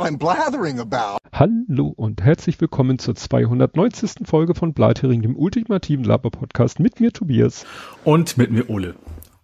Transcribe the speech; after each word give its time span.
what 0.00 0.08
I'm 0.08 0.16
blathering 0.16 0.80
about. 0.80 1.18
Hallo 1.32 1.88
und 1.88 2.22
herzlich 2.22 2.60
willkommen 2.60 2.98
zur 2.98 3.14
290. 3.14 4.26
Folge 4.26 4.54
von 4.54 4.72
Blathering, 4.72 5.20
dem 5.20 5.36
ultimativen 5.36 6.04
Laber-Podcast 6.04 6.80
mit 6.80 7.00
mir 7.00 7.12
Tobias. 7.12 7.66
Und 8.04 8.38
mit 8.38 8.50
mir 8.50 8.68
Ole. 8.70 8.94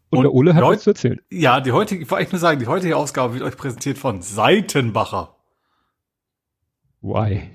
Und, 0.08 0.18
und 0.18 0.22
der 0.22 0.32
Ole 0.32 0.54
hat 0.54 0.62
was 0.62 0.82
zu 0.82 0.90
erzählen. 0.90 1.20
Ja, 1.30 1.60
die 1.60 1.72
heutige, 1.72 2.02
ich 2.02 2.10
wollte 2.10 2.22
echt 2.22 2.32
nur 2.32 2.40
sagen, 2.40 2.58
die 2.58 2.66
heutige 2.66 2.96
Ausgabe 2.96 3.34
wird 3.34 3.42
euch 3.42 3.56
präsentiert 3.56 3.98
von 3.98 4.22
Seitenbacher. 4.22 5.36
Why? 7.02 7.50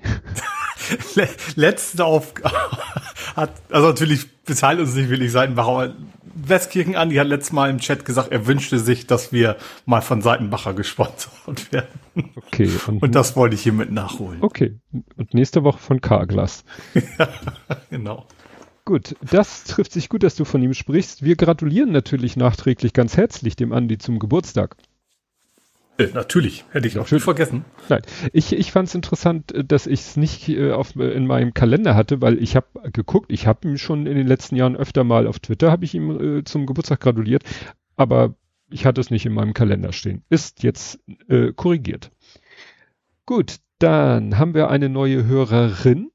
Letzte 1.56 2.04
Aufgabe 2.04 2.54
hat, 3.36 3.50
also 3.70 3.88
natürlich 3.88 4.44
bezahlt 4.44 4.78
uns 4.78 4.94
nicht 4.94 5.10
wirklich 5.10 5.32
Seitenbacher, 5.32 5.68
aber 5.68 5.94
Westkirchen 6.34 6.96
Andi 6.96 7.16
hat 7.16 7.26
letztes 7.26 7.52
Mal 7.52 7.70
im 7.70 7.78
Chat 7.78 8.04
gesagt, 8.04 8.32
er 8.32 8.46
wünschte 8.46 8.78
sich, 8.78 9.06
dass 9.06 9.32
wir 9.32 9.56
mal 9.86 10.00
von 10.00 10.22
Seitenbacher 10.22 10.74
gesponsert 10.74 11.30
werden. 11.72 12.00
Okay. 12.36 12.70
Und, 12.86 13.02
und 13.02 13.14
das 13.14 13.36
wollte 13.36 13.54
ich 13.54 13.62
hiermit 13.62 13.92
nachholen. 13.92 14.38
Okay. 14.42 14.78
Und 15.16 15.34
nächste 15.34 15.64
Woche 15.64 15.78
von 15.78 16.00
Carglass. 16.00 16.64
ja, 16.94 17.28
genau. 17.90 18.26
Gut, 18.84 19.14
das 19.22 19.64
trifft 19.64 19.92
sich 19.92 20.08
gut, 20.08 20.24
dass 20.24 20.34
du 20.34 20.44
von 20.44 20.60
ihm 20.60 20.74
sprichst. 20.74 21.22
Wir 21.22 21.36
gratulieren 21.36 21.92
natürlich 21.92 22.36
nachträglich 22.36 22.92
ganz 22.92 23.16
herzlich 23.16 23.54
dem 23.54 23.72
Andi 23.72 23.98
zum 23.98 24.18
Geburtstag. 24.18 24.76
Äh, 26.10 26.14
natürlich, 26.14 26.64
hätte 26.70 26.86
ich 26.86 26.98
auch 26.98 27.06
schon 27.06 27.20
vergessen. 27.20 27.64
Nein, 27.88 28.02
ich, 28.32 28.52
ich 28.52 28.72
fand 28.72 28.88
es 28.88 28.94
interessant, 28.94 29.52
äh, 29.52 29.64
dass 29.64 29.86
ich 29.86 30.00
es 30.00 30.16
nicht 30.16 30.48
äh, 30.48 30.72
auf, 30.72 30.96
in 30.96 31.26
meinem 31.26 31.54
Kalender 31.54 31.94
hatte, 31.94 32.20
weil 32.20 32.42
ich 32.42 32.56
habe 32.56 32.66
geguckt, 32.92 33.32
ich 33.32 33.46
habe 33.46 33.68
ihm 33.68 33.78
schon 33.78 34.06
in 34.06 34.16
den 34.16 34.26
letzten 34.26 34.56
Jahren 34.56 34.76
öfter 34.76 35.04
mal 35.04 35.26
auf 35.26 35.38
Twitter, 35.38 35.70
habe 35.70 35.84
ich 35.84 35.94
ihm 35.94 36.38
äh, 36.38 36.44
zum 36.44 36.66
Geburtstag 36.66 37.00
gratuliert, 37.00 37.44
aber 37.96 38.34
ich 38.70 38.86
hatte 38.86 39.00
es 39.00 39.10
nicht 39.10 39.26
in 39.26 39.34
meinem 39.34 39.54
Kalender 39.54 39.92
stehen. 39.92 40.24
Ist 40.28 40.62
jetzt 40.62 40.98
äh, 41.28 41.52
korrigiert. 41.52 42.10
Gut, 43.26 43.56
dann 43.78 44.38
haben 44.38 44.54
wir 44.54 44.70
eine 44.70 44.88
neue 44.88 45.26
Hörerin. 45.26 46.10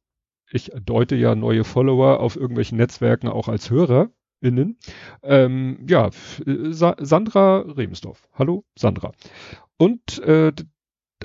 Ich 0.52 0.72
deute 0.82 1.16
ja 1.16 1.36
neue 1.36 1.64
Follower 1.64 2.20
auf 2.20 2.36
irgendwelchen 2.36 2.78
Netzwerken 2.78 3.28
auch 3.28 3.48
als 3.48 3.70
HörerInnen. 3.70 4.78
Ähm, 5.24 5.86
ja, 5.88 6.10
Sa 6.46 6.96
Sandra 7.00 7.60
Remsdorf. 7.60 8.28
Hallo, 8.34 8.64
Sandra. 8.78 9.12
Und 9.78 10.20
äh, 10.20 10.52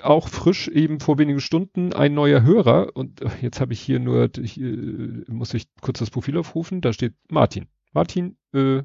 auch 0.01 0.29
frisch 0.29 0.69
eben 0.69 1.01
vor 1.01 1.19
wenigen 1.19 1.41
Stunden 1.41 1.93
ein 1.93 2.15
neuer 2.15 2.43
Hörer 2.43 2.97
und 2.97 3.21
äh, 3.21 3.29
jetzt 3.43 3.61
habe 3.61 3.73
ich 3.73 3.81
hier 3.81 4.01
nur, 4.01 4.31
ich, 4.39 4.59
äh, 4.61 5.25
muss 5.29 5.55
ich 5.55 5.67
kurz 5.81 5.99
das 5.99 6.11
Profil 6.11 6.39
aufrufen, 6.39 6.81
da 6.81 6.93
steht 6.93 7.15
Martin. 7.31 7.67
Martin 7.93 8.37
äh, 8.55 8.83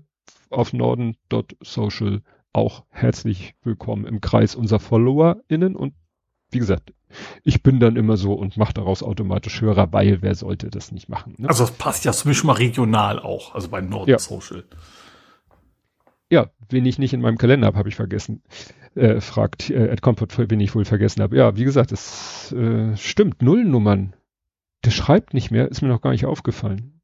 auf 0.50 0.74
norden.social 0.74 2.22
auch 2.54 2.86
herzlich 2.90 3.56
willkommen 3.64 4.06
im 4.06 4.20
Kreis 4.20 4.56
unserer 4.56 4.80
FollowerInnen 4.80 5.76
und 5.76 5.94
wie 6.50 6.60
gesagt, 6.60 6.94
ich 7.44 7.64
bin 7.64 7.80
dann 7.80 7.96
immer 7.96 8.18
so 8.18 8.34
und 8.34 8.58
mache 8.58 8.74
daraus 8.74 9.04
automatisch 9.04 9.62
Hörer, 9.62 9.94
weil 9.94 10.22
wer 10.22 10.36
sollte 10.36 10.70
das 10.70 10.92
nicht 10.92 11.08
machen? 11.08 11.36
Ne? 11.38 11.48
Also 11.48 11.66
das 11.66 11.72
passt 11.72 12.06
ja 12.06 12.12
zumindest 12.12 12.46
mal 12.46 12.54
regional 12.54 13.20
auch, 13.20 13.56
also 13.56 13.70
bei 13.70 13.82
Norden 13.82 14.12
ja. 14.12 14.20
Social. 14.20 14.66
Ja, 16.30 16.50
wen 16.70 16.86
ich 16.86 17.00
nicht 17.00 17.14
in 17.14 17.22
meinem 17.22 17.38
Kalender 17.38 17.68
habe, 17.68 17.78
habe 17.78 17.90
ich 17.90 17.96
vergessen. 17.96 18.44
Äh, 18.96 19.22
fragt 19.22 19.70
äh, 19.70 19.88
Ed 19.88 20.02
Comfort, 20.02 20.28
wen 20.50 20.60
ich 20.60 20.76
wohl 20.76 20.86
vergessen 20.86 21.22
habe. 21.22 21.38
Ja, 21.38 21.56
wie 21.56 21.64
gesagt, 21.64 21.92
es 21.92 22.52
äh, 22.52 22.96
stimmt, 22.98 23.42
Nullnummern. 23.42 24.14
Der 24.84 24.92
schreibt 24.92 25.34
nicht 25.34 25.52
mehr, 25.52 25.70
ist 25.70 25.82
mir 25.82 25.88
noch 25.88 26.02
gar 26.02 26.12
nicht 26.12 26.26
aufgefallen. 26.26 27.02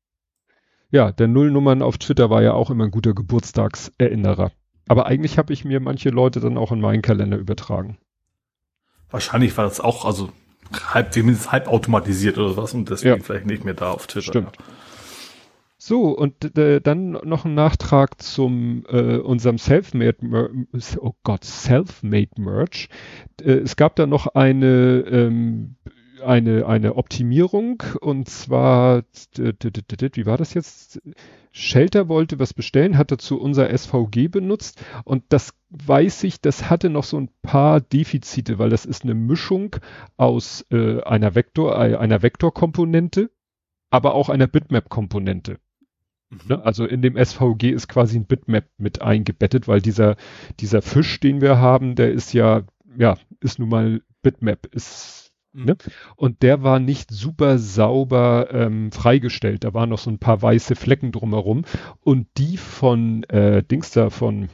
Ja, 0.91 1.11
der 1.11 1.27
Nullnummern 1.27 1.81
auf 1.81 1.97
Twitter 1.97 2.29
war 2.29 2.43
ja 2.43 2.53
auch 2.53 2.69
immer 2.69 2.85
ein 2.85 2.91
guter 2.91 3.13
Geburtstagserinnerer. 3.13 4.51
Aber 4.87 5.05
eigentlich 5.05 5.37
habe 5.37 5.53
ich 5.53 5.65
mir 5.65 5.79
manche 5.79 6.09
Leute 6.09 6.39
dann 6.39 6.57
auch 6.57 6.71
in 6.71 6.81
meinen 6.81 7.01
Kalender 7.01 7.37
übertragen. 7.37 7.97
Wahrscheinlich 9.09 9.55
war 9.57 9.63
das 9.63 9.79
auch, 9.79 10.05
also 10.05 10.29
halb, 10.93 11.13
zumindest 11.13 11.51
halb 11.51 11.67
automatisiert 11.67 12.37
oder 12.37 12.57
was 12.57 12.73
und 12.73 12.89
deswegen 12.89 13.17
ja. 13.17 13.23
vielleicht 13.23 13.45
nicht 13.45 13.63
mehr 13.63 13.73
da 13.73 13.91
auf 13.91 14.07
Twitter. 14.07 14.27
Stimmt. 14.27 14.57
So, 15.85 16.17
und 16.17 16.57
äh, 16.57 16.79
dann 16.79 17.11
noch 17.11 17.43
ein 17.43 17.55
Nachtrag 17.55 18.21
zum 18.21 18.85
äh, 18.87 19.17
unserem 19.17 19.57
Selfmade, 19.57 20.15
oh 21.01 21.11
Gott, 21.23 21.43
Selfmade 21.43 22.29
Merch. 22.37 22.87
Äh, 23.41 23.55
es 23.55 23.75
gab 23.75 23.97
da 23.97 24.07
noch 24.07 24.27
eine, 24.27 25.03
ähm, 25.05 25.75
eine, 26.23 26.67
eine 26.67 26.95
Optimierung 26.95 27.83
und 27.99 28.29
zwar, 28.29 29.03
wie 29.35 30.25
war 30.25 30.37
das 30.37 30.53
jetzt? 30.53 31.01
Shelter 31.51 32.07
wollte 32.07 32.39
was 32.39 32.53
bestellen, 32.53 32.97
hat 32.97 33.11
dazu 33.11 33.37
unser 33.37 33.77
SVG 33.77 34.29
benutzt 34.29 34.81
und 35.03 35.25
das 35.27 35.53
weiß 35.69 36.23
ich, 36.23 36.39
das 36.39 36.69
hatte 36.69 36.89
noch 36.89 37.03
so 37.03 37.17
ein 37.17 37.29
paar 37.41 37.81
Defizite, 37.81 38.57
weil 38.57 38.69
das 38.69 38.85
ist 38.85 39.03
eine 39.03 39.15
Mischung 39.15 39.75
aus 40.15 40.65
äh, 40.71 41.01
einer 41.03 41.35
Vektor, 41.35 41.75
äh, 41.75 41.97
einer 41.97 42.21
Vektorkomponente, 42.21 43.31
aber 43.89 44.15
auch 44.15 44.29
einer 44.29 44.47
Bitmap-Komponente. 44.47 45.59
Ne? 46.47 46.63
Also 46.63 46.85
in 46.85 47.01
dem 47.01 47.15
SVG 47.15 47.71
ist 47.71 47.87
quasi 47.87 48.17
ein 48.17 48.25
Bitmap 48.25 48.65
mit 48.77 49.01
eingebettet, 49.01 49.67
weil 49.67 49.81
dieser, 49.81 50.15
dieser 50.59 50.81
Fisch, 50.81 51.19
den 51.19 51.41
wir 51.41 51.57
haben, 51.57 51.95
der 51.95 52.11
ist 52.11 52.33
ja, 52.33 52.63
ja, 52.97 53.17
ist 53.39 53.59
nun 53.59 53.69
mal 53.69 54.01
Bitmap, 54.21 54.67
ist, 54.67 55.31
mhm. 55.53 55.65
ne? 55.65 55.77
Und 56.15 56.41
der 56.41 56.63
war 56.63 56.79
nicht 56.79 57.11
super 57.11 57.57
sauber 57.57 58.49
ähm, 58.51 58.91
freigestellt. 58.91 59.63
Da 59.63 59.73
waren 59.73 59.89
noch 59.89 59.99
so 59.99 60.09
ein 60.09 60.19
paar 60.19 60.41
weiße 60.41 60.75
Flecken 60.75 61.11
drumherum. 61.11 61.65
Und 62.01 62.27
die 62.37 62.57
von 62.57 63.23
äh, 63.25 63.63
Dings 63.63 63.91
da, 63.91 64.09
von 64.09 64.49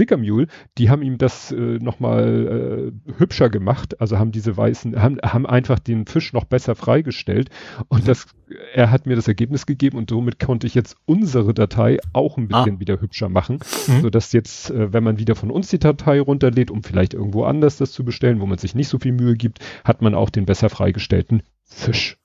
Sticker 0.00 0.16
Mule, 0.16 0.46
die 0.78 0.88
haben 0.88 1.02
ihm 1.02 1.18
das 1.18 1.52
äh, 1.52 1.78
nochmal 1.78 2.92
äh, 3.06 3.18
hübscher 3.18 3.50
gemacht, 3.50 4.00
also 4.00 4.18
haben 4.18 4.32
diese 4.32 4.56
weißen, 4.56 4.98
haben, 5.00 5.18
haben 5.22 5.44
einfach 5.44 5.78
den 5.78 6.06
Fisch 6.06 6.32
noch 6.32 6.44
besser 6.44 6.74
freigestellt 6.74 7.50
und 7.88 8.08
das, 8.08 8.26
er 8.72 8.90
hat 8.90 9.04
mir 9.04 9.14
das 9.14 9.28
Ergebnis 9.28 9.66
gegeben 9.66 9.98
und 9.98 10.08
somit 10.08 10.38
konnte 10.38 10.66
ich 10.66 10.74
jetzt 10.74 10.96
unsere 11.04 11.52
Datei 11.52 11.98
auch 12.14 12.38
ein 12.38 12.48
bisschen 12.48 12.76
ah. 12.76 12.80
wieder 12.80 12.98
hübscher 12.98 13.28
machen, 13.28 13.58
mhm. 13.88 14.00
sodass 14.00 14.32
jetzt, 14.32 14.70
äh, 14.70 14.90
wenn 14.90 15.04
man 15.04 15.18
wieder 15.18 15.34
von 15.34 15.50
uns 15.50 15.68
die 15.68 15.78
Datei 15.78 16.18
runterlädt, 16.18 16.70
um 16.70 16.82
vielleicht 16.82 17.12
irgendwo 17.12 17.44
anders 17.44 17.76
das 17.76 17.92
zu 17.92 18.02
bestellen, 18.02 18.40
wo 18.40 18.46
man 18.46 18.56
sich 18.56 18.74
nicht 18.74 18.88
so 18.88 18.98
viel 18.98 19.12
Mühe 19.12 19.34
gibt, 19.36 19.58
hat 19.84 20.00
man 20.00 20.14
auch 20.14 20.30
den 20.30 20.46
besser 20.46 20.70
freigestellten 20.70 21.42
Fisch. 21.64 22.16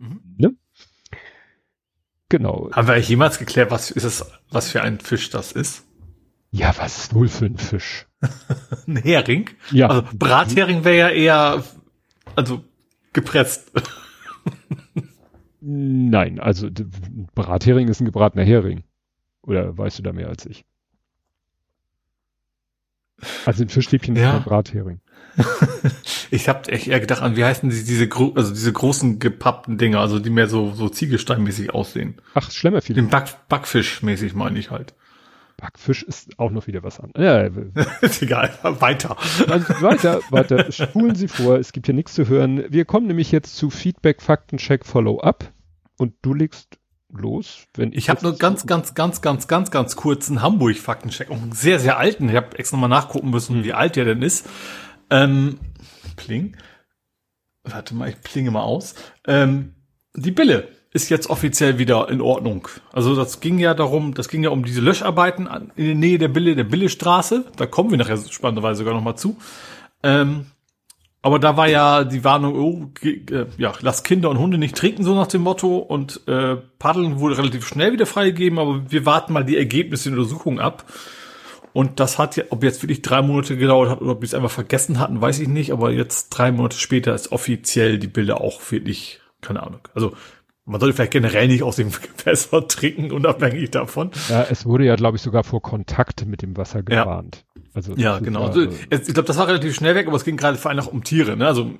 Mhm. 0.00 0.20
Ne? 0.38 0.54
Genau. 2.30 2.68
Haben 2.72 2.88
wir 2.88 2.98
jemals 2.98 3.38
geklärt, 3.38 3.70
was 3.70 3.92
ist 3.92 4.02
es, 4.02 4.26
was 4.50 4.72
für 4.72 4.82
ein 4.82 4.98
Fisch 4.98 5.30
das 5.30 5.52
ist? 5.52 5.84
Ja, 6.52 6.74
was 6.76 6.98
ist 6.98 7.14
wohl 7.14 7.28
für 7.28 7.46
ein 7.46 7.56
Fisch? 7.56 8.06
ein 8.86 8.96
Hering? 8.96 9.48
Ja. 9.70 9.88
Also 9.88 10.04
Brathering 10.12 10.84
wäre 10.84 10.98
ja 10.98 11.08
eher, 11.08 11.64
also 12.36 12.62
gepresst. 13.14 13.72
Nein, 15.60 16.38
also 16.38 16.68
Brathering 17.34 17.88
ist 17.88 18.00
ein 18.00 18.04
gebratener 18.04 18.44
Hering. 18.44 18.84
Oder 19.42 19.76
weißt 19.76 19.98
du 19.98 20.02
da 20.02 20.12
mehr 20.12 20.28
als 20.28 20.44
ich? 20.44 20.64
Also 23.46 23.62
ein 23.62 23.70
Fischstäbchen 23.70 24.14
ja. 24.14 24.30
ist 24.30 24.36
ein 24.36 24.42
Brathering. 24.44 25.00
ich 26.30 26.50
habe 26.50 26.70
echt 26.70 26.86
eher 26.86 27.00
gedacht 27.00 27.22
an, 27.22 27.36
wie 27.36 27.44
heißen 27.44 27.70
die, 27.70 27.82
diese, 27.82 28.08
also 28.34 28.52
diese 28.52 28.72
großen 28.72 29.20
gepappten 29.20 29.78
Dinger, 29.78 30.00
also 30.00 30.18
die 30.18 30.28
mehr 30.28 30.48
so, 30.48 30.72
so 30.72 30.90
Ziegelsteinmäßig 30.90 31.72
aussehen. 31.72 32.20
Ach, 32.34 32.50
Schlemmerfilet. 32.50 32.96
Den 32.96 33.08
Back, 33.08 33.48
Backfischmäßig 33.48 34.34
meine 34.34 34.58
ich 34.58 34.70
halt. 34.70 34.94
Backfisch 35.62 36.02
ist 36.02 36.40
auch 36.40 36.50
noch 36.50 36.66
wieder 36.66 36.82
was 36.82 36.98
anderes. 36.98 37.24
Ja, 37.24 37.84
ist 38.00 38.20
egal, 38.20 38.50
weiter. 38.62 39.16
Weiter, 39.46 40.20
weiter. 40.30 40.72
Spulen 40.72 41.14
Sie 41.14 41.28
vor, 41.28 41.56
es 41.56 41.70
gibt 41.70 41.86
hier 41.86 41.94
nichts 41.94 42.14
zu 42.14 42.26
hören. 42.26 42.64
Wir 42.68 42.84
kommen 42.84 43.06
nämlich 43.06 43.30
jetzt 43.30 43.54
zu 43.54 43.70
Feedback, 43.70 44.22
Faktencheck, 44.22 44.84
Follow-up. 44.84 45.52
Und 45.98 46.14
du 46.22 46.34
legst 46.34 46.80
los, 47.12 47.68
wenn 47.74 47.92
ich. 47.92 47.98
Ich 47.98 48.10
habe 48.10 48.22
nur 48.22 48.36
ganz, 48.36 48.66
ganz, 48.66 48.94
ganz, 48.94 49.22
ganz, 49.22 49.46
ganz, 49.46 49.70
ganz 49.70 49.94
kurzen 49.94 50.42
Hamburg-Faktencheck. 50.42 51.30
Einen 51.30 51.52
sehr, 51.52 51.78
sehr 51.78 51.96
alten. 51.96 52.28
Ich 52.28 52.34
habe 52.34 52.58
extra 52.58 52.76
mal 52.76 52.88
nachgucken 52.88 53.30
müssen, 53.30 53.58
hm. 53.58 53.64
wie 53.64 53.72
alt 53.72 53.94
der 53.94 54.04
denn 54.04 54.22
ist. 54.22 54.48
Ähm, 55.10 55.60
Pling. 56.16 56.56
Warte 57.62 57.94
mal, 57.94 58.08
ich 58.08 58.20
plinge 58.20 58.50
mal 58.50 58.62
aus. 58.62 58.96
Ähm, 59.28 59.76
die 60.16 60.32
Bille 60.32 60.66
ist 60.92 61.08
jetzt 61.08 61.30
offiziell 61.30 61.78
wieder 61.78 62.08
in 62.10 62.20
Ordnung. 62.20 62.68
Also 62.92 63.16
das 63.16 63.40
ging 63.40 63.58
ja 63.58 63.72
darum, 63.74 64.14
das 64.14 64.28
ging 64.28 64.44
ja 64.44 64.50
um 64.50 64.64
diese 64.64 64.80
Löscharbeiten 64.80 65.48
in 65.76 65.86
der 65.86 65.94
Nähe 65.94 66.18
der 66.18 66.28
Bille, 66.28 66.54
der 66.54 66.64
Billestraße. 66.64 67.46
Da 67.56 67.66
kommen 67.66 67.90
wir 67.90 67.98
nachher 67.98 68.18
spannenderweise 68.18 68.78
sogar 68.78 68.94
noch 68.94 69.02
mal 69.02 69.16
zu. 69.16 69.36
Ähm, 70.02 70.46
aber 71.22 71.38
da 71.38 71.56
war 71.56 71.68
ja 71.68 72.02
die 72.02 72.24
Warnung, 72.24 72.56
oh, 72.56 73.06
äh, 73.06 73.46
ja, 73.56 73.72
lass 73.80 74.02
Kinder 74.02 74.28
und 74.28 74.38
Hunde 74.38 74.58
nicht 74.58 74.76
trinken, 74.76 75.04
so 75.04 75.14
nach 75.14 75.28
dem 75.28 75.42
Motto. 75.42 75.78
Und 75.78 76.20
äh, 76.26 76.56
Paddeln 76.78 77.20
wurde 77.20 77.38
relativ 77.38 77.66
schnell 77.66 77.92
wieder 77.92 78.06
freigegeben, 78.06 78.58
aber 78.58 78.90
wir 78.90 79.06
warten 79.06 79.32
mal 79.32 79.44
die 79.44 79.56
Ergebnisse 79.56 80.10
der 80.10 80.18
Untersuchung 80.18 80.60
ab. 80.60 80.84
Und 81.72 82.00
das 82.00 82.18
hat 82.18 82.36
ja, 82.36 82.44
ob 82.50 82.64
jetzt 82.64 82.82
wirklich 82.82 83.00
drei 83.00 83.22
Monate 83.22 83.56
gedauert 83.56 83.88
hat 83.88 84.02
oder 84.02 84.10
ob 84.10 84.20
wir 84.20 84.26
es 84.26 84.34
einfach 84.34 84.50
vergessen 84.50 84.98
hatten, 84.98 85.20
weiß 85.20 85.38
ich 85.38 85.48
nicht. 85.48 85.72
Aber 85.72 85.90
jetzt 85.90 86.30
drei 86.30 86.52
Monate 86.52 86.76
später 86.76 87.14
ist 87.14 87.32
offiziell 87.32 87.98
die 87.98 88.08
Bilder 88.08 88.40
auch 88.40 88.60
wirklich, 88.70 89.20
keine 89.40 89.62
Ahnung. 89.62 89.80
Also 89.94 90.14
man 90.64 90.80
sollte 90.80 90.94
vielleicht 90.94 91.12
generell 91.12 91.48
nicht 91.48 91.62
aus 91.62 91.76
dem 91.76 91.90
Gewässer 92.18 92.66
trinken, 92.68 93.10
unabhängig 93.10 93.70
davon. 93.70 94.10
Ja, 94.28 94.46
es 94.48 94.64
wurde 94.64 94.84
ja, 94.84 94.96
glaube 94.96 95.16
ich, 95.16 95.22
sogar 95.22 95.44
vor 95.44 95.60
Kontakt 95.62 96.26
mit 96.26 96.42
dem 96.42 96.56
Wasser 96.56 96.82
gewarnt. 96.82 97.44
Ja. 97.54 97.62
Also 97.74 97.94
ja, 97.96 98.18
genau. 98.18 98.48
Also, 98.48 98.68
ich 98.90 99.04
glaube, 99.06 99.22
das 99.22 99.38
war 99.38 99.48
relativ 99.48 99.74
schnell 99.74 99.94
weg, 99.94 100.06
aber 100.06 100.16
es 100.16 100.24
ging 100.24 100.36
gerade 100.36 100.58
vor 100.58 100.70
allem 100.70 100.80
auch 100.80 100.92
um 100.92 101.04
Tiere. 101.04 101.38
Ne? 101.38 101.46
Also 101.46 101.70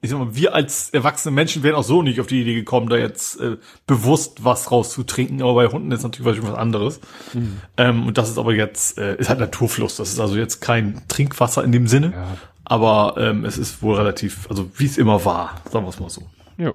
ich 0.00 0.10
sag 0.10 0.18
mal, 0.18 0.36
wir 0.36 0.54
als 0.54 0.90
erwachsene 0.90 1.34
Menschen 1.34 1.64
wären 1.64 1.74
auch 1.74 1.82
so 1.82 2.02
nicht 2.02 2.20
auf 2.20 2.28
die 2.28 2.42
Idee 2.42 2.54
gekommen, 2.54 2.88
da 2.88 2.96
jetzt 2.96 3.40
äh, 3.40 3.56
bewusst 3.86 4.44
was 4.44 4.70
rauszutrinken. 4.70 5.42
Aber 5.42 5.54
bei 5.54 5.66
Hunden 5.66 5.90
ist 5.90 6.04
natürlich 6.04 6.42
was 6.42 6.54
anderes. 6.54 7.00
Mhm. 7.32 7.60
Ähm, 7.76 8.06
und 8.06 8.16
das 8.16 8.30
ist 8.30 8.38
aber 8.38 8.54
jetzt 8.54 8.96
äh, 8.98 9.16
ist 9.16 9.28
halt 9.28 9.40
Naturfluss. 9.40 9.96
Das 9.96 10.12
ist 10.12 10.20
also 10.20 10.36
jetzt 10.36 10.60
kein 10.60 11.02
Trinkwasser 11.08 11.64
in 11.64 11.72
dem 11.72 11.88
Sinne. 11.88 12.12
Ja. 12.14 12.36
Aber 12.64 13.16
ähm, 13.18 13.44
es 13.44 13.58
ist 13.58 13.82
wohl 13.82 13.96
relativ, 13.96 14.48
also 14.48 14.70
wie 14.76 14.86
es 14.86 14.98
immer 14.98 15.24
war, 15.24 15.60
sagen 15.72 15.84
wir 15.84 15.90
es 15.90 15.98
mal 15.98 16.10
so. 16.10 16.22
Ja. 16.56 16.72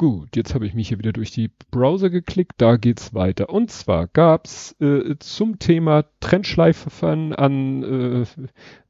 Gut, 0.00 0.34
jetzt 0.34 0.54
habe 0.54 0.66
ich 0.66 0.72
mich 0.72 0.88
hier 0.88 0.98
wieder 0.98 1.12
durch 1.12 1.30
die 1.30 1.50
Browser 1.70 2.08
geklickt, 2.08 2.52
da 2.56 2.76
geht's 2.78 3.12
weiter. 3.12 3.50
Und 3.50 3.70
zwar 3.70 4.06
gab's 4.06 4.74
äh, 4.80 5.16
zum 5.18 5.58
Thema 5.58 6.06
Trendschleifen 6.20 7.34
an 7.34 7.82
äh, 7.82 8.24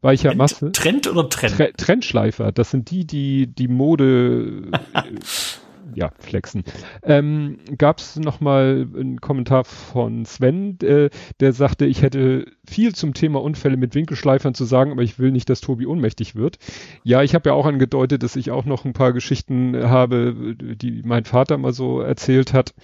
weicher 0.02 0.28
Trend, 0.28 0.38
Masse. 0.38 0.70
Trend 0.70 1.08
oder 1.08 1.28
Trend? 1.28 1.56
Tre 1.56 1.72
Trendschleifer, 1.76 2.52
das 2.52 2.70
sind 2.70 2.92
die, 2.92 3.08
die 3.08 3.48
die 3.48 3.66
Mode 3.66 4.70
ja, 5.94 6.10
flexen. 6.18 6.64
Ähm, 7.02 7.58
Gab 7.78 7.98
es 7.98 8.16
nochmal 8.16 8.86
einen 8.94 9.20
Kommentar 9.20 9.64
von 9.64 10.24
Sven, 10.24 10.78
äh, 10.80 11.10
der 11.40 11.52
sagte, 11.52 11.86
ich 11.86 12.02
hätte 12.02 12.46
viel 12.66 12.94
zum 12.94 13.14
Thema 13.14 13.42
Unfälle 13.42 13.76
mit 13.76 13.94
Winkelschleifern 13.94 14.54
zu 14.54 14.64
sagen, 14.64 14.92
aber 14.92 15.02
ich 15.02 15.18
will 15.18 15.32
nicht, 15.32 15.48
dass 15.48 15.60
Tobi 15.60 15.86
ohnmächtig 15.86 16.36
wird. 16.36 16.58
Ja, 17.02 17.22
ich 17.22 17.34
habe 17.34 17.50
ja 17.50 17.54
auch 17.54 17.66
angedeutet, 17.66 18.22
dass 18.22 18.36
ich 18.36 18.50
auch 18.50 18.64
noch 18.64 18.84
ein 18.84 18.92
paar 18.92 19.12
Geschichten 19.12 19.76
habe, 19.76 20.56
die 20.56 21.02
mein 21.04 21.24
Vater 21.24 21.58
mal 21.58 21.72
so 21.72 22.00
erzählt 22.00 22.52
hat. 22.52 22.74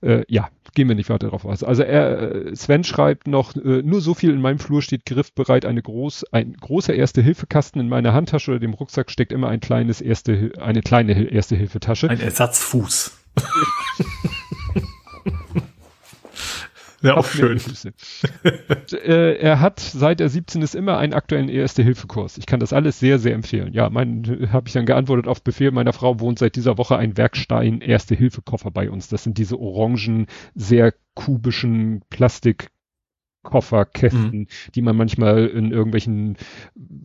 Äh, 0.00 0.24
ja, 0.28 0.48
gehen 0.76 0.88
wir 0.88 0.94
nicht 0.94 1.10
weiter 1.10 1.26
darauf 1.26 1.44
aus. 1.44 1.64
Also 1.64 1.82
er, 1.82 2.46
äh, 2.46 2.54
Sven 2.54 2.84
schreibt 2.84 3.26
noch, 3.26 3.56
äh, 3.56 3.82
nur 3.82 4.00
so 4.00 4.14
viel 4.14 4.30
in 4.30 4.40
meinem 4.40 4.60
Flur 4.60 4.82
steht 4.82 5.04
griffbereit, 5.06 5.64
eine 5.64 5.82
groß, 5.82 6.32
ein 6.32 6.52
großer 6.52 6.94
Erste-Hilfe-Kasten 6.94 7.80
in 7.80 7.88
meiner 7.88 8.12
Handtasche 8.12 8.52
oder 8.52 8.60
dem 8.60 8.74
Rucksack 8.74 9.10
steckt 9.10 9.32
immer 9.32 9.48
ein 9.48 9.60
kleines 9.60 10.00
Erste, 10.00 10.52
eine 10.60 10.82
kleine 10.82 11.30
Erste-Hilfe-Tasche. 11.30 12.08
Ein 12.10 12.20
Ersatzfuß. 12.20 13.18
Ja, 17.06 17.16
auch 17.16 17.26
schön. 17.26 17.60
äh, 18.92 19.36
er 19.36 19.60
hat, 19.60 19.78
seit 19.78 20.20
er 20.20 20.28
17 20.28 20.60
ist, 20.62 20.74
immer 20.74 20.98
einen 20.98 21.12
aktuellen 21.12 21.48
Erste-Hilfe-Kurs. 21.48 22.36
Ich 22.38 22.46
kann 22.46 22.58
das 22.58 22.72
alles 22.72 22.98
sehr, 22.98 23.18
sehr 23.18 23.34
empfehlen. 23.34 23.72
Ja, 23.72 23.90
mein, 23.90 24.48
habe 24.52 24.66
ich 24.66 24.74
dann 24.74 24.86
geantwortet 24.86 25.28
auf 25.28 25.42
Befehl 25.42 25.70
meiner 25.70 25.92
Frau, 25.92 26.18
wohnt 26.18 26.38
seit 26.38 26.56
dieser 26.56 26.78
Woche 26.78 26.96
ein 26.96 27.16
Werkstein 27.16 27.80
Erste-Hilfe-Koffer 27.80 28.72
bei 28.72 28.90
uns. 28.90 29.08
Das 29.08 29.22
sind 29.22 29.38
diese 29.38 29.58
orangen, 29.60 30.26
sehr 30.54 30.92
kubischen 31.14 32.02
Plastik 32.10 32.70
Kofferkästen, 33.46 34.40
mhm. 34.40 34.46
die 34.74 34.82
man 34.82 34.96
manchmal 34.96 35.46
in 35.46 35.70
irgendwelchen 35.72 36.36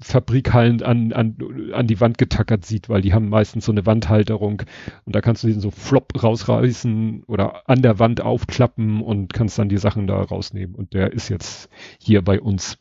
Fabrikhallen 0.02 0.82
an, 0.84 1.14
an, 1.14 1.38
an 1.72 1.88
die 1.88 2.00
Wand 2.02 2.18
getackert 2.18 2.66
sieht, 2.66 2.90
weil 2.90 3.02
die 3.02 3.14
haben 3.14 3.30
meistens 3.30 3.66
so 3.66 3.72
eine 3.72 3.86
Wandhalterung 3.86 4.64
und 5.06 5.16
da 5.16 5.22
kannst 5.22 5.44
du 5.44 5.48
den 5.48 5.60
so 5.60 5.72
flop 5.72 6.12
rausreißen 6.22 7.24
oder 7.28 7.70
an 7.70 7.82
der 7.82 8.00
Wand 8.00 8.22
aufklappen 8.22 9.02
und 9.02 9.34
kannst 9.34 9.58
dann 9.60 9.70
die 9.70 9.78
Sachen 9.78 10.08
da 10.08 10.22
rausnehmen. 10.22 10.76
Und 10.76 10.94
der 10.94 11.14
ist 11.14 11.30
jetzt 11.30 11.70
hier 12.00 12.24
bei 12.24 12.42
uns, 12.42 12.78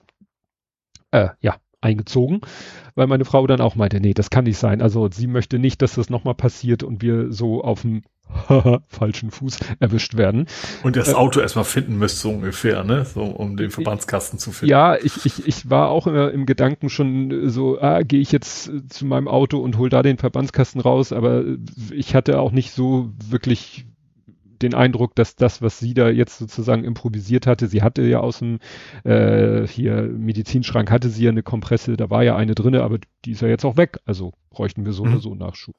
äh, 1.10 1.28
ja, 1.40 1.56
eingezogen, 1.82 2.40
weil 2.94 3.06
meine 3.06 3.24
Frau 3.24 3.46
dann 3.46 3.60
auch 3.60 3.74
meinte, 3.74 4.00
nee, 4.00 4.14
das 4.14 4.30
kann 4.30 4.44
nicht 4.44 4.58
sein. 4.58 4.82
Also 4.82 5.08
sie 5.10 5.26
möchte 5.26 5.58
nicht, 5.58 5.80
dass 5.82 5.94
das 5.94 6.10
nochmal 6.10 6.34
passiert 6.34 6.82
und 6.82 7.02
wir 7.02 7.32
so 7.32 7.62
auf 7.62 7.82
dem 7.82 8.02
falschen 8.88 9.30
Fuß 9.30 9.58
erwischt 9.78 10.16
werden. 10.16 10.46
Und 10.82 10.96
das 10.96 11.08
äh, 11.08 11.14
Auto 11.14 11.40
erstmal 11.40 11.64
finden 11.64 11.98
müsst, 11.98 12.20
so 12.20 12.30
ungefähr, 12.30 12.84
ne? 12.84 13.04
So, 13.04 13.22
um 13.22 13.56
den 13.56 13.70
Verbandskasten 13.70 14.38
zu 14.38 14.52
finden. 14.52 14.70
Ja, 14.70 14.96
ich, 14.96 15.24
ich, 15.24 15.46
ich 15.46 15.70
war 15.70 15.90
auch 15.90 16.06
immer 16.06 16.30
im 16.30 16.46
Gedanken 16.46 16.88
schon 16.88 17.48
so, 17.48 17.80
ah, 17.80 18.02
gehe 18.02 18.20
ich 18.20 18.32
jetzt 18.32 18.70
zu 18.88 19.06
meinem 19.06 19.28
Auto 19.28 19.58
und 19.58 19.78
hol 19.78 19.88
da 19.88 20.02
den 20.02 20.18
Verbandskasten 20.18 20.80
raus, 20.80 21.12
aber 21.12 21.44
ich 21.90 22.14
hatte 22.14 22.40
auch 22.40 22.52
nicht 22.52 22.72
so 22.72 23.10
wirklich 23.28 23.86
den 24.62 24.74
Eindruck, 24.74 25.14
dass 25.14 25.36
das, 25.36 25.62
was 25.62 25.78
sie 25.78 25.94
da 25.94 26.10
jetzt 26.10 26.38
sozusagen 26.38 26.84
improvisiert 26.84 27.46
hatte, 27.46 27.66
sie 27.66 27.82
hatte 27.82 28.02
ja 28.02 28.20
aus 28.20 28.40
dem 28.40 28.58
äh, 29.04 29.66
hier 29.66 30.02
Medizinschrank 30.02 30.90
hatte 30.90 31.08
sie 31.08 31.24
ja 31.24 31.30
eine 31.30 31.42
Kompresse, 31.42 31.96
da 31.96 32.10
war 32.10 32.22
ja 32.22 32.36
eine 32.36 32.54
drinne, 32.54 32.82
aber 32.82 32.98
die 33.24 33.32
ist 33.32 33.42
ja 33.42 33.48
jetzt 33.48 33.64
auch 33.64 33.76
weg, 33.76 33.98
also 34.04 34.32
bräuchten 34.50 34.84
wir 34.84 34.92
so 34.92 35.04
mhm. 35.04 35.12
oder 35.12 35.20
so 35.20 35.34
Nachschub. 35.34 35.74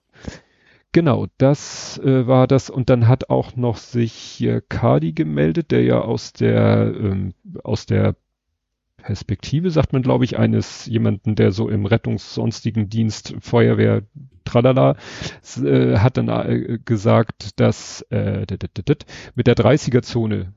Genau, 0.94 1.28
das 1.38 2.00
äh, 2.00 2.28
war 2.28 2.48
das. 2.48 2.70
Und 2.70 2.90
dann 2.90 3.08
hat 3.08 3.30
auch 3.30 3.56
noch 3.56 3.78
sich 3.78 4.14
hier 4.14 4.62
Cardi 4.62 5.14
gemeldet, 5.14 5.72
der 5.72 5.84
ja 5.84 6.02
aus 6.02 6.34
der, 6.34 6.94
ähm, 6.96 7.34
aus 7.64 7.86
der 7.86 8.16
Perspektive, 8.98 9.72
sagt 9.72 9.94
man, 9.94 10.02
glaube 10.02 10.26
ich, 10.26 10.38
eines 10.38 10.86
jemanden, 10.86 11.36
der 11.36 11.52
so 11.52 11.70
im 11.70 11.86
rettungssonstigen 11.86 12.90
Dienst, 12.90 13.36
Feuerwehr, 13.40 14.04
tralala, 14.44 14.96
äh, 15.64 15.98
hat 15.98 16.18
dann 16.18 16.28
äh, 16.28 16.78
gesagt, 16.84 17.60
dass 17.60 18.02
äh, 18.10 18.46
mit 19.36 19.48
der 19.48 19.56
30er-Zone, 19.56 20.54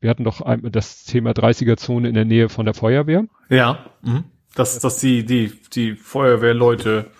wir 0.00 0.10
hatten 0.10 0.24
doch 0.24 0.40
ein, 0.40 0.70
das 0.72 1.04
Thema 1.04 1.30
30er-Zone 1.30 2.08
in 2.08 2.14
der 2.14 2.24
Nähe 2.24 2.48
von 2.48 2.64
der 2.64 2.74
Feuerwehr. 2.74 3.26
Ja, 3.48 3.86
mh. 4.02 4.24
dass, 4.54 4.78
dass 4.80 4.98
die, 4.98 5.24
die, 5.24 5.52
die 5.72 5.94
Feuerwehrleute 5.94 7.10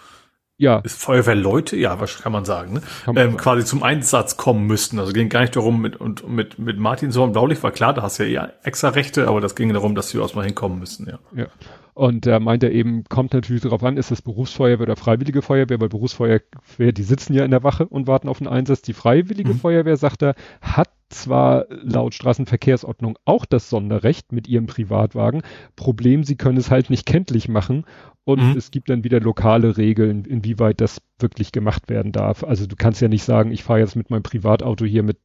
ja. 0.61 0.83
Feuerwehrleute, 0.85 1.77
ja, 1.77 1.99
was 2.01 2.21
kann 2.21 2.33
man 2.33 2.45
sagen, 2.45 2.75
ne? 2.75 2.83
Kann 3.05 3.15
man 3.15 3.25
ähm, 3.25 3.31
sagen. 3.31 3.43
quasi 3.43 3.65
zum 3.65 3.83
Einsatz 3.83 4.37
kommen 4.37 4.67
müssten. 4.67 4.99
Also 4.99 5.13
ging 5.13 5.31
gar 5.31 5.41
nicht 5.41 5.57
darum, 5.57 5.81
mit, 5.81 5.97
und, 5.97 6.29
mit, 6.29 6.59
mit 6.59 6.79
Martin 6.79 7.11
so 7.11 7.27
Blaulicht 7.27 7.63
war 7.63 7.71
klar, 7.71 7.95
da 7.95 8.03
hast 8.03 8.19
du 8.19 8.27
ja 8.27 8.45
eh 8.45 8.49
extra 8.63 8.91
Rechte, 8.91 9.27
aber 9.27 9.41
das 9.41 9.55
ging 9.55 9.73
darum, 9.73 9.95
dass 9.95 10.11
sie 10.11 10.19
erstmal 10.19 10.45
hinkommen 10.45 10.79
müssten, 10.79 11.09
ja. 11.09 11.19
Ja. 11.35 11.47
Und 11.95 12.27
da 12.27 12.41
meint 12.41 12.63
er 12.63 12.73
eben, 12.73 13.05
kommt 13.05 13.33
natürlich 13.33 13.63
darauf 13.63 13.83
an, 13.83 13.97
ist 13.97 14.11
das 14.11 14.23
Berufsfeuerwehr 14.23 14.87
oder 14.87 14.97
Freiwillige 14.97 15.43
Feuerwehr, 15.43 15.81
weil 15.81 15.89
Berufsfeuerwehr, 15.89 16.93
die 16.93 17.03
sitzen 17.03 17.35
ja 17.35 17.45
in 17.45 17.51
der 17.51 17.63
Wache 17.63 17.87
und 17.87 18.07
warten 18.07 18.29
auf 18.29 18.39
den 18.39 18.47
Einsatz. 18.47 18.83
Die 18.83 18.93
Freiwillige 18.93 19.55
mhm. 19.55 19.61
Feuerwehr, 19.61 19.97
sagt 19.97 20.23
er, 20.23 20.35
hat 20.61 20.89
zwar 21.11 21.67
laut 21.71 22.15
Straßenverkehrsordnung 22.15 23.19
auch 23.25 23.45
das 23.45 23.69
Sonderrecht 23.69 24.33
mit 24.33 24.49
ihrem 24.49 24.67
Privatwagen. 24.67 25.43
Problem, 25.77 26.25
sie 26.25 26.37
können 26.37 26.59
es 26.59 26.71
halt 26.71 26.89
nicht 26.89 27.07
kenntlich 27.07 27.49
machen 27.49 27.85
und 28.25 28.43
mhm. 28.43 28.57
es 28.57 28.71
gibt 28.71 28.89
dann 28.91 29.05
wieder 29.05 29.21
lokale 29.21 29.77
Regeln, 29.77 30.25
inwieweit 30.25 30.81
das 30.81 31.03
wirklich 31.19 31.53
gemacht 31.53 31.89
werden 31.89 32.13
darf. 32.13 32.45
Also 32.45 32.67
du 32.67 32.77
kannst 32.77 33.01
ja 33.01 33.09
nicht 33.09 33.25
sagen, 33.25 33.51
ich 33.51 33.65
fahre 33.65 33.81
jetzt 33.81 33.97
mit 33.97 34.11
meinem 34.11 34.23
Privatauto 34.23 34.85
hier 34.85 35.03
mit 35.03 35.19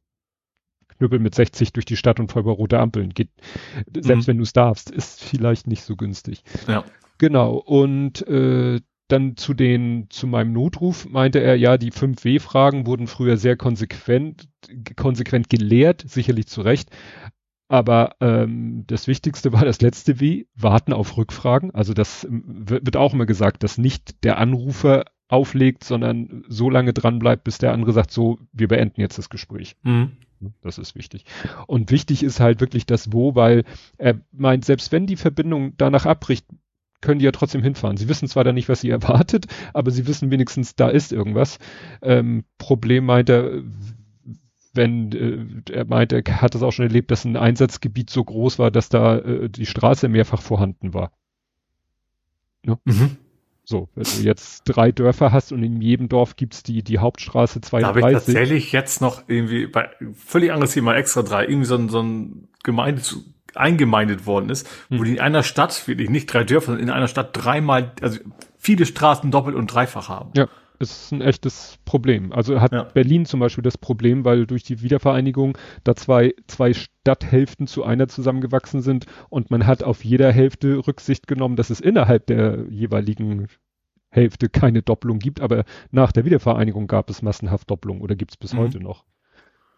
Knüppel 0.98 1.18
mit 1.18 1.34
60 1.34 1.72
durch 1.72 1.84
die 1.84 1.96
Stadt 1.96 2.20
und 2.20 2.32
voll 2.32 2.42
über 2.42 2.52
rote 2.52 2.78
Ampeln. 2.78 3.10
Geht, 3.10 3.30
selbst 3.94 4.26
mhm. 4.26 4.30
wenn 4.30 4.36
du 4.38 4.42
es 4.42 4.52
darfst, 4.52 4.90
ist 4.90 5.22
vielleicht 5.22 5.66
nicht 5.66 5.82
so 5.82 5.94
günstig. 5.96 6.42
Ja. 6.66 6.84
Genau. 7.18 7.56
Und 7.56 8.26
äh, 8.26 8.80
dann 9.08 9.36
zu 9.36 9.54
den, 9.54 10.06
zu 10.10 10.26
meinem 10.26 10.52
Notruf 10.52 11.08
meinte 11.08 11.40
er, 11.40 11.56
ja, 11.56 11.78
die 11.78 11.92
5W-Fragen 11.92 12.86
wurden 12.86 13.06
früher 13.06 13.36
sehr 13.36 13.56
konsequent, 13.56 14.48
konsequent 14.96 15.48
gelehrt, 15.48 16.04
sicherlich 16.06 16.46
zu 16.46 16.62
Recht. 16.62 16.90
Aber 17.68 18.16
ähm, 18.20 18.84
das 18.86 19.06
Wichtigste 19.06 19.52
war 19.52 19.64
das 19.64 19.80
letzte 19.80 20.20
W, 20.20 20.46
warten 20.54 20.92
auf 20.92 21.16
Rückfragen. 21.16 21.74
Also 21.74 21.94
das 21.94 22.24
ähm, 22.24 22.44
wird 22.66 22.96
auch 22.96 23.14
immer 23.14 23.26
gesagt, 23.26 23.62
dass 23.62 23.78
nicht 23.78 24.24
der 24.24 24.38
Anrufer 24.38 25.04
auflegt, 25.28 25.82
sondern 25.82 26.44
so 26.48 26.70
lange 26.70 26.92
dran 26.92 27.18
bleibt, 27.18 27.44
bis 27.44 27.58
der 27.58 27.72
andere 27.72 27.92
sagt, 27.92 28.12
so, 28.12 28.38
wir 28.52 28.68
beenden 28.68 29.00
jetzt 29.00 29.18
das 29.18 29.28
Gespräch. 29.28 29.76
Mhm. 29.82 30.12
Das 30.60 30.78
ist 30.78 30.94
wichtig. 30.94 31.24
Und 31.66 31.90
wichtig 31.90 32.22
ist 32.22 32.40
halt 32.40 32.60
wirklich 32.60 32.86
das 32.86 33.12
Wo, 33.12 33.34
weil 33.34 33.64
er 33.96 34.20
meint, 34.32 34.64
selbst 34.64 34.92
wenn 34.92 35.06
die 35.06 35.16
Verbindung 35.16 35.72
danach 35.78 36.06
abbricht, 36.06 36.46
können 37.00 37.18
die 37.18 37.24
ja 37.24 37.32
trotzdem 37.32 37.62
hinfahren. 37.62 37.96
Sie 37.96 38.08
wissen 38.08 38.28
zwar 38.28 38.44
dann 38.44 38.54
nicht, 38.54 38.68
was 38.68 38.80
sie 38.80 38.90
erwartet, 38.90 39.46
aber 39.72 39.90
sie 39.90 40.06
wissen 40.06 40.30
wenigstens, 40.30 40.76
da 40.76 40.88
ist 40.88 41.12
irgendwas. 41.12 41.58
Ähm, 42.02 42.44
Problem 42.58 43.06
meint 43.06 43.28
er, 43.28 43.62
wenn 44.72 45.12
äh, 45.12 45.72
er 45.72 45.86
meint, 45.86 46.12
er 46.12 46.22
hat 46.42 46.54
es 46.54 46.62
auch 46.62 46.72
schon 46.72 46.86
erlebt, 46.86 47.10
dass 47.10 47.24
ein 47.24 47.36
Einsatzgebiet 47.36 48.10
so 48.10 48.22
groß 48.22 48.58
war, 48.58 48.70
dass 48.70 48.88
da 48.88 49.18
äh, 49.18 49.48
die 49.48 49.66
Straße 49.66 50.08
mehrfach 50.08 50.42
vorhanden 50.42 50.94
war. 50.94 51.12
Ne? 52.62 52.78
Mhm. 52.84 53.16
So, 53.68 53.88
wenn 53.96 54.04
du 54.04 54.22
jetzt 54.22 54.62
drei 54.64 54.92
Dörfer 54.92 55.32
hast 55.32 55.50
und 55.50 55.60
in 55.64 55.82
jedem 55.82 56.08
Dorf 56.08 56.36
gibt's 56.36 56.62
die, 56.62 56.84
die 56.84 57.00
Hauptstraße 57.00 57.60
32. 57.60 57.82
Da 57.82 57.88
habe 57.88 58.12
ich 58.12 58.24
tatsächlich 58.24 58.70
jetzt 58.70 59.00
noch 59.00 59.24
irgendwie 59.26 59.66
bei 59.66 59.90
völlig 60.14 60.52
anderes 60.52 60.74
Thema 60.74 60.94
extra 60.94 61.22
drei, 61.22 61.46
irgendwie 61.46 61.66
so 61.66 61.74
ein, 61.74 61.88
so 61.88 62.00
ein 62.00 62.48
Gemeinde 62.62 63.02
zu, 63.02 63.24
eingemeindet 63.56 64.26
worden 64.26 64.50
ist, 64.50 64.68
wo 64.90 65.02
die 65.04 65.12
in 65.12 65.20
einer 65.20 65.42
Stadt, 65.42 65.86
wirklich 65.88 66.10
nicht 66.10 66.26
drei 66.32 66.44
Dörfer, 66.44 66.66
sondern 66.66 66.88
in 66.88 66.90
einer 66.90 67.08
Stadt 67.08 67.30
dreimal, 67.32 67.92
also 68.00 68.18
viele 68.58 68.86
Straßen 68.86 69.30
doppelt 69.30 69.56
und 69.56 69.66
dreifach 69.72 70.08
haben. 70.08 70.30
Ja 70.36 70.48
ist 70.78 71.12
ein 71.12 71.20
echtes 71.20 71.78
Problem. 71.84 72.32
Also 72.32 72.60
hat 72.60 72.72
ja. 72.72 72.84
Berlin 72.84 73.26
zum 73.26 73.40
Beispiel 73.40 73.62
das 73.62 73.78
Problem, 73.78 74.24
weil 74.24 74.46
durch 74.46 74.62
die 74.62 74.82
Wiedervereinigung 74.82 75.56
da 75.84 75.94
zwei, 75.94 76.34
zwei 76.46 76.72
Stadthälften 76.72 77.66
zu 77.66 77.84
einer 77.84 78.08
zusammengewachsen 78.08 78.82
sind 78.82 79.06
und 79.28 79.50
man 79.50 79.66
hat 79.66 79.82
auf 79.82 80.04
jeder 80.04 80.32
Hälfte 80.32 80.86
Rücksicht 80.86 81.26
genommen, 81.26 81.56
dass 81.56 81.70
es 81.70 81.80
innerhalb 81.80 82.26
der 82.26 82.64
jeweiligen 82.68 83.48
Hälfte 84.10 84.48
keine 84.48 84.82
Doppelung 84.82 85.18
gibt, 85.18 85.40
aber 85.40 85.64
nach 85.90 86.12
der 86.12 86.24
Wiedervereinigung 86.24 86.86
gab 86.86 87.10
es 87.10 87.22
massenhaft 87.22 87.70
Doppelung 87.70 88.00
oder 88.00 88.14
gibt 88.14 88.32
es 88.32 88.36
bis 88.36 88.52
mhm. 88.54 88.58
heute 88.58 88.80
noch. 88.80 89.04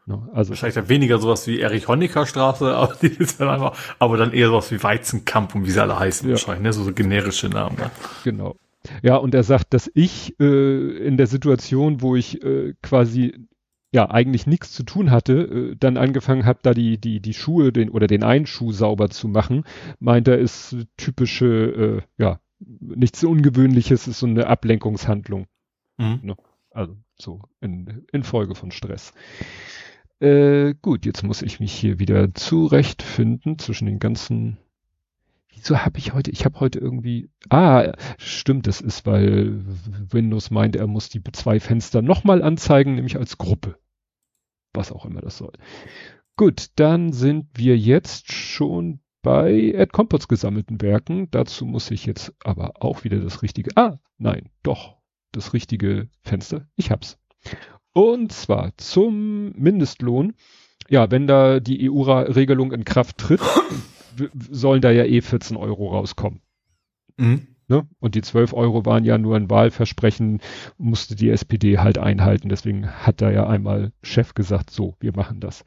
Ne? 0.09 0.27
Also 0.33 0.51
Wahrscheinlich 0.51 0.75
dann 0.75 0.89
weniger 0.89 1.19
sowas 1.19 1.47
wie 1.47 1.61
Erich 1.61 1.87
Honecker 1.87 2.25
Straße, 2.25 2.75
aber, 2.75 2.97
dann 3.39 3.73
aber 3.99 4.17
dann 4.17 4.33
eher 4.33 4.49
sowas 4.49 4.71
wie 4.73 4.83
Weizenkamp 4.83 5.55
und 5.55 5.67
wie 5.67 5.71
sie 5.71 5.83
alle 5.83 5.99
heißen 5.99 6.27
ja. 6.27 6.33
wahrscheinlich, 6.33 6.63
ne? 6.63 6.73
so, 6.73 6.83
so 6.83 6.95
generische 6.95 7.51
Namen. 7.51 7.77
Ne? 7.77 7.91
Genau. 8.25 8.57
Ja, 9.03 9.17
und 9.17 9.35
er 9.35 9.43
sagt, 9.43 9.75
dass 9.75 9.91
ich 9.93 10.35
äh, 10.41 11.07
in 11.07 11.19
der 11.19 11.27
Situation, 11.27 12.01
wo 12.01 12.17
ich 12.17 12.43
äh, 12.43 12.73
quasi 12.83 13.35
ja 13.93 14.11
eigentlich 14.11 14.47
nichts 14.47 14.73
zu 14.73 14.83
tun 14.83 15.11
hatte, 15.11 15.33
äh, 15.73 15.77
dann 15.79 15.99
angefangen 15.99 16.47
habe, 16.47 16.61
da 16.63 16.73
die 16.73 16.97
die 16.99 17.21
die 17.21 17.35
Schuhe 17.35 17.71
den 17.71 17.91
oder 17.91 18.07
den 18.07 18.23
einen 18.23 18.47
Schuh 18.47 18.73
sauber 18.73 19.11
zu 19.11 19.29
machen, 19.29 19.65
meint 20.01 20.27
er 20.27 20.39
ist 20.39 20.75
typische 20.97 21.47
äh, 21.47 22.23
ja 22.23 22.41
nichts 22.61 23.23
Ungewöhnliches, 23.23 24.09
ist 24.09 24.21
so 24.21 24.27
eine 24.27 24.47
Ablenkungshandlung. 24.47 25.47
Mhm. 25.99 26.21
Ne? 26.23 26.37
Also 26.71 26.97
so 27.17 27.43
in, 27.61 28.07
in 28.13 28.23
Folge 28.23 28.55
von 28.55 28.71
Stress. 28.71 29.13
Äh, 30.21 30.75
gut, 30.83 31.07
jetzt 31.07 31.23
muss 31.23 31.43
ich 31.43 31.61
mich 31.61 31.73
hier 31.73 31.99
wieder 31.99 32.35
zurechtfinden 32.35 33.59
zwischen 33.59 33.87
den 33.87 33.99
ganzen. 34.01 34.59
Wieso 35.51 35.79
habe 35.79 35.99
ich 35.99 36.13
heute? 36.13 36.31
Ich 36.31 36.45
habe 36.45 36.59
heute 36.61 36.79
irgendwie. 36.79 37.31
Ah, 37.51 37.93
stimmt, 38.19 38.67
das 38.67 38.81
ist, 38.81 39.07
weil 39.07 39.65
Windows 40.11 40.51
meint, 40.51 40.77
er 40.77 40.87
muss 40.87 41.09
die 41.09 41.23
zwei 41.33 41.61
Fenster 41.61 42.03
nochmal 42.03 42.43
anzeigen, 42.43 42.95
nämlich 42.97 43.17
als 43.17 43.39
Gruppe. 43.39 43.77
Was 44.75 44.93
auch 44.93 45.05
immer 45.05 45.21
das 45.21 45.39
soll. 45.39 45.53
Gut, 46.37 46.69
dann 46.77 47.13
sind 47.13 47.47
wir 47.55 47.77
jetzt 47.77 48.33
schon 48.33 49.01
bei 49.23 49.75
AdCompots 49.77 50.29
gesammelten 50.29 50.81
Werken. 50.81 51.31
Dazu 51.31 51.65
muss 51.67 51.91
ich 51.91 52.07
jetzt 52.07 52.33
aber 52.45 52.83
auch 52.83 53.05
wieder 53.05 53.19
das 53.19 53.43
richtige. 53.43 53.71
Ah, 53.77 53.99
nein, 54.19 54.51
doch, 54.63 54.97
das 55.33 55.53
richtige 55.53 56.09
Fenster. 56.23 56.67
Ich 56.77 56.91
hab's. 56.91 57.19
Und 57.99 58.31
zwar 58.31 58.77
zum 58.77 59.51
Mindestlohn. 59.57 60.35
Ja, 60.89 61.11
wenn 61.11 61.27
da 61.27 61.59
die 61.59 61.91
EU-Regelung 61.91 62.71
in 62.71 62.85
Kraft 62.85 63.19
tritt, 63.19 63.41
sollen 64.53 64.81
da 64.81 64.93
ja 64.93 65.03
eh 65.03 65.21
14 65.21 65.57
Euro 65.57 65.89
rauskommen. 65.89 66.41
Mhm. 67.17 67.49
Ne? 67.67 67.89
Und 67.99 68.15
die 68.15 68.23
12 68.23 68.53
Euro 68.53 68.87
waren 68.87 69.05
ja 69.05 69.19
nur 69.19 69.35
ein 69.35 69.51
Wahlversprechen, 69.51 70.39
musste 70.77 71.17
die 71.17 71.29
SPD 71.29 71.79
halt 71.79 71.99
einhalten. 71.99 72.49
Deswegen 72.49 72.89
hat 72.89 73.21
da 73.21 73.33
ja 73.33 73.49
einmal 73.49 73.91
Chef 74.05 74.33
gesagt, 74.35 74.71
so, 74.71 74.95
wir 75.01 75.17
machen 75.17 75.41
das. 75.41 75.65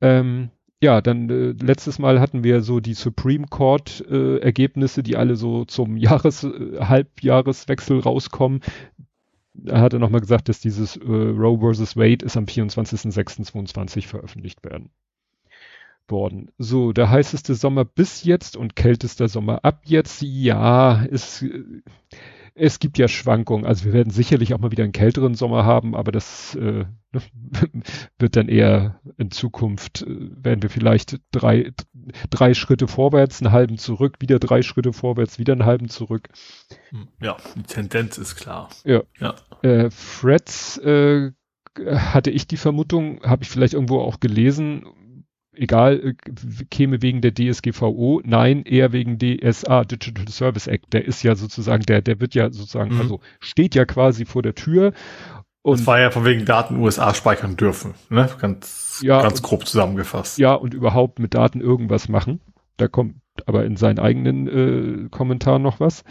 Ähm, 0.00 0.50
ja, 0.82 1.00
dann 1.00 1.30
äh, 1.30 1.54
letztes 1.64 2.00
Mal 2.00 2.18
hatten 2.20 2.42
wir 2.42 2.62
so 2.62 2.80
die 2.80 2.94
Supreme 2.94 3.46
Court 3.48 4.04
äh, 4.10 4.38
Ergebnisse, 4.38 5.04
die 5.04 5.16
alle 5.16 5.36
so 5.36 5.64
zum 5.64 5.98
Jahres, 5.98 6.42
äh, 6.42 6.80
Halbjahreswechsel 6.80 8.00
rauskommen. 8.00 8.60
Hat 9.70 9.92
er 9.92 9.98
nochmal 9.98 10.20
gesagt, 10.20 10.48
dass 10.48 10.60
dieses 10.60 10.96
äh, 10.96 11.02
Roe 11.06 11.74
vs. 11.74 11.96
Wade 11.96 12.24
ist 12.24 12.36
am 12.36 12.44
24.06.22 12.44 14.06
veröffentlicht 14.06 14.64
werden 14.64 14.90
worden. 16.08 16.50
So, 16.58 16.92
der 16.92 17.10
heißeste 17.10 17.54
Sommer 17.54 17.84
bis 17.84 18.24
jetzt 18.24 18.56
und 18.56 18.76
kältester 18.76 19.28
Sommer 19.28 19.64
ab 19.64 19.82
jetzt. 19.84 20.22
Ja, 20.22 21.02
ist, 21.04 21.44
es 22.54 22.78
gibt 22.78 22.98
ja 22.98 23.08
Schwankungen. 23.08 23.66
Also 23.66 23.84
wir 23.84 23.92
werden 23.92 24.10
sicherlich 24.10 24.54
auch 24.54 24.58
mal 24.58 24.70
wieder 24.70 24.84
einen 24.84 24.92
kälteren 24.92 25.34
Sommer 25.34 25.64
haben, 25.64 25.94
aber 25.96 26.12
das 26.12 26.54
äh, 26.54 26.84
wird 28.18 28.36
dann 28.36 28.48
eher 28.48 29.00
in 29.18 29.30
Zukunft, 29.30 30.02
äh, 30.02 30.06
werden 30.08 30.62
wir 30.62 30.70
vielleicht 30.70 31.20
drei, 31.32 31.72
drei 32.30 32.54
Schritte 32.54 32.86
vorwärts, 32.86 33.42
einen 33.42 33.52
halben 33.52 33.78
zurück, 33.78 34.16
wieder 34.20 34.38
drei 34.38 34.62
Schritte 34.62 34.92
vorwärts, 34.92 35.38
wieder 35.38 35.52
einen 35.52 35.66
halben 35.66 35.88
zurück. 35.88 36.28
Ja, 37.20 37.36
die 37.56 37.62
Tendenz 37.64 38.18
ist 38.18 38.36
klar. 38.36 38.68
Ja. 38.84 39.02
ja. 39.18 39.34
Äh, 39.62 39.90
Freds 39.90 40.78
äh, 40.78 41.32
hatte 41.76 42.30
ich 42.30 42.46
die 42.46 42.56
Vermutung, 42.56 43.20
habe 43.24 43.42
ich 43.42 43.50
vielleicht 43.50 43.74
irgendwo 43.74 43.98
auch 43.98 44.20
gelesen, 44.20 44.86
egal, 45.56 46.00
äh, 46.00 46.14
käme 46.70 47.02
wegen 47.02 47.20
der 47.20 47.34
DSGVO, 47.34 48.22
nein, 48.24 48.64
eher 48.64 48.92
wegen 48.92 49.18
DSA, 49.18 49.84
Digital 49.84 50.28
Service 50.28 50.66
Act. 50.66 50.92
Der 50.92 51.04
ist 51.04 51.22
ja 51.22 51.34
sozusagen, 51.34 51.84
der, 51.84 52.02
der 52.02 52.20
wird 52.20 52.34
ja 52.34 52.50
sozusagen, 52.50 52.94
mhm. 52.94 53.00
also 53.00 53.20
steht 53.40 53.74
ja 53.74 53.84
quasi 53.84 54.24
vor 54.24 54.42
der 54.42 54.54
Tür. 54.54 54.92
Und 55.62 55.80
das 55.80 55.86
war 55.86 56.00
ja 56.00 56.10
von 56.10 56.24
wegen 56.24 56.44
Daten 56.44 56.78
USA 56.78 57.14
speichern 57.14 57.56
dürfen, 57.56 57.94
ne? 58.10 58.28
Ganz, 58.38 59.00
ja, 59.02 59.22
ganz 59.22 59.42
grob 59.42 59.66
zusammengefasst. 59.66 60.38
Ja, 60.38 60.54
und 60.54 60.74
überhaupt 60.74 61.18
mit 61.18 61.34
Daten 61.34 61.60
irgendwas 61.60 62.08
machen. 62.08 62.40
Da 62.76 62.86
kommt 62.88 63.16
aber 63.46 63.64
in 63.64 63.76
seinen 63.76 63.98
eigenen 63.98 64.48
äh, 65.06 65.08
Kommentaren 65.08 65.62
noch 65.62 65.80
was. 65.80 66.04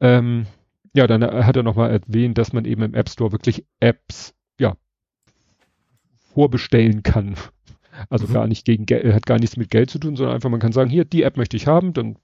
Ähm, 0.00 0.46
ja, 0.92 1.06
dann 1.06 1.22
hat 1.22 1.56
er 1.56 1.62
nochmal 1.62 1.90
erwähnt, 1.90 2.36
dass 2.36 2.52
man 2.52 2.64
eben 2.64 2.82
im 2.82 2.94
App 2.94 3.08
Store 3.08 3.32
wirklich 3.32 3.64
Apps, 3.78 4.34
ja, 4.58 4.74
vorbestellen 6.34 7.02
kann 7.02 7.36
also 8.08 8.26
mhm. 8.26 8.32
gar 8.32 8.46
nicht 8.46 8.64
gegen 8.64 8.86
Geld, 8.86 9.12
hat 9.12 9.26
gar 9.26 9.38
nichts 9.38 9.56
mit 9.56 9.70
Geld 9.70 9.90
zu 9.90 9.98
tun, 9.98 10.16
sondern 10.16 10.34
einfach 10.34 10.50
man 10.50 10.60
kann 10.60 10.72
sagen, 10.72 10.90
hier, 10.90 11.04
die 11.04 11.22
App 11.22 11.36
möchte 11.36 11.56
ich 11.56 11.66
haben, 11.66 11.92
dann 11.92 12.16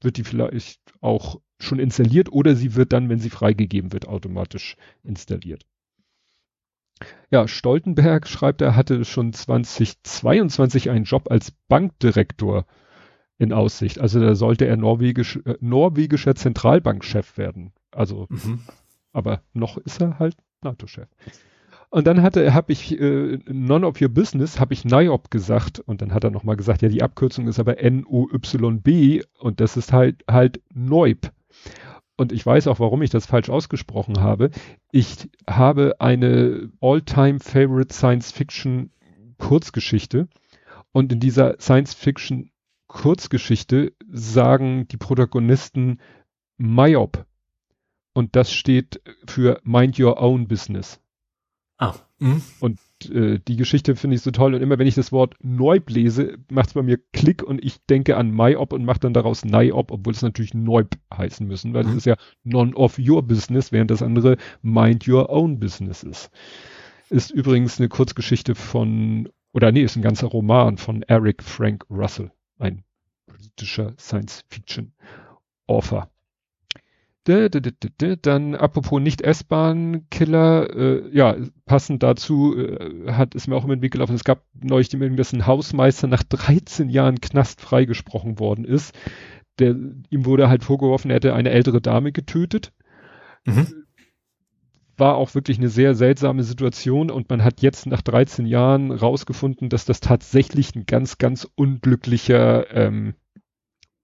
wird 0.00 0.16
die 0.16 0.24
vielleicht 0.24 0.80
auch 1.00 1.40
schon 1.58 1.78
installiert 1.78 2.30
oder 2.30 2.54
sie 2.54 2.74
wird 2.74 2.92
dann, 2.92 3.08
wenn 3.08 3.18
sie 3.18 3.30
freigegeben 3.30 3.92
wird, 3.92 4.08
automatisch 4.08 4.76
installiert. 5.02 5.64
Ja, 7.30 7.46
Stoltenberg 7.46 8.26
schreibt, 8.26 8.62
er 8.62 8.74
hatte 8.74 9.04
schon 9.04 9.32
2022 9.32 10.90
einen 10.90 11.04
Job 11.04 11.30
als 11.30 11.52
Bankdirektor 11.68 12.66
in 13.38 13.52
Aussicht. 13.52 13.98
Also 13.98 14.20
da 14.20 14.34
sollte 14.34 14.66
er 14.66 14.76
norwegisch, 14.76 15.38
äh, 15.44 15.56
norwegischer 15.60 16.34
Zentralbankchef 16.34 17.36
werden. 17.36 17.72
Also, 17.90 18.26
mhm. 18.30 18.60
aber 19.12 19.42
noch 19.52 19.76
ist 19.78 20.00
er 20.00 20.18
halt 20.18 20.36
NATO-Chef. 20.62 21.08
Und 21.96 22.06
dann 22.06 22.20
hatte, 22.20 22.52
habe 22.52 22.72
ich 22.74 23.00
äh, 23.00 23.38
None 23.48 23.86
of 23.86 24.02
Your 24.02 24.10
Business, 24.10 24.60
habe 24.60 24.74
ich 24.74 24.84
NIOB 24.84 25.30
gesagt 25.30 25.80
und 25.80 26.02
dann 26.02 26.12
hat 26.12 26.24
er 26.24 26.30
nochmal 26.30 26.56
gesagt, 26.56 26.82
ja, 26.82 26.90
die 26.90 27.02
Abkürzung 27.02 27.48
ist 27.48 27.58
aber 27.58 27.78
N-O-Y-B 27.78 29.22
und 29.38 29.60
das 29.60 29.78
ist 29.78 29.94
halt 29.94 30.22
halt 30.30 30.60
NOIB. 30.74 31.30
Und 32.18 32.32
ich 32.32 32.44
weiß 32.44 32.66
auch, 32.66 32.80
warum 32.80 33.00
ich 33.00 33.08
das 33.08 33.24
falsch 33.24 33.48
ausgesprochen 33.48 34.20
habe. 34.20 34.50
Ich 34.92 35.30
habe 35.48 35.96
eine 35.98 36.70
All-Time 36.82 37.40
Favorite 37.40 37.94
Science 37.94 38.30
Fiction 38.30 38.90
Kurzgeschichte 39.38 40.28
und 40.92 41.10
in 41.12 41.18
dieser 41.18 41.58
Science 41.60 41.94
Fiction 41.94 42.50
Kurzgeschichte 42.88 43.94
sagen 44.12 44.86
die 44.88 44.98
Protagonisten 44.98 46.00
MIOB 46.58 47.24
und 48.12 48.36
das 48.36 48.52
steht 48.52 49.00
für 49.26 49.62
Mind 49.64 49.98
Your 49.98 50.20
Own 50.20 50.46
Business. 50.46 51.00
Ah. 51.78 51.94
Mh. 52.18 52.40
Und 52.60 52.78
äh, 53.10 53.38
die 53.46 53.56
Geschichte 53.56 53.96
finde 53.96 54.16
ich 54.16 54.22
so 54.22 54.30
toll. 54.30 54.54
Und 54.54 54.62
immer 54.62 54.78
wenn 54.78 54.86
ich 54.86 54.94
das 54.94 55.12
Wort 55.12 55.34
Neub 55.42 55.90
lese, 55.90 56.38
macht 56.50 56.68
es 56.68 56.74
bei 56.74 56.82
mir 56.82 56.98
Klick 57.12 57.42
und 57.42 57.62
ich 57.62 57.84
denke 57.86 58.16
an 58.16 58.30
MyOp 58.30 58.72
und 58.72 58.86
mache 58.86 59.00
dann 59.00 59.12
daraus 59.12 59.44
NIOP, 59.44 59.90
obwohl 59.90 60.14
es 60.14 60.22
natürlich 60.22 60.54
Neub 60.54 60.94
heißen 61.12 61.46
müssen, 61.46 61.74
weil 61.74 61.84
es 61.84 61.90
mhm. 61.90 61.98
ist 61.98 62.06
ja 62.06 62.16
None 62.44 62.74
of 62.74 62.98
Your 62.98 63.22
Business, 63.22 63.72
während 63.72 63.90
das 63.90 64.00
andere 64.02 64.38
Mind 64.62 65.06
Your 65.06 65.28
Own 65.28 65.60
Business 65.60 66.02
ist. 66.02 66.30
Ist 67.10 67.30
übrigens 67.30 67.78
eine 67.78 67.90
Kurzgeschichte 67.90 68.54
von, 68.54 69.28
oder 69.52 69.70
nee, 69.70 69.82
ist 69.82 69.96
ein 69.96 70.02
ganzer 70.02 70.28
Roman 70.28 70.78
von 70.78 71.02
Eric 71.02 71.42
Frank 71.42 71.84
Russell, 71.90 72.32
ein 72.58 72.84
britischer 73.26 73.92
Science-Fiction-Author. 73.98 76.08
Dann 77.26 78.54
apropos 78.54 79.00
nicht 79.00 79.20
S-Bahn-Killer, 79.20 80.76
äh, 80.76 81.10
ja, 81.12 81.36
passend 81.64 82.04
dazu 82.04 82.56
äh, 82.56 83.12
hat 83.12 83.34
es 83.34 83.48
mir 83.48 83.56
auch 83.56 83.64
immer 83.64 83.74
den 83.74 83.82
Weg 83.82 83.92
gelaufen. 83.92 84.14
Es 84.14 84.22
gab 84.22 84.44
neulich 84.54 84.88
die 84.88 84.96
Meldung, 84.96 85.16
dass 85.16 85.32
ein 85.32 85.46
Hausmeister 85.46 86.06
nach 86.06 86.22
13 86.22 86.88
Jahren 86.88 87.20
Knast 87.20 87.60
freigesprochen 87.60 88.38
worden 88.38 88.64
ist. 88.64 88.94
Der, 89.58 89.70
ihm 89.70 90.24
wurde 90.24 90.48
halt 90.48 90.62
vorgeworfen, 90.62 91.10
er 91.10 91.16
hätte 91.16 91.34
eine 91.34 91.50
ältere 91.50 91.80
Dame 91.80 92.12
getötet. 92.12 92.72
Mhm. 93.44 93.84
War 94.96 95.16
auch 95.16 95.34
wirklich 95.34 95.58
eine 95.58 95.68
sehr 95.68 95.96
seltsame 95.96 96.44
Situation 96.44 97.10
und 97.10 97.28
man 97.28 97.42
hat 97.42 97.60
jetzt 97.60 97.86
nach 97.86 98.02
13 98.02 98.46
Jahren 98.46 98.92
rausgefunden, 98.92 99.68
dass 99.68 99.84
das 99.84 99.98
tatsächlich 99.98 100.76
ein 100.76 100.86
ganz, 100.86 101.18
ganz 101.18 101.48
unglücklicher 101.56 102.72
ähm, 102.72 103.14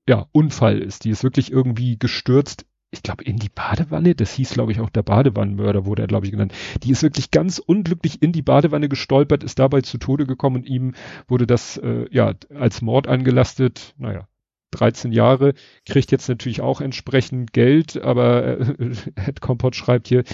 ja, 0.08 0.26
Unfall 0.32 0.80
ist. 0.80 1.04
Die 1.04 1.10
ist 1.10 1.22
wirklich 1.22 1.52
irgendwie 1.52 1.98
gestürzt 1.98 2.66
ich 2.92 3.02
glaube, 3.02 3.24
in 3.24 3.38
die 3.38 3.48
Badewanne, 3.48 4.14
das 4.14 4.34
hieß, 4.34 4.50
glaube 4.50 4.70
ich, 4.70 4.80
auch 4.80 4.90
der 4.90 5.02
Badewannenmörder, 5.02 5.86
wurde 5.86 6.02
er, 6.02 6.08
glaube 6.08 6.26
ich, 6.26 6.32
genannt. 6.32 6.52
Die 6.82 6.90
ist 6.90 7.02
wirklich 7.02 7.30
ganz 7.30 7.58
unglücklich 7.58 8.22
in 8.22 8.32
die 8.32 8.42
Badewanne 8.42 8.90
gestolpert, 8.90 9.42
ist 9.42 9.58
dabei 9.58 9.80
zu 9.80 9.96
Tode 9.96 10.26
gekommen 10.26 10.56
und 10.56 10.66
ihm 10.66 10.94
wurde 11.26 11.46
das 11.46 11.78
äh, 11.78 12.04
ja 12.10 12.34
als 12.54 12.82
Mord 12.82 13.08
angelastet. 13.08 13.94
Naja, 13.96 14.28
13 14.72 15.10
Jahre, 15.10 15.54
kriegt 15.86 16.12
jetzt 16.12 16.28
natürlich 16.28 16.60
auch 16.60 16.82
entsprechend 16.82 17.54
Geld, 17.54 17.96
aber 17.96 18.60
äh, 18.60 18.94
Ed 19.26 19.40
Kompott 19.40 19.74
schreibt 19.74 20.08
hier, 20.08 20.24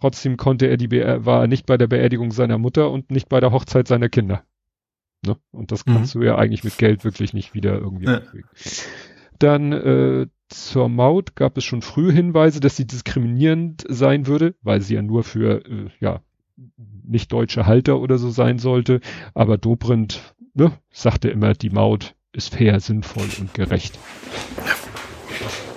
trotzdem 0.00 0.36
konnte 0.36 0.66
er 0.66 0.76
die 0.76 0.88
Be 0.88 1.24
war 1.24 1.42
er 1.42 1.46
nicht 1.46 1.66
bei 1.66 1.76
der 1.76 1.86
Beerdigung 1.86 2.32
seiner 2.32 2.58
Mutter 2.58 2.90
und 2.90 3.12
nicht 3.12 3.28
bei 3.28 3.38
der 3.38 3.52
Hochzeit 3.52 3.86
seiner 3.86 4.08
Kinder. 4.08 4.44
Ne? 5.24 5.36
Und 5.52 5.70
das 5.70 5.84
kannst 5.84 6.16
mhm. 6.16 6.20
du 6.20 6.26
ja 6.26 6.36
eigentlich 6.36 6.64
mit 6.64 6.78
Geld 6.78 7.04
wirklich 7.04 7.32
nicht 7.32 7.54
wieder 7.54 7.78
irgendwie 7.78 8.06
ja. 8.06 8.22
Dann 9.38 9.72
äh, 9.72 10.26
zur 10.48 10.88
Maut 10.88 11.36
gab 11.36 11.56
es 11.56 11.64
schon 11.64 11.82
früh 11.82 12.12
Hinweise, 12.12 12.60
dass 12.60 12.76
sie 12.76 12.86
diskriminierend 12.86 13.84
sein 13.88 14.26
würde, 14.26 14.54
weil 14.62 14.80
sie 14.80 14.94
ja 14.94 15.02
nur 15.02 15.24
für 15.24 15.64
äh, 15.66 15.90
ja, 16.00 16.20
nicht 17.02 17.32
deutsche 17.32 17.66
Halter 17.66 18.00
oder 18.00 18.18
so 18.18 18.30
sein 18.30 18.58
sollte. 18.58 19.00
Aber 19.34 19.58
Dobrindt 19.58 20.34
ne, 20.54 20.72
sagte 20.90 21.28
immer, 21.28 21.54
die 21.54 21.70
Maut 21.70 22.14
ist 22.32 22.54
fair, 22.54 22.80
sinnvoll 22.80 23.28
und 23.38 23.54
gerecht. 23.54 23.98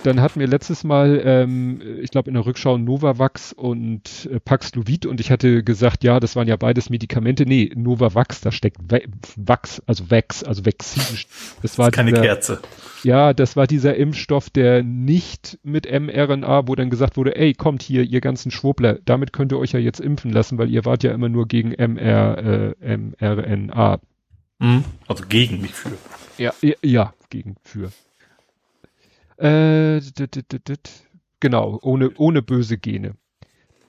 Dann 0.07 0.21
hatten 0.21 0.39
wir 0.39 0.47
letztes 0.47 0.85
Mal, 0.85 1.21
ähm, 1.25 1.81
ich 2.01 2.11
glaube 2.11 2.29
in 2.29 2.35
der 2.35 2.45
Rückschau 2.45 2.77
Novavax 2.77 3.51
und 3.51 4.29
äh, 4.31 4.39
Paxlovid 4.39 5.05
und 5.05 5.19
ich 5.19 5.31
hatte 5.31 5.63
gesagt, 5.63 6.05
ja, 6.05 6.21
das 6.21 6.37
waren 6.37 6.47
ja 6.47 6.55
beides 6.55 6.89
Medikamente. 6.89 7.45
Nee, 7.45 7.73
Novavax, 7.75 8.39
da 8.39 8.53
steckt 8.53 8.77
Wachs, 9.35 9.81
also 9.85 10.09
Vax, 10.09 10.45
also 10.45 10.65
Vaccin. 10.65 11.03
Das 11.61 11.77
war 11.77 11.87
das 11.87 11.95
keine 11.97 12.11
dieser, 12.11 12.21
Kerze. 12.21 12.61
Ja, 13.03 13.33
das 13.33 13.57
war 13.57 13.67
dieser 13.67 13.97
Impfstoff, 13.97 14.49
der 14.49 14.81
nicht 14.81 15.59
mit 15.63 15.91
mRNA, 15.91 16.69
wo 16.69 16.75
dann 16.75 16.89
gesagt 16.89 17.17
wurde, 17.17 17.35
ey, 17.35 17.53
kommt 17.53 17.83
hier, 17.83 18.03
ihr 18.03 18.21
ganzen 18.21 18.49
Schwurbler, 18.49 18.99
damit 19.03 19.33
könnt 19.33 19.51
ihr 19.51 19.59
euch 19.59 19.73
ja 19.73 19.79
jetzt 19.79 19.99
impfen 19.99 20.31
lassen, 20.31 20.57
weil 20.57 20.69
ihr 20.69 20.85
wart 20.85 21.03
ja 21.03 21.11
immer 21.11 21.27
nur 21.27 21.49
gegen 21.49 21.73
MR, 21.73 22.75
äh, 22.79 22.97
mRNA. 22.97 23.99
Mhm. 24.59 24.85
Also 25.05 25.25
gegen, 25.27 25.59
nicht 25.59 25.73
für. 25.73 25.91
Ja, 26.37 26.53
ja, 26.81 27.13
gegen, 27.29 27.57
für. 27.61 27.91
Äh, 29.37 30.01
genau, 31.39 31.79
ohne, 31.81 32.11
ohne 32.17 32.41
böse 32.41 32.77
Gene. 32.77 33.15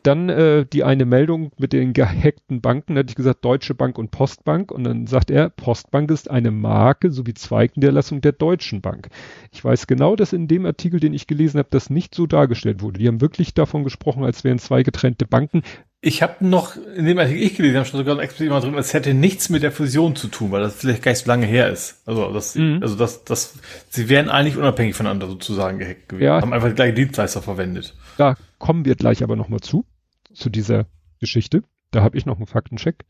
Dann 0.04 0.28
äh, 0.28 0.64
die 0.64 0.84
eine 0.84 1.04
Meldung 1.04 1.50
mit 1.58 1.72
den 1.72 1.92
gehackten 1.92 2.60
Banken, 2.60 2.94
da 2.94 3.00
hatte 3.00 3.10
ich 3.10 3.16
gesagt 3.16 3.44
Deutsche 3.44 3.74
Bank 3.74 3.98
und 3.98 4.10
Postbank 4.10 4.70
und 4.70 4.84
dann 4.84 5.06
sagt 5.06 5.30
er, 5.30 5.50
Postbank 5.50 6.10
ist 6.10 6.30
eine 6.30 6.50
Marke 6.50 7.10
sowie 7.10 7.34
Zweigniederlassung 7.34 8.20
der 8.20 8.32
Deutschen 8.32 8.80
Bank. 8.80 9.08
Ich 9.52 9.64
weiß 9.64 9.86
genau, 9.86 10.14
dass 10.14 10.32
in 10.32 10.46
dem 10.46 10.66
Artikel, 10.66 11.00
den 11.00 11.14
ich 11.14 11.26
gelesen 11.26 11.58
habe, 11.58 11.68
das 11.70 11.90
nicht 11.90 12.14
so 12.14 12.26
dargestellt 12.26 12.80
wurde. 12.80 13.00
Die 13.00 13.08
haben 13.08 13.20
wirklich 13.20 13.54
davon 13.54 13.82
gesprochen, 13.82 14.24
als 14.24 14.44
wären 14.44 14.58
zwei 14.58 14.82
getrennte 14.82 15.26
Banken. 15.26 15.62
Ich 16.00 16.22
habe 16.22 16.46
noch, 16.46 16.76
in 16.76 17.06
dem 17.06 17.18
Artikel 17.18 17.42
ich 17.42 17.56
gelesen 17.56 17.76
habe, 17.76 17.86
schon 17.86 17.98
sogar 17.98 18.20
explizit 18.20 18.50
mal 18.50 18.60
drin, 18.60 18.74
es 18.74 18.94
hätte 18.94 19.14
nichts 19.14 19.48
mit 19.48 19.64
der 19.64 19.72
Fusion 19.72 20.14
zu 20.14 20.28
tun, 20.28 20.52
weil 20.52 20.60
das 20.60 20.76
vielleicht 20.76 21.02
gar 21.02 21.10
nicht 21.10 21.24
so 21.24 21.28
lange 21.28 21.46
her 21.46 21.70
ist. 21.70 22.02
Also 22.06 22.32
das, 22.32 22.54
mhm. 22.54 22.78
also 22.80 22.94
das, 22.94 23.24
das, 23.24 23.54
sie 23.90 24.08
wären 24.08 24.28
eigentlich 24.28 24.56
unabhängig 24.56 24.94
voneinander 24.94 25.26
sozusagen 25.26 25.78
gehackt 25.78 26.08
gewesen. 26.08 26.26
Ja. 26.26 26.40
Haben 26.40 26.52
einfach 26.52 26.68
die 26.68 26.76
gleichen 26.76 26.94
Dienstleister 26.94 27.42
verwendet. 27.42 27.96
Da 28.16 28.36
kommen 28.58 28.84
wir 28.84 28.94
gleich 28.94 29.24
aber 29.24 29.34
nochmal 29.34 29.60
zu, 29.60 29.86
zu 30.32 30.50
dieser 30.50 30.86
Geschichte. 31.18 31.64
Da 31.90 32.02
habe 32.02 32.16
ich 32.16 32.26
noch 32.26 32.36
einen 32.36 32.46
Faktencheck. 32.46 33.04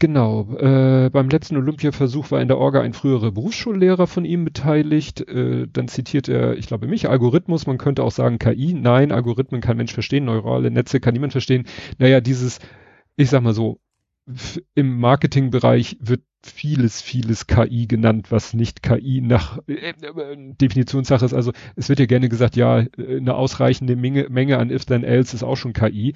Genau. 0.00 0.56
Äh, 0.56 1.10
beim 1.10 1.28
letzten 1.28 1.58
Olympiaversuch 1.58 2.30
war 2.30 2.40
in 2.40 2.48
der 2.48 2.56
Orga 2.56 2.80
ein 2.80 2.94
früherer 2.94 3.32
Berufsschullehrer 3.32 4.06
von 4.06 4.24
ihm 4.24 4.46
beteiligt. 4.46 5.20
Äh, 5.28 5.68
dann 5.70 5.88
zitiert 5.88 6.26
er, 6.26 6.56
ich 6.56 6.66
glaube 6.66 6.86
mich, 6.86 7.08
Algorithmus, 7.08 7.66
man 7.66 7.76
könnte 7.76 8.02
auch 8.02 8.10
sagen 8.10 8.38
KI. 8.38 8.72
Nein, 8.72 9.12
Algorithmen 9.12 9.60
kann 9.60 9.76
Mensch 9.76 9.92
verstehen, 9.92 10.24
neurale 10.24 10.70
Netze 10.70 11.00
kann 11.00 11.12
niemand 11.12 11.32
verstehen. 11.32 11.66
Naja, 11.98 12.22
dieses, 12.22 12.60
ich 13.16 13.28
sag 13.28 13.42
mal 13.42 13.52
so, 13.52 13.78
im 14.74 14.98
Marketingbereich 14.98 15.98
wird 16.00 16.22
vieles, 16.42 17.02
vieles 17.02 17.46
KI 17.46 17.86
genannt, 17.86 18.30
was 18.30 18.54
nicht 18.54 18.82
KI 18.82 19.20
nach 19.20 19.58
äh, 19.68 19.90
äh, 19.90 20.54
Definitionssache 20.54 21.26
ist. 21.26 21.34
Also 21.34 21.52
es 21.76 21.90
wird 21.90 22.00
ja 22.00 22.06
gerne 22.06 22.30
gesagt, 22.30 22.56
ja, 22.56 22.80
äh, 22.80 23.18
eine 23.18 23.34
ausreichende 23.34 23.96
Menge, 23.96 24.28
Menge 24.30 24.56
an 24.56 24.70
If-Then-Else 24.70 25.36
ist 25.36 25.42
auch 25.42 25.56
schon 25.56 25.74
KI 25.74 26.14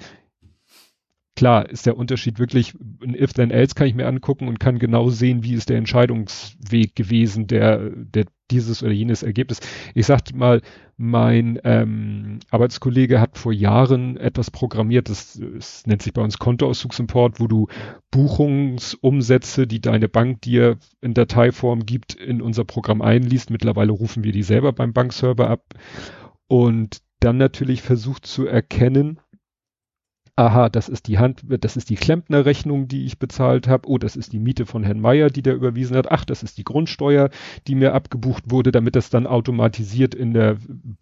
klar 1.35 1.69
ist 1.69 1.85
der 1.85 1.97
Unterschied 1.97 2.39
wirklich, 2.39 2.73
ein 3.03 3.13
If 3.13 3.33
Then 3.33 3.51
Else 3.51 3.75
kann 3.75 3.87
ich 3.87 3.95
mir 3.95 4.07
angucken 4.07 4.47
und 4.47 4.59
kann 4.59 4.79
genau 4.79 5.09
sehen, 5.09 5.43
wie 5.43 5.53
ist 5.53 5.69
der 5.69 5.77
Entscheidungsweg 5.77 6.95
gewesen, 6.95 7.47
der, 7.47 7.89
der 7.89 8.25
dieses 8.51 8.83
oder 8.83 8.91
jenes 8.91 9.23
Ergebnis. 9.23 9.59
Ich 9.95 10.05
sagte 10.05 10.35
mal, 10.35 10.61
mein 10.97 11.59
ähm, 11.63 12.39
Arbeitskollege 12.51 13.19
hat 13.19 13.37
vor 13.37 13.51
Jahren 13.51 14.17
etwas 14.17 14.51
programmiert, 14.51 15.09
das, 15.09 15.41
das 15.55 15.85
nennt 15.87 16.03
sich 16.03 16.13
bei 16.13 16.21
uns 16.21 16.37
Kontoauszugsimport, 16.37 17.39
wo 17.39 17.47
du 17.47 17.67
Buchungsumsätze, 18.11 19.67
die 19.67 19.81
deine 19.81 20.07
Bank 20.07 20.41
dir 20.41 20.77
in 21.01 21.13
Dateiform 21.13 21.85
gibt, 21.85 22.13
in 22.13 22.41
unser 22.41 22.65
Programm 22.65 23.01
einliest. 23.01 23.49
Mittlerweile 23.49 23.91
rufen 23.91 24.23
wir 24.23 24.31
die 24.31 24.43
selber 24.43 24.73
beim 24.73 24.93
Bankserver 24.93 25.49
ab 25.49 25.73
und 26.47 26.99
dann 27.19 27.37
natürlich 27.37 27.81
versucht 27.81 28.27
zu 28.27 28.45
erkennen, 28.45 29.19
aha, 30.35 30.69
das 30.69 30.89
ist 30.89 31.07
die 31.07 31.17
Hand, 31.17 31.43
das 31.47 31.77
ist 31.77 31.89
die 31.89 31.95
Klempnerrechnung, 31.95 32.87
die 32.87 33.05
ich 33.05 33.19
bezahlt 33.19 33.67
habe, 33.67 33.87
oh, 33.87 33.97
das 33.97 34.15
ist 34.17 34.33
die 34.33 34.39
Miete 34.39 34.65
von 34.65 34.83
Herrn 34.83 34.99
Meier, 34.99 35.29
die 35.29 35.41
der 35.41 35.55
überwiesen 35.55 35.95
hat, 35.95 36.11
ach, 36.11 36.25
das 36.25 36.43
ist 36.43 36.57
die 36.57 36.65
Grundsteuer, 36.65 37.29
die 37.67 37.75
mir 37.75 37.93
abgebucht 37.93 38.51
wurde, 38.51 38.71
damit 38.71 38.95
das 38.95 39.09
dann 39.09 39.27
automatisiert 39.27 40.13
in 40.13 40.33
der 40.33 40.57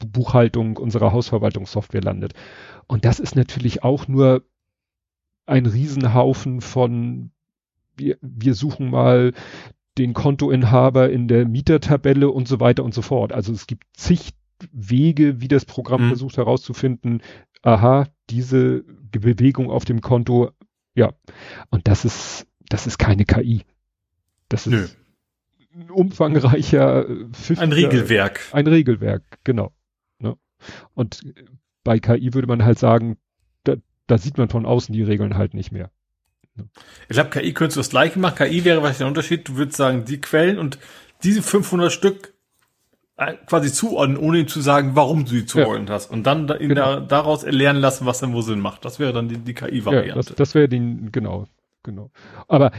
Buchhaltung 0.05 0.77
unserer 0.77 1.11
Hausverwaltungssoftware 1.11 2.03
landet. 2.03 2.33
Und 2.85 3.05
das 3.05 3.19
ist 3.19 3.35
natürlich 3.35 3.83
auch 3.83 4.07
nur 4.07 4.43
ein 5.47 5.65
Riesenhaufen 5.65 6.61
von, 6.61 7.31
wir, 7.95 8.17
wir 8.21 8.53
suchen 8.53 8.91
mal 8.91 9.33
den 9.97 10.13
Kontoinhaber 10.13 11.09
in 11.09 11.27
der 11.27 11.47
Mietertabelle 11.47 12.29
und 12.29 12.47
so 12.47 12.59
weiter 12.59 12.83
und 12.83 12.93
so 12.93 13.01
fort. 13.01 13.33
Also 13.33 13.51
es 13.51 13.67
gibt 13.67 13.85
zig 13.93 14.33
Wege, 14.71 15.41
wie 15.41 15.47
das 15.47 15.65
Programm 15.65 16.05
mhm. 16.05 16.07
versucht 16.09 16.37
herauszufinden, 16.37 17.21
aha, 17.63 18.07
diese 18.29 18.83
Bewegung 19.11 19.71
auf 19.71 19.85
dem 19.85 20.01
Konto, 20.01 20.51
ja. 20.93 21.13
Und 21.69 21.87
das 21.87 22.05
ist, 22.05 22.45
das 22.69 22.85
ist 22.85 22.99
keine 22.99 23.25
KI. 23.25 23.63
Das 24.49 24.67
ist 24.67 24.71
Nö. 24.73 24.87
ein 25.75 25.89
umfangreicher 25.89 27.05
Ein 27.57 27.71
Regelwerk. 27.71 28.41
Ein 28.51 28.67
Regelwerk, 28.67 29.23
genau. 29.43 29.73
Ne? 30.19 30.37
Und 30.93 31.21
bei 31.83 31.99
KI 31.99 32.33
würde 32.33 32.47
man 32.47 32.63
halt 32.63 32.77
sagen, 32.77 33.17
da, 33.63 33.75
da 34.07 34.17
sieht 34.17 34.37
man 34.37 34.49
von 34.49 34.65
außen 34.65 34.93
die 34.93 35.03
Regeln 35.03 35.35
halt 35.35 35.53
nicht 35.53 35.71
mehr. 35.71 35.91
Ne? 36.55 36.69
Ich 37.09 37.15
glaube, 37.15 37.31
KI 37.31 37.53
könntest 37.53 37.77
du 37.77 37.79
das 37.79 37.89
gleiche 37.89 38.19
machen. 38.19 38.35
KI 38.35 38.63
wäre 38.65 38.83
was 38.83 38.99
der 38.99 39.07
Unterschied. 39.07 39.47
Du 39.47 39.55
würdest 39.55 39.77
sagen, 39.77 40.05
die 40.05 40.21
Quellen 40.21 40.59
und 40.59 40.77
diese 41.23 41.41
500 41.41 41.91
Stück 41.91 42.27
äh, 42.27 42.32
quasi 43.45 43.71
zuordnen, 43.71 44.17
ohne 44.17 44.39
ihm 44.39 44.47
zu 44.47 44.61
sagen, 44.61 44.95
warum 44.95 45.25
du 45.25 45.31
sie 45.31 45.45
zuordnen 45.45 45.87
ja. 45.87 45.93
hast. 45.93 46.09
Und 46.09 46.23
dann 46.23 46.47
da, 46.47 46.57
genau. 46.57 46.75
da, 46.75 46.99
daraus 46.99 47.43
erlernen 47.43 47.81
lassen, 47.81 48.05
was 48.05 48.19
denn 48.19 48.33
wo 48.33 48.41
Sinn 48.41 48.59
macht. 48.59 48.85
Das 48.85 48.99
wäre 48.99 49.13
dann 49.13 49.29
die, 49.29 49.37
die 49.37 49.53
KI-Variante. 49.53 50.09
Ja, 50.09 50.15
das, 50.15 50.33
das 50.33 50.55
wäre 50.55 50.67
die, 50.67 51.09
genau, 51.11 51.45
genau. 51.83 52.11
Aber 52.47 52.71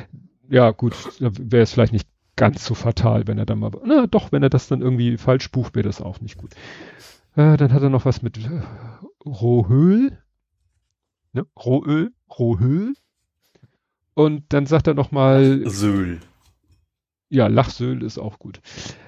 ja, 0.49 0.71
gut, 0.73 0.95
wäre 1.21 1.63
es 1.63 1.73
vielleicht 1.73 1.93
nicht 1.93 2.09
ganz 2.37 2.65
so 2.65 2.75
fatal, 2.75 3.27
wenn 3.27 3.39
er 3.39 3.47
dann 3.47 3.61
mal, 3.61 3.71
na 3.85 4.07
doch, 4.07 4.33
wenn 4.33 4.43
er 4.43 4.51
das 4.51 4.67
dann 4.67 4.83
irgendwie 4.83 5.17
falsch 5.19 5.51
bucht, 5.51 5.77
wäre 5.77 5.87
das 5.87 6.03
auch 6.03 6.21
nicht 6.21 6.37
gut. 6.37 6.53
Äh, 7.37 7.57
dann 7.57 7.73
hat 7.73 7.83
er 7.83 7.91
noch 7.91 8.05
was 8.05 8.23
mit 8.23 8.39
äh, 8.39 8.63
Rohöl. 9.25 10.19
Ne? 11.33 11.47
Rohöl, 11.57 12.13
Rohöl. 12.39 12.95
Und 14.15 14.45
dann 14.53 14.67
sagt 14.67 14.87
er 14.87 14.95
noch 14.95 15.11
mal 15.11 15.69
Söl. 15.69 16.21
Ja, 17.31 17.47
Lachsöl 17.47 18.03
ist 18.03 18.19
auch 18.19 18.39
gut. 18.39 18.61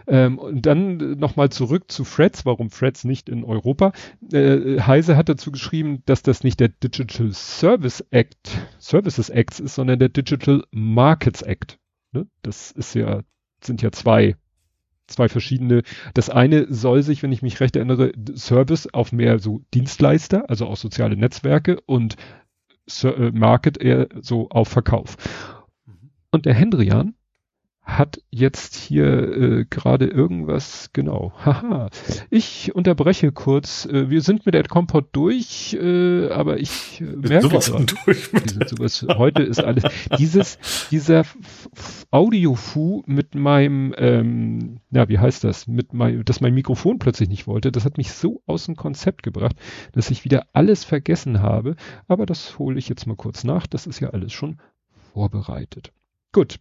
Ähm, 0.06 0.38
und 0.38 0.64
dann 0.64 1.18
nochmal 1.18 1.50
zurück 1.50 1.90
zu 1.92 2.04
Freds, 2.04 2.46
warum 2.46 2.70
Freds 2.70 3.04
nicht 3.04 3.28
in 3.28 3.44
Europa. 3.44 3.92
Äh, 4.32 4.80
Heise 4.80 5.16
hat 5.16 5.28
dazu 5.28 5.52
geschrieben, 5.52 6.02
dass 6.06 6.22
das 6.22 6.42
nicht 6.42 6.58
der 6.58 6.68
Digital 6.68 7.32
Service 7.32 8.04
Act, 8.10 8.58
Services 8.78 9.28
Act 9.28 9.60
ist, 9.60 9.74
sondern 9.74 9.98
der 9.98 10.08
Digital 10.08 10.64
Markets 10.70 11.42
Act. 11.42 11.78
Ne? 12.12 12.26
Das 12.42 12.72
ist 12.72 12.94
ja, 12.94 13.22
sind 13.62 13.82
ja 13.82 13.92
zwei, 13.92 14.36
zwei 15.06 15.28
verschiedene. 15.28 15.82
Das 16.14 16.30
eine 16.30 16.72
soll 16.72 17.02
sich, 17.02 17.22
wenn 17.22 17.32
ich 17.32 17.42
mich 17.42 17.60
recht 17.60 17.76
erinnere, 17.76 18.12
Service 18.34 18.92
auf 18.92 19.12
mehr 19.12 19.38
so 19.38 19.62
Dienstleister, 19.74 20.48
also 20.48 20.66
auch 20.66 20.76
soziale 20.76 21.16
Netzwerke 21.16 21.80
und 21.86 22.16
äh, 23.02 23.30
Market 23.30 23.78
eher 23.78 24.08
so 24.20 24.48
auf 24.48 24.68
Verkauf. 24.68 25.16
Mhm. 25.86 26.10
Und 26.30 26.46
der 26.46 26.54
Hendrian 26.54 27.14
hat 27.86 28.20
jetzt 28.30 28.74
hier 28.74 29.06
äh, 29.06 29.64
gerade 29.64 30.06
irgendwas, 30.06 30.90
genau, 30.92 31.32
haha. 31.44 31.88
Ich 32.30 32.74
unterbreche 32.74 33.30
kurz, 33.30 33.86
äh, 33.86 34.10
wir 34.10 34.22
sind 34.22 34.44
mit 34.44 34.54
der 34.56 34.64
Kompott 34.64 35.10
durch, 35.12 35.78
äh, 35.80 36.28
aber 36.30 36.58
ich 36.58 37.00
äh, 37.00 37.04
merke 37.04 37.48
sowas 37.48 37.70
grad, 37.70 37.94
durch 38.04 38.32
mit 38.32 38.68
sowas, 38.68 39.06
heute 39.16 39.44
ist 39.44 39.62
alles, 39.62 39.84
dieses, 40.18 40.58
dieser 40.90 41.24
Audiofu 42.10 43.04
mit 43.06 43.36
meinem, 43.36 43.94
ähm, 43.96 44.80
na, 44.90 45.08
wie 45.08 45.20
heißt 45.20 45.44
das, 45.44 45.68
mit 45.68 45.94
meinem, 45.94 46.24
dass 46.24 46.40
mein 46.40 46.54
Mikrofon 46.54 46.98
plötzlich 46.98 47.28
nicht 47.28 47.46
wollte, 47.46 47.70
das 47.70 47.84
hat 47.84 47.98
mich 47.98 48.10
so 48.10 48.42
aus 48.46 48.66
dem 48.66 48.74
Konzept 48.74 49.22
gebracht, 49.22 49.54
dass 49.92 50.10
ich 50.10 50.24
wieder 50.24 50.46
alles 50.52 50.82
vergessen 50.82 51.40
habe, 51.40 51.76
aber 52.08 52.26
das 52.26 52.58
hole 52.58 52.80
ich 52.80 52.88
jetzt 52.88 53.06
mal 53.06 53.16
kurz 53.16 53.44
nach, 53.44 53.68
das 53.68 53.86
ist 53.86 54.00
ja 54.00 54.10
alles 54.10 54.32
schon 54.32 54.58
vorbereitet. 55.12 55.92
Gut, 56.32 56.58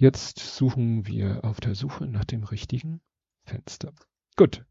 Jetzt 0.00 0.38
suchen 0.38 1.06
wir 1.06 1.44
auf 1.44 1.60
der 1.60 1.74
Suche 1.74 2.06
nach 2.06 2.24
dem 2.24 2.42
richtigen 2.44 3.02
Fenster. 3.44 3.92
Gut. 4.34 4.64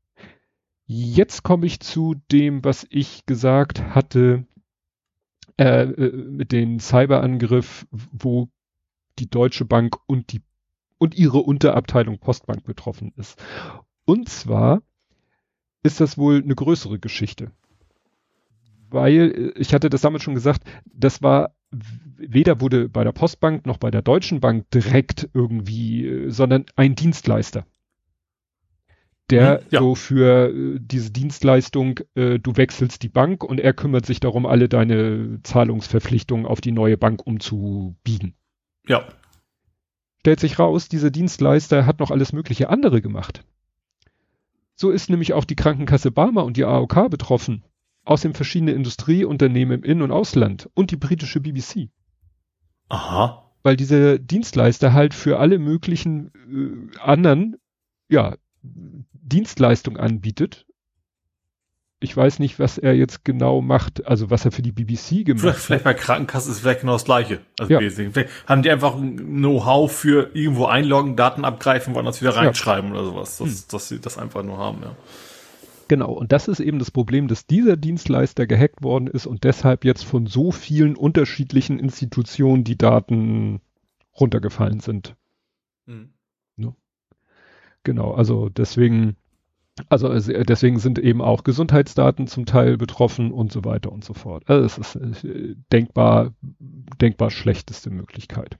Jetzt 0.87 1.43
komme 1.43 1.67
ich 1.67 1.81
zu 1.81 2.15
dem, 2.31 2.63
was 2.63 2.87
ich 2.89 3.27
gesagt 3.27 3.79
hatte 3.93 4.47
äh, 5.59 5.83
äh, 5.83 6.11
mit 6.15 6.51
dem 6.51 6.79
Cyberangriff, 6.79 7.85
wo 7.91 8.49
die 9.19 9.29
Deutsche 9.29 9.65
Bank 9.65 9.97
und 10.07 10.31
die 10.33 10.41
und 10.97 11.15
ihre 11.15 11.37
Unterabteilung 11.37 12.17
Postbank 12.17 12.63
betroffen 12.63 13.13
ist. 13.15 13.39
Und 14.05 14.29
zwar 14.29 14.81
ist 15.83 16.01
das 16.01 16.17
wohl 16.17 16.41
eine 16.41 16.55
größere 16.55 16.97
Geschichte. 16.97 17.51
weil 18.89 19.53
äh, 19.55 19.59
ich 19.59 19.75
hatte 19.75 19.91
das 19.91 20.01
damals 20.01 20.23
schon 20.23 20.33
gesagt, 20.33 20.63
das 20.85 21.21
war 21.21 21.53
weder 21.71 22.61
wurde 22.61 22.89
bei 22.89 23.03
der 23.03 23.11
Postbank 23.11 23.65
noch 23.65 23.77
bei 23.77 23.91
der 23.91 24.01
Deutschen 24.01 24.39
Bank 24.39 24.69
direkt 24.71 25.29
irgendwie, 25.33 26.05
äh, 26.05 26.29
sondern 26.29 26.65
ein 26.75 26.95
Dienstleister. 26.95 27.65
Der 29.29 29.61
ja. 29.69 29.79
so 29.79 29.93
für 29.93 30.49
äh, 30.49 30.79
diese 30.81 31.11
Dienstleistung, 31.11 31.99
äh, 32.15 32.39
du 32.39 32.57
wechselst 32.57 33.03
die 33.03 33.09
Bank 33.09 33.43
und 33.43 33.59
er 33.59 33.73
kümmert 33.73 34.05
sich 34.05 34.19
darum, 34.19 34.45
alle 34.45 34.69
deine 34.69 35.39
Zahlungsverpflichtungen 35.43 36.47
auf 36.47 36.61
die 36.61 36.71
neue 36.71 36.97
Bank 36.97 37.25
umzubiegen. 37.25 38.33
Ja. 38.87 39.07
Stellt 40.21 40.39
sich 40.39 40.57
raus, 40.57 40.89
dieser 40.89 41.11
Dienstleister 41.11 41.85
hat 41.85 41.99
noch 41.99 42.11
alles 42.11 42.33
mögliche 42.33 42.69
andere 42.69 43.01
gemacht. 43.01 43.43
So 44.75 44.89
ist 44.89 45.09
nämlich 45.09 45.33
auch 45.33 45.45
die 45.45 45.55
Krankenkasse 45.55 46.09
Barmer 46.09 46.43
und 46.43 46.57
die 46.57 46.65
AOK 46.65 47.09
betroffen. 47.09 47.63
Außerdem 48.09 48.33
verschiedene 48.33 48.71
Industrieunternehmen 48.71 49.83
im 49.83 49.83
In- 49.83 50.01
und 50.01 50.11
Ausland 50.11 50.67
und 50.73 50.89
die 50.89 50.95
britische 50.95 51.39
BBC. 51.39 51.89
Aha. 52.89 53.51
Weil 53.61 53.75
diese 53.75 54.19
Dienstleister 54.19 54.93
halt 54.93 55.13
für 55.13 55.37
alle 55.37 55.59
möglichen 55.59 56.89
äh, 56.95 56.99
anderen, 57.01 57.57
ja, 58.09 58.35
Dienstleistung 58.63 59.97
anbietet. 59.97 60.65
Ich 61.99 62.17
weiß 62.17 62.39
nicht, 62.39 62.57
was 62.57 62.79
er 62.79 62.95
jetzt 62.95 63.25
genau 63.25 63.61
macht, 63.61 64.07
also 64.07 64.31
was 64.31 64.43
er 64.43 64.51
für 64.53 64.63
die 64.63 64.71
BBC 64.71 65.23
gemacht 65.23 65.41
vielleicht, 65.41 65.57
hat. 65.57 65.63
Vielleicht 65.65 65.83
bei 65.83 65.93
Krankenkasse 65.93 66.49
ist 66.49 66.61
vielleicht 66.61 66.81
genau 66.81 66.93
das 66.93 67.05
Gleiche. 67.05 67.41
Also 67.59 67.71
ja. 67.71 67.79
Vielleicht 67.79 68.27
haben 68.47 68.63
die 68.63 68.71
einfach 68.71 68.95
ein 68.95 69.17
Know-how 69.17 69.91
für 69.91 70.31
irgendwo 70.33 70.65
einloggen, 70.65 71.15
Daten 71.15 71.45
abgreifen, 71.45 71.93
woanders 71.93 72.21
wieder 72.21 72.35
reinschreiben 72.35 72.89
ja. 72.89 72.95
oder 72.95 73.05
sowas. 73.05 73.37
Dass, 73.37 73.47
hm. 73.49 73.63
dass 73.69 73.87
sie 73.87 73.99
das 74.01 74.17
einfach 74.17 74.41
nur 74.41 74.57
haben, 74.57 74.81
ja. 74.81 74.95
Genau, 75.89 76.11
und 76.11 76.31
das 76.31 76.47
ist 76.47 76.59
eben 76.59 76.77
das 76.77 76.91
Problem, 76.91 77.27
dass 77.27 77.47
dieser 77.47 77.75
Dienstleister 77.75 78.45
gehackt 78.45 78.83
worden 78.83 79.07
ist 79.07 79.25
und 79.25 79.43
deshalb 79.43 79.83
jetzt 79.83 80.05
von 80.05 80.27
so 80.27 80.51
vielen 80.51 80.95
unterschiedlichen 80.95 81.79
Institutionen 81.79 82.63
die 82.63 82.77
Daten 82.77 83.59
runtergefallen 84.17 84.81
sind. 84.81 85.15
Mhm. 85.87 86.13
Ne? 86.57 86.75
Genau, 87.81 88.11
also 88.13 88.49
deswegen, 88.49 89.17
also 89.89 90.09
deswegen 90.13 90.77
sind 90.77 90.99
eben 90.99 91.23
auch 91.23 91.43
Gesundheitsdaten 91.43 92.27
zum 92.27 92.45
Teil 92.45 92.77
betroffen 92.77 93.31
und 93.31 93.51
so 93.51 93.65
weiter 93.65 93.91
und 93.91 94.05
so 94.05 94.13
fort. 94.13 94.47
Also 94.47 94.81
es 94.81 94.95
ist 94.95 95.23
äh, 95.23 95.55
denkbar, 95.71 96.35
denkbar 97.01 97.31
schlechteste 97.31 97.89
Möglichkeit. 97.89 98.59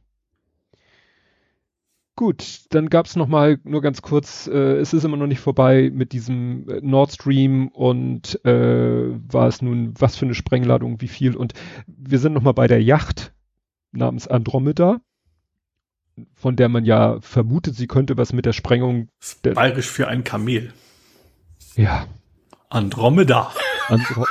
Gut, 2.20 2.64
dann 2.72 2.90
gab 2.90 3.06
es 3.06 3.16
noch 3.16 3.30
mal 3.30 3.60
nur 3.64 3.82
ganz 3.82 4.02
kurz, 4.02 4.46
äh, 4.48 4.76
es 4.76 4.92
ist 4.92 5.06
immer 5.06 5.16
noch 5.16 5.26
nicht 5.26 5.40
vorbei 5.40 5.90
mit 5.94 6.12
diesem 6.12 6.68
äh, 6.68 6.82
Nord 6.82 7.14
Stream 7.14 7.70
und 7.70 8.44
äh, 8.44 8.52
war 8.52 9.48
es 9.48 9.62
nun 9.62 9.94
was 9.98 10.18
für 10.18 10.26
eine 10.26 10.36
Sprengladung, 10.36 11.00
wie 11.00 11.08
viel 11.08 11.38
und 11.38 11.54
wir 11.88 12.20
sind 12.20 12.34
noch 12.34 12.42
mal 12.42 12.52
bei 12.52 12.68
der 12.68 12.84
Yacht 12.84 13.32
namens 13.94 14.28
Andromeda, 14.28 15.00
von 16.34 16.58
der 16.58 16.68
man 16.68 16.84
ja 16.84 17.22
vermutet, 17.22 17.78
sie 17.78 17.88
könnte 17.88 18.18
was 18.18 18.34
mit 18.34 18.46
der 18.46 18.52
Sprengung. 18.52 19.08
Bayerisch 19.42 19.90
für 19.90 20.10
ein 20.10 20.26
Kamel. 20.26 20.74
Ja. 21.78 22.06
Andromeda. 22.68 23.54
Andro 23.88 24.26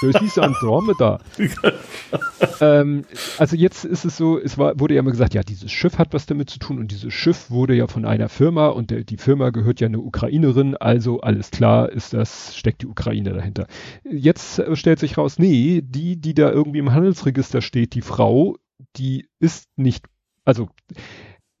das 0.00 0.20
hieß 0.20 0.38
Andromeda. 0.38 1.20
ähm, 2.60 3.04
also 3.38 3.56
jetzt 3.56 3.84
ist 3.84 4.04
es 4.04 4.16
so, 4.16 4.38
es 4.38 4.58
war, 4.58 4.78
wurde 4.78 4.94
ja 4.94 5.00
immer 5.00 5.10
gesagt, 5.10 5.34
ja, 5.34 5.42
dieses 5.42 5.70
Schiff 5.72 5.98
hat 5.98 6.12
was 6.12 6.26
damit 6.26 6.50
zu 6.50 6.58
tun 6.58 6.78
und 6.78 6.90
dieses 6.90 7.12
Schiff 7.12 7.50
wurde 7.50 7.74
ja 7.74 7.86
von 7.86 8.04
einer 8.04 8.28
Firma 8.28 8.68
und 8.68 8.90
der, 8.90 9.04
die 9.04 9.16
Firma 9.16 9.50
gehört 9.50 9.80
ja 9.80 9.86
eine 9.86 10.00
Ukrainerin, 10.00 10.76
also 10.76 11.20
alles 11.20 11.50
klar 11.50 11.90
ist 11.90 12.14
das, 12.14 12.56
steckt 12.56 12.82
die 12.82 12.86
Ukraine 12.86 13.32
dahinter. 13.32 13.66
Jetzt 14.04 14.62
stellt 14.74 14.98
sich 14.98 15.18
raus, 15.18 15.38
nee, 15.38 15.82
die, 15.84 16.20
die 16.20 16.34
da 16.34 16.50
irgendwie 16.50 16.78
im 16.78 16.92
Handelsregister 16.92 17.60
steht, 17.60 17.94
die 17.94 18.02
Frau, 18.02 18.56
die 18.96 19.28
ist 19.40 19.68
nicht, 19.76 20.06
also 20.44 20.68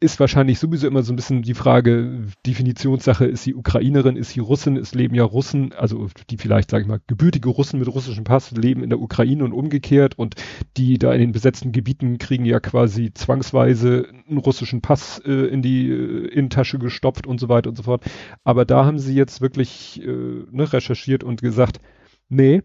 ist 0.00 0.20
wahrscheinlich 0.20 0.60
sowieso 0.60 0.86
immer 0.86 1.02
so 1.02 1.12
ein 1.12 1.16
bisschen 1.16 1.42
die 1.42 1.54
Frage, 1.54 2.26
Definitionssache, 2.46 3.24
ist 3.24 3.42
sie 3.42 3.54
Ukrainerin, 3.54 4.16
ist 4.16 4.30
sie 4.30 4.40
Russin, 4.40 4.76
es 4.76 4.94
leben 4.94 5.16
ja 5.16 5.24
Russen, 5.24 5.72
also 5.72 6.08
die 6.30 6.36
vielleicht, 6.36 6.70
sage 6.70 6.82
ich 6.82 6.88
mal, 6.88 7.00
gebürtige 7.08 7.48
Russen 7.48 7.80
mit 7.80 7.88
russischem 7.88 8.22
Pass 8.22 8.52
leben 8.52 8.84
in 8.84 8.90
der 8.90 9.00
Ukraine 9.00 9.44
und 9.44 9.52
umgekehrt 9.52 10.16
und 10.16 10.36
die 10.76 10.98
da 10.98 11.12
in 11.12 11.20
den 11.20 11.32
besetzten 11.32 11.72
Gebieten 11.72 12.18
kriegen 12.18 12.44
ja 12.44 12.60
quasi 12.60 13.12
zwangsweise 13.12 14.06
einen 14.28 14.38
russischen 14.38 14.82
Pass 14.82 15.20
äh, 15.24 15.32
in 15.32 15.62
die 15.62 15.90
äh, 15.90 16.26
Innentasche 16.28 16.78
gestopft 16.78 17.26
und 17.26 17.40
so 17.40 17.48
weiter 17.48 17.70
und 17.70 17.76
so 17.76 17.82
fort. 17.82 18.04
Aber 18.44 18.64
da 18.64 18.84
haben 18.84 19.00
sie 19.00 19.14
jetzt 19.14 19.40
wirklich 19.40 20.00
äh, 20.02 20.06
ne, 20.06 20.72
recherchiert 20.72 21.24
und 21.24 21.42
gesagt, 21.42 21.80
nee, 22.28 22.62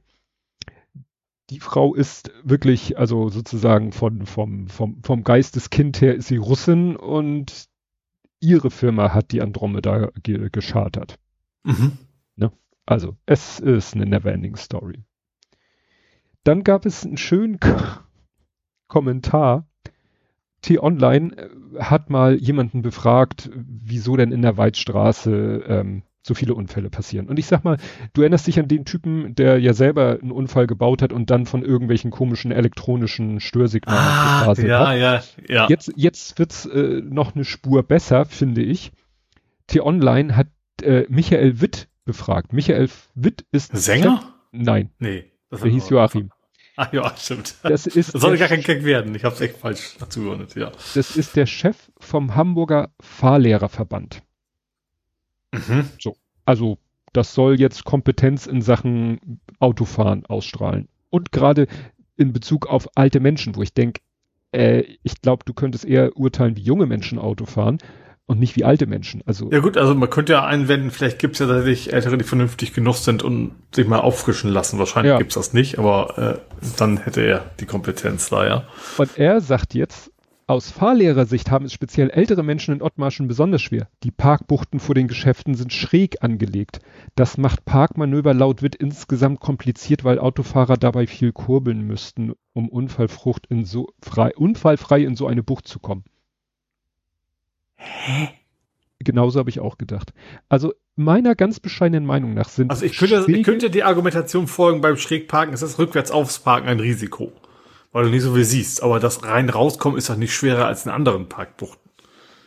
die 1.53 1.59
Frau 1.59 1.93
ist 1.93 2.31
wirklich, 2.43 2.97
also 2.97 3.29
sozusagen 3.29 3.91
von, 3.91 4.25
vom, 4.25 4.69
vom, 4.69 5.03
vom 5.03 5.23
Geisteskind 5.23 6.01
her 6.01 6.15
ist 6.15 6.27
sie 6.27 6.37
Russin 6.37 6.95
und 6.95 7.67
ihre 8.39 8.71
Firma 8.71 9.13
hat 9.13 9.31
die 9.31 9.41
Andromeda 9.43 10.09
ge 10.23 10.49
geschartert. 10.51 11.19
Mhm. 11.63 11.91
Ne? 12.35 12.51
Also, 12.87 13.17
es 13.27 13.59
ist 13.59 13.93
eine 13.93 14.07
never-ending 14.07 14.55
Story. 14.55 15.03
Dann 16.43 16.63
gab 16.63 16.87
es 16.87 17.05
einen 17.05 17.17
schönen 17.17 17.59
Kommentar. 18.87 19.67
T-Online 20.63 21.37
äh, 21.37 21.49
hat 21.83 22.09
mal 22.09 22.35
jemanden 22.35 22.81
befragt, 22.81 23.51
wieso 23.53 24.17
denn 24.17 24.31
in 24.31 24.41
der 24.41 24.57
Weidstraße 24.57 25.65
ähm, 25.67 26.01
so 26.25 26.33
viele 26.33 26.55
Unfälle 26.55 26.89
passieren. 26.89 27.27
Und 27.27 27.37
ich 27.37 27.45
sag 27.45 27.63
mal, 27.63 27.77
du 28.13 28.21
erinnerst 28.21 28.47
dich 28.47 28.57
an 28.57 28.67
den 28.67 28.85
Typen, 28.85 29.35
der 29.35 29.59
ja 29.59 29.73
selber 29.73 30.19
einen 30.21 30.31
Unfall 30.31 30.67
gebaut 30.67 31.01
hat 31.01 31.11
und 31.11 31.29
dann 31.29 31.45
von 31.45 31.63
irgendwelchen 31.63 32.11
komischen 32.11 32.51
elektronischen 32.51 33.41
Störsignalen 33.41 33.99
ah, 33.99 34.41
ja, 34.41 34.47
hat. 34.47 34.57
Ja, 34.57 35.21
ja, 35.49 35.67
Jetzt, 35.69 35.91
jetzt 35.95 36.39
wird's 36.39 36.65
äh, 36.65 37.01
noch 37.03 37.35
eine 37.35 37.43
Spur 37.43 37.83
besser, 37.83 38.25
finde 38.25 38.61
ich. 38.63 38.91
T-Online 39.67 40.35
hat 40.35 40.47
äh, 40.81 41.05
Michael 41.09 41.61
Witt 41.61 41.89
befragt. 42.05 42.53
Michael 42.53 42.89
Witt 43.15 43.45
ist 43.51 43.75
Sänger? 43.75 44.21
Chef, 44.21 44.31
nein. 44.51 44.89
Nee. 44.99 45.25
Der 45.51 45.69
hieß 45.69 45.89
Joachim. 45.89 46.31
Ach 46.75 46.91
ja, 46.93 47.13
stimmt. 47.17 47.55
Das, 47.63 47.85
ist 47.85 48.13
das 48.13 48.21
sollte 48.21 48.39
gar 48.39 48.47
kein 48.47 48.61
Gag 48.61 48.83
werden. 48.83 49.13
Ich 49.13 49.23
habe 49.23 49.35
es 49.35 49.41
echt 49.41 49.57
falsch 49.57 49.97
zugeordnet, 50.09 50.55
ja. 50.55 50.71
Das 50.95 51.15
ist 51.15 51.35
der 51.35 51.45
Chef 51.45 51.91
vom 51.99 52.35
Hamburger 52.35 52.91
Fahrlehrerverband. 52.99 54.23
Mhm. 55.53 55.85
So. 55.99 56.15
Also, 56.45 56.77
das 57.13 57.33
soll 57.33 57.59
jetzt 57.59 57.85
Kompetenz 57.85 58.47
in 58.47 58.61
Sachen 58.61 59.39
Autofahren 59.59 60.25
ausstrahlen. 60.25 60.89
Und 61.09 61.31
gerade 61.31 61.67
in 62.17 62.33
Bezug 62.33 62.67
auf 62.67 62.89
alte 62.95 63.19
Menschen, 63.19 63.55
wo 63.55 63.61
ich 63.61 63.73
denke, 63.73 64.01
äh, 64.51 64.83
ich 65.03 65.21
glaube, 65.21 65.43
du 65.45 65.53
könntest 65.53 65.85
eher 65.85 66.17
urteilen, 66.17 66.55
wie 66.55 66.61
junge 66.61 66.85
Menschen 66.85 67.19
Auto 67.19 67.45
fahren 67.45 67.77
und 68.25 68.39
nicht 68.39 68.55
wie 68.55 68.63
alte 68.63 68.87
Menschen. 68.87 69.21
Also 69.25 69.51
ja 69.51 69.59
gut, 69.59 69.77
also 69.77 69.93
man 69.95 70.09
könnte 70.09 70.33
ja 70.33 70.45
einwenden, 70.45 70.91
vielleicht 70.91 71.19
gibt 71.19 71.33
es 71.33 71.39
ja 71.39 71.47
tatsächlich 71.47 71.91
Ältere, 71.91 72.17
die 72.17 72.23
vernünftig 72.23 72.73
genug 72.73 72.95
sind 72.95 73.21
und 73.21 73.53
sich 73.73 73.87
mal 73.87 73.99
auffrischen 73.99 74.49
lassen. 74.49 74.79
Wahrscheinlich 74.79 75.11
ja. 75.11 75.17
gibt's 75.17 75.35
das 75.35 75.53
nicht, 75.53 75.77
aber 75.77 76.39
äh, 76.41 76.67
dann 76.77 76.97
hätte 76.97 77.21
er 77.21 77.51
die 77.59 77.65
Kompetenz 77.65 78.29
da, 78.29 78.45
ja. 78.45 78.63
Und 78.97 79.17
er 79.17 79.41
sagt 79.41 79.73
jetzt, 79.73 80.12
aus 80.47 80.71
Fahrlehrersicht 80.71 81.51
haben 81.51 81.65
es 81.65 81.73
speziell 81.73 82.09
ältere 82.09 82.43
Menschen 82.43 82.73
in 82.73 82.81
Ottmarschen 82.81 83.27
besonders 83.27 83.61
schwer. 83.61 83.87
Die 84.03 84.11
Parkbuchten 84.11 84.79
vor 84.79 84.95
den 84.95 85.07
Geschäften 85.07 85.55
sind 85.55 85.73
schräg 85.73 86.23
angelegt. 86.23 86.79
Das 87.15 87.37
macht 87.37 87.65
Parkmanöver 87.65 88.33
laut 88.33 88.61
Witt 88.61 88.75
insgesamt 88.75 89.39
kompliziert, 89.39 90.03
weil 90.03 90.19
Autofahrer 90.19 90.77
dabei 90.77 91.07
viel 91.07 91.31
kurbeln 91.31 91.81
müssten, 91.87 92.33
um 92.53 92.69
Unfallfrucht 92.69 93.47
in 93.47 93.65
so 93.65 93.87
frei, 94.01 94.35
unfallfrei 94.35 95.03
in 95.03 95.15
so 95.15 95.27
eine 95.27 95.43
Bucht 95.43 95.67
zu 95.67 95.79
kommen. 95.79 96.03
Hä? 97.75 98.29
Genauso 98.99 99.39
habe 99.39 99.49
ich 99.49 99.59
auch 99.59 99.77
gedacht. 99.77 100.13
Also 100.49 100.73
meiner 100.95 101.35
ganz 101.35 101.59
bescheidenen 101.59 102.05
Meinung 102.05 102.33
nach 102.33 102.49
sind. 102.49 102.69
Also 102.69 102.85
ich 102.85 102.97
könnte, 102.97 103.25
ich 103.29 103.43
könnte 103.43 103.69
die 103.69 103.83
Argumentation 103.83 104.47
folgen, 104.47 104.81
beim 104.81 104.97
Schrägparken 104.97 105.53
ist 105.53 105.63
das 105.63 105.79
rückwärts 105.79 106.11
aufs 106.11 106.39
Parken 106.39 106.67
ein 106.67 106.79
Risiko 106.79 107.33
weil 107.93 108.05
du 108.05 108.09
nicht 108.09 108.23
so 108.23 108.33
viel 108.33 108.43
siehst. 108.43 108.83
Aber 108.83 108.99
das 108.99 109.23
rein 109.23 109.49
rauskommen 109.49 109.97
ist 109.97 110.09
doch 110.09 110.17
nicht 110.17 110.33
schwerer 110.33 110.65
als 110.65 110.85
in 110.85 110.91
anderen 110.91 111.29
Parkbuchten. 111.29 111.79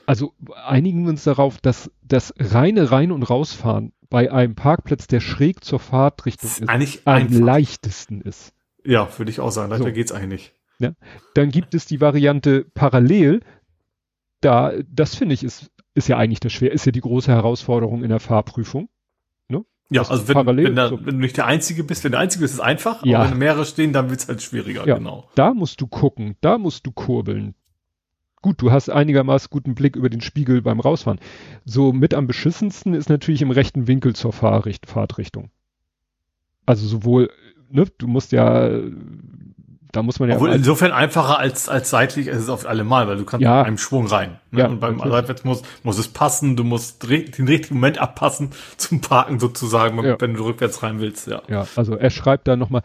Also 0.05 0.35
einigen 0.65 1.05
wir 1.05 1.11
uns 1.11 1.25
darauf, 1.25 1.59
dass 1.59 1.91
das 2.03 2.35
reine 2.39 2.93
Rein- 2.93 3.11
und 3.11 3.23
Rausfahren 3.23 3.93
bei 4.09 4.31
einem 4.31 4.55
Parkplatz, 4.55 5.07
der 5.07 5.21
schräg 5.21 5.65
zur 5.65 5.81
Fahrtrichtung 5.81 6.51
ist, 6.51 6.69
eigentlich 6.69 7.01
am 7.07 7.15
einfach. 7.15 7.41
leichtesten 7.41 8.21
ist. 8.21 8.53
Ja, 8.85 9.09
würde 9.19 9.31
ich 9.31 9.41
auch 9.41 9.51
sagen. 9.51 9.71
Leider 9.71 9.85
so. 9.85 9.93
geht's 9.93 10.13
eigentlich 10.13 10.29
nicht. 10.29 10.53
Ja. 10.79 10.93
Dann 11.35 11.51
gibt 11.51 11.75
es 11.75 11.87
die 11.87 12.01
Variante 12.01 12.67
parallel. 12.75 13.41
Da, 14.41 14.73
das 14.89 15.17
finde 15.17 15.35
ich, 15.35 15.43
ist, 15.43 15.73
ist 15.95 16.09
ja 16.09 16.19
eigentlich 16.19 16.41
das 16.41 16.53
schwer, 16.53 16.71
ist 16.71 16.87
ja 16.87 16.93
die 16.93 17.01
große 17.01 17.33
Herausforderung 17.33 18.05
in 18.05 18.11
der 18.11 18.21
Fahrprüfung. 18.21 18.89
Ja, 19.91 20.03
also 20.03 20.27
wenn, 20.27 20.47
wenn, 20.47 20.75
da, 20.75 20.91
wenn, 20.91 21.05
du 21.05 21.21
nicht 21.21 21.37
der 21.37 21.47
Einzige 21.47 21.85
bist, 21.85 22.03
wenn 22.03 22.13
der 22.13 22.21
Einzige 22.21 22.43
bist, 22.43 22.55
ist 22.55 22.61
es 22.61 22.65
einfach, 22.65 23.05
ja. 23.05 23.21
aber 23.21 23.31
wenn 23.31 23.39
mehrere 23.39 23.65
stehen, 23.65 23.93
dann 23.93 24.11
wird's 24.11 24.27
halt 24.27 24.43
schwieriger, 24.43 24.87
ja, 24.87 24.97
genau. 24.97 25.29
Da 25.37 25.55
musst 25.55 25.81
du 25.81 25.87
gucken, 25.87 26.37
da 26.41 26.59
musst 26.59 26.87
du 26.87 26.93
kurbeln. 26.93 27.55
Gut, 28.43 28.61
du 28.61 28.73
hast 28.73 28.91
einigermaßen 28.91 29.49
guten 29.51 29.75
Blick 29.75 29.97
über 29.97 30.11
den 30.11 30.21
Spiegel 30.21 30.61
beim 30.63 30.81
Rausfahren. 30.81 31.21
So 31.65 31.93
mit 31.93 32.15
am 32.15 32.27
beschissensten 32.27 32.95
ist 32.95 33.09
natürlich 33.09 33.43
im 33.43 33.51
rechten 33.51 33.87
Winkel 33.87 34.15
zur 34.15 34.33
Fahrricht 34.33 34.87
Fahrtrichtung. 34.87 35.51
Also 36.65 36.87
sowohl 36.87 37.31
ne, 37.71 37.87
du 37.99 38.07
musst 38.07 38.33
ja, 38.33 38.69
da 39.97 40.03
muss 40.03 40.21
man 40.21 40.29
ja. 40.29 40.37
Obwohl 40.37 40.53
insofern 40.53 40.93
einfacher 40.93 41.39
als, 41.39 41.69
als 41.69 41.91
seitlich 41.91 42.27
ist 42.29 42.37
es 42.39 42.49
auf 42.49 42.67
alle 42.67 42.85
Mal, 42.85 43.09
weil 43.09 43.17
du 43.17 43.25
kannst 43.25 43.43
Ja. 43.43 43.59
mit 43.59 43.67
einem 43.67 43.79
Schwung 43.79 44.07
rein. 44.07 44.39
Ne? 44.51 44.61
Ja, 44.61 44.67
und 44.69 44.79
beim 44.81 44.97
natürlich. 44.97 45.15
Seitwärts 45.15 45.45
muss, 45.45 45.63
muss 45.83 45.99
es 45.99 46.09
passen, 46.09 46.57
du 46.57 46.65
musst 46.65 47.03
den 47.03 47.49
richtigen 47.49 47.75
Moment 47.75 47.99
abpassen 47.99 48.51
zum 48.77 49.01
Parken 49.01 49.39
sozusagen, 49.41 50.03
Ja. 50.05 50.17
wenn 50.21 50.35
du 50.35 50.45
rückwärts 50.45 50.83
rein 50.83 51.01
willst, 51.01 51.27
ja. 51.27 51.43
Ja, 51.49 51.67
also 51.77 51.97
er 51.97 52.11
schreibt 52.11 52.47
da 52.47 52.57
nochmal, 52.57 52.83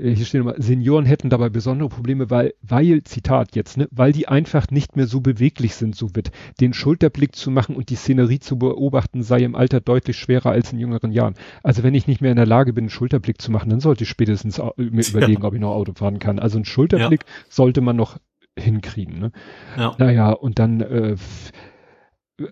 hier 0.00 0.24
steht 0.24 0.40
nochmal, 0.40 0.60
Senioren 0.60 1.04
hätten 1.04 1.28
dabei 1.30 1.48
besondere 1.48 1.88
Probleme, 1.88 2.30
weil, 2.30 2.54
weil, 2.62 3.02
Zitat 3.04 3.54
jetzt, 3.54 3.76
ne, 3.76 3.88
weil 3.90 4.12
die 4.12 4.26
einfach 4.28 4.70
nicht 4.70 4.96
mehr 4.96 5.06
so 5.06 5.20
beweglich 5.20 5.74
sind, 5.74 5.94
so 5.94 6.14
wird. 6.14 6.30
Den 6.60 6.72
Schulterblick 6.72 7.36
zu 7.36 7.50
machen 7.50 7.76
und 7.76 7.90
die 7.90 7.96
Szenerie 7.96 8.38
zu 8.40 8.58
beobachten, 8.58 9.22
sei 9.22 9.40
im 9.40 9.54
Alter 9.54 9.80
deutlich 9.80 10.16
schwerer 10.16 10.50
als 10.50 10.72
in 10.72 10.78
jüngeren 10.78 11.12
Jahren. 11.12 11.34
Also 11.62 11.82
wenn 11.82 11.94
ich 11.94 12.06
nicht 12.06 12.20
mehr 12.20 12.30
in 12.30 12.36
der 12.36 12.46
Lage 12.46 12.72
bin, 12.72 12.84
einen 12.84 12.90
Schulterblick 12.90 13.40
zu 13.40 13.50
machen, 13.52 13.70
dann 13.70 13.80
sollte 13.80 14.04
ich 14.04 14.10
spätestens 14.10 14.58
au- 14.60 14.72
mir 14.76 15.06
überlegen, 15.06 15.42
ob 15.44 15.54
ich 15.54 15.60
noch 15.60 15.74
Auto 15.74 15.92
fahren 15.94 16.18
kann. 16.18 16.38
Also 16.38 16.56
einen 16.58 16.64
Schulterblick 16.64 17.24
sollte 17.48 17.80
man 17.80 17.96
noch 17.96 18.18
hinkriegen. 18.58 19.18
Ne? 19.18 19.32
Ja. 19.76 19.94
Naja, 19.98 20.30
und 20.32 20.58
dann 20.58 20.80
äh, 20.80 21.16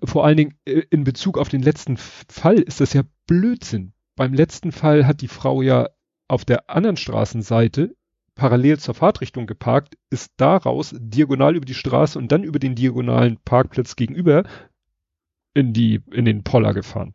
vor 0.05 0.25
allen 0.25 0.37
Dingen 0.37 0.55
äh, 0.65 0.83
in 0.91 1.05
Bezug 1.05 1.39
auf 1.39 1.49
den 1.49 1.63
letzten 1.63 1.97
Fall 1.97 2.59
ist 2.59 2.81
das 2.81 2.93
ja 2.93 3.03
Blödsinn. 3.27 3.93
Beim 4.17 4.35
letzten 4.35 4.73
Fall 4.73 5.07
hat 5.07 5.21
die 5.23 5.29
Frau 5.29 5.63
ja 5.63 5.89
auf 6.31 6.45
der 6.45 6.71
anderen 6.71 6.97
Straßenseite 6.97 7.95
parallel 8.37 8.79
zur 8.79 8.95
Fahrtrichtung 8.95 9.47
geparkt, 9.47 9.99
ist 10.09 10.33
daraus 10.37 10.95
diagonal 10.97 11.57
über 11.57 11.67
die 11.67 11.75
Straße 11.75 12.19
und 12.19 12.33
dann 12.33 12.45
über 12.45 12.59
den 12.59 12.75
diagonalen 12.75 13.39
Parkplatz 13.45 13.97
gegenüber 13.97 14.45
in 15.53 15.73
die 15.73 16.01
in 16.13 16.25
den 16.25 16.45
Poller 16.45 16.73
gefahren. 16.73 17.15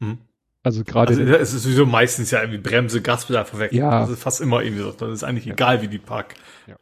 Hm. 0.00 0.18
Also 0.62 0.84
gerade 0.84 1.10
Also 1.10 1.22
es 1.22 1.52
ist 1.52 1.64
sowieso 1.64 1.86
meistens 1.86 2.30
ja 2.30 2.40
irgendwie 2.40 2.58
Bremse, 2.58 3.02
Gaspedal 3.02 3.44
verwechselt. 3.44 3.80
Ja. 3.80 4.00
Das 4.00 4.10
ist 4.10 4.22
fast 4.22 4.40
immer 4.40 4.62
irgendwie 4.62 4.82
so. 4.82 4.92
Das 4.92 5.10
ist 5.10 5.24
eigentlich 5.24 5.46
egal, 5.46 5.82
wie 5.82 5.88
die 5.88 5.98
Park, 5.98 6.34
Ja. 6.66 6.76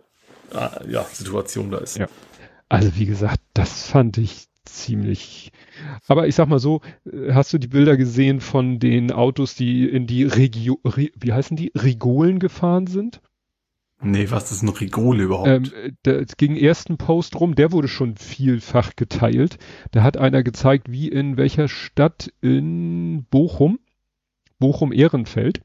äh, 0.81 0.91
ja, 0.91 1.03
Situation 1.05 1.71
da 1.71 1.79
ist. 1.79 1.97
Ja. 1.97 2.09
Also 2.69 2.95
wie 2.97 3.07
gesagt, 3.07 3.41
das 3.55 3.89
fand 3.89 4.19
ich 4.19 4.49
ziemlich. 4.65 5.53
Aber 6.07 6.27
ich 6.27 6.35
sag 6.35 6.49
mal 6.49 6.59
so, 6.59 6.81
äh, 7.11 7.33
hast 7.33 7.53
du 7.53 7.59
die 7.59 7.69
Bilder 7.69 7.97
gesehen 7.97 8.41
von 8.41 8.79
den 8.79 9.13
Autos, 9.13 9.55
die 9.55 9.89
in 9.89 10.07
die 10.07 10.25
Regio, 10.25 10.81
Re, 10.85 11.11
wie 11.19 11.33
heißen 11.33 11.57
die, 11.57 11.73
Rigolen 11.75 12.39
gefahren 12.39 12.87
sind? 12.87 13.21
Nee, 14.03 14.31
was 14.31 14.53
ist 14.53 14.63
ein 14.63 14.69
Rigole 14.69 15.25
überhaupt? 15.25 15.49
Ähm, 15.49 15.71
da 16.03 16.13
es 16.13 16.37
ging 16.37 16.57
ersten 16.57 16.99
Post 16.99 17.41
rum, 17.41 17.55
der 17.55 17.73
wurde 17.73 17.89
schon 17.89 18.17
vielfach 18.17 18.97
geteilt. 18.97 19.59
Da 19.93 20.03
hat 20.03 20.17
einer 20.17 20.43
gezeigt, 20.43 20.91
wie 20.91 21.09
in 21.09 21.37
welcher 21.37 21.69
Stadt 21.69 22.31
in 22.43 23.25
Bochum, 23.31 23.79
Bochum-Ehrenfeld, 24.59 25.63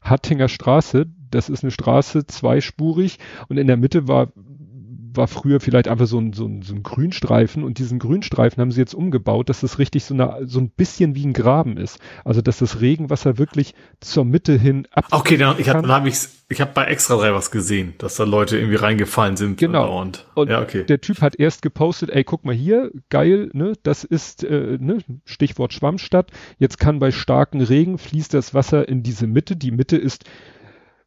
Hattinger 0.00 0.48
Straße, 0.48 1.06
das 1.30 1.48
ist 1.48 1.64
eine 1.64 1.70
Straße, 1.70 2.26
zweispurig 2.26 3.18
und 3.48 3.58
in 3.58 3.66
der 3.66 3.76
Mitte 3.76 4.08
war 4.08 4.32
war 5.14 5.28
früher 5.28 5.60
vielleicht 5.60 5.88
einfach 5.88 6.06
so 6.06 6.18
ein, 6.18 6.32
so, 6.32 6.46
ein, 6.46 6.62
so 6.62 6.74
ein 6.74 6.82
Grünstreifen 6.82 7.64
und 7.64 7.78
diesen 7.78 7.98
Grünstreifen 7.98 8.60
haben 8.60 8.70
sie 8.72 8.80
jetzt 8.80 8.94
umgebaut, 8.94 9.48
dass 9.48 9.60
das 9.60 9.78
richtig 9.78 10.04
so, 10.04 10.14
eine, 10.14 10.40
so 10.46 10.60
ein 10.60 10.70
bisschen 10.70 11.14
wie 11.14 11.24
ein 11.26 11.32
Graben 11.32 11.76
ist. 11.76 11.98
Also 12.24 12.40
dass 12.42 12.58
das 12.58 12.80
Regenwasser 12.80 13.38
wirklich 13.38 13.74
zur 14.00 14.24
Mitte 14.24 14.58
hin 14.58 14.86
ab. 14.92 15.06
Okay, 15.10 15.36
dann, 15.36 15.58
ich 15.58 15.68
habe 15.68 15.80
kann- 15.80 15.88
dann 15.88 15.92
hab 16.00 16.06
ich's, 16.06 16.44
ich 16.48 16.60
habe 16.60 16.72
bei 16.74 16.84
Extra 16.84 17.16
3 17.16 17.32
was 17.34 17.50
gesehen, 17.50 17.94
dass 17.98 18.16
da 18.16 18.24
Leute 18.24 18.58
irgendwie 18.58 18.76
reingefallen 18.76 19.36
sind. 19.36 19.58
Genau. 19.58 20.00
Und, 20.00 20.26
Und 20.34 20.50
ja, 20.50 20.60
okay. 20.60 20.84
der 20.84 21.00
Typ 21.00 21.20
hat 21.22 21.36
erst 21.36 21.62
gepostet, 21.62 22.10
ey, 22.10 22.24
guck 22.24 22.44
mal 22.44 22.54
hier, 22.54 22.90
geil, 23.08 23.50
ne, 23.54 23.72
das 23.82 24.04
ist, 24.04 24.44
äh, 24.44 24.76
ne, 24.80 24.98
Stichwort 25.24 25.72
Schwammstadt. 25.72 26.30
Jetzt 26.58 26.78
kann 26.78 26.98
bei 26.98 27.10
starken 27.10 27.60
Regen 27.60 27.96
fließt 27.98 28.34
das 28.34 28.52
Wasser 28.54 28.88
in 28.88 29.02
diese 29.02 29.26
Mitte. 29.26 29.56
Die 29.56 29.70
Mitte 29.70 29.96
ist 29.96 30.24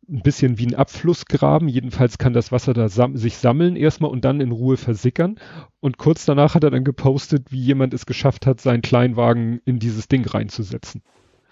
ein 0.09 0.21
bisschen 0.21 0.57
wie 0.57 0.67
ein 0.67 0.75
Abflussgraben. 0.75 1.67
Jedenfalls 1.67 2.17
kann 2.17 2.33
das 2.33 2.51
Wasser 2.51 2.73
da 2.73 2.89
sam 2.89 3.17
sich 3.17 3.37
sammeln 3.37 3.75
erstmal 3.75 4.11
und 4.11 4.25
dann 4.25 4.41
in 4.41 4.51
Ruhe 4.51 4.77
versickern. 4.77 5.39
Und 5.79 5.97
kurz 5.97 6.25
danach 6.25 6.55
hat 6.55 6.63
er 6.63 6.71
dann 6.71 6.83
gepostet, 6.83 7.51
wie 7.51 7.61
jemand 7.61 7.93
es 7.93 8.05
geschafft 8.05 8.45
hat, 8.45 8.61
seinen 8.61 8.81
Kleinwagen 8.81 9.61
in 9.65 9.79
dieses 9.79 10.07
Ding 10.07 10.25
reinzusetzen. 10.25 11.01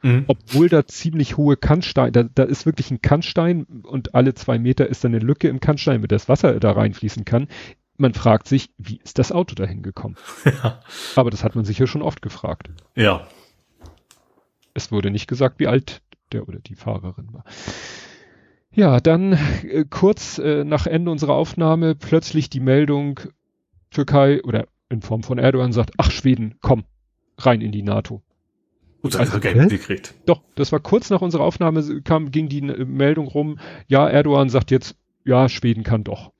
Mhm. 0.01 0.25
Obwohl 0.27 0.69
da 0.69 0.85
ziemlich 0.85 1.37
hohe 1.37 1.57
Kannsteine, 1.57 2.11
da, 2.11 2.23
da 2.23 2.43
ist 2.43 2.65
wirklich 2.65 2.91
ein 2.91 3.01
Kannstein 3.01 3.63
und 3.83 4.13
alle 4.15 4.33
zwei 4.33 4.59
Meter 4.59 4.87
ist 4.87 5.03
dann 5.03 5.15
eine 5.15 5.23
Lücke 5.23 5.47
im 5.47 5.59
Kannstein, 5.59 6.01
mit 6.01 6.11
das 6.11 6.29
Wasser 6.29 6.59
da 6.59 6.71
reinfließen 6.71 7.25
kann. 7.25 7.47
Man 7.97 8.13
fragt 8.13 8.47
sich, 8.47 8.69
wie 8.77 8.99
ist 9.03 9.17
das 9.19 9.31
Auto 9.31 9.55
dahin 9.55 9.81
gekommen? 9.81 10.15
Ja. 10.45 10.81
Aber 11.15 11.31
das 11.31 11.43
hat 11.43 11.55
man 11.55 11.63
sich 11.63 11.79
ja 11.79 11.87
schon 11.87 12.01
oft 12.01 12.21
gefragt. 12.21 12.69
ja. 12.95 13.27
Es 14.75 14.91
wurde 14.91 15.11
nicht 15.11 15.27
gesagt, 15.27 15.59
wie 15.59 15.67
alt 15.67 16.01
der 16.31 16.47
oder 16.47 16.57
die 16.59 16.73
Fahrerin 16.73 17.31
war. 17.31 17.43
Ja, 18.75 18.99
dann 18.99 19.33
äh, 19.33 19.85
kurz 19.89 20.39
äh, 20.39 20.63
nach 20.63 20.87
Ende 20.87 21.11
unserer 21.11 21.33
Aufnahme 21.33 21.95
plötzlich 21.95 22.49
die 22.49 22.59
Meldung, 22.59 23.19
Türkei 23.91 24.43
oder 24.43 24.67
in 24.89 25.01
Form 25.01 25.23
von 25.23 25.37
Erdogan 25.37 25.71
sagt, 25.73 25.91
ach 25.97 26.11
Schweden, 26.11 26.55
komm, 26.61 26.83
rein 27.37 27.61
in 27.61 27.71
die 27.71 27.83
NATO. 27.83 28.21
Gut, 29.01 29.15
Also, 29.15 29.39
Geld 29.39 29.69
gekriegt. 29.69 30.15
Doch, 30.25 30.41
das 30.55 30.71
war 30.71 30.79
kurz 30.79 31.09
nach 31.09 31.21
unserer 31.21 31.43
Aufnahme, 31.43 32.01
kam, 32.03 32.31
ging 32.31 32.47
die 32.49 32.59
äh, 32.59 32.85
Meldung 32.85 33.27
rum, 33.27 33.59
ja, 33.87 34.07
Erdogan 34.07 34.49
sagt 34.49 34.71
jetzt, 34.71 34.95
ja, 35.25 35.49
Schweden 35.49 35.83
kann 35.83 36.03
doch. 36.03 36.31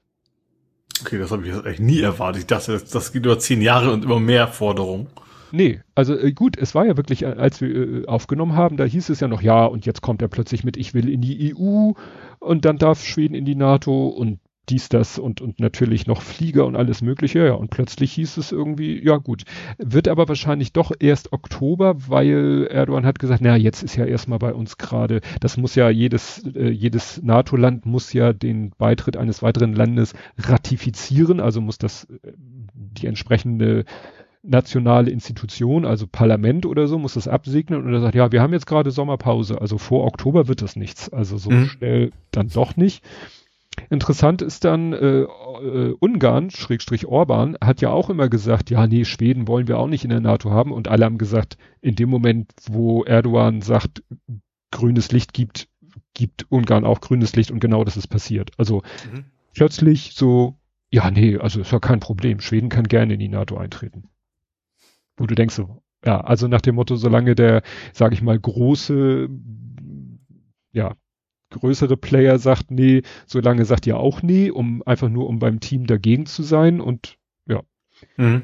Okay, 1.01 1.17
das 1.17 1.31
habe 1.31 1.45
ich 1.45 1.53
jetzt 1.53 1.65
echt 1.65 1.79
nie 1.79 2.01
erwartet. 2.01 2.41
Ich 2.41 2.47
dachte, 2.47 2.73
das, 2.73 2.85
das 2.85 3.11
geht 3.11 3.25
über 3.25 3.37
zehn 3.37 3.61
Jahre 3.61 3.91
und 3.91 4.05
immer 4.05 4.19
mehr 4.19 4.47
Forderungen. 4.47 5.07
Nee, 5.55 5.81
also 5.93 6.17
äh, 6.17 6.31
gut, 6.33 6.57
es 6.57 6.73
war 6.73 6.87
ja 6.87 6.97
wirklich, 6.97 7.21
äh, 7.21 7.27
als 7.27 7.61
wir 7.61 7.69
äh, 7.69 8.05
aufgenommen 8.07 8.55
haben, 8.55 8.75
da 8.75 8.85
hieß 8.85 9.09
es 9.09 9.19
ja 9.19 9.27
noch, 9.27 9.43
ja, 9.43 9.65
und 9.65 9.85
jetzt 9.85 10.01
kommt 10.01 10.23
er 10.23 10.27
plötzlich 10.27 10.63
mit, 10.63 10.77
ich 10.77 10.95
will 10.95 11.07
in 11.07 11.21
die 11.21 11.53
EU 11.55 11.91
und 12.39 12.65
dann 12.65 12.79
darf 12.79 13.05
Schweden 13.05 13.35
in 13.35 13.45
die 13.45 13.53
NATO 13.53 14.07
und 14.07 14.39
dies, 14.69 14.89
das 14.89 15.19
und, 15.19 15.41
und 15.41 15.59
natürlich 15.59 16.07
noch 16.07 16.23
Flieger 16.23 16.65
und 16.65 16.75
alles 16.75 17.03
mögliche, 17.03 17.45
ja, 17.45 17.53
und 17.53 17.69
plötzlich 17.69 18.13
hieß 18.13 18.37
es 18.37 18.51
irgendwie, 18.51 19.05
ja 19.05 19.17
gut, 19.17 19.43
wird 19.77 20.07
aber 20.07 20.27
wahrscheinlich 20.27 20.73
doch 20.73 20.91
erst 20.99 21.33
Oktober, 21.33 21.97
weil 22.07 22.67
Erdogan 22.71 23.05
hat 23.05 23.19
gesagt, 23.19 23.41
na, 23.43 23.55
jetzt 23.55 23.83
ist 23.83 23.95
ja 23.95 24.05
erstmal 24.05 24.39
bei 24.39 24.55
uns 24.55 24.79
gerade, 24.79 25.21
das 25.39 25.57
muss 25.57 25.75
ja 25.75 25.87
jedes, 25.87 26.43
äh, 26.55 26.69
jedes 26.71 27.21
NATO-Land 27.21 27.85
muss 27.85 28.11
ja 28.11 28.33
den 28.33 28.71
Beitritt 28.79 29.17
eines 29.17 29.43
weiteren 29.43 29.73
Landes 29.73 30.13
ratifizieren, 30.39 31.39
also 31.39 31.61
muss 31.61 31.77
das 31.77 32.05
äh, 32.05 32.31
die 32.73 33.05
entsprechende 33.05 33.85
nationale 34.43 35.10
Institution, 35.10 35.86
also 35.86 36.06
Parlament 36.06 36.65
oder 36.65 36.88
so, 36.88 36.99
muss 36.99 37.13
das 37.13 37.27
absegnen 37.27 37.84
und 37.84 37.93
er 37.93 38.01
sagt, 38.01 38.15
ja, 38.15 38.32
wir 38.32 38.41
haben 38.41 38.53
jetzt 38.53 38.67
gerade 38.67 38.91
Sommerpause, 38.91 39.60
also 39.62 39.77
vor 39.77 40.06
Oktober 40.06 40.47
wird 40.47 40.62
das 40.62 40.75
nichts, 40.75 41.12
also 41.12 41.38
so 41.38 41.51
Mhm. 41.51 41.65
schnell 41.69 42.12
dann 42.32 42.49
doch 42.49 42.75
nicht. 42.75 43.03
Interessant 43.89 44.41
ist 44.41 44.65
dann, 44.65 44.93
äh, 44.93 45.21
äh, 45.21 45.95
Ungarn, 45.99 46.51
Schrägstrich 46.51 47.08
Orban, 47.08 47.58
hat 47.63 47.82
ja 47.82 47.89
auch 47.89 48.10
immer 48.10 48.29
gesagt, 48.29 48.69
ja, 48.69 48.86
nee, 48.86 49.06
Schweden 49.06 49.47
wollen 49.47 49.67
wir 49.67 49.79
auch 49.79 49.88
nicht 49.88 50.03
in 50.03 50.12
der 50.12 50.19
NATO 50.19 50.51
haben 50.51 50.71
und 50.71 50.89
alle 50.89 51.06
haben 51.06 51.17
gesagt, 51.17 51.58
in 51.82 51.95
dem 51.95 52.10
Moment, 52.10 52.51
wo 52.69 53.03
Erdogan 53.03 53.62
sagt, 53.62 54.03
grünes 54.71 55.12
Licht 55.12 55.34
gibt, 55.34 55.67
gibt 56.13 56.45
Ungarn 56.49 56.86
auch 56.86 57.01
grünes 57.01 57.36
Licht 57.36 57.49
und 57.49 57.60
genau 57.60 57.84
das 57.84 57.97
ist 57.97 58.08
passiert. 58.08 58.51
Also 58.58 58.84
Mhm. 59.12 59.25
plötzlich 59.56 60.12
so, 60.13 60.56
ja, 60.91 61.10
nee, 61.10 61.38
also 61.38 61.62
ist 61.62 61.71
ja 61.71 61.79
kein 61.79 61.99
Problem. 61.99 62.41
Schweden 62.41 62.69
kann 62.69 62.88
gerne 62.88 63.13
in 63.13 63.19
die 63.19 63.29
NATO 63.29 63.58
eintreten. 63.58 64.10
Wo 65.17 65.26
du 65.28 65.36
denkst 65.36 65.56
so, 65.56 65.84
ja, 66.06 66.21
also 66.21 66.47
nach 66.47 66.62
dem 66.62 66.76
Motto, 66.76 66.95
solange 66.95 67.36
der, 67.36 67.63
sag 67.93 68.13
ich 68.13 68.21
mal, 68.21 68.39
große, 68.39 69.30
ja, 70.73 70.95
größere 71.52 71.97
Player 71.97 72.39
sagt 72.39 72.71
nee, 72.71 73.04
solange 73.28 73.65
sagt 73.65 73.86
ihr 73.88 73.97
auch 73.97 74.21
nee, 74.23 74.49
um 74.49 74.82
einfach 74.86 75.10
nur 75.10 75.28
um 75.28 75.39
beim 75.39 75.60
Team 75.60 75.86
dagegen 75.86 76.26
zu 76.26 76.43
sein 76.43 76.82
und 76.82 77.17
Mhm. 78.17 78.43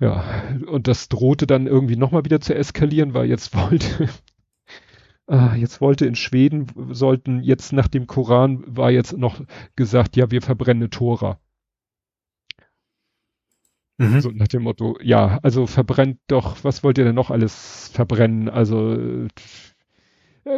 ja, 0.00 0.24
und 0.66 0.88
das 0.88 1.08
drohte 1.08 1.46
dann 1.46 1.66
irgendwie 1.66 1.96
nochmal 1.96 2.24
wieder 2.24 2.40
zu 2.40 2.54
eskalieren, 2.54 3.14
weil 3.14 3.28
jetzt 3.28 3.54
wollte, 3.56 4.08
ah, 5.26 5.54
jetzt 5.56 5.80
wollte 5.80 6.06
in 6.06 6.14
Schweden, 6.14 6.66
sollten 6.90 7.42
jetzt 7.42 7.72
nach 7.72 7.88
dem 7.88 8.06
Koran 8.06 8.64
war 8.66 8.90
jetzt 8.90 9.16
noch 9.16 9.40
gesagt, 9.76 10.16
ja, 10.16 10.30
wir 10.30 10.42
verbrennen 10.42 10.90
Tora. 10.90 11.40
Mhm. 13.98 14.20
So 14.20 14.30
nach 14.30 14.48
dem 14.48 14.62
Motto, 14.62 14.98
ja, 15.02 15.38
also 15.42 15.66
verbrennt 15.66 16.18
doch, 16.26 16.64
was 16.64 16.82
wollt 16.82 16.98
ihr 16.98 17.04
denn 17.04 17.14
noch 17.14 17.30
alles 17.30 17.90
verbrennen? 17.92 18.48
Also, 18.48 18.94
äh, 18.94 19.28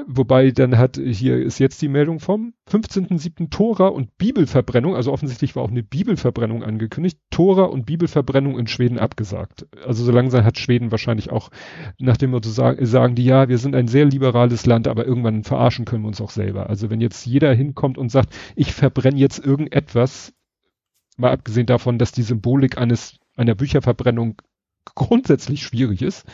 wobei 0.07 0.51
dann 0.53 0.79
hat, 0.79 0.96
hier 0.96 1.37
ist 1.37 1.59
jetzt 1.59 1.83
die 1.83 1.88
Meldung 1.88 2.18
vom 2.18 2.55
15.07. 2.70 3.51
Tora 3.51 3.88
und 3.88 4.16
Bibelverbrennung, 4.16 4.96
also 4.96 5.12
offensichtlich 5.12 5.55
war 5.55 5.62
auch 5.62 5.70
eine 5.70 5.83
Bibelverbrennung 5.83 6.64
angekündigt, 6.64 7.18
Tora 7.31 7.64
und 7.64 7.85
Bibelverbrennung 7.85 8.59
in 8.59 8.66
Schweden 8.68 8.99
abgesagt. 8.99 9.66
Also 9.85 10.03
so 10.03 10.12
langsam 10.12 10.42
hat 10.42 10.59
Schweden 10.59 10.90
wahrscheinlich 10.90 11.31
auch 11.31 11.51
nach 11.99 12.16
dem 12.16 12.31
Motto 12.31 12.49
sagen, 12.49 12.87
sagen 12.87 13.14
die, 13.16 13.25
ja, 13.27 13.51
wir 13.51 13.59
sind 13.59 13.77
ein 13.77 13.87
sehr 13.87 14.07
liberales 14.07 14.64
Land, 14.64 14.88
aber 14.88 15.07
irgendwann 15.07 15.44
verarschen 15.44 15.85
können 15.85 16.03
wir 16.03 16.09
uns 16.09 16.22
auch 16.22 16.31
selber. 16.31 16.70
Also 16.70 16.88
wenn 16.88 17.03
jetzt 17.03 17.27
jeder 17.27 17.53
hinkommt 17.53 17.99
und 17.99 18.11
sagt, 18.11 18.35
ich 18.57 18.72
verbrenne 18.72 19.18
jetzt 19.18 19.44
irgendetwas, 19.44 20.33
mal 21.18 21.33
abgesehen 21.33 21.66
davon, 21.66 21.99
dass 21.99 22.12
die 22.12 22.22
Symbolik 22.22 22.79
eines 22.79 23.18
einer 23.37 23.55
Bücherverbrennung 23.55 24.40
grundsätzlich 24.94 25.62
schwierig 25.62 26.03
ist. 26.03 26.27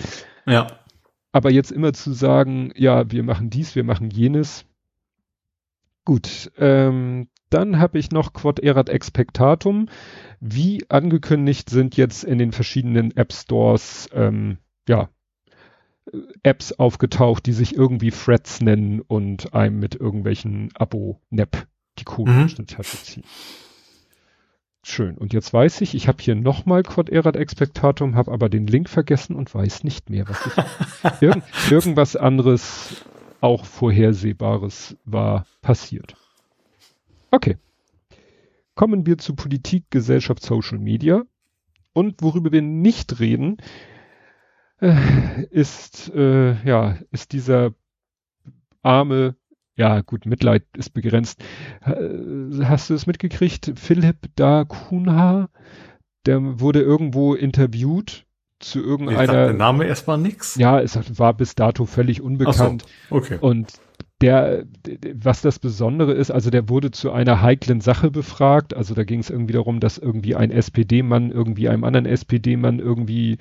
Ja. 0.46 0.66
Aber 1.32 1.50
jetzt 1.50 1.72
immer 1.72 1.92
zu 1.92 2.12
sagen, 2.12 2.72
ja, 2.76 3.10
wir 3.10 3.22
machen 3.22 3.50
dies, 3.50 3.74
wir 3.74 3.84
machen 3.84 4.10
jenes, 4.10 4.66
Gut, 6.04 6.50
ähm, 6.58 7.28
dann 7.48 7.78
habe 7.78 7.98
ich 7.98 8.10
noch 8.10 8.32
Quod 8.32 8.58
erat 8.58 8.88
expectatum. 8.88 9.88
Wie 10.40 10.84
angekündigt 10.90 11.70
sind 11.70 11.96
jetzt 11.96 12.24
in 12.24 12.38
den 12.38 12.50
verschiedenen 12.50 13.16
App 13.16 13.32
Stores 13.32 14.08
ähm, 14.12 14.58
ja, 14.88 15.10
Apps 16.42 16.72
aufgetaucht, 16.72 17.46
die 17.46 17.52
sich 17.52 17.76
irgendwie 17.76 18.10
Threads 18.10 18.60
nennen 18.60 19.00
und 19.00 19.54
einem 19.54 19.78
mit 19.78 19.94
irgendwelchen 19.94 20.70
Abo-Nap 20.74 21.68
die 22.00 22.04
Kohle 22.04 22.32
Mhm. 22.32 22.44
aus 22.44 22.54
der 22.56 22.66
Tasche 22.66 22.96
ziehen. 22.96 23.24
Schön. 24.84 25.16
Und 25.16 25.32
jetzt 25.32 25.52
weiß 25.52 25.80
ich, 25.82 25.94
ich 25.94 26.08
habe 26.08 26.20
hier 26.20 26.34
nochmal 26.34 26.82
Quod 26.82 27.08
erat 27.08 27.36
expectatum, 27.36 28.16
habe 28.16 28.32
aber 28.32 28.48
den 28.48 28.66
Link 28.66 28.88
vergessen 28.88 29.36
und 29.36 29.54
weiß 29.54 29.84
nicht 29.84 30.10
mehr, 30.10 30.28
was 30.28 30.44
ich. 30.46 31.20
Irgend, 31.20 31.44
irgendwas 31.70 32.16
anderes, 32.16 33.04
auch 33.40 33.64
Vorhersehbares 33.64 34.96
war 35.04 35.46
passiert. 35.60 36.16
Okay. 37.30 37.58
Kommen 38.74 39.06
wir 39.06 39.18
zu 39.18 39.34
Politik, 39.34 39.84
Gesellschaft, 39.90 40.42
Social 40.42 40.78
Media. 40.78 41.22
Und 41.92 42.22
worüber 42.22 42.52
wir 42.52 42.62
nicht 42.62 43.20
reden, 43.20 43.58
äh, 44.80 45.44
ist, 45.50 46.10
äh, 46.14 46.54
ja, 46.66 46.98
ist 47.10 47.32
dieser 47.32 47.72
arme, 48.82 49.36
ja 49.76 50.00
gut, 50.00 50.26
Mitleid 50.26 50.64
ist 50.76 50.90
begrenzt. 50.90 51.42
Äh, 51.84 52.64
Hast 52.64 52.90
du 52.90 52.94
es 52.94 53.06
mitgekriegt? 53.06 53.72
Philipp 53.76 54.28
da 54.36 54.64
Kunha, 54.64 55.48
der 56.26 56.60
wurde 56.60 56.80
irgendwo 56.80 57.34
interviewt 57.34 58.26
zu 58.58 58.78
sagt 58.78 58.86
der 58.86 58.90
irgendeiner, 58.90 59.52
Name 59.52 59.84
erstmal 59.86 60.18
nix. 60.18 60.54
ja, 60.54 60.80
es 60.80 60.96
war 61.18 61.34
bis 61.34 61.54
dato 61.54 61.84
völlig 61.84 62.20
unbekannt. 62.22 62.84
Okay. 63.10 63.38
Und 63.40 63.72
der, 64.20 64.64
was 65.14 65.42
das 65.42 65.58
Besondere 65.58 66.12
ist, 66.12 66.30
also 66.30 66.48
der 66.50 66.68
wurde 66.68 66.92
zu 66.92 67.10
einer 67.10 67.42
heiklen 67.42 67.80
Sache 67.80 68.10
befragt. 68.10 68.72
Also 68.74 68.94
da 68.94 69.02
ging 69.02 69.18
es 69.18 69.30
irgendwie 69.30 69.52
darum, 69.52 69.80
dass 69.80 69.98
irgendwie 69.98 70.36
ein 70.36 70.52
SPD-Mann 70.52 71.32
irgendwie 71.32 71.68
einem 71.68 71.82
anderen 71.82 72.06
SPD-Mann 72.06 72.78
irgendwie 72.78 73.38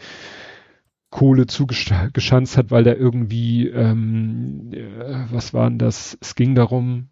Kohle 1.11 1.45
zugeschanzt 1.45 2.57
hat, 2.57 2.71
weil 2.71 2.83
der 2.83 2.97
irgendwie, 2.97 3.67
ähm, 3.67 4.71
äh, 4.73 5.25
was 5.29 5.53
waren 5.53 5.77
das? 5.77 6.17
Es 6.21 6.35
ging 6.35 6.55
darum, 6.55 7.09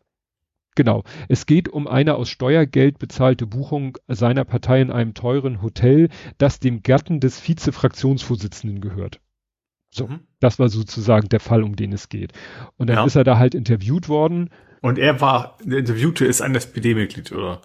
genau, 0.75 1.03
es 1.27 1.45
geht 1.45 1.69
um 1.69 1.85
eine 1.87 2.15
aus 2.15 2.29
Steuergeld 2.29 2.97
bezahlte 2.97 3.45
Buchung 3.45 3.97
seiner 4.07 4.45
Partei 4.45 4.81
in 4.81 4.89
einem 4.89 5.13
teuren 5.13 5.61
Hotel, 5.61 6.09
das 6.37 6.59
dem 6.59 6.81
Gatten 6.81 7.19
des 7.19 7.39
Vize-Fraktionsvorsitzenden 7.41 8.79
gehört. 8.81 9.19
So. 9.91 10.07
Mhm. 10.07 10.21
Das 10.39 10.59
war 10.59 10.69
sozusagen 10.69 11.27
der 11.29 11.39
Fall, 11.41 11.63
um 11.63 11.75
den 11.75 11.91
es 11.91 12.09
geht. 12.09 12.31
Und 12.77 12.87
dann 12.87 12.97
Ja. 12.97 13.05
ist 13.05 13.15
er 13.15 13.23
da 13.25 13.37
halt 13.37 13.53
interviewt 13.53 14.07
worden. 14.07 14.49
Und 14.81 14.97
er 14.97 15.19
war, 15.19 15.57
der 15.63 15.79
Interviewte 15.79 16.25
ist 16.25 16.41
ein 16.41 16.55
SPD-Mitglied, 16.55 17.33
oder? 17.33 17.61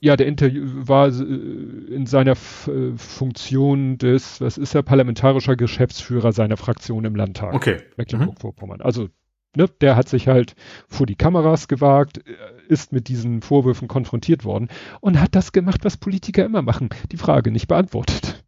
Ja, 0.00 0.16
der 0.16 0.26
Interview 0.26 0.64
war 0.64 1.08
äh, 1.08 1.12
in 1.12 2.06
seiner 2.06 2.32
F 2.32 2.68
äh, 2.68 2.96
Funktion 2.96 3.98
des, 3.98 4.40
was 4.40 4.56
ist 4.56 4.74
er, 4.74 4.82
parlamentarischer 4.82 5.56
Geschäftsführer 5.56 6.32
seiner 6.32 6.56
Fraktion 6.56 7.04
im 7.04 7.16
Landtag. 7.16 7.54
Okay. 7.54 7.78
Mecklenburg-Vorpommern. 7.96 8.80
Also, 8.80 9.08
ne, 9.56 9.68
der 9.80 9.96
hat 9.96 10.08
sich 10.08 10.28
halt 10.28 10.54
vor 10.86 11.06
die 11.06 11.16
Kameras 11.16 11.66
gewagt, 11.66 12.18
äh, 12.18 12.32
ist 12.68 12.92
mit 12.92 13.08
diesen 13.08 13.42
Vorwürfen 13.42 13.88
konfrontiert 13.88 14.44
worden 14.44 14.68
und 15.00 15.20
hat 15.20 15.34
das 15.34 15.52
gemacht, 15.52 15.84
was 15.84 15.96
Politiker 15.96 16.44
immer 16.44 16.62
machen, 16.62 16.90
die 17.10 17.16
Frage 17.16 17.50
nicht 17.50 17.66
beantwortet. 17.66 18.44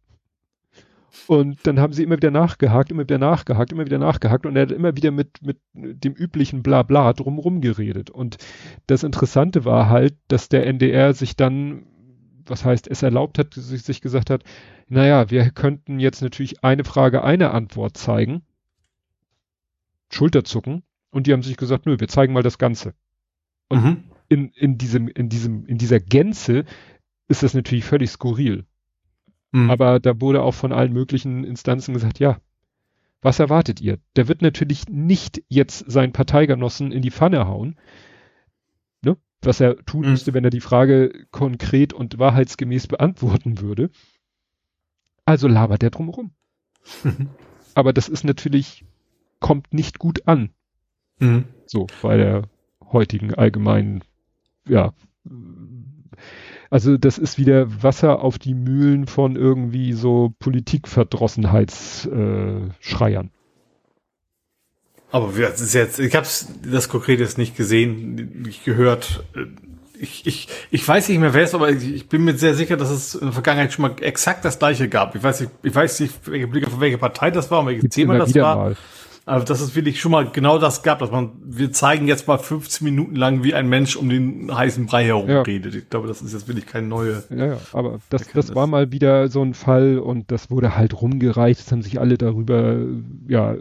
Und 1.27 1.65
dann 1.65 1.79
haben 1.79 1.93
sie 1.93 2.03
immer 2.03 2.17
wieder 2.17 2.31
nachgehakt, 2.31 2.91
immer 2.91 3.03
wieder 3.03 3.17
nachgehakt, 3.17 3.71
immer 3.71 3.85
wieder 3.85 3.99
nachgehakt 3.99 4.45
und 4.45 4.55
er 4.55 4.63
hat 4.63 4.71
immer 4.71 4.95
wieder 4.97 5.11
mit, 5.11 5.41
mit 5.41 5.59
dem 5.73 6.13
üblichen 6.13 6.63
Blabla 6.63 7.13
drumrum 7.13 7.61
geredet. 7.61 8.09
Und 8.09 8.37
das 8.87 9.03
Interessante 9.03 9.63
war 9.63 9.89
halt, 9.89 10.15
dass 10.27 10.49
der 10.49 10.65
NDR 10.67 11.13
sich 11.13 11.35
dann, 11.35 11.85
was 12.45 12.65
heißt, 12.65 12.87
es 12.89 13.03
erlaubt 13.03 13.37
hat, 13.39 13.53
sich, 13.53 13.83
sich 13.83 14.01
gesagt 14.01 14.29
hat, 14.29 14.43
naja, 14.87 15.29
wir 15.29 15.51
könnten 15.51 15.99
jetzt 15.99 16.21
natürlich 16.21 16.63
eine 16.63 16.83
Frage, 16.83 17.23
eine 17.23 17.51
Antwort 17.51 17.97
zeigen. 17.97 18.43
Schulterzucken. 20.11 20.83
Und 21.11 21.27
die 21.27 21.33
haben 21.33 21.43
sich 21.43 21.57
gesagt, 21.57 21.85
nö, 21.85 21.99
wir 21.99 22.07
zeigen 22.07 22.33
mal 22.33 22.43
das 22.43 22.57
Ganze. 22.57 22.93
Und 23.69 23.83
Mhm. 23.83 24.03
in, 24.29 24.49
in 24.49 24.77
diesem, 24.77 25.07
in 25.07 25.29
diesem, 25.29 25.65
in 25.65 25.77
dieser 25.77 25.99
Gänze 25.99 26.65
ist 27.27 27.43
das 27.43 27.53
natürlich 27.53 27.85
völlig 27.85 28.11
skurril. 28.11 28.65
Mhm. 29.51 29.69
Aber 29.69 29.99
da 29.99 30.19
wurde 30.21 30.41
auch 30.41 30.53
von 30.53 30.71
allen 30.71 30.93
möglichen 30.93 31.43
Instanzen 31.43 31.93
gesagt, 31.93 32.19
ja, 32.19 32.39
was 33.21 33.39
erwartet 33.39 33.81
ihr? 33.81 33.99
Der 34.15 34.27
wird 34.27 34.41
natürlich 34.41 34.87
nicht 34.89 35.43
jetzt 35.47 35.85
seinen 35.91 36.11
Parteigenossen 36.13 36.91
in 36.91 37.01
die 37.01 37.11
Pfanne 37.11 37.47
hauen. 37.47 37.77
Ne? 39.03 39.15
Was 39.41 39.59
er 39.59 39.77
tun 39.85 40.01
Mhm. 40.05 40.11
müsste, 40.11 40.33
wenn 40.33 40.43
er 40.43 40.49
die 40.49 40.59
Frage 40.61 41.27
konkret 41.31 41.93
und 41.93 42.17
wahrheitsgemäß 42.17 42.87
beantworten 42.87 43.59
würde. 43.59 43.91
Also 45.25 45.47
labert 45.47 45.83
er 45.83 45.91
drumherum. 45.91 46.31
Aber 47.75 47.93
das 47.93 48.09
ist 48.09 48.23
natürlich, 48.23 48.85
kommt 49.39 49.73
nicht 49.73 49.99
gut 49.99 50.27
an. 50.27 50.49
Mhm. 51.19 51.45
So, 51.67 51.87
bei 52.01 52.17
der 52.17 52.49
heutigen 52.91 53.33
allgemeinen, 53.35 54.03
ja. 54.67 54.93
Also 56.69 56.97
das 56.97 57.17
ist 57.17 57.37
wieder 57.37 57.83
Wasser 57.83 58.21
auf 58.21 58.39
die 58.39 58.53
Mühlen 58.53 59.07
von 59.07 59.35
irgendwie 59.35 59.91
so 59.93 60.33
Politikverdrossenheitsschreiern. 60.39 62.73
Schreiern. 62.79 63.31
Aber 65.11 65.33
das 65.37 65.59
ist 65.59 65.73
jetzt, 65.73 65.99
ich 65.99 66.15
habe 66.15 66.25
das 66.71 66.89
konkret 66.89 67.19
jetzt 67.19 67.37
nicht 67.37 67.57
gesehen, 67.57 68.43
nicht 68.43 68.63
gehört. 68.63 69.23
Ich, 69.99 70.25
ich, 70.25 70.47
ich 70.71 70.87
weiß 70.87 71.09
nicht 71.09 71.19
mehr, 71.19 71.33
wer 71.33 71.43
es, 71.43 71.53
aber 71.53 71.69
ich, 71.69 71.93
ich 71.93 72.07
bin 72.07 72.23
mir 72.23 72.37
sehr 72.37 72.55
sicher, 72.55 72.77
dass 72.77 72.89
es 72.89 73.15
in 73.15 73.25
der 73.25 73.33
Vergangenheit 73.33 73.73
schon 73.73 73.83
mal 73.83 73.95
exakt 73.99 74.45
das 74.45 74.57
gleiche 74.57 74.87
gab. 74.87 75.13
Ich 75.13 75.21
weiß 75.21 75.41
nicht, 75.41 75.51
ich 75.63 75.75
weiß 75.75 75.99
nicht, 75.99 76.13
welche 76.25 76.79
welche 76.79 76.97
Partei 76.97 77.29
das 77.29 77.51
war, 77.51 77.59
und 77.59 77.67
welches 77.67 77.81
Gibt's 77.81 77.95
Thema 77.95 78.17
das 78.17 78.33
war. 78.35 78.55
mal. 78.55 78.77
Aber 79.31 79.45
dass 79.45 79.61
es 79.61 79.75
wirklich 79.77 80.01
schon 80.01 80.11
mal 80.11 80.29
genau 80.29 80.57
das 80.57 80.83
gab, 80.83 80.99
dass 80.99 81.09
man, 81.09 81.31
wir 81.45 81.71
zeigen 81.71 82.05
jetzt 82.05 82.27
mal 82.27 82.37
15 82.37 82.83
Minuten 82.83 83.15
lang, 83.15 83.45
wie 83.45 83.53
ein 83.53 83.69
Mensch 83.69 83.95
um 83.95 84.09
den 84.09 84.53
heißen 84.53 84.87
Brei 84.87 85.05
herum 85.05 85.29
Ja. 85.29 85.41
redet. 85.43 85.73
Ich 85.73 85.89
glaube, 85.89 86.09
das 86.09 86.21
ist 86.21 86.33
jetzt 86.33 86.49
wirklich 86.49 86.65
keine 86.65 86.87
neue. 86.87 87.23
Ja, 87.29 87.45
ja, 87.45 87.57
aber 87.71 87.99
das 88.09 88.27
das- 88.27 88.53
war 88.55 88.67
mal 88.67 88.91
wieder 88.91 89.29
so 89.29 89.41
ein 89.41 89.53
Fall 89.53 89.99
und 89.99 90.31
das 90.31 90.51
wurde 90.51 90.75
halt 90.75 91.01
rumgereicht. 91.01 91.61
Es 91.61 91.71
haben 91.71 91.81
sich 91.81 91.97
alle 92.01 92.17
darüber, 92.17 92.77
ja, 93.25 93.53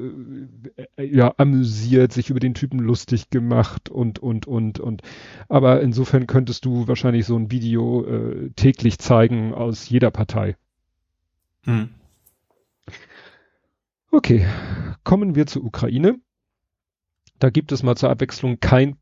äh, 0.96 1.04
ja, 1.06 1.35
amüsiert, 1.37 2.12
sich 2.12 2.30
über 2.30 2.40
den 2.40 2.54
Typen 2.54 2.80
lustig 2.80 3.30
gemacht 3.30 3.88
und, 3.88 4.18
und, 4.18 4.48
und, 4.48 4.80
und. 4.80 5.02
Aber 5.48 5.83
insofern 5.83 6.26
könntest 6.26 6.64
du 6.64 6.88
wahrscheinlich 6.88 7.26
so 7.26 7.37
ein 7.37 7.52
Video 7.52 8.04
äh, 8.06 8.50
täglich 8.56 8.98
zeigen 8.98 9.54
aus 9.54 9.88
jeder 9.88 10.11
Partei. 10.11 10.56
Hm. 11.64 11.90
Okay, 14.12 14.44
kommen 15.04 15.36
wir 15.36 15.46
zur 15.46 15.62
Ukraine. 15.62 16.18
Da 17.38 17.50
gibt 17.50 17.70
es 17.70 17.84
mal 17.84 17.96
zur 17.96 18.10
Abwechslung 18.10 18.58
kein 18.58 18.96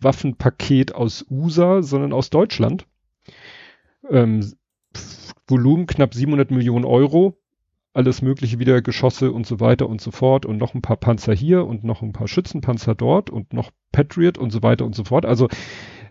Waffenpaket 0.00 0.94
aus 0.94 1.26
USA, 1.28 1.82
sondern 1.82 2.12
aus 2.12 2.30
Deutschland. 2.30 2.86
Ähm, 4.08 4.52
Volumen 5.48 5.86
knapp 5.86 6.14
700 6.14 6.52
Millionen 6.52 6.84
Euro. 6.84 7.36
Alles 7.92 8.22
mögliche 8.22 8.60
wieder, 8.60 8.82
Geschosse 8.82 9.32
und 9.32 9.48
so 9.48 9.58
weiter 9.58 9.88
und 9.88 10.00
so 10.00 10.12
fort 10.12 10.46
und 10.46 10.58
noch 10.58 10.74
ein 10.74 10.80
paar 10.80 10.96
Panzer 10.96 11.34
hier 11.34 11.66
und 11.66 11.82
noch 11.82 12.00
ein 12.00 12.12
paar 12.12 12.28
Schützenpanzer 12.28 12.94
dort 12.94 13.30
und 13.30 13.52
noch 13.52 13.72
Patriot 13.90 14.38
und 14.38 14.50
so 14.50 14.62
weiter 14.62 14.84
und 14.86 14.94
so 14.94 15.02
fort. 15.02 15.26
Also 15.26 15.48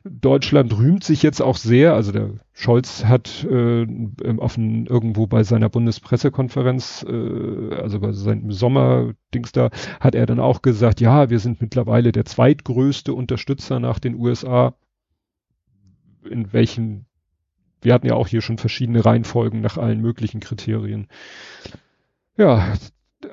Deutschland 0.04 0.76
rühmt 0.76 1.04
sich 1.04 1.22
jetzt 1.22 1.42
auch 1.42 1.58
sehr, 1.58 1.94
also 1.94 2.12
der 2.12 2.32
Scholz 2.54 3.06
hat 3.06 3.44
äh, 3.44 3.84
ein, 3.84 4.86
irgendwo 4.88 5.28
bei 5.28 5.44
seiner 5.44 5.70
Bundespressekonferenz, 5.70 7.06
äh, 7.08 7.76
also 7.76 8.00
bei 8.00 8.12
seinem 8.12 8.52
Sommerdings 8.52 9.52
da, 9.52 9.70
hat 10.00 10.16
er 10.16 10.26
dann 10.26 10.40
auch 10.40 10.64
gesagt, 10.64 11.02
ja, 11.02 11.30
wir 11.30 11.40
sind 11.40 11.62
mittlerweile 11.62 12.12
der 12.12 12.26
zweitgrößte 12.26 13.14
Unterstützer 13.14 13.80
nach 13.80 14.00
den 14.00 14.16
USA. 14.16 14.74
In 16.28 16.52
welchen, 16.52 17.06
wir 17.82 17.94
hatten 17.94 18.08
ja 18.08 18.16
auch 18.16 18.28
hier 18.28 18.42
schon 18.42 18.58
verschiedene 18.58 19.06
Reihenfolgen 19.06 19.62
nach 19.62 19.78
allen 19.78 20.02
möglichen 20.02 20.40
Kriterien. 20.40 21.08
Ja, 22.38 22.74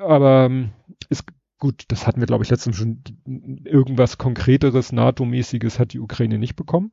aber 0.00 0.46
ähm, 0.46 0.70
ist 1.08 1.24
gut, 1.59 1.84
das 1.88 2.06
hatten 2.06 2.20
wir, 2.20 2.26
glaube 2.26 2.44
ich, 2.44 2.50
letztens 2.50 2.76
schon 2.76 3.02
irgendwas 3.64 4.18
Konkreteres, 4.18 4.92
NATO-mäßiges 4.92 5.78
hat 5.78 5.92
die 5.92 6.00
Ukraine 6.00 6.38
nicht 6.38 6.56
bekommen. 6.56 6.92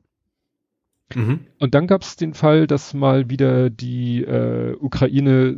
Mhm. 1.14 1.46
Und 1.60 1.74
dann 1.74 1.86
gab 1.86 2.02
es 2.02 2.16
den 2.16 2.34
Fall, 2.34 2.66
dass 2.66 2.92
mal 2.92 3.30
wieder 3.30 3.70
die 3.70 4.24
äh, 4.24 4.74
Ukraine 4.74 5.30
äh, 5.30 5.56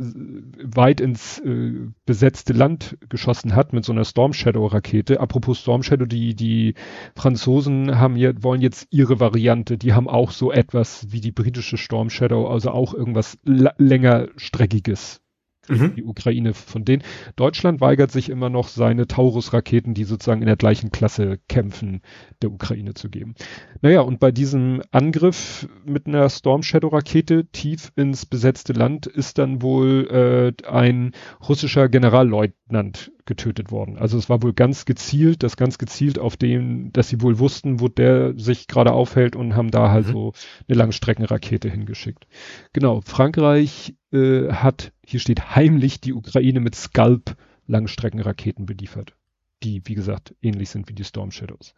weit 0.63 1.01
ins 1.01 1.39
äh, 1.39 1.73
besetzte 2.05 2.53
Land 2.53 2.97
geschossen 3.09 3.55
hat 3.55 3.73
mit 3.73 3.83
so 3.83 3.91
einer 3.91 4.05
Storm 4.05 4.33
Shadow 4.33 4.67
Rakete. 4.67 5.19
Apropos 5.19 5.59
Storm 5.59 5.81
Shadow, 5.81 6.05
die 6.05 6.35
die 6.35 6.75
Franzosen 7.15 7.97
haben 7.97 8.15
ja 8.15 8.31
wollen 8.43 8.61
jetzt 8.61 8.87
ihre 8.91 9.19
Variante. 9.19 9.79
Die 9.79 9.93
haben 9.93 10.07
auch 10.07 10.29
so 10.29 10.51
etwas 10.51 11.11
wie 11.11 11.21
die 11.21 11.31
britische 11.31 11.77
Storm 11.77 12.11
Shadow, 12.11 12.47
also 12.47 12.69
auch 12.69 12.93
irgendwas 12.93 13.39
längerstreckiges 13.43 15.21
mhm. 15.69 15.95
die 15.95 16.03
Ukraine 16.03 16.53
von 16.53 16.85
denen. 16.85 17.03
Deutschland 17.35 17.81
weigert 17.81 18.11
sich 18.11 18.29
immer 18.29 18.49
noch, 18.49 18.67
seine 18.67 19.07
Taurus-Raketen, 19.07 19.93
die 19.93 20.03
sozusagen 20.03 20.41
in 20.41 20.47
der 20.47 20.55
gleichen 20.55 20.91
Klasse 20.91 21.39
kämpfen, 21.47 22.01
der 22.41 22.51
Ukraine 22.51 22.93
zu 22.93 23.09
geben. 23.09 23.35
Naja, 23.81 24.01
und 24.01 24.19
bei 24.19 24.31
diesem 24.31 24.81
Angriff 24.91 25.67
mit 25.85 26.07
einer 26.07 26.29
Storm 26.29 26.63
Shadow-Rakete 26.63 27.45
tief 27.51 27.91
ins 27.95 28.25
besetzte 28.25 28.73
Land 28.73 29.05
ist 29.07 29.37
dann 29.37 29.61
wohl 29.61 30.53
äh, 30.63 30.67
ein 30.67 31.11
russischer 31.47 31.89
Generalleutnant 31.89 33.11
getötet 33.29 33.71
worden. 33.71 33.97
Also 33.97 34.17
es 34.17 34.27
war 34.27 34.41
wohl 34.41 34.53
ganz 34.53 34.83
gezielt, 34.83 35.43
das 35.43 35.55
ganz 35.55 35.77
gezielt 35.77 36.17
auf 36.19 36.35
dem, 36.35 36.91
dass 36.91 37.07
sie 37.09 37.21
wohl 37.21 37.37
wussten, 37.39 37.79
wo 37.79 37.87
der 37.87 38.37
sich 38.37 38.67
gerade 38.67 38.91
aufhält 38.91 39.35
und 39.37 39.55
haben 39.55 39.71
da 39.71 39.91
halt 39.91 40.07
mhm. 40.07 40.11
so 40.11 40.33
eine 40.67 40.77
Langstreckenrakete 40.77 41.69
hingeschickt. 41.69 42.27
Genau, 42.73 43.01
Frankreich 43.01 43.95
äh, 44.11 44.49
hat, 44.51 44.91
hier 45.05 45.19
steht 45.19 45.55
heimlich 45.55 46.01
die 46.01 46.13
Ukraine 46.13 46.59
mit 46.59 46.75
Scalp 46.75 47.37
Langstreckenraketen 47.67 48.65
beliefert, 48.65 49.15
die 49.63 49.83
wie 49.85 49.93
gesagt 49.93 50.35
ähnlich 50.41 50.71
sind 50.71 50.89
wie 50.89 50.95
die 50.95 51.03
Storm 51.03 51.29
Shadows. 51.29 51.75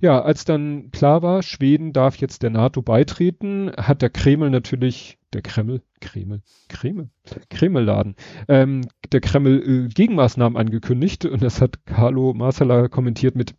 Ja, 0.00 0.20
als 0.20 0.44
dann 0.44 0.90
klar 0.90 1.22
war, 1.22 1.42
Schweden 1.42 1.92
darf 1.92 2.16
jetzt 2.16 2.42
der 2.42 2.50
NATO 2.50 2.82
beitreten, 2.82 3.72
hat 3.76 4.02
der 4.02 4.10
Kreml 4.10 4.50
natürlich, 4.50 5.17
der 5.32 5.42
Kreml, 5.42 5.82
Kreml, 6.00 6.42
Kreml, 6.68 7.10
Kreml-Laden, 7.50 8.16
ähm, 8.48 8.88
der 9.12 9.20
Kreml 9.20 9.62
äh, 9.62 9.88
Gegenmaßnahmen 9.88 10.56
angekündigt 10.58 11.24
und 11.24 11.42
das 11.42 11.60
hat 11.60 11.84
Carlo 11.86 12.34
Marsala 12.34 12.88
kommentiert 12.88 13.36
mit 13.36 13.54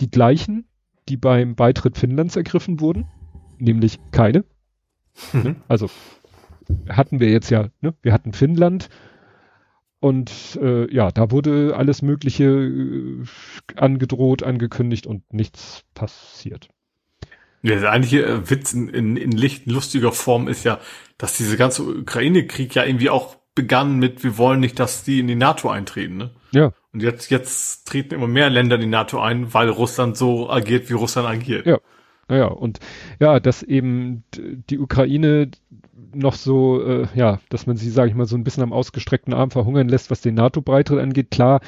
die 0.00 0.10
gleichen, 0.10 0.66
die 1.08 1.16
beim 1.16 1.54
Beitritt 1.54 1.98
Finnlands 1.98 2.36
ergriffen 2.36 2.80
wurden, 2.80 3.06
nämlich 3.58 3.98
keine. 4.10 4.44
Mhm. 5.32 5.56
Also 5.68 5.90
hatten 6.88 7.20
wir 7.20 7.30
jetzt 7.30 7.50
ja, 7.50 7.68
ne? 7.80 7.94
wir 8.02 8.12
hatten 8.12 8.32
Finnland, 8.32 8.88
und 10.04 10.58
äh, 10.60 10.94
ja, 10.94 11.10
da 11.10 11.30
wurde 11.30 11.74
alles 11.78 12.02
Mögliche 12.02 12.44
äh, 12.44 13.24
angedroht, 13.76 14.42
angekündigt 14.42 15.06
und 15.06 15.32
nichts 15.32 15.82
passiert. 15.94 16.68
Ja, 17.64 17.80
der 17.80 17.90
eigentliche 17.90 18.26
äh, 18.26 18.50
Witz 18.50 18.74
in, 18.74 18.90
in, 18.90 19.16
in 19.16 19.32
Licht, 19.32 19.66
lustiger 19.66 20.12
Form 20.12 20.48
ist 20.48 20.64
ja, 20.64 20.78
dass 21.16 21.34
diese 21.38 21.56
ganze 21.56 21.82
Ukraine-Krieg 21.82 22.74
ja 22.74 22.84
irgendwie 22.84 23.08
auch 23.08 23.36
begann 23.54 23.98
mit, 23.98 24.22
wir 24.22 24.36
wollen 24.36 24.60
nicht, 24.60 24.78
dass 24.78 25.02
die 25.02 25.20
in 25.20 25.28
die 25.28 25.34
NATO 25.34 25.70
eintreten. 25.70 26.18
Ne? 26.18 26.30
Ja. 26.50 26.72
Und 26.92 27.02
jetzt, 27.02 27.30
jetzt 27.30 27.88
treten 27.88 28.14
immer 28.14 28.26
mehr 28.26 28.50
Länder 28.50 28.74
in 28.74 28.82
die 28.82 28.86
NATO 28.86 29.18
ein, 29.18 29.54
weil 29.54 29.70
Russland 29.70 30.18
so 30.18 30.50
agiert, 30.50 30.90
wie 30.90 30.94
Russland 30.94 31.26
agiert. 31.26 31.64
Ja. 31.64 31.78
Naja, 32.28 32.46
und 32.46 32.80
ja, 33.18 33.40
dass 33.40 33.62
eben 33.62 34.24
die 34.34 34.78
Ukraine 34.78 35.50
noch 36.14 36.34
so, 36.34 36.82
äh, 36.82 37.06
ja, 37.14 37.40
dass 37.48 37.66
man 37.66 37.76
sie, 37.76 37.90
sage 37.90 38.10
ich 38.10 38.14
mal, 38.14 38.26
so 38.26 38.36
ein 38.36 38.44
bisschen 38.44 38.62
am 38.62 38.72
ausgestreckten 38.72 39.32
Arm 39.32 39.50
verhungern 39.50 39.88
lässt, 39.88 40.10
was 40.10 40.20
den 40.20 40.34
NATO-Beitritt 40.34 41.00
angeht. 41.00 41.30
Klar, 41.30 41.60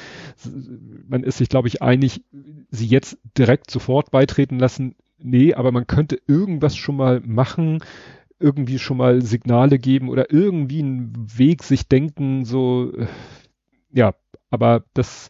man 1.07 1.23
ist 1.23 1.37
sich, 1.37 1.49
glaube 1.49 1.67
ich, 1.67 1.81
einig, 1.81 2.23
sie 2.69 2.85
jetzt 2.85 3.17
direkt 3.37 3.71
sofort 3.71 4.11
beitreten 4.11 4.59
lassen. 4.59 4.95
Nee, 5.19 5.53
aber 5.53 5.71
man 5.71 5.87
könnte 5.87 6.19
irgendwas 6.27 6.75
schon 6.75 6.97
mal 6.97 7.21
machen, 7.21 7.83
irgendwie 8.39 8.79
schon 8.79 8.97
mal 8.97 9.21
Signale 9.21 9.79
geben 9.79 10.09
oder 10.09 10.31
irgendwie 10.31 10.79
einen 10.79 11.13
Weg 11.35 11.63
sich 11.63 11.87
denken, 11.87 12.45
so, 12.45 12.93
äh, 12.95 13.07
ja, 13.91 14.13
aber 14.51 14.83
das, 14.93 15.29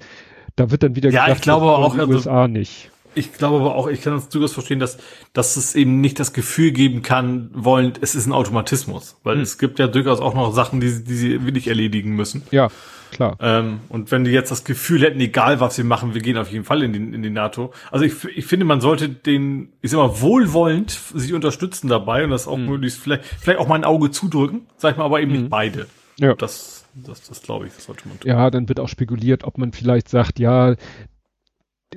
da 0.56 0.72
wird 0.72 0.84
dann 0.84 0.96
wieder 0.96 1.10
ja, 1.10 1.26
gesagt, 1.26 1.40
ich 1.40 1.44
glaube 1.44 1.66
auch, 1.66 1.94
die 1.94 2.02
also, 2.02 2.14
USA 2.14 2.48
nicht 2.48 2.92
ich 3.18 3.34
glaube 3.34 3.58
aber 3.58 3.76
auch, 3.76 3.88
ich 3.88 4.02
kann 4.02 4.14
das 4.14 4.30
durchaus 4.30 4.54
verstehen, 4.54 4.80
dass, 4.80 4.98
dass 5.34 5.58
es 5.58 5.76
eben 5.76 6.00
nicht 6.02 6.20
das 6.20 6.34
Gefühl 6.34 6.72
geben 6.72 7.02
kann, 7.02 7.50
wollen, 7.54 7.94
es 8.02 8.16
ist 8.16 8.28
ein 8.28 8.32
Automatismus. 8.32 9.18
Weil 9.24 9.36
hm. 9.36 9.42
es 9.42 9.58
gibt 9.58 9.80
ja 9.80 9.88
durchaus 9.88 10.20
auch 10.20 10.34
noch 10.34 10.54
Sachen, 10.54 10.80
die, 10.80 11.04
die 11.04 11.16
sie 11.16 11.44
wirklich 11.44 11.68
erledigen 11.68 12.16
müssen. 12.16 12.44
Ja, 12.52 12.70
klar. 13.12 13.38
Ähm, 13.40 13.80
und 13.90 14.12
wenn 14.12 14.24
die 14.24 14.32
jetzt 14.32 14.52
das 14.52 14.64
Gefühl 14.64 15.02
hätten, 15.02 15.20
egal 15.20 15.60
was 15.60 15.78
wir 15.78 15.86
machen, 15.86 16.14
wir 16.14 16.22
gehen 16.22 16.38
auf 16.38 16.52
jeden 16.52 16.66
Fall 16.66 16.84
in 16.84 16.94
die, 16.94 17.00
in 17.00 17.22
die 17.22 17.30
NATO. 17.30 17.74
Also 17.92 18.06
ich, 18.06 18.24
ich 18.36 18.46
finde, 18.46 18.66
man 18.66 18.82
sollte 18.82 19.10
den, 19.10 19.74
ich 19.82 19.92
sag 19.92 19.98
mal, 19.98 20.22
wohlwollend 20.22 20.92
sie 21.14 21.34
unterstützen 21.34 21.88
dabei 21.88 22.24
und 22.24 22.30
das 22.32 22.48
auch 22.48 22.58
hm. 22.58 22.66
möglichst 22.66 23.00
vielleicht, 23.00 23.26
vielleicht 23.26 23.60
auch 23.60 23.68
mal 23.68 23.76
ein 23.76 23.84
Auge 23.84 24.12
zudrücken, 24.12 24.68
sag 24.78 24.92
ich 24.92 24.98
mal, 24.98 25.06
aber 25.06 25.22
eben 25.22 25.34
hm. 25.34 25.40
nicht 25.42 25.50
beide. 25.50 25.88
Ja. 26.20 26.34
Das, 26.36 26.86
das, 26.94 27.28
das 27.28 27.42
glaube 27.42 27.68
ich, 27.68 27.74
das 27.74 27.86
sollte 27.86 28.08
man 28.08 28.20
tun. 28.20 28.30
Ja, 28.30 28.50
dann 28.50 28.68
wird 28.68 28.80
auch 28.80 28.90
spekuliert, 28.90 29.44
ob 29.44 29.58
man 29.58 29.72
vielleicht 29.72 30.10
sagt, 30.10 30.40
ja, 30.40 30.76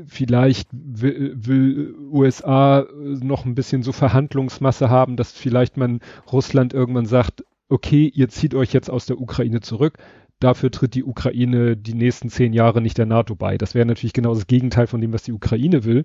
vielleicht 0.06 0.68
will, 0.72 1.34
will 1.36 1.94
USA 2.10 2.86
noch 2.92 3.44
ein 3.44 3.54
bisschen 3.54 3.82
so 3.82 3.92
Verhandlungsmasse 3.92 4.90
haben, 4.90 5.16
dass 5.16 5.32
vielleicht 5.32 5.76
man 5.76 6.00
Russland 6.30 6.72
irgendwann 6.72 7.06
sagt, 7.06 7.44
okay, 7.68 8.10
ihr 8.14 8.28
zieht 8.28 8.54
euch 8.54 8.72
jetzt 8.72 8.90
aus 8.90 9.06
der 9.06 9.20
Ukraine 9.20 9.60
zurück, 9.60 9.98
dafür 10.40 10.70
tritt 10.70 10.94
die 10.94 11.04
Ukraine 11.04 11.76
die 11.76 11.94
nächsten 11.94 12.30
zehn 12.30 12.52
Jahre 12.52 12.80
nicht 12.80 12.98
der 12.98 13.06
NATO 13.06 13.36
bei. 13.36 13.58
Das 13.58 13.74
wäre 13.74 13.86
natürlich 13.86 14.12
genau 14.12 14.34
das 14.34 14.46
Gegenteil 14.46 14.86
von 14.86 15.00
dem, 15.00 15.12
was 15.12 15.22
die 15.22 15.32
Ukraine 15.32 15.84
will. 15.84 16.04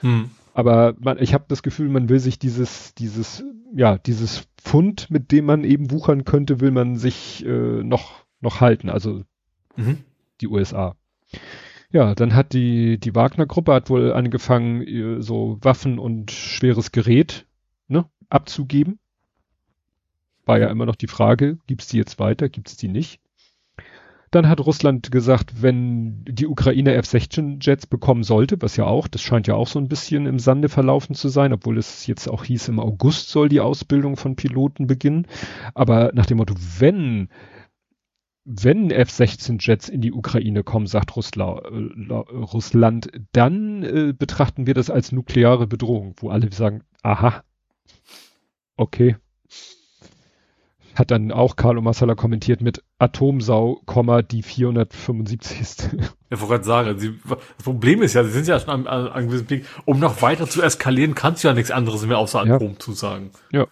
Hm. 0.00 0.30
Aber 0.54 0.94
man, 0.98 1.18
ich 1.20 1.34
habe 1.34 1.44
das 1.48 1.62
Gefühl, 1.62 1.88
man 1.88 2.08
will 2.08 2.20
sich 2.20 2.38
dieses, 2.38 2.94
dieses, 2.94 3.44
ja, 3.74 3.98
dieses 3.98 4.48
Pfund, 4.58 5.10
mit 5.10 5.32
dem 5.32 5.46
man 5.46 5.64
eben 5.64 5.90
wuchern 5.90 6.24
könnte, 6.24 6.60
will 6.60 6.70
man 6.70 6.96
sich 6.96 7.44
äh, 7.44 7.82
noch, 7.82 8.24
noch 8.40 8.60
halten. 8.60 8.88
Also 8.88 9.22
mhm. 9.76 9.98
die 10.40 10.48
USA. 10.48 10.94
Ja, 11.90 12.14
dann 12.14 12.34
hat 12.34 12.52
die, 12.52 12.98
die 12.98 13.14
Wagner-Gruppe 13.14 13.72
hat 13.72 13.90
wohl 13.90 14.12
angefangen, 14.12 15.20
so 15.22 15.58
Waffen 15.60 15.98
und 15.98 16.30
schweres 16.30 16.90
Gerät 16.92 17.46
ne, 17.88 18.06
abzugeben. 18.30 18.98
War 20.44 20.58
ja 20.58 20.68
immer 20.68 20.86
noch 20.86 20.96
die 20.96 21.06
Frage, 21.06 21.58
gibt's 21.66 21.88
die 21.88 21.98
jetzt 21.98 22.18
weiter, 22.18 22.48
gibt's 22.48 22.76
die 22.76 22.88
nicht? 22.88 23.20
Dann 24.32 24.48
hat 24.48 24.60
Russland 24.60 25.12
gesagt, 25.12 25.60
wenn 25.60 26.24
die 26.24 26.46
Ukraine 26.46 26.94
F-16-Jets 26.94 27.86
bekommen 27.86 28.22
sollte, 28.22 28.60
was 28.60 28.78
ja 28.78 28.86
auch, 28.86 29.06
das 29.06 29.20
scheint 29.20 29.46
ja 29.46 29.54
auch 29.54 29.68
so 29.68 29.78
ein 29.78 29.88
bisschen 29.88 30.24
im 30.24 30.38
Sande 30.38 30.70
verlaufen 30.70 31.14
zu 31.14 31.28
sein, 31.28 31.52
obwohl 31.52 31.76
es 31.76 32.06
jetzt 32.06 32.28
auch 32.28 32.44
hieß, 32.44 32.68
im 32.68 32.80
August 32.80 33.28
soll 33.28 33.50
die 33.50 33.60
Ausbildung 33.60 34.16
von 34.16 34.34
Piloten 34.34 34.86
beginnen. 34.86 35.26
Aber 35.74 36.12
nach 36.14 36.24
dem 36.24 36.38
Motto, 36.38 36.54
wenn 36.78 37.28
wenn 38.44 38.90
F-16-Jets 38.90 39.88
in 39.88 40.00
die 40.00 40.12
Ukraine 40.12 40.64
kommen, 40.64 40.86
sagt 40.86 41.14
Russla, 41.14 41.58
äh, 41.58 42.12
Russland, 42.12 43.12
dann 43.32 43.82
äh, 43.84 44.14
betrachten 44.18 44.66
wir 44.66 44.74
das 44.74 44.90
als 44.90 45.12
nukleare 45.12 45.66
Bedrohung, 45.66 46.16
wo 46.18 46.30
alle 46.30 46.50
sagen, 46.50 46.82
aha, 47.02 47.44
okay. 48.76 49.16
Hat 50.94 51.10
dann 51.10 51.32
auch 51.32 51.56
Carlo 51.56 51.80
Massala 51.80 52.14
kommentiert 52.14 52.60
mit 52.60 52.82
Atomsau, 52.98 53.80
die 54.30 54.42
475 54.42 55.60
ist. 55.60 55.90
Ja, 56.32 56.40
wollte 56.40 56.52
gerade 56.52 56.64
sagen, 56.64 56.98
sie, 56.98 57.20
das 57.28 57.38
Problem 57.62 58.00
ist 58.00 58.14
ja, 58.14 58.24
sie 58.24 58.30
sind 58.30 58.48
ja 58.48 58.58
schon 58.58 58.86
an 58.86 59.08
einem 59.08 59.28
gewissen 59.28 59.44
Blick, 59.44 59.66
um 59.84 59.98
noch 59.98 60.22
weiter 60.22 60.48
zu 60.48 60.62
eskalieren, 60.62 61.14
kannst 61.14 61.44
du 61.44 61.48
ja 61.48 61.52
nichts 61.52 61.70
anderes 61.70 62.06
mehr 62.06 62.16
außer 62.16 62.40
Atom 62.40 62.72
ja. 62.72 62.78
zu 62.78 62.92
sagen. 62.92 63.32
Ja. 63.50 63.66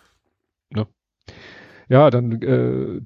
Ja, 0.75 0.87
ja 1.89 2.11
dann 2.11 2.43
äh, 2.43 3.01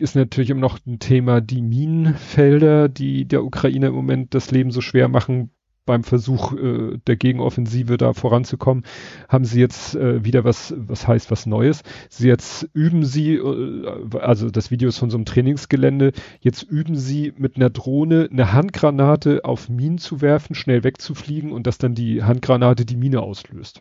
ist 0.00 0.16
natürlich 0.16 0.48
immer 0.48 0.62
noch 0.62 0.78
ein 0.86 0.98
Thema 0.98 1.42
die 1.42 1.60
Minenfelder, 1.60 2.88
die 2.88 3.26
der 3.26 3.44
Ukraine 3.44 3.88
im 3.88 3.94
Moment 3.94 4.34
das 4.34 4.50
Leben 4.50 4.70
so 4.70 4.80
schwer 4.80 5.08
machen. 5.08 5.50
Beim 5.86 6.04
Versuch 6.04 6.52
äh, 6.52 6.98
der 7.06 7.16
Gegenoffensive 7.16 7.96
da 7.96 8.12
voranzukommen, 8.12 8.84
haben 9.28 9.44
sie 9.44 9.60
jetzt 9.60 9.94
äh, 9.96 10.24
wieder 10.24 10.44
was, 10.44 10.74
was 10.76 11.08
heißt 11.08 11.30
was 11.30 11.46
Neues. 11.46 11.82
Sie 12.08 12.28
jetzt 12.28 12.68
üben 12.74 13.04
sie, 13.04 13.34
äh, 13.34 14.18
also 14.18 14.50
das 14.50 14.70
Video 14.70 14.88
ist 14.88 14.98
von 14.98 15.10
so 15.10 15.16
einem 15.16 15.24
Trainingsgelände, 15.24 16.12
jetzt 16.40 16.62
üben 16.62 16.96
sie 16.96 17.32
mit 17.36 17.56
einer 17.56 17.70
Drohne 17.70 18.28
eine 18.30 18.52
Handgranate 18.52 19.44
auf 19.44 19.68
Minen 19.68 19.98
zu 19.98 20.20
werfen, 20.20 20.54
schnell 20.54 20.84
wegzufliegen 20.84 21.52
und 21.52 21.66
dass 21.66 21.78
dann 21.78 21.94
die 21.94 22.22
Handgranate 22.22 22.84
die 22.84 22.96
Mine 22.96 23.20
auslöst. 23.22 23.80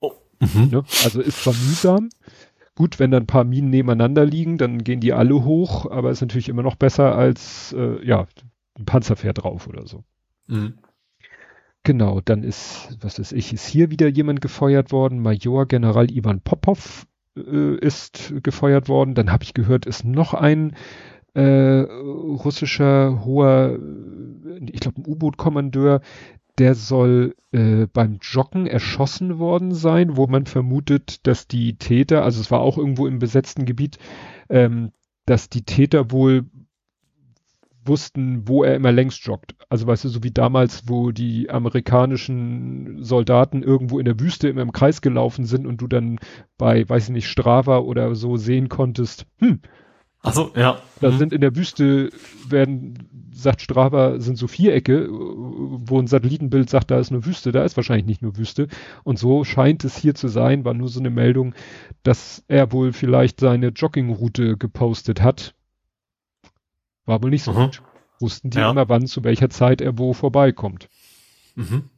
Oh. 0.00 0.12
Mhm. 0.38 0.68
Ja, 0.70 0.82
also 1.04 1.20
ist 1.20 1.42
zwar 1.42 1.54
mühsam, 1.54 2.10
Gut, 2.80 2.98
wenn 2.98 3.10
dann 3.10 3.24
ein 3.24 3.26
paar 3.26 3.44
Minen 3.44 3.68
nebeneinander 3.68 4.24
liegen, 4.24 4.56
dann 4.56 4.82
gehen 4.82 5.00
die 5.00 5.12
alle 5.12 5.44
hoch, 5.44 5.90
aber 5.90 6.10
ist 6.10 6.22
natürlich 6.22 6.48
immer 6.48 6.62
noch 6.62 6.76
besser 6.76 7.14
als, 7.14 7.74
äh, 7.76 8.02
ja, 8.06 8.26
ein 8.78 8.86
Panzer 8.86 9.16
fährt 9.16 9.42
drauf 9.42 9.66
oder 9.66 9.86
so. 9.86 10.02
Mhm. 10.46 10.78
Genau, 11.82 12.20
dann 12.20 12.42
ist, 12.42 12.98
was 13.00 13.18
ist 13.18 13.32
ich, 13.32 13.52
ist 13.52 13.66
hier 13.66 13.90
wieder 13.90 14.08
jemand 14.08 14.40
gefeuert 14.40 14.92
worden. 14.92 15.20
Major 15.20 15.66
General 15.66 16.10
Ivan 16.10 16.40
Popov 16.40 17.06
äh, 17.36 17.76
ist 17.76 18.34
gefeuert 18.42 18.88
worden. 18.88 19.14
Dann 19.14 19.32
habe 19.32 19.44
ich 19.44 19.54
gehört, 19.54 19.86
ist 19.86 20.04
noch 20.04 20.34
ein 20.34 20.76
äh, 21.34 21.80
russischer 21.80 23.24
hoher, 23.24 23.78
ich 24.60 24.80
glaube 24.80 25.00
ein 25.00 25.06
U-Boot-Kommandeur, 25.06 26.00
der 26.58 26.74
soll 26.74 27.34
äh, 27.52 27.86
beim 27.86 28.18
Joggen 28.20 28.66
erschossen 28.66 29.38
worden 29.38 29.72
sein, 29.72 30.16
wo 30.16 30.26
man 30.26 30.44
vermutet, 30.44 31.26
dass 31.26 31.48
die 31.48 31.78
Täter, 31.78 32.24
also 32.24 32.40
es 32.40 32.50
war 32.50 32.60
auch 32.60 32.76
irgendwo 32.76 33.06
im 33.06 33.18
besetzten 33.18 33.64
Gebiet, 33.64 33.98
ähm, 34.50 34.90
dass 35.24 35.48
die 35.48 35.62
Täter 35.62 36.10
wohl 36.10 36.44
wussten, 37.84 38.46
wo 38.46 38.64
er 38.64 38.74
immer 38.74 38.92
längst 38.92 39.24
joggt. 39.24 39.54
Also 39.68 39.86
weißt 39.86 40.04
du, 40.04 40.08
so 40.08 40.22
wie 40.22 40.30
damals, 40.30 40.88
wo 40.88 41.10
die 41.10 41.50
amerikanischen 41.50 43.02
Soldaten 43.02 43.62
irgendwo 43.62 43.98
in 43.98 44.04
der 44.04 44.20
Wüste 44.20 44.48
immer 44.48 44.62
im 44.62 44.72
Kreis 44.72 45.00
gelaufen 45.00 45.44
sind 45.44 45.66
und 45.66 45.80
du 45.80 45.86
dann 45.86 46.18
bei, 46.58 46.88
weiß 46.88 47.04
ich 47.04 47.10
nicht, 47.10 47.28
Strava 47.28 47.78
oder 47.78 48.14
so 48.14 48.36
sehen 48.36 48.68
konntest, 48.68 49.26
hm, 49.38 49.60
Also 50.22 50.52
ja. 50.54 50.80
Da 51.00 51.10
mhm. 51.10 51.18
sind 51.18 51.32
in 51.32 51.40
der 51.40 51.56
Wüste 51.56 52.10
werden, 52.48 53.30
sagt 53.32 53.62
Strava, 53.62 54.20
sind 54.20 54.36
so 54.36 54.46
Vierecke, 54.46 55.08
wo 55.10 55.98
ein 55.98 56.06
Satellitenbild 56.06 56.68
sagt, 56.68 56.90
da 56.90 56.98
ist 56.98 57.10
eine 57.10 57.24
Wüste, 57.24 57.52
da 57.52 57.64
ist 57.64 57.76
wahrscheinlich 57.76 58.06
nicht 58.06 58.22
nur 58.22 58.36
Wüste. 58.36 58.68
Und 59.02 59.18
so 59.18 59.44
scheint 59.44 59.84
es 59.84 59.96
hier 59.96 60.14
zu 60.14 60.28
sein, 60.28 60.64
war 60.64 60.74
nur 60.74 60.88
so 60.88 61.00
eine 61.00 61.10
Meldung, 61.10 61.54
dass 62.02 62.44
er 62.48 62.72
wohl 62.72 62.92
vielleicht 62.92 63.40
seine 63.40 63.68
Joggingroute 63.68 64.58
gepostet 64.58 65.22
hat. 65.22 65.54
War 67.10 67.24
wohl 67.24 67.30
nicht 67.30 67.42
so 67.42 67.52
mhm. 67.52 67.64
gut. 67.64 67.82
Wussten 68.20 68.50
die 68.50 68.58
ja. 68.58 68.70
immer, 68.70 68.88
wann, 68.88 69.08
zu 69.08 69.24
welcher 69.24 69.50
Zeit 69.50 69.80
er 69.80 69.98
wo 69.98 70.12
vorbeikommt. 70.12 70.88
Mhm. 71.56 71.90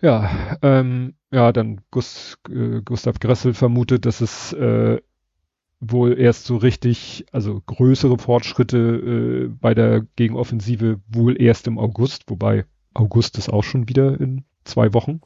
Ja, 0.00 0.58
ähm, 0.62 1.14
ja, 1.30 1.52
dann 1.52 1.82
Gus, 1.92 2.38
äh, 2.48 2.80
Gustav 2.84 3.20
Gressel 3.20 3.54
vermutet, 3.54 4.06
dass 4.06 4.20
es 4.20 4.52
äh, 4.52 5.00
wohl 5.78 6.18
erst 6.18 6.46
so 6.46 6.56
richtig, 6.56 7.24
also 7.30 7.62
größere 7.64 8.18
Fortschritte 8.18 8.78
äh, 8.78 9.48
bei 9.48 9.74
der 9.74 10.04
Gegenoffensive 10.16 10.98
wohl 11.08 11.40
erst 11.40 11.68
im 11.68 11.78
August, 11.78 12.24
wobei 12.26 12.64
August 12.94 13.38
ist 13.38 13.48
auch 13.48 13.62
schon 13.62 13.88
wieder 13.88 14.20
in 14.20 14.44
zwei 14.64 14.92
Wochen. 14.92 15.20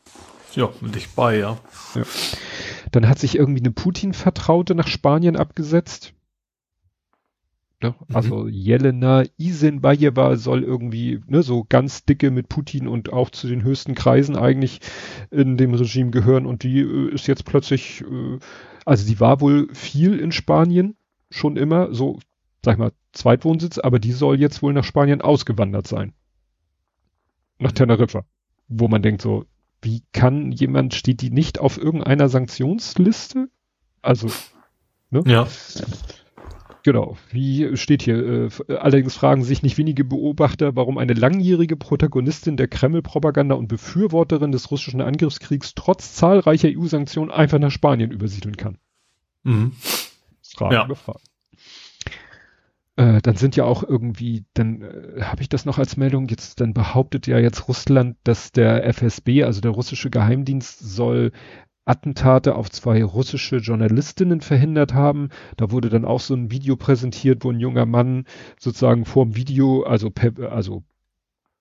Ja, 0.52 0.66
bin 0.82 0.92
ich 0.94 1.08
bei, 1.10 1.38
ja. 1.38 1.56
ja. 1.94 2.02
Dann 2.92 3.08
hat 3.08 3.18
sich 3.18 3.36
irgendwie 3.36 3.62
eine 3.62 3.72
Putin-Vertraute 3.72 4.74
nach 4.74 4.88
Spanien 4.88 5.36
abgesetzt. 5.36 6.13
Ne? 7.82 7.94
Mhm. 8.08 8.16
Also 8.16 8.48
Jelena 8.48 9.24
Isenbayeva 9.36 10.36
soll 10.36 10.62
irgendwie 10.62 11.20
ne, 11.26 11.42
so 11.42 11.64
ganz 11.68 12.04
dicke 12.04 12.30
mit 12.30 12.48
Putin 12.48 12.88
und 12.88 13.12
auch 13.12 13.30
zu 13.30 13.48
den 13.48 13.62
höchsten 13.62 13.94
Kreisen 13.94 14.36
eigentlich 14.36 14.80
in 15.30 15.56
dem 15.56 15.74
Regime 15.74 16.10
gehören 16.10 16.46
und 16.46 16.62
die 16.62 16.80
äh, 16.80 17.12
ist 17.12 17.26
jetzt 17.26 17.44
plötzlich, 17.44 18.02
äh, 18.02 18.38
also 18.84 19.06
die 19.06 19.20
war 19.20 19.40
wohl 19.40 19.68
viel 19.74 20.18
in 20.18 20.32
Spanien, 20.32 20.96
schon 21.30 21.56
immer, 21.56 21.92
so, 21.92 22.18
sag 22.64 22.74
ich 22.74 22.78
mal, 22.78 22.92
Zweitwohnsitz, 23.12 23.78
aber 23.78 23.98
die 23.98 24.12
soll 24.12 24.40
jetzt 24.40 24.62
wohl 24.62 24.72
nach 24.72 24.84
Spanien 24.84 25.20
ausgewandert 25.20 25.86
sein. 25.86 26.12
Nach 27.58 27.70
mhm. 27.70 27.76
Teneriffa. 27.76 28.24
Wo 28.68 28.88
man 28.88 29.02
denkt 29.02 29.20
so, 29.20 29.44
wie 29.82 30.02
kann 30.12 30.50
jemand, 30.50 30.94
steht 30.94 31.20
die 31.20 31.30
nicht 31.30 31.60
auf 31.60 31.76
irgendeiner 31.76 32.28
Sanktionsliste? 32.28 33.50
Also, 34.00 34.28
ne? 35.10 35.22
Ja. 35.26 35.46
Genau, 36.84 37.16
wie 37.30 37.78
steht 37.78 38.02
hier? 38.02 38.48
Äh, 38.68 38.76
allerdings 38.76 39.16
fragen 39.16 39.42
sich 39.42 39.62
nicht 39.62 39.78
wenige 39.78 40.04
Beobachter, 40.04 40.76
warum 40.76 40.98
eine 40.98 41.14
langjährige 41.14 41.76
Protagonistin 41.76 42.58
der 42.58 42.68
Kreml-Propaganda 42.68 43.54
und 43.54 43.68
Befürworterin 43.68 44.52
des 44.52 44.70
russischen 44.70 45.00
Angriffskriegs 45.00 45.74
trotz 45.74 46.14
zahlreicher 46.14 46.68
EU-Sanktionen 46.68 47.30
einfach 47.30 47.58
nach 47.58 47.70
Spanien 47.70 48.10
übersiedeln 48.10 48.58
kann. 48.58 48.76
Mhm. 49.44 49.72
Fragen 50.42 50.74
ja. 50.74 50.84
über 50.84 50.94
Fragen. 50.94 51.22
Äh, 52.96 53.22
dann 53.22 53.36
sind 53.36 53.56
ja 53.56 53.64
auch 53.64 53.82
irgendwie, 53.82 54.44
dann 54.52 54.82
äh, 54.82 55.22
habe 55.22 55.40
ich 55.40 55.48
das 55.48 55.64
noch 55.64 55.78
als 55.78 55.96
Meldung, 55.96 56.28
jetzt 56.28 56.60
dann 56.60 56.74
behauptet 56.74 57.26
ja 57.26 57.38
jetzt 57.38 57.66
Russland, 57.66 58.18
dass 58.24 58.52
der 58.52 58.84
FSB, 58.84 59.42
also 59.44 59.62
der 59.62 59.70
russische 59.70 60.10
Geheimdienst, 60.10 60.80
soll 60.80 61.32
Attentate 61.86 62.54
auf 62.54 62.70
zwei 62.70 63.04
russische 63.04 63.56
Journalistinnen 63.56 64.40
verhindert 64.40 64.94
haben. 64.94 65.28
Da 65.56 65.70
wurde 65.70 65.90
dann 65.90 66.04
auch 66.04 66.20
so 66.20 66.34
ein 66.34 66.50
Video 66.50 66.76
präsentiert, 66.76 67.44
wo 67.44 67.50
ein 67.50 67.60
junger 67.60 67.86
Mann 67.86 68.24
sozusagen 68.58 69.04
vor 69.04 69.24
dem 69.24 69.36
Video, 69.36 69.82
also 69.82 70.10
also 70.50 70.82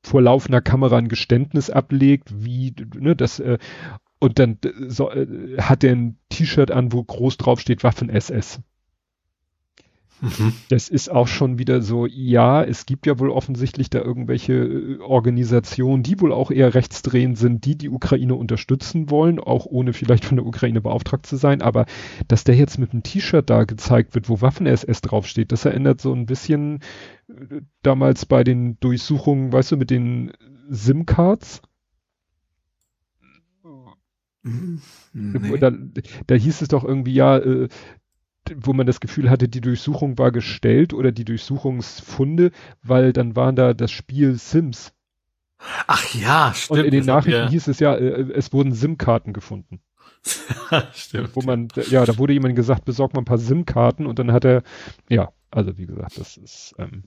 vor 0.02 0.22
laufender 0.22 0.62
Kamera 0.62 0.98
ein 0.98 1.08
Geständnis 1.08 1.70
ablegt, 1.70 2.44
wie, 2.44 2.74
ne, 2.96 3.16
das, 3.16 3.40
äh, 3.40 3.58
und 4.20 4.40
dann 4.40 4.58
so, 4.88 5.10
äh, 5.12 5.58
hat 5.60 5.84
er 5.84 5.94
ein 5.94 6.18
T-Shirt 6.30 6.72
an, 6.72 6.92
wo 6.92 7.04
groß 7.04 7.38
drauf 7.38 7.60
steht 7.60 7.84
Waffen 7.84 8.10
SS. 8.10 8.62
Mhm. 10.24 10.54
Das 10.70 10.88
ist 10.88 11.12
auch 11.12 11.28
schon 11.28 11.60
wieder 11.60 11.82
so, 11.82 12.06
ja, 12.06 12.64
es 12.64 12.86
gibt 12.86 13.06
ja 13.06 13.20
wohl 13.20 13.30
offensichtlich 13.30 13.90
da 13.90 14.00
irgendwelche 14.00 14.54
äh, 14.54 15.00
Organisationen, 15.00 16.02
die 16.02 16.22
wohl 16.22 16.32
auch 16.32 16.50
eher 16.50 16.74
rechtsdrehend 16.74 17.38
sind, 17.38 17.66
die 17.66 17.78
die 17.78 17.90
Ukraine 17.90 18.36
unterstützen 18.36 19.10
wollen, 19.10 19.38
auch 19.38 19.66
ohne 19.66 19.92
vielleicht 19.92 20.24
von 20.24 20.38
der 20.38 20.46
Ukraine 20.46 20.80
beauftragt 20.80 21.26
zu 21.26 21.36
sein. 21.36 21.62
Aber 21.62 21.86
dass 22.30 22.46
der 22.46 22.56
jetzt 22.56 22.80
mit 22.80 22.94
einem 22.94 23.04
T-Shirt 23.04 23.50
da 23.50 23.66
gezeigt 23.66 24.16
wird, 24.16 24.30
wo 24.30 24.40
Waffen-SS 24.40 25.02
draufsteht, 25.02 25.52
das 25.52 25.66
erinnert 25.66 26.00
so 26.00 26.14
ein 26.14 26.26
bisschen 26.26 26.80
äh, 27.28 27.60
damals 27.82 28.26
bei 28.26 28.46
den 28.46 28.80
Durchsuchungen, 28.80 29.52
weißt 29.52 29.74
du, 29.74 29.78
mit 29.78 29.90
den 29.90 30.32
SIM-Cards. 30.70 31.62
Mhm. 34.44 34.82
Nee. 35.14 35.58
Da, 35.58 35.72
da, 36.28 36.36
hieß 36.36 36.62
es 36.62 36.68
doch 36.68 36.84
irgendwie, 36.84 37.14
ja, 37.14 37.38
äh, 37.38 37.68
wo 38.56 38.74
man 38.74 38.86
das 38.86 39.00
Gefühl 39.00 39.30
hatte, 39.30 39.48
die 39.48 39.62
Durchsuchung 39.62 40.18
war 40.18 40.32
gestellt 40.32 40.94
oder 40.94 41.12
die 41.12 41.26
Durchsuchungsfunde, 41.26 42.52
weil 42.82 43.14
dann 43.14 43.36
waren 43.36 43.56
da 43.56 43.74
das 43.74 43.92
Spiel 43.92 44.36
Sims. 44.36 44.94
Ach 45.88 46.14
ja, 46.14 46.54
stimmt. 46.54 46.80
Und 46.80 46.86
in 46.86 46.92
den 46.92 47.06
Nachrichten 47.06 47.44
ja. 47.44 47.50
hieß 47.50 47.68
es 47.68 47.80
ja, 47.80 47.96
äh, 47.96 48.32
es 48.34 48.52
wurden 48.52 48.74
SIM-Karten 48.74 49.34
gefunden. 49.34 49.80
stimmt. 50.94 51.36
Wo 51.36 51.42
man, 51.42 51.70
ja, 51.90 52.06
da 52.06 52.18
wurde 52.18 52.34
jemand 52.34 52.56
gesagt, 52.56 52.86
besorg 52.86 53.14
mal 53.14 53.22
ein 53.22 53.26
paar 53.26 53.38
SIM-Karten 53.38 54.06
und 54.06 54.20
dann 54.20 54.32
hat 54.32 54.46
er, 54.46 54.64
ja, 55.10 55.32
also 55.52 55.78
wie 55.78 55.86
gesagt, 55.86 56.18
das 56.18 56.38
ist, 56.38 56.76
ähm, 56.80 57.04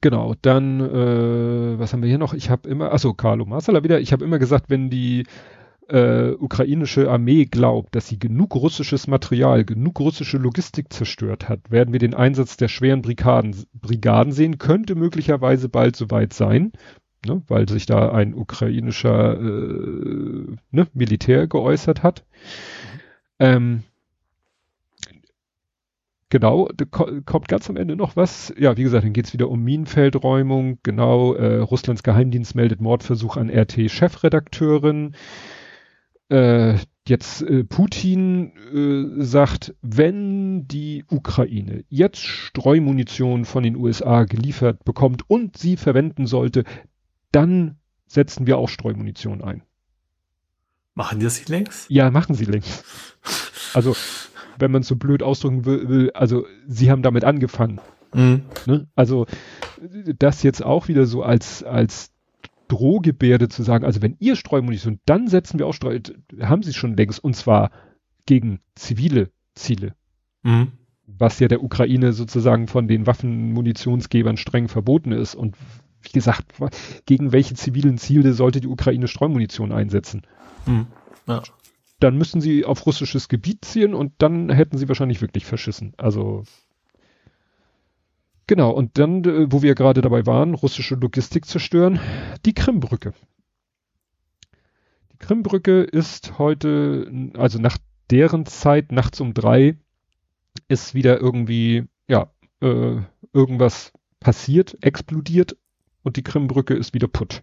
genau, 0.00 0.34
dann, 0.40 0.80
äh, 0.80 1.78
was 1.78 1.92
haben 1.92 2.02
wir 2.02 2.08
hier 2.08 2.18
noch? 2.18 2.34
Ich 2.34 2.50
habe 2.50 2.68
immer, 2.68 2.92
achso, 2.92 3.14
Carlo 3.14 3.44
Marsala 3.44 3.82
wieder, 3.84 4.00
ich 4.00 4.12
habe 4.12 4.24
immer 4.24 4.38
gesagt, 4.38 4.70
wenn 4.70 4.90
die 4.90 5.26
äh, 5.88 6.30
ukrainische 6.32 7.10
Armee 7.10 7.44
glaubt, 7.44 7.94
dass 7.94 8.08
sie 8.08 8.18
genug 8.18 8.54
russisches 8.54 9.06
Material, 9.06 9.64
genug 9.64 10.00
russische 10.00 10.38
Logistik 10.38 10.92
zerstört 10.92 11.48
hat, 11.48 11.70
werden 11.70 11.92
wir 11.92 12.00
den 12.00 12.14
Einsatz 12.14 12.56
der 12.56 12.68
schweren 12.68 13.02
Brigaden, 13.02 13.54
Brigaden 13.74 14.32
sehen, 14.32 14.58
könnte 14.58 14.94
möglicherweise 14.94 15.68
bald 15.68 15.96
soweit 15.96 16.32
sein, 16.32 16.72
ne, 17.26 17.42
weil 17.48 17.68
sich 17.68 17.86
da 17.86 18.10
ein 18.10 18.34
ukrainischer 18.34 19.38
äh, 19.38 20.46
ne, 20.70 20.86
Militär 20.94 21.46
geäußert 21.46 22.02
hat. 22.02 22.24
Ähm, 23.38 23.82
Genau, 26.30 26.68
kommt 26.90 27.46
ganz 27.46 27.70
am 27.70 27.76
Ende 27.76 27.94
noch 27.94 28.16
was. 28.16 28.52
Ja, 28.58 28.76
wie 28.76 28.82
gesagt, 28.82 29.04
dann 29.04 29.12
geht 29.12 29.26
es 29.26 29.32
wieder 29.34 29.48
um 29.48 29.62
Minenfeldräumung. 29.62 30.78
Genau, 30.82 31.34
äh, 31.34 31.58
Russlands 31.58 32.02
Geheimdienst 32.02 32.56
meldet 32.56 32.80
Mordversuch 32.80 33.36
an 33.36 33.48
RT-Chefredakteurin 33.48 35.14
äh, 36.28 36.76
jetzt 37.06 37.42
äh, 37.42 37.64
Putin 37.64 38.52
äh, 38.72 39.22
sagt, 39.22 39.74
wenn 39.82 40.66
die 40.66 41.04
Ukraine 41.08 41.84
jetzt 41.88 42.20
Streumunition 42.20 43.44
von 43.44 43.62
den 43.62 43.76
USA 43.76 44.24
geliefert 44.24 44.84
bekommt 44.84 45.28
und 45.28 45.56
sie 45.56 45.76
verwenden 45.76 46.26
sollte, 46.26 46.64
dann 47.32 47.76
setzen 48.06 48.46
wir 48.46 48.58
auch 48.58 48.68
Streumunition 48.68 49.42
ein. 49.42 49.62
Machen 50.94 51.18
die 51.18 51.24
das 51.24 51.38
nicht 51.38 51.48
längst? 51.48 51.90
Ja, 51.90 52.10
machen 52.10 52.34
sie 52.34 52.44
längst. 52.44 52.84
Also, 53.74 53.96
wenn 54.58 54.70
man 54.70 54.82
es 54.82 54.88
so 54.88 54.94
blöd 54.94 55.22
ausdrücken 55.22 55.64
will, 55.64 56.12
also 56.14 56.46
sie 56.68 56.90
haben 56.90 57.02
damit 57.02 57.24
angefangen. 57.24 57.80
Mhm. 58.14 58.42
Ne? 58.66 58.86
Also 58.94 59.26
das 60.18 60.44
jetzt 60.44 60.64
auch 60.64 60.86
wieder 60.86 61.06
so 61.06 61.24
als, 61.24 61.64
als 61.64 62.12
Drohgebärde 62.68 63.48
zu 63.48 63.62
sagen, 63.62 63.84
also 63.84 64.02
wenn 64.02 64.16
ihr 64.20 64.36
Streumunition, 64.36 65.00
dann 65.06 65.28
setzen 65.28 65.58
wir 65.58 65.66
auch 65.66 65.74
Streu, 65.74 65.98
haben 66.40 66.62
sie 66.62 66.72
schon 66.72 66.96
längst, 66.96 67.22
und 67.22 67.34
zwar 67.36 67.70
gegen 68.26 68.60
zivile 68.74 69.30
Ziele. 69.54 69.94
Mhm. 70.42 70.72
Was 71.06 71.38
ja 71.38 71.48
der 71.48 71.62
Ukraine 71.62 72.12
sozusagen 72.12 72.66
von 72.66 72.88
den 72.88 73.06
Waffenmunitionsgebern 73.06 74.36
streng 74.36 74.68
verboten 74.68 75.12
ist. 75.12 75.34
Und 75.34 75.56
wie 76.02 76.12
gesagt, 76.12 76.54
gegen 77.06 77.32
welche 77.32 77.54
zivilen 77.54 77.98
Ziele 77.98 78.32
sollte 78.32 78.60
die 78.60 78.68
Ukraine 78.68 79.08
Streumunition 79.08 79.72
einsetzen? 79.72 80.22
Mhm. 80.66 80.86
Ja. 81.26 81.42
Dann 82.00 82.18
müssten 82.18 82.40
sie 82.40 82.64
auf 82.64 82.84
russisches 82.86 83.28
Gebiet 83.28 83.64
ziehen 83.64 83.94
und 83.94 84.12
dann 84.18 84.50
hätten 84.50 84.78
sie 84.78 84.88
wahrscheinlich 84.88 85.20
wirklich 85.20 85.44
verschissen. 85.46 85.92
Also 85.96 86.44
Genau, 88.46 88.70
und 88.70 88.98
dann, 88.98 89.24
äh, 89.24 89.50
wo 89.50 89.62
wir 89.62 89.74
gerade 89.74 90.02
dabei 90.02 90.26
waren, 90.26 90.54
russische 90.54 90.96
Logistik 90.96 91.46
zerstören, 91.46 91.98
die 92.44 92.54
Krimbrücke. 92.54 93.14
Die 95.12 95.18
Krimbrücke 95.18 95.82
ist 95.82 96.38
heute, 96.38 97.30
also 97.34 97.58
nach 97.58 97.78
deren 98.10 98.44
Zeit, 98.46 98.92
nachts 98.92 99.20
um 99.20 99.32
drei, 99.32 99.76
ist 100.68 100.94
wieder 100.94 101.20
irgendwie, 101.20 101.84
ja, 102.06 102.30
äh, 102.60 103.00
irgendwas 103.32 103.92
passiert, 104.20 104.76
explodiert 104.82 105.56
und 106.02 106.16
die 106.16 106.22
Krimbrücke 106.22 106.74
ist 106.74 106.94
wieder 106.94 107.08
putt. 107.08 107.42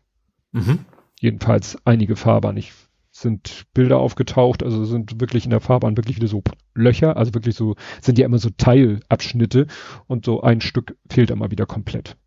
Mhm. 0.52 0.86
Jedenfalls 1.20 1.78
einige 1.86 2.16
Fahrbahn. 2.16 2.58
Ich 2.58 2.74
sind 3.12 3.66
Bilder 3.74 3.99
aufgetaucht, 3.99 4.64
also 4.64 4.86
sind 4.86 5.20
wirklich 5.20 5.43
in 5.43 5.51
der 5.51 5.59
Fahrbahn 5.59 5.97
wirklich 5.97 6.16
wieder 6.16 6.28
so 6.28 6.43
Löcher, 6.74 7.18
also 7.18 7.34
wirklich 7.34 7.55
so, 7.55 7.76
sind 8.01 8.18
ja 8.18 8.26
immer 8.26 8.38
so 8.38 8.49
Teilabschnitte 8.49 9.68
und 10.07 10.26
so 10.26 10.41
ein 10.41 10.62
Stück 10.62 10.97
fehlt 11.09 11.30
immer 11.30 11.51
wieder 11.51 11.66
komplett. 11.66 12.18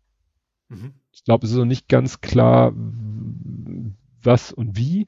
Mhm. 0.69 0.93
Ich 1.11 1.23
glaube, 1.23 1.45
es 1.45 1.51
ist 1.51 1.57
noch 1.57 1.65
nicht 1.65 1.89
ganz 1.89 2.21
klar, 2.21 2.71
was 4.21 4.51
und 4.51 4.77
wie, 4.77 5.07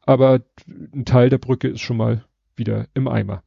aber 0.00 0.40
ein 0.66 1.04
Teil 1.04 1.28
der 1.28 1.38
Brücke 1.38 1.68
ist 1.68 1.80
schon 1.80 1.98
mal 1.98 2.24
wieder 2.56 2.88
im 2.94 3.06
Eimer. 3.06 3.42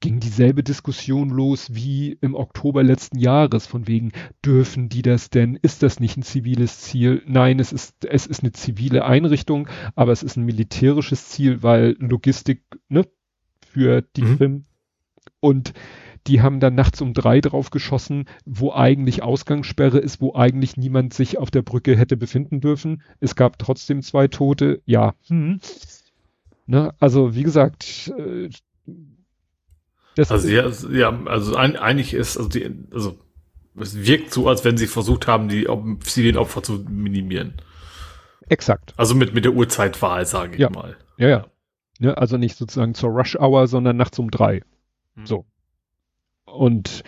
Ging 0.00 0.20
dieselbe 0.20 0.62
Diskussion 0.62 1.30
los 1.30 1.74
wie 1.74 2.12
im 2.20 2.34
Oktober 2.34 2.82
letzten 2.82 3.18
Jahres, 3.18 3.66
von 3.66 3.86
wegen, 3.86 4.12
dürfen 4.44 4.88
die 4.88 5.02
das 5.02 5.30
denn? 5.30 5.58
Ist 5.60 5.82
das 5.82 6.00
nicht 6.00 6.16
ein 6.16 6.22
ziviles 6.22 6.80
Ziel? 6.80 7.22
Nein, 7.26 7.58
es 7.58 7.72
ist, 7.72 8.04
es 8.04 8.26
ist 8.26 8.42
eine 8.42 8.52
zivile 8.52 9.04
Einrichtung, 9.04 9.68
aber 9.94 10.12
es 10.12 10.22
ist 10.22 10.36
ein 10.36 10.44
militärisches 10.44 11.28
Ziel, 11.28 11.62
weil 11.62 11.96
Logistik, 11.98 12.62
ne, 12.88 13.06
für 13.66 14.02
die 14.02 14.22
mhm. 14.22 14.36
Krim. 14.36 14.64
Und 15.40 15.72
die 16.26 16.40
haben 16.40 16.60
dann 16.60 16.74
nachts 16.74 17.00
um 17.00 17.14
drei 17.14 17.40
drauf 17.40 17.70
geschossen, 17.70 18.24
wo 18.44 18.72
eigentlich 18.72 19.22
Ausgangssperre 19.22 19.98
ist, 19.98 20.20
wo 20.20 20.34
eigentlich 20.34 20.76
niemand 20.76 21.14
sich 21.14 21.38
auf 21.38 21.50
der 21.50 21.62
Brücke 21.62 21.96
hätte 21.96 22.16
befinden 22.16 22.60
dürfen. 22.60 23.02
Es 23.20 23.36
gab 23.36 23.58
trotzdem 23.58 24.02
zwei 24.02 24.28
Tote, 24.28 24.82
ja. 24.86 25.14
Hm. 25.28 25.60
Ne, 26.66 26.94
also 26.98 27.34
wie 27.36 27.44
gesagt, 27.44 28.12
äh, 28.18 28.50
das 30.16 30.32
also 30.32 30.48
ja, 30.48 30.68
ja, 30.90 31.26
also 31.26 31.56
ein, 31.56 31.76
eigentlich 31.76 32.14
ist, 32.14 32.36
also 32.36 32.48
die, 32.48 32.74
also 32.90 33.18
es 33.78 34.06
wirkt 34.06 34.32
so, 34.32 34.48
als 34.48 34.64
wenn 34.64 34.78
sie 34.78 34.86
versucht 34.86 35.26
haben, 35.26 35.48
die 35.48 35.68
zivilen 36.00 36.38
Opfer 36.38 36.62
zu 36.62 36.84
minimieren. 36.88 37.60
Exakt. 38.48 38.94
Also 38.96 39.14
mit, 39.14 39.34
mit 39.34 39.44
der 39.44 39.52
Uhrzeitwahl, 39.52 40.24
sage 40.24 40.54
ich 40.54 40.60
ja. 40.60 40.70
mal. 40.70 40.96
Ja, 41.18 41.28
ja. 41.28 41.46
Ne, 41.98 42.16
also 42.16 42.38
nicht 42.38 42.56
sozusagen 42.56 42.94
zur 42.94 43.10
Rush 43.10 43.36
Hour, 43.36 43.66
sondern 43.66 43.96
nachts 43.96 44.18
um 44.18 44.30
drei. 44.30 44.62
Hm. 45.16 45.26
So. 45.26 45.44
Und 46.44 47.02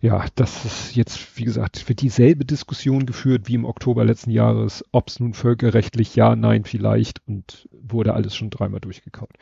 ja, 0.00 0.24
das 0.34 0.64
ist 0.64 0.96
jetzt, 0.96 1.38
wie 1.38 1.44
gesagt, 1.44 1.88
wird 1.88 2.02
dieselbe 2.02 2.44
Diskussion 2.44 3.06
geführt 3.06 3.48
wie 3.48 3.54
im 3.54 3.64
Oktober 3.64 4.04
letzten 4.04 4.30
Jahres, 4.30 4.84
ob 4.92 5.08
es 5.08 5.20
nun 5.20 5.34
völkerrechtlich 5.34 6.16
ja, 6.16 6.36
nein, 6.36 6.64
vielleicht 6.64 7.26
und 7.26 7.68
wurde 7.72 8.14
alles 8.14 8.36
schon 8.36 8.50
dreimal 8.50 8.80
durchgekaut. 8.80 9.32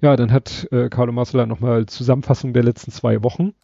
Ja, 0.00 0.16
dann 0.16 0.32
hat 0.32 0.68
äh, 0.70 0.88
Carlo 0.88 1.12
Massala 1.12 1.46
nochmal 1.46 1.86
Zusammenfassung 1.86 2.52
der 2.52 2.62
letzten 2.62 2.90
zwei 2.90 3.22
Wochen. 3.22 3.54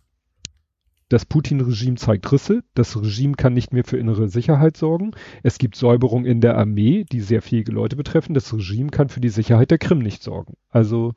Das 1.09 1.25
Putin-Regime 1.25 1.97
zeigt 1.97 2.31
Risse. 2.33 2.63
Das 2.75 3.01
Regime 3.01 3.35
kann 3.35 3.55
nicht 3.55 3.73
mehr 3.73 3.85
für 3.85 3.97
innere 3.97 4.29
Sicherheit 4.29 4.77
sorgen. 4.77 5.13
Es 5.43 5.57
gibt 5.57 5.75
Säuberungen 5.75 6.27
in 6.27 6.43
der 6.43 6.59
Armee, 6.59 7.05
die 7.11 7.21
sehr 7.21 7.41
fähige 7.41 7.73
Leute 7.73 7.97
betreffen. 7.97 8.35
Das 8.35 8.53
Regime 8.53 8.91
kann 8.91 9.09
für 9.09 9.21
die 9.21 9.31
Sicherheit 9.31 9.71
der 9.71 9.79
Krim 9.79 10.01
nicht 10.01 10.23
sorgen. 10.23 10.55
Also 10.69 11.15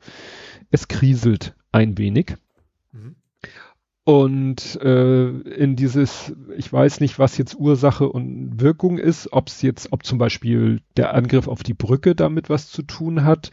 es 0.70 0.88
kriselt 0.88 1.54
ein 1.72 1.98
wenig. 1.98 2.36
Mhm. 2.92 3.16
Und 4.04 4.80
äh, 4.82 5.28
in 5.28 5.76
dieses, 5.76 6.34
ich 6.56 6.72
weiß 6.72 6.98
nicht, 7.00 7.20
was 7.20 7.38
jetzt 7.38 7.54
Ursache 7.54 8.08
und 8.08 8.60
Wirkung 8.60 8.98
ist, 8.98 9.32
ob 9.32 9.46
es 9.46 9.62
jetzt, 9.62 9.92
ob 9.92 10.04
zum 10.04 10.18
Beispiel 10.18 10.80
der 10.96 11.14
Angriff 11.14 11.46
auf 11.46 11.62
die 11.62 11.74
Brücke 11.74 12.16
damit 12.16 12.50
was 12.50 12.68
zu 12.68 12.82
tun 12.82 13.24
hat. 13.24 13.52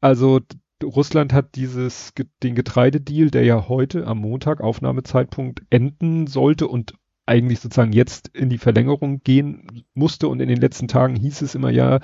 Also 0.00 0.40
Russland 0.82 1.32
hat 1.32 1.54
dieses 1.54 2.12
den 2.42 2.56
Getreidedeal, 2.56 3.30
der 3.30 3.44
ja 3.44 3.68
heute 3.68 4.06
am 4.06 4.18
Montag 4.18 4.60
Aufnahmezeitpunkt 4.60 5.62
enden 5.70 6.26
sollte 6.26 6.66
und 6.66 6.94
eigentlich 7.26 7.60
sozusagen 7.60 7.92
jetzt 7.92 8.28
in 8.28 8.50
die 8.50 8.58
Verlängerung 8.58 9.20
gehen 9.22 9.84
musste 9.94 10.28
und 10.28 10.40
in 10.40 10.48
den 10.48 10.60
letzten 10.60 10.86
Tagen 10.86 11.16
hieß 11.16 11.42
es 11.42 11.54
immer 11.54 11.70
ja, 11.70 12.00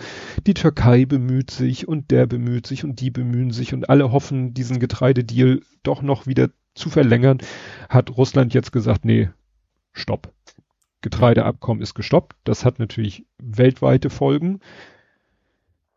die 0.47 0.55
Türkei 0.55 1.05
bemüht 1.05 1.51
sich 1.51 1.87
und 1.87 2.11
der 2.11 2.27
bemüht 2.27 2.67
sich 2.67 2.85
und 2.85 3.01
die 3.01 3.11
bemühen 3.11 3.53
sich 3.53 3.73
und 3.73 3.89
alle 3.89 4.11
hoffen, 4.11 4.53
diesen 4.53 4.81
Getreidedeal 4.81 5.61
doch 5.85 6.03
noch 6.03 6.27
wieder 6.27 6.51
zu 6.75 6.91
verlängern, 6.91 7.39
hat 7.89 8.11
Russland 8.17 8.55
jetzt 8.55 8.73
gesagt, 8.73 9.05
nee, 9.05 9.31
stopp. 9.93 10.33
Getreideabkommen 11.01 11.83
ist 11.83 11.95
gestoppt. 11.95 12.37
Das 12.45 12.65
hat 12.65 12.79
natürlich 12.79 13.27
weltweite 13.39 14.09
Folgen. 14.09 14.61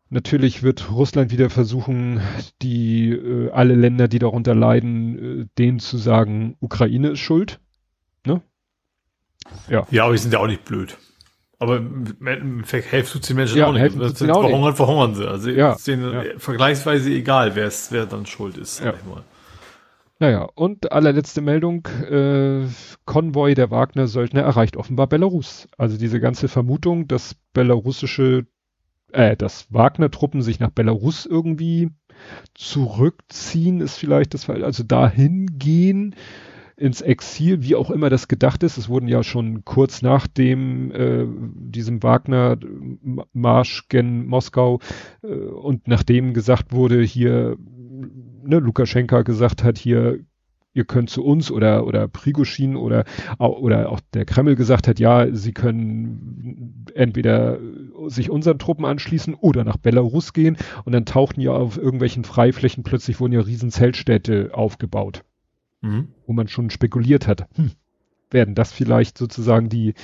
Natürlich 0.08 0.62
wird 0.62 0.90
Russland 0.90 1.32
wieder 1.32 1.50
versuchen, 1.50 2.20
die 2.62 3.10
äh, 3.10 3.50
alle 3.50 3.74
Länder, 3.74 4.06
die 4.08 4.18
darunter 4.18 4.54
leiden, 4.54 5.42
äh, 5.42 5.46
denen 5.58 5.80
zu 5.80 5.96
sagen, 5.96 6.56
Ukraine 6.60 7.10
ist 7.10 7.20
schuld. 7.20 7.60
Ne? 8.24 8.40
Ja. 9.68 9.86
Ja, 9.90 10.04
aber 10.04 10.12
die 10.12 10.18
sind 10.18 10.32
ja 10.32 10.38
auch 10.38 10.46
nicht 10.46 10.64
blöd. 10.64 10.96
Aber 11.58 11.78
im 11.78 12.26
Endeffekt 12.26 12.90
hilft 12.90 13.14
es 13.14 13.20
den 13.22 13.36
Menschen 13.36 13.58
ja, 13.58 13.66
auch 13.66 13.72
nicht. 13.72 13.98
Das 13.98 14.18
sind 14.18 14.28
verhungern, 14.28 14.60
nicht. 14.60 14.76
verhungern 14.76 15.14
sie. 15.14 15.26
Also 15.26 15.50
ja, 15.50 15.72
ist 15.72 15.86
denen 15.86 16.12
ja. 16.12 16.22
vergleichsweise 16.38 17.10
egal, 17.10 17.56
wer 17.56 17.66
es, 17.66 17.90
wer 17.90 18.06
dann 18.06 18.26
schuld 18.26 18.58
ist, 18.58 18.80
ja. 18.84 18.92
Naja, 20.18 20.48
und 20.54 20.92
allerletzte 20.92 21.42
Meldung, 21.42 21.86
äh, 22.10 22.66
Konvoi 23.04 23.54
der 23.54 23.70
Wagner-Söldner 23.70 24.42
erreicht 24.42 24.78
offenbar 24.78 25.08
Belarus. 25.08 25.68
Also 25.76 25.98
diese 25.98 26.20
ganze 26.20 26.48
Vermutung, 26.48 27.06
dass 27.06 27.36
belarussische, 27.52 28.46
äh, 29.12 29.36
dass 29.36 29.72
Wagner-Truppen 29.72 30.40
sich 30.40 30.58
nach 30.58 30.70
Belarus 30.70 31.26
irgendwie 31.26 31.90
zurückziehen, 32.54 33.82
ist 33.82 33.98
vielleicht 33.98 34.32
das 34.32 34.44
Fall, 34.44 34.64
also 34.64 34.84
dahin 34.84 35.58
gehen 35.58 36.14
ins 36.78 37.00
Exil, 37.00 37.62
wie 37.62 37.74
auch 37.74 37.90
immer 37.90 38.10
das 38.10 38.28
gedacht 38.28 38.62
ist. 38.62 38.76
Es 38.76 38.88
wurden 38.88 39.08
ja 39.08 39.22
schon 39.22 39.64
kurz 39.64 40.00
nach 40.00 40.26
dem 40.26 40.90
äh, 40.92 41.26
diesem 41.54 42.02
Wagner-Marsch 42.02 43.88
gen 43.88 44.26
Moskau 44.26 44.80
äh, 45.22 45.26
und 45.26 45.88
nachdem 45.88 46.34
gesagt 46.34 46.72
wurde, 46.72 47.02
hier 47.02 47.56
ne, 48.46 48.58
Lukaschenka 48.58 49.22
gesagt 49.22 49.62
hat, 49.64 49.78
hier, 49.78 50.20
ihr 50.72 50.84
könnt 50.84 51.10
zu 51.10 51.24
uns 51.24 51.50
oder, 51.50 51.86
oder 51.86 52.06
Prigoschin 52.06 52.76
oder, 52.76 53.04
oder 53.38 53.90
auch 53.90 54.00
der 54.12 54.26
Kreml 54.26 54.56
gesagt 54.56 54.88
hat, 54.88 54.98
ja, 54.98 55.26
sie 55.34 55.52
können 55.52 56.84
entweder 56.94 57.58
sich 58.08 58.30
unseren 58.30 58.58
Truppen 58.58 58.84
anschließen 58.84 59.34
oder 59.34 59.64
nach 59.64 59.78
Belarus 59.78 60.32
gehen 60.32 60.56
und 60.84 60.92
dann 60.92 61.06
tauchten 61.06 61.40
ja 61.40 61.52
auf 61.52 61.78
irgendwelchen 61.78 62.24
Freiflächen 62.24 62.84
plötzlich 62.84 63.20
wurden 63.20 63.32
ja 63.32 63.40
riesen 63.40 63.70
Zeltstädte 63.70 64.50
aufgebaut, 64.52 65.24
mhm. 65.80 66.08
wo 66.26 66.34
man 66.34 66.48
schon 66.48 66.68
spekuliert 66.70 67.26
hat, 67.26 67.48
hm, 67.54 67.70
werden 68.30 68.54
das 68.54 68.72
vielleicht 68.72 69.16
sozusagen 69.16 69.70
die, 69.70 69.94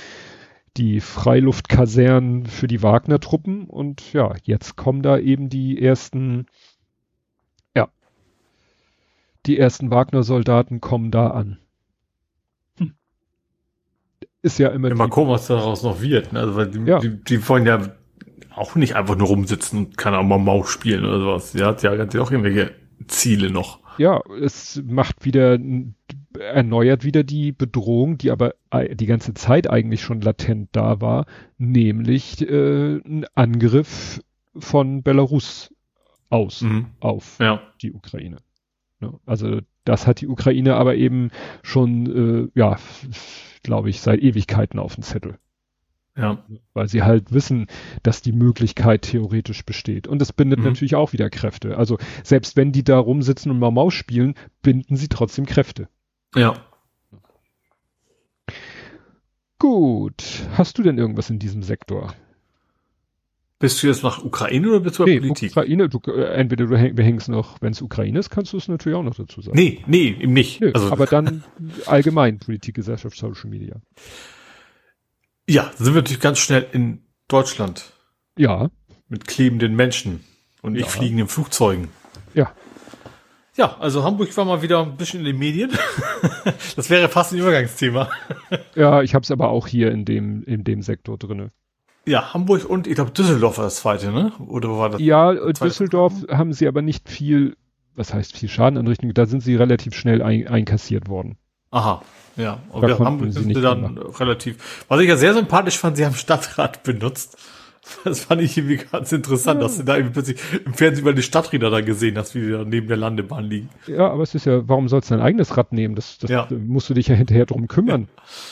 die 0.77 1.01
Freiluftkasernen 1.01 2.47
für 2.47 2.67
die 2.67 2.81
Wagner-Truppen 2.81 3.65
und 3.65 4.11
ja, 4.13 4.33
jetzt 4.43 4.75
kommen 4.75 5.03
da 5.03 5.19
eben 5.19 5.49
die 5.49 5.79
ersten 5.79 6.47
die 9.45 9.57
ersten 9.57 9.91
Wagner-Soldaten 9.91 10.81
kommen 10.81 11.11
da 11.11 11.27
an. 11.27 11.59
Hm. 12.77 12.93
Ist 14.41 14.59
ja 14.59 14.69
immer. 14.69 14.91
Immer 14.91 15.09
gucken, 15.09 15.31
was 15.31 15.47
daraus 15.47 15.83
noch 15.83 16.01
wird. 16.01 16.33
Ne? 16.33 16.39
Also, 16.39 16.55
weil 16.55 16.67
die, 16.67 16.79
ja. 16.79 16.99
die, 16.99 17.23
die 17.23 17.47
wollen 17.47 17.65
ja 17.65 17.81
auch 18.55 18.75
nicht 18.75 18.95
einfach 18.95 19.15
nur 19.15 19.27
rumsitzen 19.27 19.79
und 19.79 19.97
kann 19.97 20.13
auch 20.13 20.23
mal 20.23 20.37
Maus 20.37 20.69
spielen 20.69 21.05
oder 21.05 21.19
sowas. 21.19 21.51
Die 21.51 21.63
hat 21.63 21.83
ja, 21.83 21.93
ja 21.93 22.21
auch 22.21 22.31
irgendwelche 22.31 22.71
Ziele 23.07 23.49
noch. 23.49 23.79
Ja, 23.97 24.21
es 24.41 24.81
macht 24.85 25.23
wieder, 25.23 25.59
erneuert 26.39 27.03
wieder 27.03 27.23
die 27.23 27.51
Bedrohung, 27.51 28.17
die 28.17 28.31
aber 28.31 28.55
die 28.93 29.05
ganze 29.05 29.33
Zeit 29.33 29.69
eigentlich 29.69 30.01
schon 30.01 30.21
latent 30.21 30.69
da 30.71 30.99
war, 30.99 31.25
nämlich 31.57 32.41
äh, 32.41 32.95
ein 32.97 33.25
Angriff 33.35 34.19
von 34.55 35.03
Belarus 35.03 35.73
aus 36.29 36.61
mhm. 36.61 36.87
auf 36.99 37.37
ja. 37.39 37.61
die 37.81 37.93
Ukraine. 37.93 38.37
Ne? 39.03 39.19
Also 39.25 39.59
das 39.83 40.07
hat 40.07 40.21
die 40.21 40.27
Ukraine 40.27 40.75
aber 40.75 40.95
eben 40.95 41.29
schon, 41.61 42.49
äh, 42.55 42.59
ja, 42.59 42.77
glaube 43.63 43.89
ich, 43.89 44.01
seit 44.01 44.21
Ewigkeiten 44.21 44.79
auf 44.79 44.95
dem 44.95 45.03
Zettel. 45.03 45.37
Ja. 46.15 46.43
Weil 46.73 46.87
sie 46.87 47.01
halt 47.01 47.33
wissen, 47.33 47.67
dass 48.03 48.21
die 48.21 48.33
Möglichkeit 48.33 49.01
theoretisch 49.01 49.65
besteht. 49.65 50.07
Und 50.07 50.19
das 50.19 50.31
bindet 50.31 50.59
mhm. 50.59 50.65
natürlich 50.65 50.95
auch 50.95 51.11
wieder 51.11 51.29
Kräfte. 51.29 51.77
Also 51.77 51.97
selbst 52.23 52.55
wenn 52.55 52.71
die 52.71 52.83
da 52.83 52.97
rumsitzen 52.99 53.51
und 53.51 53.59
mal 53.59 53.71
Maus 53.71 53.93
spielen, 53.93 54.35
binden 54.61 54.95
sie 54.95 55.07
trotzdem 55.07 55.45
Kräfte. 55.45 55.89
Ja. 56.35 56.55
Gut. 59.57 60.23
Hast 60.53 60.77
du 60.77 60.83
denn 60.83 60.97
irgendwas 60.97 61.29
in 61.29 61.39
diesem 61.39 61.63
Sektor? 61.63 62.13
Bist 63.63 63.81
du 63.81 63.87
jetzt 63.87 64.03
nach 64.03 64.21
Ukraine 64.21 64.67
oder 64.67 64.81
bist 64.81 64.99
du 64.99 65.05
nee, 65.05 65.21
Politik? 65.21 65.51
Ukraine, 65.51 65.87
du, 65.87 65.97
äh, 66.11 66.33
entweder 66.33 66.65
du 66.65 66.77
häng, 66.77 66.97
hängst 66.97 67.29
noch, 67.29 67.61
wenn 67.61 67.71
es 67.71 67.81
Ukraine 67.81 68.19
ist, 68.19 68.29
kannst 68.29 68.51
du 68.51 68.57
es 68.57 68.67
natürlich 68.67 68.97
auch 68.97 69.03
noch 69.03 69.15
dazu 69.15 69.39
sagen. 69.39 69.55
Nee, 69.55 69.81
nee, 69.87 70.17
eben 70.19 70.33
nicht. 70.33 70.59
Nee, 70.59 70.73
also, 70.73 70.91
aber 70.91 71.05
dann 71.05 71.45
allgemein 71.85 72.39
Politik, 72.39 72.75
Gesellschaft, 72.75 73.15
Social 73.15 73.49
Media. 73.49 73.77
Ja, 75.47 75.71
sind 75.77 75.93
wir 75.93 76.01
natürlich 76.01 76.19
ganz 76.19 76.39
schnell 76.39 76.67
in 76.73 77.03
Deutschland. 77.29 77.93
Ja. 78.37 78.69
Mit 79.07 79.27
klebenden 79.27 79.77
Menschen 79.77 80.25
und 80.61 80.75
ja. 80.75 80.85
fliegenden 80.85 81.29
Flugzeugen. 81.29 81.87
Ja. 82.33 82.51
Ja, 83.55 83.77
also 83.79 84.03
Hamburg 84.03 84.35
war 84.35 84.43
mal 84.43 84.61
wieder 84.61 84.81
ein 84.81 84.97
bisschen 84.97 85.21
in 85.21 85.25
den 85.27 85.39
Medien. 85.39 85.71
das 86.75 86.89
wäre 86.89 87.07
fast 87.07 87.31
ein 87.31 87.39
Übergangsthema. 87.39 88.09
ja, 88.75 89.01
ich 89.03 89.15
habe 89.15 89.23
es 89.23 89.31
aber 89.31 89.47
auch 89.47 89.67
hier 89.67 89.89
in 89.91 90.03
dem 90.03 90.43
in 90.43 90.65
dem 90.65 90.81
Sektor 90.81 91.17
drinne. 91.17 91.53
Ja, 92.05 92.33
Hamburg 92.33 92.65
und 92.69 92.87
ich 92.87 92.95
glaube 92.95 93.11
Düsseldorf 93.11 93.57
war 93.57 93.65
das 93.65 93.77
zweite, 93.77 94.11
ne? 94.11 94.33
Oder 94.47 94.69
wo 94.69 94.77
war 94.77 94.89
das? 94.89 95.01
Ja, 95.01 95.33
Düsseldorf 95.33 96.13
haben 96.29 96.51
sie 96.51 96.67
aber 96.67 96.81
nicht 96.81 97.09
viel, 97.09 97.55
was 97.95 98.13
heißt 98.13 98.35
viel 98.35 98.49
Schaden 98.49 98.77
anrichten, 98.77 99.13
da 99.13 99.25
sind 99.25 99.41
sie 99.41 99.55
relativ 99.55 99.95
schnell 99.95 100.21
ein, 100.21 100.47
einkassiert 100.47 101.07
worden. 101.07 101.37
Aha, 101.71 102.01
ja. 102.35 102.59
Und 102.69 102.81
da 102.81 102.99
wir 102.99 103.31
sind 103.31 103.55
sie 103.55 103.61
dann 103.61 103.81
machen. 103.81 103.97
relativ, 103.97 104.85
was 104.89 104.99
ich 104.99 105.07
ja 105.07 105.15
sehr 105.15 105.33
sympathisch 105.33 105.77
fand, 105.77 105.97
sie 105.97 106.05
haben 106.05 106.15
Stadtrat 106.15 106.83
benutzt. 106.83 107.37
Das 108.03 108.21
fand 108.21 108.41
ich 108.41 108.57
irgendwie 108.57 108.77
ganz 108.77 109.11
interessant, 109.11 109.59
ja. 109.59 109.67
dass 109.67 109.77
du 109.77 109.83
da 109.83 109.95
irgendwie 109.95 110.13
plötzlich 110.13 110.39
im 110.65 110.73
Fernsehen 110.73 111.01
über 111.01 111.13
die 111.13 111.21
Stadträder 111.21 111.69
da 111.69 111.81
gesehen 111.81 112.17
hast, 112.17 112.33
wie 112.35 112.41
die 112.41 112.51
da 112.51 112.63
neben 112.63 112.87
der 112.87 112.97
Landebahn 112.97 113.45
liegen. 113.45 113.69
Ja, 113.87 114.09
aber 114.09 114.23
es 114.23 114.35
ist 114.35 114.45
ja, 114.45 114.67
warum 114.67 114.87
sollst 114.87 115.09
du 115.09 115.15
dein 115.15 115.23
eigenes 115.23 115.55
Rad 115.57 115.73
nehmen? 115.73 115.95
Das, 115.95 116.17
das 116.17 116.29
ja. 116.29 116.47
musst 116.49 116.89
du 116.89 116.93
dich 116.93 117.07
ja 117.07 117.15
hinterher 117.15 117.45
drum 117.45 117.67
kümmern. 117.67 118.07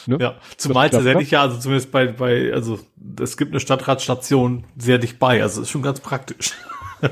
Ja, 0.06 0.18
ne? 0.18 0.24
ja. 0.24 0.36
zumal 0.58 0.90
tatsächlich 0.90 1.32
ja, 1.32 1.42
also 1.42 1.58
zumindest 1.58 1.92
bei, 1.92 2.08
bei, 2.08 2.54
also 2.54 2.80
es 3.20 3.38
gibt 3.38 3.52
eine 3.52 3.60
Stadtradstation 3.60 4.66
sehr 4.78 4.98
dicht 4.98 5.20
bei, 5.20 5.42
also 5.42 5.62
ist 5.62 5.70
schon 5.70 5.82
ganz 5.82 6.02
praktisch. 6.02 6.54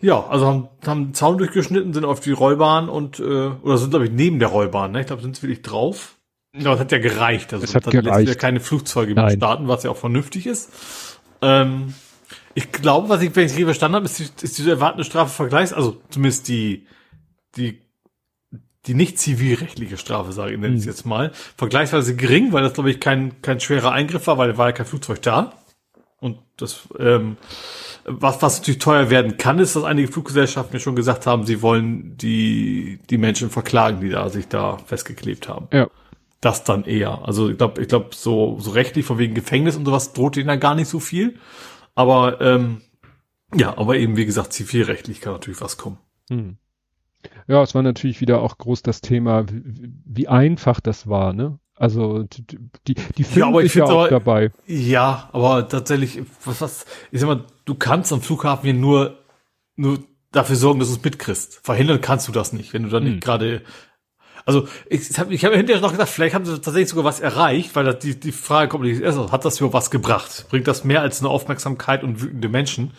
ja, 0.00 0.26
also 0.26 0.46
haben, 0.46 0.68
haben 0.86 1.02
einen 1.02 1.14
Zaun 1.14 1.38
durchgeschnitten, 1.38 1.92
sind 1.92 2.04
auf 2.04 2.20
die 2.20 2.32
Rollbahn 2.32 2.88
und, 2.88 3.20
äh, 3.20 3.22
oder 3.22 3.78
sind, 3.78 3.90
glaube 3.90 4.06
ich, 4.06 4.12
neben 4.12 4.38
der 4.38 4.48
Rollbahn, 4.48 4.92
ne? 4.92 5.00
Ich 5.00 5.06
glaube, 5.06 5.22
sind 5.22 5.36
sie 5.36 5.42
wirklich 5.42 5.62
drauf. 5.62 6.13
Ja, 6.56 6.70
das 6.70 6.80
hat 6.80 6.92
ja 6.92 6.98
gereicht. 6.98 7.52
Also 7.52 7.64
es 7.64 7.74
hat 7.74 7.86
dann 7.86 7.92
gereicht. 7.92 8.26
lässt 8.26 8.28
ja 8.28 8.40
keine 8.40 8.60
Flugzeuge 8.60 9.14
mehr 9.14 9.30
starten, 9.30 9.66
was 9.66 9.82
ja 9.82 9.90
auch 9.90 9.96
vernünftig 9.96 10.46
ist. 10.46 10.70
Ähm, 11.42 11.94
ich 12.54 12.70
glaube, 12.70 13.08
was 13.08 13.22
ich, 13.22 13.34
wenn 13.34 13.46
ich 13.46 13.52
richtig 13.52 13.64
verstanden 13.64 13.96
habe, 13.96 14.04
ist, 14.06 14.18
die, 14.20 14.44
ist 14.44 14.58
diese 14.58 14.70
erwartende 14.70 15.04
Strafe 15.04 15.30
vergleichs, 15.30 15.72
also 15.72 16.00
zumindest 16.10 16.46
die, 16.46 16.86
die, 17.56 17.82
die 18.86 18.94
nicht 18.94 19.18
zivilrechtliche 19.18 19.96
Strafe, 19.96 20.32
sage 20.32 20.52
ich, 20.52 20.60
nenne 20.60 20.76
ich 20.76 20.82
hm. 20.82 20.90
jetzt 20.90 21.04
mal, 21.04 21.32
vergleichsweise 21.56 22.14
gering, 22.14 22.52
weil 22.52 22.62
das, 22.62 22.74
glaube 22.74 22.90
ich, 22.90 23.00
kein, 23.00 23.42
kein 23.42 23.58
schwerer 23.58 23.90
Eingriff 23.90 24.28
war, 24.28 24.38
weil 24.38 24.52
da 24.52 24.58
war 24.58 24.68
ja 24.68 24.72
kein 24.72 24.86
Flugzeug 24.86 25.22
da. 25.22 25.54
Und 26.20 26.38
das, 26.56 26.88
ähm, 27.00 27.36
was, 28.04 28.40
was 28.40 28.58
natürlich 28.58 28.78
teuer 28.78 29.10
werden 29.10 29.36
kann, 29.38 29.58
ist, 29.58 29.74
dass 29.74 29.82
einige 29.82 30.08
Fluggesellschaften 30.08 30.74
mir 30.74 30.80
schon 30.80 30.94
gesagt 30.94 31.26
haben, 31.26 31.44
sie 31.44 31.62
wollen 31.62 32.16
die, 32.16 33.00
die 33.10 33.18
Menschen 33.18 33.50
verklagen, 33.50 34.00
die 34.00 34.10
da 34.10 34.28
sich 34.28 34.46
da 34.46 34.78
festgeklebt 34.86 35.48
haben. 35.48 35.66
Ja 35.72 35.88
das 36.44 36.64
dann 36.64 36.84
eher. 36.84 37.26
Also 37.26 37.50
ich 37.50 37.58
glaube, 37.58 37.80
ich 37.82 37.88
glaube, 37.88 38.10
so, 38.12 38.58
so 38.60 38.70
rechtlich 38.70 39.06
von 39.06 39.18
wegen 39.18 39.34
Gefängnis 39.34 39.76
und 39.76 39.84
sowas 39.84 40.12
droht 40.12 40.36
ihnen 40.36 40.48
da 40.48 40.56
gar 40.56 40.74
nicht 40.74 40.88
so 40.88 41.00
viel. 41.00 41.38
Aber 41.94 42.40
ähm, 42.40 42.82
ja, 43.54 43.76
aber 43.78 43.96
eben 43.96 44.16
wie 44.16 44.26
gesagt, 44.26 44.52
zivilrechtlich 44.52 45.20
kann 45.20 45.32
natürlich 45.32 45.60
was 45.60 45.76
kommen. 45.76 45.98
Hm. 46.28 46.56
Ja, 47.46 47.62
es 47.62 47.74
war 47.74 47.82
natürlich 47.82 48.20
wieder 48.20 48.40
auch 48.40 48.58
groß 48.58 48.82
das 48.82 49.00
Thema, 49.00 49.48
wie, 49.48 49.92
wie 50.04 50.28
einfach 50.28 50.80
das 50.80 51.08
war, 51.08 51.32
ne? 51.32 51.58
Also 51.76 52.22
die, 52.22 52.94
die, 53.16 53.24
filmen 53.24 53.38
ja, 53.38 53.46
aber 53.48 53.64
ich 53.64 53.74
ja 53.74 53.84
auch 53.84 53.90
aber, 53.90 54.08
dabei. 54.08 54.52
Ja, 54.66 55.28
aber 55.32 55.68
tatsächlich, 55.68 56.22
was, 56.44 56.60
was, 56.60 56.86
ich 57.10 57.20
sag 57.20 57.26
mal, 57.26 57.44
du 57.64 57.74
kannst 57.74 58.12
am 58.12 58.22
Flughafen 58.22 58.64
hier 58.64 58.74
nur, 58.74 59.18
nur 59.74 59.98
dafür 60.30 60.54
sorgen, 60.54 60.78
dass 60.78 60.88
du 60.88 60.94
es 60.94 61.02
mitkriegst. 61.04 61.60
Verhindern 61.64 62.00
kannst 62.00 62.28
du 62.28 62.32
das 62.32 62.52
nicht, 62.52 62.72
wenn 62.74 62.84
du 62.84 62.90
dann 62.90 63.04
hm. 63.04 63.12
nicht 63.12 63.24
gerade 63.24 63.62
also 64.46 64.68
ich 64.88 65.18
habe 65.18 65.32
ich 65.32 65.44
hab 65.44 65.54
hinterher 65.54 65.80
noch 65.80 65.92
gedacht, 65.92 66.08
vielleicht 66.08 66.34
haben 66.34 66.44
sie 66.44 66.52
tatsächlich 66.52 66.90
sogar 66.90 67.04
was 67.04 67.20
erreicht, 67.20 67.74
weil 67.74 67.84
das, 67.84 67.98
die, 68.00 68.18
die 68.18 68.32
Frage 68.32 68.68
kommt, 68.68 69.02
also, 69.02 69.32
hat 69.32 69.44
das 69.44 69.58
für 69.58 69.72
was 69.72 69.90
gebracht? 69.90 70.46
Bringt 70.50 70.68
das 70.68 70.84
mehr 70.84 71.00
als 71.00 71.20
eine 71.20 71.30
Aufmerksamkeit 71.30 72.02
und 72.02 72.20
wütende 72.20 72.48
Menschen? 72.48 72.92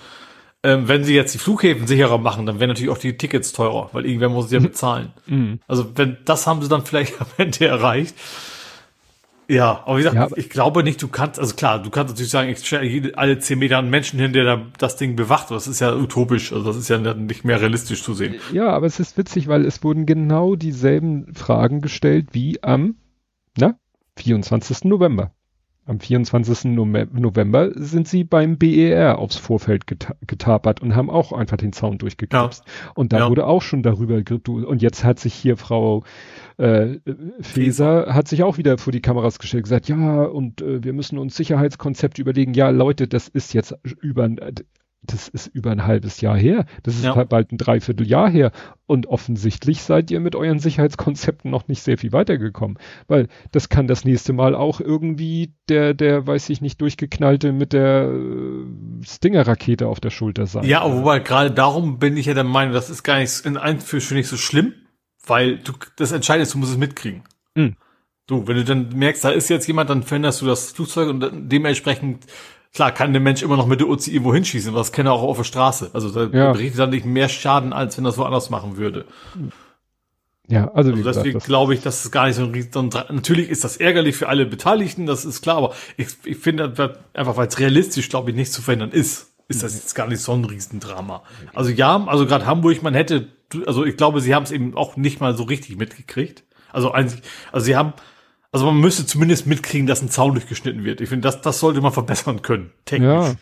Ähm, 0.63 0.87
wenn 0.87 1.03
sie 1.03 1.13
jetzt 1.13 1.33
die 1.35 1.37
Flughäfen 1.37 1.85
sicherer 1.85 2.17
machen, 2.17 2.47
dann 2.47 2.59
wären 2.59 2.69
natürlich 2.69 2.89
auch 2.89 2.97
die 2.97 3.17
Tickets 3.17 3.53
teurer, 3.53 3.89
weil 3.93 4.05
irgendwer 4.05 4.29
muss 4.29 4.49
sie 4.49 4.55
ja 4.55 4.61
bezahlen. 4.61 5.13
Mhm. 5.27 5.59
Also 5.67 5.91
wenn 5.95 6.17
das 6.25 6.47
haben 6.47 6.63
sie 6.63 6.69
dann 6.69 6.83
vielleicht 6.83 7.13
am 7.21 7.27
Ende 7.37 7.67
erreicht. 7.67 8.15
Ja, 9.47 9.83
aber 9.85 9.97
wie 9.97 10.03
gesagt, 10.03 10.15
ja, 10.15 10.37
ich 10.37 10.49
glaube 10.49 10.83
nicht, 10.83 11.01
du 11.01 11.07
kannst, 11.07 11.39
also 11.39 11.55
klar, 11.55 11.81
du 11.81 11.89
kannst 11.89 12.13
natürlich 12.13 12.31
sagen, 12.31 12.49
ich 12.49 12.65
stelle 12.65 13.11
alle 13.15 13.39
zehn 13.39 13.59
Meter 13.59 13.77
einen 13.77 13.89
Menschen 13.89 14.19
hin, 14.19 14.33
der 14.33 14.43
da 14.43 14.61
das 14.77 14.97
Ding 14.97 15.15
bewacht. 15.15 15.51
Das 15.51 15.67
ist 15.67 15.81
ja 15.81 15.95
utopisch, 15.95 16.51
also 16.51 16.65
das 16.65 16.77
ist 16.77 16.89
ja 16.89 16.97
nicht 17.13 17.45
mehr 17.45 17.61
realistisch 17.61 18.03
zu 18.03 18.13
sehen. 18.13 18.35
Ja, 18.51 18.69
aber 18.69 18.87
es 18.87 18.99
ist 18.99 19.17
witzig, 19.17 19.47
weil 19.47 19.65
es 19.65 19.83
wurden 19.83 20.05
genau 20.05 20.55
dieselben 20.55 21.33
Fragen 21.33 21.81
gestellt 21.81 22.29
wie 22.31 22.61
am, 22.63 22.95
na, 23.57 23.77
24. 24.17 24.85
November. 24.85 25.31
Am 25.87 25.99
24. 25.99 26.71
November 26.71 27.69
sind 27.75 28.07
sie 28.07 28.23
beim 28.23 28.57
BER 28.57 29.19
aufs 29.19 29.35
Vorfeld 29.35 29.85
geta 29.85 30.15
getapert 30.25 30.81
und 30.81 30.95
haben 30.95 31.11
auch 31.11 31.31
einfach 31.31 31.57
den 31.57 31.73
Zaun 31.73 31.99
durchgeknipst. 31.99 32.63
Ja. 32.65 32.91
Und 32.95 33.13
da 33.13 33.19
ja. 33.19 33.29
wurde 33.29 33.45
auch 33.45 33.61
schon 33.61 33.83
darüber, 33.83 34.19
und 34.47 34.81
jetzt 34.81 35.03
hat 35.03 35.19
sich 35.19 35.35
hier 35.35 35.57
Frau 35.57 36.03
äh, 36.57 36.99
Feser 37.41 38.13
hat 38.13 38.27
sich 38.27 38.43
auch 38.43 38.57
wieder 38.57 38.77
vor 38.77 38.93
die 38.93 39.01
Kameras 39.01 39.39
gestellt, 39.39 39.63
gesagt, 39.63 39.89
ja, 39.89 40.23
und 40.23 40.61
äh, 40.61 40.83
wir 40.83 40.93
müssen 40.93 41.17
uns 41.17 41.35
Sicherheitskonzepte 41.35 42.21
überlegen. 42.21 42.53
Ja, 42.53 42.69
Leute, 42.69 43.07
das 43.07 43.27
ist 43.27 43.53
jetzt 43.53 43.75
über, 44.01 44.29
das 45.01 45.27
ist 45.27 45.47
über 45.47 45.71
ein 45.71 45.85
halbes 45.85 46.21
Jahr 46.21 46.37
her. 46.37 46.65
Das 46.83 46.95
ist 46.95 47.03
ja. 47.03 47.23
bald 47.23 47.51
ein 47.51 47.57
Dreivierteljahr 47.57 48.29
her. 48.29 48.51
Und 48.87 49.07
offensichtlich 49.07 49.81
seid 49.81 50.11
ihr 50.11 50.19
mit 50.19 50.35
euren 50.35 50.59
Sicherheitskonzepten 50.59 51.51
noch 51.51 51.67
nicht 51.67 51.81
sehr 51.81 51.97
viel 51.97 52.11
weitergekommen. 52.11 52.77
Weil 53.07 53.27
das 53.51 53.69
kann 53.69 53.87
das 53.87 54.05
nächste 54.05 54.31
Mal 54.33 54.55
auch 54.55 54.79
irgendwie 54.79 55.53
der, 55.69 55.93
der, 55.93 56.25
weiß 56.25 56.49
ich 56.49 56.61
nicht, 56.61 56.79
durchgeknallte 56.81 57.51
mit 57.51 57.73
der 57.73 58.09
äh, 58.11 59.05
Stinger-Rakete 59.05 59.87
auf 59.87 59.99
der 59.99 60.09
Schulter 60.09 60.45
sein. 60.45 60.63
Ja, 60.65 60.89
wobei 60.89 61.19
gerade 61.19 61.51
darum 61.51 61.99
bin 61.99 62.15
ich 62.17 62.27
ja 62.27 62.33
der 62.33 62.43
Meinung, 62.43 62.73
das 62.73 62.89
ist 62.89 63.03
gar 63.03 63.19
nicht 63.19 63.45
in 63.45 63.57
Einführung 63.57 64.17
nicht 64.17 64.27
so 64.27 64.37
schlimm, 64.37 64.73
weil 65.27 65.57
du 65.57 65.73
das 65.95 66.11
entscheidest, 66.11 66.53
du 66.53 66.57
musst 66.57 66.71
es 66.71 66.77
mitkriegen. 66.77 67.23
Mhm. 67.55 67.75
Du, 68.27 68.47
wenn 68.47 68.55
du 68.55 68.63
dann 68.63 68.89
merkst, 68.89 69.23
da 69.23 69.29
ist 69.29 69.49
jetzt 69.49 69.67
jemand, 69.67 69.89
dann 69.89 70.03
veränderst 70.03 70.41
du 70.41 70.45
das 70.47 70.71
Flugzeug 70.71 71.09
und 71.09 71.29
dementsprechend, 71.51 72.25
klar, 72.73 72.91
kann 72.91 73.13
der 73.13 73.21
Mensch 73.21 73.43
immer 73.43 73.55
noch 73.55 73.67
mit 73.67 73.79
der 73.81 73.87
Uzi 73.87 74.11
irgendwo 74.11 74.33
hinschießen, 74.33 74.73
was 74.73 74.91
kenne 74.91 75.11
auch 75.11 75.21
auf 75.21 75.37
der 75.37 75.43
Straße. 75.43 75.91
Also 75.93 76.09
da 76.09 76.35
ja. 76.35 76.51
berichtet 76.51 76.79
dann 76.79 76.89
nicht 76.89 77.05
mehr 77.05 77.29
Schaden, 77.29 77.71
als 77.71 77.97
wenn 77.97 78.03
das 78.03 78.17
woanders 78.17 78.49
machen 78.49 78.77
würde. 78.77 79.05
Ja, 80.47 80.71
also, 80.73 80.91
also 80.91 81.03
deswegen 81.03 81.39
glaube 81.39 81.75
ich, 81.75 81.81
dass 81.81 82.03
es 82.03 82.11
gar 82.11 82.27
nicht 82.27 82.35
so 82.35 82.43
ein 82.43 82.51
riesen, 82.51 82.89
natürlich 83.09 83.49
ist 83.49 83.63
das 83.63 83.77
ärgerlich 83.77 84.15
für 84.15 84.27
alle 84.27 84.45
Beteiligten, 84.45 85.05
das 85.05 85.25
ist 85.25 85.41
klar, 85.41 85.57
aber 85.57 85.73
ich, 85.97 86.07
ich 86.23 86.37
finde 86.37 86.65
einfach, 87.13 87.37
weil 87.37 87.47
es 87.47 87.59
realistisch, 87.59 88.09
glaube 88.09 88.29
ich, 88.29 88.35
nicht 88.35 88.51
zu 88.51 88.61
verhindern 88.61 88.91
ist, 88.91 89.33
ist 89.47 89.63
das 89.63 89.75
jetzt 89.75 89.93
gar 89.93 90.07
nicht 90.07 90.21
so 90.21 90.33
ein 90.33 90.45
Riesendrama. 90.45 91.23
Also 91.53 91.69
ja, 91.69 92.03
also 92.07 92.25
gerade 92.25 92.45
Hamburg, 92.45 92.81
man 92.81 92.93
hätte 92.93 93.27
also 93.65 93.85
ich 93.85 93.97
glaube, 93.97 94.21
sie 94.21 94.35
haben 94.35 94.43
es 94.43 94.51
eben 94.51 94.75
auch 94.75 94.97
nicht 94.97 95.19
mal 95.19 95.35
so 95.35 95.43
richtig 95.43 95.77
mitgekriegt. 95.77 96.43
Also 96.71 96.91
einzig, 96.91 97.21
also 97.51 97.65
sie 97.65 97.75
haben, 97.75 97.93
also 98.51 98.65
man 98.65 98.77
müsste 98.79 99.05
zumindest 99.05 99.47
mitkriegen, 99.47 99.87
dass 99.87 100.01
ein 100.01 100.09
Zaun 100.09 100.33
durchgeschnitten 100.33 100.83
wird. 100.83 101.01
Ich 101.01 101.09
finde, 101.09 101.27
das, 101.27 101.41
das 101.41 101.59
sollte 101.59 101.81
man 101.81 101.91
verbessern 101.93 102.41
können, 102.41 102.71
technisch. 102.85 103.09
Ja, 103.09 103.35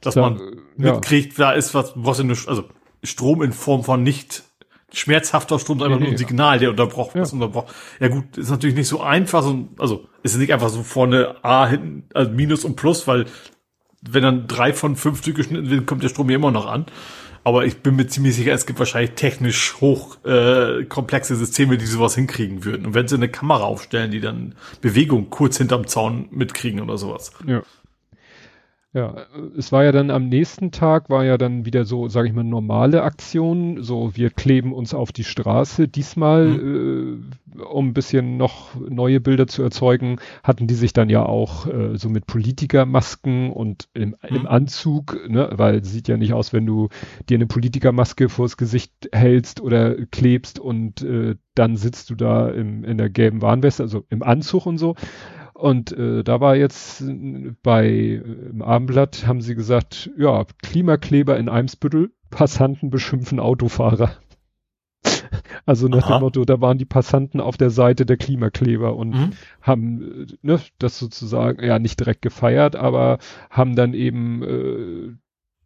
dass 0.00 0.14
da, 0.14 0.22
man 0.22 0.38
ja. 0.76 0.92
mitkriegt, 0.92 1.38
da 1.38 1.52
ist 1.52 1.74
was, 1.74 1.92
was 1.94 2.18
in 2.20 2.30
also 2.30 2.64
Strom 3.02 3.42
in 3.42 3.52
Form 3.52 3.84
von 3.84 4.02
nicht 4.02 4.44
schmerzhafter 4.92 5.58
Strom, 5.58 5.78
sondern 5.78 5.92
einfach 5.92 6.00
nee, 6.00 6.10
nur 6.10 6.14
ein 6.14 6.18
Signal, 6.18 6.58
der 6.58 6.70
unterbrochen 6.70 7.18
ja. 7.18 7.22
ist. 7.22 7.32
Unterbrochen. 7.32 7.68
Ja 8.00 8.08
gut, 8.08 8.36
ist 8.36 8.50
natürlich 8.50 8.76
nicht 8.76 8.88
so 8.88 9.00
einfach, 9.00 9.42
so, 9.42 9.68
also 9.78 10.06
ist 10.22 10.36
nicht 10.36 10.52
einfach 10.52 10.68
so 10.68 10.82
vorne 10.82 11.36
A 11.42 11.66
hinten, 11.66 12.04
also 12.14 12.30
Minus 12.32 12.64
und 12.64 12.76
Plus, 12.76 13.06
weil 13.06 13.26
wenn 14.02 14.22
dann 14.22 14.46
drei 14.48 14.72
von 14.72 14.96
fünf 14.96 15.20
durchgeschnitten 15.20 15.70
wird, 15.70 15.86
kommt 15.86 16.02
der 16.02 16.08
Strom 16.08 16.30
ja 16.30 16.36
immer 16.36 16.50
noch 16.50 16.66
an. 16.66 16.86
Aber 17.42 17.64
ich 17.64 17.78
bin 17.78 17.96
mir 17.96 18.06
ziemlich 18.06 18.36
sicher, 18.36 18.52
es 18.52 18.66
gibt 18.66 18.78
wahrscheinlich 18.78 19.12
technisch 19.12 19.76
hoch 19.80 20.22
äh, 20.24 20.84
komplexe 20.84 21.36
Systeme, 21.36 21.78
die 21.78 21.86
sowas 21.86 22.14
hinkriegen 22.14 22.64
würden. 22.64 22.86
Und 22.86 22.94
wenn 22.94 23.08
sie 23.08 23.14
eine 23.14 23.28
Kamera 23.28 23.64
aufstellen, 23.64 24.10
die 24.10 24.20
dann 24.20 24.54
Bewegung 24.80 25.30
kurz 25.30 25.56
hinterm 25.56 25.86
Zaun 25.86 26.28
mitkriegen 26.30 26.80
oder 26.80 26.98
sowas. 26.98 27.32
Ja. 27.46 27.62
Ja, 28.92 29.14
es 29.56 29.70
war 29.70 29.84
ja 29.84 29.92
dann 29.92 30.10
am 30.10 30.28
nächsten 30.28 30.72
Tag 30.72 31.10
war 31.10 31.24
ja 31.24 31.38
dann 31.38 31.64
wieder 31.64 31.84
so, 31.84 32.08
sage 32.08 32.26
ich 32.26 32.34
mal, 32.34 32.42
normale 32.42 33.02
Aktion. 33.04 33.84
So, 33.84 34.16
wir 34.16 34.30
kleben 34.30 34.72
uns 34.72 34.94
auf 34.94 35.12
die 35.12 35.22
Straße. 35.22 35.86
Diesmal, 35.86 36.48
mhm. 36.48 37.30
äh, 37.56 37.62
um 37.62 37.88
ein 37.88 37.94
bisschen 37.94 38.36
noch 38.36 38.74
neue 38.80 39.20
Bilder 39.20 39.46
zu 39.46 39.62
erzeugen, 39.62 40.16
hatten 40.42 40.66
die 40.66 40.74
sich 40.74 40.92
dann 40.92 41.08
ja 41.08 41.24
auch 41.24 41.68
äh, 41.68 41.96
so 41.96 42.08
mit 42.08 42.26
Politikermasken 42.26 43.52
und 43.52 43.88
im, 43.94 44.16
mhm. 44.28 44.36
im 44.36 44.46
Anzug, 44.48 45.20
ne, 45.28 45.50
weil 45.52 45.84
sieht 45.84 46.08
ja 46.08 46.16
nicht 46.16 46.32
aus, 46.32 46.52
wenn 46.52 46.66
du 46.66 46.88
dir 47.28 47.36
eine 47.36 47.46
Politikermaske 47.46 48.28
vors 48.28 48.56
Gesicht 48.56 48.92
hältst 49.12 49.60
oder 49.60 50.04
klebst 50.06 50.58
und 50.58 51.02
äh, 51.02 51.36
dann 51.54 51.76
sitzt 51.76 52.10
du 52.10 52.16
da 52.16 52.48
im, 52.48 52.82
in 52.82 52.98
der 52.98 53.08
gelben 53.08 53.40
Warnweste, 53.40 53.84
also 53.84 54.04
im 54.10 54.24
Anzug 54.24 54.66
und 54.66 54.78
so. 54.78 54.96
Und 55.60 55.92
äh, 55.92 56.24
da 56.24 56.40
war 56.40 56.56
jetzt 56.56 57.04
bei 57.62 57.86
äh, 57.86 58.16
im 58.16 58.62
Abendblatt 58.62 59.26
haben 59.26 59.42
sie 59.42 59.54
gesagt, 59.54 60.10
ja, 60.16 60.46
Klimakleber 60.62 61.38
in 61.38 61.48
Eimsbüttel, 61.48 62.10
Passanten 62.30 62.90
beschimpfen 62.90 63.40
Autofahrer. 63.40 64.12
also 65.66 65.88
nach 65.88 66.04
Aha. 66.04 66.18
dem 66.18 66.20
Motto, 66.22 66.44
da 66.44 66.60
waren 66.60 66.78
die 66.78 66.86
Passanten 66.86 67.40
auf 67.40 67.56
der 67.56 67.70
Seite 67.70 68.06
der 68.06 68.16
Klimakleber 68.16 68.96
und 68.96 69.10
mhm. 69.10 69.30
haben 69.60 70.22
äh, 70.22 70.26
ne, 70.42 70.60
das 70.78 70.98
sozusagen 70.98 71.62
ja 71.62 71.78
nicht 71.78 72.00
direkt 72.00 72.22
gefeiert, 72.22 72.74
aber 72.74 73.18
haben 73.50 73.76
dann 73.76 73.92
eben 73.92 74.42
äh, 74.42 75.14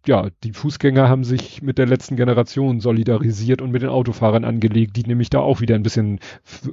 ja, 0.06 0.28
die 0.42 0.52
Fußgänger 0.52 1.08
haben 1.08 1.24
sich 1.24 1.62
mit 1.62 1.78
der 1.78 1.86
letzten 1.86 2.16
Generation 2.16 2.80
solidarisiert 2.80 3.62
und 3.62 3.70
mit 3.70 3.80
den 3.80 3.88
Autofahrern 3.88 4.44
angelegt, 4.44 4.96
die 4.96 5.04
nämlich 5.04 5.30
da 5.30 5.38
auch 5.38 5.60
wieder 5.60 5.76
ein 5.76 5.82
bisschen 5.82 6.20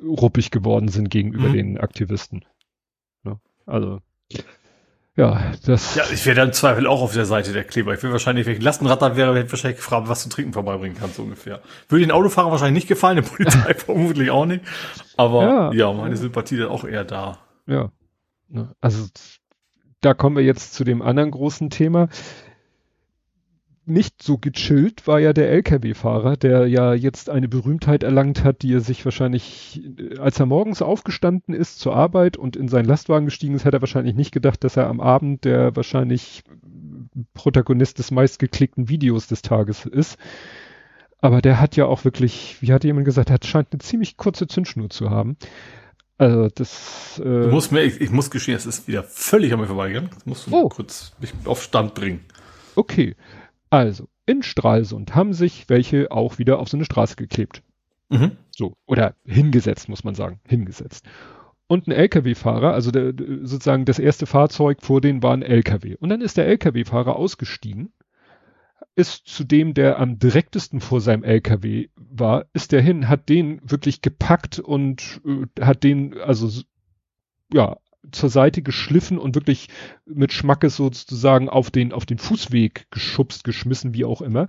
ruppig 0.03 0.51
geworden 0.51 0.89
sind 0.89 1.09
gegenüber 1.09 1.47
mhm. 1.49 1.53
den 1.53 1.77
Aktivisten. 1.77 2.43
Also, 3.71 3.99
ja, 5.15 5.53
das. 5.65 5.95
Ja, 5.95 6.03
ich 6.11 6.25
wäre 6.25 6.35
dann 6.35 6.49
im 6.49 6.53
Zweifel 6.53 6.87
auch 6.87 7.01
auf 7.01 7.13
der 7.13 7.25
Seite 7.25 7.53
der 7.53 7.63
Kleber. 7.63 7.93
Ich 7.93 8.03
will 8.03 8.11
wahrscheinlich, 8.11 8.45
wenn 8.45 8.55
ich 8.55 8.61
Lastenradler 8.61 9.15
wäre, 9.15 9.33
hätte 9.33 9.45
ich 9.45 9.51
wahrscheinlich 9.51 9.77
gefragt, 9.77 10.09
was 10.09 10.23
zu 10.23 10.29
trinken 10.29 10.51
vorbeibringen 10.51 10.97
kannst, 10.97 11.15
so 11.15 11.23
ungefähr. 11.23 11.61
Würde 11.87 12.05
den 12.05 12.11
Autofahrer 12.11 12.51
wahrscheinlich 12.51 12.83
nicht 12.83 12.87
gefallen, 12.87 13.17
der 13.17 13.23
Polizei 13.23 13.73
vermutlich 13.77 14.29
auch 14.29 14.45
nicht. 14.45 14.65
Aber 15.15 15.43
ja, 15.43 15.71
ja 15.73 15.93
meine 15.93 16.17
Sympathie 16.17 16.57
dann 16.57 16.67
auch 16.67 16.83
eher 16.83 17.05
da. 17.05 17.37
Ja. 17.65 17.91
Also, 18.81 19.07
da 20.01 20.13
kommen 20.13 20.35
wir 20.35 20.43
jetzt 20.43 20.73
zu 20.73 20.83
dem 20.83 21.01
anderen 21.01 21.31
großen 21.31 21.69
Thema. 21.69 22.09
Nicht 23.85 24.21
so 24.21 24.37
gechillt 24.37 25.07
war 25.07 25.19
ja 25.19 25.33
der 25.33 25.51
Lkw-Fahrer, 25.51 26.37
der 26.37 26.67
ja 26.67 26.93
jetzt 26.93 27.31
eine 27.31 27.47
Berühmtheit 27.47 28.03
erlangt 28.03 28.43
hat, 28.43 28.61
die 28.61 28.73
er 28.73 28.79
sich 28.79 29.03
wahrscheinlich, 29.05 29.81
äh, 29.97 30.19
als 30.19 30.39
er 30.39 30.45
morgens 30.45 30.81
aufgestanden 30.81 31.55
ist 31.55 31.79
zur 31.79 31.95
Arbeit 31.95 32.37
und 32.37 32.55
in 32.55 32.67
seinen 32.67 32.85
Lastwagen 32.85 33.25
gestiegen 33.25 33.55
ist, 33.55 33.65
hätte 33.65 33.77
er 33.77 33.81
wahrscheinlich 33.81 34.15
nicht 34.15 34.31
gedacht, 34.31 34.63
dass 34.63 34.77
er 34.77 34.87
am 34.87 34.99
Abend 34.99 35.45
der 35.45 35.75
wahrscheinlich 35.75 36.43
Protagonist 37.33 37.99
des 37.99 38.11
meistgeklickten 38.11 38.87
Videos 38.87 39.27
des 39.27 39.41
Tages 39.41 39.85
ist. 39.85 40.17
Aber 41.19 41.41
der 41.41 41.59
hat 41.59 41.75
ja 41.75 41.85
auch 41.85 42.03
wirklich, 42.03 42.57
wie 42.61 42.73
hat 42.73 42.83
jemand 42.83 43.05
gesagt, 43.05 43.29
er 43.29 43.39
scheint 43.43 43.69
eine 43.71 43.79
ziemlich 43.79 44.17
kurze 44.17 44.47
Zündschnur 44.47 44.89
zu 44.89 45.09
haben. 45.09 45.37
Also 46.17 46.49
das. 46.53 47.19
Äh 47.19 47.23
du 47.23 47.47
musst 47.47 47.71
mir, 47.71 47.81
ich, 47.81 47.99
ich 47.99 48.11
muss 48.11 48.29
gestehen, 48.29 48.55
es 48.55 48.65
ist 48.65 48.87
wieder 48.87 49.03
völlig 49.03 49.53
an 49.53 49.59
mir 49.59 49.67
vorbeigegangen. 49.67 50.09
Das 50.13 50.25
musst 50.25 50.47
du 50.47 50.55
oh. 50.55 50.69
kurz 50.69 51.13
mich 51.19 51.33
auf 51.45 51.63
Stand 51.63 51.93
bringen. 51.95 52.21
Okay. 52.75 53.15
Also, 53.71 54.07
in 54.27 54.43
Stralsund 54.43 55.15
haben 55.15 55.33
sich 55.33 55.67
welche 55.67 56.11
auch 56.11 56.37
wieder 56.37 56.59
auf 56.59 56.69
so 56.69 56.77
eine 56.77 56.85
Straße 56.85 57.15
geklebt. 57.15 57.63
Mhm. 58.09 58.37
So. 58.51 58.75
Oder 58.85 59.15
hingesetzt, 59.25 59.89
muss 59.89 60.03
man 60.03 60.13
sagen. 60.13 60.39
Hingesetzt. 60.47 61.07
Und 61.65 61.87
ein 61.87 61.93
Lkw-Fahrer, 61.93 62.73
also 62.73 62.91
der, 62.91 63.13
sozusagen 63.43 63.85
das 63.85 63.97
erste 63.97 64.27
Fahrzeug 64.27 64.83
vor 64.83 65.01
denen 65.01 65.23
war 65.23 65.33
ein 65.33 65.41
Lkw. 65.41 65.95
Und 65.95 66.09
dann 66.09 66.21
ist 66.21 66.37
der 66.37 66.47
Lkw-Fahrer 66.47 67.15
ausgestiegen 67.15 67.93
ist 68.95 69.27
zu 69.27 69.43
dem, 69.43 69.73
der 69.73 69.99
am 69.99 70.19
direktesten 70.19 70.81
vor 70.81 71.01
seinem 71.01 71.23
LKW 71.23 71.89
war, 71.95 72.45
ist 72.53 72.71
der 72.71 72.81
hin, 72.81 73.07
hat 73.07 73.29
den 73.29 73.61
wirklich 73.63 74.01
gepackt 74.01 74.59
und 74.59 75.21
äh, 75.25 75.63
hat 75.63 75.83
den, 75.83 76.17
also 76.19 76.61
ja, 77.53 77.77
zur 78.11 78.29
Seite 78.29 78.61
geschliffen 78.63 79.19
und 79.19 79.35
wirklich 79.35 79.67
mit 80.05 80.33
Schmackes 80.33 80.75
sozusagen 80.75 81.49
auf 81.49 81.69
den, 81.69 81.93
auf 81.93 82.05
den 82.05 82.17
Fußweg 82.17 82.87
geschubst, 82.89 83.43
geschmissen, 83.43 83.93
wie 83.93 84.05
auch 84.05 84.21
immer. 84.21 84.47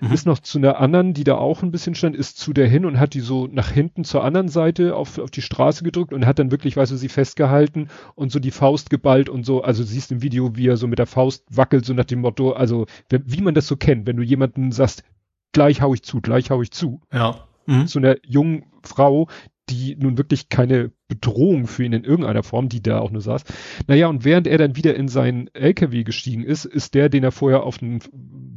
Mhm. 0.00 0.12
Ist 0.12 0.26
noch 0.26 0.38
zu 0.38 0.58
einer 0.58 0.78
anderen, 0.80 1.12
die 1.12 1.24
da 1.24 1.34
auch 1.34 1.62
ein 1.62 1.70
bisschen 1.70 1.94
stand, 1.94 2.16
ist 2.16 2.38
zu 2.38 2.54
der 2.54 2.66
hin 2.66 2.86
und 2.86 2.98
hat 2.98 3.14
die 3.14 3.20
so 3.20 3.46
nach 3.46 3.70
hinten 3.70 4.04
zur 4.04 4.24
anderen 4.24 4.48
Seite 4.48 4.96
auf, 4.96 5.18
auf 5.18 5.30
die 5.30 5.42
Straße 5.42 5.84
gedrückt 5.84 6.12
und 6.12 6.24
hat 6.24 6.38
dann 6.38 6.50
wirklich, 6.50 6.76
weißt 6.76 6.92
du, 6.92 6.96
sie 6.96 7.10
festgehalten 7.10 7.88
und 8.14 8.32
so 8.32 8.38
die 8.38 8.50
Faust 8.50 8.88
geballt 8.88 9.28
und 9.28 9.44
so. 9.44 9.62
Also 9.62 9.82
siehst 9.82 10.10
im 10.10 10.22
Video, 10.22 10.56
wie 10.56 10.68
er 10.68 10.78
so 10.78 10.86
mit 10.86 10.98
der 10.98 11.06
Faust 11.06 11.44
wackelt, 11.50 11.84
so 11.84 11.92
nach 11.92 12.06
dem 12.06 12.20
Motto, 12.20 12.52
also 12.52 12.86
wie 13.10 13.42
man 13.42 13.54
das 13.54 13.66
so 13.66 13.76
kennt, 13.76 14.06
wenn 14.06 14.16
du 14.16 14.22
jemanden 14.22 14.72
sagst, 14.72 15.04
gleich 15.52 15.82
hau 15.82 15.92
ich 15.92 16.02
zu, 16.02 16.20
gleich 16.20 16.50
hau 16.50 16.62
ich 16.62 16.70
zu. 16.70 17.00
Ja. 17.12 17.46
Mhm. 17.66 17.86
Zu 17.86 17.98
einer 17.98 18.16
jungen 18.26 18.64
Frau, 18.82 19.28
die 19.70 19.96
nun 19.96 20.18
wirklich 20.18 20.48
keine 20.48 20.90
Bedrohung 21.14 21.66
für 21.66 21.84
ihn 21.84 21.92
in 21.92 22.04
irgendeiner 22.04 22.42
Form, 22.42 22.68
die 22.68 22.82
da 22.82 22.98
auch 22.98 23.10
nur 23.10 23.20
saß. 23.20 23.44
Naja, 23.86 24.08
und 24.08 24.24
während 24.24 24.46
er 24.46 24.58
dann 24.58 24.76
wieder 24.76 24.94
in 24.94 25.08
seinen 25.08 25.48
LKW 25.54 26.04
gestiegen 26.04 26.44
ist, 26.44 26.64
ist 26.64 26.94
der, 26.94 27.08
den 27.08 27.24
er 27.24 27.32
vorher 27.32 27.62
auf 27.62 27.78
den, 27.78 28.00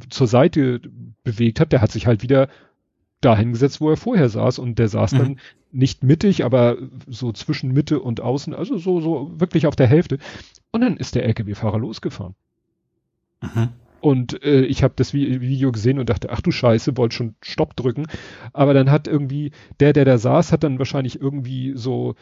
zur 0.10 0.28
Seite 0.28 0.82
bewegt 1.24 1.60
hat, 1.60 1.72
der 1.72 1.82
hat 1.82 1.92
sich 1.92 2.08
halt 2.08 2.24
wieder 2.24 2.50
dahin 3.22 3.52
gesetzt, 3.52 3.82
wo 3.82 3.90
er 3.90 3.98
vorher 3.98 4.30
saß 4.30 4.60
und 4.60 4.78
der 4.80 4.90
saß 4.90 5.14
mhm. 5.14 5.18
dann 5.18 5.40
nicht 5.72 6.04
mittig, 6.04 6.46
aber 6.46 6.78
so 7.08 7.32
zwischen 7.32 7.72
Mitte 7.72 8.00
und 8.00 8.22
Außen, 8.22 8.54
also 8.54 8.78
so, 8.78 9.02
so 9.02 9.32
wirklich 9.40 9.68
auf 9.68 9.76
der 9.76 9.88
Hälfte. 9.88 10.18
Und 10.72 10.82
dann 10.82 10.98
ist 10.98 11.16
der 11.16 11.26
LKW-Fahrer 11.26 11.80
losgefahren. 11.80 12.36
Mhm. 13.42 13.70
Und 14.00 14.44
äh, 14.44 14.62
ich 14.62 14.84
habe 14.84 14.94
das 14.96 15.14
Video 15.14 15.72
gesehen 15.72 16.00
und 16.00 16.10
dachte, 16.10 16.30
ach 16.32 16.42
du 16.42 16.52
Scheiße, 16.52 16.98
wollte 16.98 17.16
schon 17.16 17.36
Stopp 17.42 17.76
drücken. 17.76 18.06
Aber 18.54 18.74
dann 18.74 18.92
hat 18.92 19.08
irgendwie, 19.08 19.52
der, 19.80 19.94
der 19.94 20.06
da 20.06 20.18
saß, 20.18 20.52
hat 20.52 20.64
dann 20.64 20.80
wahrscheinlich 20.80 21.20
irgendwie 21.20 21.74
so, 21.76 22.16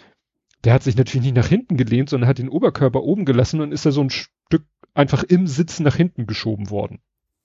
der 0.66 0.74
hat 0.74 0.84
sich 0.84 0.97
natürlich 0.97 1.26
nicht 1.26 1.36
nach 1.36 1.47
hinten 1.47 1.78
gelehnt, 1.78 2.09
sondern 2.09 2.28
hat 2.28 2.39
den 2.39 2.49
Oberkörper 2.49 3.03
oben 3.03 3.26
gelassen 3.26 3.61
und 3.61 3.72
ist 3.72 3.86
da 3.86 3.91
so 3.91 4.01
ein 4.01 4.09
Stück 4.09 4.66
einfach 4.93 5.24
im 5.24 5.47
Sitzen 5.47 5.84
nach 5.84 5.95
hinten 5.95 6.26
geschoben 6.26 6.70
worden. 6.70 6.99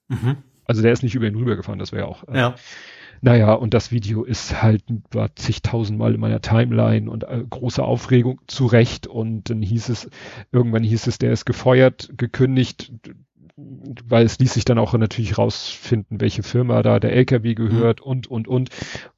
Mhm. 0.07 0.37
Also 0.65 0.81
der 0.81 0.91
ist 0.91 1.03
nicht 1.03 1.15
über 1.15 1.27
ihn 1.27 1.35
rübergefahren, 1.35 1.79
das 1.79 1.91
wäre 1.91 2.07
auch. 2.07 2.27
Äh, 2.27 2.37
ja. 2.37 2.55
Naja, 3.21 3.53
und 3.53 3.75
das 3.75 3.91
Video 3.91 4.23
ist 4.23 4.63
halt, 4.63 4.83
war 5.11 5.35
zigtausendmal 5.35 6.15
in 6.15 6.19
meiner 6.19 6.41
Timeline 6.41 7.09
und 7.09 7.23
äh, 7.23 7.43
große 7.47 7.83
Aufregung 7.83 8.41
zu 8.47 8.65
Recht. 8.65 9.05
Und 9.05 9.49
dann 9.51 9.61
hieß 9.61 9.89
es, 9.89 10.09
irgendwann 10.51 10.83
hieß 10.83 11.05
es, 11.05 11.19
der 11.19 11.31
ist 11.31 11.45
gefeuert, 11.45 12.11
gekündigt, 12.17 12.91
weil 13.55 14.25
es 14.25 14.39
ließ 14.39 14.53
sich 14.53 14.65
dann 14.65 14.79
auch 14.79 14.93
natürlich 14.93 15.37
rausfinden, 15.37 16.19
welche 16.19 16.41
Firma 16.41 16.81
da 16.81 16.99
der 16.99 17.13
LKW 17.13 17.53
gehört 17.53 17.99
mhm. 17.99 18.05
und, 18.05 18.27
und, 18.27 18.47
und, 18.47 18.69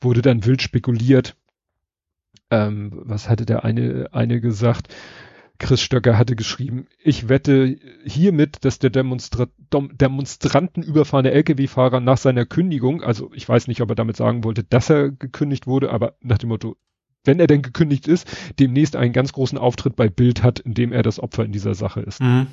wurde 0.01 0.22
dann 0.22 0.45
wild 0.45 0.62
spekuliert. 0.62 1.38
Ähm, 2.54 2.91
was 2.93 3.30
hatte 3.30 3.47
der 3.47 3.64
eine, 3.66 4.10
eine 4.12 4.39
gesagt? 4.39 4.93
Chris 5.58 5.82
Stöcker 5.82 6.18
hatte 6.18 6.36
geschrieben, 6.36 6.88
ich 7.01 7.30
wette 7.30 7.78
hiermit, 8.06 8.66
dass 8.66 8.80
der 8.80 8.89
Demonstra 8.89 9.47
Demonstranten 9.72 10.84
überfahrene 10.84 11.32
Lkw-Fahrer 11.32 11.99
nach 11.99 12.18
seiner 12.18 12.45
Kündigung, 12.45 13.01
also 13.01 13.32
ich 13.34 13.47
weiß 13.47 13.68
nicht, 13.68 13.82
ob 13.82 13.89
er 13.89 13.95
damit 13.95 14.18
sagen 14.18 14.43
wollte, 14.43 14.64
dass 14.64 14.89
er 14.89 15.10
gekündigt 15.12 15.66
wurde, 15.66 15.91
aber 15.91 16.16
nach 16.22 16.38
dem 16.38 16.49
Motto, 16.49 16.76
wenn 17.24 17.39
er 17.39 17.47
denn 17.47 17.62
gekündigt 17.62 18.08
ist, 18.08 18.28
demnächst 18.60 18.95
einen 18.95 19.14
ganz 19.14 19.32
großen 19.34 19.58
Auftritt 19.58 19.95
bei 19.95 20.10
Bild 20.10 20.43
hat, 20.43 20.60
in 20.60 20.74
dem 20.74 20.91
er 20.91 21.01
das 21.01 21.20
Opfer 21.20 21.45
in 21.45 21.51
dieser 21.51 21.76
Sache 21.76 22.01
ist. 22.01 22.22
Mhm. 22.22 22.47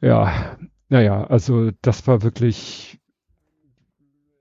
Ja, 0.00 0.56
naja, 0.88 1.24
also 1.24 1.70
das 1.82 2.06
war 2.06 2.22
wirklich, 2.22 3.00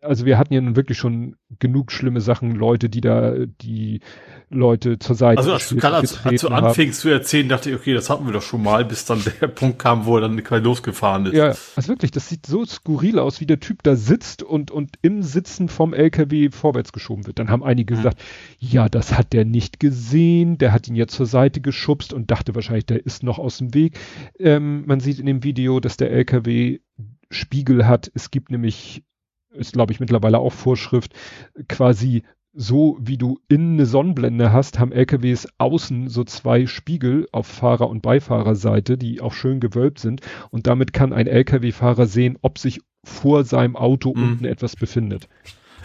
also 0.02 0.26
wir 0.26 0.38
hatten 0.38 0.54
ja 0.54 0.62
nun 0.62 0.76
wirklich 0.76 0.98
schon 0.98 1.36
genug 1.60 1.92
schlimme 1.92 2.22
Sachen, 2.22 2.56
Leute, 2.56 2.90
die 2.90 3.02
da, 3.02 3.36
die 3.62 4.02
Leute 4.50 4.98
zur 5.00 5.16
Seite. 5.16 5.38
Also 5.38 5.54
als, 5.54 5.70
gerade 5.70 5.98
als, 5.98 6.26
als 6.26 6.42
du 6.42 6.48
anfingst 6.48 7.02
zu 7.02 7.10
erzählen, 7.10 7.48
dachte 7.48 7.70
ich, 7.70 7.76
okay, 7.76 7.94
das 7.94 8.10
hatten 8.10 8.26
wir 8.26 8.34
doch 8.34 8.42
schon 8.42 8.64
mal, 8.64 8.84
bis 8.84 9.06
dann 9.06 9.22
der 9.42 9.48
Punkt 9.48 9.80
kam, 9.80 10.06
wo 10.06 10.18
er 10.18 10.22
dann 10.22 10.44
quasi 10.44 10.64
losgefahren 10.64 11.28
ist. 11.28 11.36
Ja, 11.36 11.54
also 11.76 11.88
wirklich, 11.88 12.12
das 12.12 12.28
sieht 12.28 12.48
so 12.48 12.66
skurril 12.66 13.20
aus, 13.20 13.40
wie 13.42 13.46
der 13.46 13.60
Typ 13.60 13.84
da 13.84 13.96
sitzt 13.96 14.42
und, 14.44 14.72
und 14.72 14.98
im 15.04 15.22
Sitzen 15.22 15.70
vom 15.70 15.94
LKW 15.94 16.50
vorwärts 16.50 16.92
geschoben 16.92 17.28
wird. 17.28 17.38
Dann 17.38 17.50
haben 17.50 17.64
einige 17.64 17.94
mhm. 17.94 17.98
gesagt, 17.98 18.22
ja, 18.58 18.90
das 18.90 19.18
hat 19.18 19.34
der 19.34 19.46
nicht 19.46 19.80
gesehen, 19.80 20.58
der 20.58 20.74
hat 20.74 20.88
ihn 20.88 20.96
ja 20.96 21.08
zur 21.08 21.28
Seite 21.28 21.62
geschubst 21.62 22.12
und 22.12 22.32
dachte 22.32 22.56
wahrscheinlich, 22.56 22.88
der 22.88 23.06
ist 23.06 23.22
noch 23.24 23.38
aus 23.38 23.60
dem 23.60 23.74
Weg. 23.76 24.00
Ähm, 24.40 24.84
man 24.88 25.00
sieht 25.00 25.20
in 25.20 25.28
dem 25.28 25.44
Video, 25.44 25.80
dass 25.80 25.98
der 25.98 26.12
LKW 26.12 26.80
Spiegel 27.30 27.88
hat. 27.88 28.12
Es 28.14 28.32
gibt 28.32 28.52
nämlich 28.52 29.04
ist 29.54 29.74
glaube 29.74 29.94
ich 29.94 30.00
mittlerweile 30.00 30.40
auch 30.40 30.54
Vorschrift, 30.54 31.14
quasi 31.68 32.24
so 32.54 32.98
wie 33.00 33.18
du 33.18 33.40
innen 33.48 33.76
eine 33.76 33.86
Sonnenblende 33.86 34.52
hast, 34.52 34.78
haben 34.78 34.92
LKWs 34.92 35.48
außen 35.58 36.10
so 36.10 36.24
zwei 36.24 36.68
Spiegel 36.68 37.28
auf 37.32 37.48
Fahrer- 37.48 37.90
und 37.90 38.02
Beifahrerseite, 38.02 38.98
die 38.98 39.22
auch 39.22 39.34
schön 39.34 39.60
gewölbt 39.60 40.00
sind. 40.00 40.22
Und 40.50 40.68
damit 40.68 40.92
kann 40.92 41.14
ein 41.14 41.28
LKW-Fahrer 41.28 42.08
sehen, 42.08 42.38
ob 42.42 42.58
sich 42.58 42.82
vor 43.06 43.46
seinem 43.46 43.76
Auto 43.76 44.14
mhm. 44.14 44.24
unten 44.24 44.46
etwas 44.46 44.76
befindet. 44.76 45.30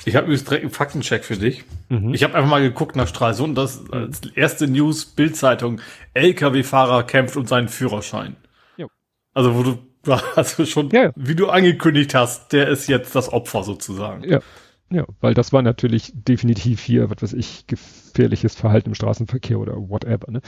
Ich 0.05 0.15
habe 0.15 0.27
übrigens 0.27 0.45
direkt 0.45 0.65
einen 0.65 0.73
Faktencheck 0.73 1.25
für 1.25 1.37
dich. 1.37 1.65
Mhm. 1.89 2.13
Ich 2.13 2.23
habe 2.23 2.35
einfach 2.35 2.51
mal 2.51 2.61
geguckt 2.61 2.97
nach 2.97 3.09
Stralsund, 3.09 3.57
das 3.57 3.91
als 3.91 4.21
erste 4.35 4.69
News, 4.69 5.07
Bildzeitung, 5.07 5.81
LKW-Fahrer 6.15 7.05
kämpft 7.05 7.37
um 7.37 7.47
seinen 7.47 7.69
Führerschein. 7.69 8.37
Jo. 8.77 8.89
Also 9.33 9.55
wo 9.55 9.63
du 9.63 9.79
also 10.37 10.65
schon, 10.65 10.91
ja. 10.91 11.13
wie 11.17 11.35
du 11.35 11.49
angekündigt 11.49 12.15
hast, 12.15 12.53
der 12.53 12.69
ist 12.69 12.89
jetzt 12.89 13.15
das 13.15 13.33
Opfer 13.33 13.63
sozusagen. 13.63 14.25
Ja. 14.29 14.41
Ja, 14.89 15.05
weil 15.21 15.35
das 15.35 15.53
war 15.53 15.63
natürlich 15.63 16.13
definitiv 16.15 16.81
hier, 16.81 17.11
was 17.11 17.21
weiß 17.21 17.33
ich, 17.33 17.67
gefährliches 17.67 18.55
Verhalten 18.55 18.91
im 18.91 18.95
Straßenverkehr 18.95 19.59
oder 19.59 19.75
whatever. 19.75 20.31
Ne? 20.31 20.43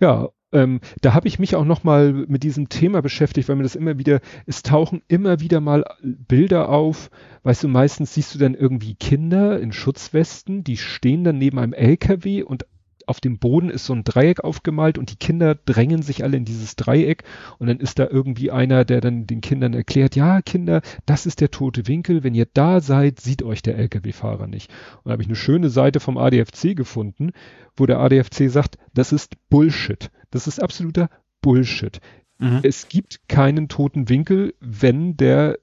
Ja, 0.00 0.30
ähm, 0.54 0.80
da 1.00 1.14
habe 1.14 1.28
ich 1.28 1.38
mich 1.38 1.54
auch 1.54 1.64
noch 1.64 1.84
mal 1.84 2.12
mit 2.12 2.42
diesem 2.42 2.68
Thema 2.68 3.02
beschäftigt, 3.02 3.48
weil 3.48 3.56
mir 3.56 3.62
das 3.62 3.76
immer 3.76 3.98
wieder, 3.98 4.20
es 4.46 4.62
tauchen 4.62 5.02
immer 5.06 5.38
wieder 5.38 5.60
mal 5.60 5.84
Bilder 6.02 6.70
auf. 6.70 7.08
Weißt 7.44 7.62
du, 7.62 7.68
meistens 7.68 8.14
siehst 8.14 8.34
du 8.34 8.38
dann 8.40 8.54
irgendwie 8.54 8.96
Kinder 8.96 9.60
in 9.60 9.72
Schutzwesten, 9.72 10.64
die 10.64 10.76
stehen 10.76 11.22
dann 11.22 11.38
neben 11.38 11.58
einem 11.60 11.72
LKW 11.72 12.42
und 12.42 12.66
auf 13.06 13.20
dem 13.20 13.38
Boden 13.38 13.70
ist 13.70 13.86
so 13.86 13.92
ein 13.92 14.04
Dreieck 14.04 14.40
aufgemalt 14.40 14.98
und 14.98 15.10
die 15.10 15.16
Kinder 15.16 15.54
drängen 15.54 16.02
sich 16.02 16.22
alle 16.24 16.36
in 16.36 16.44
dieses 16.44 16.76
Dreieck 16.76 17.24
und 17.58 17.66
dann 17.66 17.80
ist 17.80 17.98
da 17.98 18.06
irgendwie 18.08 18.50
einer, 18.50 18.84
der 18.84 19.00
dann 19.00 19.26
den 19.26 19.40
Kindern 19.40 19.74
erklärt, 19.74 20.16
ja 20.16 20.42
Kinder, 20.42 20.82
das 21.06 21.26
ist 21.26 21.40
der 21.40 21.50
tote 21.50 21.86
Winkel, 21.86 22.24
wenn 22.24 22.34
ihr 22.34 22.46
da 22.52 22.80
seid, 22.80 23.20
sieht 23.20 23.42
euch 23.42 23.62
der 23.62 23.78
Lkw-Fahrer 23.78 24.46
nicht. 24.46 24.70
Und 24.98 25.06
da 25.06 25.12
habe 25.12 25.22
ich 25.22 25.28
eine 25.28 25.36
schöne 25.36 25.70
Seite 25.70 26.00
vom 26.00 26.18
ADFC 26.18 26.76
gefunden, 26.76 27.32
wo 27.76 27.86
der 27.86 27.98
ADFC 28.00 28.48
sagt, 28.48 28.78
das 28.94 29.12
ist 29.12 29.34
Bullshit. 29.48 30.10
Das 30.30 30.46
ist 30.46 30.62
absoluter 30.62 31.10
Bullshit. 31.40 32.00
Mhm. 32.38 32.60
Es 32.62 32.88
gibt 32.88 33.28
keinen 33.28 33.68
toten 33.68 34.08
Winkel, 34.08 34.54
wenn 34.60 35.16
der 35.16 35.58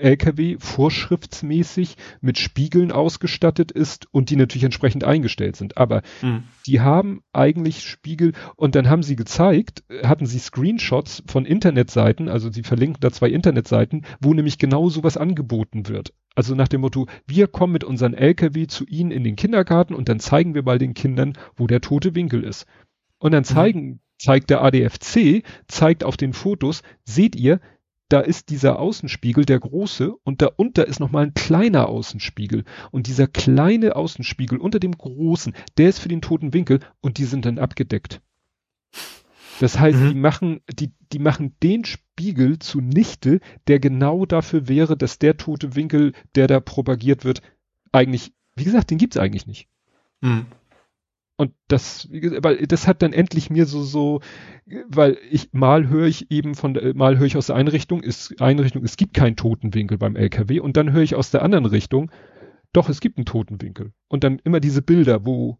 LKW 0.00 0.56
vorschriftsmäßig 0.58 1.96
mit 2.20 2.38
Spiegeln 2.38 2.92
ausgestattet 2.92 3.72
ist 3.72 4.06
und 4.12 4.30
die 4.30 4.36
natürlich 4.36 4.64
entsprechend 4.64 5.04
eingestellt 5.04 5.56
sind. 5.56 5.76
Aber 5.76 6.02
mhm. 6.22 6.44
die 6.66 6.80
haben 6.80 7.22
eigentlich 7.32 7.82
Spiegel 7.82 8.32
und 8.56 8.74
dann 8.74 8.88
haben 8.88 9.02
sie 9.02 9.16
gezeigt, 9.16 9.84
hatten 10.02 10.26
sie 10.26 10.38
Screenshots 10.38 11.22
von 11.26 11.44
Internetseiten, 11.44 12.28
also 12.28 12.50
sie 12.50 12.62
verlinken 12.62 13.00
da 13.00 13.10
zwei 13.10 13.28
Internetseiten, 13.28 14.04
wo 14.20 14.34
nämlich 14.34 14.58
genau 14.58 14.88
sowas 14.88 15.16
angeboten 15.16 15.88
wird. 15.88 16.12
Also 16.34 16.54
nach 16.54 16.68
dem 16.68 16.82
Motto, 16.82 17.06
wir 17.26 17.48
kommen 17.48 17.72
mit 17.72 17.84
unseren 17.84 18.14
LKW 18.14 18.66
zu 18.68 18.86
Ihnen 18.86 19.10
in 19.10 19.24
den 19.24 19.34
Kindergarten 19.34 19.94
und 19.94 20.08
dann 20.08 20.20
zeigen 20.20 20.54
wir 20.54 20.62
mal 20.62 20.78
den 20.78 20.94
Kindern, 20.94 21.32
wo 21.56 21.66
der 21.66 21.80
tote 21.80 22.14
Winkel 22.14 22.44
ist. 22.44 22.66
Und 23.18 23.32
dann 23.32 23.40
mhm. 23.40 23.46
zeigen 23.46 23.86
mhm 23.86 24.00
zeigt 24.18 24.50
der 24.50 24.62
ADFC, 24.62 25.42
zeigt 25.68 26.04
auf 26.04 26.16
den 26.16 26.32
Fotos, 26.32 26.82
seht 27.04 27.36
ihr, 27.36 27.60
da 28.08 28.20
ist 28.20 28.48
dieser 28.48 28.78
Außenspiegel, 28.78 29.44
der 29.44 29.60
große, 29.60 30.14
und 30.24 30.40
darunter 30.40 30.86
ist 30.86 30.98
nochmal 30.98 31.26
ein 31.26 31.34
kleiner 31.34 31.88
Außenspiegel. 31.88 32.64
Und 32.90 33.06
dieser 33.06 33.26
kleine 33.26 33.96
Außenspiegel 33.96 34.58
unter 34.58 34.80
dem 34.80 34.92
großen, 34.92 35.54
der 35.76 35.90
ist 35.90 35.98
für 35.98 36.08
den 36.08 36.22
toten 36.22 36.54
Winkel 36.54 36.80
und 37.00 37.18
die 37.18 37.24
sind 37.24 37.44
dann 37.44 37.58
abgedeckt. 37.58 38.20
Das 39.60 39.78
heißt, 39.78 39.98
mhm. 39.98 40.08
die 40.08 40.14
machen, 40.14 40.60
die, 40.70 40.92
die 41.12 41.18
machen 41.18 41.54
den 41.62 41.84
Spiegel 41.84 42.58
zunichte, 42.58 43.40
der 43.66 43.80
genau 43.80 44.24
dafür 44.24 44.68
wäre, 44.68 44.96
dass 44.96 45.18
der 45.18 45.36
tote 45.36 45.74
Winkel, 45.74 46.12
der 46.34 46.46
da 46.46 46.60
propagiert 46.60 47.24
wird, 47.24 47.42
eigentlich, 47.92 48.32
wie 48.54 48.64
gesagt, 48.64 48.90
den 48.90 48.98
gibt's 48.98 49.16
eigentlich 49.16 49.46
nicht. 49.46 49.68
Mhm. 50.20 50.46
Und 51.40 51.52
das, 51.68 52.08
weil 52.10 52.66
das 52.66 52.88
hat 52.88 53.00
dann 53.00 53.12
endlich 53.12 53.48
mir 53.48 53.64
so, 53.64 53.84
so, 53.84 54.20
weil 54.88 55.16
ich 55.30 55.52
mal 55.52 55.88
höre 55.88 56.06
ich 56.06 56.32
eben 56.32 56.56
von, 56.56 56.76
mal 56.96 57.16
höre 57.16 57.26
ich 57.26 57.36
aus 57.36 57.46
der 57.46 57.54
Einrichtung, 57.54 58.02
ist 58.02 58.42
Einrichtung, 58.42 58.82
es 58.82 58.96
gibt 58.96 59.14
keinen 59.14 59.36
Totenwinkel 59.36 59.98
beim 59.98 60.16
LKW 60.16 60.58
und 60.58 60.76
dann 60.76 60.90
höre 60.90 61.02
ich 61.02 61.14
aus 61.14 61.30
der 61.30 61.42
anderen 61.42 61.64
Richtung, 61.64 62.10
doch, 62.72 62.88
es 62.88 63.00
gibt 63.00 63.18
einen 63.18 63.24
Totenwinkel. 63.24 63.92
Und 64.08 64.24
dann 64.24 64.40
immer 64.40 64.58
diese 64.58 64.82
Bilder, 64.82 65.24
wo 65.24 65.58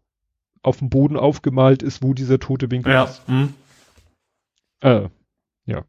auf 0.61 0.79
dem 0.79 0.89
Boden 0.89 1.15
aufgemalt 1.15 1.81
ist, 1.81 2.03
wo 2.03 2.13
dieser 2.13 2.39
tote 2.39 2.69
Winkel 2.69 2.91
ja. 2.91 3.05
ist. 3.05 3.27
Mhm. 3.29 3.53
Äh, 4.81 5.07
ja. 5.65 5.85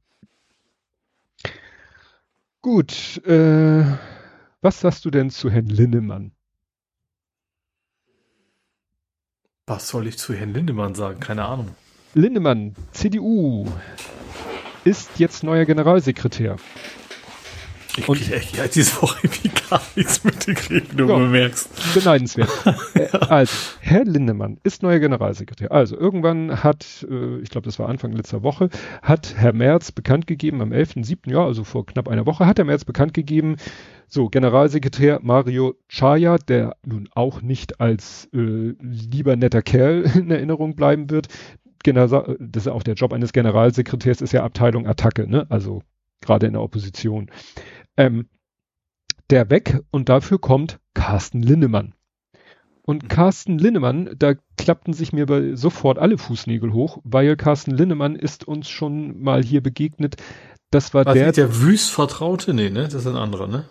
Gut, 2.63 3.21
äh, 3.27 3.85
was 4.61 4.81
sagst 4.81 5.05
du 5.05 5.11
denn 5.11 5.31
zu 5.31 5.51
Herrn 5.51 5.67
Linnemann? 5.67 6.31
Was 9.71 9.87
soll 9.87 10.09
ich 10.09 10.19
zu 10.19 10.35
Herrn 10.35 10.53
Lindemann 10.53 10.97
sagen? 10.97 11.21
Keine 11.21 11.45
Ahnung. 11.45 11.69
Lindemann, 12.15 12.75
CDU, 12.91 13.67
ist 14.83 15.21
jetzt 15.21 15.45
neuer 15.45 15.65
Generalsekretär. 15.65 16.57
Ich 17.97 18.09
und 18.09 18.21
ich 18.21 18.53
ja, 18.53 18.67
diese 18.67 19.03
Woche 19.03 19.19
irgendwie 19.23 19.51
gar 19.69 19.83
nichts 19.97 20.25
mitgekriegt, 20.25 20.99
du 20.99 21.09
ja, 21.09 21.19
bemerkst. 21.19 21.95
Beneidenswert. 21.95 22.51
Äh, 22.95 23.09
also, 23.13 23.53
Herr 23.81 24.05
Lindemann 24.05 24.59
ist 24.65 24.83
neuer 24.83 24.99
Generalsekretär. 24.99 25.71
Also, 25.71 25.97
irgendwann 25.97 26.63
hat, 26.63 27.07
äh, 27.09 27.39
ich 27.39 27.51
glaube, 27.51 27.67
das 27.67 27.79
war 27.79 27.89
Anfang 27.89 28.13
letzter 28.13 28.43
Woche, 28.43 28.69
hat 29.03 29.35
Herr 29.37 29.53
Merz 29.53 29.93
bekannt 29.93 30.27
gegeben, 30.27 30.61
am 30.61 30.73
11.7., 30.73 31.31
ja, 31.31 31.45
also 31.45 31.65
vor 31.65 31.87
knapp 31.87 32.09
einer 32.09 32.27
Woche, 32.27 32.47
hat 32.47 32.59
Herr 32.59 32.65
Merz 32.65 32.85
bekannt 32.85 33.15
gegeben, 33.15 33.57
so, 34.13 34.29
Generalsekretär 34.29 35.21
Mario 35.23 35.77
Chaya, 35.89 36.37
der 36.39 36.77
nun 36.85 37.09
auch 37.15 37.43
nicht 37.43 37.81
als 37.81 38.29
äh, 38.35 38.75
lieber 38.81 39.37
netter 39.37 39.63
Kerl 39.63 40.03
in 40.17 40.31
Erinnerung 40.31 40.75
bleiben 40.75 41.11
wird. 41.11 41.29
General, 41.85 42.37
das 42.41 42.67
ist 42.67 42.73
auch 42.73 42.83
der 42.83 42.95
Job 42.95 43.13
eines 43.13 43.33
Generalsekretärs, 43.33 44.21
ist 44.21 44.33
ja 44.33 44.43
Abteilung 44.43 44.87
Attacke, 44.87 45.29
ne? 45.29 45.47
Also 45.49 45.83
gerade 46.21 46.47
in 46.47 46.53
der 46.53 46.63
Opposition. 46.63 47.31
Ähm, 48.01 48.29
der 49.29 49.51
weg 49.51 49.81
und 49.91 50.09
dafür 50.09 50.41
kommt 50.41 50.79
Carsten 50.95 51.43
Linnemann. 51.43 51.93
Und 52.83 53.03
mhm. 53.03 53.09
Carsten 53.09 53.59
Linnemann, 53.59 54.15
da 54.19 54.33
klappten 54.57 54.95
sich 54.95 55.13
mir 55.13 55.27
bei 55.27 55.55
sofort 55.55 55.99
alle 55.99 56.17
Fußnägel 56.17 56.73
hoch, 56.73 57.03
weil 57.05 57.37
Carsten 57.37 57.73
Linnemann 57.73 58.17
ist 58.17 58.49
uns 58.49 58.71
schon 58.71 59.23
mal 59.23 59.45
hier 59.45 59.63
begegnet. 59.63 60.17
Das 60.71 60.95
war 60.95 61.05
war 61.05 61.13
der. 61.15 61.33
der 61.33 61.61
Wüst 61.61 61.91
Vertraute? 61.91 62.55
Nee, 62.55 62.71
ne? 62.71 62.85
Das 62.85 62.95
ist 62.95 63.07
ein 63.07 63.17
anderer, 63.17 63.47
ne? 63.47 63.67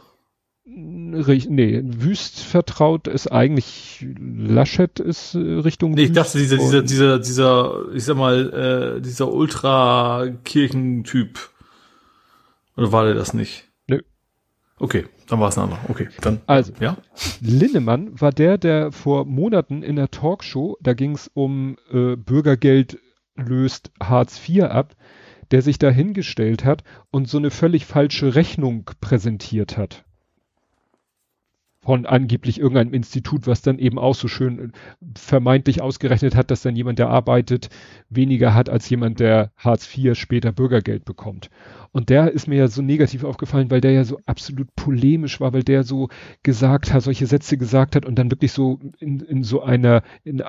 Nee, 0.64 1.82
Wüst 1.84 2.42
vertraut 2.42 3.08
ist 3.08 3.32
eigentlich 3.32 4.06
Laschet 4.20 5.00
ist 5.00 5.34
äh, 5.34 5.40
Richtung. 5.40 5.94
Nee, 5.94 6.04
ich 6.04 6.12
dachte, 6.12 6.38
dieser, 6.38 6.58
dieser, 6.58 6.84
dieser, 6.84 7.18
dieser, 7.18 7.86
ich 7.94 8.04
sag 8.04 8.18
mal, 8.18 8.98
äh, 8.98 9.02
dieser 9.02 9.34
Ultra-Kirchentyp. 9.34 11.40
Oder 12.78 12.92
war 12.92 13.06
der 13.06 13.16
das 13.16 13.34
nicht? 13.34 13.69
Okay, 14.80 15.06
dann 15.28 15.40
war 15.40 15.50
es 15.50 15.58
ein 15.58 15.66
anderer. 15.66 15.82
Okay, 15.90 16.08
dann. 16.22 16.42
Also, 16.48 16.74
ja. 16.80 16.98
Linnemann 17.42 18.20
war 18.20 18.32
der, 18.32 18.58
der 18.58 18.92
vor 18.92 19.26
Monaten 19.26 19.84
in 19.84 19.98
der 19.98 20.10
Talkshow, 20.10 20.78
da 20.82 20.94
ging 20.94 21.14
es 21.16 21.30
um 21.34 21.78
äh, 21.92 22.16
Bürgergeld 22.16 23.00
löst 23.36 23.92
Hartz 24.02 24.40
IV 24.48 24.64
ab, 24.64 24.96
der 25.52 25.62
sich 25.62 25.80
da 25.80 25.90
hingestellt 25.90 26.66
hat 26.66 26.84
und 27.12 27.28
so 27.28 27.38
eine 27.38 27.52
völlig 27.52 27.86
falsche 27.86 28.36
Rechnung 28.36 28.90
präsentiert 29.02 29.78
hat 29.78 30.06
von 31.90 32.06
angeblich 32.06 32.60
irgendeinem 32.60 32.94
Institut, 32.94 33.48
was 33.48 33.64
dann 33.64 33.80
eben 33.80 33.98
auch 33.98 34.14
so 34.14 34.28
schön 34.28 34.60
äh, 34.60 34.70
vermeintlich 35.18 35.82
ausgerechnet 35.82 36.36
hat, 36.36 36.52
dass 36.52 36.62
dann 36.62 36.76
jemand, 36.76 37.00
der 37.00 37.10
arbeitet, 37.10 37.70
weniger 38.12 38.54
hat 38.54 38.70
als 38.70 38.88
jemand, 38.92 39.20
der 39.20 39.52
Hartz 39.58 39.90
IV 39.98 40.16
später 40.16 40.52
Bürgergeld 40.52 41.04
bekommt. 41.04 41.50
Und 41.92 42.10
der 42.10 42.32
ist 42.32 42.48
mir 42.48 42.58
ja 42.58 42.68
so 42.68 42.84
negativ 42.84 43.24
aufgefallen, 43.24 43.72
weil 43.72 43.82
der 43.82 43.94
ja 43.94 44.04
so 44.04 44.20
absolut 44.28 44.68
polemisch 44.76 45.42
war, 45.42 45.52
weil 45.52 45.64
der 45.64 45.84
so 45.84 46.10
gesagt 46.44 46.94
hat, 46.94 47.02
solche 47.02 47.26
Sätze 47.26 47.58
gesagt 47.58 47.96
hat 47.96 48.06
und 48.06 48.20
dann 48.20 48.30
wirklich 48.30 48.52
so 48.52 48.80
in, 49.00 49.22
in 49.22 49.44
so 49.44 49.64
einer, 49.64 50.04
in, 50.24 50.42
äh, 50.42 50.46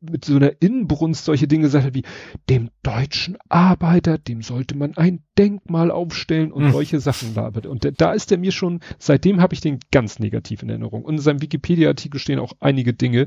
mit 0.00 0.24
so 0.24 0.36
einer 0.36 0.52
Inbrunst 0.60 1.24
solche 1.24 1.48
Dinge 1.48 1.64
gesagt 1.64 1.84
hat 1.84 1.94
wie, 1.94 2.04
dem 2.48 2.70
deutschen 2.82 3.36
Arbeiter, 3.48 4.18
dem 4.18 4.42
sollte 4.42 4.76
man 4.76 4.96
ein 4.96 5.24
Denkmal 5.36 5.90
aufstellen 5.90 6.52
und 6.52 6.66
hm. 6.66 6.72
solche 6.72 7.00
Sachen 7.00 7.34
labert. 7.34 7.66
Und 7.66 8.00
da 8.00 8.12
ist 8.12 8.30
er 8.30 8.38
mir 8.38 8.52
schon, 8.52 8.80
seitdem 8.98 9.40
habe 9.40 9.54
ich 9.54 9.60
den 9.60 9.80
ganz 9.90 10.18
negativ 10.18 10.62
in 10.62 10.68
Erinnerung. 10.68 11.04
Und 11.04 11.14
in 11.14 11.20
seinem 11.20 11.42
Wikipedia-Artikel 11.42 12.20
stehen 12.20 12.38
auch 12.38 12.52
einige 12.60 12.94
Dinge. 12.94 13.26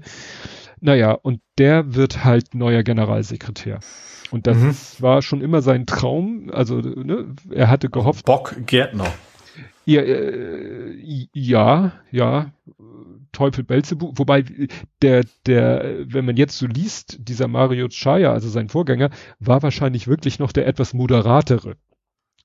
Naja, 0.80 1.12
und 1.12 1.42
der 1.58 1.96
wird 1.96 2.24
halt 2.24 2.56
neuer 2.56 2.84
Generalsekretär. 2.84 3.80
Und 4.32 4.48
das 4.48 4.58
mhm. 4.58 5.04
war 5.04 5.22
schon 5.22 5.42
immer 5.42 5.62
sein 5.62 5.86
Traum. 5.86 6.50
Also, 6.52 6.80
ne, 6.80 7.36
er 7.50 7.70
hatte 7.70 7.90
gehofft. 7.90 8.26
Bock 8.26 8.56
Gärtner. 8.66 9.12
Ja, 9.86 10.02
äh, 10.02 11.28
ja, 11.34 11.94
ja, 12.12 12.52
Teufel 13.38 13.64
Belzebu, 13.64 14.14
wobei 14.16 14.44
der, 15.04 15.24
der, 15.46 16.06
wenn 16.12 16.26
man 16.26 16.38
jetzt 16.38 16.58
so 16.58 16.66
liest, 16.66 17.18
dieser 17.20 17.48
Mario 17.48 17.88
Chaya, 17.88 18.34
also 18.34 18.50
sein 18.50 18.68
Vorgänger, 18.68 19.12
war 19.40 19.62
wahrscheinlich 19.62 20.08
wirklich 20.08 20.40
noch 20.40 20.52
der 20.52 20.66
etwas 20.66 20.96
moderatere. 20.96 21.76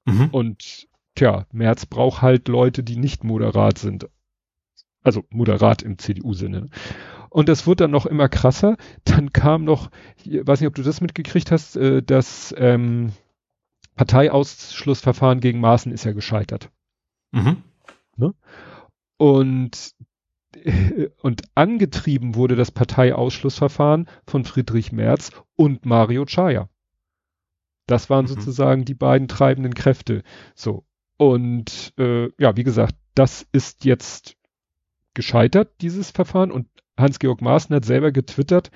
Mhm. 0.05 0.29
Und 0.33 0.87
tja, 1.15 1.47
Merz 1.51 1.87
braucht 1.87 2.21
halt 2.21 2.47
Leute, 2.49 2.83
die 2.83 2.99
nicht 2.99 3.25
moderat 3.25 3.79
sind. 3.79 4.07
Also 5.03 5.25
moderat 5.31 5.81
im 5.81 5.97
CDU-Sinne. 5.97 6.69
Und 7.31 7.49
das 7.49 7.67
wurde 7.67 7.85
dann 7.85 7.91
noch 7.91 8.05
immer 8.05 8.29
krasser. 8.29 8.77
Dann 9.05 9.33
kam 9.33 9.65
noch, 9.65 9.91
ich 10.23 10.47
weiß 10.47 10.61
nicht, 10.61 10.69
ob 10.69 10.75
du 10.75 10.83
das 10.83 11.01
mitgekriegt 11.01 11.51
hast, 11.51 11.77
äh, 11.77 12.03
das 12.03 12.55
ähm, 12.59 13.13
Parteiausschlussverfahren 13.97 15.41
gegen 15.41 15.59
Maaßen 15.59 15.91
ist 15.91 16.05
ja 16.05 16.13
gescheitert. 16.13 16.71
Mhm. 17.31 17.63
Ne? 18.19 18.35
Und, 19.17 19.95
und 21.23 21.43
angetrieben 21.55 22.35
wurde 22.35 22.57
das 22.57 22.71
Parteiausschlussverfahren 22.71 24.09
von 24.27 24.45
Friedrich 24.45 24.93
Merz 24.93 25.31
und 25.57 25.87
Mario 25.87 26.25
Chaya. 26.25 26.69
Das 27.87 28.11
waren 28.11 28.25
mhm. 28.25 28.29
sozusagen 28.29 28.85
die 28.85 28.95
beiden 28.95 29.29
treibenden 29.29 29.75
Kräfte. 29.75 30.23
So. 30.55 30.85
Und 31.17 31.93
äh, 31.99 32.31
ja, 32.39 32.57
wie 32.57 32.65
gesagt, 32.65 32.95
das 33.15 33.47
ist 33.53 33.85
jetzt 33.85 34.37
gescheitert, 35.15 35.75
dieses 35.81 36.11
Verfahren. 36.11 36.51
Und 36.51 36.69
Hans-Georg 36.97 37.41
Maaßen 37.41 37.75
hat 37.75 37.85
selber 37.85 38.13
getwittert, 38.13 38.71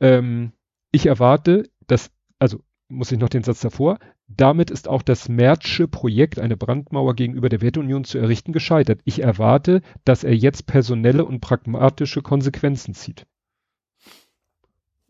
ähm, 0.00 0.52
ich 0.90 1.06
erwarte, 1.06 1.70
dass, 1.86 2.10
also 2.38 2.60
muss 2.92 3.10
ich 3.10 3.18
noch 3.18 3.28
den 3.28 3.42
Satz 3.42 3.60
davor, 3.60 3.98
damit 4.28 4.70
ist 4.70 4.88
auch 4.88 5.02
das 5.02 5.28
Märzsche 5.28 5.88
Projekt, 5.88 6.38
eine 6.38 6.56
Brandmauer 6.56 7.14
gegenüber 7.14 7.48
der 7.48 7.60
Werteunion 7.60 8.04
zu 8.04 8.18
errichten, 8.18 8.52
gescheitert. 8.52 9.00
Ich 9.04 9.22
erwarte, 9.22 9.82
dass 10.04 10.24
er 10.24 10.36
jetzt 10.36 10.66
personelle 10.66 11.24
und 11.24 11.40
pragmatische 11.40 12.22
Konsequenzen 12.22 12.94
zieht. 12.94 13.26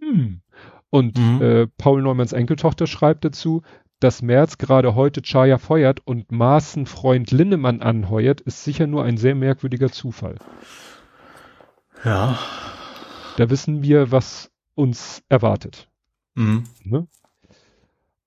Hm. 0.01 0.41
Und 0.91 1.19
mhm. 1.19 1.43
äh, 1.43 1.67
Paul 1.79 2.03
Neumanns 2.03 2.33
Enkeltochter 2.33 2.87
schreibt 2.87 3.25
dazu, 3.25 3.63
dass 4.01 4.21
Merz 4.21 4.59
gerade 4.59 4.95
heute 4.95 5.23
Chaya 5.23 5.59
feuert 5.59 6.01
und 6.05 6.33
Maaßen 6.33 6.87
Freund 6.87 7.31
Linnemann 7.31 7.81
anheuert, 7.83 8.41
ist 8.41 8.65
sicher 8.65 8.87
nur 8.87 9.05
ein 9.05 9.17
sehr 9.17 9.35
merkwürdiger 9.35 9.91
Zufall. 9.91 10.37
Ja. 12.05 12.39
Da 13.37 13.49
wissen 13.49 13.83
wir, 13.83 14.11
was 14.11 14.51
uns 14.75 15.23
erwartet. 15.29 15.89
Mhm. 16.35 16.65
Ne? 16.83 17.07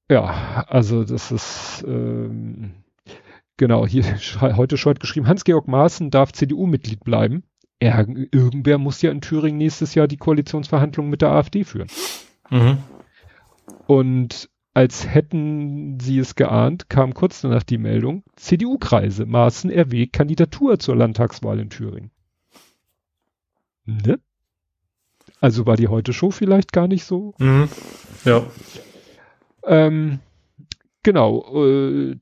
Ja, 0.10 0.66
also 0.68 1.04
das 1.04 1.32
ist 1.32 1.84
ähm, 1.88 2.74
genau 3.58 3.88
hier 3.88 4.04
heute 4.42 4.78
schon 4.78 4.96
geschrieben, 4.96 5.28
Hans-Georg 5.28 5.68
Maaßen 5.68 6.12
darf 6.12 6.32
CDU-Mitglied 6.32 7.04
bleiben. 7.04 7.44
Er, 7.80 8.08
irgendwer 8.08 8.78
muss 8.78 9.02
ja 9.02 9.12
in 9.12 9.22
Thüringen 9.22 9.58
nächstes 9.58 9.96
Jahr 9.96 10.08
die 10.08 10.18
Koalitionsverhandlungen 10.18 11.10
mit 11.10 11.22
der 11.22 11.32
AfD 11.32 11.64
führen. 11.64 11.90
Mhm. 12.50 12.78
Und 13.88 14.50
als 14.74 15.08
hätten 15.08 16.00
sie 16.00 16.20
es 16.20 16.36
geahnt, 16.36 16.90
kam 16.90 17.14
kurz 17.14 17.42
danach 17.42 17.64
die 17.64 17.78
Meldung, 17.78 18.24
CDU-Kreise, 18.36 19.26
Maaßen 19.26 19.70
erwägt 19.72 20.14
Kandidatur 20.14 20.80
zur 20.80 20.96
Landtagswahl 20.96 21.60
in 21.60 21.70
Thüringen. 21.70 22.12
Ne? 23.86 24.20
Also 25.40 25.66
war 25.66 25.78
die 25.78 25.88
heute 25.88 26.14
Show 26.14 26.32
vielleicht 26.32 26.74
gar 26.74 26.88
nicht 26.88 27.06
so. 27.06 27.34
Mhm. 27.40 27.70
Ja. 28.26 28.44
Ähm, 29.66 30.20
genau. 31.04 31.66
Äh, 31.66 32.18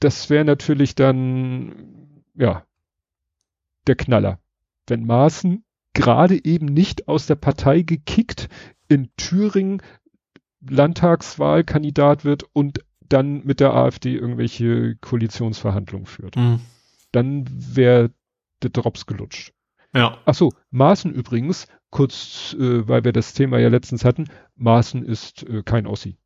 das 0.00 0.30
wäre 0.30 0.44
natürlich 0.44 0.94
dann, 0.94 2.22
ja, 2.34 2.64
der 3.86 3.96
Knaller. 3.96 4.38
Wenn 4.86 5.06
Maaßen 5.06 5.64
gerade 5.94 6.44
eben 6.44 6.66
nicht 6.66 7.08
aus 7.08 7.26
der 7.26 7.36
Partei 7.36 7.82
gekickt 7.82 8.48
in 8.88 9.10
Thüringen 9.16 9.82
Landtagswahlkandidat 10.68 12.24
wird 12.24 12.44
und 12.52 12.80
dann 13.08 13.44
mit 13.44 13.60
der 13.60 13.74
AfD 13.74 14.14
irgendwelche 14.14 14.96
Koalitionsverhandlungen 14.96 16.06
führt. 16.06 16.36
Mhm. 16.36 16.60
Dann 17.12 17.44
wäre 17.48 18.10
der 18.62 18.70
Drops 18.70 19.06
gelutscht. 19.06 19.52
Ja. 19.94 20.18
Ach 20.24 20.34
so, 20.34 20.52
Maaßen 20.70 21.12
übrigens, 21.12 21.68
kurz, 21.90 22.54
äh, 22.58 22.86
weil 22.88 23.04
wir 23.04 23.12
das 23.12 23.32
Thema 23.32 23.58
ja 23.58 23.68
letztens 23.68 24.04
hatten, 24.04 24.28
Maaßen 24.56 25.04
ist 25.04 25.44
äh, 25.44 25.62
kein 25.62 25.86
Ossi. 25.86 26.18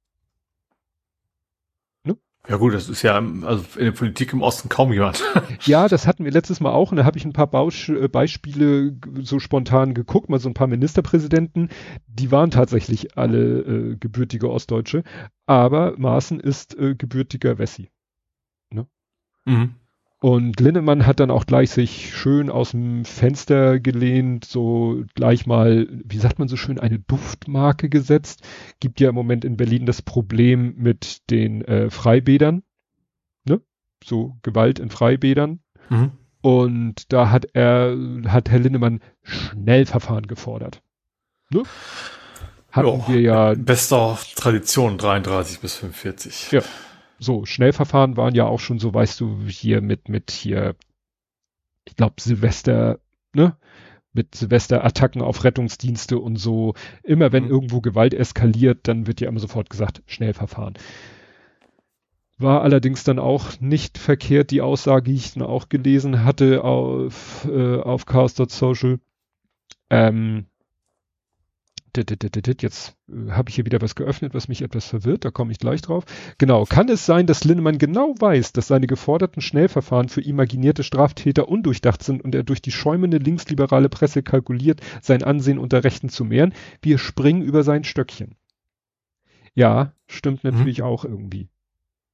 Ja 2.48 2.56
gut, 2.56 2.72
das 2.74 2.88
ist 2.88 3.02
ja 3.02 3.16
also 3.16 3.64
in 3.78 3.84
der 3.84 3.92
Politik 3.92 4.32
im 4.32 4.42
Osten 4.42 4.68
kaum 4.68 4.92
jemand. 4.92 5.22
Ja, 5.64 5.88
das 5.88 6.06
hatten 6.06 6.24
wir 6.24 6.32
letztes 6.32 6.60
Mal 6.60 6.72
auch 6.72 6.90
und 6.90 6.96
da 6.96 7.04
habe 7.04 7.18
ich 7.18 7.24
ein 7.24 7.34
paar 7.34 7.46
Bausch 7.46 7.90
äh, 7.90 8.08
Beispiele 8.08 8.96
so 9.20 9.38
spontan 9.38 9.92
geguckt, 9.92 10.30
mal 10.30 10.40
so 10.40 10.48
ein 10.48 10.54
paar 10.54 10.66
Ministerpräsidenten, 10.66 11.68
die 12.06 12.32
waren 12.32 12.50
tatsächlich 12.50 13.18
alle 13.18 13.60
äh, 13.60 13.96
gebürtige 13.96 14.50
Ostdeutsche, 14.50 15.04
aber 15.46 15.98
Maaßen 15.98 16.40
ist 16.40 16.78
äh, 16.78 16.94
gebürtiger 16.94 17.58
Wessi. 17.58 17.90
mhm. 19.44 19.74
Und 20.22 20.60
Linnemann 20.60 21.06
hat 21.06 21.18
dann 21.18 21.30
auch 21.30 21.46
gleich 21.46 21.70
sich 21.70 22.14
schön 22.14 22.50
aus 22.50 22.72
dem 22.72 23.06
Fenster 23.06 23.80
gelehnt, 23.80 24.44
so 24.44 25.02
gleich 25.14 25.46
mal, 25.46 25.88
wie 26.04 26.18
sagt 26.18 26.38
man 26.38 26.46
so 26.46 26.56
schön, 26.56 26.78
eine 26.78 26.98
Duftmarke 26.98 27.88
gesetzt. 27.88 28.42
Gibt 28.80 29.00
ja 29.00 29.08
im 29.08 29.14
Moment 29.14 29.46
in 29.46 29.56
Berlin 29.56 29.86
das 29.86 30.02
Problem 30.02 30.74
mit 30.76 31.30
den 31.30 31.62
äh, 31.62 31.88
Freibädern, 31.88 32.62
ne? 33.46 33.62
So 34.04 34.36
Gewalt 34.42 34.78
in 34.78 34.90
Freibädern. 34.90 35.60
Mhm. 35.88 36.12
Und 36.42 37.12
da 37.12 37.30
hat 37.30 37.46
er, 37.54 37.96
hat 38.26 38.50
Herr 38.50 38.58
Linnemann 38.58 39.00
Schnellverfahren 39.22 40.26
gefordert. 40.26 40.82
Ne? 41.50 41.62
Hatten 42.72 42.88
Ja. 42.88 43.08
wir 43.08 43.20
ja 43.20 43.54
Bester 43.54 44.18
Tradition 44.36 44.98
33 44.98 45.60
bis 45.60 45.76
45. 45.76 46.52
Ja. 46.52 46.60
So, 47.20 47.44
Schnellverfahren 47.44 48.16
waren 48.16 48.34
ja 48.34 48.46
auch 48.46 48.60
schon 48.60 48.78
so, 48.80 48.92
weißt 48.94 49.20
du, 49.20 49.46
hier 49.46 49.82
mit, 49.82 50.08
mit 50.08 50.30
hier, 50.32 50.74
ich 51.86 51.96
glaube 51.96 52.14
Silvester, 52.20 52.98
ne? 53.34 53.56
Mit 54.12 54.34
Silvesterattacken 54.34 55.22
auf 55.22 55.44
Rettungsdienste 55.44 56.18
und 56.18 56.36
so. 56.36 56.74
Immer 57.04 57.30
wenn 57.32 57.44
Mhm. 57.44 57.50
irgendwo 57.50 57.80
Gewalt 57.80 58.14
eskaliert, 58.14 58.88
dann 58.88 59.06
wird 59.06 59.20
ja 59.20 59.28
immer 59.28 59.38
sofort 59.40 59.70
gesagt, 59.70 60.02
Schnellverfahren. 60.06 60.74
War 62.38 62.62
allerdings 62.62 63.04
dann 63.04 63.18
auch 63.18 63.60
nicht 63.60 63.98
verkehrt, 63.98 64.50
die 64.50 64.62
Aussage, 64.62 65.10
die 65.10 65.14
ich 65.14 65.34
dann 65.34 65.42
auch 65.44 65.68
gelesen 65.68 66.24
hatte 66.24 66.64
auf, 66.64 67.46
äh, 67.48 67.76
auf 67.80 68.06
chaos.social. 68.06 68.98
Ähm, 69.90 70.46
dit, 70.48 70.48
dit, 70.70 70.88
dit, 70.90 71.08
dit, 71.10 71.76
dit, 71.76 71.79
Jetzt 71.96 72.96
äh, 73.08 73.30
habe 73.30 73.48
ich 73.48 73.56
hier 73.56 73.66
wieder 73.66 73.80
was 73.80 73.94
geöffnet, 73.94 74.34
was 74.34 74.48
mich 74.48 74.62
etwas 74.62 74.86
verwirrt, 74.86 75.24
da 75.24 75.30
komme 75.30 75.52
ich 75.52 75.58
gleich 75.58 75.82
drauf. 75.82 76.04
Genau, 76.38 76.64
kann 76.64 76.88
es 76.88 77.06
sein, 77.06 77.26
dass 77.26 77.44
Linnemann 77.44 77.78
genau 77.78 78.14
weiß, 78.18 78.52
dass 78.52 78.68
seine 78.68 78.86
geforderten 78.86 79.40
Schnellverfahren 79.40 80.08
für 80.08 80.20
imaginierte 80.20 80.82
Straftäter 80.82 81.48
undurchdacht 81.48 82.02
sind 82.02 82.22
und 82.22 82.34
er 82.34 82.42
durch 82.42 82.62
die 82.62 82.72
schäumende 82.72 83.18
linksliberale 83.18 83.88
Presse 83.88 84.22
kalkuliert, 84.22 84.80
sein 85.02 85.22
Ansehen 85.22 85.58
unter 85.58 85.84
Rechten 85.84 86.08
zu 86.08 86.24
mehren? 86.24 86.54
Wir 86.82 86.98
springen 86.98 87.42
über 87.42 87.62
sein 87.62 87.84
Stöckchen. 87.84 88.36
Ja, 89.54 89.92
stimmt 90.06 90.44
Mhm. 90.44 90.50
natürlich 90.50 90.82
auch 90.82 91.04
irgendwie. 91.04 91.48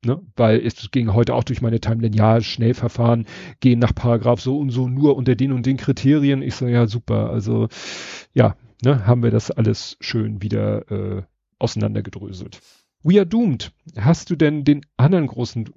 Ne? 0.05 0.21
Weil 0.37 0.61
es 0.65 0.91
ging 0.91 1.13
heute 1.15 1.35
auch 1.35 1.43
durch 1.45 1.61
meine 1.63 1.81
Timeline, 1.81 2.15
ja, 2.15 2.41
Schnellverfahren 2.41 3.27
gehen 3.61 3.79
nach 3.79 3.95
Paragraph 3.95 4.41
so 4.41 4.59
und 4.59 4.71
so 4.71 4.89
nur 4.89 5.17
unter 5.17 5.35
den 5.35 5.53
und 5.53 5.67
den 5.67 5.77
Kriterien. 5.79 6.43
Ich 6.43 6.55
so, 6.55 6.67
ja, 6.67 6.87
super. 6.87 7.31
Also, 7.31 7.69
ja, 8.35 8.57
ne, 8.83 9.07
haben 9.07 9.23
wir 9.23 9.31
das 9.31 9.51
alles 9.51 9.97
schön 10.01 10.43
wieder 10.43 10.91
äh, 10.91 11.23
auseinandergedröselt. 11.59 12.61
We 13.03 13.19
are 13.19 13.27
doomed. 13.27 13.73
Hast 13.97 14.31
du 14.31 14.37
denn 14.37 14.65
den 14.65 14.85
anderen 14.97 15.27
großen, 15.27 15.71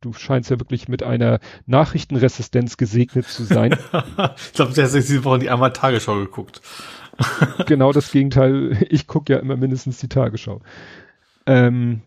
du 0.00 0.12
scheinst 0.12 0.50
ja 0.50 0.60
wirklich 0.60 0.88
mit 0.88 1.02
einer 1.02 1.40
Nachrichtenresistenz 1.66 2.76
gesegnet 2.76 3.26
zu 3.26 3.44
sein. 3.44 3.72
ich 4.36 4.52
glaube, 4.52 4.70
hat 4.70 4.90
sich 4.90 5.06
diese 5.06 5.24
Woche 5.24 5.40
die 5.40 5.50
einmal 5.50 5.72
Tagesschau 5.72 6.16
geguckt. 6.16 6.60
genau 7.66 7.92
das 7.92 8.12
Gegenteil. 8.12 8.86
Ich 8.90 9.06
gucke 9.06 9.32
ja 9.32 9.38
immer 9.38 9.56
mindestens 9.56 9.98
die 9.98 10.08
Tagesschau. 10.08 10.60
Ähm, 11.46 12.02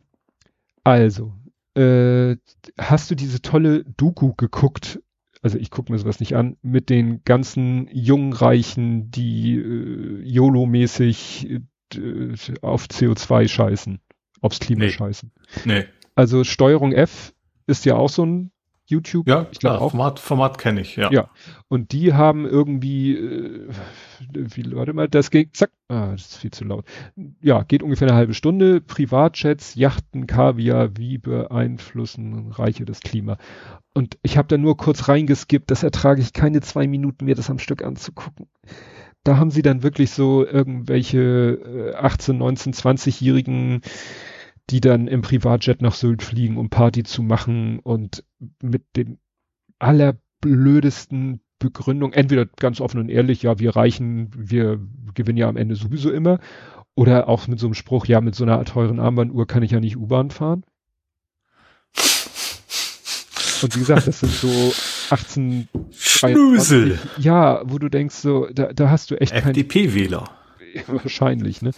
also, 0.84 1.34
äh, 1.76 2.38
hast 2.78 3.12
du 3.12 3.16
diese 3.16 3.42
tolle 3.42 3.84
Doku 3.84 4.34
geguckt? 4.34 5.02
Also 5.42 5.58
ich 5.58 5.72
gucke 5.72 5.92
mir 5.92 6.00
sowas 6.00 6.20
nicht 6.20 6.36
an, 6.36 6.58
mit 6.62 6.90
den 6.90 7.24
ganzen 7.24 7.88
jungen 7.94 8.34
Reichen, 8.34 9.10
die 9.10 9.56
äh, 9.58 10.22
YOLO-mäßig 10.24 11.62
äh, 11.96 12.34
auf 12.62 12.86
CO2 12.86 13.48
scheißen, 13.48 14.00
aufs 14.42 14.60
Klima 14.60 14.86
Nee. 14.86 14.92
scheißen. 14.92 15.32
Nee. 15.66 15.86
Also 16.16 16.44
Steuerung 16.44 16.92
F 16.92 17.34
ist 17.68 17.86
ja 17.86 17.96
auch 17.96 18.10
so 18.10 18.26
ein 18.26 18.52
YouTube. 18.90 19.28
Ja, 19.28 19.48
ich 19.52 19.60
glaube 19.60 19.78
klar, 19.78 19.82
auch. 19.82 19.92
Format, 19.92 20.20
Format 20.20 20.58
kenne 20.58 20.82
ich, 20.82 20.96
ja. 20.96 21.12
Ja. 21.12 21.30
Und 21.68 21.92
die 21.92 22.14
haben 22.14 22.46
irgendwie, 22.46 23.16
äh, 23.16 23.70
wie, 24.32 24.76
warte 24.76 24.94
mal, 24.94 25.08
das 25.08 25.32
geht, 25.32 25.56
zack, 25.56 25.72
ah, 25.88 26.12
das 26.12 26.22
ist 26.22 26.38
viel 26.38 26.52
zu 26.52 26.66
laut. 26.66 26.86
Ja, 27.42 27.64
geht 27.64 27.84
ungefähr 27.84 28.08
eine 28.08 28.18
halbe 28.18 28.34
Stunde. 28.34 28.82
Privatjets, 28.82 29.76
Yachten, 29.76 30.28
Kaviar, 30.28 30.98
wie 30.98 31.18
beeinflussen 31.18 32.52
Reiche 32.52 32.86
das 32.86 33.02
Klima. 33.02 33.38
Und 33.94 34.18
ich 34.24 34.38
habe 34.38 34.48
da 34.48 34.58
nur 34.58 34.78
kurz 34.78 35.08
reingeskippt, 35.08 35.70
das 35.72 35.84
ertrage 35.84 36.22
ich 36.22 36.34
keine 36.34 36.62
zwei 36.62 36.88
Minuten 36.88 37.26
mir 37.26 37.36
das 37.36 37.50
am 37.50 37.60
Stück 37.60 37.84
anzugucken. 37.84 38.48
Da 39.24 39.38
haben 39.38 39.52
sie 39.52 39.62
dann 39.62 39.84
wirklich 39.84 40.12
so 40.12 40.46
irgendwelche 40.46 41.94
äh, 41.94 41.96
18, 41.96 42.38
19, 42.38 42.74
20-Jährigen, 42.74 43.82
die 44.70 44.82
dann 44.82 45.08
im 45.08 45.22
Privatjet 45.22 45.82
nach 45.82 45.94
Sylt 45.94 46.24
fliegen, 46.24 46.58
um 46.58 46.70
Party 46.70 47.04
zu 47.04 47.24
machen 47.24 47.80
und 47.80 48.24
mit 48.62 48.84
dem 48.96 49.18
allerblödesten 49.80 51.42
Begründung, 51.58 52.14
entweder 52.14 52.46
ganz 52.46 52.80
offen 52.80 53.00
und 53.00 53.10
ehrlich, 53.10 53.44
ja, 53.44 53.60
wir 53.60 53.76
reichen, 53.76 54.32
wir 54.36 54.80
gewinnen 55.14 55.38
ja 55.38 55.50
am 55.50 55.58
Ende 55.58 55.76
sowieso 55.76 56.12
immer, 56.12 56.40
oder 56.96 57.28
auch 57.28 57.48
mit 57.48 57.60
so 57.60 57.68
einem 57.68 57.74
Spruch, 57.74 58.06
ja, 58.06 58.22
mit 58.22 58.36
so 58.36 58.44
einer 58.44 58.64
teuren 58.66 59.00
Armbanduhr 59.00 59.48
kann 59.48 59.64
ich 59.64 59.72
ja 59.72 59.80
nicht 59.80 59.98
U-Bahn 59.98 60.32
fahren. 60.32 60.64
Und 63.62 63.76
wie 63.76 63.80
gesagt, 63.80 64.08
das 64.08 64.22
sind 64.22 64.32
so 64.32 64.74
18, 65.10 65.68
Schnösel. 65.92 66.98
23, 66.98 67.26
ja, 67.26 67.62
wo 67.66 67.78
du 67.78 67.90
denkst 67.90 68.16
so, 68.16 68.48
da, 68.54 68.72
da 68.72 68.90
hast 68.90 69.12
du 69.12 69.16
echt 69.20 69.34
kein, 69.34 69.50
FDP-Wähler. 69.50 70.30
wahrscheinlich, 70.88 71.62
ne? 71.62 71.72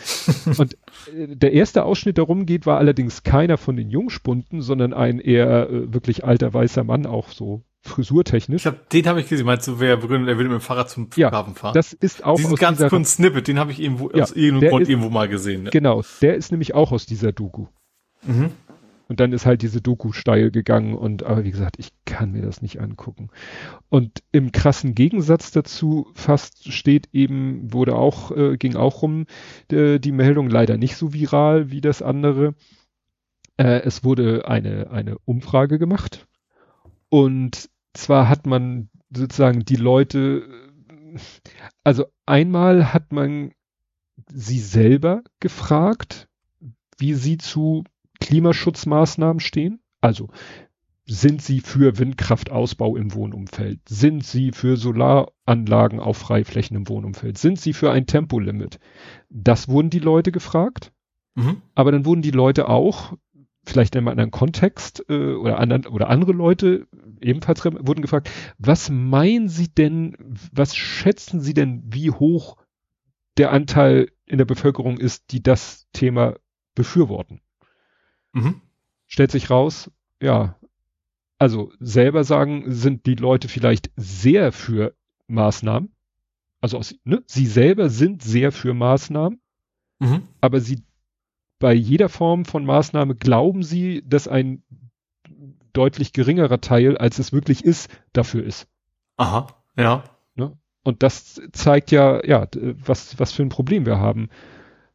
Und 0.58 0.74
äh, 1.16 1.36
der 1.36 1.54
erste 1.54 1.84
Ausschnitt, 1.86 2.18
der 2.18 2.26
rumgeht, 2.26 2.66
war 2.66 2.78
allerdings 2.78 3.24
keiner 3.24 3.58
von 3.58 3.76
den 3.76 3.90
Jungspunden, 3.90 4.62
sondern 4.62 4.94
ein 4.94 5.20
eher 5.20 5.70
äh, 5.70 5.94
wirklich 5.94 6.24
alter 6.26 6.54
weißer 6.54 6.84
Mann, 6.84 7.06
auch 7.06 7.30
so 7.30 7.64
frisurtechnisch. 7.84 8.62
Ich 8.62 8.68
hab, 8.68 8.90
den 8.90 9.08
habe 9.08 9.22
ich 9.22 9.28
gesehen. 9.30 9.46
Meinst 9.46 9.68
du, 9.68 9.80
wer 9.80 9.98
begründet, 9.98 10.30
er 10.30 10.38
will 10.38 10.46
mit 10.50 10.54
dem 10.60 10.62
Fahrrad 10.62 10.90
zum 10.90 11.10
Ja, 11.16 11.30
Flughafen 11.30 11.56
fahren? 11.56 11.74
Das 11.74 11.94
ist 11.94 12.24
auch 12.24 12.36
Diesen 12.38 12.54
aus 12.54 12.60
ganz 12.60 12.80
kurzen 12.80 13.06
Snippet, 13.06 13.48
den 13.48 13.58
habe 13.58 13.72
ich 13.72 13.82
irgendwo 13.82 14.12
Ja, 14.14 14.24
aus 14.24 14.32
irgendeinem 14.34 14.70
Grund 14.70 14.84
ist- 14.84 14.90
irgendwo 14.90 15.10
mal 15.10 15.28
gesehen. 15.28 15.66
Ja. 15.66 15.72
genau, 15.72 16.04
der 16.22 16.36
ist 16.36 16.52
nämlich 16.52 16.76
auch 16.76 16.92
aus 16.92 17.06
dieser 17.08 17.32
Doku. 17.32 17.66
Mhm. 18.24 18.52
Und 19.12 19.20
dann 19.20 19.34
ist 19.34 19.46
halt 19.46 19.62
diese 19.62 19.82
Doku 19.82 20.14
steil 20.14 20.52
gegangen 20.52 20.94
und 20.94 21.24
aber 21.24 21.44
wie 21.44 21.52
gesagt, 21.52 21.78
ich 21.80 21.92
kann 22.06 22.32
mir 22.32 22.42
das 22.42 22.62
nicht 22.62 22.80
angucken. 22.80 23.28
Und 23.90 24.24
im 24.32 24.54
krassen 24.54 24.96
Gegensatz 24.96 25.52
dazu 25.52 26.08
fast 26.14 26.72
steht 26.72 27.10
eben, 27.12 27.74
wurde 27.74 27.96
auch, 27.96 28.32
äh, 28.32 28.56
ging 28.56 28.78
auch 28.78 29.02
rum, 29.02 29.26
äh, 29.70 30.00
die 30.00 30.14
Meldung 30.14 30.50
leider 30.50 30.78
nicht 30.78 30.96
so 30.96 31.12
viral 31.12 31.72
wie 31.72 31.82
das 31.82 32.02
andere. 32.02 32.56
Äh, 33.58 33.82
es 33.82 34.06
wurde 34.06 34.48
eine, 34.48 34.92
eine 34.92 35.18
Umfrage 35.26 35.78
gemacht. 35.78 36.26
Und 37.10 37.70
zwar 37.92 38.30
hat 38.30 38.46
man 38.46 38.88
sozusagen 39.14 39.66
die 39.66 39.76
Leute, 39.76 40.48
also 41.84 42.06
einmal 42.26 42.94
hat 42.94 43.12
man 43.12 43.52
sie 44.32 44.60
selber 44.60 45.22
gefragt, 45.42 46.30
wie 46.98 47.14
sie 47.14 47.38
zu 47.38 47.84
Klimaschutzmaßnahmen 48.22 49.41
stehen. 49.41 49.81
Also 49.99 50.30
sind 51.06 51.41
sie 51.41 51.60
für 51.60 51.98
Windkraftausbau 51.98 52.95
im 52.95 53.14
Wohnumfeld? 53.14 53.81
Sind 53.89 54.23
sie 54.23 54.52
für 54.52 54.77
Solaranlagen 54.77 55.99
auf 55.99 56.18
Freiflächen 56.18 56.77
im 56.77 56.88
Wohnumfeld? 56.88 57.38
Sind 57.38 57.60
sie 57.60 57.73
für 57.73 57.91
ein 57.91 58.06
Tempolimit? 58.06 58.80
Das 59.30 59.68
wurden 59.68 59.89
die 59.89 59.99
Leute 59.99 60.31
gefragt. 60.31 60.93
Mhm. 61.35 61.61
Aber 61.76 61.91
dann 61.91 62.06
wurden 62.06 62.22
die 62.22 62.31
Leute 62.31 62.69
auch, 62.69 63.14
vielleicht 63.65 63.95
in 63.95 63.99
einem 63.99 64.07
anderen 64.07 64.31
Kontext 64.31 65.03
äh, 65.10 65.34
oder, 65.34 65.60
anderen, 65.60 65.85
oder 65.88 66.10
andere 66.10 66.31
Leute 66.31 66.88
ebenfalls 67.19 67.64
wurden 67.65 68.02
gefragt, 68.02 68.30
was 68.57 68.89
meinen 68.89 69.49
Sie 69.49 69.68
denn, 69.68 70.15
was 70.52 70.76
schätzen 70.76 71.41
Sie 71.41 71.53
denn, 71.53 71.84
wie 71.85 72.11
hoch 72.11 72.57
der 73.38 73.52
Anteil 73.52 74.10
in 74.26 74.38
der 74.38 74.45
Bevölkerung 74.45 74.98
ist, 74.98 75.31
die 75.31 75.43
das 75.43 75.88
Thema 75.93 76.35
befürworten. 76.76 77.41
Mhm. 78.34 78.62
Stellt 79.08 79.32
sich 79.32 79.49
raus, 79.49 79.91
ja, 80.22 80.58
also 81.38 81.72
selber 81.80 82.24
sagen, 82.24 82.66
sind 82.68 83.06
die 83.06 83.16
Leute 83.16 83.48
vielleicht 83.48 83.91
sehr 83.95 84.52
für 84.52 84.95
Maßnahmen. 85.28 85.91
Also 86.62 86.78
aus, 86.78 86.95
ne, 87.03 87.24
sie 87.26 87.48
selber 87.48 87.90
sind 87.90 88.22
sehr 88.22 88.52
für 88.52 88.76
Maßnahmen, 88.76 89.41
mhm. 89.99 90.28
aber 90.40 90.60
sie 90.60 90.84
bei 91.58 91.74
jeder 91.74 92.10
Form 92.10 92.45
von 92.45 92.66
Maßnahme 92.66 93.16
glauben 93.16 93.64
sie, 93.64 94.03
dass 94.06 94.28
ein 94.28 94.64
deutlich 95.74 96.14
geringerer 96.14 96.62
Teil, 96.62 96.98
als 96.98 97.20
es 97.20 97.32
wirklich 97.32 97.64
ist, 97.64 97.90
dafür 98.14 98.44
ist. 98.44 98.68
Aha, 99.18 99.48
ja. 99.78 100.03
Ne? 100.36 100.58
Und 100.84 101.03
das 101.03 101.41
zeigt 101.53 101.91
ja, 101.91 102.26
ja, 102.26 102.48
was, 102.53 103.20
was 103.20 103.32
für 103.32 103.44
ein 103.44 103.49
Problem 103.49 103.86
wir 103.86 103.99
haben. 103.99 104.30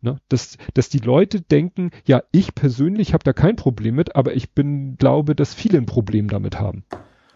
Ne? 0.06 0.20
Dass, 0.28 0.56
dass 0.74 0.88
die 0.88 1.00
Leute 1.00 1.40
denken, 1.40 1.90
ja, 2.04 2.22
ich 2.30 2.54
persönlich 2.54 3.12
habe 3.12 3.24
da 3.24 3.32
kein 3.32 3.56
Problem 3.56 3.96
mit, 3.96 4.14
aber 4.14 4.36
ich 4.36 4.52
bin, 4.52 4.96
glaube, 4.98 5.34
dass 5.34 5.52
viele 5.52 5.78
ein 5.78 5.86
Problem 5.86 6.28
damit 6.28 6.60
haben. 6.60 6.84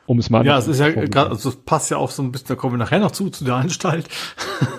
Um 0.06 0.20
es 0.20 0.30
mal 0.30 0.46
Ja, 0.46 0.56
es 0.56 0.68
ist 0.68 0.78
ja 0.78 0.90
gerade, 0.90 1.30
also 1.30 1.48
es 1.48 1.56
passt 1.56 1.90
ja 1.90 1.96
auch 1.96 2.12
so 2.12 2.22
ein 2.22 2.30
bisschen, 2.30 2.46
da 2.46 2.54
kommen 2.54 2.74
wir 2.74 2.78
nachher 2.78 3.00
noch 3.00 3.10
zu, 3.10 3.28
zu 3.30 3.44
der 3.44 3.56
Anstalt. 3.56 4.08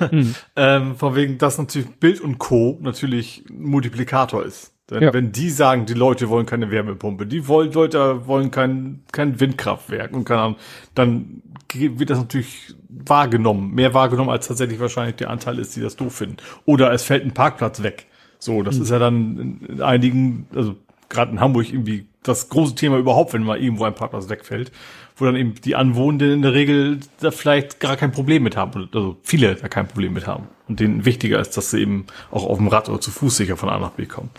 Mhm. 0.09 0.35
ähm, 0.55 0.95
von 0.95 1.15
wegen, 1.15 1.37
dass 1.37 1.57
natürlich 1.57 1.89
Bild 1.99 2.21
und 2.21 2.37
Co. 2.37 2.77
natürlich 2.81 3.43
Multiplikator 3.51 4.45
ist. 4.45 4.73
Denn 4.91 5.03
ja. 5.03 5.13
wenn 5.13 5.31
die 5.31 5.49
sagen, 5.49 5.85
die 5.85 5.93
Leute 5.93 6.27
wollen 6.27 6.45
keine 6.45 6.69
Wärmepumpe, 6.69 7.25
die 7.25 7.47
wollen, 7.47 7.71
Leute 7.71 8.27
wollen 8.27 8.51
kein, 8.51 9.03
kein 9.13 9.39
Windkraftwerk 9.39 10.11
und 10.11 10.25
keine 10.25 10.41
Ahnung, 10.41 10.57
dann 10.95 11.41
wird 11.73 12.09
das 12.09 12.19
natürlich 12.19 12.75
wahrgenommen, 12.89 13.73
mehr 13.73 13.93
wahrgenommen, 13.93 14.29
als 14.29 14.49
tatsächlich 14.49 14.81
wahrscheinlich 14.81 15.15
der 15.15 15.29
Anteil 15.29 15.59
ist, 15.59 15.77
die 15.77 15.81
das 15.81 15.95
doof 15.95 16.15
finden. 16.15 16.37
Oder 16.65 16.91
es 16.91 17.03
fällt 17.03 17.23
ein 17.23 17.33
Parkplatz 17.33 17.81
weg. 17.81 18.07
So, 18.37 18.63
das 18.63 18.75
mhm. 18.75 18.81
ist 18.81 18.89
ja 18.89 18.99
dann 18.99 19.37
in, 19.37 19.65
in 19.75 19.81
einigen, 19.81 20.47
also 20.53 20.75
gerade 21.07 21.31
in 21.31 21.39
Hamburg 21.39 21.71
irgendwie 21.71 22.07
das 22.23 22.49
große 22.49 22.75
Thema 22.75 22.97
überhaupt, 22.97 23.33
wenn 23.33 23.43
mal 23.43 23.61
irgendwo 23.61 23.85
ein 23.85 23.95
Parkplatz 23.95 24.27
wegfällt, 24.27 24.73
wo 25.15 25.23
dann 25.23 25.37
eben 25.37 25.55
die 25.55 25.75
Anwohner 25.75 26.33
in 26.33 26.41
der 26.41 26.53
Regel 26.53 26.99
da 27.21 27.31
vielleicht 27.31 27.79
gar 27.79 27.95
kein 27.95 28.11
Problem 28.11 28.43
mit 28.43 28.57
haben, 28.57 28.89
also 28.93 29.17
viele 29.23 29.55
da 29.55 29.69
kein 29.69 29.87
Problem 29.87 30.11
mit 30.11 30.27
haben. 30.27 30.49
Und 30.67 30.81
denen 30.81 31.05
wichtiger 31.05 31.39
ist, 31.39 31.55
dass 31.55 31.71
sie 31.71 31.79
eben 31.79 32.07
auch 32.29 32.45
auf 32.45 32.57
dem 32.57 32.67
Rad 32.67 32.89
oder 32.89 32.99
zu 32.99 33.11
Fuß 33.11 33.37
sicher 33.37 33.55
von 33.55 33.69
A 33.69 33.79
nach 33.79 33.91
B 33.91 34.05
kommen. 34.05 34.29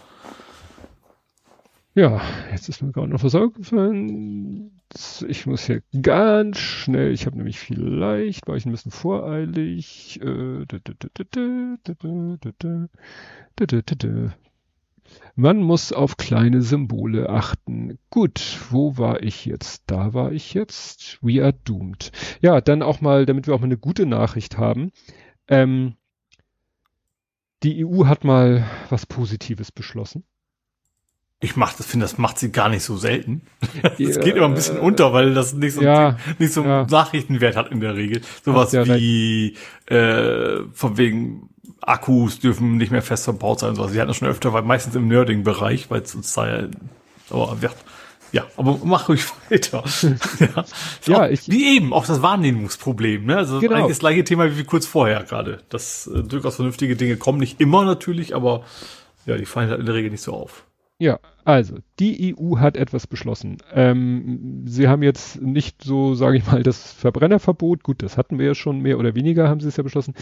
Ja, 1.94 2.22
jetzt 2.50 2.70
ist 2.70 2.82
mir 2.82 2.90
gerade 2.90 3.10
noch 3.10 3.22
was 3.22 3.34
aufgefallen. 3.34 4.80
Ich 5.28 5.46
muss 5.46 5.66
hier 5.66 5.82
ganz 6.00 6.58
schnell, 6.58 7.12
ich 7.12 7.26
habe 7.26 7.36
nämlich 7.36 7.58
vielleicht, 7.58 8.48
war 8.48 8.56
ich 8.56 8.64
ein 8.64 8.72
bisschen 8.72 8.92
voreilig. 8.92 10.18
Man 15.34 15.58
muss 15.58 15.92
auf 15.92 16.16
kleine 16.16 16.62
Symbole 16.62 17.28
achten. 17.28 17.98
Gut, 18.08 18.58
wo 18.70 18.96
war 18.96 19.22
ich 19.22 19.44
jetzt? 19.44 19.82
Da 19.86 20.14
war 20.14 20.32
ich 20.32 20.54
jetzt. 20.54 21.18
We 21.20 21.42
are 21.42 21.52
doomed. 21.52 22.10
Ja, 22.40 22.62
dann 22.62 22.80
auch 22.82 23.02
mal, 23.02 23.26
damit 23.26 23.46
wir 23.46 23.54
auch 23.54 23.60
mal 23.60 23.66
eine 23.66 23.76
gute 23.76 24.06
Nachricht 24.06 24.56
haben. 24.56 24.92
Ähm, 25.46 25.96
die 27.62 27.84
EU 27.84 28.06
hat 28.06 28.24
mal 28.24 28.64
was 28.88 29.04
Positives 29.04 29.70
beschlossen. 29.70 30.24
Ich 31.42 31.56
mach 31.56 31.74
das, 31.74 31.86
finde, 31.86 32.04
das 32.04 32.18
macht 32.18 32.38
sie 32.38 32.52
gar 32.52 32.68
nicht 32.68 32.84
so 32.84 32.96
selten. 32.96 33.42
Es 33.98 34.16
ja, 34.16 34.22
geht 34.22 34.36
immer 34.36 34.46
ein 34.46 34.54
bisschen 34.54 34.78
unter, 34.78 35.12
weil 35.12 35.34
das 35.34 35.52
nicht 35.54 35.74
so, 35.74 35.82
ja, 35.82 36.16
nicht 36.38 36.52
so 36.52 36.62
ja. 36.62 36.86
Nachrichtenwert 36.88 37.56
hat 37.56 37.72
in 37.72 37.80
der 37.80 37.96
Regel. 37.96 38.22
Sowas 38.44 38.72
wie, 38.72 39.56
äh, 39.86 40.60
von 40.72 40.96
wegen 40.96 41.50
Akkus 41.80 42.38
dürfen 42.38 42.76
nicht 42.76 42.92
mehr 42.92 43.02
fest 43.02 43.24
verbaut 43.24 43.60
sein 43.60 43.70
und 43.70 43.76
sowas. 43.76 43.92
Sie 43.92 43.98
hatten 43.98 44.08
das 44.08 44.16
schon 44.16 44.28
öfter, 44.28 44.52
weil 44.52 44.62
meistens 44.62 44.94
im 44.94 45.08
Nerding-Bereich, 45.08 45.90
weil 45.90 46.02
es 46.02 46.14
uns 46.14 46.32
da 46.32 46.46
ja, 46.46 46.68
aber 47.30 47.56
ja, 47.60 47.70
ja, 48.32 48.46
aber 48.56 48.78
mach 48.84 49.08
ruhig 49.08 49.24
weiter. 49.50 49.84
ja, 50.38 50.64
ja 51.06 51.24
auch, 51.24 51.30
ich, 51.30 51.48
wie 51.48 51.76
eben, 51.76 51.92
auch 51.92 52.06
das 52.06 52.22
Wahrnehmungsproblem, 52.22 53.26
ne? 53.26 53.36
Also 53.36 53.60
genau. 53.60 53.74
eigentlich 53.74 53.88
das 53.88 53.98
gleiche 53.98 54.24
Thema 54.24 54.56
wie 54.56 54.64
kurz 54.64 54.86
vorher 54.86 55.22
gerade. 55.24 55.58
Das 55.68 56.06
äh, 56.06 56.22
durchaus 56.22 56.56
vernünftige 56.56 56.96
Dinge 56.96 57.16
kommen 57.16 57.40
nicht 57.40 57.60
immer 57.60 57.84
natürlich, 57.84 58.34
aber 58.34 58.64
ja, 59.26 59.36
die 59.36 59.44
fallen 59.44 59.70
halt 59.70 59.80
in 59.80 59.86
der 59.86 59.94
Regel 59.94 60.10
nicht 60.10 60.22
so 60.22 60.32
auf. 60.32 60.64
Ja, 60.98 61.18
also 61.44 61.78
die 61.98 62.36
EU 62.36 62.58
hat 62.58 62.76
etwas 62.76 63.06
beschlossen. 63.06 63.58
Ähm, 63.72 64.62
sie 64.66 64.86
haben 64.86 65.02
jetzt 65.02 65.42
nicht 65.42 65.82
so, 65.82 66.14
sage 66.14 66.36
ich 66.36 66.46
mal, 66.46 66.62
das 66.62 66.92
Verbrennerverbot. 66.92 67.82
Gut, 67.82 68.02
das 68.02 68.16
hatten 68.16 68.38
wir 68.38 68.46
ja 68.46 68.54
schon 68.54 68.80
mehr 68.80 68.98
oder 68.98 69.14
weniger, 69.14 69.48
haben 69.48 69.60
sie 69.60 69.68
es 69.68 69.76
ja 69.76 69.82
beschlossen. 69.82 70.14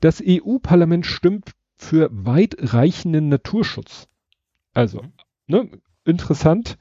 Das 0.00 0.22
EU-Parlament 0.24 1.06
stimmt 1.06 1.52
für 1.76 2.08
weitreichenden 2.12 3.28
Naturschutz. 3.28 4.08
Also, 4.74 5.02
ne, 5.46 5.68
interessant 6.04 6.78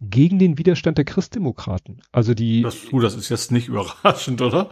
gegen 0.00 0.38
den 0.38 0.58
Widerstand 0.58 0.98
der 0.98 1.04
Christdemokraten. 1.04 2.02
Also 2.10 2.34
die. 2.34 2.62
Das, 2.62 2.92
uh, 2.92 3.00
das 3.00 3.14
ist 3.14 3.28
jetzt 3.28 3.52
nicht 3.52 3.68
überraschend, 3.68 4.40
oder? 4.40 4.70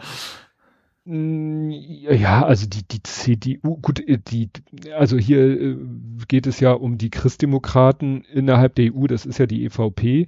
Mm, 1.05 1.71
ja, 1.71 2.45
also 2.45 2.67
die, 2.67 2.87
die 2.87 3.01
CDU, 3.01 3.77
gut, 3.77 3.99
äh, 4.07 4.19
die, 4.19 4.49
also 4.95 5.17
hier 5.17 5.39
äh, 5.39 5.77
geht 6.27 6.45
es 6.45 6.59
ja 6.59 6.73
um 6.73 6.97
die 6.97 7.09
Christdemokraten 7.09 8.23
innerhalb 8.25 8.75
der 8.75 8.93
EU, 8.93 9.07
das 9.07 9.25
ist 9.25 9.39
ja 9.39 9.47
die 9.47 9.65
EVP. 9.65 10.27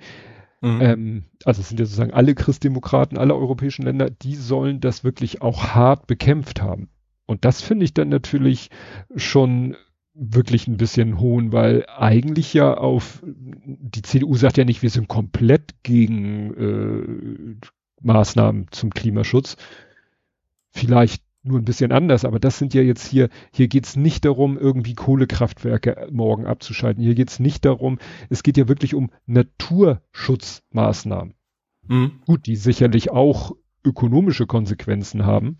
Mhm. 0.61 0.81
Ähm, 0.81 1.23
also 1.45 1.61
es 1.61 1.69
sind 1.69 1.79
ja 1.79 1.85
sozusagen 1.85 2.13
alle 2.13 2.33
Christdemokraten, 2.33 3.17
alle 3.17 3.35
europäischen 3.35 3.83
Länder, 3.83 4.09
die 4.09 4.35
sollen 4.35 4.79
das 4.79 5.03
wirklich 5.03 5.41
auch 5.41 5.75
hart 5.75 6.07
bekämpft 6.07 6.61
haben. 6.61 6.89
Und 7.25 7.45
das 7.45 7.61
finde 7.61 7.85
ich 7.85 7.93
dann 7.93 8.09
natürlich 8.09 8.69
schon 9.15 9.75
wirklich 10.15 10.67
ein 10.67 10.77
bisschen 10.77 11.19
hohn, 11.19 11.51
weil 11.51 11.85
eigentlich 11.87 12.53
ja 12.53 12.75
auf, 12.75 13.23
die 13.25 14.01
CDU 14.01 14.35
sagt 14.35 14.57
ja 14.57 14.65
nicht, 14.65 14.81
wir 14.81 14.89
sind 14.89 15.07
komplett 15.07 15.83
gegen 15.83 16.53
äh, 16.53 17.67
Maßnahmen 18.01 18.67
zum 18.71 18.91
Klimaschutz, 18.91 19.57
vielleicht 20.73 21.23
nur 21.43 21.59
ein 21.59 21.65
bisschen 21.65 21.91
anders, 21.91 22.25
aber 22.25 22.39
das 22.39 22.57
sind 22.57 22.73
ja 22.73 22.81
jetzt 22.81 23.05
hier, 23.05 23.29
hier 23.51 23.67
geht's 23.67 23.95
nicht 23.95 24.25
darum, 24.25 24.57
irgendwie 24.57 24.95
Kohlekraftwerke 24.95 26.07
morgen 26.11 26.45
abzuschalten. 26.45 27.03
Hier 27.03 27.15
geht's 27.15 27.39
nicht 27.39 27.65
darum, 27.65 27.99
es 28.29 28.43
geht 28.43 28.55
ja 28.57 28.69
wirklich 28.69 28.95
um 28.95 29.11
Naturschutzmaßnahmen. 29.25 31.33
Mhm. 31.87 32.21
Gut, 32.25 32.45
die 32.45 32.55
sicherlich 32.55 33.11
auch 33.11 33.51
ökonomische 33.83 34.47
Konsequenzen 34.47 35.25
haben. 35.25 35.57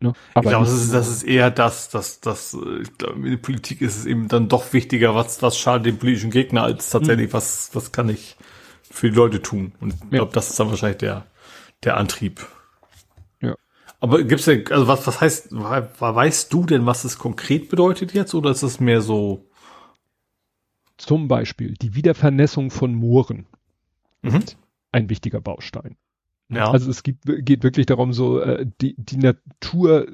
Ne? 0.00 0.14
Aber 0.32 0.44
ich 0.44 0.50
glaube, 0.50 0.64
das 0.64 0.74
ist, 0.74 0.94
das 0.94 1.08
ist 1.08 1.24
eher 1.24 1.50
das, 1.50 1.90
dass 1.90 2.20
das, 2.20 2.56
ich 2.82 2.98
glaube, 2.98 3.16
in 3.16 3.30
der 3.30 3.36
Politik 3.36 3.82
ist 3.82 3.98
es 3.98 4.06
eben 4.06 4.28
dann 4.28 4.48
doch 4.48 4.72
wichtiger, 4.72 5.14
was, 5.14 5.42
was 5.42 5.58
schadet 5.58 5.86
dem 5.86 5.98
politischen 5.98 6.30
Gegner, 6.30 6.62
als 6.62 6.90
tatsächlich, 6.90 7.28
mhm. 7.28 7.32
was, 7.34 7.70
was 7.74 7.92
kann 7.92 8.08
ich 8.08 8.36
für 8.82 9.10
die 9.10 9.16
Leute 9.16 9.42
tun. 9.42 9.72
Und 9.80 9.94
ich 9.94 10.10
glaube, 10.10 10.32
das 10.32 10.50
ist 10.50 10.58
dann 10.58 10.70
wahrscheinlich 10.70 10.98
der, 10.98 11.26
der 11.84 11.96
Antrieb. 11.96 12.46
Aber 14.04 14.22
gibt's 14.22 14.44
denn, 14.44 14.68
also 14.70 14.86
was, 14.86 15.06
was 15.06 15.22
heißt, 15.22 15.48
weißt 15.50 16.52
du 16.52 16.66
denn, 16.66 16.84
was 16.84 17.04
es 17.04 17.18
konkret 17.18 17.70
bedeutet 17.70 18.12
jetzt 18.12 18.34
oder 18.34 18.50
ist 18.50 18.62
es 18.62 18.78
mehr 18.78 19.00
so? 19.00 19.48
Zum 20.98 21.26
Beispiel 21.26 21.72
die 21.72 21.94
Wiedervernässung 21.94 22.70
von 22.70 22.94
Mooren 22.94 23.46
mhm. 24.20 24.36
ist 24.36 24.58
ein 24.92 25.08
wichtiger 25.08 25.40
Baustein. 25.40 25.96
Ja. 26.50 26.70
Also 26.70 26.90
es 26.90 27.02
gibt, 27.02 27.24
geht 27.24 27.62
wirklich 27.62 27.86
darum, 27.86 28.12
so 28.12 28.40
äh, 28.40 28.66
die, 28.82 28.94
die 28.98 29.16
Natur 29.16 30.06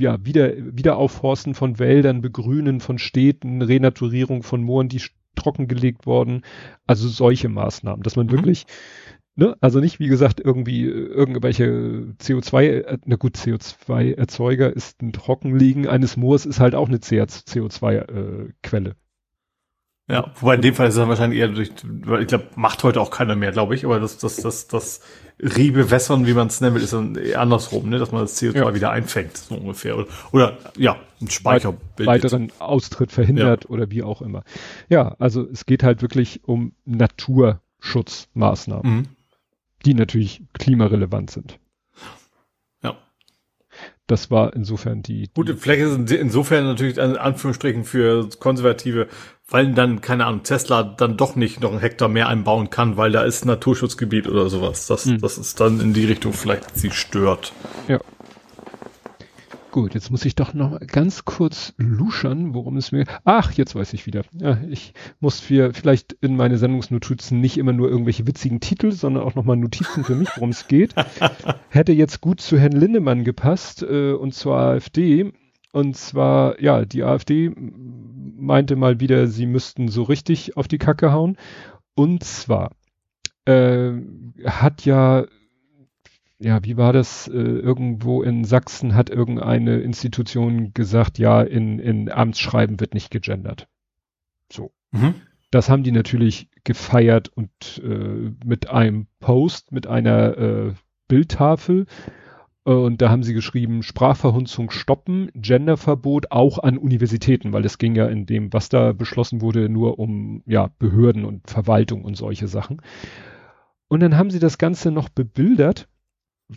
ja 0.00 0.24
wieder 0.24 0.54
Wiederaufforsten 0.56 1.52
von 1.52 1.78
Wäldern, 1.78 2.22
Begrünen 2.22 2.80
von 2.80 2.96
Städten, 2.96 3.60
Renaturierung 3.60 4.42
von 4.42 4.62
Mooren, 4.62 4.88
die 4.88 5.02
trockengelegt 5.34 6.06
worden. 6.06 6.46
Also 6.86 7.08
solche 7.08 7.50
Maßnahmen, 7.50 8.04
dass 8.04 8.16
man 8.16 8.28
mhm. 8.28 8.30
wirklich 8.30 8.64
Ne? 9.36 9.56
Also 9.60 9.80
nicht, 9.80 9.98
wie 9.98 10.06
gesagt, 10.06 10.40
irgendwie 10.40 10.86
äh, 10.86 10.90
irgendwelche 10.90 12.14
CO2, 12.20 12.62
äh, 12.62 12.98
na 13.04 13.16
gut, 13.16 13.36
CO2-Erzeuger 13.36 14.72
ist 14.72 15.02
ein 15.02 15.12
Trockenliegen 15.12 15.88
eines 15.88 16.16
Moors 16.16 16.46
ist 16.46 16.60
halt 16.60 16.76
auch 16.76 16.86
eine 16.88 16.98
CO2-Quelle. 16.98 18.90
Äh, 18.90 18.94
ja, 20.06 20.30
wobei 20.38 20.56
in 20.56 20.60
dem 20.60 20.74
Fall 20.74 20.86
ist 20.86 20.92
es 20.94 21.00
dann 21.00 21.08
wahrscheinlich 21.08 21.40
eher 21.40 21.48
durch, 21.48 21.70
weil 21.82 22.20
ich 22.22 22.28
glaube, 22.28 22.44
macht 22.56 22.84
heute 22.84 23.00
auch 23.00 23.10
keiner 23.10 23.34
mehr, 23.34 23.52
glaube 23.52 23.74
ich, 23.74 23.86
aber 23.86 23.98
das, 23.98 24.18
das, 24.18 24.36
das, 24.36 24.68
das 24.68 25.00
Riebewässern, 25.40 26.26
wie 26.26 26.34
man 26.34 26.48
es 26.48 26.60
nennen 26.60 26.74
will, 26.76 26.82
ist 26.82 26.92
dann 26.92 27.16
eher 27.16 27.40
andersrum, 27.40 27.88
ne, 27.88 27.98
dass 27.98 28.12
man 28.12 28.20
das 28.20 28.38
CO2 28.40 28.56
ja. 28.56 28.74
wieder 28.74 28.90
einfängt, 28.90 29.36
so 29.36 29.56
ungefähr. 29.56 29.96
Oder, 29.96 30.06
oder 30.30 30.58
ja, 30.76 30.96
ein 31.20 31.30
Speicher. 31.30 31.74
Weiteren 31.96 32.52
Austritt 32.60 33.10
verhindert 33.10 33.64
ja. 33.64 33.70
oder 33.70 33.90
wie 33.90 34.04
auch 34.04 34.22
immer. 34.22 34.44
Ja, 34.88 35.16
also 35.18 35.44
es 35.50 35.66
geht 35.66 35.82
halt 35.82 36.02
wirklich 36.02 36.44
um 36.44 36.74
Naturschutzmaßnahmen. 36.84 38.96
Mhm 38.96 39.08
die 39.84 39.94
natürlich 39.94 40.42
klimarelevant 40.52 41.30
sind. 41.30 41.58
Ja. 42.82 42.96
Das 44.06 44.30
war 44.30 44.54
insofern 44.54 45.02
die. 45.02 45.30
Gut, 45.34 45.54
vielleicht 45.58 45.82
ist 45.82 46.12
es 46.12 46.18
insofern 46.18 46.64
natürlich 46.64 47.00
ein 47.00 47.16
Anführungsstrichen 47.16 47.84
für 47.84 48.28
Konservative, 48.38 49.08
weil 49.48 49.72
dann, 49.72 50.00
keine 50.00 50.26
Ahnung, 50.26 50.42
Tesla 50.42 50.82
dann 50.82 51.16
doch 51.16 51.36
nicht 51.36 51.60
noch 51.60 51.70
einen 51.70 51.80
Hektar 51.80 52.08
mehr 52.08 52.28
einbauen 52.28 52.70
kann, 52.70 52.96
weil 52.96 53.12
da 53.12 53.22
ist 53.22 53.44
Naturschutzgebiet 53.44 54.28
oder 54.28 54.48
sowas. 54.48 54.86
Das, 54.86 55.06
mhm. 55.06 55.20
das 55.20 55.38
ist 55.38 55.60
dann 55.60 55.80
in 55.80 55.92
die 55.92 56.06
Richtung 56.06 56.32
vielleicht 56.32 56.76
sie 56.76 56.90
stört. 56.90 57.52
Ja. 57.88 58.00
Gut, 59.74 59.94
jetzt 59.94 60.12
muss 60.12 60.24
ich 60.24 60.36
doch 60.36 60.54
noch 60.54 60.70
mal 60.70 60.86
ganz 60.86 61.24
kurz 61.24 61.74
luschern, 61.78 62.54
worum 62.54 62.76
es 62.76 62.92
mir. 62.92 63.06
Ach, 63.24 63.50
jetzt 63.50 63.74
weiß 63.74 63.92
ich 63.94 64.06
wieder. 64.06 64.22
Ja, 64.32 64.56
ich 64.68 64.94
muss 65.18 65.40
für 65.40 65.74
vielleicht 65.74 66.12
in 66.20 66.36
meine 66.36 66.58
Sendungsnotizen 66.58 67.40
nicht 67.40 67.58
immer 67.58 67.72
nur 67.72 67.90
irgendwelche 67.90 68.24
witzigen 68.24 68.60
Titel, 68.60 68.92
sondern 68.92 69.24
auch 69.24 69.34
nochmal 69.34 69.56
Notizen 69.56 70.04
für 70.04 70.14
mich, 70.14 70.28
worum 70.36 70.50
es 70.50 70.68
geht. 70.68 70.94
Hätte 71.70 71.90
jetzt 71.90 72.20
gut 72.20 72.40
zu 72.40 72.56
Herrn 72.56 72.70
Lindemann 72.70 73.24
gepasst 73.24 73.82
äh, 73.82 74.12
und 74.12 74.32
zur 74.32 74.56
AfD. 74.56 75.32
Und 75.72 75.96
zwar, 75.96 76.60
ja, 76.62 76.84
die 76.84 77.02
AfD 77.02 77.50
meinte 77.56 78.76
mal 78.76 79.00
wieder, 79.00 79.26
sie 79.26 79.46
müssten 79.46 79.88
so 79.88 80.04
richtig 80.04 80.56
auf 80.56 80.68
die 80.68 80.78
Kacke 80.78 81.10
hauen. 81.10 81.36
Und 81.96 82.22
zwar 82.22 82.70
äh, 83.44 83.90
hat 84.44 84.84
ja 84.84 85.24
ja, 86.38 86.62
wie 86.64 86.76
war 86.76 86.92
das? 86.92 87.28
Äh, 87.28 87.32
irgendwo 87.32 88.22
in 88.22 88.44
Sachsen 88.44 88.94
hat 88.94 89.10
irgendeine 89.10 89.78
Institution 89.78 90.74
gesagt, 90.74 91.18
ja, 91.18 91.42
in, 91.42 91.78
in 91.78 92.10
Amtsschreiben 92.10 92.80
wird 92.80 92.94
nicht 92.94 93.10
gegendert. 93.10 93.68
So. 94.52 94.72
Mhm. 94.90 95.14
Das 95.50 95.70
haben 95.70 95.84
die 95.84 95.92
natürlich 95.92 96.48
gefeiert 96.64 97.28
und 97.28 97.82
äh, 97.84 98.32
mit 98.44 98.68
einem 98.70 99.06
Post, 99.20 99.70
mit 99.70 99.86
einer 99.86 100.36
äh, 100.36 100.72
Bildtafel. 101.06 101.86
Und 102.64 103.02
da 103.02 103.10
haben 103.10 103.22
sie 103.22 103.34
geschrieben, 103.34 103.82
Sprachverhunzung 103.82 104.70
stoppen, 104.70 105.30
Genderverbot 105.34 106.32
auch 106.32 106.58
an 106.58 106.78
Universitäten, 106.78 107.52
weil 107.52 107.64
es 107.66 107.76
ging 107.76 107.94
ja 107.94 108.06
in 108.06 108.24
dem, 108.24 108.52
was 108.54 108.70
da 108.70 108.92
beschlossen 108.92 109.42
wurde, 109.42 109.68
nur 109.68 109.98
um 109.98 110.42
ja, 110.46 110.70
Behörden 110.78 111.26
und 111.26 111.48
Verwaltung 111.48 112.04
und 112.04 112.16
solche 112.16 112.48
Sachen. 112.48 112.80
Und 113.86 114.00
dann 114.00 114.16
haben 114.16 114.30
sie 114.30 114.40
das 114.40 114.56
Ganze 114.56 114.90
noch 114.90 115.10
bebildert 115.10 115.88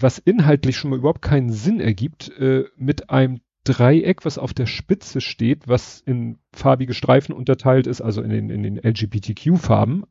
was 0.01 0.17
inhaltlich 0.17 0.77
schon 0.77 0.91
mal 0.91 0.99
überhaupt 0.99 1.21
keinen 1.21 1.51
Sinn 1.51 1.79
ergibt, 1.79 2.29
äh, 2.39 2.65
mit 2.75 3.09
einem 3.09 3.41
Dreieck, 3.63 4.23
was 4.23 4.37
auf 4.37 4.53
der 4.53 4.65
Spitze 4.65 5.19
steht, 5.19 5.67
was 5.67 6.01
in 6.01 6.37
farbige 6.53 6.93
Streifen 6.93 7.33
unterteilt 7.33 7.85
ist, 7.85 8.01
also 8.01 8.21
in 8.21 8.29
den, 8.29 8.49
in 8.49 8.63
den 8.63 8.77
LGBTQ-Farben, 8.77 10.05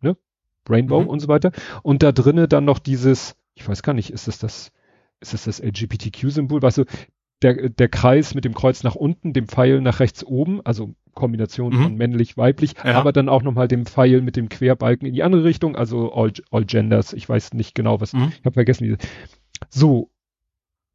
ne? 0.00 0.16
Rainbow 0.68 1.02
mhm. 1.02 1.08
und 1.08 1.20
so 1.20 1.28
weiter. 1.28 1.52
Und 1.82 2.02
da 2.02 2.10
drinnen 2.10 2.48
dann 2.48 2.64
noch 2.64 2.78
dieses, 2.78 3.36
ich 3.54 3.68
weiß 3.68 3.82
gar 3.82 3.92
nicht, 3.92 4.10
ist 4.10 4.26
das 4.26 4.38
das, 4.38 4.72
ist 5.20 5.34
das 5.34 5.44
das 5.44 5.62
LGBTQ-Symbol? 5.62 6.62
Weißt 6.62 6.78
du, 6.78 6.84
der, 7.42 7.68
der 7.68 7.88
Kreis 7.88 8.34
mit 8.34 8.44
dem 8.44 8.54
Kreuz 8.54 8.82
nach 8.82 8.94
unten, 8.94 9.32
dem 9.32 9.48
Pfeil 9.48 9.80
nach 9.80 10.00
rechts 10.00 10.24
oben, 10.24 10.60
also 10.64 10.94
Kombination 11.14 11.74
mhm. 11.74 11.82
von 11.82 11.94
männlich-weiblich, 11.96 12.74
ja. 12.84 12.94
aber 12.94 13.12
dann 13.12 13.28
auch 13.28 13.42
nochmal 13.42 13.68
dem 13.68 13.86
Pfeil 13.86 14.20
mit 14.20 14.36
dem 14.36 14.48
Querbalken 14.48 15.06
in 15.06 15.14
die 15.14 15.22
andere 15.22 15.44
Richtung, 15.44 15.76
also 15.76 16.12
all, 16.12 16.32
all 16.50 16.64
genders. 16.64 17.12
Ich 17.12 17.28
weiß 17.28 17.54
nicht 17.54 17.74
genau, 17.74 18.00
was, 18.00 18.12
mhm. 18.12 18.32
ich 18.38 18.44
habe 18.44 18.54
vergessen. 18.54 18.88
Wie, 18.88 18.96
so, 19.70 20.10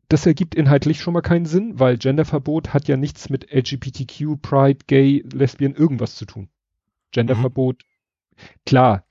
das 0.10 0.26
ergibt 0.26 0.56
inhaltlich 0.56 1.02
schon 1.02 1.14
mal 1.14 1.22
keinen 1.22 1.46
Sinn, 1.46 1.80
weil 1.80 1.98
Genderverbot 1.98 2.74
hat 2.74 2.88
ja 2.88 2.98
nichts 2.98 3.30
mit 3.30 3.52
LGBTQ, 3.54 4.42
Pride, 4.42 4.80
Gay, 4.88 5.24
Lesbian, 5.32 5.74
irgendwas 5.74 6.16
zu 6.16 6.26
tun. 6.26 6.50
Genderverbot, 7.12 7.84
mhm. 7.84 8.42
klar. 8.66 9.06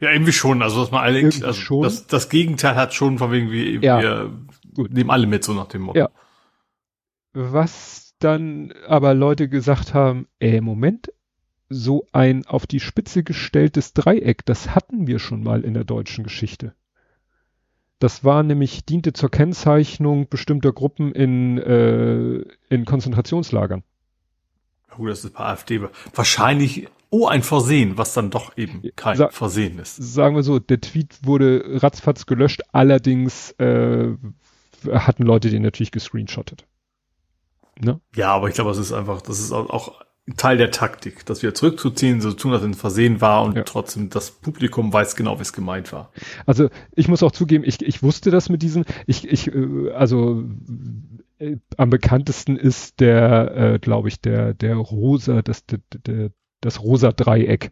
Ja, 0.00 0.10
irgendwie 0.10 0.32
schon. 0.32 0.62
Also, 0.62 0.80
dass 0.80 0.90
man 0.90 1.02
alle, 1.02 1.24
also, 1.24 1.52
schon. 1.52 1.82
Das, 1.82 2.06
das 2.06 2.28
Gegenteil 2.28 2.74
hat 2.76 2.94
schon 2.94 3.18
von 3.18 3.30
wegen, 3.32 3.50
wie, 3.50 3.78
ja. 3.78 4.00
wir 4.00 4.32
Gut. 4.74 4.92
nehmen 4.92 5.10
alle 5.10 5.26
mit, 5.26 5.44
so 5.44 5.54
nach 5.54 5.68
dem 5.68 5.82
Motto. 5.82 5.98
Ja. 5.98 6.10
Was 7.38 8.14
dann 8.18 8.72
aber 8.88 9.12
Leute 9.12 9.50
gesagt 9.50 9.92
haben, 9.92 10.26
ey, 10.38 10.62
Moment, 10.62 11.12
so 11.68 12.06
ein 12.10 12.46
auf 12.46 12.66
die 12.66 12.80
Spitze 12.80 13.24
gestelltes 13.24 13.92
Dreieck, 13.92 14.46
das 14.46 14.74
hatten 14.74 15.06
wir 15.06 15.18
schon 15.18 15.42
mal 15.42 15.62
in 15.62 15.74
der 15.74 15.84
deutschen 15.84 16.24
Geschichte. 16.24 16.74
Das 17.98 18.24
war 18.24 18.42
nämlich, 18.42 18.86
diente 18.86 19.12
zur 19.12 19.30
Kennzeichnung 19.30 20.30
bestimmter 20.30 20.72
Gruppen 20.72 21.12
in, 21.12 21.58
äh, 21.58 22.42
in 22.70 22.86
Konzentrationslagern. 22.86 23.82
Oh, 24.96 25.04
das 25.04 25.22
ist 25.22 25.34
bei 25.34 25.40
AfD. 25.40 25.82
Wahrscheinlich, 26.14 26.88
oh, 27.10 27.26
ein 27.26 27.42
Versehen, 27.42 27.98
was 27.98 28.14
dann 28.14 28.30
doch 28.30 28.56
eben 28.56 28.80
kein 28.96 29.18
Sa 29.18 29.28
Versehen 29.28 29.78
ist. 29.78 29.96
Sagen 29.96 30.36
wir 30.36 30.42
so, 30.42 30.58
der 30.58 30.80
Tweet 30.80 31.18
wurde 31.22 31.82
ratzfatz 31.82 32.24
gelöscht, 32.24 32.62
allerdings 32.72 33.50
äh, 33.58 34.14
hatten 34.90 35.22
Leute 35.22 35.50
den 35.50 35.60
natürlich 35.60 35.92
gescreenshottet. 35.92 36.64
Ne? 37.80 38.00
Ja, 38.14 38.32
aber 38.32 38.48
ich 38.48 38.54
glaube, 38.54 38.70
es 38.70 38.78
ist 38.78 38.92
einfach, 38.92 39.20
das 39.22 39.38
ist 39.38 39.52
auch 39.52 40.00
Teil 40.36 40.56
der 40.56 40.72
Taktik, 40.72 41.24
das 41.24 41.42
wieder 41.42 41.54
zurückzuziehen, 41.54 42.20
so 42.20 42.32
tun, 42.32 42.50
dass 42.50 42.62
es 42.62 42.66
ein 42.66 42.74
Versehen 42.74 43.20
war 43.20 43.44
und 43.44 43.56
ja. 43.56 43.62
trotzdem 43.62 44.10
das 44.10 44.32
Publikum 44.32 44.92
weiß 44.92 45.14
genau, 45.14 45.38
wie 45.38 45.42
es 45.42 45.52
gemeint 45.52 45.92
war. 45.92 46.10
Also 46.46 46.68
ich 46.96 47.06
muss 47.06 47.22
auch 47.22 47.30
zugeben, 47.30 47.62
ich, 47.64 47.80
ich 47.80 48.02
wusste 48.02 48.32
das 48.32 48.48
mit 48.48 48.62
diesem, 48.62 48.84
ich, 49.06 49.28
ich, 49.28 49.54
äh, 49.54 49.92
also 49.92 50.42
äh, 51.38 51.56
am 51.76 51.90
bekanntesten 51.90 52.56
ist 52.56 52.98
der, 52.98 53.56
äh, 53.56 53.78
glaube 53.78 54.08
ich, 54.08 54.20
der, 54.20 54.52
der 54.52 54.74
rosa, 54.76 55.42
das, 55.42 55.64
der, 55.64 55.78
der, 56.06 56.30
das 56.60 56.82
rosa 56.82 57.12
Dreieck 57.12 57.70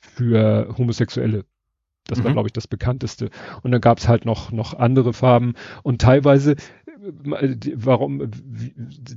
für 0.00 0.74
Homosexuelle. 0.78 1.44
Das 2.06 2.24
war, 2.24 2.30
mhm. 2.30 2.34
glaube 2.34 2.48
ich, 2.48 2.54
das 2.54 2.66
bekannteste. 2.66 3.28
Und 3.62 3.70
dann 3.70 3.82
gab 3.82 3.98
es 3.98 4.08
halt 4.08 4.24
noch, 4.24 4.50
noch 4.50 4.72
andere 4.72 5.12
Farben. 5.12 5.52
Und 5.82 6.00
teilweise, 6.00 6.56
warum, 7.14 8.30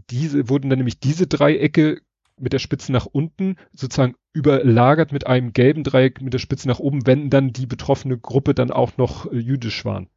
diese, 0.09 0.49
wurden 0.49 0.69
dann 0.69 0.79
nämlich 0.79 0.99
diese 0.99 1.27
Dreiecke 1.27 2.01
mit 2.41 2.53
der 2.53 2.59
Spitze 2.59 2.91
nach 2.91 3.05
unten 3.05 3.55
sozusagen 3.73 4.15
überlagert 4.33 5.11
mit 5.11 5.27
einem 5.27 5.53
gelben 5.53 5.83
Dreieck 5.83 6.21
mit 6.21 6.33
der 6.33 6.39
Spitze 6.39 6.67
nach 6.67 6.79
oben, 6.79 7.05
wenn 7.05 7.29
dann 7.29 7.53
die 7.53 7.65
betroffene 7.65 8.17
Gruppe 8.17 8.53
dann 8.53 8.71
auch 8.71 8.97
noch 8.97 9.31
äh, 9.31 9.37
jüdisch 9.37 9.85
waren. 9.85 10.07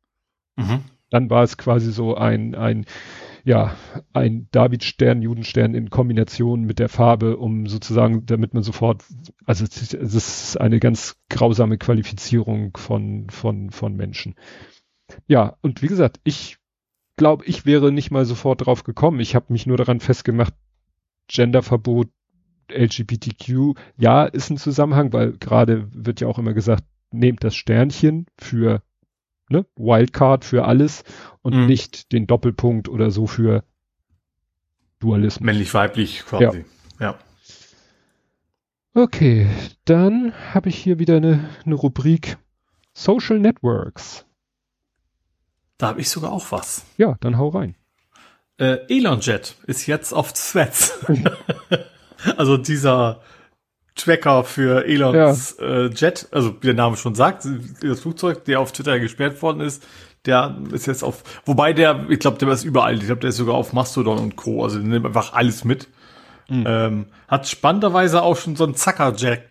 Mhm. 0.56 0.80
Dann 1.10 1.30
war 1.30 1.42
es 1.42 1.58
quasi 1.58 1.92
so 1.92 2.16
ein, 2.16 2.54
ein, 2.54 2.86
ja, 3.44 3.76
ein 4.12 4.48
Davidstern, 4.50 5.22
Judenstern 5.22 5.74
in 5.74 5.90
Kombination 5.90 6.62
mit 6.62 6.78
der 6.78 6.88
Farbe, 6.88 7.36
um 7.36 7.66
sozusagen, 7.66 8.24
damit 8.26 8.54
man 8.54 8.62
sofort, 8.62 9.04
also 9.44 9.64
es 9.64 9.92
ist 9.92 10.60
eine 10.60 10.80
ganz 10.80 11.16
grausame 11.28 11.76
Qualifizierung 11.78 12.76
von, 12.76 13.28
von, 13.30 13.70
von 13.70 13.94
Menschen. 13.94 14.34
Ja, 15.26 15.56
und 15.60 15.82
wie 15.82 15.88
gesagt, 15.88 16.20
ich 16.24 16.56
glaube, 17.16 17.44
ich 17.44 17.66
wäre 17.66 17.92
nicht 17.92 18.10
mal 18.10 18.24
sofort 18.24 18.66
drauf 18.66 18.84
gekommen. 18.84 19.20
Ich 19.20 19.34
habe 19.34 19.52
mich 19.52 19.66
nur 19.66 19.76
daran 19.76 20.00
festgemacht, 20.00 20.54
Genderverbot, 21.28 22.08
LGBTQ, 22.70 23.74
ja, 23.96 24.24
ist 24.24 24.50
ein 24.50 24.56
Zusammenhang, 24.56 25.12
weil 25.12 25.32
gerade 25.32 25.88
wird 25.92 26.20
ja 26.20 26.28
auch 26.28 26.38
immer 26.38 26.54
gesagt, 26.54 26.84
nehmt 27.10 27.44
das 27.44 27.54
Sternchen 27.54 28.26
für 28.38 28.82
ne, 29.48 29.66
Wildcard 29.76 30.44
für 30.44 30.64
alles 30.64 31.04
und 31.42 31.54
mhm. 31.54 31.66
nicht 31.66 32.12
den 32.12 32.26
Doppelpunkt 32.26 32.88
oder 32.88 33.10
so 33.10 33.26
für 33.26 33.64
Dualismus. 34.98 35.44
Männlich-weiblich 35.44 36.24
quasi. 36.26 36.64
Ja. 36.98 37.12
ja. 37.12 37.18
Okay, 38.94 39.48
dann 39.84 40.32
habe 40.54 40.68
ich 40.68 40.76
hier 40.76 40.98
wieder 40.98 41.16
eine, 41.16 41.50
eine 41.64 41.74
Rubrik 41.74 42.38
Social 42.92 43.38
Networks. 43.40 44.24
Da 45.78 45.88
habe 45.88 46.00
ich 46.00 46.08
sogar 46.08 46.32
auch 46.32 46.50
was. 46.50 46.84
Ja, 46.96 47.16
dann 47.20 47.38
hau 47.38 47.48
rein. 47.48 47.74
Äh, 48.58 48.78
ElonJet 48.88 49.56
ist 49.66 49.86
jetzt 49.86 50.12
auf 50.12 50.32
Threads. 50.32 51.00
also 52.36 52.56
dieser 52.56 53.20
Tracker 53.96 54.44
für 54.44 54.86
Elons 54.86 55.56
ja. 55.58 55.66
äh, 55.66 55.86
Jet, 55.88 56.28
also 56.30 56.56
wie 56.60 56.66
der 56.66 56.74
Name 56.74 56.96
schon 56.96 57.14
sagt, 57.14 57.46
das 57.80 58.00
Flugzeug, 58.00 58.44
der 58.44 58.60
auf 58.60 58.72
Twitter 58.72 58.98
gesperrt 58.98 59.40
worden 59.42 59.60
ist, 59.60 59.86
der 60.26 60.56
ist 60.72 60.86
jetzt 60.86 61.04
auf, 61.04 61.22
wobei 61.44 61.72
der, 61.72 62.06
ich 62.08 62.18
glaube, 62.18 62.38
der 62.38 62.48
ist 62.48 62.64
überall, 62.64 62.94
ich 62.94 63.06
glaube, 63.06 63.20
der 63.20 63.30
ist 63.30 63.36
sogar 63.36 63.54
auf 63.54 63.72
Mastodon 63.72 64.18
und 64.18 64.36
Co. 64.36 64.64
Also 64.64 64.78
der 64.78 64.88
nimmt 64.88 65.06
einfach 65.06 65.34
alles 65.34 65.64
mit. 65.64 65.88
Mhm. 66.48 66.64
Ähm, 66.66 67.06
hat 67.28 67.48
spannenderweise 67.48 68.22
auch 68.22 68.36
schon 68.36 68.56
so 68.56 68.64
ein 68.64 68.74
Zuckerjet, 68.74 69.42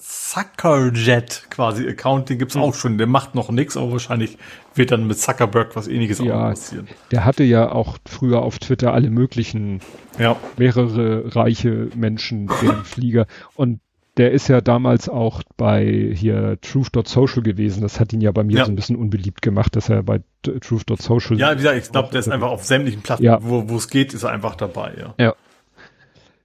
Zuckerjet 0.00 1.46
quasi 1.50 1.86
Account, 1.86 2.30
den 2.30 2.38
gibt's 2.38 2.54
mhm. 2.54 2.62
auch 2.62 2.74
schon. 2.74 2.98
Der 2.98 3.06
macht 3.06 3.34
noch 3.34 3.50
nichts, 3.50 3.76
aber 3.76 3.92
wahrscheinlich 3.92 4.38
wird 4.74 4.90
dann 4.90 5.06
mit 5.06 5.18
Zuckerberg 5.18 5.76
was 5.76 5.88
ähnliches 5.88 6.18
ja, 6.18 6.34
auch 6.34 6.50
passieren. 6.50 6.88
Der 7.10 7.24
hatte 7.24 7.44
ja 7.44 7.70
auch 7.70 7.98
früher 8.06 8.42
auf 8.42 8.58
Twitter 8.58 8.94
alle 8.94 9.10
möglichen, 9.10 9.80
ja. 10.18 10.36
mehrere 10.56 11.34
reiche 11.36 11.88
Menschen, 11.94 12.50
den 12.62 12.84
Flieger. 12.84 13.26
Und 13.54 13.80
der 14.16 14.32
ist 14.32 14.48
ja 14.48 14.60
damals 14.60 15.08
auch 15.08 15.42
bei 15.56 16.12
hier 16.14 16.58
Truth.social 16.60 17.42
gewesen. 17.42 17.80
Das 17.80 17.98
hat 17.98 18.12
ihn 18.12 18.20
ja 18.20 18.30
bei 18.30 18.44
mir 18.44 18.58
ja. 18.58 18.64
so 18.66 18.72
ein 18.72 18.76
bisschen 18.76 18.96
unbeliebt 18.96 19.40
gemacht, 19.40 19.74
dass 19.74 19.88
er 19.88 20.02
bei 20.02 20.20
Truth.social. 20.42 21.38
Ja, 21.38 21.52
wie 21.52 21.56
gesagt, 21.56 21.78
ich 21.78 21.90
glaube, 21.90 22.10
der 22.10 22.20
ist 22.20 22.28
einfach 22.28 22.50
auf 22.50 22.64
sämtlichen 22.64 23.02
Plattformen, 23.02 23.32
ja. 23.32 23.38
wo, 23.42 23.68
wo 23.68 23.76
es 23.76 23.88
geht, 23.88 24.12
ist 24.12 24.22
er 24.24 24.30
einfach 24.30 24.54
dabei, 24.54 24.92
ja. 24.98 25.14
Ja. 25.18 25.34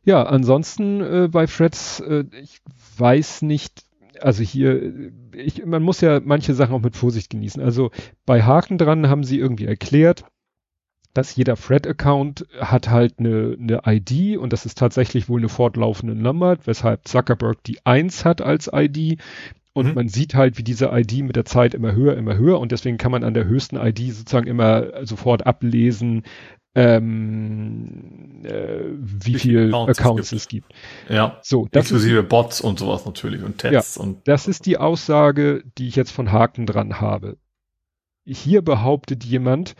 Ja, 0.08 0.24
ansonsten 0.24 1.02
äh, 1.02 1.28
bei 1.30 1.48
Freds, 1.48 2.00
äh, 2.00 2.24
ich 2.42 2.62
weiß 2.98 3.42
nicht, 3.42 3.84
also 4.22 4.42
hier, 4.42 5.12
ich, 5.36 5.66
man 5.66 5.84
muss 5.84 6.00
ja 6.00 6.22
manche 6.24 6.54
Sachen 6.54 6.74
auch 6.74 6.82
mit 6.82 6.96
Vorsicht 6.96 7.30
genießen. 7.30 7.62
Also 7.62 7.92
bei 8.26 8.42
Haken 8.42 8.78
dran 8.78 9.10
haben 9.10 9.26
sie 9.26 9.38
irgendwie 9.38 9.66
erklärt, 9.66 10.24
dass 11.14 11.36
jeder 11.36 11.58
Thread-Account 11.58 12.48
hat 12.58 12.90
halt 12.90 13.20
eine, 13.20 13.58
eine 13.60 13.82
ID 13.86 14.38
und 14.38 14.54
das 14.54 14.66
ist 14.66 14.78
tatsächlich 14.78 15.28
wohl 15.28 15.42
eine 15.42 15.50
fortlaufende 15.50 16.16
Nummer, 16.16 16.56
weshalb 16.64 17.06
Zuckerberg 17.06 17.62
die 17.66 17.86
1 17.86 18.24
hat 18.24 18.42
als 18.42 18.70
ID. 18.72 19.20
Und 19.74 19.88
mhm. 19.88 19.94
man 19.94 20.08
sieht 20.08 20.36
halt, 20.36 20.58
wie 20.58 20.64
diese 20.64 20.86
ID 20.86 21.24
mit 21.24 21.36
der 21.36 21.44
Zeit 21.44 21.74
immer 21.74 21.92
höher, 21.92 22.16
immer 22.16 22.38
höher 22.38 22.62
und 22.62 22.72
deswegen 22.72 22.98
kann 22.98 23.12
man 23.12 23.26
an 23.26 23.34
der 23.34 23.46
höchsten 23.46 23.76
ID 23.76 24.14
sozusagen 24.14 24.48
immer 24.48 25.06
sofort 25.06 25.46
ablesen, 25.46 26.24
ähm, 26.78 28.44
äh, 28.44 28.84
wie, 29.00 29.34
wie 29.34 29.40
viele 29.40 29.68
Accounts, 29.68 30.00
Accounts 30.00 30.32
es, 30.32 30.48
gibt. 30.48 30.72
es, 30.72 30.78
gibt. 31.08 31.12
Ja. 31.12 31.40
So, 31.42 31.68
das 31.72 31.86
inklusive 31.86 32.20
ist, 32.20 32.30
Bots 32.30 32.62
und 32.62 32.78
sowas 32.78 33.06
natürlich 33.06 33.44
und 33.44 33.58
Tests 33.58 33.96
ja, 33.96 34.04
und. 34.04 34.28
Das 34.28 34.48
ist 34.48 34.66
die 34.68 34.78
Aussage, 34.78 35.64
die 35.78 35.88
ich 35.88 35.96
jetzt 35.96 36.12
von 36.12 36.32
Haken 36.32 36.68
dran 36.68 37.02
habe. 37.02 37.38
Hier 38.26 38.62
behauptet 38.62 39.24
jemand, 39.24 39.76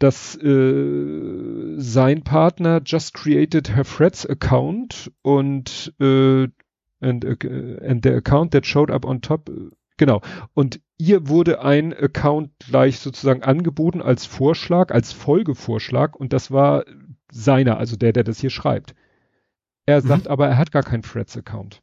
dass 0.00 0.36
äh, 0.42 1.74
sein 1.76 2.24
Partner 2.24 2.82
just 2.84 3.14
created 3.14 3.76
her 3.76 3.84
Threads 3.84 4.26
account 4.26 5.12
und 5.22 5.94
äh, 6.00 6.48
and, 7.00 7.24
uh, 7.24 7.36
and 7.86 8.02
the 8.02 8.14
account 8.14 8.52
that 8.52 8.66
showed 8.66 8.90
up 8.90 9.04
on 9.04 9.20
top 9.20 9.48
Genau. 10.02 10.20
Und 10.52 10.80
ihr 10.98 11.28
wurde 11.28 11.62
ein 11.62 11.94
Account 11.94 12.50
gleich 12.58 12.98
sozusagen 12.98 13.44
angeboten 13.44 14.02
als 14.02 14.26
Vorschlag, 14.26 14.90
als 14.90 15.12
Folgevorschlag 15.12 16.16
und 16.16 16.32
das 16.32 16.50
war 16.50 16.84
seiner, 17.30 17.78
also 17.78 17.94
der, 17.94 18.12
der 18.12 18.24
das 18.24 18.40
hier 18.40 18.50
schreibt. 18.50 18.96
Er 19.86 20.02
mhm. 20.02 20.08
sagt 20.08 20.26
aber, 20.26 20.48
er 20.48 20.58
hat 20.58 20.72
gar 20.72 20.82
keinen 20.82 21.04
Threads-Account. 21.04 21.82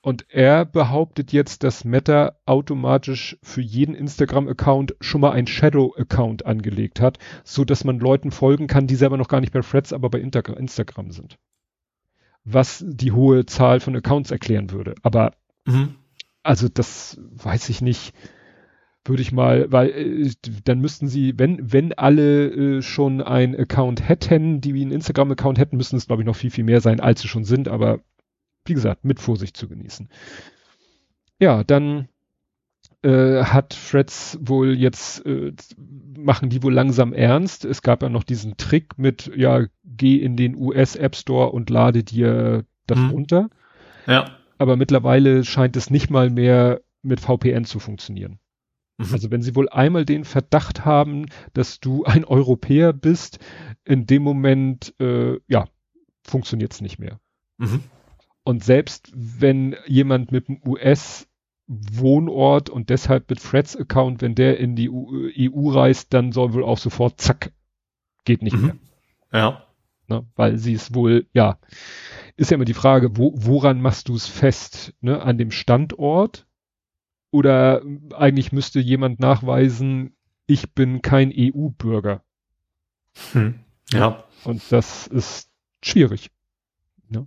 Und 0.00 0.26
er 0.28 0.64
behauptet 0.64 1.30
jetzt, 1.32 1.62
dass 1.62 1.84
Meta 1.84 2.32
automatisch 2.46 3.38
für 3.44 3.60
jeden 3.60 3.94
Instagram-Account 3.94 4.96
schon 5.00 5.20
mal 5.20 5.30
ein 5.30 5.46
Shadow-Account 5.46 6.46
angelegt 6.46 7.00
hat, 7.00 7.20
so 7.44 7.64
dass 7.64 7.84
man 7.84 8.00
Leuten 8.00 8.32
folgen 8.32 8.66
kann, 8.66 8.88
die 8.88 8.96
selber 8.96 9.18
noch 9.18 9.28
gar 9.28 9.40
nicht 9.40 9.52
bei 9.52 9.60
Threads, 9.60 9.92
aber 9.92 10.10
bei 10.10 10.18
Instagram 10.18 11.12
sind. 11.12 11.38
Was 12.42 12.84
die 12.84 13.12
hohe 13.12 13.46
Zahl 13.46 13.78
von 13.78 13.94
Accounts 13.94 14.32
erklären 14.32 14.72
würde. 14.72 14.96
Aber 15.04 15.30
mhm. 15.64 15.94
Also 16.44 16.68
das 16.68 17.18
weiß 17.32 17.70
ich 17.70 17.80
nicht. 17.80 18.14
Würde 19.06 19.22
ich 19.22 19.32
mal, 19.32 19.70
weil 19.70 19.90
äh, 19.90 20.30
dann 20.64 20.80
müssten 20.80 21.08
sie, 21.08 21.38
wenn, 21.38 21.72
wenn 21.72 21.92
alle 21.92 22.78
äh, 22.78 22.82
schon 22.82 23.20
ein 23.20 23.58
Account 23.58 24.08
hätten, 24.08 24.60
die 24.60 24.72
wie 24.72 24.82
einen 24.82 24.92
Instagram-Account 24.92 25.58
hätten, 25.58 25.76
müssten 25.76 25.96
es, 25.96 26.06
glaube 26.06 26.22
ich, 26.22 26.26
noch 26.26 26.36
viel, 26.36 26.50
viel 26.50 26.64
mehr 26.64 26.80
sein, 26.80 27.00
als 27.00 27.20
sie 27.20 27.28
schon 27.28 27.44
sind, 27.44 27.68
aber 27.68 28.00
wie 28.64 28.72
gesagt, 28.72 29.04
mit 29.04 29.20
Vorsicht 29.20 29.58
zu 29.58 29.68
genießen. 29.68 30.08
Ja, 31.38 31.64
dann 31.64 32.08
äh, 33.02 33.44
hat 33.44 33.74
Freds 33.74 34.38
wohl 34.40 34.74
jetzt, 34.74 35.26
äh, 35.26 35.52
machen 36.16 36.48
die 36.48 36.62
wohl 36.62 36.72
langsam 36.72 37.12
ernst. 37.12 37.66
Es 37.66 37.82
gab 37.82 38.02
ja 38.02 38.08
noch 38.08 38.24
diesen 38.24 38.56
Trick 38.56 38.96
mit, 38.96 39.30
ja, 39.36 39.66
geh 39.84 40.16
in 40.16 40.36
den 40.36 40.56
US 40.56 40.96
App 40.96 41.14
Store 41.14 41.52
und 41.52 41.68
lade 41.68 42.04
dir 42.04 42.64
das 42.86 42.98
hm. 42.98 43.10
runter. 43.10 43.50
Ja 44.06 44.30
aber 44.58 44.76
mittlerweile 44.76 45.44
scheint 45.44 45.76
es 45.76 45.90
nicht 45.90 46.10
mal 46.10 46.30
mehr 46.30 46.82
mit 47.02 47.20
VPN 47.20 47.64
zu 47.64 47.78
funktionieren. 47.78 48.38
Mhm. 48.98 49.12
Also 49.12 49.30
wenn 49.30 49.42
sie 49.42 49.54
wohl 49.56 49.68
einmal 49.68 50.04
den 50.04 50.24
Verdacht 50.24 50.84
haben, 50.84 51.26
dass 51.52 51.80
du 51.80 52.04
ein 52.04 52.24
Europäer 52.24 52.92
bist, 52.92 53.38
in 53.84 54.06
dem 54.06 54.22
Moment, 54.22 54.94
äh, 55.00 55.38
ja, 55.48 55.66
funktioniert 56.22 56.72
es 56.72 56.80
nicht 56.80 56.98
mehr. 56.98 57.20
Mhm. 57.58 57.82
Und 58.44 58.62
selbst 58.62 59.10
wenn 59.14 59.76
jemand 59.86 60.32
mit 60.32 60.48
dem 60.48 60.60
US 60.66 61.28
Wohnort 61.66 62.68
und 62.68 62.90
deshalb 62.90 63.30
mit 63.30 63.40
Freds 63.40 63.74
Account, 63.74 64.20
wenn 64.20 64.34
der 64.34 64.58
in 64.58 64.76
die 64.76 64.90
EU 64.90 65.28
e 65.28 65.50
reist, 65.54 66.12
dann 66.12 66.30
soll 66.30 66.52
wohl 66.52 66.62
auch 66.62 66.76
sofort 66.76 67.20
zack, 67.20 67.52
geht 68.24 68.42
nicht 68.42 68.56
mhm. 68.56 68.62
mehr. 68.62 68.76
Ja. 69.32 69.66
Ne, 70.06 70.26
weil 70.36 70.58
sie 70.58 70.74
es 70.74 70.94
wohl, 70.94 71.26
ja, 71.32 71.58
ist 72.36 72.50
ja 72.50 72.56
immer 72.56 72.64
die 72.64 72.74
Frage, 72.74 73.16
wo, 73.16 73.32
woran 73.36 73.80
machst 73.80 74.08
du 74.08 74.14
es 74.14 74.26
fest? 74.26 74.94
Ne? 75.00 75.22
An 75.22 75.38
dem 75.38 75.50
Standort? 75.50 76.46
Oder 77.30 77.82
eigentlich 78.14 78.52
müsste 78.52 78.80
jemand 78.80 79.20
nachweisen, 79.20 80.16
ich 80.46 80.72
bin 80.72 81.02
kein 81.02 81.32
EU-Bürger. 81.36 82.22
Hm. 83.32 83.60
Ja. 83.92 84.24
Und 84.44 84.62
das 84.70 85.06
ist 85.06 85.50
schwierig. 85.82 86.30
Ne? 87.08 87.26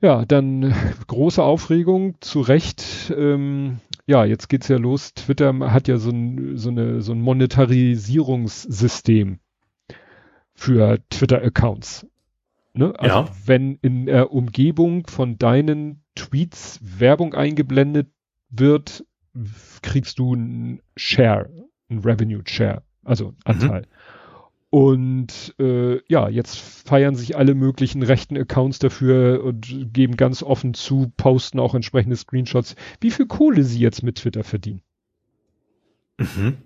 Ja, 0.00 0.24
dann 0.24 0.74
große 1.06 1.42
Aufregung, 1.42 2.16
zu 2.20 2.40
Recht. 2.40 3.12
Ähm, 3.16 3.80
ja, 4.06 4.24
jetzt 4.24 4.48
geht's 4.48 4.68
ja 4.68 4.78
los. 4.78 5.12
Twitter 5.14 5.72
hat 5.72 5.88
ja 5.88 5.98
so 5.98 6.10
ein, 6.10 6.56
so 6.56 6.70
eine, 6.70 7.02
so 7.02 7.12
ein 7.12 7.20
Monetarisierungssystem 7.20 9.40
für 10.54 10.98
Twitter-Accounts. 11.10 12.06
Ne? 12.72 12.94
Also 12.98 13.16
ja. 13.16 13.28
wenn 13.46 13.78
in 13.82 14.06
der 14.06 14.32
Umgebung 14.32 15.06
von 15.06 15.38
deinen 15.38 16.04
Tweets 16.14 16.80
Werbung 16.82 17.34
eingeblendet 17.34 18.08
wird, 18.48 19.04
kriegst 19.82 20.18
du 20.18 20.34
einen 20.34 20.80
Share, 20.96 21.50
einen 21.88 22.00
Revenue 22.00 22.42
Share, 22.46 22.82
also 23.04 23.34
Anteil. 23.44 23.82
Mhm. 23.82 23.86
Und 24.70 25.54
äh, 25.58 26.00
ja, 26.08 26.28
jetzt 26.28 26.58
feiern 26.58 27.16
sich 27.16 27.36
alle 27.36 27.56
möglichen 27.56 28.04
rechten 28.04 28.36
Accounts 28.36 28.78
dafür 28.78 29.42
und 29.42 29.92
geben 29.92 30.16
ganz 30.16 30.44
offen 30.44 30.74
zu, 30.74 31.12
posten 31.16 31.58
auch 31.58 31.74
entsprechende 31.74 32.14
Screenshots, 32.14 32.76
wie 33.00 33.10
viel 33.10 33.26
Kohle 33.26 33.64
sie 33.64 33.80
jetzt 33.80 34.04
mit 34.04 34.18
Twitter 34.18 34.44
verdienen. 34.44 34.82
Mhm. 36.18 36.58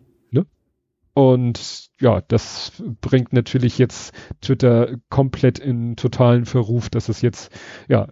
Und 1.15 1.91
ja, 2.01 2.20
das 2.23 2.73
bringt 3.01 3.32
natürlich 3.32 3.78
jetzt 3.78 4.12
Twitter 4.41 4.97
komplett 5.11 5.61
in 5.61 5.95
totalen 5.95 6.45
Verruf, 6.45 6.91
dass 6.91 7.09
es 7.09 7.23
jetzt, 7.23 7.53
ja, 7.89 8.09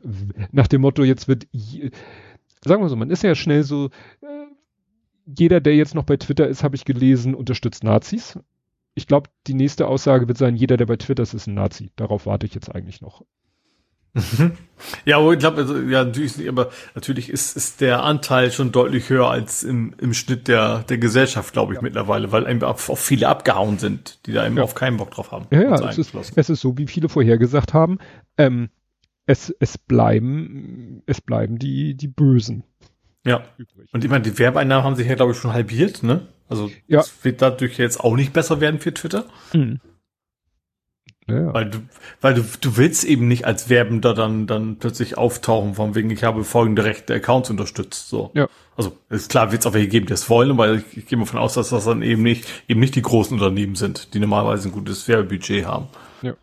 nach 0.53 0.69
dem 0.69 0.83
Motto, 0.83 1.03
jetzt 1.03 1.27
wird, 1.27 1.49
sagen 2.65 2.83
wir 2.83 2.89
so, 2.89 2.97
man 2.97 3.11
ist 3.11 3.25
ja 3.25 3.35
schnell 3.35 3.65
so, 3.65 3.87
äh, 4.21 4.47
jeder, 5.27 5.61
der 5.61 5.75
jetzt 5.75 5.97
noch 5.97 6.05
bei 6.05 6.17
Twitter 6.17 6.47
ist, 6.47 6.63
habe 6.63 6.77
ich 6.77 6.85
gelesen, 6.85 7.35
unterstützt 7.35 7.83
Nazis. 7.83 8.39
Ich 8.95 9.09
glaube, 9.09 9.31
die 9.49 9.55
nächste 9.55 9.89
Aussage 9.89 10.29
wird 10.29 10.39
sein, 10.39 10.55
jeder, 10.55 10.77
der 10.77 10.87
bei 10.87 10.97
Twitter 10.97 11.25
ist, 11.25 11.35
ist 11.35 11.49
ein 11.49 11.55
Nazi. 11.55 11.91
Darauf 11.97 12.27
warte 12.27 12.47
ich 12.47 12.55
jetzt 12.55 12.73
eigentlich 12.73 13.01
noch. 13.01 13.25
Mhm. 14.15 14.53
Ja, 15.05 15.19
aber 15.19 15.33
ich 15.33 15.39
glaube, 15.39 15.59
also, 15.59 15.79
ja, 15.79 16.05
natürlich 16.05 16.37
nicht, 16.37 16.49
aber 16.49 16.71
natürlich 16.95 17.31
ist, 17.31 17.57
ist 17.57 17.81
der 17.81 18.03
Anteil 18.03 18.51
schon 18.51 18.73
deutlich 18.73 19.09
höher 19.09 19.29
als 19.31 19.63
im, 19.63 19.95
im 19.99 20.13
Schnitt 20.13 20.49
der, 20.49 20.81
der 20.81 20.99
Gesellschaft, 20.99 21.53
glaube 21.53 21.73
ich, 21.73 21.79
ja. 21.79 21.83
mittlerweile, 21.83 22.33
weil 22.33 22.49
eben 22.49 22.63
auch 22.63 22.79
viele 22.79 23.29
abgehauen 23.29 23.79
sind, 23.79 24.27
die 24.27 24.33
da 24.33 24.45
eben 24.47 24.57
ja. 24.57 24.65
auf 24.65 24.75
keinen 24.75 24.97
Bock 24.97 25.13
drauf 25.13 25.31
haben. 25.31 25.47
Ja, 25.51 25.63
ja, 25.63 25.89
es 25.89 25.99
ist, 25.99 26.15
es 26.37 26.51
ist 26.51 26.61
so, 26.61 26.77
wie 26.79 26.87
viele 26.87 27.09
vorhergesagt 27.09 27.73
haben, 27.75 27.99
ähm, 28.37 28.71
es, 29.27 29.55
es 29.61 29.79
bleiben, 29.79 31.03
es 31.07 31.21
bleiben 31.21 31.59
die, 31.59 31.95
die 31.95 32.09
Bösen. 32.09 32.65
Ja. 33.25 33.45
Übrig. 33.57 33.89
Und 33.93 34.05
ich 34.05 34.11
meine, 34.11 34.25
die 34.25 34.37
Werbeeinnahmen 34.39 34.85
haben 34.85 34.97
sich 34.97 35.07
ja, 35.07 35.15
glaube 35.15 35.33
ich, 35.33 35.39
schon 35.39 35.53
halbiert, 35.53 36.03
ne? 36.03 36.27
Also, 36.49 36.71
ja. 36.87 37.01
es 37.01 37.25
wird 37.25 37.41
dadurch 37.41 37.79
jetzt 37.79 38.01
auch 38.01 38.17
nicht 38.17 38.33
besser 38.33 38.61
werden 38.61 38.81
für 38.81 38.93
Twitter. 38.93 39.27
Mhm. 39.53 39.81
Ja. 41.29 41.55
Weil 41.55 41.71
du, 41.71 41.79
weil 42.21 42.35
du, 42.35 42.45
du 42.61 42.77
willst 42.77 43.05
eben 43.05 43.29
nicht 43.29 43.45
als 43.45 43.69
Werbender 43.69 44.13
dann, 44.13 44.47
dann 44.47 44.77
plötzlich 44.77 45.17
auftauchen, 45.19 45.75
von 45.75 45.95
wegen, 45.95 46.11
ich 46.11 46.25
habe 46.25 46.45
folgende 46.45 46.85
rechte 46.85 47.15
Accounts 47.15 47.51
unterstützt, 47.51 48.09
so. 48.09 48.31
Ja. 48.35 48.49
Also, 48.77 48.97
ist 49.11 49.31
klar, 49.31 49.53
wird 49.53 49.61
es 49.61 49.67
auch 49.67 49.75
welche 49.75 49.89
geben, 49.89 50.07
die 50.07 50.11
das 50.11 50.29
wollen, 50.29 50.57
weil 50.59 50.79
ich, 50.79 50.97
ich 50.97 51.07
gehe 51.07 51.19
mal 51.19 51.25
davon 51.25 51.41
aus, 51.41 51.55
dass 51.55 51.71
das 51.71 51.85
dann 51.85 52.03
eben 52.03 52.23
nicht, 52.23 52.47
eben 52.69 52.81
nicht 52.81 52.97
die 52.97 53.03
großen 53.03 53.35
Unternehmen 53.39 53.77
sind, 53.77 54.15
die 54.15 54.19
normalerweise 54.19 54.69
ein 54.69 54.73
gutes 54.73 55.07
Werbebudget 55.07 55.65
haben. 55.67 55.89
Ja. 56.23 56.35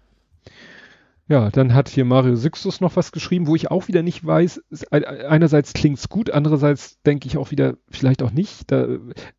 Ja, 1.27 1.49
dann 1.49 1.73
hat 1.73 1.89
hier 1.89 2.05
Mario 2.05 2.35
Sixtus 2.35 2.81
noch 2.81 2.95
was 2.95 3.11
geschrieben, 3.11 3.47
wo 3.47 3.55
ich 3.55 3.69
auch 3.69 3.87
wieder 3.87 4.01
nicht 4.01 4.25
weiß, 4.25 4.61
einerseits 4.91 5.73
klingt's 5.73 6.07
gut, 6.07 6.31
andererseits 6.31 7.01
denke 7.01 7.27
ich 7.27 7.37
auch 7.37 7.51
wieder, 7.51 7.75
vielleicht 7.89 8.23
auch 8.23 8.31
nicht. 8.31 8.71
Da, 8.71 8.87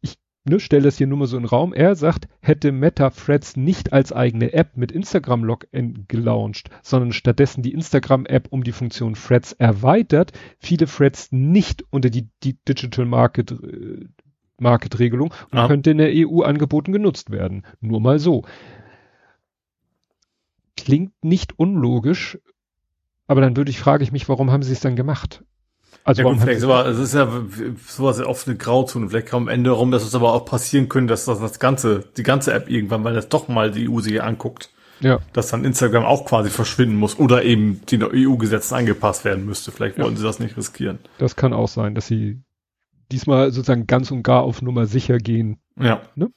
ich 0.01 0.19
ne, 0.45 0.61
stell 0.61 0.83
das 0.83 0.99
hier 0.99 1.07
nur 1.07 1.19
mal 1.19 1.27
so 1.27 1.37
in 1.37 1.45
den 1.45 1.49
Raum. 1.49 1.73
Er 1.73 1.95
sagt, 1.95 2.29
hätte 2.41 2.73
Meta 2.73 3.11
Threads 3.11 3.57
nicht 3.57 3.93
als 3.93 4.13
eigene 4.13 4.53
App 4.53 4.77
mit 4.77 4.93
Instagram 4.93 5.45
Login 5.45 6.05
gelauncht, 6.09 6.71
sondern 6.83 7.13
stattdessen 7.13 7.63
die 7.63 7.73
Instagram 7.73 8.27
App 8.27 8.49
um 8.51 8.65
die 8.65 8.73
Funktion 8.73 9.15
Threads 9.15 9.53
erweitert, 9.53 10.33
viele 10.59 10.87
Threads 10.87 11.33
nicht 11.33 11.85
unter 11.91 12.11
die, 12.11 12.29
die 12.43 12.57
Digital 12.67 13.07
Market 13.07 13.53
äh, 13.53 14.07
Market 14.59 14.99
Regelung 14.99 15.33
und 15.51 15.59
ja. 15.59 15.67
könnte 15.67 15.91
in 15.91 15.99
der 15.99 16.11
EU 16.13 16.43
angeboten 16.43 16.93
genutzt 16.93 17.31
werden. 17.31 17.65
Nur 17.81 18.01
mal 18.01 18.19
so. 18.19 18.43
Klingt 20.77 21.13
nicht 21.23 21.59
unlogisch, 21.59 22.39
aber 23.27 23.41
dann 23.41 23.57
würde 23.57 23.71
ich, 23.71 23.79
frage 23.79 24.03
ich 24.03 24.13
mich, 24.13 24.29
warum 24.29 24.51
haben 24.51 24.63
sie 24.63 24.73
es 24.73 24.81
dann 24.81 24.97
gemacht? 24.97 25.45
Also 26.05 26.23
ja, 26.23 26.29
gut, 26.29 26.41
vielleicht 26.41 26.63
aber 26.63 26.87
es 26.87 26.99
ist 26.99 27.15
ja 27.15 27.29
sowas 27.87 28.19
ja 28.19 28.27
oft 28.27 28.49
eine 28.49 28.57
Grauzone. 28.57 29.09
Vielleicht 29.09 29.29
kam 29.29 29.43
am 29.45 29.49
Ende 29.49 29.71
rum, 29.71 29.91
dass 29.91 30.03
es 30.03 30.15
aber 30.15 30.33
auch 30.33 30.45
passieren 30.45 30.89
könnte, 30.89 31.13
dass 31.13 31.27
das, 31.27 31.41
das 31.41 31.59
ganze, 31.59 32.05
die 32.17 32.23
ganze 32.23 32.53
App 32.53 32.71
irgendwann, 32.71 33.05
weil 33.05 33.15
das 33.15 33.29
doch 33.29 33.49
mal 33.49 33.71
die 33.71 33.89
EU 33.89 34.01
sich 34.01 34.23
anguckt, 34.23 34.71
ja. 35.01 35.19
dass 35.33 35.49
dann 35.49 35.65
Instagram 35.65 36.05
auch 36.05 36.25
quasi 36.25 36.49
verschwinden 36.49 36.97
muss 36.97 37.19
oder 37.19 37.45
eben 37.45 37.83
die 37.87 38.03
EU-Gesetze 38.03 38.75
angepasst 38.75 39.25
werden 39.25 39.45
müsste. 39.45 39.73
Vielleicht 39.73 39.99
wollen 39.99 40.15
ja. 40.15 40.19
sie 40.19 40.25
das 40.25 40.41
nicht 40.41 40.57
riskieren. 40.57 40.99
Das 41.19 41.37
kann 41.37 41.53
auch 41.53 41.69
sein, 41.69 41.95
dass 41.95 42.07
sie 42.07 42.41
diesmal 43.13 43.53
sozusagen 43.53 43.87
ganz 43.87 44.11
und 44.11 44.23
gar 44.23 44.43
auf 44.43 44.63
Nummer 44.63 44.87
sicher 44.87 45.19
gehen. 45.19 45.59
Ja. 45.79 46.01
Ne? 46.15 46.31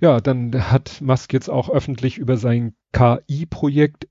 Ja, 0.00 0.20
dann 0.20 0.70
hat 0.70 1.00
Musk 1.00 1.32
jetzt 1.32 1.50
auch 1.50 1.68
öffentlich 1.68 2.18
über 2.18 2.36
sein 2.36 2.74
KI-Projekt 2.92 4.08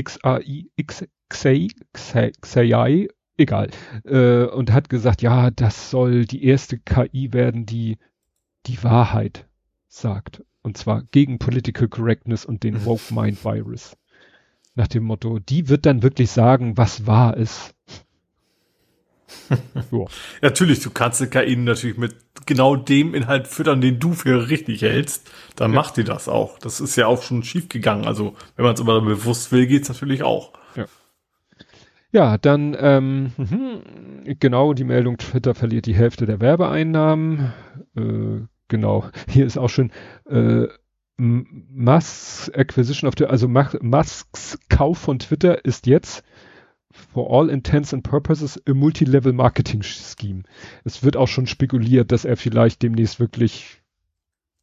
XAI, 0.00 0.70
XAI, 0.86 1.68
XAI 1.92 3.08
egal. 3.40 3.70
Äh, 4.04 4.44
und 4.44 4.72
hat 4.72 4.88
gesagt, 4.88 5.22
ja, 5.22 5.50
das 5.50 5.90
soll 5.90 6.26
die 6.26 6.44
erste 6.44 6.78
KI 6.78 7.32
werden, 7.32 7.66
die 7.66 7.98
die 8.66 8.82
Wahrheit 8.84 9.46
sagt. 9.88 10.44
Und 10.62 10.76
zwar 10.76 11.02
gegen 11.10 11.38
Political 11.38 11.88
Correctness 11.88 12.44
und 12.44 12.62
den 12.62 12.84
Woke 12.84 13.02
Mind 13.14 13.44
Virus. 13.44 13.96
Nach 14.74 14.88
dem 14.88 15.04
Motto, 15.04 15.38
die 15.38 15.68
wird 15.68 15.86
dann 15.86 16.02
wirklich 16.02 16.30
sagen, 16.30 16.76
was 16.76 17.06
wahr 17.06 17.36
ist. 17.36 17.74
ja. 19.90 20.04
Natürlich, 20.42 20.80
du 20.80 20.90
kannst 20.90 21.20
die 21.20 21.26
KI 21.26 21.56
natürlich 21.56 21.96
mit 21.96 22.16
genau 22.46 22.76
dem 22.76 23.14
Inhalt 23.14 23.46
füttern, 23.46 23.80
den 23.80 23.98
du 23.98 24.12
für 24.12 24.48
richtig 24.48 24.82
hältst. 24.82 25.30
Dann 25.56 25.72
ja. 25.72 25.76
macht 25.76 25.96
die 25.96 26.04
das 26.04 26.28
auch. 26.28 26.58
Das 26.58 26.80
ist 26.80 26.96
ja 26.96 27.06
auch 27.06 27.22
schon 27.22 27.42
schief 27.42 27.68
gegangen. 27.68 28.06
Also, 28.06 28.34
wenn 28.56 28.64
man 28.64 28.74
es 28.74 28.80
aber 28.80 29.00
bewusst 29.00 29.52
will, 29.52 29.66
geht's 29.66 29.88
natürlich 29.88 30.22
auch. 30.22 30.52
Ja. 32.12 32.38
Dann 32.38 32.76
ähm, 32.78 33.32
mhm, 33.36 34.36
genau 34.38 34.72
die 34.74 34.84
Meldung, 34.84 35.18
Twitter 35.18 35.54
verliert 35.54 35.86
die 35.86 35.94
Hälfte 35.94 36.26
der 36.26 36.40
Werbeeinnahmen. 36.40 37.52
Äh, 37.96 38.46
genau, 38.68 39.04
hier 39.28 39.46
ist 39.46 39.58
auch 39.58 39.70
schon 39.70 39.90
äh, 40.28 40.66
Musks 41.16 42.50
Acquisition 42.54 43.06
of 43.06 43.14
Twitter, 43.14 43.30
also 43.30 43.46
Musks 43.46 44.58
Kauf 44.70 44.98
von 44.98 45.18
Twitter 45.18 45.64
ist 45.64 45.86
jetzt 45.86 46.24
for 46.92 47.30
all 47.30 47.50
intents 47.50 47.92
and 47.92 48.02
purposes 48.02 48.60
a 48.66 48.72
multi-level 48.72 49.32
Marketing 49.32 49.82
Scheme. 49.82 50.42
Es 50.84 51.04
wird 51.04 51.16
auch 51.16 51.28
schon 51.28 51.46
spekuliert, 51.46 52.10
dass 52.10 52.24
er 52.24 52.36
vielleicht 52.36 52.82
demnächst 52.82 53.20
wirklich 53.20 53.82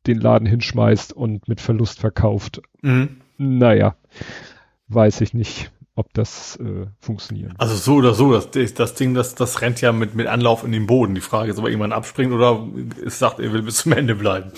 den 0.08 0.20
Laden 0.20 0.48
hinschmeißt 0.48 1.14
und 1.14 1.48
mit 1.48 1.62
Verlust 1.62 2.00
verkauft. 2.00 2.62
Mhm. 2.82 3.22
Naja, 3.38 3.96
weiß 4.88 5.22
ich 5.22 5.34
nicht 5.34 5.72
ob 5.98 6.14
das 6.14 6.58
äh, 6.58 6.86
funktioniert. 7.00 7.54
Also 7.58 7.76
so 7.76 7.96
oder 7.96 8.14
so, 8.14 8.40
das, 8.40 8.74
das 8.76 8.94
Ding, 8.94 9.16
das, 9.16 9.34
das 9.34 9.62
rennt 9.62 9.82
ja 9.82 9.92
mit, 9.92 10.14
mit 10.14 10.28
Anlauf 10.28 10.64
in 10.64 10.72
den 10.72 10.86
Boden. 10.86 11.16
Die 11.16 11.22
Frage 11.22 11.52
ist, 11.52 11.58
ob 11.58 11.66
er 11.66 11.72
irgendwann 11.72 11.92
abspringt 11.92 12.32
oder 12.32 12.68
es 13.04 13.18
sagt, 13.18 13.40
er 13.40 13.52
will 13.52 13.64
bis 13.64 13.78
zum 13.78 13.94
Ende 13.94 14.14
bleiben. 14.14 14.52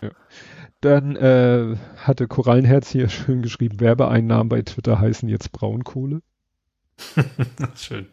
Ja. 0.00 0.08
Dann 0.80 1.16
äh, 1.16 1.76
hatte 1.98 2.28
Korallenherz 2.28 2.90
hier 2.90 3.10
schön 3.10 3.42
geschrieben, 3.42 3.78
Werbeeinnahmen 3.78 4.48
bei 4.48 4.62
Twitter 4.62 4.98
heißen 4.98 5.28
jetzt 5.28 5.52
Braunkohle. 5.52 6.22
schön. 7.76 8.06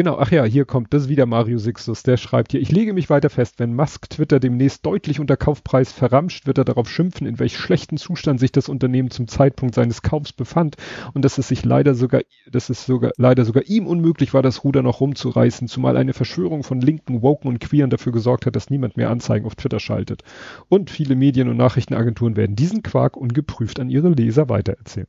Genau, 0.00 0.16
ach 0.18 0.30
ja, 0.30 0.44
hier 0.44 0.64
kommt, 0.64 0.94
das 0.94 1.10
wieder 1.10 1.26
Mario 1.26 1.58
Sixtus, 1.58 2.02
der 2.02 2.16
schreibt 2.16 2.52
hier, 2.52 2.60
ich 2.62 2.72
lege 2.72 2.94
mich 2.94 3.10
weiter 3.10 3.28
fest, 3.28 3.56
wenn 3.58 3.74
Musk 3.74 4.08
Twitter 4.08 4.40
demnächst 4.40 4.86
deutlich 4.86 5.20
unter 5.20 5.36
Kaufpreis 5.36 5.92
verramscht, 5.92 6.46
wird 6.46 6.56
er 6.56 6.64
darauf 6.64 6.88
schimpfen, 6.88 7.26
in 7.26 7.38
welch 7.38 7.58
schlechten 7.58 7.98
Zustand 7.98 8.40
sich 8.40 8.50
das 8.50 8.70
Unternehmen 8.70 9.10
zum 9.10 9.28
Zeitpunkt 9.28 9.74
seines 9.74 10.00
Kaufs 10.00 10.32
befand 10.32 10.76
und 11.12 11.22
dass 11.22 11.36
es 11.36 11.48
sich 11.48 11.66
leider 11.66 11.94
sogar, 11.94 12.22
dass 12.50 12.70
es 12.70 12.86
sogar, 12.86 13.10
leider 13.18 13.44
sogar 13.44 13.64
ihm 13.66 13.86
unmöglich 13.86 14.32
war, 14.32 14.40
das 14.40 14.64
Ruder 14.64 14.80
noch 14.82 15.02
rumzureißen, 15.02 15.68
zumal 15.68 15.98
eine 15.98 16.14
Verschwörung 16.14 16.62
von 16.62 16.80
Linken, 16.80 17.20
Woken 17.20 17.48
und 17.48 17.60
Queeren 17.60 17.90
dafür 17.90 18.12
gesorgt 18.12 18.46
hat, 18.46 18.56
dass 18.56 18.70
niemand 18.70 18.96
mehr 18.96 19.10
Anzeigen 19.10 19.44
auf 19.44 19.54
Twitter 19.54 19.80
schaltet. 19.80 20.22
Und 20.70 20.88
viele 20.88 21.14
Medien 21.14 21.46
und 21.50 21.58
Nachrichtenagenturen 21.58 22.36
werden 22.36 22.56
diesen 22.56 22.82
Quark 22.82 23.18
ungeprüft 23.18 23.78
an 23.78 23.90
ihre 23.90 24.08
Leser 24.08 24.48
weitererzählen. 24.48 25.08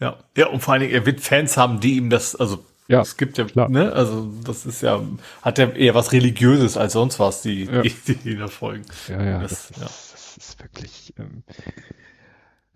Ja, 0.00 0.18
ja, 0.36 0.48
und 0.48 0.60
vor 0.60 0.74
allen 0.74 0.82
Dingen, 0.82 0.92
er 0.92 1.06
wird 1.06 1.22
Fans 1.22 1.56
haben, 1.56 1.80
die 1.80 1.96
ihm 1.96 2.10
das, 2.10 2.36
also 2.36 2.58
ja, 2.88 3.02
es 3.02 3.18
gibt 3.18 3.36
ja, 3.36 3.44
klar. 3.44 3.68
ne, 3.68 3.92
also 3.92 4.32
das 4.44 4.64
ist 4.64 4.82
ja, 4.82 5.02
hat 5.42 5.58
ja 5.58 5.68
eher 5.68 5.94
was 5.94 6.12
Religiöses 6.12 6.78
als 6.78 6.94
sonst 6.94 7.18
was, 7.18 7.42
die, 7.42 7.64
ja. 7.64 7.82
die, 7.82 8.14
die 8.14 8.36
da 8.36 8.48
folgen. 8.48 8.84
Ja, 9.08 9.22
ja, 9.22 9.40
das, 9.40 9.68
das, 9.68 9.78
ja. 9.78 9.86
Ist, 9.86 10.12
das 10.14 10.36
ist 10.38 10.62
wirklich, 10.62 11.14
ähm, 11.18 11.42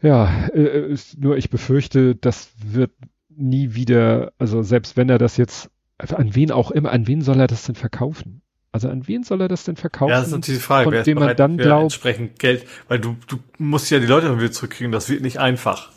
ja, 0.02 0.48
äh, 0.48 0.96
nur 1.16 1.38
ich 1.38 1.48
befürchte, 1.48 2.14
das 2.14 2.50
wird 2.62 2.90
nie 3.30 3.74
wieder, 3.74 4.32
also 4.38 4.62
selbst 4.62 4.98
wenn 4.98 5.08
er 5.08 5.18
das 5.18 5.38
jetzt, 5.38 5.70
an 5.96 6.34
wen 6.34 6.50
auch 6.50 6.70
immer, 6.70 6.92
an 6.92 7.06
wen 7.06 7.22
soll 7.22 7.40
er 7.40 7.46
das 7.46 7.64
denn 7.64 7.74
verkaufen? 7.74 8.42
Also 8.70 8.88
an 8.88 9.06
wen 9.08 9.22
soll 9.22 9.40
er 9.40 9.48
das 9.48 9.64
denn 9.64 9.76
verkaufen? 9.76 10.10
Ja, 10.10 10.18
das 10.18 10.28
ist 10.28 10.32
natürlich 10.32 10.60
die 10.60 10.64
Frage, 10.64 10.84
von 10.84 10.92
wer 10.92 11.02
dem 11.04 11.18
man 11.18 11.36
dann 11.36 11.56
glaubt, 11.56 11.84
entsprechend 11.84 12.38
Geld, 12.38 12.66
weil 12.88 12.98
du, 12.98 13.16
du 13.28 13.38
musst 13.58 13.90
ja 13.90 13.98
die 13.98 14.06
Leute 14.06 14.36
wieder 14.38 14.52
zurückkriegen, 14.52 14.92
das 14.92 15.08
wird 15.08 15.22
nicht 15.22 15.38
einfach 15.38 15.90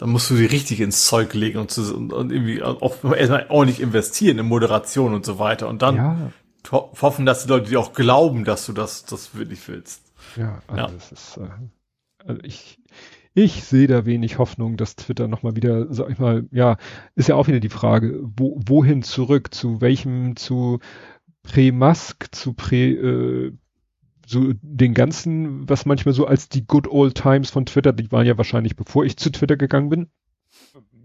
dann 0.00 0.08
musst 0.08 0.30
du 0.30 0.34
sie 0.34 0.46
richtig 0.46 0.80
ins 0.80 1.04
Zeug 1.04 1.34
legen 1.34 1.58
und, 1.58 1.70
zu, 1.70 1.94
und, 1.94 2.14
und 2.14 2.32
irgendwie 2.32 2.62
auch 2.62 3.04
erstmal 3.12 3.44
ordentlich 3.50 3.80
investieren 3.80 4.38
in 4.38 4.46
Moderation 4.46 5.12
und 5.12 5.26
so 5.26 5.38
weiter 5.38 5.68
und 5.68 5.82
dann 5.82 5.96
ja. 5.96 6.32
ho 6.72 6.90
hoffen, 7.02 7.26
dass 7.26 7.42
die 7.42 7.50
Leute 7.50 7.68
dir 7.68 7.80
auch 7.80 7.92
glauben, 7.92 8.46
dass 8.46 8.64
du 8.64 8.72
das, 8.72 9.04
das 9.04 9.34
wirklich 9.34 9.68
willst. 9.68 10.02
Ja, 10.36 10.62
also 10.68 10.80
ja. 10.80 10.88
das 10.88 11.12
ist, 11.12 11.36
äh, 11.36 11.50
also 12.24 12.40
ich, 12.44 12.78
ich 13.34 13.62
sehe 13.62 13.88
da 13.88 14.06
wenig 14.06 14.38
Hoffnung, 14.38 14.78
dass 14.78 14.96
Twitter 14.96 15.28
nochmal 15.28 15.54
wieder, 15.54 15.92
sag 15.92 16.08
ich 16.08 16.18
mal, 16.18 16.46
ja, 16.50 16.78
ist 17.14 17.28
ja 17.28 17.34
auch 17.34 17.46
wieder 17.46 17.60
die 17.60 17.68
Frage, 17.68 18.20
wo, 18.22 18.58
wohin 18.64 19.02
zurück, 19.02 19.52
zu 19.52 19.82
welchem, 19.82 20.34
zu 20.34 20.78
Pre-Musk, 21.42 22.34
zu 22.34 22.54
Pre, 22.54 22.76
äh, 22.76 23.52
so 24.30 24.52
den 24.62 24.94
ganzen, 24.94 25.68
was 25.68 25.86
manchmal 25.86 26.14
so 26.14 26.24
als 26.24 26.48
die 26.48 26.64
Good 26.64 26.86
Old 26.86 27.16
Times 27.16 27.50
von 27.50 27.66
Twitter, 27.66 27.92
die 27.92 28.12
waren 28.12 28.26
ja 28.26 28.38
wahrscheinlich 28.38 28.76
bevor 28.76 29.04
ich 29.04 29.16
zu 29.16 29.30
Twitter 29.30 29.56
gegangen 29.56 29.88
bin. 29.88 30.06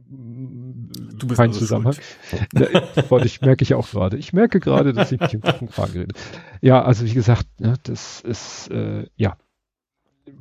Du 0.07 1.27
bist 1.27 1.39
Kein 1.39 1.49
also 1.49 1.59
Zusammenhang. 1.59 1.95
Ja, 2.53 3.23
ich 3.23 3.41
merke 3.41 3.63
ich 3.63 3.73
auch 3.73 3.89
gerade. 3.89 4.17
Ich 4.17 4.31
merke 4.31 4.59
gerade, 4.59 4.93
dass 4.93 5.11
ich 5.11 5.19
mich 5.19 5.33
im 5.33 5.41
Kragen 5.41 5.93
rede. 5.93 6.15
Ja, 6.61 6.83
also 6.83 7.03
wie 7.03 7.13
gesagt, 7.13 7.47
ja, 7.59 7.69
ne, 7.69 7.77
das 7.81 8.21
ist 8.21 8.69
äh, 8.69 9.07
ja. 9.15 9.37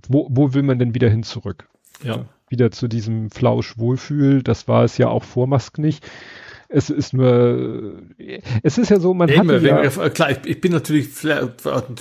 Wo, 0.08 0.28
wo 0.30 0.52
will 0.52 0.62
man 0.62 0.78
denn 0.78 0.94
wieder 0.94 1.08
hin 1.08 1.22
zurück? 1.22 1.68
Ja. 2.02 2.26
Wieder 2.48 2.70
zu 2.70 2.88
diesem 2.88 3.30
Flausch-Wohlfühl. 3.30 4.42
Das 4.42 4.68
war 4.68 4.84
es 4.84 4.98
ja 4.98 5.08
auch 5.08 5.24
vor 5.24 5.46
Musk 5.46 5.78
nicht. 5.78 6.06
Es 6.68 6.90
ist 6.90 7.12
nur, 7.12 8.02
es 8.62 8.78
ist 8.78 8.90
ja 8.90 8.98
so, 8.98 9.14
man 9.14 9.28
hat 9.30 9.62
ja, 9.62 10.08
klar, 10.10 10.30
ich, 10.30 10.38
ich, 10.44 10.60
bin 10.60 10.72
natürlich 10.72 11.10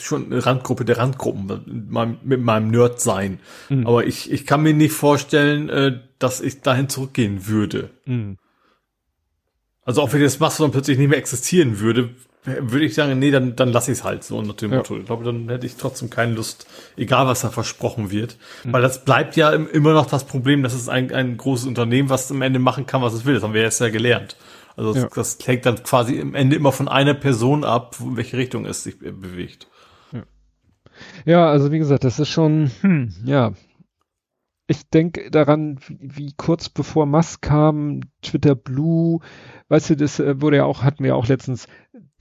schon 0.02 0.32
eine 0.32 0.46
Randgruppe 0.46 0.86
der 0.86 0.98
Randgruppen 0.98 1.46
mit 1.46 1.92
meinem, 1.92 2.18
mit 2.24 2.42
meinem 2.42 2.70
Nerd-Sein. 2.70 3.40
Mhm. 3.70 3.88
Aber 3.88 4.06
ich, 4.06 4.32
ich 4.32 4.46
kann 4.46 4.64
mir 4.64 4.74
nicht 4.74 4.94
vorstellen, 4.94 5.70
äh, 5.70 6.00
dass 6.20 6.42
ich 6.42 6.62
dahin 6.62 6.90
zurückgehen 6.90 7.48
würde. 7.48 7.90
Mhm. 8.06 8.38
Also 9.86 10.02
auch 10.02 10.14
wenn 10.14 10.22
das 10.22 10.40
Mastodon 10.40 10.72
plötzlich 10.72 10.98
nicht 10.98 11.10
mehr 11.10 11.18
existieren 11.18 11.80
würde, 11.80 12.12
würde 12.46 12.86
ich 12.86 12.94
sagen, 12.94 13.20
nee, 13.20 13.32
dann, 13.32 13.56
dann 13.56 13.70
lasse 13.70 13.92
ich 13.92 14.00
es 14.00 14.04
halt 14.04 14.24
so 14.24 14.42
nach 14.42 14.56
dem 14.56 14.72
ja. 14.72 14.78
Motto. 14.78 14.98
Ich 14.98 15.06
glaube, 15.06 15.24
dann 15.24 15.48
hätte 15.50 15.66
ich 15.66 15.76
trotzdem 15.76 16.10
keine 16.10 16.34
Lust, 16.34 16.68
egal 16.98 17.28
was 17.28 17.42
da 17.42 17.50
versprochen 17.50 18.12
wird. 18.12 18.38
Mhm. 18.64 18.74
Weil 18.74 18.82
das 18.82 19.06
bleibt 19.06 19.36
ja 19.36 19.52
immer 19.52 19.94
noch 19.94 20.06
das 20.06 20.26
Problem, 20.26 20.64
dass 20.64 20.74
es 20.74 20.90
ein, 20.90 21.14
ein 21.14 21.38
großes 21.38 21.68
Unternehmen, 21.68 22.10
was 22.10 22.32
am 22.32 22.42
Ende 22.42 22.60
machen 22.60 22.86
kann, 22.86 23.02
was 23.02 23.14
es 23.14 23.26
will. 23.26 23.36
Das 23.36 23.44
haben 23.44 23.54
wir 23.54 23.62
jetzt 23.62 23.80
ja 23.80 23.90
gelernt. 23.90 24.36
Also 24.76 24.94
ja. 24.94 25.04
das, 25.04 25.38
das 25.38 25.48
hängt 25.48 25.66
dann 25.66 25.84
quasi 25.84 26.16
im 26.16 26.36
Ende 26.36 26.56
immer 26.56 26.72
von 26.72 26.88
einer 26.88 27.14
Person 27.14 27.64
ab, 27.64 27.96
in 28.00 28.18
welche 28.18 28.38
Richtung 28.38 28.66
es 28.66 28.84
sich 28.84 29.00
bewegt. 29.00 29.68
Ja, 30.12 30.24
ja 31.26 31.48
also 31.50 31.72
wie 31.72 31.80
gesagt, 31.80 32.04
das 32.04 32.20
ist 32.20 32.30
schon, 32.30 32.72
hm, 32.82 33.14
ja. 33.26 33.54
Ich 34.66 34.90
denke 34.90 35.30
daran, 35.30 35.78
wie, 35.88 35.98
wie, 36.02 36.34
kurz 36.38 36.70
bevor 36.70 37.06
Musk 37.06 37.42
kam, 37.42 38.00
Twitter 38.22 38.56
Blue, 38.56 39.20
weißt 39.68 39.92
du, 39.92 39.98
das 39.98 40.20
äh, 40.22 40.42
wurde 40.42 40.58
ja 40.58 40.64
auch, 40.64 40.84
hatten 40.84 41.04
wir 41.04 41.10
ja 41.10 41.16
auch 41.16 41.28
letztens, 41.28 41.68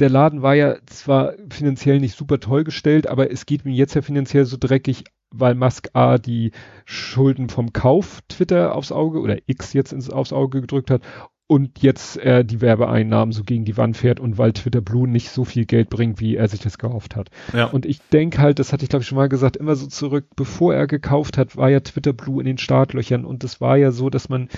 der 0.02 0.10
Laden 0.10 0.42
war 0.42 0.54
ja 0.54 0.76
zwar 0.86 1.34
finanziell 1.48 2.00
nicht 2.00 2.16
super 2.16 2.40
toll 2.40 2.64
gestellt, 2.64 3.06
aber 3.06 3.30
es 3.30 3.46
geht 3.46 3.64
mir 3.64 3.72
jetzt 3.72 3.94
ja 3.94 4.02
finanziell 4.02 4.44
so 4.44 4.56
dreckig, 4.58 5.04
weil 5.30 5.54
Musk 5.54 5.90
A 5.92 6.18
die 6.18 6.50
Schulden 6.84 7.48
vom 7.48 7.72
Kauf 7.72 8.20
Twitter 8.28 8.74
aufs 8.74 8.90
Auge 8.90 9.20
oder 9.20 9.38
X 9.46 9.72
jetzt 9.72 9.92
ins, 9.92 10.10
aufs 10.10 10.32
Auge 10.32 10.60
gedrückt 10.60 10.90
hat 10.90 11.02
und 11.46 11.82
jetzt 11.82 12.16
er 12.16 12.42
die 12.42 12.60
Werbeeinnahmen 12.60 13.32
so 13.32 13.44
gegen 13.44 13.64
die 13.64 13.76
Wand 13.76 13.96
fährt 13.96 14.18
und 14.18 14.38
weil 14.38 14.52
Twitter 14.52 14.80
Blue 14.80 15.06
nicht 15.06 15.30
so 15.30 15.44
viel 15.44 15.66
Geld 15.66 15.88
bringt, 15.88 16.20
wie 16.20 16.34
er 16.34 16.48
sich 16.48 16.60
das 16.60 16.78
gehofft 16.78 17.14
hat. 17.14 17.30
Ja. 17.52 17.66
Und 17.66 17.86
ich 17.86 18.00
denke 18.12 18.38
halt, 18.38 18.58
das 18.58 18.72
hatte 18.72 18.84
ich 18.84 18.88
glaube 18.88 19.02
ich 19.02 19.08
schon 19.08 19.16
mal 19.16 19.28
gesagt, 19.28 19.56
immer 19.56 19.76
so 19.76 19.86
zurück, 19.86 20.26
bevor 20.34 20.74
er 20.74 20.88
gekauft 20.88 21.38
hat, 21.38 21.56
war 21.56 21.70
ja 21.70 21.78
Twitter 21.78 22.12
Blue 22.12 22.40
in 22.40 22.46
den 22.46 22.58
Startlöchern 22.58 23.24
und 23.24 23.44
es 23.44 23.60
war 23.60 23.76
ja 23.76 23.92
so, 23.92 24.10
dass 24.10 24.28
man 24.28 24.48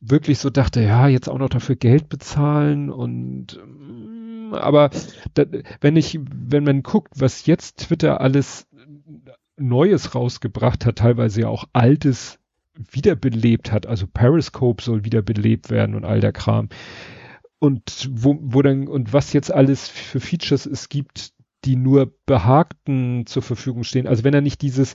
wirklich 0.00 0.38
so 0.38 0.50
dachte, 0.50 0.82
ja, 0.82 1.08
jetzt 1.08 1.28
auch 1.28 1.38
noch 1.38 1.48
dafür 1.48 1.76
Geld 1.76 2.08
bezahlen 2.08 2.90
und 2.90 3.58
mm, 4.50 4.54
aber 4.54 4.90
da, 5.34 5.44
wenn 5.80 5.96
ich, 5.96 6.18
wenn 6.20 6.64
man 6.64 6.82
guckt, 6.82 7.12
was 7.16 7.46
jetzt 7.46 7.78
Twitter 7.78 8.20
alles 8.20 8.66
Neues 9.56 10.14
rausgebracht 10.14 10.86
hat, 10.86 10.96
teilweise 10.96 11.42
ja 11.42 11.48
auch 11.48 11.64
Altes 11.72 12.38
wiederbelebt 12.74 13.72
hat. 13.72 13.86
Also 13.86 14.06
Periscope 14.06 14.82
soll 14.82 15.04
wiederbelebt 15.04 15.70
werden 15.70 15.94
und 15.94 16.04
all 16.04 16.20
der 16.20 16.32
Kram. 16.32 16.68
Und 17.58 18.08
wo, 18.12 18.38
wo 18.40 18.62
dann, 18.62 18.86
und 18.86 19.12
was 19.12 19.32
jetzt 19.32 19.52
alles 19.52 19.88
für 19.88 20.20
Features 20.20 20.64
es 20.64 20.88
gibt, 20.88 21.32
die 21.64 21.74
nur 21.74 22.12
Behagten 22.24 23.26
zur 23.26 23.42
Verfügung 23.42 23.82
stehen. 23.82 24.06
Also 24.06 24.22
wenn 24.22 24.34
er 24.34 24.40
nicht 24.40 24.62
dieses, 24.62 24.94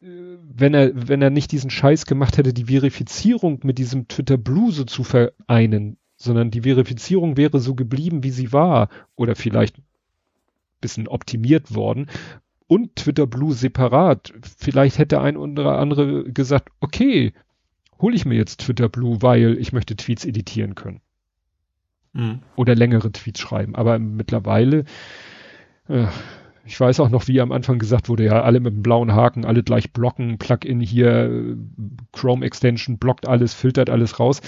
wenn 0.00 0.74
er, 0.74 0.90
wenn 0.94 1.22
er 1.22 1.30
nicht 1.30 1.52
diesen 1.52 1.70
Scheiß 1.70 2.06
gemacht 2.06 2.38
hätte, 2.38 2.52
die 2.52 2.64
Verifizierung 2.64 3.60
mit 3.62 3.78
diesem 3.78 4.08
Twitter 4.08 4.36
Blue 4.36 4.72
so 4.72 4.84
zu 4.84 5.04
vereinen, 5.04 5.96
sondern 6.20 6.50
die 6.50 6.60
Verifizierung 6.60 7.38
wäre 7.38 7.60
so 7.60 7.74
geblieben, 7.74 8.22
wie 8.22 8.30
sie 8.30 8.52
war, 8.52 8.88
oder 9.16 9.34
vielleicht 9.34 9.76
bisschen 10.80 11.08
optimiert 11.08 11.74
worden, 11.74 12.06
und 12.66 12.94
Twitter 12.96 13.26
Blue 13.26 13.52
separat. 13.52 14.32
Vielleicht 14.58 14.98
hätte 14.98 15.20
ein 15.20 15.36
oder 15.36 15.78
andere 15.78 16.24
gesagt, 16.24 16.68
okay, 16.80 17.32
hole 18.00 18.14
ich 18.14 18.26
mir 18.26 18.36
jetzt 18.36 18.60
Twitter 18.60 18.88
Blue, 18.88 19.22
weil 19.22 19.56
ich 19.58 19.72
möchte 19.72 19.96
Tweets 19.96 20.24
editieren 20.24 20.74
können. 20.74 21.00
Mhm. 22.12 22.40
Oder 22.54 22.74
längere 22.74 23.10
Tweets 23.10 23.40
schreiben. 23.40 23.74
Aber 23.74 23.98
mittlerweile, 23.98 24.84
äh, 25.88 26.06
ich 26.66 26.78
weiß 26.78 27.00
auch 27.00 27.08
noch, 27.08 27.28
wie 27.28 27.40
am 27.40 27.50
Anfang 27.50 27.78
gesagt 27.78 28.08
wurde, 28.10 28.26
ja, 28.26 28.42
alle 28.42 28.60
mit 28.60 28.74
dem 28.74 28.82
blauen 28.82 29.14
Haken, 29.14 29.44
alle 29.44 29.62
gleich 29.62 29.92
blocken, 29.92 30.38
Plugin 30.38 30.80
hier, 30.80 31.56
Chrome 32.12 32.44
Extension 32.44 32.98
blockt 32.98 33.26
alles, 33.26 33.54
filtert 33.54 33.88
alles 33.88 34.20
raus. 34.20 34.42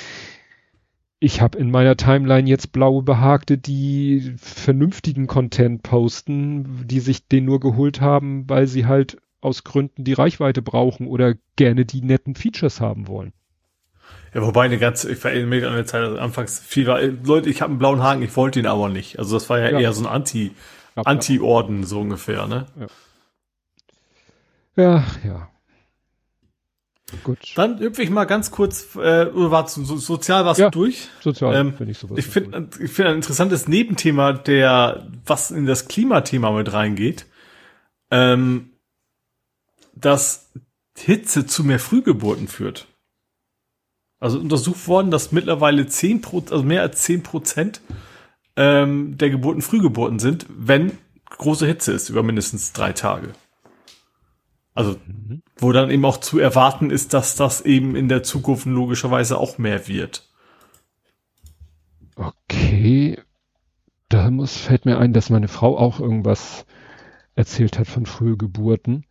Ich 1.25 1.41
habe 1.41 1.57
in 1.57 1.71
meiner 1.71 1.97
Timeline 1.97 2.49
jetzt 2.49 2.73
blaue 2.73 3.05
Behagte, 3.05 3.57
die 3.57 4.35
vernünftigen 4.39 5.29
Content 5.29 5.85
posten, 5.85 6.89
die 6.89 6.99
sich 6.99 7.29
den 7.29 7.45
nur 7.45 7.61
geholt 7.61 8.01
haben, 8.01 8.49
weil 8.49 8.67
sie 8.67 8.87
halt 8.87 9.19
aus 9.41 9.63
Gründen 9.63 10.03
die 10.03 10.15
Reichweite 10.15 10.63
brauchen 10.63 11.07
oder 11.07 11.35
gerne 11.55 11.85
die 11.85 12.03
netten 12.03 12.35
Features 12.35 12.81
haben 12.81 13.07
wollen. 13.07 13.33
Ja, 14.35 14.43
wobei 14.43 14.65
eine 14.65 14.79
ganze, 14.79 15.13
ich 15.13 15.25
erinnere 15.25 15.47
mich 15.47 15.65
an 15.65 15.75
eine 15.75 15.85
Zeit, 15.85 16.03
also 16.03 16.19
anfangs 16.19 16.59
viel 16.59 16.89
war, 16.89 17.01
Leute, 17.01 17.51
ich 17.51 17.63
habe 17.63 17.71
einen 17.71 17.79
blauen 17.79 18.03
Haken, 18.03 18.23
ich 18.23 18.35
wollte 18.37 18.59
ihn 18.59 18.67
aber 18.67 18.89
nicht. 18.89 19.21
Also 19.21 19.37
das 19.37 19.49
war 19.49 19.61
ja, 19.61 19.71
ja. 19.71 19.79
eher 19.79 19.93
so 19.93 20.05
ein 20.05 20.13
Anti, 20.13 20.51
Anti-Orden, 20.97 21.85
so 21.85 22.01
ungefähr, 22.01 22.49
ne? 22.49 22.67
Ja, 24.75 24.85
ja. 24.85 25.05
ja. 25.25 25.52
Gut. 27.25 27.39
Dann 27.57 27.79
hüpfe 27.79 28.03
ich 28.03 28.11
mal 28.11 28.25
ganz 28.25 28.51
kurz, 28.51 28.97
äh, 28.97 29.27
war 29.35 29.69
so, 29.69 29.97
sozial 29.97 30.45
was 30.45 30.59
ja, 30.59 30.71
durch? 30.71 31.09
Sozial, 31.21 31.55
ähm, 31.55 31.75
finde 31.75 31.93
ich 31.93 31.99
sowas. 31.99 32.19
Ich 32.19 32.27
finde 32.27 32.69
ich 32.81 32.91
finde 32.91 33.11
ein 33.11 33.17
interessantes 33.17 33.69
Nebenthema, 33.69 34.33
der, 34.33 35.07
was 35.27 35.51
in 35.51 35.67
das 35.67 35.89
Klimathema 35.89 36.51
mit 36.53 36.73
reingeht, 36.73 37.27
ähm, 38.11 38.71
dass 39.95 40.51
Hitze 40.97 41.47
zu 41.47 41.65
mehr 41.65 41.79
Frühgeburten 41.79 42.49
führt. 42.49 42.87
Also 44.21 44.39
untersucht 44.39 44.87
worden, 44.87 45.11
dass 45.11 45.33
mittlerweile 45.33 45.87
zehn 45.87 46.23
also 46.25 46.63
mehr 46.63 46.83
als 46.83 47.03
zehn 47.03 47.23
Prozent 47.23 47.81
ähm, 48.57 49.19
der 49.19 49.31
Geburten 49.31 49.63
Frühgeburten 49.63 50.19
sind, 50.19 50.47
wenn 50.49 50.99
große 51.25 51.67
Hitze 51.67 51.93
ist 51.93 52.09
über 52.09 52.23
mindestens 52.23 52.73
drei 52.73 52.93
Tage. 52.93 53.33
Also, 54.75 54.97
mhm. 55.07 55.43
wo 55.57 55.73
dann 55.73 55.91
eben 55.91 56.05
auch 56.05 56.19
zu 56.19 56.39
erwarten 56.39 56.91
ist, 56.91 57.13
dass 57.13 57.37
das 57.37 57.61
eben 57.61 57.95
in 57.95 58.09
der 58.09 58.23
Zukunft 58.23 58.67
logischerweise 58.67 59.39
auch 59.39 59.59
mehr 59.59 59.87
wird. 59.87 60.29
Okay. 62.17 63.19
Da 64.09 64.31
muss, 64.31 64.57
fällt 64.57 64.85
mir 64.85 64.99
ein, 64.99 65.13
dass 65.13 65.31
meine 65.31 65.49
Frau 65.49 65.79
auch 65.79 66.01
irgendwas 66.01 66.67
erzählt 67.35 67.79
hat 67.79 67.87
von 67.87 68.07
Frühgeburten. 68.07 69.05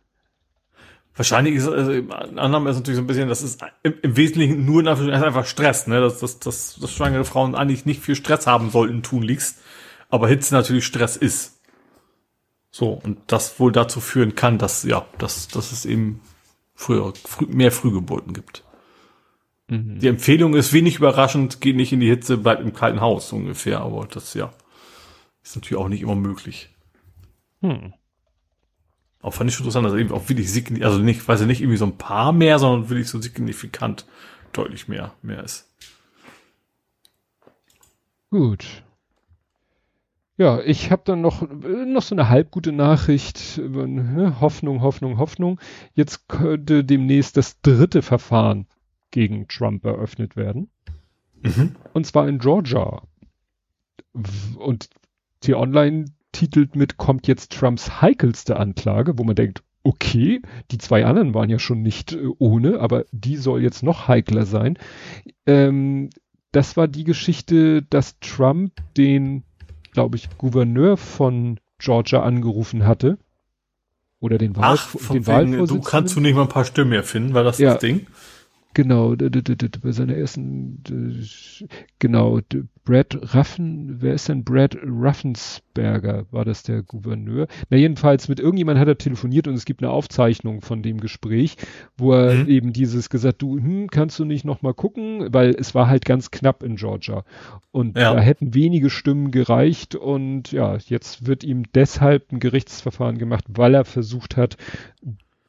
Wahrscheinlich 1.14 1.56
ist 1.56 1.68
also 1.68 1.92
Annahme 2.36 2.70
ist 2.70 2.76
natürlich 2.76 2.96
so 2.96 3.02
ein 3.02 3.06
bisschen, 3.06 3.28
das 3.28 3.42
ist 3.42 3.62
im, 3.82 3.94
im 4.00 4.16
Wesentlichen 4.16 4.64
nur 4.64 4.86
einfach 4.86 5.44
Stress, 5.44 5.86
ne? 5.86 6.00
Dass, 6.00 6.20
dass, 6.20 6.38
dass, 6.38 6.76
dass 6.76 6.90
schwangere 6.90 7.24
Frauen 7.24 7.54
eigentlich 7.54 7.84
nicht 7.84 8.00
viel 8.00 8.14
Stress 8.14 8.46
haben 8.46 8.70
sollten, 8.70 9.02
tun 9.02 9.22
liegst. 9.22 9.58
Aber 10.08 10.28
Hitze 10.28 10.54
natürlich 10.54 10.86
Stress 10.86 11.16
ist. 11.16 11.51
So, 12.74 12.88
und 12.88 13.18
das 13.26 13.60
wohl 13.60 13.70
dazu 13.70 14.00
führen 14.00 14.34
kann, 14.34 14.56
dass, 14.56 14.82
ja, 14.82 15.04
dass, 15.18 15.46
dass 15.48 15.72
es 15.72 15.84
eben 15.84 16.22
früher, 16.74 17.12
früh, 17.14 17.46
mehr 17.46 17.70
Frühgeburten 17.70 18.32
gibt. 18.32 18.64
Mhm. 19.68 19.98
Die 19.98 20.08
Empfehlung 20.08 20.54
ist 20.54 20.72
wenig 20.72 20.96
überraschend, 20.96 21.60
geht 21.60 21.76
nicht 21.76 21.92
in 21.92 22.00
die 22.00 22.08
Hitze, 22.08 22.38
bleibt 22.38 22.62
im 22.62 22.72
kalten 22.72 23.02
Haus 23.02 23.30
ungefähr, 23.30 23.80
aber 23.80 24.06
das, 24.06 24.32
ja, 24.32 24.50
ist 25.42 25.54
natürlich 25.54 25.78
auch 25.78 25.88
nicht 25.88 26.00
immer 26.00 26.14
möglich. 26.14 26.70
Hm. 27.60 27.92
Auch 29.20 29.34
fand 29.34 29.50
ich 29.50 29.54
schon 29.54 29.66
interessant, 29.66 29.86
dass 29.86 29.94
eben 29.94 30.10
auch 30.10 30.28
wirklich 30.30 30.50
signifikant, 30.50 30.90
also 30.90 31.04
nicht, 31.04 31.28
weiß 31.28 31.42
ich 31.42 31.46
nicht, 31.46 31.60
irgendwie 31.60 31.76
so 31.76 31.84
ein 31.86 31.98
paar 31.98 32.32
mehr, 32.32 32.58
sondern 32.58 32.88
wirklich 32.88 33.08
so 33.08 33.20
signifikant 33.20 34.06
deutlich 34.54 34.88
mehr, 34.88 35.12
mehr 35.20 35.44
ist. 35.44 35.70
Gut. 38.30 38.82
Ja, 40.38 40.60
ich 40.60 40.90
habe 40.90 41.02
dann 41.04 41.20
noch, 41.20 41.46
noch 41.50 42.02
so 42.02 42.14
eine 42.14 42.28
halbgute 42.28 42.72
Nachricht, 42.72 43.58
ne, 43.58 44.40
Hoffnung, 44.40 44.80
Hoffnung, 44.80 45.18
Hoffnung. 45.18 45.60
Jetzt 45.94 46.28
könnte 46.28 46.84
demnächst 46.84 47.36
das 47.36 47.60
dritte 47.60 48.02
Verfahren 48.02 48.66
gegen 49.10 49.46
Trump 49.48 49.84
eröffnet 49.84 50.36
werden. 50.36 50.70
Mhm. 51.42 51.76
Und 51.92 52.06
zwar 52.06 52.28
in 52.28 52.38
Georgia. 52.38 53.02
Und 54.56 54.88
T-Online 55.40 56.06
titelt 56.32 56.76
mit, 56.76 56.96
kommt 56.96 57.26
jetzt 57.28 57.52
Trumps 57.52 58.00
heikelste 58.00 58.56
Anklage, 58.56 59.18
wo 59.18 59.24
man 59.24 59.36
denkt, 59.36 59.62
okay, 59.84 60.40
die 60.70 60.78
zwei 60.78 61.04
anderen 61.04 61.34
waren 61.34 61.50
ja 61.50 61.58
schon 61.58 61.82
nicht 61.82 62.12
äh, 62.12 62.26
ohne, 62.38 62.80
aber 62.80 63.04
die 63.12 63.36
soll 63.36 63.62
jetzt 63.62 63.82
noch 63.82 64.08
heikler 64.08 64.46
sein. 64.46 64.78
Ähm, 65.46 66.10
das 66.52 66.76
war 66.76 66.86
die 66.88 67.04
Geschichte, 67.04 67.82
dass 67.82 68.18
Trump 68.20 68.72
den, 68.96 69.42
glaube 69.92 70.16
ich, 70.16 70.28
Gouverneur 70.36 70.96
von 70.96 71.60
Georgia 71.78 72.22
angerufen 72.22 72.84
hatte. 72.86 73.18
Oder 74.18 74.38
den, 74.38 74.56
Wahl, 74.56 74.78
Ach, 74.78 74.94
den 75.12 75.26
wegen, 75.26 75.66
Du 75.66 75.80
kannst 75.80 76.16
du 76.16 76.20
nicht 76.20 76.34
mal 76.34 76.42
ein 76.42 76.48
paar 76.48 76.64
Stimmen 76.64 76.92
erfinden, 76.92 77.34
war 77.34 77.42
das 77.42 77.58
ja, 77.58 77.72
das 77.72 77.80
Ding? 77.80 78.06
Genau, 78.74 79.14
bei 79.16 79.92
seiner 79.92 80.14
ersten, 80.14 80.82
genau, 81.98 82.40
Brad 82.84 83.16
Raffen, 83.34 84.00
wer 84.00 84.14
ist 84.14 84.28
denn 84.28 84.42
Brad 84.42 84.76
Raffensberger? 84.82 86.26
War 86.32 86.44
das 86.44 86.64
der 86.64 86.82
Gouverneur? 86.82 87.46
Na, 87.70 87.76
jedenfalls 87.76 88.28
mit 88.28 88.40
irgendjemand 88.40 88.78
hat 88.80 88.88
er 88.88 88.98
telefoniert 88.98 89.46
und 89.46 89.54
es 89.54 89.64
gibt 89.64 89.82
eine 89.82 89.92
Aufzeichnung 89.92 90.62
von 90.62 90.82
dem 90.82 90.98
Gespräch, 90.98 91.56
wo 91.96 92.12
er 92.12 92.34
mhm. 92.34 92.48
eben 92.48 92.72
dieses 92.72 93.08
gesagt, 93.08 93.40
du, 93.40 93.56
hm, 93.56 93.88
kannst 93.88 94.18
du 94.18 94.24
nicht 94.24 94.44
nochmal 94.44 94.74
gucken? 94.74 95.32
Weil 95.32 95.50
es 95.50 95.74
war 95.76 95.86
halt 95.86 96.04
ganz 96.04 96.32
knapp 96.32 96.64
in 96.64 96.74
Georgia. 96.74 97.24
Und 97.70 97.96
ja. 97.96 98.14
da 98.14 98.20
hätten 98.20 98.54
wenige 98.54 98.90
Stimmen 98.90 99.30
gereicht 99.30 99.94
und 99.94 100.50
ja, 100.50 100.76
jetzt 100.86 101.26
wird 101.26 101.44
ihm 101.44 101.64
deshalb 101.74 102.32
ein 102.32 102.40
Gerichtsverfahren 102.40 103.18
gemacht, 103.18 103.44
weil 103.48 103.74
er 103.74 103.84
versucht 103.84 104.36
hat, 104.36 104.56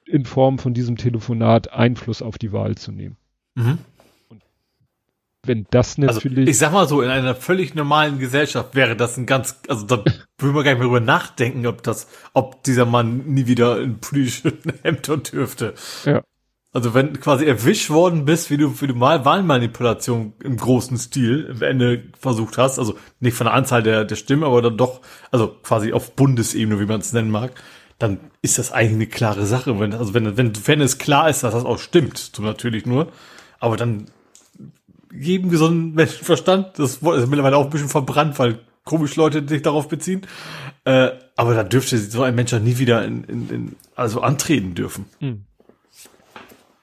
in 0.05 0.25
Form 0.25 0.59
von 0.59 0.73
diesem 0.73 0.97
Telefonat 0.97 1.73
Einfluss 1.73 2.21
auf 2.21 2.37
die 2.37 2.51
Wahl 2.51 2.75
zu 2.75 2.91
nehmen. 2.91 3.17
Mhm. 3.55 3.77
Und 4.29 4.43
wenn 5.45 5.65
das 5.71 5.97
also, 5.99 6.05
natürlich. 6.05 6.37
Also, 6.39 6.49
ich 6.49 6.57
sag 6.57 6.71
mal 6.71 6.87
so, 6.87 7.01
in 7.01 7.09
einer 7.09 7.35
völlig 7.35 7.75
normalen 7.75 8.19
Gesellschaft 8.19 8.75
wäre 8.75 8.95
das 8.95 9.17
ein 9.17 9.25
ganz, 9.25 9.59
also 9.67 9.85
da 9.85 10.03
würde 10.37 10.53
man 10.53 10.63
gar 10.63 10.71
nicht 10.71 10.79
mehr 10.79 10.87
drüber 10.87 10.99
nachdenken, 10.99 11.67
ob 11.67 11.83
das, 11.83 12.07
ob 12.33 12.63
dieser 12.63 12.85
Mann 12.85 13.25
nie 13.25 13.47
wieder 13.47 13.81
in 13.81 13.99
politischen 13.99 14.53
Ämtern 14.83 15.23
dürfte. 15.23 15.73
Ja. 16.05 16.23
Also 16.71 16.95
wenn 16.95 17.19
quasi 17.19 17.45
erwischt 17.45 17.91
worden 17.91 18.25
bist, 18.25 18.49
wie 18.49 18.57
du, 18.57 18.81
wie 18.81 18.87
du 18.87 18.95
mal 18.95 19.25
Wahlmanipulation 19.25 20.33
im 20.43 20.57
großen 20.57 20.97
Stil 20.97 21.51
am 21.51 21.61
Ende 21.61 22.03
versucht 22.19 22.57
hast, 22.57 22.79
also 22.79 22.97
nicht 23.19 23.37
von 23.37 23.45
der 23.45 23.53
Anzahl 23.53 23.83
der, 23.83 24.05
der 24.05 24.15
Stimmen, 24.15 24.43
aber 24.43 24.63
dann 24.63 24.75
doch, 24.75 25.01
also 25.29 25.49
quasi 25.61 25.93
auf 25.93 26.15
Bundesebene, 26.15 26.79
wie 26.79 26.87
man 26.87 26.99
es 26.99 27.13
nennen 27.13 27.29
mag, 27.29 27.53
dann 28.03 28.19
ist 28.41 28.57
das 28.57 28.73
eigentlich 28.73 28.95
eine 28.95 29.07
klare 29.07 29.45
Sache. 29.45 29.79
Wenn, 29.79 29.93
also 29.93 30.13
wenn, 30.13 30.35
wenn, 30.35 30.51
wenn 30.67 30.81
es 30.81 30.97
klar 30.97 31.29
ist, 31.29 31.41
dass 31.43 31.53
das 31.53 31.63
auch 31.63 31.79
stimmt, 31.79 32.33
natürlich 32.37 32.85
nur. 32.85 33.07
Aber 33.59 33.77
dann 33.77 34.07
jedem 35.13 35.49
gesunden 35.49 35.93
Menschenverstand, 35.93 36.77
das 36.77 36.95
ist 36.95 37.01
mittlerweile 37.01 37.55
auch 37.55 37.63
ein 37.63 37.69
bisschen 37.69 37.87
verbrannt, 37.87 38.37
weil 38.39 38.59
komisch 38.83 39.15
Leute 39.15 39.47
sich 39.47 39.61
darauf 39.61 39.87
beziehen. 39.87 40.27
Äh, 40.83 41.11
aber 41.37 41.53
da 41.53 41.63
dürfte 41.63 41.97
so 41.97 42.23
ein 42.23 42.35
Mensch 42.35 42.51
ja 42.51 42.59
nie 42.59 42.77
wieder 42.77 43.05
in, 43.05 43.23
in, 43.23 43.49
in 43.49 43.75
also 43.95 44.19
antreten 44.19 44.75
dürfen. 44.75 45.05
Hm. 45.19 45.45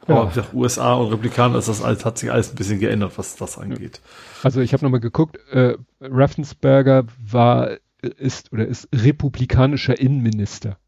Ja. 0.08 0.14
Aber 0.22 0.32
ja, 0.34 0.46
USA 0.54 0.94
und 0.94 1.08
Republikaner 1.08 1.58
ist 1.58 1.68
das 1.68 1.82
alles, 1.82 2.06
hat 2.06 2.16
sich 2.16 2.32
alles 2.32 2.48
ein 2.48 2.56
bisschen 2.56 2.80
geändert, 2.80 3.12
was 3.16 3.36
das 3.36 3.58
angeht. 3.58 4.00
Also 4.42 4.62
ich 4.62 4.72
habe 4.72 4.86
nochmal 4.86 5.00
geguckt, 5.00 5.36
äh, 5.50 5.76
Raffensperger 6.00 7.04
war, 7.22 7.76
ist 8.00 8.54
oder 8.54 8.66
ist 8.66 8.88
republikanischer 8.94 10.00
Innenminister 10.00 10.78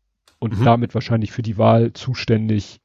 und 0.42 0.58
mhm. 0.58 0.64
damit 0.64 0.94
wahrscheinlich 0.94 1.30
für 1.30 1.42
die 1.42 1.56
Wahl 1.56 1.92
zuständig. 1.92 2.80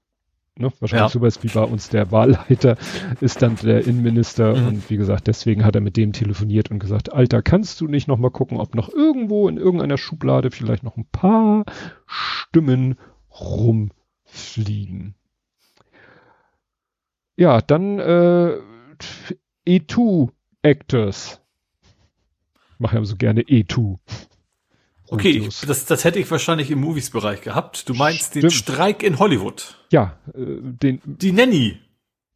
Ne? 0.56 0.72
Wahrscheinlich 0.80 1.08
ja. 1.08 1.20
sowas 1.20 1.42
wie 1.44 1.48
bei 1.48 1.64
uns 1.64 1.90
der 1.90 2.12
Wahlleiter 2.12 2.78
ist 3.20 3.42
dann 3.42 3.56
der 3.56 3.86
Innenminister 3.88 4.56
mhm. 4.56 4.68
und 4.68 4.90
wie 4.92 4.98
gesagt, 4.98 5.26
deswegen 5.26 5.66
hat 5.66 5.74
er 5.74 5.82
mit 5.82 5.98
dem 5.98 6.14
telefoniert 6.14 6.70
und 6.70 6.78
gesagt, 6.78 7.12
Alter, 7.12 7.42
kannst 7.42 7.82
du 7.82 7.88
nicht 7.88 8.08
noch 8.08 8.20
mal 8.20 8.30
gucken, 8.30 8.60
ob 8.60 8.76
noch 8.76 8.90
irgendwo 8.90 9.50
in 9.50 9.58
irgendeiner 9.58 9.98
Schublade 9.98 10.52
vielleicht 10.52 10.84
noch 10.84 10.98
ein 10.98 11.08
paar 11.12 11.66
Stimmen 12.06 12.96
rumfliegen. 13.32 15.16
Ja, 17.38 17.60
dann 17.62 17.98
äh, 17.98 18.58
E2 19.68 20.30
Actors. 20.62 21.42
Ich 22.74 22.80
mache 22.80 22.98
ja 22.98 23.04
so 23.04 23.16
gerne 23.16 23.42
E2. 23.42 23.98
Okay, 25.10 25.30
ich, 25.30 25.62
das, 25.62 25.86
das 25.86 26.04
hätte 26.04 26.20
ich 26.20 26.30
wahrscheinlich 26.30 26.70
im 26.72 26.80
Movies-Bereich 26.80 27.42
gehabt. 27.42 27.88
Du 27.88 27.94
meinst 27.94 28.32
Stimmt. 28.32 28.44
den 28.44 28.50
Streik 28.52 29.04
in 29.04 29.20
Hollywood. 29.20 29.78
Ja, 29.92 30.18
äh, 30.34 30.58
den. 30.62 31.02
Die 31.06 31.32
Nanny. 31.32 31.80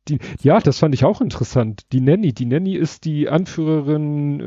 Die, 0.07 0.19
ja, 0.41 0.59
das 0.59 0.79
fand 0.79 0.95
ich 0.95 1.03
auch 1.03 1.21
interessant. 1.21 1.83
Die 1.91 2.01
Nanny. 2.01 2.33
Die 2.33 2.45
Nanny 2.45 2.75
ist 2.75 3.05
die 3.05 3.29
Anführerin 3.29 4.39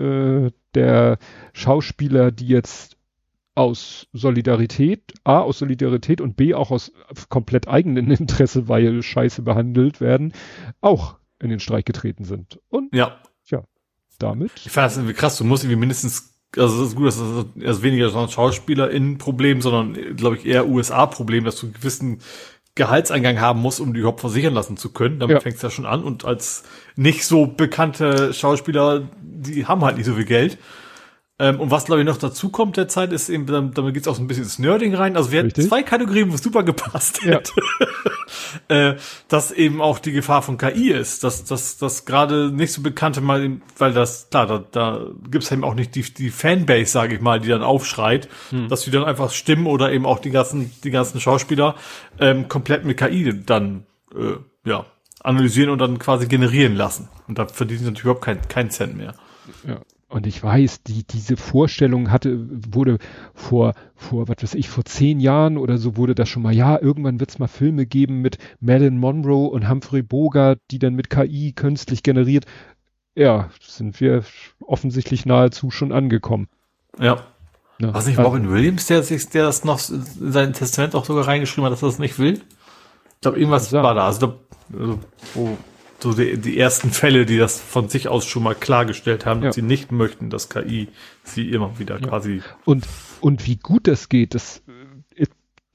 äh, 0.46 0.50
der 0.74 1.18
Schauspieler, 1.52 2.32
die 2.32 2.48
jetzt 2.48 2.96
aus 3.54 4.08
Solidarität, 4.12 5.14
A, 5.22 5.40
aus 5.40 5.60
Solidarität 5.60 6.20
und 6.20 6.36
B, 6.36 6.54
auch 6.54 6.70
aus 6.70 6.92
komplett 7.28 7.68
eigenem 7.68 8.10
Interesse, 8.10 8.68
weil 8.68 9.02
Scheiße 9.02 9.42
behandelt 9.42 10.00
werden, 10.00 10.32
auch 10.80 11.16
in 11.40 11.50
den 11.50 11.60
Streik 11.60 11.86
getreten 11.86 12.24
sind. 12.24 12.58
Und 12.68 12.94
ja. 12.94 13.20
ja, 13.46 13.62
damit. 14.18 14.52
Ich 14.64 14.72
fand 14.72 14.86
das 14.86 14.96
irgendwie 14.96 15.14
krass, 15.14 15.38
du 15.38 15.44
musst 15.44 15.62
irgendwie 15.62 15.78
mindestens 15.78 16.33
also 16.56 16.82
es 16.82 16.90
ist 16.90 16.96
gut, 16.96 17.06
dass 17.06 17.18
das 17.18 17.76
ist 17.76 17.82
weniger 17.82 18.08
so 18.10 18.18
ein 18.18 18.28
SchauspielerInnen-Problem, 18.28 19.60
sondern, 19.60 20.16
glaube 20.16 20.36
ich, 20.36 20.46
eher 20.46 20.68
USA-Problem, 20.68 21.44
dass 21.44 21.56
du 21.56 21.66
einen 21.66 21.74
gewissen 21.74 22.18
Gehaltseingang 22.74 23.40
haben 23.40 23.60
musst, 23.60 23.80
um 23.80 23.94
die 23.94 24.00
überhaupt 24.00 24.20
versichern 24.20 24.52
lassen 24.54 24.76
zu 24.76 24.92
können. 24.92 25.20
Damit 25.20 25.34
Ja. 25.36 25.40
fängt 25.40 25.56
es 25.56 25.62
ja 25.62 25.70
schon 25.70 25.86
an. 25.86 26.02
Und 26.02 26.24
als 26.24 26.64
nicht 26.96 27.24
so 27.24 27.46
bekannte 27.46 28.32
Schauspieler, 28.34 29.08
die 29.22 29.66
haben 29.66 29.84
halt 29.84 29.96
nicht 29.96 30.06
so 30.06 30.14
viel 30.14 30.24
Geld. 30.24 30.58
Ähm, 31.36 31.58
und 31.58 31.72
was, 31.72 31.86
glaube 31.86 32.00
ich, 32.00 32.06
noch 32.06 32.16
dazu 32.16 32.48
kommt 32.50 32.76
derzeit, 32.76 33.12
ist 33.12 33.28
eben, 33.28 33.46
damit 33.74 33.92
geht's 33.94 34.06
auch 34.06 34.14
so 34.14 34.22
ein 34.22 34.28
bisschen 34.28 34.44
ins 34.44 34.60
Nerding 34.60 34.94
rein. 34.94 35.16
Also 35.16 35.32
wir 35.32 35.38
hätten 35.40 35.46
Richtig. 35.48 35.68
zwei 35.68 35.82
Kategorien, 35.82 36.30
wo 36.30 36.36
es 36.36 36.42
super 36.42 36.62
gepasst 36.62 37.20
Ja. 37.24 37.32
hätte. 37.32 37.52
äh, 38.68 38.94
dass 39.28 39.50
eben 39.50 39.80
auch 39.82 39.98
die 39.98 40.12
Gefahr 40.12 40.42
von 40.42 40.58
KI 40.58 40.92
ist, 40.92 41.24
dass 41.24 41.44
dass 41.44 41.76
dass 41.76 42.04
gerade 42.04 42.52
nicht 42.52 42.72
so 42.72 42.82
bekannte 42.82 43.20
mal, 43.20 43.58
weil 43.78 43.92
das 43.92 44.28
klar, 44.30 44.46
da, 44.46 44.58
da 44.70 45.06
gibt's 45.28 45.50
eben 45.50 45.64
auch 45.64 45.74
nicht 45.74 45.96
die 45.96 46.02
die 46.02 46.30
Fanbase, 46.30 46.90
sage 46.92 47.16
ich 47.16 47.20
mal, 47.20 47.40
die 47.40 47.48
dann 47.48 47.62
aufschreit, 47.64 48.28
dass 48.68 48.82
die 48.82 48.90
dann 48.92 49.04
einfach 49.04 49.30
stimmen 49.32 49.66
oder 49.66 49.90
eben 49.92 50.06
auch 50.06 50.20
die 50.20 50.30
ganzen 50.30 50.70
die 50.84 50.90
ganzen 50.90 51.20
Schauspieler 51.20 51.74
ähm, 52.20 52.48
komplett 52.48 52.84
mit 52.84 52.96
KI 52.96 53.42
dann 53.44 53.86
äh, 54.14 54.36
ja 54.68 54.86
analysieren 55.20 55.70
und 55.70 55.78
dann 55.78 55.98
quasi 55.98 56.26
generieren 56.28 56.76
lassen 56.76 57.08
und 57.26 57.38
da 57.38 57.46
verdienen 57.46 57.80
sie 57.80 57.84
natürlich 57.86 58.04
überhaupt 58.04 58.24
keinen 58.24 58.46
keinen 58.48 58.70
Cent 58.70 58.96
mehr. 58.96 59.14
Ja. 59.66 59.80
Und 60.14 60.28
ich 60.28 60.40
weiß, 60.40 60.84
die, 60.84 61.02
diese 61.02 61.36
Vorstellung 61.36 62.12
hatte, 62.12 62.38
wurde 62.72 62.98
vor, 63.34 63.74
vor, 63.96 64.28
was 64.28 64.36
weiß 64.44 64.54
ich, 64.54 64.68
vor 64.68 64.84
zehn 64.84 65.18
Jahren 65.18 65.56
oder 65.58 65.76
so 65.76 65.96
wurde 65.96 66.14
das 66.14 66.28
schon 66.28 66.44
mal, 66.44 66.54
ja, 66.54 66.80
irgendwann 66.80 67.18
wird 67.18 67.30
es 67.30 67.40
mal 67.40 67.48
Filme 67.48 67.84
geben 67.84 68.22
mit 68.22 68.38
Marilyn 68.60 68.96
Monroe 68.96 69.48
und 69.50 69.68
Humphrey 69.68 70.02
Bogart, 70.02 70.60
die 70.70 70.78
dann 70.78 70.94
mit 70.94 71.10
KI 71.10 71.50
künstlich 71.50 72.04
generiert. 72.04 72.44
Ja, 73.16 73.50
sind 73.60 74.00
wir 74.00 74.22
offensichtlich 74.64 75.26
nahezu 75.26 75.72
schon 75.72 75.90
angekommen. 75.90 76.46
Ja. 77.00 77.16
Ne? 77.80 77.92
Was 77.92 78.06
nicht 78.06 78.16
Also- 78.16 78.30
Robin 78.30 78.48
Williams, 78.48 78.86
der 78.86 79.02
sich, 79.02 79.28
der 79.30 79.46
das 79.46 79.64
noch 79.64 79.80
in 79.90 80.30
sein 80.30 80.52
Testament 80.52 80.94
auch 80.94 81.06
sogar 81.06 81.26
reingeschrieben 81.26 81.64
hat, 81.64 81.72
dass 81.72 81.82
er 81.82 81.88
das 81.88 81.98
nicht 81.98 82.20
will? 82.20 82.34
Ich 82.34 83.20
glaube, 83.20 83.40
irgendwas 83.40 83.72
war 83.72 83.94
da. 83.94 84.06
Also, 84.06 84.28
da- 84.28 84.36
also 84.78 85.00
wo, 85.34 85.58
so 86.04 86.12
die, 86.14 86.36
die 86.38 86.58
ersten 86.58 86.90
Fälle, 86.90 87.26
die 87.26 87.38
das 87.38 87.60
von 87.60 87.88
sich 87.88 88.06
aus 88.08 88.26
schon 88.26 88.42
mal 88.44 88.54
klargestellt 88.54 89.26
haben, 89.26 89.40
Ja. 89.40 89.46
dass 89.48 89.56
sie 89.56 89.62
nicht 89.62 89.90
möchten, 89.90 90.30
dass 90.30 90.48
KI 90.48 90.88
sie 91.24 91.50
immer 91.50 91.78
wieder 91.78 91.98
quasi. 91.98 92.42
Und, 92.64 92.86
und 93.20 93.46
wie 93.46 93.56
gut 93.56 93.88
das 93.88 94.08
geht, 94.08 94.34
das 94.34 94.62
äh, 95.16 95.24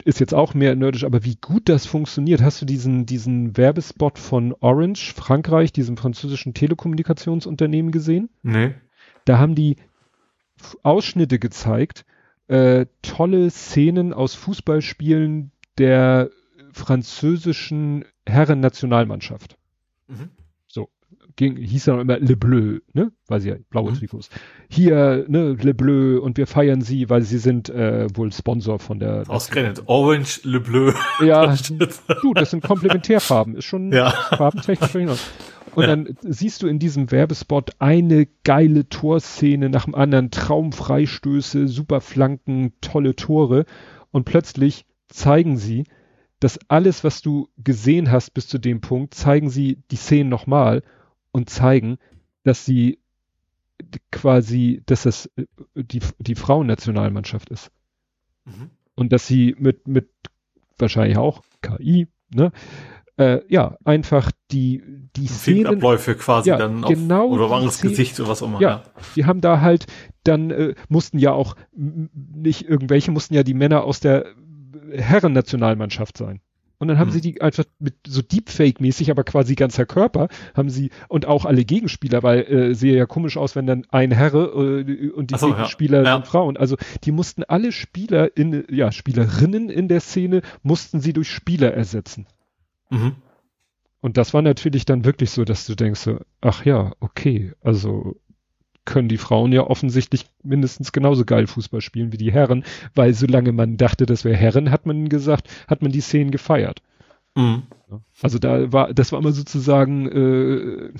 ist 0.05 0.19
jetzt 0.21 0.33
auch 0.33 0.53
mehr 0.53 0.75
nerdisch, 0.75 1.03
aber 1.03 1.25
wie 1.25 1.35
gut 1.35 1.67
das 1.67 1.85
funktioniert. 1.85 2.41
Hast 2.41 2.61
du 2.61 2.65
diesen, 2.65 3.05
diesen 3.05 3.57
Werbespot 3.57 4.17
von 4.17 4.55
Orange, 4.61 5.13
Frankreich, 5.13 5.73
diesem 5.73 5.97
französischen 5.97 6.53
Telekommunikationsunternehmen 6.53 7.91
gesehen? 7.91 8.29
Nee. 8.41 8.75
Da 9.25 9.39
haben 9.39 9.55
die 9.55 9.75
Ausschnitte 10.83 11.37
gezeigt, 11.39 12.05
äh, 12.47 12.85
tolle 13.01 13.49
Szenen 13.51 14.13
aus 14.13 14.35
Fußballspielen 14.35 15.51
der 15.77 16.29
französischen 16.71 18.05
Herren-Nationalmannschaft. 18.25 19.57
Mhm. 20.09 20.29
So, 20.67 20.89
ging, 21.35 21.55
hieß 21.57 21.85
ja 21.85 21.93
noch 21.93 22.01
immer 22.01 22.19
Le 22.19 22.35
Bleu, 22.35 22.79
ne? 22.93 23.11
Weil 23.27 23.39
sie 23.39 23.49
ja 23.49 23.55
blaue 23.69 23.91
Mhm. 23.91 23.95
Trikots. 23.95 24.29
Hier, 24.69 25.25
ne, 25.27 25.53
Le 25.53 25.73
Bleu 25.73 26.19
und 26.19 26.37
wir 26.37 26.47
feiern 26.47 26.81
sie, 26.81 27.09
weil 27.09 27.21
sie 27.21 27.37
sind 27.37 27.69
äh, 27.69 28.07
wohl 28.13 28.31
Sponsor 28.33 28.79
von 28.79 28.99
der. 28.99 29.23
Ausgerechnet. 29.27 29.83
Orange, 29.87 30.41
Le 30.43 30.59
Bleu. 30.59 30.91
Ja, 31.25 31.55
du, 32.21 32.33
das 32.33 32.51
sind 32.51 32.63
Komplementärfarben, 32.63 33.55
ist 33.55 33.65
schon 33.65 33.91
Ja. 33.91 34.11
farbentechnisch 34.11 34.93
Ordnung. 34.95 35.17
Und 35.75 35.87
dann 35.87 36.17
siehst 36.23 36.63
du 36.63 36.67
in 36.67 36.79
diesem 36.79 37.11
Werbespot 37.11 37.71
eine 37.79 38.27
geile 38.43 38.89
Torszene 38.89 39.69
nach 39.69 39.85
dem 39.85 39.93
anderen, 39.95 40.31
Traumfreistöße, 40.31 41.67
super 41.67 42.01
Flanken, 42.01 42.73
tolle 42.81 43.15
Tore. 43.15 43.65
Und 44.11 44.25
plötzlich 44.25 44.85
zeigen 45.07 45.57
sie, 45.57 45.83
dass 46.39 46.59
alles, 46.69 47.03
was 47.03 47.21
du 47.21 47.49
gesehen 47.57 48.11
hast 48.11 48.31
bis 48.33 48.47
zu 48.47 48.57
dem 48.59 48.81
Punkt, 48.81 49.13
zeigen 49.13 49.49
sie 49.49 49.77
die 49.91 49.95
Szenen 49.97 50.29
nochmal 50.29 50.83
und 51.31 51.49
zeigen, 51.49 51.97
dass 52.43 52.65
sie 52.65 52.99
quasi, 54.11 54.81
dass 54.85 55.03
das 55.03 55.29
äh, 55.35 55.45
die, 55.75 55.99
die 56.19 56.35
Frauennationalmannschaft 56.35 57.49
ist 57.49 57.71
Mhm. 58.45 58.69
und 58.95 59.11
dass 59.13 59.27
sie 59.27 59.55
mit, 59.59 59.87
mit 59.87 60.09
wahrscheinlich 60.77 61.17
auch 61.17 61.43
KI, 61.61 62.07
ne, 62.33 62.51
äh, 63.17 63.41
ja, 63.49 63.77
einfach 63.83 64.31
die, 64.49 64.81
die 65.15 65.27
Szenen, 65.27 65.65
Filmabläufe 65.65 66.15
quasi 66.15 66.49
Ja, 66.49 66.57
dann 66.57 66.83
auf, 66.83 66.89
genau 66.89 67.27
oder 67.27 67.49
Szenen- 67.69 67.91
Gesicht 67.91 68.19
oder 68.19 68.29
was 68.29 68.41
auch 68.41 68.47
immer. 68.47 68.61
ja, 68.61 68.83
die 69.15 69.25
haben 69.25 69.41
da 69.41 69.59
halt 69.61 69.85
dann, 70.23 70.51
äh, 70.51 70.73
mussten 70.87 71.19
ja 71.19 71.33
auch, 71.33 71.55
nicht 71.73 72.67
irgendwelche, 72.67 73.11
mussten 73.11 73.33
ja 73.33 73.43
die 73.43 73.53
Männer 73.53 73.83
aus 73.83 73.99
der 73.99 74.25
Herren-Nationalmannschaft 74.93 76.17
sein. 76.17 76.41
Und 76.81 76.87
dann 76.87 76.97
haben 76.97 77.07
Hm. 77.09 77.13
sie 77.13 77.21
die 77.21 77.41
einfach 77.41 77.65
mit 77.79 77.95
so 78.07 78.21
Deepfake-mäßig, 78.21 79.11
aber 79.11 79.25
quasi 79.25 79.55
ganzer 79.55 79.85
Körper, 79.85 80.29
haben 80.55 80.69
sie, 80.69 80.91
und 81.09 81.25
auch 81.25 81.43
alle 81.43 81.65
Gegenspieler, 81.65 82.23
weil 82.23 82.39
äh, 82.43 82.73
sehe 82.73 82.95
ja 82.95 83.05
komisch 83.05 83.35
aus, 83.35 83.55
wenn 83.57 83.67
dann 83.67 83.85
ein 83.89 84.11
Herre 84.11 84.45
äh, 84.87 85.09
und 85.09 85.31
die 85.31 85.37
so, 85.37 85.49
ja. 85.49 85.55
Gegenspieler 85.55 86.03
Ja. 86.03 86.13
sind 86.15 86.27
Frauen. 86.27 86.55
Also 86.55 86.77
die 87.03 87.11
mussten 87.11 87.43
alle 87.43 87.73
Spieler 87.73 88.35
in, 88.37 88.63
ja, 88.69 88.93
Spielerinnen 88.93 89.69
in 89.69 89.89
der 89.89 89.99
Szene, 89.99 90.41
mussten 90.63 91.01
sie 91.01 91.11
durch 91.11 91.29
Spieler 91.29 91.73
ersetzen. 91.73 92.27
Mhm. 92.89 93.15
Und 93.99 94.15
das 94.15 94.33
war 94.33 94.41
natürlich 94.41 94.85
dann 94.85 95.03
wirklich 95.03 95.31
so, 95.31 95.43
dass 95.43 95.65
du 95.65 95.75
denkst 95.75 95.99
so, 95.99 96.19
ach 96.39 96.63
ja, 96.63 96.93
okay, 97.01 97.51
also 97.61 98.15
können 98.89 99.07
die 99.07 99.17
Frauen 99.17 99.53
ja 99.53 99.61
offensichtlich 99.61 100.25
mindestens 100.43 100.91
genauso 100.91 101.23
geil 101.23 101.47
Fußball 101.47 101.79
spielen 101.81 102.11
wie 102.11 102.17
die 102.17 102.33
Herren, 102.33 102.65
weil 102.95 103.13
solange 103.13 103.53
man 103.53 103.77
dachte, 103.77 104.05
das 104.05 104.25
wäre 104.25 104.35
Herren, 104.35 104.71
hat 104.71 104.85
man 104.85 105.07
gesagt, 105.07 105.47
hat 105.69 105.81
man 105.81 105.91
die 105.93 106.01
Szenen 106.01 106.31
gefeiert. 106.31 106.81
Mhm. 107.35 107.63
Also 108.21 108.39
da 108.39 108.71
war, 108.73 108.93
das 108.93 109.11
war 109.11 109.19
immer 109.19 109.31
sozusagen, 109.31 110.07
äh, 110.07 110.91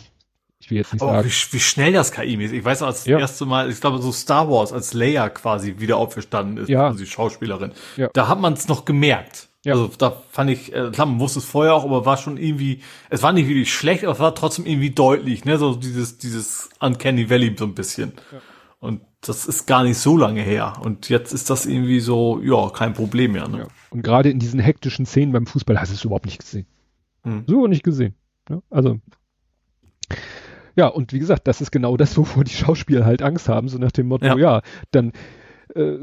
ich 0.60 0.70
will 0.72 0.78
jetzt 0.78 0.94
nicht 0.94 1.02
Aber 1.02 1.11
sagen, 1.24 1.28
wie, 1.28 1.53
wie 1.53 1.60
schnell 1.60 1.94
das 1.94 2.11
KI 2.11 2.36
ist. 2.44 2.52
Ich 2.53 2.64
weiß 2.64 2.82
noch, 2.82 2.88
als 2.88 2.99
das 2.99 3.07
Ja. 3.07 3.20
erste 3.20 3.45
Mal, 3.45 3.70
ich 3.70 3.82
glaube, 3.82 3.99
so 4.02 4.11
Star 4.11 4.49
Wars, 4.49 4.72
als 4.72 4.94
Leia 4.94 5.30
quasi 5.30 5.76
wieder 5.80 5.98
auferstanden 5.98 6.57
ist, 6.57 6.70
Ja. 6.70 6.88
also 6.88 6.99
die 6.99 7.06
Schauspielerin, 7.06 7.72
Ja. 7.98 8.10
da 8.14 8.28
hat 8.28 8.40
man 8.40 8.53
es 8.53 8.68
noch 8.68 8.86
gemerkt. 8.86 9.48
Ja. 9.65 9.73
Also 9.73 9.90
da 9.98 10.11
fand 10.31 10.49
ich, 10.52 10.73
äh, 10.73 10.90
klar, 10.91 11.06
man 11.06 11.19
wusste 11.19 11.40
es 11.40 11.45
vorher 11.45 11.73
auch, 11.73 11.84
aber 11.84 12.06
war 12.06 12.18
schon 12.18 12.38
irgendwie, 12.38 12.81
es 13.10 13.23
war 13.23 13.34
nicht 13.34 13.48
wirklich 13.48 13.73
schlecht, 13.73 14.03
aber 14.03 14.14
es 14.14 14.19
war 14.19 14.34
trotzdem 14.34 14.65
irgendwie 14.65 14.91
deutlich, 14.91 15.44
ne, 15.44 15.57
so 15.57 15.76
dieses, 15.76 16.18
dieses 16.18 16.69
Uncanny 16.80 17.30
Valley 17.30 17.56
so 17.57 17.65
ein 17.65 17.76
bisschen. 17.76 18.14
Und 18.80 19.02
das 19.19 19.45
ist 19.45 19.65
gar 19.65 19.84
nicht 19.84 19.98
so 19.98 20.15
lange 20.15 20.41
her. 20.41 20.80
Und 20.81 21.10
jetzt 21.10 21.34
ist 21.34 21.49
das 21.49 21.65
irgendwie 21.65 21.99
so, 21.99 22.40
ja, 22.41 22.69
kein 22.69 22.94
Problem 22.94 23.34
mehr, 23.34 23.49
ne? 23.49 23.57
ja. 23.60 23.68
und 23.90 24.02
gerade 24.02 24.30
in 24.30 24.40
diesen 24.40 24.61
hektischen 24.61 25.06
Szenen 25.06 25.34
beim 25.34 25.45
Fußball 25.45 25.80
hast 25.80 25.90
du 25.91 25.95
es 25.95 26.06
überhaupt 26.06 26.26
nicht 26.26 26.40
gesehen. 26.40 26.65
Hm. 27.23 27.44
So 27.45 27.68
nicht 27.68 27.84
gesehen. 27.84 28.15
Ja, 28.49 28.61
also 28.69 28.99
ja, 30.76 30.88
und 30.88 31.11
wie 31.11 31.19
gesagt, 31.19 31.45
das 31.48 31.60
ist 31.60 31.72
genau 31.72 31.98
das, 31.98 32.15
wovor 32.18 32.45
die 32.45 32.53
Schauspieler 32.53 33.06
halt 33.06 33.22
Angst 33.22 33.49
haben, 33.49 33.68
so 33.68 33.77
nach 33.77 33.91
dem 33.91 34.07
Motto, 34.07 34.26
Ja. 34.26 34.38
ja, 34.38 34.61
dann 34.91 35.11
äh, 35.76 35.98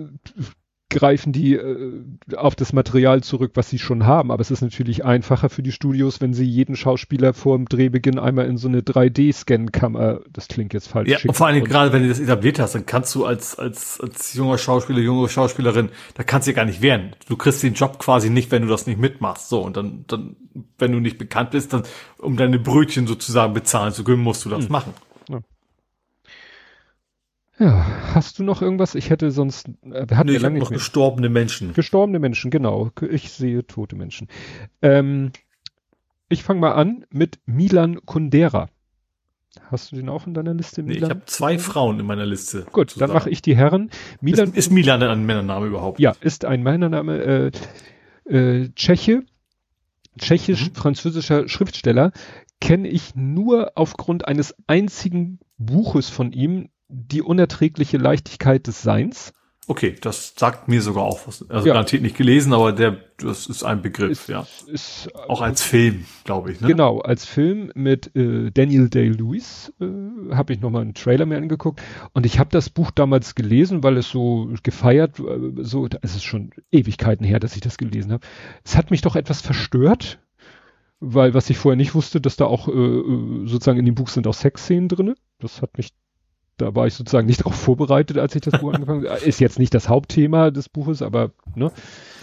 greifen 0.89 1.33
die 1.33 1.55
äh, 1.55 1.93
auf 2.37 2.55
das 2.55 2.73
Material 2.73 3.23
zurück, 3.23 3.53
was 3.55 3.69
sie 3.69 3.79
schon 3.79 4.07
haben. 4.07 4.31
Aber 4.31 4.41
es 4.41 4.51
ist 4.51 4.61
natürlich 4.63 5.05
einfacher 5.05 5.49
für 5.49 5.63
die 5.63 5.73
Studios, 5.73 6.21
wenn 6.21 6.33
sie 6.33 6.45
jeden 6.45 6.77
Schauspieler 6.77 7.35
vor 7.35 7.57
dem 7.57 7.67
Drehbeginn 7.67 8.19
einmal 8.19 8.47
in 8.47 8.57
so 8.57 8.69
eine 8.69 8.81
3D-Scan-Kamera, 8.83 10.21
das 10.33 10.49
klingt 10.49 10.75
jetzt 10.75 10.89
falsch, 10.89 11.09
Ja, 11.09 11.17
schicken. 11.19 11.31
und 11.31 11.35
vor 11.35 11.49
allem 11.49 11.65
gerade 11.65 11.93
wenn 11.93 12.03
du 12.03 12.09
das 12.09 12.21
etabliert 12.21 12.59
hast, 12.59 12.75
dann 12.75 12.87
kannst 12.87 13.15
du 13.15 13.25
als, 13.25 13.59
als, 13.59 14.01
als 14.01 14.35
junger 14.35 14.59
Schauspieler, 14.59 15.01
junge 15.01 15.29
Schauspielerin, 15.29 15.89
da 16.15 16.23
kannst 16.23 16.47
du 16.47 16.53
ja 16.53 16.57
gar 16.57 16.65
nicht 16.65 16.83
wehren. 16.83 17.17
Du 17.29 17.37
kriegst 17.37 17.63
den 17.63 17.75
Job 17.75 17.99
quasi 17.99 18.31
nicht, 18.31 18.51
wenn 18.53 18.63
du 18.63 18.69
das 18.69 18.87
nicht 18.87 19.01
mitmachst. 19.01 19.49
So, 19.49 19.61
und 19.63 19.77
dann, 19.77 20.05
dann, 20.07 20.37
wenn 20.79 20.93
du 20.93 21.01
nicht 21.01 21.19
bekannt 21.19 21.51
bist, 21.51 21.73
dann, 21.73 21.83
um 22.19 22.37
deine 22.37 22.59
Brötchen 22.59 23.07
sozusagen 23.07 23.55
bezahlen 23.55 23.93
zu 23.93 24.05
können, 24.05 24.23
musst 24.23 24.45
du 24.45 24.49
das 24.51 24.69
machen. 24.69 24.95
Ja, 27.59 27.87
hast 28.15 28.39
du 28.39 28.43
noch 28.45 28.61
irgendwas? 28.61 28.95
Ich 28.95 29.09
hätte 29.11 29.31
sonst, 29.31 29.69
äh, 29.69 30.05
wir 30.09 30.16
hatten 30.19 30.27
Nee, 30.27 30.33
ja 30.33 30.37
ich 30.37 30.43
lange 30.43 30.55
nicht 30.55 30.65
noch 30.65 30.70
mehr. 30.70 30.78
gestorbene 30.78 31.28
Menschen. 31.28 31.73
Gestorbene 31.73 32.19
Menschen, 32.19 32.51
genau. 32.51 32.91
Ich 33.11 33.33
sehe 33.33 33.66
tote 33.66 33.97
Menschen. 33.97 34.28
Ähm, 34.83 35.33
ich 36.28 36.43
fange 36.43 36.61
mal 36.61 36.73
an 36.73 37.07
mit 37.11 37.39
Milan 37.47 38.05
Kundera. 38.05 38.69
Hast 39.70 39.91
du 39.91 39.97
den 39.97 40.11
auch 40.11 40.27
in 40.27 40.35
deiner 40.35 40.53
Liste, 40.53 40.83
Nee, 40.83 40.93
ich 40.93 40.97
Milan? 40.97 41.11
habe 41.11 41.23
zwei 41.27 41.59
Frauen 41.59 41.99
in 41.99 42.05
meiner 42.05 42.27
Liste. 42.27 42.66
Gut, 42.73 43.01
dann 43.01 43.11
mache 43.11 43.31
ich 43.31 43.41
die 43.41 43.57
Herren. 43.57 43.91
Milan 44.20 44.49
Ist, 44.49 44.57
ist 44.57 44.73
Milan 44.73 45.03
ein 45.03 45.24
Männername 45.24 45.66
überhaupt? 45.66 45.99
Ja, 45.99 46.12
ist 46.20 46.45
ein 46.45 46.62
Männername, 46.62 47.51
äh, 48.28 48.31
äh, 48.31 48.69
Tscheche, 48.74 49.20
Mhm. 49.20 50.20
tschechisch-französischer 50.20 51.49
Schriftsteller, 51.49 52.12
kenne 52.61 52.89
ich 52.89 53.15
nur 53.15 53.73
aufgrund 53.77 54.27
eines 54.28 54.55
einzigen 54.66 55.39
Buches 55.59 56.09
von 56.11 56.33
ihm, 56.33 56.69
Die 56.89 57.23
unerträgliche 57.23 57.99
Leichtigkeit 57.99 58.67
des 58.67 58.83
Seins. 58.83 59.33
Okay, 59.69 59.97
das 60.01 60.35
sagt 60.37 60.69
mir 60.69 60.81
sogar 60.81 61.03
auch 61.03 61.27
was. 61.27 61.49
Also 61.51 61.67
ja. 61.67 61.73
garantiert 61.73 62.03
nicht 62.03 62.17
gelesen, 62.17 62.53
aber 62.53 62.71
der, 62.71 62.99
das 63.17 63.49
ist 63.49 63.65
ein 63.65 63.83
Begriff, 63.83 64.13
ist, 64.13 64.29
ja. 64.29 64.47
Ist, 64.69 65.09
auch 65.29 65.41
als 65.41 65.61
Film, 65.61 66.05
glaube 66.23 66.53
ich. 66.53 66.61
Ne? 66.61 66.69
Genau, 66.69 67.01
als 67.01 67.25
Film 67.25 67.73
mit 67.75 68.15
äh, 68.15 68.53
Daniel 68.53 68.89
Day-Lewis 68.89 69.73
äh, 69.81 69.87
habe 70.33 70.53
ich 70.53 70.61
nochmal 70.61 70.83
einen 70.83 70.95
Trailer 70.95 71.27
mir 71.27 71.37
angeguckt 71.37 71.83
und 72.13 72.27
ich 72.27 72.39
habe 72.39 72.51
das 72.53 72.71
Buch 72.71 72.93
damals 72.93 73.35
gelesen, 73.35 73.83
weil 73.83 73.97
es 73.97 74.09
so 74.09 74.49
gefeiert, 74.63 75.19
äh, 75.19 75.65
so, 75.65 75.89
es 76.01 76.15
ist 76.15 76.25
schon 76.25 76.51
Ewigkeiten 76.71 77.27
her, 77.27 77.41
dass 77.41 77.57
ich 77.57 77.61
das 77.61 77.77
gelesen 77.77 78.13
habe. 78.13 78.25
Es 78.63 78.77
hat 78.77 78.93
mich 78.93 79.01
doch 79.01 79.17
etwas 79.17 79.41
verstört, 79.41 80.21
weil 81.01 81.35
was 81.35 81.51
ich 81.51 81.59
vorher 81.59 81.77
nicht 81.77 81.97
wusste, 81.97 82.21
dass 82.21 82.37
da 82.37 82.45
auch 82.45 82.69
äh, 82.69 82.71
äh 82.71 83.47
sozusagen 83.47 83.81
in 83.81 83.85
dem 83.85 83.97
Buch 83.97 84.11
sind 84.11 84.29
auch 84.29 84.35
Sexszenen 84.35 84.89
drinne. 84.89 85.17
Das 85.41 85.61
hat 85.61 85.77
mich 85.77 85.91
da 86.57 86.74
war 86.74 86.87
ich 86.87 86.95
sozusagen 86.95 87.27
nicht 87.27 87.41
darauf 87.45 87.55
vorbereitet, 87.55 88.19
als 88.19 88.35
ich 88.35 88.43
das 88.43 88.61
Buch 88.61 88.73
angefangen 88.73 89.09
habe. 89.09 89.20
Ist 89.20 89.41
jetzt 89.41 89.59
nicht 89.59 89.74
das 89.74 89.89
Hauptthema 89.89 90.51
des 90.51 90.69
Buches, 90.69 91.03
aber 91.03 91.33
ne. 91.55 91.73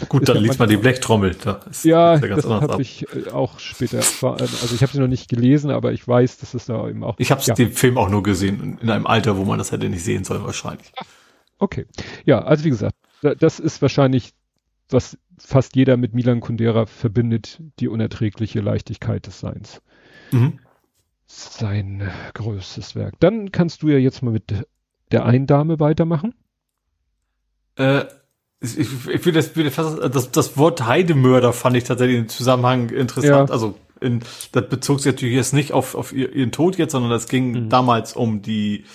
Gut, 0.10 0.28
dann 0.28 0.38
liest 0.38 0.60
man 0.60 0.70
die 0.70 0.78
Blechtrommel. 0.78 1.36
Da 1.44 1.60
ist, 1.70 1.86
ja, 1.86 2.16
ist 2.16 2.24
ja 2.24 2.36
das 2.36 2.46
habe 2.46 2.82
ich 2.82 3.06
äh, 3.14 3.30
auch 3.30 3.60
später. 3.60 3.98
Also 3.98 4.76
ich 4.76 4.82
habe 4.82 4.92
sie 4.92 5.00
noch 5.00 5.08
nicht 5.08 5.30
gelesen, 5.30 5.72
aber 5.72 5.94
ich 5.94 6.08
weiß, 6.08 6.38
dass 6.38 6.54
es 6.54 6.66
da 6.66 6.88
eben 6.88 7.04
auch. 7.04 7.16
Ich 7.20 7.32
habe 7.32 7.42
ja. 7.44 7.54
den 7.54 7.72
Film 7.72 7.98
auch 7.98 8.10
nur 8.10 8.24
gesehen 8.24 8.78
in 8.82 8.90
einem 8.90 9.08
Alter, 9.08 9.38
wo 9.38 9.46
man 9.46 9.60
das 9.60 9.72
hätte 9.72 9.90
nicht 9.90 10.04
sehen 10.04 10.24
sollen 10.24 10.44
wahrscheinlich. 10.44 10.92
Okay, 11.60 11.86
ja, 12.26 12.42
also 12.42 12.64
wie 12.64 12.70
gesagt, 12.70 12.96
das 13.22 13.60
ist 13.60 13.82
wahrscheinlich 13.82 14.34
was 14.90 15.18
fast 15.38 15.76
jeder 15.76 15.98
mit 15.98 16.14
Milan 16.14 16.42
Kundera 16.42 16.86
verbindet, 16.86 17.62
die 17.80 17.88
unerträgliche 17.88 18.60
Leichtigkeit 18.60 19.26
des 19.26 19.40
Seins. 19.40 19.82
Mhm 20.32 20.60
sein 21.34 22.10
größtes 22.34 22.96
Werk. 22.96 23.16
Dann 23.20 23.52
kannst 23.52 23.84
du 23.84 23.90
ja 23.90 23.98
jetzt 23.98 24.22
mal 24.22 24.32
mit 24.32 24.54
der 25.12 25.26
einen 25.26 25.48
Dame 25.48 25.80
weitermachen. 25.80 26.34
Äh, 27.76 28.06
ich, 28.62 28.80
ich 28.80 29.26
will 29.26 29.34
das, 29.34 29.52
das, 29.54 30.32
das 30.32 30.58
Wort 30.58 30.86
Heidemörder 30.86 31.54
fand 31.54 31.76
ich 31.76 31.84
tatsächlich 31.84 32.18
im 32.18 32.30
Zusammenhang 32.30 32.90
interessant. 32.90 33.50
Ja. 33.50 33.54
Also 33.54 33.76
in, 34.00 34.22
das 34.52 34.70
bezog 34.70 35.00
sich 35.00 35.12
natürlich 35.12 35.36
jetzt 35.36 35.54
nicht 35.54 35.72
auf, 35.72 35.96
auf 35.96 36.14
ihren 36.14 36.52
Tod 36.52 36.78
jetzt, 36.78 36.92
sondern 36.92 37.12
es 37.12 37.28
ging 37.28 37.52
mhm. 37.52 37.70
damals 37.70 38.14
um 38.14 38.42
die, 38.42 38.86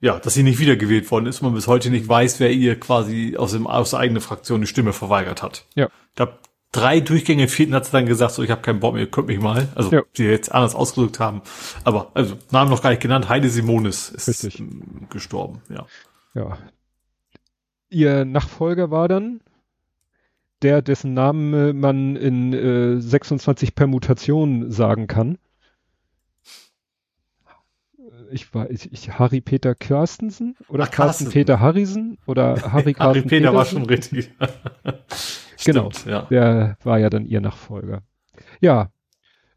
ja, 0.00 0.18
dass 0.18 0.34
sie 0.34 0.42
nicht 0.42 0.58
wiedergewählt 0.58 1.10
worden 1.10 1.26
ist, 1.26 1.42
man 1.42 1.54
bis 1.54 1.66
heute 1.66 1.90
nicht 1.90 2.08
weiß, 2.08 2.40
wer 2.40 2.52
ihr 2.52 2.78
quasi 2.78 3.36
aus, 3.36 3.52
dem, 3.52 3.66
aus 3.66 3.90
der 3.90 4.00
eigenen 4.00 4.20
Fraktion 4.20 4.60
die 4.60 4.66
Stimme 4.66 4.92
verweigert 4.92 5.42
hat. 5.42 5.64
Ja. 5.74 5.88
Da 6.14 6.38
drei 6.72 7.00
Durchgänge 7.00 7.48
vierten 7.48 7.74
hat 7.74 7.86
sie 7.86 7.92
dann 7.92 8.06
gesagt, 8.06 8.32
so 8.32 8.42
ich 8.42 8.50
habe 8.50 8.62
keinen 8.62 8.80
Bock 8.80 8.94
mehr, 8.94 9.06
könnt 9.06 9.28
mich 9.28 9.40
mal. 9.40 9.68
Also 9.74 9.90
ja. 9.90 10.02
die 10.16 10.24
jetzt 10.24 10.52
anders 10.52 10.74
ausgedrückt 10.74 11.18
haben. 11.18 11.42
Aber 11.84 12.10
also 12.14 12.36
Namen 12.50 12.70
noch 12.70 12.82
gar 12.82 12.90
nicht 12.90 13.02
genannt, 13.02 13.28
Heide 13.28 13.48
Simonis 13.48 14.10
ist 14.10 14.28
Richtig. 14.28 14.62
gestorben, 15.10 15.62
ja. 15.68 15.86
Ja. 16.34 16.58
Ihr 17.90 18.24
Nachfolger 18.24 18.90
war 18.90 19.08
dann 19.08 19.40
der, 20.62 20.82
dessen 20.82 21.14
Namen 21.14 21.54
äh, 21.54 21.72
man 21.72 22.16
in 22.16 22.52
äh, 22.52 23.00
26 23.00 23.74
Permutationen 23.74 24.70
sagen 24.70 25.06
kann. 25.06 25.38
Ich 28.30 28.52
war 28.52 28.70
ich, 28.70 28.92
ich 28.92 29.18
Harry 29.18 29.40
Peter 29.40 29.74
Kirstensen 29.74 30.56
oder 30.68 30.84
Ach, 30.84 30.90
Carsten 30.90 31.30
Peter 31.30 31.60
Harrison 31.60 32.18
oder 32.26 32.72
Harry 32.72 32.92
Carsten 32.92 32.98
Harry 33.00 33.22
Peter 33.22 33.54
war 33.54 33.64
schon 33.64 33.86
richtig. 33.86 34.30
genau, 35.64 35.90
ja. 36.06 36.22
der 36.22 36.76
war 36.82 36.98
ja 36.98 37.10
dann 37.10 37.26
ihr 37.26 37.40
Nachfolger. 37.40 38.02
Ja, 38.60 38.90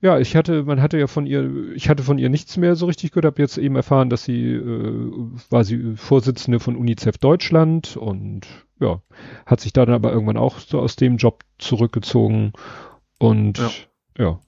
ja, 0.01 0.17
ich 0.17 0.35
hatte, 0.35 0.63
man 0.63 0.81
hatte 0.81 0.97
ja 0.97 1.05
von 1.05 1.27
ihr, 1.27 1.73
ich 1.75 1.87
hatte 1.87 2.01
von 2.01 2.17
ihr 2.17 2.29
nichts 2.29 2.57
mehr 2.57 2.75
so 2.75 2.87
richtig 2.87 3.11
gehört, 3.11 3.25
habe 3.25 3.41
jetzt 3.41 3.59
eben 3.59 3.75
erfahren, 3.75 4.09
dass 4.09 4.23
sie, 4.23 4.53
äh, 4.53 5.11
war 5.51 5.63
sie 5.63 5.95
Vorsitzende 5.95 6.59
von 6.59 6.75
UNICEF 6.75 7.19
Deutschland 7.19 7.97
und 7.97 8.47
ja, 8.79 9.01
hat 9.45 9.61
sich 9.61 9.73
da 9.73 9.85
dann 9.85 9.93
aber 9.93 10.11
irgendwann 10.11 10.37
auch 10.37 10.57
so 10.57 10.79
aus 10.79 10.95
dem 10.95 11.17
Job 11.17 11.43
zurückgezogen 11.59 12.53
und 13.19 13.59
ja, 13.59 13.69
ja 14.17 14.39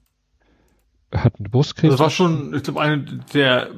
hat 1.13 1.35
einen 1.39 1.51
Brustkrebs. 1.51 1.93
Das 1.93 1.99
war 1.99 2.09
schon, 2.09 2.55
ich 2.55 2.63
glaube, 2.63 2.81
eine 2.81 3.03
der, 3.33 3.69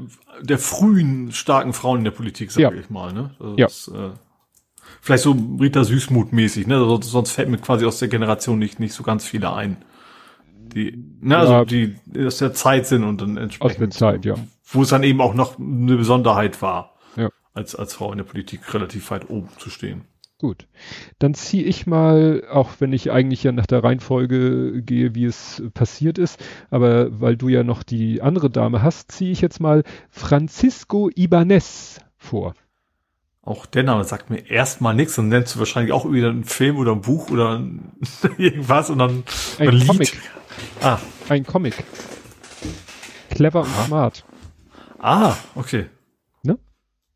der 0.41 0.57
frühen 0.57 1.31
starken 1.33 1.73
Frauen 1.73 1.99
in 1.99 2.03
der 2.05 2.11
Politik, 2.11 2.51
sage 2.51 2.75
ja. 2.75 2.81
ich 2.81 2.89
mal, 2.89 3.11
ne? 3.11 3.35
Also 3.39 3.55
ja. 3.57 3.65
Das, 3.65 3.91
äh, 3.93 4.11
Vielleicht 5.01 5.23
so 5.23 5.35
Rita 5.59 5.83
Süßmuth 5.83 6.33
mäßig, 6.33 6.67
ne? 6.67 6.79
Sonst 7.01 7.31
fällt 7.31 7.49
mir 7.49 7.57
quasi 7.57 7.85
aus 7.85 7.99
der 7.99 8.07
Generation 8.07 8.57
nicht, 8.59 8.79
nicht 8.79 8.93
so 8.93 9.03
ganz 9.03 9.25
viele 9.25 9.53
ein. 9.53 9.77
Die, 10.73 10.97
ne, 11.21 11.37
also 11.37 11.63
die 11.63 11.95
aus 12.25 12.39
der 12.39 12.53
Zeit 12.53 12.87
sind 12.87 13.03
und 13.03 13.21
dann 13.21 13.37
entsprechend. 13.37 13.71
Aus 13.71 13.77
der 13.77 13.89
Zeit, 13.91 14.25
ja. 14.25 14.35
Wo 14.65 14.81
es 14.81 14.89
dann 14.89 15.03
eben 15.03 15.21
auch 15.21 15.33
noch 15.33 15.59
eine 15.59 15.95
Besonderheit 15.95 16.61
war. 16.61 16.95
Ja. 17.15 17.29
Als, 17.53 17.75
als 17.75 17.93
Frau 17.93 18.11
in 18.11 18.17
der 18.17 18.25
Politik 18.25 18.73
relativ 18.73 19.11
weit 19.11 19.29
oben 19.29 19.49
zu 19.57 19.69
stehen. 19.69 20.05
Gut. 20.37 20.67
Dann 21.17 21.33
ziehe 21.33 21.63
ich 21.63 21.87
mal, 21.87 22.43
auch 22.51 22.71
wenn 22.79 22.91
ich 22.91 23.09
eigentlich 23.09 23.43
ja 23.43 23.53
nach 23.53 23.67
der 23.67 23.83
Reihenfolge 23.83 24.81
gehe, 24.81 25.15
wie 25.15 25.25
es 25.25 25.63
passiert 25.73 26.17
ist, 26.17 26.43
aber 26.69 27.21
weil 27.21 27.37
du 27.37 27.47
ja 27.47 27.63
noch 27.63 27.83
die 27.83 28.21
andere 28.21 28.49
Dame 28.49 28.81
hast, 28.81 29.13
ziehe 29.13 29.31
ich 29.31 29.39
jetzt 29.39 29.61
mal 29.61 29.83
Francisco 30.09 31.09
Ibanez 31.15 32.01
vor. 32.17 32.53
Auch 33.45 33.67
der 33.67 33.83
Name 33.83 34.03
sagt 34.03 34.31
mir 34.31 34.49
erstmal 34.49 34.95
nichts 34.95 35.19
und 35.19 35.29
nennst 35.29 35.53
du 35.53 35.59
wahrscheinlich 35.59 35.93
auch 35.93 36.11
wieder 36.11 36.29
einen 36.29 36.45
Film 36.45 36.77
oder 36.77 36.93
ein 36.93 37.01
Buch 37.01 37.29
oder 37.29 37.63
irgendwas 38.37 38.89
und 38.89 38.97
dann 38.97 39.23
ein, 39.59 39.69
ein 39.69 39.87
Comic. 39.87 40.19
Ah. 40.81 40.97
Ein 41.29 41.45
Comic. 41.45 41.83
Clever 43.29 43.61
und 43.61 43.75
smart. 43.85 44.25
Ah, 44.97 45.35
okay. 45.53 45.85
Ne? 46.41 46.57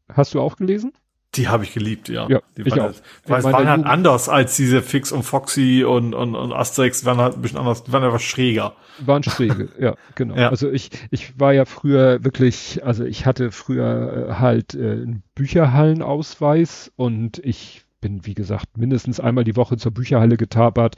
Hast 0.07 0.35
du 0.35 0.41
auch 0.41 0.55
gelesen? 0.55 0.93
Die 1.39 1.47
habe 1.47 1.63
ich 1.63 1.73
geliebt, 1.73 2.09
ja. 2.09 2.27
Ja, 2.27 2.41
die 2.57 2.63
ich 2.63 2.71
waren, 2.71 2.91
auch. 2.91 2.93
Weil 3.25 3.39
es 3.39 3.45
waren 3.45 3.69
halt 3.69 3.85
anders 3.85 4.27
als 4.27 4.57
diese 4.57 4.81
Fix 4.81 5.13
und 5.13 5.23
Foxy 5.23 5.85
und, 5.85 6.13
und, 6.13 6.35
und 6.35 6.51
Asterix, 6.51 7.05
waren 7.05 7.17
halt 7.17 7.35
ein 7.35 7.41
bisschen 7.41 7.59
anders, 7.59 7.85
die 7.85 7.93
waren 7.93 8.03
einfach 8.03 8.19
schräger. 8.19 8.73
Waren 8.99 9.23
schräge, 9.23 9.69
ja, 9.79 9.95
genau. 10.15 10.35
Ja. 10.35 10.49
Also 10.49 10.69
ich, 10.69 10.89
ich 11.11 11.39
war 11.39 11.53
ja 11.53 11.63
früher 11.63 12.25
wirklich, 12.25 12.81
also 12.83 13.05
ich 13.05 13.25
hatte 13.25 13.51
früher 13.51 14.31
äh, 14.31 14.33
halt 14.33 14.75
äh, 14.75 14.91
einen 14.91 15.23
Bücherhallenausweis 15.33 16.91
und 16.97 17.39
ich 17.39 17.85
bin, 18.01 18.25
wie 18.25 18.33
gesagt, 18.33 18.77
mindestens 18.77 19.21
einmal 19.21 19.45
die 19.45 19.55
Woche 19.55 19.77
zur 19.77 19.93
Bücherhalle 19.93 20.35
getapert 20.35 20.97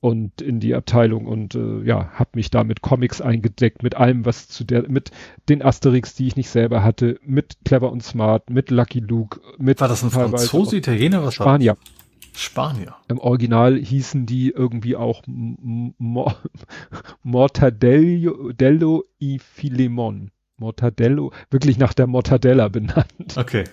und 0.00 0.40
in 0.40 0.60
die 0.60 0.74
Abteilung 0.74 1.26
und 1.26 1.54
äh, 1.54 1.82
ja, 1.82 2.10
habe 2.12 2.30
mich 2.34 2.50
da 2.50 2.62
mit 2.62 2.82
Comics 2.82 3.20
eingedeckt, 3.20 3.82
mit 3.82 3.96
allem, 3.96 4.24
was 4.24 4.48
zu 4.48 4.64
der, 4.64 4.88
mit 4.88 5.10
den 5.48 5.62
Asterix, 5.62 6.14
die 6.14 6.28
ich 6.28 6.36
nicht 6.36 6.50
selber 6.50 6.84
hatte, 6.84 7.18
mit 7.24 7.56
Clever 7.64 7.90
und 7.90 8.02
Smart, 8.02 8.48
mit 8.50 8.70
Lucky 8.70 9.00
Luke, 9.00 9.40
mit 9.58 9.80
War 9.80 9.88
das 9.88 10.02
ein 10.02 10.10
Franzose, 10.10 10.76
Italiener, 10.76 11.24
was 11.24 11.34
Spanier. 11.34 11.76
Spanier. 12.34 12.94
Im 13.08 13.18
Original 13.18 13.76
hießen 13.76 14.24
die 14.24 14.50
irgendwie 14.50 14.94
auch 14.94 15.22
Mortadello 17.22 19.04
i 19.20 19.38
Filemon. 19.40 20.30
Mortadello, 20.58 21.32
wirklich 21.50 21.78
nach 21.78 21.94
der 21.94 22.06
Mortadella 22.06 22.68
benannt. 22.68 23.36
Okay. 23.36 23.64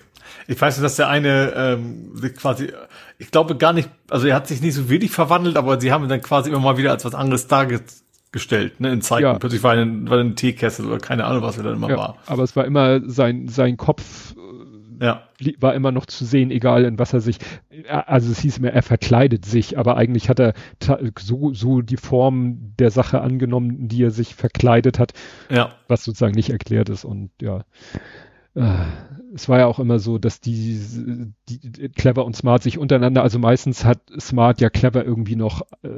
Ich 0.46 0.60
weiß 0.60 0.76
nicht, 0.76 0.84
dass 0.84 0.96
der 0.96 1.08
eine 1.08 1.52
ähm, 1.56 2.12
quasi, 2.36 2.72
ich 3.18 3.30
glaube 3.30 3.56
gar 3.56 3.72
nicht, 3.72 3.90
also 4.10 4.26
er 4.26 4.34
hat 4.34 4.46
sich 4.46 4.60
nicht 4.60 4.74
so 4.74 4.88
wirklich 4.88 5.10
verwandelt, 5.10 5.56
aber 5.56 5.80
sie 5.80 5.92
haben 5.92 6.04
ihn 6.04 6.08
dann 6.08 6.22
quasi 6.22 6.50
immer 6.50 6.60
mal 6.60 6.76
wieder 6.76 6.90
als 6.90 7.04
was 7.04 7.14
anderes 7.14 7.48
dargestellt, 7.48 8.80
ne, 8.80 8.92
in 8.92 9.02
Zeiten. 9.02 9.24
Ja. 9.24 9.38
Plötzlich 9.38 9.62
war 9.62 9.72
ein, 9.72 10.08
war 10.08 10.18
ein 10.18 10.36
Teekessel 10.36 10.86
oder 10.86 10.98
keine 10.98 11.24
Ahnung, 11.24 11.42
was 11.42 11.58
er 11.58 11.64
dann 11.64 11.74
immer 11.74 11.90
ja, 11.90 11.96
war. 11.96 12.16
Aber 12.26 12.42
es 12.42 12.56
war 12.56 12.64
immer 12.64 13.00
sein, 13.08 13.48
sein 13.48 13.76
Kopf 13.76 14.34
ja. 15.00 15.22
war 15.58 15.74
immer 15.74 15.92
noch 15.92 16.06
zu 16.06 16.24
sehen, 16.24 16.50
egal 16.50 16.84
in 16.84 16.98
was 16.98 17.12
er 17.12 17.20
sich, 17.20 17.38
also 17.88 18.30
es 18.30 18.40
hieß 18.40 18.58
immer, 18.58 18.70
er 18.70 18.82
verkleidet 18.82 19.44
sich, 19.44 19.78
aber 19.78 19.96
eigentlich 19.96 20.28
hat 20.28 20.38
er 20.38 20.54
so, 21.18 21.52
so 21.52 21.82
die 21.82 21.96
Form 21.96 22.74
der 22.78 22.90
Sache 22.90 23.20
angenommen, 23.20 23.88
die 23.88 24.02
er 24.02 24.10
sich 24.10 24.34
verkleidet 24.34 24.98
hat, 24.98 25.12
ja. 25.50 25.74
was 25.88 26.04
sozusagen 26.04 26.34
nicht 26.34 26.50
erklärt 26.50 26.88
ist 26.88 27.04
und 27.04 27.30
ja. 27.40 27.64
Äh, 28.56 28.62
es 29.34 29.50
war 29.50 29.58
ja 29.58 29.66
auch 29.66 29.78
immer 29.78 29.98
so, 29.98 30.16
dass 30.16 30.40
die, 30.40 30.80
die 31.48 31.90
Clever 31.90 32.24
und 32.24 32.34
Smart 32.34 32.62
sich 32.62 32.78
untereinander, 32.78 33.22
also 33.22 33.38
meistens 33.38 33.84
hat 33.84 34.00
Smart 34.18 34.62
ja 34.62 34.70
Clever 34.70 35.04
irgendwie 35.04 35.36
noch 35.36 35.62
äh, 35.82 35.88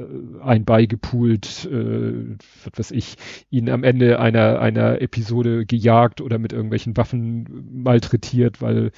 ein 0.43 0.65
beigepoolt, 0.65 1.65
äh, 1.71 2.35
was 2.65 2.79
weiß 2.79 2.91
ich, 2.91 3.15
ihn 3.49 3.69
am 3.69 3.83
Ende 3.83 4.19
einer, 4.19 4.59
einer 4.59 5.01
Episode 5.01 5.65
gejagt 5.65 6.19
oder 6.19 6.37
mit 6.37 6.51
irgendwelchen 6.51 6.97
Waffen 6.97 7.65
malträtiert, 7.71 8.61
weil 8.61 8.91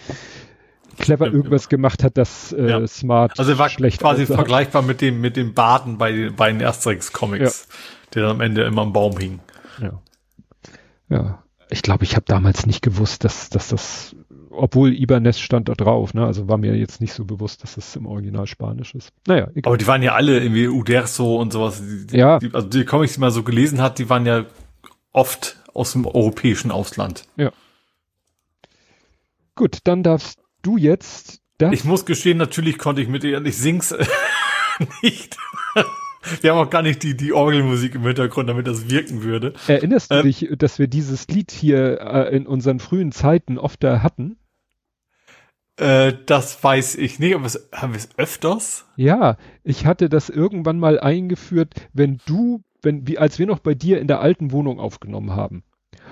Clever 0.97 1.27
ja, 1.27 1.33
irgendwas 1.33 1.69
gemacht 1.69 2.03
hat, 2.03 2.17
das 2.17 2.51
äh, 2.51 2.67
ja. 2.67 2.87
Smart 2.87 3.37
Also 3.37 3.51
er 3.51 3.59
war 3.59 3.69
schlecht 3.69 4.01
quasi 4.01 4.23
aussah. 4.23 4.35
vergleichbar 4.35 4.81
mit 4.81 5.01
dem, 5.01 5.21
mit 5.21 5.37
dem 5.37 5.53
Baden 5.53 5.99
bei 5.99 6.11
den, 6.11 6.35
bei 6.35 6.51
den 6.51 6.63
Asterix-Comics, 6.63 7.67
ja. 7.69 7.75
der 8.15 8.23
dann 8.23 8.31
am 8.31 8.41
Ende 8.41 8.63
immer 8.63 8.81
am 8.81 8.91
Baum 8.91 9.17
hing. 9.17 9.39
Ja. 9.79 10.01
Ja 11.09 11.40
ich 11.71 11.81
glaube, 11.81 12.03
ich 12.03 12.15
habe 12.15 12.25
damals 12.27 12.65
nicht 12.65 12.81
gewusst, 12.81 13.23
dass, 13.23 13.49
dass 13.49 13.69
das, 13.69 14.15
obwohl 14.49 14.93
Ibanez 14.93 15.39
stand 15.39 15.69
da 15.69 15.73
drauf, 15.73 16.13
ne? 16.13 16.25
Also 16.25 16.49
war 16.49 16.57
mir 16.57 16.75
jetzt 16.75 16.99
nicht 16.99 17.13
so 17.13 17.23
bewusst, 17.23 17.63
dass 17.63 17.75
das 17.75 17.95
im 17.95 18.05
Original 18.05 18.45
Spanisch 18.45 18.93
ist. 18.93 19.13
Naja, 19.25 19.47
egal. 19.55 19.71
Aber 19.71 19.77
die 19.77 19.87
waren 19.87 20.03
ja 20.03 20.13
alle 20.13 20.39
irgendwie 20.39 20.67
Uderso 20.67 21.39
und 21.39 21.53
sowas. 21.53 21.81
Die, 21.81 22.17
ja. 22.17 22.39
Die, 22.39 22.53
also 22.53 22.67
die 22.67 22.83
Comics, 22.83 23.13
die 23.13 23.21
man 23.21 23.31
so 23.31 23.43
gelesen 23.43 23.81
hat, 23.81 23.99
die 23.99 24.09
waren 24.09 24.25
ja 24.25 24.45
oft 25.13 25.57
aus 25.73 25.93
dem 25.93 26.05
europäischen 26.05 26.71
Ausland. 26.71 27.23
Ja. 27.37 27.51
Gut, 29.55 29.79
dann 29.85 30.03
darfst 30.03 30.39
du 30.61 30.75
jetzt 30.77 31.41
Das 31.57 31.73
ich 31.73 31.85
muss 31.85 32.05
gestehen, 32.05 32.37
natürlich 32.37 32.77
konnte 32.77 33.01
ich 33.01 33.07
mit 33.07 33.23
ihr, 33.23 33.43
ich 33.45 33.57
sing's 33.57 33.95
nicht. 35.01 35.37
Wir 36.41 36.51
haben 36.51 36.59
auch 36.59 36.69
gar 36.69 36.81
nicht 36.81 37.03
die, 37.03 37.17
die 37.17 37.33
Orgelmusik 37.33 37.95
im 37.95 38.03
Hintergrund, 38.03 38.49
damit 38.49 38.67
das 38.67 38.89
wirken 38.89 39.23
würde. 39.23 39.53
Erinnerst 39.67 40.11
du 40.11 40.15
ähm, 40.17 40.23
dich, 40.23 40.47
dass 40.57 40.79
wir 40.79 40.87
dieses 40.87 41.27
Lied 41.27 41.51
hier 41.51 41.99
äh, 42.01 42.35
in 42.35 42.45
unseren 42.45 42.79
frühen 42.79 43.11
Zeiten 43.11 43.57
oft 43.57 43.83
da 43.83 44.03
hatten? 44.03 44.37
Äh, 45.77 46.13
das 46.27 46.63
weiß 46.63 46.95
ich 46.95 47.17
nicht, 47.19 47.33
aber 47.33 47.45
es, 47.45 47.69
haben 47.73 47.93
wir 47.93 47.97
es 47.97 48.09
öfters? 48.17 48.85
Ja, 48.95 49.37
ich 49.63 49.85
hatte 49.85 50.09
das 50.09 50.29
irgendwann 50.29 50.79
mal 50.79 50.99
eingeführt, 50.99 51.73
wenn 51.93 52.19
du, 52.25 52.63
wenn, 52.83 53.07
wie, 53.07 53.17
als 53.17 53.39
wir 53.39 53.47
noch 53.47 53.59
bei 53.59 53.73
dir 53.73 53.99
in 53.99 54.07
der 54.07 54.19
alten 54.19 54.51
Wohnung 54.51 54.79
aufgenommen 54.79 55.31
haben. 55.31 55.63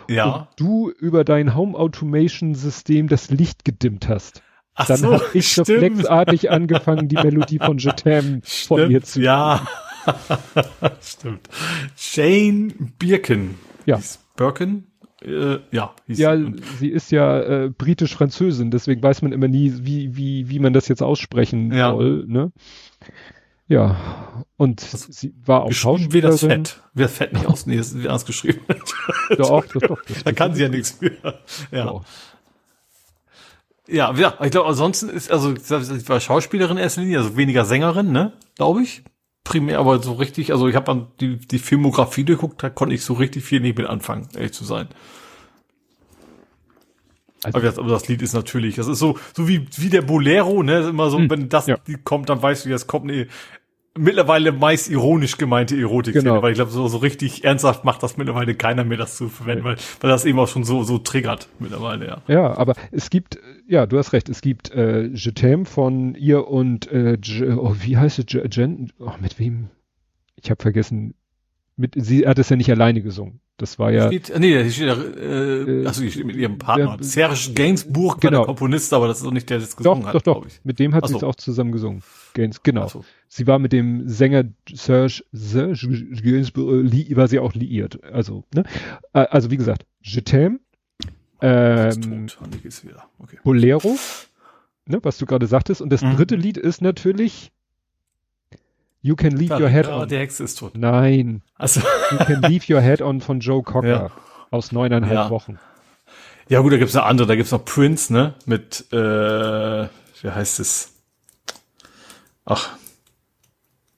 Ja. 0.08 0.26
Und 0.26 0.48
du 0.56 0.90
über 0.90 1.24
dein 1.24 1.56
Home 1.56 1.78
Automation 1.78 2.56
System 2.56 3.08
das 3.08 3.30
Licht 3.30 3.64
gedimmt 3.64 4.10
hast. 4.10 4.42
Ach 4.74 4.88
dann 4.88 4.98
so, 4.98 5.14
habe 5.14 5.26
ich 5.34 5.52
stimmt. 5.52 5.70
reflexartig 5.70 6.50
angefangen, 6.50 7.08
die 7.08 7.18
Melodie 7.18 7.60
von 7.60 7.78
Jetem 7.78 8.42
von 8.44 8.88
mir 8.88 9.04
zu 9.04 9.22
Ja, 9.22 9.68
stimmt. 11.02 11.50
Jane 11.96 12.74
Birkin. 13.00 13.56
Ja. 13.86 14.00
Birkin? 14.36 14.86
Äh, 15.22 15.60
ja, 15.72 15.94
ja, 16.08 16.38
sie 16.78 16.88
ist 16.88 17.12
ja 17.12 17.42
äh, 17.42 17.70
britisch-französin, 17.70 18.72
deswegen 18.72 19.04
weiß 19.04 19.22
man 19.22 19.34
immer 19.34 19.50
nie, 19.50 19.74
wie, 19.82 20.16
wie, 20.16 20.50
wie 20.50 20.60
man 20.60 20.72
das 20.72 20.88
jetzt 20.88 21.04
aussprechen 21.04 21.74
ja. 21.74 21.92
soll. 21.92 22.24
Ne? 22.26 22.54
Ja, 23.68 24.46
und 24.56 24.82
das 24.82 25.04
sie 25.04 25.34
war 25.46 25.64
auch 25.64 25.72
Schauspielerin. 25.74 26.14
Wie 26.14 26.22
das 26.22 26.40
Fett. 26.40 26.82
Wie 26.94 27.02
das 27.04 27.14
Fett 27.14 27.34
nicht 27.34 27.46
aus, 27.48 27.66
nee, 27.66 27.76
das 27.76 27.92
ist 27.92 28.06
anders 28.06 28.26
geschrieben. 28.26 28.62
doch, 29.38 29.66
doch, 29.66 29.82
doch. 29.82 30.02
Da 30.24 30.32
kann 30.32 30.56
sie 30.56 30.64
ja 30.64 30.70
nichts 30.70 31.02
mehr. 31.02 31.12
Ja. 31.72 31.86
Doch. 31.86 32.06
Ja, 33.88 34.14
ja, 34.14 34.38
ich 34.44 34.52
glaube, 34.52 34.70
ansonsten 34.70 35.10
ist, 35.10 35.32
also, 35.32 35.56
sie 35.56 36.08
war 36.08 36.20
Schauspielerin 36.20 36.78
in 36.78 36.84
erster 36.84 37.02
Linie, 37.02 37.18
also 37.18 37.36
weniger 37.36 37.66
Sängerin, 37.66 38.12
ne, 38.12 38.34
glaube 38.56 38.84
ich. 38.84 39.04
Primär, 39.44 39.80
aber 39.80 40.02
so 40.02 40.14
richtig, 40.14 40.52
also 40.52 40.68
ich 40.68 40.76
habe 40.76 40.86
dann 40.86 41.08
die, 41.20 41.38
die 41.38 41.60
Filmografie 41.60 42.26
geguckt, 42.26 42.62
da 42.62 42.70
konnte 42.70 42.94
ich 42.94 43.04
so 43.04 43.14
richtig 43.14 43.44
viel 43.44 43.62
nicht 43.62 43.78
mit 43.78 43.88
anfangen, 43.88 44.28
ehrlich 44.36 44.54
zu 44.54 44.64
sein. 44.64 44.90
Also, 47.44 47.58
aber, 47.58 47.66
das, 47.66 47.80
aber 47.80 47.90
das 47.90 48.08
Lied 48.08 48.22
ist 48.22 48.34
natürlich, 48.34 48.76
das 48.76 48.88
ist 48.88 49.00
so, 49.00 49.18
so 49.36 49.48
wie, 49.48 49.66
wie 49.78 49.90
der 49.90 50.02
Bolero, 50.02 50.62
ne, 50.62 50.90
immer 50.90 51.10
so, 51.10 51.20
mh, 51.20 51.30
wenn 51.30 51.50
das 51.50 51.68
ja. 51.68 51.78
kommt, 52.04 52.30
dann 52.30 52.42
weißt 52.42 52.66
du, 52.66 52.70
wie 52.70 52.74
das 52.74 52.86
kommt, 52.86 53.06
nee, 53.06 53.28
mittlerweile 53.98 54.52
meist 54.52 54.90
ironisch 54.90 55.38
gemeinte 55.38 55.78
Erotik, 55.78 56.14
genau. 56.14 56.42
weil 56.42 56.52
ich 56.52 56.56
glaube, 56.56 56.72
so, 56.72 56.88
so 56.88 56.98
richtig 56.98 57.44
ernsthaft 57.44 57.84
macht 57.86 58.04
das 58.04 58.18
mittlerweile 58.18 58.56
keiner 58.56 58.84
mehr, 58.84 58.98
das 58.98 59.16
zu 59.18 59.30
verwenden, 59.30 59.64
weil, 59.64 59.78
weil 60.00 60.10
das 60.10 60.26
eben 60.26 60.40
auch 60.40 60.48
schon 60.48 60.64
so, 60.64 60.84
so 60.84 60.98
triggert 60.98 61.50
mittlerweile, 61.60 62.08
ja. 62.08 62.22
Ja, 62.28 62.58
aber 62.58 62.74
es 62.92 63.10
gibt, 63.10 63.40
ja, 63.68 63.86
du 63.86 63.98
hast 63.98 64.14
recht, 64.14 64.30
es 64.30 64.42
gibt 64.42 64.72
äh, 64.72 65.08
Je 65.08 65.32
t'aime 65.32 65.66
von 65.66 66.16
ihr 66.16 66.48
und 66.48 66.92
äh, 66.92 67.18
Je, 67.22 67.54
oh, 67.54 67.76
wie 67.80 67.98
heißt 67.98 68.20
es, 68.20 68.26
Jen, 68.52 68.92
oh, 69.00 69.12
mit 69.20 69.40
wem? 69.40 69.70
Ich 70.36 70.50
habe 70.50 70.62
vergessen, 70.62 71.16
mit, 71.76 71.94
sie 71.96 72.28
hat 72.28 72.40
es 72.40 72.50
ja 72.50 72.56
nicht 72.56 72.72
alleine 72.72 73.02
gesungen. 73.02 73.40
Das 73.60 73.78
war 73.78 73.92
ja. 73.92 74.08
Steht, 74.08 74.32
nee, 74.40 74.64
hier 74.64 74.72
steht, 74.72 74.88
äh, 74.88 75.82
äh, 75.82 75.86
achso, 75.86 76.02
hier 76.02 76.12
steht 76.12 76.26
mit 76.26 76.38
ihrem 76.38 76.58
Partner. 76.58 76.96
Der, 76.98 77.06
Serge 77.06 77.52
Gainsbourg 77.54 78.22
genau. 78.22 78.32
war 78.32 78.40
der 78.40 78.46
Komponist, 78.48 78.94
aber 78.94 79.08
das 79.08 79.18
ist 79.18 79.26
doch 79.26 79.32
nicht 79.32 79.50
der, 79.50 79.58
der 79.58 79.68
das 79.68 79.76
gesungen 79.76 80.02
doch, 80.02 80.08
hat. 80.08 80.16
Doch, 80.16 80.22
doch, 80.22 80.44
doch. 80.44 80.52
Mit 80.64 80.80
dem 80.80 80.96
hat 80.96 81.08
sie 81.08 81.16
es 81.16 81.24
auch 81.24 81.36
zusammen 81.36 81.74
gesungen. 81.74 82.02
Gains, 82.34 82.64
genau. 82.64 82.88
So. 82.88 83.04
Sie 83.28 83.48
war 83.48 83.60
mit 83.60 83.74
dem 83.74 84.08
Sänger 84.08 84.46
Serge, 84.72 85.24
Serge 85.34 86.08
Gainsbourg, 86.24 86.84
li, 86.84 87.16
war 87.18 87.28
sie 87.28 87.40
auch 87.40 87.54
liiert. 87.54 88.02
Also, 88.06 88.46
ne? 88.56 88.64
Äh, 89.14 89.26
also, 89.30 89.52
wie 89.52 89.58
gesagt, 89.58 89.86
Je 90.02 90.22
t'aime, 90.22 90.60
ähm, 91.42 92.28
okay. 93.20 93.40
Bolero, 93.44 93.98
ne, 94.86 95.00
was 95.04 95.18
du 95.18 95.26
gerade 95.26 95.48
sagtest. 95.48 95.82
Und 95.82 95.90
das 95.90 96.02
mhm. 96.02 96.16
dritte 96.16 96.36
Lied 96.38 96.58
ist 96.58 96.82
natürlich 96.82 97.52
You 99.02 99.16
Can 99.16 99.32
Leave 99.32 99.58
Your 99.58 99.70
Head 99.70 99.88
On. 99.88 100.08
Der 100.08 100.20
Hex 100.20 100.40
ist 100.40 100.60
tot. 100.60 100.76
Nein. 100.76 101.42
Also. 101.56 101.82
You 102.12 102.18
Can 102.18 102.42
Leave 102.42 102.74
Your 102.74 102.82
Head 102.82 103.02
On 103.02 103.22
von 103.22 103.40
Joe 103.40 103.64
Cocker 103.64 103.88
ja. 103.88 104.12
aus 104.52 104.72
neuneinhalb 104.72 105.14
ja. 105.14 105.30
Wochen. 105.30 105.58
Ja 106.50 106.60
gut, 106.62 106.74
da 106.74 106.78
gibt's 106.78 106.96
noch 106.96 107.06
andere. 107.06 107.28
Da 107.28 107.36
gibt's 107.36 107.52
noch 107.52 107.64
Prince, 107.64 108.12
ne? 108.12 108.34
Mit, 108.46 108.92
äh, 108.92 109.88
wie 109.88 110.30
heißt 110.30 110.60
es? 110.60 110.94
Ach, 112.44 112.72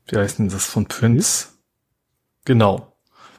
wie 0.07 0.17
heißt 0.17 0.39
denn 0.39 0.49
das 0.49 0.65
von 0.65 0.85
Prince? 0.85 1.45
Hm? 1.45 1.51
Genau. 2.45 2.87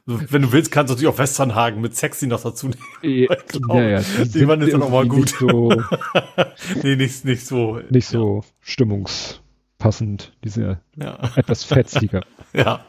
Wenn 0.04 0.42
du 0.42 0.50
willst, 0.50 0.72
kannst 0.72 0.90
du 0.90 0.94
natürlich 0.94 1.14
auch 1.14 1.18
Westernhagen 1.18 1.80
mit 1.80 1.96
Sexy 1.96 2.26
noch 2.26 2.42
dazu 2.42 2.68
nehmen. 2.68 2.82
Ja, 3.02 3.36
genau. 3.46 3.76
ja, 3.76 4.00
ja, 4.00 4.00
die, 4.24 4.48
waren 4.48 4.60
jetzt 4.62 4.74
auch 4.74 4.78
noch 4.80 4.90
mal 4.90 5.06
gut. 5.06 5.26
Nicht 5.26 5.38
so, 5.38 5.70
nee, 6.82 6.96
nicht, 6.96 7.24
nicht 7.24 7.46
so. 7.46 7.78
Nicht 7.88 8.08
so 8.08 8.42
stimmungs 8.60 9.41
passend, 9.82 10.32
diese 10.44 10.78
ja. 10.94 11.18
etwas 11.34 11.64
fetziger. 11.64 12.22
ja. 12.52 12.84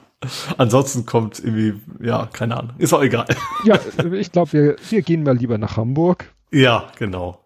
Ansonsten 0.57 1.07
kommt 1.07 1.40
irgendwie, 1.40 1.74
ja, 1.99 2.30
keine 2.32 2.56
Ahnung. 2.56 2.76
Ist 2.78 2.94
auch 2.94 3.02
egal. 3.02 3.26
ja, 3.65 3.80
ich 4.14 4.32
glaube, 4.32 4.53
wir, 4.53 4.76
wir 4.90 5.02
gehen 5.02 5.24
mal 5.24 5.36
lieber 5.36 5.57
nach 5.57 5.76
Hamburg. 5.76 6.32
Ja, 6.52 6.91
genau. 6.99 7.44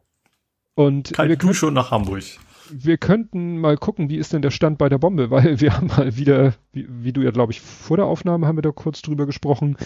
Und 0.76 1.14
Kalt 1.14 1.30
wir 1.30 1.38
können, 1.38 1.53
schon 1.53 1.74
nach 1.74 1.91
Hamburg. 1.91 2.24
Wir 2.69 2.98
könnten 2.98 3.57
mal 3.57 3.78
gucken, 3.78 4.10
wie 4.10 4.18
ist 4.18 4.34
denn 4.34 4.41
der 4.41 4.52
Stand 4.52 4.78
bei 4.78 4.90
der 4.90 4.98
Bombe, 4.98 5.32
weil 5.32 5.61
wir 5.61 5.78
haben 5.78 5.88
mal 5.88 6.18
wieder, 6.18 6.53
wie, 6.74 6.86
wie 6.90 7.14
du 7.14 7.22
ja, 7.22 7.32
glaube 7.32 7.53
ich, 7.53 7.61
vor 7.61 7.95
der 7.95 8.06
Aufnahme 8.06 8.45
haben 8.45 8.57
wir 8.57 8.61
da 8.64 8.72
kurz 8.72 9.02
drüber 9.02 9.26
gesprochen. 9.26 9.78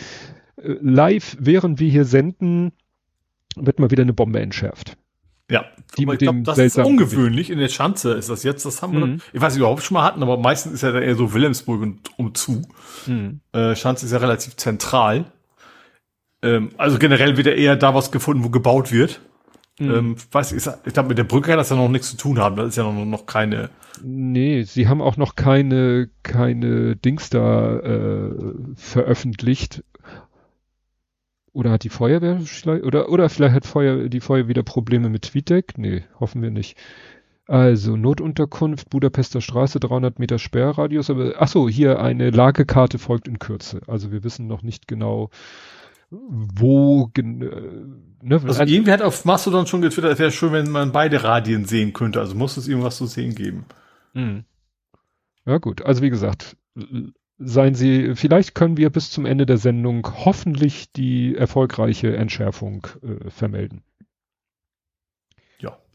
Äh, 0.57 0.75
live, 0.81 1.37
während 1.39 1.79
wir 1.79 1.89
hier 1.89 2.05
senden, 2.05 2.71
wird 3.55 3.79
mal 3.79 3.91
wieder 3.91 4.01
eine 4.01 4.13
Bombe 4.13 4.39
entschärft. 4.39 4.97
Ja, 5.51 5.65
die 5.97 6.05
mit 6.05 6.21
ich 6.21 6.25
glaube, 6.25 6.43
das 6.43 6.57
ist 6.57 6.77
ungewöhnlich. 6.77 7.49
In 7.49 7.59
der 7.59 7.67
Schanze 7.67 8.13
ist 8.13 8.29
das 8.29 8.43
jetzt. 8.43 8.65
Das 8.65 8.81
haben 8.81 8.93
wir, 8.93 9.05
mhm. 9.05 9.21
ich 9.33 9.41
weiß 9.41 9.53
nicht, 9.53 9.59
überhaupt 9.59 9.83
schon 9.83 9.95
mal 9.95 10.03
hatten, 10.03 10.23
aber 10.23 10.37
meistens 10.37 10.71
ist 10.71 10.83
ja 10.83 10.97
eher 10.97 11.15
so 11.15 11.33
Wilhelmsburg 11.33 11.81
und 11.81 12.17
umzu. 12.17 12.61
Mhm. 13.05 13.41
Äh, 13.51 13.75
Schanze 13.75 14.05
ist 14.05 14.13
ja 14.13 14.19
relativ 14.19 14.55
zentral. 14.55 15.25
Ähm, 16.41 16.69
also 16.77 16.97
generell 16.99 17.35
wird 17.35 17.47
ja 17.47 17.53
eher 17.53 17.75
da 17.75 17.93
was 17.93 18.13
gefunden, 18.13 18.45
wo 18.45 18.49
gebaut 18.49 18.93
wird. 18.93 19.19
Mhm. 19.77 19.91
Ähm, 19.93 20.15
weiß 20.31 20.53
ich, 20.53 20.65
ich 20.85 20.93
glaube, 20.93 21.09
mit 21.09 21.17
der 21.17 21.25
Brücke 21.25 21.49
kann 21.49 21.57
das 21.57 21.69
ja 21.69 21.75
noch 21.75 21.89
nichts 21.89 22.11
zu 22.11 22.17
tun 22.17 22.39
haben. 22.39 22.55
Das 22.55 22.69
ist 22.69 22.77
ja 22.77 22.83
noch, 22.83 23.05
noch 23.05 23.25
keine. 23.25 23.71
Nee, 24.01 24.63
sie 24.63 24.87
haben 24.87 25.01
auch 25.01 25.17
noch 25.17 25.35
keine, 25.35 26.09
keine 26.23 26.95
Dings 26.95 27.29
da 27.29 27.77
äh, 27.77 28.31
veröffentlicht, 28.75 29.83
oder 31.53 31.71
hat 31.71 31.83
die 31.83 31.89
Feuerwehr 31.89 32.39
vielleicht, 32.41 32.83
oder, 32.83 33.09
oder 33.09 33.29
vielleicht 33.29 33.55
hat 33.55 33.65
Feuer, 33.65 34.09
die 34.09 34.21
Feuer 34.21 34.47
wieder 34.47 34.63
Probleme 34.63 35.09
mit 35.09 35.23
TweetDeck? 35.23 35.77
Nee, 35.77 36.03
hoffen 36.19 36.41
wir 36.41 36.51
nicht. 36.51 36.77
Also, 37.47 37.97
Notunterkunft, 37.97 38.89
Budapester 38.89 39.41
Straße, 39.41 39.79
300 39.79 40.19
Meter 40.19 40.39
Sperrradius, 40.39 41.09
aber, 41.09 41.33
ach 41.37 41.49
so, 41.49 41.67
hier 41.67 41.99
eine 41.99 42.29
Lagekarte 42.29 42.97
folgt 42.97 43.27
in 43.27 43.39
Kürze. 43.39 43.81
Also, 43.87 44.11
wir 44.11 44.23
wissen 44.23 44.47
noch 44.47 44.61
nicht 44.61 44.87
genau, 44.87 45.29
wo, 46.11 47.09
äh, 47.17 47.21
ne, 47.21 48.35
also, 48.35 48.47
also 48.47 48.63
irgendwie 48.63 48.91
hat 48.91 49.01
auf 49.01 49.25
Mastodon 49.25 49.65
schon 49.65 49.81
getwittert, 49.81 50.13
es 50.13 50.19
wäre 50.19 50.31
schön, 50.31 50.51
wenn 50.51 50.69
man 50.69 50.91
beide 50.91 51.23
Radien 51.23 51.65
sehen 51.65 51.93
könnte. 51.93 52.19
Also 52.19 52.35
muss 52.35 52.57
es 52.57 52.67
irgendwas 52.67 52.97
zu 52.97 53.05
sehen 53.05 53.33
geben. 53.33 53.65
Mhm. 54.13 54.43
Ja, 55.45 55.57
gut. 55.57 55.85
Also, 55.85 56.01
wie 56.01 56.09
gesagt, 56.09 56.57
seien 57.43 57.75
Sie, 57.75 58.15
vielleicht 58.15 58.55
können 58.55 58.77
wir 58.77 58.89
bis 58.89 59.11
zum 59.11 59.25
Ende 59.25 59.45
der 59.45 59.57
Sendung 59.57 60.07
hoffentlich 60.25 60.91
die 60.91 61.35
erfolgreiche 61.35 62.15
Entschärfung 62.15 62.87
äh, 63.01 63.29
vermelden. 63.29 63.83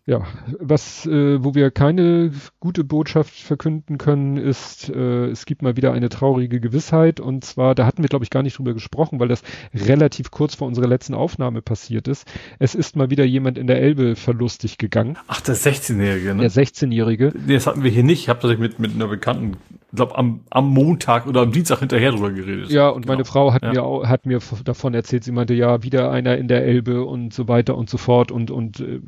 Ja, 0.08 0.24
was, 0.60 1.04
äh, 1.06 1.42
wo 1.42 1.56
wir 1.56 1.72
keine 1.72 2.30
gute 2.60 2.84
Botschaft 2.84 3.34
verkünden 3.34 3.98
können, 3.98 4.36
ist, 4.36 4.88
äh, 4.88 5.26
es 5.26 5.46
gibt 5.46 5.62
mal 5.62 5.76
wieder 5.76 5.92
eine 5.92 6.08
traurige 6.08 6.60
Gewissheit. 6.60 7.18
Und 7.18 7.44
zwar, 7.44 7.74
da 7.74 7.86
hatten 7.86 8.04
wir, 8.04 8.08
glaube 8.08 8.24
ich, 8.24 8.30
gar 8.30 8.44
nicht 8.44 8.56
drüber 8.56 8.72
gesprochen, 8.72 9.18
weil 9.18 9.26
das 9.26 9.42
relativ 9.74 10.30
kurz 10.30 10.54
vor 10.54 10.68
unserer 10.68 10.86
letzten 10.86 11.14
Aufnahme 11.14 11.60
passiert 11.60 12.06
ist. 12.06 12.24
Es 12.60 12.76
ist 12.76 12.94
mal 12.94 13.10
wieder 13.10 13.24
jemand 13.24 13.58
in 13.58 13.66
der 13.66 13.82
Elbe 13.82 14.14
verlustig 14.14 14.78
gegangen. 14.78 15.18
Ach, 15.26 15.40
der 15.40 15.56
16-Jährige, 15.56 16.36
ne? 16.36 16.42
Der 16.42 16.52
16-Jährige. 16.52 17.32
Nee, 17.44 17.54
das 17.54 17.66
hatten 17.66 17.82
wir 17.82 17.90
hier 17.90 18.04
nicht. 18.04 18.20
Ich 18.20 18.28
habe 18.28 18.38
tatsächlich 18.38 18.60
mit, 18.60 18.78
mit 18.78 18.94
einer 18.94 19.08
Bekannten, 19.08 19.56
glaube 19.96 20.16
am, 20.16 20.40
am 20.50 20.70
Montag 20.72 21.26
oder 21.26 21.40
am 21.42 21.52
Dienstag 21.52 21.80
hinterher 21.80 22.12
drüber 22.12 22.30
geredet. 22.30 22.70
Ja, 22.70 22.88
und 22.88 23.02
genau. 23.02 23.14
meine 23.14 23.24
Frau 23.24 23.52
hat 23.52 23.62
ja. 23.62 23.72
mir 23.72 23.82
auch, 23.82 24.06
hat 24.06 24.26
mir 24.26 24.38
davon 24.64 24.94
erzählt, 24.94 25.24
sie 25.24 25.32
meinte, 25.32 25.54
ja, 25.54 25.82
wieder 25.82 26.10
einer 26.10 26.36
in 26.38 26.48
der 26.48 26.64
Elbe 26.64 27.04
und 27.04 27.34
so 27.34 27.48
weiter 27.48 27.76
und 27.76 27.90
so 27.90 27.98
fort. 27.98 28.30
Und, 28.30 28.50
und 28.50 28.80
äh, 28.80 29.00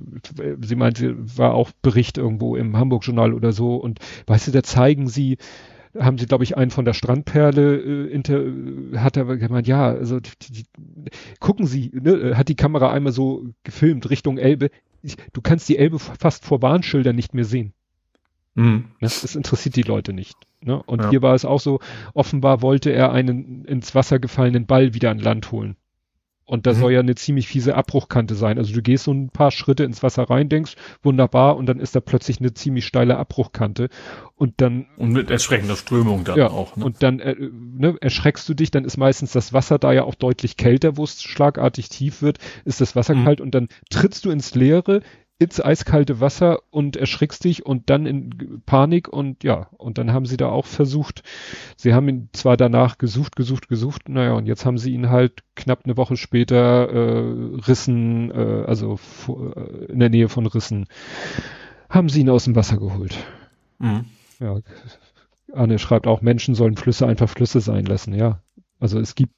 sie 0.60 0.77
meinte, 0.77 1.16
war 1.39 1.55
auch 1.55 1.70
Bericht 1.82 2.19
irgendwo 2.19 2.56
im 2.56 2.77
Hamburg-Journal 2.77 3.32
oder 3.32 3.52
so. 3.52 3.77
Und 3.77 4.01
weißt 4.27 4.48
du, 4.48 4.52
da 4.52 4.62
zeigen 4.62 5.09
sie, 5.09 5.39
haben 5.98 6.19
sie, 6.19 6.27
glaube 6.27 6.44
ich, 6.44 6.56
einen 6.56 6.70
von 6.70 6.85
der 6.85 6.94
Strandperle 6.94 7.77
äh, 7.77 8.06
inter, 8.10 8.44
hat 9.01 9.16
er 9.16 9.24
gemeint, 9.36 9.66
ja, 9.66 9.86
also 9.89 10.20
die, 10.20 10.31
die, 10.51 10.65
gucken 11.40 11.66
Sie, 11.66 11.90
ne, 11.94 12.36
hat 12.36 12.48
die 12.48 12.56
Kamera 12.56 12.90
einmal 12.90 13.12
so 13.12 13.47
gefilmt 13.65 14.10
Richtung 14.10 14.39
Elbe. 14.39 14.70
Ich, 15.02 15.16
du 15.32 15.40
kannst 15.40 15.69
die 15.69 15.78
Elbe 15.78 15.98
fast 15.98 16.44
vor 16.44 16.62
Warnschildern 16.62 17.15
nicht 17.15 17.35
mehr 17.35 17.44
sehen. 17.44 17.73
Mhm. 18.59 18.86
Das, 19.01 19.22
das, 19.22 19.36
interessiert 19.36 19.76
die 19.76 19.82
Leute 19.82 20.12
nicht. 20.12 20.36
Ne? 20.60 20.82
Und 20.82 21.02
ja. 21.02 21.10
hier 21.10 21.22
war 21.22 21.35
es 21.35 21.44
auch 21.44 21.60
so, 21.60 21.78
offenbar 22.12 22.60
wollte 22.60 22.90
er 22.90 23.12
einen 23.12 23.64
ins 23.64 23.94
Wasser 23.94 24.18
gefallenen 24.18 24.66
Ball 24.66 24.94
wieder 24.94 25.10
an 25.10 25.20
Land 25.20 25.52
holen. 25.52 25.76
Und 26.44 26.66
da 26.66 26.72
Mhm. 26.72 26.76
soll 26.76 26.93
ja 26.93 27.01
eine 27.01 27.14
ziemlich 27.14 27.47
fiese 27.47 27.74
Abbruchkante 27.76 28.35
sein. 28.35 28.56
Also 28.59 28.72
du 28.74 28.80
gehst 28.80 29.05
so 29.05 29.12
ein 29.12 29.28
paar 29.28 29.51
Schritte 29.51 29.85
ins 29.85 30.02
Wasser 30.02 30.24
rein, 30.24 30.48
denkst, 30.48 30.76
wunderbar, 31.02 31.56
und 31.59 31.66
dann 31.66 31.78
ist 31.78 31.94
da 31.94 32.01
plötzlich 32.01 32.40
eine 32.40 32.55
ziemlich 32.55 32.86
steile 32.86 33.18
Abbruchkante. 33.18 33.90
Und 34.35 34.55
dann 34.56 34.86
Und 34.97 35.12
mit 35.12 35.30
entsprechender 35.30 35.76
Strömung 35.76 36.24
dann 36.24 36.39
ja, 36.39 36.48
auch. 36.51 36.74
Ne? 36.74 36.85
Und 36.86 37.02
dann 37.02 37.20
äh, 37.20 37.36
ne, 37.39 37.97
erschreckst 38.01 38.48
du 38.48 38.55
dich, 38.55 38.70
dann 38.70 38.86
ist 38.86 38.97
meistens 38.97 39.32
das 39.32 39.52
Wasser 39.52 39.78
da 39.78 39.93
ja 39.93 40.05
auch 40.05 40.14
deutlich 40.14 40.56
kälter, 40.56 40.97
wo 40.97 41.05
es 41.05 41.22
schlagartig 41.22 41.90
tief 41.90 42.22
wird, 42.22 42.39
ist 42.64 42.80
das 42.80 42.97
Wasser 42.97 43.14
Mhm. 43.14 43.24
kalt 43.24 43.40
und 43.43 43.55
dann 43.55 43.68
trittst 43.90 44.24
du 44.24 44.30
ins 44.30 44.55
Leere, 44.55 45.02
ins 45.39 45.60
eiskalte 45.60 46.20
Wasser 46.20 46.60
und 46.70 46.97
erschrickst 46.97 47.44
dich 47.44 47.65
und 47.65 47.90
dann 47.90 48.06
in 48.06 48.62
Panik 48.66 49.09
und 49.09 49.44
ja, 49.44 49.69
und 49.77 49.97
dann 49.97 50.12
haben 50.12 50.27
sie 50.27 50.36
da 50.36 50.48
auch 50.48 50.66
versucht, 50.66 51.23
sie 51.77 51.94
haben 51.94 52.09
ihn 52.09 52.28
zwar 52.32 52.56
danach 52.56 52.98
gesucht, 52.98 53.36
gesucht, 53.36 53.69
gesucht, 53.69 54.09
naja, 54.09 54.32
und 54.32 54.47
jetzt 54.47 54.66
haben 54.66 54.78
sie 54.78 54.93
ihn 54.93 55.10
halt 55.10 55.44
knapp 55.55 55.82
eine 55.85 55.97
Woche 55.97 56.16
später 56.16 56.89
äh, 56.90 57.56
Rissen, 57.66 58.32
äh, 58.32 58.65
also 58.66 58.98
äh, 59.28 59.85
in 59.93 60.01
der 60.01 60.10
Nähe 60.10 60.28
von 60.28 60.47
Rissen, 60.47 60.86
haben 61.89 62.09
sie 62.09 62.20
ihn 62.20 62.31
aus 62.31 62.44
dem 62.44 62.56
Wasser 62.56 62.78
geholt. 62.78 63.16
Mhm. 63.78 64.06
Ja, 64.40 64.59
Anne 65.52 65.78
schreibt 65.78 66.09
auch, 66.09 66.20
Menschen 66.20 66.56
sollen 66.56 66.77
Flüsse 66.77 67.06
einfach 67.06 67.28
Flüsse 67.28 67.60
sein 67.60 67.85
lassen, 67.85 68.12
ja. 68.12 68.43
Also 68.81 68.98
es 68.98 69.15
gibt, 69.15 69.35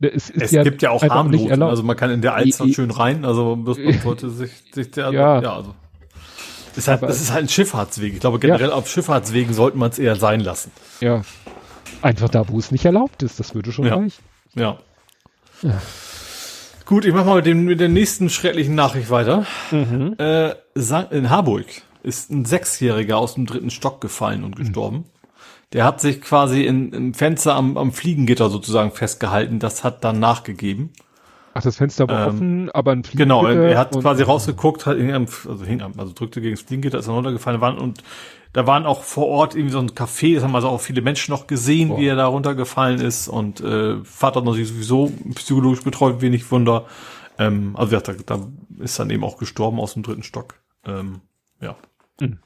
es 0.00 0.30
ist 0.30 0.42
Es 0.42 0.50
ja 0.52 0.62
gibt 0.62 0.82
ja 0.82 0.90
auch 0.90 1.02
Harmlosen, 1.02 1.62
also 1.62 1.82
man 1.82 1.96
kann 1.96 2.10
in 2.10 2.22
der 2.22 2.34
Alster 2.34 2.66
schön 2.68 2.90
rein, 2.90 3.24
also 3.24 3.56
muss 3.56 3.78
man 3.78 3.98
sollte 4.02 4.30
sich, 4.30 4.50
sich 4.72 4.90
der, 4.90 5.12
Ja. 5.12 5.40
ja, 5.42 5.52
also. 5.54 5.74
Ist 6.76 6.88
halt, 6.88 7.02
das 7.02 7.20
ist 7.20 7.32
halt 7.32 7.44
ein 7.46 7.48
Schifffahrtsweg. 7.48 8.14
Ich 8.14 8.20
glaube, 8.20 8.38
generell 8.38 8.70
auf 8.70 8.88
Schifffahrtswegen 8.88 9.52
sollte 9.52 9.76
man 9.76 9.90
es 9.90 9.98
eher 9.98 10.16
sein 10.16 10.40
lassen. 10.40 10.70
ja, 11.00 11.22
einfach 12.00 12.28
da, 12.28 12.48
wo 12.48 12.58
es 12.58 12.70
nicht 12.70 12.84
erlaubt 12.84 13.22
ist, 13.22 13.38
das 13.40 13.54
würde 13.54 13.72
schon 13.72 13.86
Ja. 13.86 13.96
reichen. 13.96 14.22
Ja. 14.54 14.78
Gut, 16.86 17.04
ich 17.04 17.12
mach 17.12 17.24
mal 17.24 17.36
mit, 17.36 17.46
dem, 17.46 17.64
mit 17.64 17.80
der 17.80 17.88
nächsten 17.88 18.30
schrecklichen 18.30 18.74
Nachricht 18.74 19.10
weiter. 19.10 19.46
Mhm. 19.70 20.16
Äh, 20.18 20.54
in 21.10 21.30
Harburg 21.30 21.66
ist 22.02 22.30
ein 22.30 22.44
Sechsjähriger 22.44 23.18
aus 23.18 23.34
dem 23.34 23.46
dritten 23.46 23.70
Stock 23.70 24.00
gefallen 24.00 24.44
und 24.44 24.56
gestorben. 24.56 25.04
Der 25.72 25.84
hat 25.84 26.00
sich 26.00 26.20
quasi 26.20 26.64
in, 26.64 26.92
im 26.92 27.14
Fenster 27.14 27.54
am, 27.54 27.76
am 27.76 27.92
Fliegengitter 27.92 28.50
sozusagen 28.50 28.90
festgehalten. 28.90 29.60
Das 29.60 29.84
hat 29.84 30.02
dann 30.02 30.18
nachgegeben. 30.18 30.90
Ach, 31.54 31.62
das 31.62 31.76
Fenster 31.76 32.08
war 32.08 32.28
Ähm, 32.28 32.34
offen, 32.34 32.70
aber 32.70 32.92
ein 32.92 33.02
Genau, 33.02 33.40
Fliegengitter 33.40 33.72
er 33.72 33.78
hat 33.78 33.92
quasi 33.92 34.22
rausgeguckt, 34.22 34.86
hat 34.86 34.96
hing 34.96 35.12
am, 35.12 35.26
also, 35.48 35.64
hing 35.64 35.82
am, 35.82 35.92
also 35.98 36.12
drückte 36.12 36.40
gegen 36.40 36.54
das 36.54 36.62
Fliegengitter, 36.62 36.98
ist 36.98 37.08
dann 37.08 37.14
runtergefallen 37.14 37.60
waren 37.60 37.78
und 37.78 38.02
da 38.52 38.66
waren 38.66 38.86
auch 38.86 39.02
vor 39.02 39.26
Ort 39.26 39.54
irgendwie 39.54 39.72
so 39.72 39.80
ein 39.80 39.90
Café, 39.90 40.34
das 40.34 40.44
haben 40.44 40.54
also 40.54 40.68
auch 40.68 40.80
viele 40.80 41.02
Menschen 41.02 41.32
noch 41.32 41.46
gesehen, 41.46 41.88
Boah. 41.88 41.98
wie 41.98 42.06
er 42.06 42.16
da 42.16 42.26
runtergefallen 42.26 43.00
ist 43.00 43.28
und 43.28 43.60
äh, 43.60 44.02
Vater 44.04 44.40
hat 44.40 44.44
natürlich 44.44 44.68
sowieso 44.68 45.12
psychologisch 45.34 45.82
betreut, 45.82 46.20
wenig 46.20 46.50
Wunder. 46.50 46.86
Ähm, 47.38 47.74
also 47.76 47.94
ja, 47.94 48.00
da, 48.00 48.12
da 48.12 48.46
ist 48.78 48.98
dann 48.98 49.10
eben 49.10 49.24
auch 49.24 49.36
gestorben 49.36 49.80
aus 49.80 49.94
dem 49.94 50.02
dritten 50.02 50.22
Stock. 50.22 50.54
Ähm, 50.84 51.20
ja. 51.60 51.76
Mhm. 52.20 52.38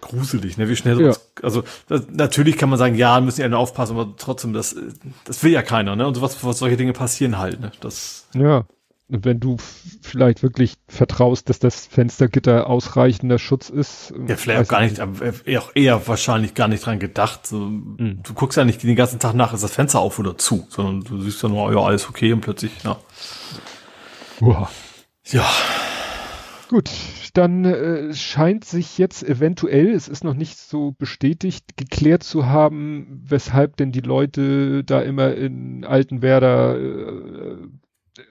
Gruselig, 0.00 0.56
ne? 0.56 0.68
Wie 0.68 0.76
schnell 0.76 0.96
sowas, 0.96 1.32
also 1.42 1.62
das, 1.88 2.06
natürlich 2.10 2.56
kann 2.56 2.70
man 2.70 2.78
sagen, 2.78 2.94
ja, 2.94 3.20
müssen 3.20 3.40
ja 3.40 3.48
nur 3.48 3.58
aufpassen, 3.58 3.96
aber 3.98 4.14
trotzdem, 4.16 4.52
das, 4.52 4.76
das 5.24 5.42
will 5.42 5.52
ja 5.52 5.62
keiner, 5.62 5.96
ne? 5.96 6.06
Und 6.06 6.14
sowas, 6.14 6.42
was 6.42 6.58
solche 6.58 6.76
Dinge 6.76 6.92
passieren 6.92 7.38
halt, 7.38 7.60
ne? 7.60 7.72
Das 7.80 8.26
Ja. 8.34 8.64
Und 9.08 9.24
wenn 9.24 9.40
du 9.40 9.56
vielleicht 10.02 10.44
wirklich 10.44 10.74
vertraust, 10.86 11.50
dass 11.50 11.58
das 11.58 11.84
Fenstergitter 11.86 12.68
ausreichender 12.68 13.40
Schutz 13.40 13.68
ist. 13.68 14.14
Ja, 14.28 14.36
vielleicht 14.36 14.62
auch 14.62 14.68
gar 14.68 14.84
ich 14.84 14.90
nicht, 14.90 15.00
aber 15.00 15.32
eher, 15.74 16.06
wahrscheinlich 16.06 16.54
gar 16.54 16.68
nicht 16.68 16.86
dran 16.86 17.00
gedacht. 17.00 17.44
So, 17.44 17.68
Du 17.68 18.34
guckst 18.34 18.56
ja 18.56 18.64
nicht 18.64 18.84
den 18.84 18.94
ganzen 18.94 19.18
Tag 19.18 19.34
nach, 19.34 19.52
ist 19.52 19.64
das 19.64 19.72
Fenster 19.72 19.98
auf 19.98 20.20
oder 20.20 20.38
zu, 20.38 20.64
sondern 20.70 21.00
du 21.00 21.20
siehst 21.22 21.42
ja 21.42 21.48
nur, 21.48 21.72
ja, 21.72 21.80
alles 21.80 22.08
okay 22.08 22.32
und 22.32 22.40
plötzlich, 22.40 22.70
ja. 22.84 22.98
Uah. 24.40 24.70
Ja, 25.26 25.44
Gut, 26.70 26.88
dann 27.34 27.64
äh, 27.64 28.14
scheint 28.14 28.64
sich 28.64 28.96
jetzt 28.96 29.24
eventuell, 29.24 29.88
es 29.88 30.06
ist 30.06 30.22
noch 30.22 30.34
nicht 30.34 30.56
so 30.56 30.92
bestätigt, 30.92 31.76
geklärt 31.76 32.22
zu 32.22 32.46
haben, 32.46 33.22
weshalb 33.24 33.76
denn 33.76 33.90
die 33.90 34.02
Leute 34.02 34.84
da 34.84 35.00
immer 35.00 35.34
in 35.34 35.84
Altenwerder 35.84 36.78
äh, 36.78 37.56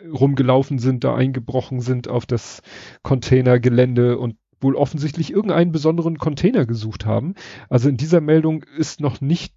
rumgelaufen 0.09 0.79
sind, 0.79 1.03
da 1.03 1.15
eingebrochen 1.15 1.81
sind 1.81 2.07
auf 2.07 2.25
das 2.25 2.61
Containergelände 3.03 4.17
und 4.17 4.37
wohl 4.61 4.77
offensichtlich 4.77 5.33
irgendeinen 5.33 5.73
besonderen 5.73 6.17
Container 6.17 6.65
gesucht 6.65 7.05
haben. 7.05 7.33
Also 7.67 7.89
in 7.89 7.97
dieser 7.97 8.21
Meldung 8.21 8.63
ist 8.77 9.01
noch 9.01 9.19
nicht 9.19 9.53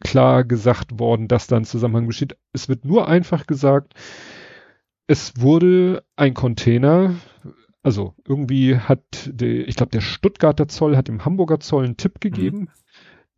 klar 0.00 0.44
gesagt 0.44 0.98
worden, 0.98 1.28
dass 1.28 1.48
da 1.48 1.58
ein 1.58 1.66
Zusammenhang 1.66 2.06
besteht. 2.06 2.38
Es 2.54 2.70
wird 2.70 2.86
nur 2.86 3.08
einfach 3.08 3.46
gesagt, 3.46 3.92
es 5.06 5.34
wurde 5.38 6.02
ein 6.16 6.32
Container, 6.32 7.16
also 7.82 8.14
irgendwie 8.26 8.76
hat, 8.76 9.30
der, 9.32 9.68
ich 9.68 9.76
glaube, 9.76 9.90
der 9.90 10.00
Stuttgarter 10.00 10.68
Zoll 10.68 10.96
hat 10.96 11.08
dem 11.08 11.24
Hamburger 11.24 11.60
Zoll 11.60 11.84
einen 11.84 11.96
Tipp 11.96 12.20
gegeben. 12.20 12.68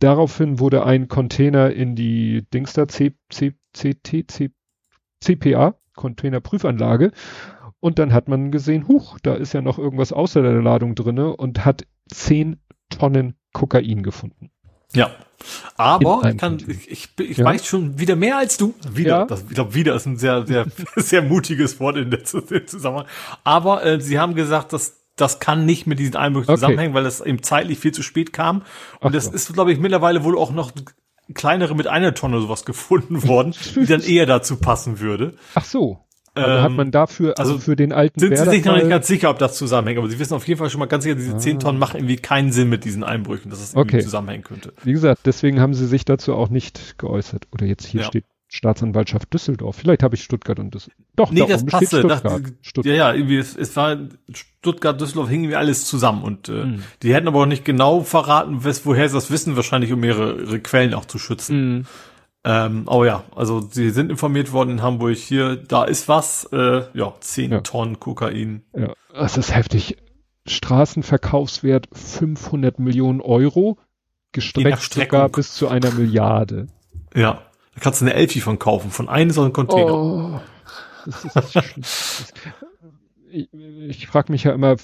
Daraufhin 0.01 0.59
wurde 0.59 0.85
ein 0.85 1.09
Container 1.09 1.71
in 1.71 1.95
die 1.97 2.45
Dingster 2.53 2.89
C, 2.89 3.15
C, 3.31 3.55
CT, 3.73 4.31
C, 4.31 4.51
CPA, 5.21 5.77
Containerprüfanlage. 5.95 7.13
Und 7.81 7.99
dann 7.99 8.13
hat 8.13 8.29
man 8.29 8.51
gesehen, 8.51 8.89
huch, 8.89 9.19
da 9.23 9.35
ist 9.35 9.53
ja 9.53 9.63
noch 9.63 9.79
irgendwas 9.79 10.13
außer 10.13 10.43
der 10.43 10.63
Ladung 10.63 10.95
drinne 10.95 11.37
und 11.37 11.65
hat 11.65 11.87
10 12.11 12.61
Tonnen 12.91 13.35
Kokain 13.53 14.03
gefunden. 14.03 14.51
Ja. 14.95 15.11
Aber 15.77 16.31
ich 16.31 16.39
kann, 16.39 16.57
ich, 16.67 16.91
ich, 16.91 17.09
ich 17.19 17.37
Ja. 17.39 17.45
weiß 17.45 17.67
schon 17.67 17.99
wieder 17.99 18.17
mehr 18.17 18.39
als 18.39 18.57
du. 18.57 18.75
Wieder, 18.91 19.11
Ja. 19.11 19.25
das, 19.27 19.43
ich 19.43 19.55
glaube, 19.55 19.75
wieder 19.75 19.95
ist 19.95 20.07
ein 20.07 20.17
sehr, 20.17 20.47
sehr, 20.47 20.67
sehr 20.97 21.21
mutiges 21.23 21.79
Wort 21.81 21.97
in 21.99 22.11
der 22.11 22.25
Zusammenhang. 22.25 23.07
Aber 23.43 23.85
äh, 23.85 24.01
sie 24.01 24.19
haben 24.19 24.35
gesagt, 24.35 24.73
dass 24.73 24.95
das 25.17 25.39
kann 25.41 25.65
nicht 25.67 25.87
mit 25.87 25.99
diesen 25.99 26.17
Einbrüchen 26.17 26.49
Okay. 26.51 26.59
zusammenhängen, 26.61 26.95
weil 26.95 27.07
es 27.07 27.21
eben 27.21 27.43
zeitlich 27.43 27.79
viel 27.79 27.93
zu 27.93 28.03
spät 28.03 28.33
kam. 28.33 28.63
Und 29.01 29.09
Ach 29.09 29.13
das 29.13 29.27
so. 29.27 29.33
ist, 29.33 29.53
glaube 29.53 29.73
ich, 29.73 29.79
mittlerweile 29.79 30.25
wohl 30.25 30.37
auch 30.39 30.51
noch 30.51 30.73
kleinere 31.35 31.75
mit 31.77 31.87
einer 31.87 32.15
Tonne 32.15 32.41
sowas 32.41 32.65
gefunden 32.67 33.27
worden, 33.29 33.55
die 33.77 33.87
dann 33.87 34.01
eher 34.01 34.27
dazu 34.27 34.57
passen 34.57 34.99
würde. 35.01 35.35
Ach 35.55 35.65
so. 35.65 36.01
Also 36.37 36.51
Ähm, 36.51 36.63
hat 36.63 36.73
man 36.73 36.91
dafür, 36.91 37.39
also, 37.39 37.53
also 37.53 37.63
für 37.65 37.77
den 37.77 37.93
alten 37.93 38.19
Sind 38.19 38.37
sie 38.37 38.45
sich 38.45 38.65
noch 38.65 38.75
nicht 38.77 38.89
ganz 38.89 39.07
sicher, 39.07 39.31
ob 39.31 39.39
das 39.39 39.57
zusammenhängt, 39.57 39.99
aber 39.99 40.09
sie 40.09 40.19
wissen 40.19 40.35
auf 40.35 40.47
jeden 40.49 40.59
Fall 40.59 40.69
schon 40.71 40.81
mal 40.81 40.87
ganz 40.87 41.05
sicher, 41.05 41.15
diese 41.17 41.37
10 41.37 41.61
Tonnen 41.61 41.79
machen 41.79 41.99
irgendwie 41.99 42.17
keinen 42.17 42.51
Sinn 42.51 42.69
mit 42.69 42.85
diesen 42.85 43.05
Einbrüchen, 43.05 43.51
dass 43.51 43.61
es 43.61 43.75
irgendwie 43.75 43.97
Okay. 43.99 44.05
zusammenhängen 44.05 44.43
könnte. 44.43 44.73
Wie 44.83 44.93
gesagt, 44.93 45.21
deswegen 45.27 45.61
haben 45.61 45.75
sie 45.75 45.87
sich 45.87 46.05
dazu 46.05 46.35
auch 46.35 46.49
nicht 46.51 46.99
geäußert. 46.99 47.47
Oder 47.53 47.67
jetzt 47.67 47.87
hier 47.87 48.01
Ja. 48.01 48.07
steht 48.09 48.25
Staatsanwaltschaft 48.49 49.33
Düsseldorf. 49.33 49.77
Vielleicht 49.77 50.03
habe 50.03 50.15
ich 50.15 50.23
Stuttgart 50.23 50.59
und 50.61 50.73
Düsseldorf. 50.75 50.99
Doch, 51.17 51.31
Nee, 51.33 51.41
da 51.41 51.47
das 51.47 51.65
passte. 51.67 51.87
steht 51.99 52.05
Das, 52.11 52.19
Stuttgart. 52.21 52.43
ja, 52.43 52.53
Stuttgart. 52.63 52.97
ja, 52.97 53.13
irgendwie, 53.15 53.37
es, 53.37 53.57
es 53.57 53.75
war 53.77 53.97
Stuttgart, 54.33 55.01
Düsseldorf, 55.01 55.29
hing 55.29 55.41
irgendwie 55.43 55.57
alles 55.57 55.85
zusammen 55.87 56.23
und 56.23 56.49
äh, 56.49 56.53
Mhm. 56.65 56.83
die 57.03 57.15
hätten 57.15 57.29
aber 57.29 57.41
auch 57.43 57.47
nicht 57.47 57.65
genau 57.65 58.01
verraten, 58.03 58.65
wes, 58.65 58.85
woher 58.87 59.09
sie 59.09 59.15
das 59.15 59.31
wissen, 59.31 59.57
wahrscheinlich 59.57 59.93
um 59.93 60.03
ihre, 60.05 60.41
ihre 60.41 60.61
Quellen 60.61 60.95
auch 60.95 61.05
zu 61.05 61.19
schützen. 61.19 61.75
Mhm. 61.79 61.87
Ähm, 62.47 62.89
aber 62.89 63.07
ja, 63.07 63.25
also 63.35 63.61
sie 63.63 63.91
sind 63.91 64.11
informiert 64.11 64.53
worden 64.53 64.71
in 64.71 64.83
Hamburg, 64.83 65.17
hier, 65.17 65.57
da 65.57 65.85
ist 65.85 66.09
was, 66.09 66.45
äh, 66.53 66.83
ja, 66.93 67.15
10 67.19 67.53
Ja. 67.53 67.61
Tonnen 67.61 68.01
Kokain. 68.01 68.63
Ja, 68.77 68.93
das 69.15 69.39
ist 69.39 69.55
heftig. 69.55 69.97
Straßenverkaufswert 70.47 71.89
500 71.93 72.79
Millionen 72.79 73.23
Euro, 73.23 73.79
gestreckt 74.33 74.93
sogar 74.93 75.31
bis 75.31 75.55
zu 75.55 75.69
einer 75.69 75.91
Milliarde. 75.93 76.67
Ja, 77.15 77.43
da 77.75 77.81
kannst 77.81 78.03
du 78.03 78.05
eine 78.05 78.15
Elfi 78.15 78.41
von 78.41 78.59
kaufen, 78.59 78.91
von 78.91 79.09
einem 79.09 79.31
so 79.31 79.41
einem 79.43 79.55
Container. 79.55 79.95
Oh, 79.95 80.41
das 81.07 81.25
ist 81.25 82.35
ich 83.31 83.49
ich 83.53 84.07
frage 84.07 84.31
mich 84.31 84.45
ja 84.45 84.53
immer, 84.53 84.77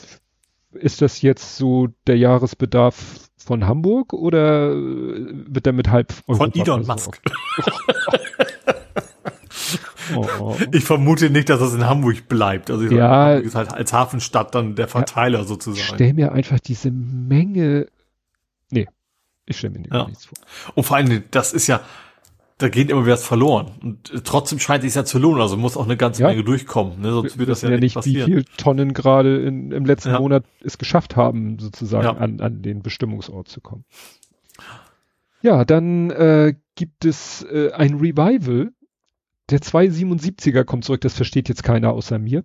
ist 0.73 1.03
das 1.03 1.23
jetzt 1.23 1.57
so 1.57 1.89
der 2.07 2.17
Jahresbedarf 2.17 3.30
von 3.51 3.67
Hamburg 3.67 4.13
oder 4.13 4.71
wird 4.77 5.67
der 5.67 5.73
mit 5.73 5.89
halb 5.91 6.13
Von 6.13 6.37
Europa 6.41 6.61
Elon 6.61 6.85
versorgt? 6.85 7.21
Musk. 7.57 7.69
Oh. 10.17 10.57
Ich 10.73 10.83
vermute 10.85 11.31
nicht, 11.31 11.49
dass 11.51 11.61
das 11.61 11.73
in 11.73 11.87
Hamburg 11.87 12.27
bleibt. 12.29 12.69
Also 12.71 12.85
ich 12.85 12.91
Ja. 12.91 13.27
Hamburg 13.27 13.45
ist 13.45 13.55
halt 13.55 13.73
als 13.73 13.93
Hafenstadt 13.93 14.55
dann 14.57 14.75
der 14.75 14.89
Verteiler 14.89 15.43
Ich 15.43 15.47
sozusagen. 15.47 15.95
stell 15.95 16.15
mir 16.15 16.33
einfach 16.33 16.59
diese 16.59 16.91
Menge. 16.91 17.87
Nee, 18.73 18.89
ich 19.47 19.57
stelle 19.59 19.79
mir 19.79 19.87
Ja. 19.89 20.07
nichts 20.09 20.25
vor. 20.27 20.37
Und 20.75 20.83
vor 20.85 20.97
allem, 20.97 21.23
das 21.31 21.53
ist 21.53 21.69
ja, 21.69 21.81
da 22.61 22.69
geht 22.69 22.91
immer 22.91 23.03
wieder 23.05 23.15
was 23.15 23.25
verloren. 23.27 23.73
Und 23.83 24.11
äh, 24.13 24.21
trotzdem 24.23 24.59
scheint 24.59 24.85
es 24.85 24.95
ja 24.95 25.05
zu 25.05 25.19
lohnen. 25.19 25.41
Also 25.41 25.57
muss 25.57 25.77
auch 25.77 25.85
eine 25.85 25.97
ganze 25.97 26.23
Ja. 26.23 26.29
Menge 26.29 26.45
durchkommen. 26.45 27.01
Ne? 27.01 27.11
Sonst 27.13 27.35
Wir 27.35 27.39
wird 27.41 27.49
das 27.51 27.63
ja, 27.63 27.71
ja 27.71 27.77
nicht 27.77 27.83
nicht, 27.83 27.95
wie 27.95 27.99
passieren. 27.99 28.27
viel 28.27 28.45
Tonnen 28.57 28.93
gerade 28.95 29.39
in, 29.43 29.73
im 29.73 29.85
letzten 29.85 30.11
Ja. 30.11 30.21
Monat 30.21 30.45
es 30.63 30.79
geschafft 30.79 31.17
haben, 31.17 31.59
sozusagen 31.59 32.07
an, 32.19 32.41
an 32.41 32.63
den 32.63 32.83
Bestimmungsort 32.83 33.49
zu 33.49 33.61
kommen. 33.61 33.85
Ja, 35.43 35.65
dann 35.65 36.11
äh, 36.11 36.55
gibt 36.75 37.05
es 37.05 37.43
äh, 37.51 37.73
ein 37.73 37.95
Revival. 37.95 38.73
Der 39.49 39.59
277er 39.61 40.65
kommt 40.65 40.85
zurück, 40.85 41.01
das 41.01 41.15
versteht 41.15 41.49
jetzt 41.49 41.63
keiner 41.65 41.93
außer 41.93 42.19
mir. 42.19 42.45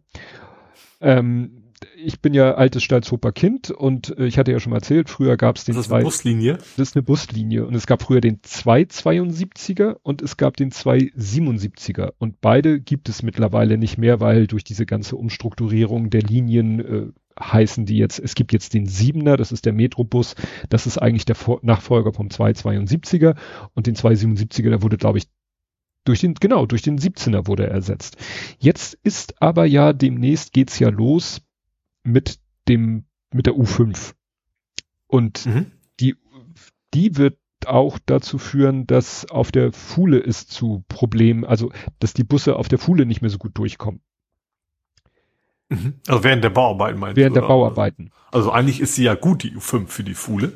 Ähm, 1.01 1.64
ich 1.97 2.21
bin 2.21 2.33
ja 2.33 2.55
altes 2.55 2.83
Stalzhofer 2.83 3.31
Kind 3.31 3.71
und 3.71 4.17
äh, 4.17 4.25
ich 4.25 4.37
hatte 4.37 4.51
ja 4.51 4.59
schon 4.59 4.71
mal 4.71 4.77
erzählt, 4.77 5.09
früher 5.09 5.37
gab 5.37 5.57
es 5.57 5.65
den 5.65 5.75
das 5.75 5.87
ist 5.87 5.91
eine 5.91 6.03
Buslinie. 6.03 6.53
Das 6.53 6.89
ist 6.89 6.95
eine 6.95 7.03
Buslinie 7.03 7.65
und 7.65 7.75
es 7.75 7.87
gab 7.87 8.01
früher 8.01 8.21
den 8.21 8.41
272er 8.41 9.97
und 10.03 10.21
es 10.21 10.37
gab 10.37 10.57
den 10.57 10.71
277er 10.71 12.13
und 12.17 12.41
beide 12.41 12.79
gibt 12.79 13.09
es 13.09 13.23
mittlerweile 13.23 13.77
nicht 13.77 13.97
mehr, 13.97 14.19
weil 14.19 14.47
durch 14.47 14.63
diese 14.63 14.85
ganze 14.85 15.15
Umstrukturierung 15.15 16.09
der 16.09 16.21
Linien 16.21 16.79
äh, 16.79 17.07
heißen 17.41 17.85
die 17.85 17.97
jetzt, 17.97 18.19
es 18.19 18.35
gibt 18.35 18.53
jetzt 18.53 18.73
den 18.73 18.87
7er, 18.87 19.35
das 19.35 19.51
ist 19.51 19.65
der 19.65 19.73
Metrobus, 19.73 20.35
das 20.69 20.87
ist 20.87 20.97
eigentlich 20.97 21.25
der 21.25 21.35
Vor 21.35 21.59
Nachfolger 21.63 22.13
vom 22.13 22.29
272er 22.29 23.35
und 23.73 23.87
den 23.87 23.95
277er, 23.95 24.69
der 24.69 24.81
wurde 24.81 24.97
glaube 24.97 25.17
ich 25.17 25.25
durch 26.05 26.21
den, 26.21 26.35
genau, 26.35 26.65
durch 26.67 26.83
den 26.83 26.99
17er 26.99 27.47
wurde 27.47 27.63
er 27.63 27.71
ersetzt. 27.71 28.17
Jetzt 28.59 28.93
ist 29.03 29.41
aber 29.41 29.65
ja 29.65 29.91
demnächst 29.91 30.53
geht's 30.53 30.79
ja 30.79 30.89
los 30.89 31.41
mit 32.05 32.39
dem, 32.67 33.05
mit 33.33 33.45
der 33.45 33.55
U5. 33.55 34.13
Und 35.07 35.45
mhm. 35.45 35.71
die, 35.99 36.15
die 36.93 37.17
wird 37.17 37.37
auch 37.65 37.99
dazu 38.05 38.37
führen, 38.37 38.85
dass 38.87 39.29
auf 39.29 39.51
der 39.51 39.73
Fuhle 39.73 40.19
es 40.19 40.47
zu 40.47 40.83
Problemen, 40.87 41.43
also 41.45 41.71
dass 41.99 42.13
die 42.13 42.23
Busse 42.23 42.55
auf 42.55 42.67
der 42.67 42.79
Fuhle 42.79 43.05
nicht 43.05 43.21
mehr 43.21 43.31
so 43.31 43.37
gut 43.37 43.57
durchkommen. 43.57 44.01
Mhm. 45.69 45.95
Also 46.07 46.23
während 46.23 46.43
der 46.43 46.51
Bauarbeiten 46.51 46.99
meinst 46.99 47.17
Während 47.17 47.35
du, 47.35 47.41
der 47.41 47.47
Bauarbeiten. 47.47 48.11
Also 48.31 48.51
eigentlich 48.51 48.81
ist 48.81 48.95
sie 48.95 49.03
ja 49.03 49.15
gut, 49.15 49.43
die 49.43 49.55
U5 49.55 49.87
für 49.87 50.03
die 50.03 50.13
Fuhle. 50.13 50.53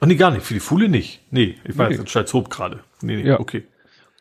Oh, 0.00 0.06
nee, 0.06 0.16
gar 0.16 0.30
nicht. 0.30 0.44
Für 0.44 0.54
die 0.54 0.60
Fuhle 0.60 0.88
nicht. 0.88 1.20
Nee, 1.30 1.56
ich 1.64 1.76
war 1.78 1.86
nee. 1.86 1.92
jetzt 1.94 2.00
in 2.00 2.06
Steilshoop 2.08 2.50
gerade. 2.50 2.82
Nee, 3.02 3.16
nee, 3.16 3.28
ja. 3.28 3.38
okay. 3.38 3.64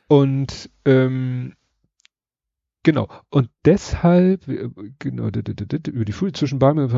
Und 0.07 0.69
ähm, 0.85 1.53
Genau. 2.83 3.07
Und 3.29 3.49
deshalb, 3.63 4.47
äh, 4.47 4.69
genau, 4.97 5.27
über 5.27 6.05
die 6.05 6.11
Fuhl 6.11 6.31
zwischen 6.31 6.59
Barmen 6.59 6.89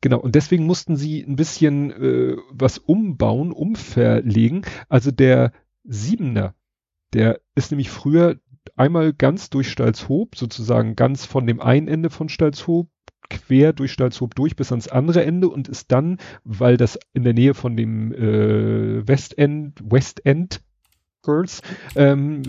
genau. 0.00 0.18
Und 0.18 0.34
deswegen 0.34 0.66
mussten 0.66 0.96
sie 0.96 1.22
ein 1.22 1.36
bisschen 1.36 1.90
äh, 1.90 2.36
was 2.50 2.78
umbauen, 2.78 3.52
umverlegen. 3.52 4.62
Also 4.88 5.10
der 5.10 5.52
Siebener, 5.84 6.54
der 7.14 7.40
ist 7.54 7.70
nämlich 7.70 7.90
früher 7.90 8.36
einmal 8.76 9.12
ganz 9.14 9.48
durch 9.48 9.70
Stalzhoop, 9.70 10.36
sozusagen 10.36 10.96
ganz 10.96 11.24
von 11.24 11.46
dem 11.46 11.60
einen 11.60 11.88
Ende 11.88 12.10
von 12.10 12.28
Stalzhoop 12.28 12.90
quer 13.30 13.72
durch 13.72 13.92
Stalzhoop 13.92 14.34
durch 14.34 14.56
bis 14.56 14.72
ans 14.72 14.88
andere 14.88 15.24
Ende 15.24 15.48
und 15.48 15.68
ist 15.68 15.92
dann, 15.92 16.18
weil 16.44 16.76
das 16.76 16.98
in 17.12 17.22
der 17.22 17.32
Nähe 17.32 17.54
von 17.54 17.76
dem 17.76 18.12
äh, 18.12 19.06
Westend, 19.06 19.80
Westend 19.82 20.62
Girls 21.22 21.62
ähm, 21.96 22.42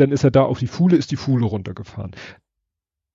dann 0.00 0.12
ist 0.12 0.24
er 0.24 0.30
da 0.30 0.42
auf 0.42 0.58
die 0.58 0.66
Fuhle, 0.66 0.96
ist 0.96 1.10
die 1.10 1.16
Fuhle 1.16 1.46
runtergefahren. 1.46 2.12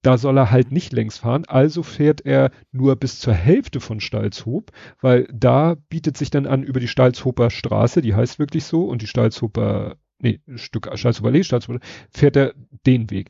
Da 0.03 0.17
soll 0.17 0.37
er 0.37 0.49
halt 0.49 0.71
nicht 0.71 0.93
längs 0.93 1.19
fahren, 1.19 1.45
also 1.47 1.83
fährt 1.83 2.25
er 2.25 2.49
nur 2.71 2.95
bis 2.95 3.19
zur 3.19 3.33
Hälfte 3.33 3.79
von 3.79 3.99
Stalzhoop, 3.99 4.71
weil 4.99 5.27
da 5.31 5.75
bietet 5.89 6.17
sich 6.17 6.31
dann 6.31 6.47
an 6.47 6.63
über 6.63 6.79
die 6.79 6.87
Stalzhoper 6.87 7.51
Straße, 7.51 8.01
die 8.01 8.15
heißt 8.15 8.39
wirklich 8.39 8.63
so, 8.63 8.85
und 8.85 9.03
die 9.03 9.07
Stalzhoper, 9.07 9.97
nee, 10.17 10.39
Stück 10.55 10.89
Stalzhoper 10.95 11.29
Lee, 11.29 11.43
Stalzhoper, 11.43 11.79
fährt 12.09 12.35
er 12.35 12.53
den 12.87 13.11
Weg. 13.11 13.29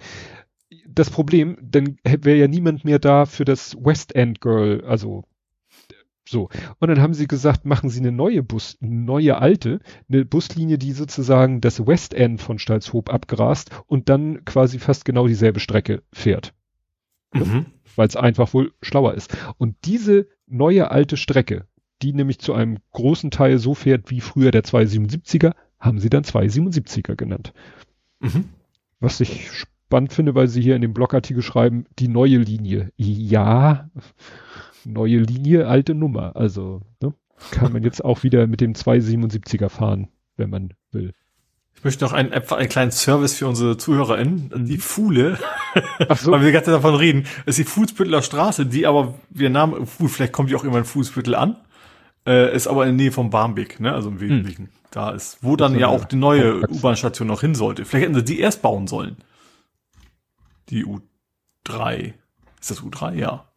Das 0.88 1.10
Problem, 1.10 1.58
dann 1.62 1.98
wäre 2.04 2.38
ja 2.38 2.48
niemand 2.48 2.86
mehr 2.86 3.00
da 3.00 3.26
für 3.26 3.44
das 3.44 3.76
West 3.76 4.16
End 4.16 4.40
Girl, 4.40 4.86
also 4.86 5.26
so. 6.28 6.50
Und 6.80 6.88
dann 6.88 7.02
haben 7.02 7.14
sie 7.14 7.28
gesagt, 7.28 7.66
machen 7.66 7.90
sie 7.90 8.00
eine 8.00 8.12
neue 8.12 8.44
Bus, 8.44 8.78
eine 8.82 8.96
neue 8.96 9.38
alte, 9.38 9.80
eine 10.10 10.26
Buslinie, 10.26 10.78
die 10.78 10.92
sozusagen 10.92 11.62
das 11.62 11.86
West 11.86 12.14
End 12.14 12.42
von 12.42 12.60
Stalzhoop 12.60 13.12
abgrast 13.12 13.72
und 13.88 14.10
dann 14.10 14.46
quasi 14.46 14.80
fast 14.80 15.06
genau 15.06 15.28
dieselbe 15.28 15.60
Strecke 15.60 16.04
fährt. 16.14 16.54
Mhm. 17.34 17.66
Weil 17.96 18.08
es 18.08 18.16
einfach 18.16 18.54
wohl 18.54 18.74
schlauer 18.82 19.14
ist. 19.16 19.36
Und 19.58 19.76
diese 19.86 20.28
neue 20.48 20.92
alte 20.92 21.18
Strecke, 21.18 21.66
die 22.02 22.14
nämlich 22.14 22.40
zu 22.40 22.54
einem 22.54 22.78
großen 22.92 23.32
Teil 23.32 23.58
so 23.58 23.74
fährt 23.74 24.10
wie 24.10 24.22
früher 24.22 24.52
der 24.52 24.64
277er, 24.64 25.54
haben 25.80 26.00
sie 26.00 26.10
dann 26.10 26.24
277er 26.24 27.16
genannt. 27.16 27.54
Mhm. 28.20 28.46
Was 29.00 29.20
ich 29.20 29.52
spannend 29.52 30.14
finde, 30.14 30.36
weil 30.36 30.48
sie 30.48 30.62
hier 30.62 30.76
in 30.76 30.82
dem 30.82 30.94
Blogartikel 30.94 31.42
schreiben, 31.42 31.86
die 32.00 32.08
neue 32.08 32.38
Linie. 32.38 32.92
Ja, 32.96 33.90
neue 34.86 35.20
Linie, 35.20 35.68
alte 35.68 35.94
Nummer. 35.94 36.36
Also 36.36 36.82
ne, 37.02 37.14
kann 37.52 37.74
man 37.74 37.84
jetzt 37.84 38.04
auch 38.04 38.24
wieder 38.24 38.48
mit 38.48 38.62
dem 38.62 38.74
277er 38.74 39.70
fahren, 39.70 40.10
wenn 40.38 40.50
man 40.50 40.74
will. 40.92 41.14
Ich 41.76 41.84
möchte 41.84 42.04
noch 42.04 42.14
einen, 42.14 42.32
einen 42.32 42.70
kleinen 42.70 42.92
Service 42.92 43.38
für 43.38 43.48
unsere 43.48 43.78
ZuhörerInnen. 43.78 44.66
Die 44.66 44.78
Fuhle, 44.78 45.40
so. 46.16 46.32
weil 46.32 46.42
wir 46.42 46.52
gerade 46.52 46.70
davon 46.70 46.96
reden, 46.96 47.26
ist 47.46 47.58
die 47.58 47.64
Fußbütteler 47.64 48.22
Straße, 48.22 48.66
die 48.66 48.86
aber, 48.86 49.16
wir 49.30 49.50
Namen, 49.50 49.88
vielleicht 49.88 50.34
kommt 50.34 50.50
die 50.50 50.56
auch 50.56 50.64
immer 50.64 50.80
in 50.80 50.86
Fußbüttel 50.86 51.34
an, 51.34 51.58
äh, 52.28 52.56
ist 52.56 52.68
aber 52.68 52.86
in 52.86 52.98
der 52.98 53.06
Nähe 53.06 53.12
vom 53.12 53.32
Barmbek, 53.32 53.80
ne, 53.80 53.94
also 53.94 54.10
im 54.10 54.16
hm. 54.16 54.22
Wesentlichen. 54.22 54.66
Hm. 54.66 54.72
Da 54.92 55.12
ist, 55.12 55.38
wo 55.42 55.56
dann 55.56 55.80
ja 55.80 55.88
auch 55.88 56.04
die 56.04 56.18
neue 56.18 56.70
U-Bahn-Station 56.70 57.28
noch 57.28 57.42
hin 57.42 57.56
sollte. 57.56 57.86
Vielleicht 57.86 58.04
hätten 58.04 58.16
sie 58.16 58.26
die 58.26 58.42
erst 58.42 58.62
bauen 58.62 58.88
sollen. 58.88 59.16
Die 60.70 60.86
U3. 60.86 62.14
Ist 62.60 62.72
das 62.72 62.82
U3? 62.82 63.16
Ja 63.16 63.51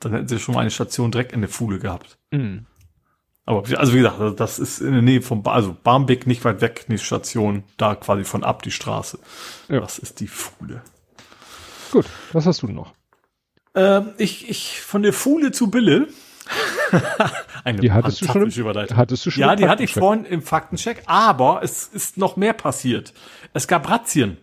dann 0.00 0.12
hätten 0.12 0.28
sie 0.28 0.38
schon 0.38 0.54
mal 0.54 0.62
eine 0.62 0.70
Station 0.70 1.10
direkt 1.10 1.32
in 1.32 1.40
der 1.40 1.50
Fuhle 1.50 1.78
gehabt. 1.78 2.18
Mhm. 2.30 2.66
Aber 3.48 3.64
also 3.78 3.94
wie 3.94 3.98
gesagt, 3.98 4.38
das 4.38 4.58
ist 4.58 4.80
in 4.80 4.92
der 4.92 5.00
Nähe 5.00 5.22
vom, 5.22 5.42
ba 5.42 5.52
also 5.52 5.74
Barmbek 5.82 6.26
nicht 6.26 6.44
weit 6.44 6.60
weg, 6.60 6.84
die 6.88 6.98
Station, 6.98 7.64
da 7.78 7.94
quasi 7.94 8.24
von 8.24 8.44
ab 8.44 8.62
die 8.62 8.70
Straße. 8.70 9.18
Ja. 9.68 9.80
Das 9.80 9.98
ist 9.98 10.20
die 10.20 10.26
Fuhle. 10.28 10.82
Gut, 11.90 12.04
was 12.32 12.44
hast 12.44 12.62
du 12.62 12.66
noch? 12.68 12.92
Ähm, 13.74 14.10
ich, 14.18 14.50
ich, 14.50 14.82
von 14.82 15.02
der 15.02 15.14
Fuhle 15.14 15.50
zu 15.50 15.70
Bille. 15.70 16.08
eine 17.64 17.80
die 17.80 17.92
hattest 17.92 18.20
du 18.20 18.26
schon 18.26 18.50
im, 18.50 18.96
hattest 18.96 19.24
du 19.24 19.30
schon 19.30 19.40
Ja, 19.40 19.56
die 19.56 19.68
hatte 19.68 19.82
ich 19.82 19.94
vorhin 19.94 20.24
im 20.24 20.42
Faktencheck, 20.42 21.02
aber 21.06 21.60
es 21.62 21.86
ist 21.86 22.18
noch 22.18 22.36
mehr 22.36 22.52
passiert. 22.52 23.14
Es 23.54 23.66
gab 23.66 23.88
Razzien. 23.88 24.36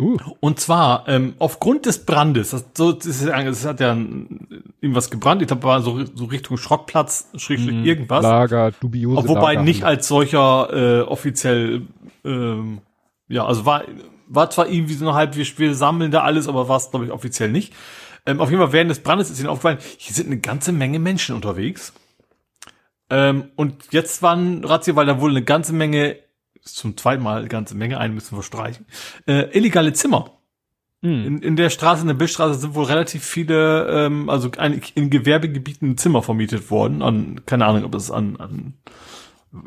Uh. 0.00 0.16
Und 0.40 0.58
zwar 0.58 1.08
ähm, 1.08 1.34
aufgrund 1.38 1.86
des 1.86 2.04
Brandes, 2.04 2.50
das, 2.50 2.64
so, 2.76 2.92
das, 2.92 3.06
ist, 3.06 3.26
das 3.26 3.64
hat 3.64 3.78
ja 3.78 3.96
irgendwas 4.80 5.10
gebrannt, 5.10 5.40
ich 5.40 5.46
glaube, 5.46 5.62
war 5.62 5.82
so, 5.82 6.04
so 6.04 6.24
Richtung 6.24 6.56
Schrottplatz, 6.56 7.30
schrägstrich 7.36 7.76
mm, 7.76 7.84
irgendwas. 7.84 8.22
Lager, 8.24 8.72
dubiose 8.72 9.28
Wobei 9.28 9.54
Lager. 9.54 9.62
nicht 9.62 9.84
als 9.84 10.08
solcher 10.08 10.68
äh, 10.72 11.02
offiziell, 11.02 11.82
ähm, 12.24 12.80
ja, 13.28 13.46
also 13.46 13.66
war, 13.66 13.84
war 14.26 14.50
zwar 14.50 14.68
irgendwie 14.68 14.94
so 14.94 15.06
eine 15.06 15.14
halb, 15.14 15.36
wir, 15.36 15.46
wir 15.58 15.74
sammeln 15.76 16.10
da 16.10 16.22
alles, 16.22 16.48
aber 16.48 16.68
war 16.68 16.78
es, 16.78 16.90
glaube 16.90 17.06
ich, 17.06 17.12
offiziell 17.12 17.52
nicht. 17.52 17.72
Ähm, 18.26 18.40
auf 18.40 18.50
jeden 18.50 18.60
Fall 18.60 18.72
während 18.72 18.90
des 18.90 19.00
Brandes 19.00 19.30
ist 19.30 19.38
ihnen 19.38 19.48
aufgefallen, 19.48 19.78
hier 19.98 20.14
sind 20.14 20.26
eine 20.26 20.40
ganze 20.40 20.72
Menge 20.72 20.98
Menschen 20.98 21.36
unterwegs. 21.36 21.92
Ähm, 23.10 23.50
und 23.54 23.92
jetzt 23.92 24.22
waren 24.22 24.64
Razzia, 24.64 24.96
weil 24.96 25.06
da 25.06 25.20
wohl 25.20 25.30
eine 25.30 25.44
ganze 25.44 25.72
Menge 25.72 26.16
zum 26.64 26.96
zweiten 26.96 27.22
Mal 27.22 27.38
eine 27.38 27.48
ganze 27.48 27.74
Menge 27.74 27.98
ein, 27.98 28.14
müssen 28.14 28.36
wir 28.36 28.42
streichen. 28.42 28.86
Äh, 29.26 29.56
illegale 29.56 29.92
Zimmer. 29.92 30.38
Hm. 31.02 31.26
In, 31.26 31.42
in 31.42 31.56
der 31.56 31.70
Straße, 31.70 32.02
in 32.02 32.08
der 32.08 32.14
Bildstraße 32.14 32.58
sind 32.58 32.74
wohl 32.74 32.84
relativ 32.84 33.24
viele, 33.24 33.86
ähm, 33.88 34.30
also 34.30 34.50
ein, 34.56 34.80
in 34.94 35.10
Gewerbegebieten 35.10 35.98
Zimmer 35.98 36.22
vermietet 36.22 36.70
worden. 36.70 37.02
An, 37.02 37.42
keine 37.44 37.66
Ahnung, 37.66 37.84
ob 37.84 37.94
es 37.94 38.10
an, 38.10 38.36
an 38.36 38.74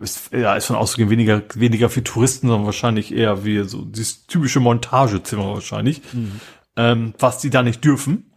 ist, 0.01 0.33
ja, 0.33 0.55
ist 0.55 0.65
von 0.65 0.75
auszugehen 0.75 1.09
weniger, 1.09 1.43
weniger 1.53 1.89
für 1.89 2.03
Touristen, 2.03 2.47
sondern 2.47 2.65
wahrscheinlich 2.65 3.13
eher 3.13 3.45
wie 3.45 3.63
so 3.63 3.85
dieses 3.85 4.27
typische 4.27 4.59
Montagezimmer 4.59 5.53
wahrscheinlich, 5.53 6.01
mhm. 6.13 6.41
ähm, 6.75 7.13
was 7.19 7.39
die 7.39 7.49
da 7.49 7.63
nicht 7.63 7.83
dürfen. 7.85 8.31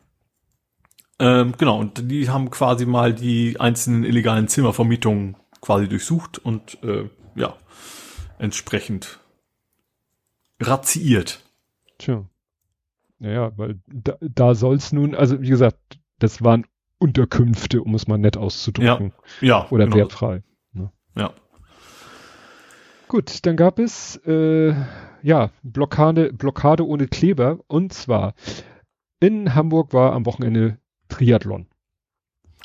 Ähm, 1.18 1.54
genau, 1.58 1.78
und 1.78 2.10
die 2.10 2.30
haben 2.30 2.50
quasi 2.50 2.86
mal 2.86 3.12
die 3.12 3.58
einzelnen 3.58 4.04
illegalen 4.04 4.48
Zimmervermietungen 4.48 5.36
quasi 5.60 5.88
durchsucht 5.88 6.38
und 6.38 6.82
äh, 6.82 7.10
ja, 7.34 7.54
entsprechend 8.40 9.20
razziiert. 10.60 11.40
Tja. 11.98 12.28
Naja, 13.18 13.52
weil 13.56 13.80
da, 13.86 14.16
da 14.20 14.54
soll 14.54 14.76
es 14.76 14.92
nun, 14.92 15.14
also 15.14 15.40
wie 15.42 15.48
gesagt, 15.48 15.78
das 16.18 16.42
waren 16.42 16.66
Unterkünfte, 16.98 17.82
um 17.82 17.94
es 17.94 18.08
mal 18.08 18.18
nett 18.18 18.36
auszudrücken. 18.36 19.12
Ja, 19.40 19.48
ja 19.48 19.70
Oder 19.70 19.84
genau. 19.84 19.96
wertfrei. 19.96 20.42
Ne? 20.72 20.90
Ja. 21.16 21.32
Gut, 23.08 23.44
dann 23.46 23.56
gab 23.56 23.78
es 23.78 24.16
äh, 24.26 24.74
ja 25.22 25.50
Blockade, 25.62 26.32
Blockade 26.32 26.86
ohne 26.86 27.08
Kleber 27.08 27.58
und 27.66 27.92
zwar 27.92 28.34
in 29.18 29.54
Hamburg 29.54 29.92
war 29.92 30.12
am 30.12 30.24
Wochenende 30.24 30.78
Triathlon. 31.08 31.66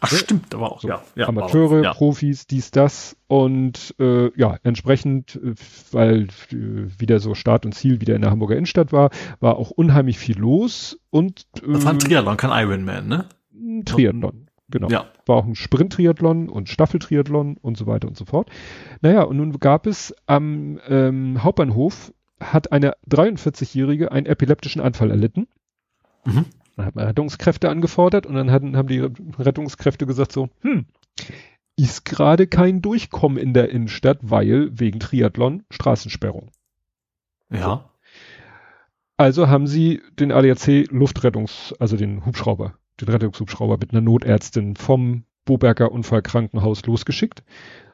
Ach 0.05 0.11
ne? 0.11 0.17
stimmt, 0.17 0.53
aber 0.53 0.71
auch, 0.71 0.81
so, 0.81 0.87
ja, 0.87 1.03
ja. 1.15 1.27
Amateure, 1.27 1.83
ja. 1.83 1.93
Profis, 1.93 2.47
dies, 2.47 2.71
das 2.71 3.17
und 3.27 3.95
äh, 3.99 4.31
ja, 4.39 4.57
entsprechend, 4.63 5.35
äh, 5.35 5.55
weil 5.91 6.27
äh, 6.51 6.99
wieder 6.99 7.19
so 7.19 7.33
Start 7.33 7.65
und 7.65 7.73
Ziel 7.73 8.01
wieder 8.01 8.15
in 8.15 8.21
der 8.21 8.31
Hamburger 8.31 8.55
Innenstadt 8.55 8.91
war, 8.91 9.09
war 9.39 9.57
auch 9.57 9.71
unheimlich 9.71 10.19
viel 10.19 10.37
los 10.37 10.99
und 11.09 11.47
äh, 11.57 11.73
Das 11.73 11.85
war 11.85 11.93
ein 11.93 11.99
Triathlon, 11.99 12.37
kein 12.37 12.51
Ironman, 12.51 13.07
ne? 13.07 13.25
Triathlon, 13.85 14.47
genau. 14.69 14.89
Ja. 14.89 15.05
War 15.25 15.37
auch 15.37 15.45
ein 15.45 15.55
Sprint-Triathlon 15.55 16.49
und 16.49 16.69
Staffel-Triathlon 16.69 17.57
und 17.57 17.77
so 17.77 17.87
weiter 17.87 18.07
und 18.07 18.15
so 18.15 18.25
fort. 18.25 18.49
Naja, 19.01 19.23
und 19.23 19.37
nun 19.37 19.59
gab 19.59 19.87
es 19.87 20.13
am 20.27 20.79
ähm, 20.87 21.43
Hauptbahnhof 21.43 22.13
hat 22.39 22.71
eine 22.71 22.93
43-Jährige 23.09 24.11
einen 24.11 24.25
epileptischen 24.25 24.81
Anfall 24.81 25.09
erlitten. 25.09 25.47
Mhm 26.25 26.45
Dann 26.75 26.85
hat 26.85 26.95
man 26.95 27.05
Rettungskräfte 27.05 27.69
angefordert 27.69 28.25
und 28.25 28.35
dann 28.35 28.51
hatten, 28.51 28.75
haben 28.75 28.87
die 28.87 29.07
Rettungskräfte 29.39 30.05
gesagt 30.05 30.31
so, 30.31 30.49
hm, 30.61 30.85
ist 31.77 32.05
gerade 32.05 32.47
kein 32.47 32.81
Durchkommen 32.81 33.37
in 33.37 33.53
der 33.53 33.69
Innenstadt, 33.69 34.19
weil 34.21 34.69
wegen 34.77 34.99
Triathlon 34.99 35.63
Straßensperrung. 35.69 36.51
Ja. 37.49 37.89
Also 39.17 39.47
haben 39.47 39.67
sie 39.67 40.01
den 40.19 40.31
ADAC 40.31 40.89
Luftrettungs, 40.89 41.73
also 41.79 41.95
den 41.95 42.25
Hubschrauber, 42.25 42.77
den 42.99 43.07
Rettungshubschrauber 43.07 43.77
mit 43.77 43.91
einer 43.91 44.01
Notärztin 44.01 44.75
vom 44.75 45.23
Boberger 45.45 45.91
Unfallkrankenhaus 45.91 46.85
losgeschickt. 46.85 47.43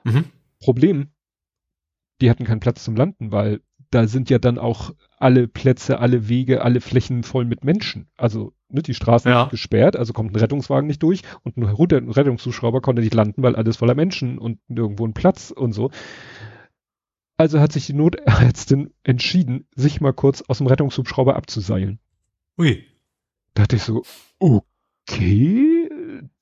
Mhm. 0.04 0.26
Problem, 0.60 1.10
die 2.22 2.30
hatten 2.30 2.46
keinen 2.46 2.60
Platz 2.60 2.84
zum 2.84 2.96
Landen, 2.96 3.32
weil 3.32 3.62
da 3.92 4.08
sind 4.08 4.30
ja 4.30 4.40
dann 4.40 4.58
auch 4.58 4.94
alle 5.18 5.48
Plätze, 5.48 6.00
alle 6.00 6.30
Wege, 6.30 6.64
alle 6.64 6.82
Flächen 6.82 7.24
voll 7.24 7.46
mit 7.46 7.64
Menschen. 7.64 8.08
Also 8.16 8.54
ne, 8.74 8.82
die 8.82 8.94
Straßen 8.94 9.30
Ja. 9.32 9.46
gesperrt, 9.46 9.96
also 9.96 10.14
kommt 10.14 10.32
ein 10.34 10.40
Rettungswagen 10.40 10.88
nicht 10.88 11.02
durch 11.04 11.22
und 11.44 11.58
ein 11.58 11.64
Rettungszuschrauber 12.10 12.82
konnte 12.82 13.02
nicht 13.02 13.14
landen, 13.14 13.44
weil 13.44 13.56
alles 13.56 13.78
voller 13.78 13.96
Menschen 13.96 14.38
und 14.38 14.60
nirgendwo 14.68 15.06
ein 15.06 15.14
Platz 15.14 15.52
und 15.52 15.74
so. 15.74 15.92
Also 17.38 17.60
hat 17.60 17.72
sich 17.72 17.88
die 17.88 17.94
Notärztin 17.94 18.94
entschieden, 19.04 19.66
sich 19.76 20.00
mal 20.02 20.14
kurz 20.14 20.42
aus 20.44 20.60
dem 20.60 20.68
Rettungshubschrauber 20.68 21.36
abzuseilen. 21.36 22.00
Ui. 22.60 22.84
Da 23.56 23.64
dachte 23.64 23.78
ich 23.78 23.84
so, 23.84 24.04
okay, 24.40 25.90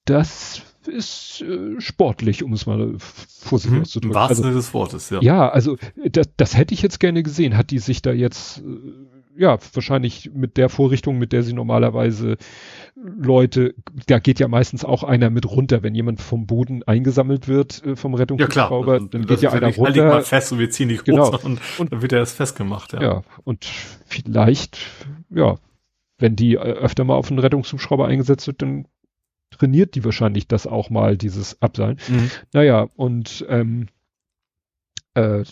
das 0.06 0.62
ist 0.88 1.42
äh, 1.42 1.80
sportlich, 1.80 2.44
um 2.44 2.54
es 2.54 2.66
mal 2.66 2.96
vorsichtig 2.98 3.72
Mhm. 3.72 3.78
Im 3.78 3.82
auszudrücken. 3.84 4.16
wahrsten 4.16 4.32
Also, 4.32 4.44
Sinne 4.44 4.56
des 4.56 4.74
Wortes, 4.74 5.10
ja. 5.10 5.22
ja, 5.22 5.50
also 5.50 5.78
das, 6.06 6.30
das 6.36 6.58
hätte 6.58 6.74
ich 6.74 6.82
jetzt 6.82 7.00
gerne 7.00 7.22
gesehen. 7.24 7.56
Hat 7.58 7.72
die 7.72 7.80
sich 7.80 8.02
da 8.02 8.12
jetzt, 8.12 8.60
äh, 8.60 8.62
ja, 9.40 9.58
wahrscheinlich 9.74 10.32
mit 10.34 10.58
der 10.58 10.68
Vorrichtung, 10.70 11.18
mit 11.18 11.32
der 11.32 11.44
sie 11.44 11.54
normalerweise 11.54 12.36
Leute, 12.96 13.74
da 14.08 14.20
geht 14.20 14.40
ja 14.40 14.48
meistens 14.50 14.84
auch 14.84 15.04
einer 15.04 15.30
mit 15.30 15.50
runter, 15.50 15.82
wenn 15.82 15.96
jemand 15.96 16.22
vom 16.22 16.46
Boden 16.46 16.84
eingesammelt 16.84 17.48
wird 17.48 17.84
äh, 17.86 17.96
vom 17.96 18.12
Ja. 18.14 18.20
Rettungshubschrauber, 18.20 19.00
dann 19.00 19.26
geht 19.26 19.42
ja 19.42 19.52
einer 19.52 19.62
halt 19.68 19.76
dich 19.76 19.78
mal 19.82 20.10
runter. 20.10 20.22
fest 20.24 20.52
und 20.52 20.60
wir 20.60 20.70
ziehen 20.70 20.90
dich 20.90 21.04
Genau. 21.06 21.32
hoch 21.34 21.44
und, 21.46 21.62
Und- 21.78 21.92
dann 21.94 22.02
wird 22.02 22.12
er 22.12 22.20
erst 22.20 22.36
festgemacht, 22.36 22.94
ja. 22.94 23.02
Ja, 23.02 23.22
und 23.46 23.66
vielleicht, 24.06 24.78
ja, 25.30 25.56
wenn 26.18 26.36
die 26.36 26.56
äh, 26.56 26.60
öfter 26.60 27.06
mal 27.06 27.16
auf 27.16 27.30
einen 27.32 27.40
Rettungshubschrauber 27.40 28.08
eingesetzt 28.08 28.46
wird, 28.48 28.62
dann 28.62 28.86
trainiert 29.52 29.96
die 29.96 30.04
wahrscheinlich 30.04 30.48
das 30.48 30.68
auch 30.68 30.90
mal, 30.90 31.16
dieses 31.18 31.62
Abseilen. 31.62 31.98
Mhm. 32.10 32.30
Naja, 32.54 32.88
und 32.98 33.46
ähm, 33.50 33.88
äh, 35.20 35.44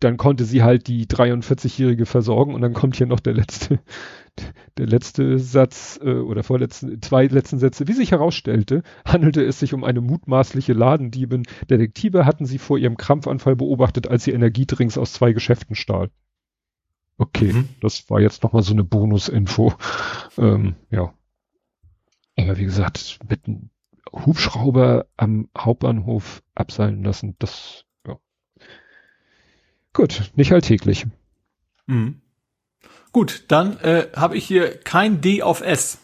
dann 0.00 0.16
konnte 0.16 0.44
sie 0.44 0.62
halt 0.62 0.86
die 0.88 1.06
43-Jährige 1.06 2.06
versorgen 2.06 2.54
und 2.54 2.62
dann 2.62 2.74
kommt 2.74 2.96
hier 2.96 3.06
noch 3.06 3.20
der 3.20 3.34
letzte, 3.34 3.80
der 4.78 4.86
letzte 4.86 5.38
Satz 5.38 5.98
äh, 6.02 6.14
oder 6.14 6.42
vorletzten, 6.42 7.00
zwei 7.02 7.26
letzten 7.26 7.58
Sätze. 7.58 7.88
Wie 7.88 7.92
sich 7.92 8.12
herausstellte, 8.12 8.82
handelte 9.04 9.44
es 9.44 9.58
sich 9.60 9.74
um 9.74 9.84
eine 9.84 10.00
mutmaßliche 10.00 10.72
Ladendiebin. 10.72 11.44
Detektive 11.70 12.24
hatten 12.26 12.46
sie 12.46 12.58
vor 12.58 12.78
ihrem 12.78 12.96
Krampfanfall 12.96 13.56
beobachtet, 13.56 14.08
als 14.08 14.24
sie 14.24 14.32
Energiedrinks 14.32 14.98
aus 14.98 15.12
zwei 15.12 15.32
Geschäften 15.32 15.74
stahl. 15.74 16.10
Okay, 17.18 17.52
Mhm. 17.52 17.68
das 17.80 18.08
war 18.10 18.20
jetzt 18.20 18.42
nochmal 18.44 18.62
so 18.62 18.72
eine 18.72 18.84
Bonusinfo. 18.84 19.74
Ähm, 20.38 20.76
ja. 20.90 21.12
Aber 22.36 22.56
wie 22.56 22.64
gesagt, 22.64 23.18
mit 23.28 23.46
einem 23.46 23.70
Hubschrauber 24.12 25.06
am 25.16 25.48
Hauptbahnhof 25.56 26.42
abseilen 26.54 27.02
lassen, 27.02 27.34
das. 27.40 27.84
Gut, 29.98 30.30
nicht 30.36 30.52
alltäglich. 30.52 31.06
Mhm. 31.88 32.20
Gut, 33.10 33.46
dann 33.48 33.78
äh, 33.80 34.06
habe 34.14 34.36
ich 34.36 34.44
hier 34.46 34.78
kein 34.78 35.20
D 35.20 35.42
auf 35.42 35.60
S. 35.60 35.98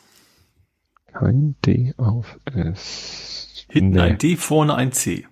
Kein 1.12 1.54
D 1.64 1.94
auf 1.96 2.40
S. 2.44 3.66
Hinten 3.68 3.90
Nee. 3.92 4.00
ein 4.00 4.18
D, 4.18 4.34
vorne 4.34 4.74
ein 4.74 4.90
C. 4.90 5.28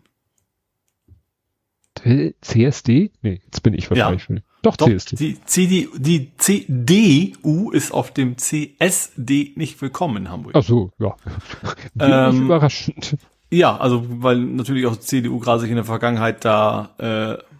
D- 2.04 2.36
CSD? 2.40 3.10
Nee, 3.22 3.40
jetzt 3.44 3.64
bin 3.64 3.74
ich 3.74 3.90
wahrscheinlich. 3.90 4.42
Doch, 4.62 4.76
Doch, 4.76 4.86
CSD. 4.86 5.16
die, 5.16 5.40
CD, 5.44 5.88
die 5.98 6.30
CDU 6.36 7.72
ist 7.72 7.90
auf 7.92 8.14
dem 8.14 8.38
CSD 8.38 9.54
nicht 9.56 9.82
willkommen 9.82 10.18
in 10.18 10.30
Hamburg. 10.30 10.52
Ach 10.54 10.62
so, 10.62 10.92
ja. 11.00 11.16
Ähm, 11.98 12.44
überraschend. 12.44 13.16
Ja, 13.50 13.76
also 13.76 14.04
weil 14.22 14.38
natürlich 14.38 14.86
auch 14.86 14.96
CDU 14.96 15.40
gerade 15.40 15.60
sich 15.62 15.68
in 15.70 15.74
der 15.76 15.84
Vergangenheit 15.84 16.44
da 16.44 16.94
äh, 17.40 17.51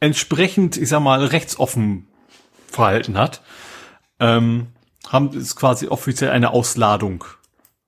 entsprechend, 0.00 0.76
ich 0.76 0.88
sag 0.88 1.00
mal, 1.00 1.24
rechtsoffen 1.24 2.06
verhalten 2.66 3.18
hat, 3.18 3.42
ähm, 4.20 4.68
haben 5.08 5.32
ist 5.32 5.56
quasi 5.56 5.88
offiziell 5.88 6.30
eine 6.30 6.50
Ausladung. 6.50 7.24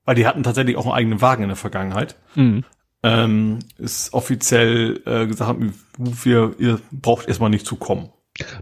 Weil 0.04 0.14
die 0.14 0.26
hatten 0.26 0.42
tatsächlich 0.42 0.76
auch 0.76 0.86
einen 0.86 0.94
eigenen 0.94 1.20
Wagen 1.20 1.42
in 1.42 1.48
der 1.48 1.56
Vergangenheit. 1.56 2.16
Mhm. 2.34 2.64
Ähm, 3.02 3.60
ist 3.78 4.12
offiziell 4.12 5.02
äh, 5.06 5.26
gesagt, 5.26 5.48
haben, 5.48 5.74
wir, 5.98 6.54
ihr 6.58 6.80
braucht 6.90 7.28
erstmal 7.28 7.50
nicht 7.50 7.66
zu 7.66 7.76
kommen. 7.76 8.10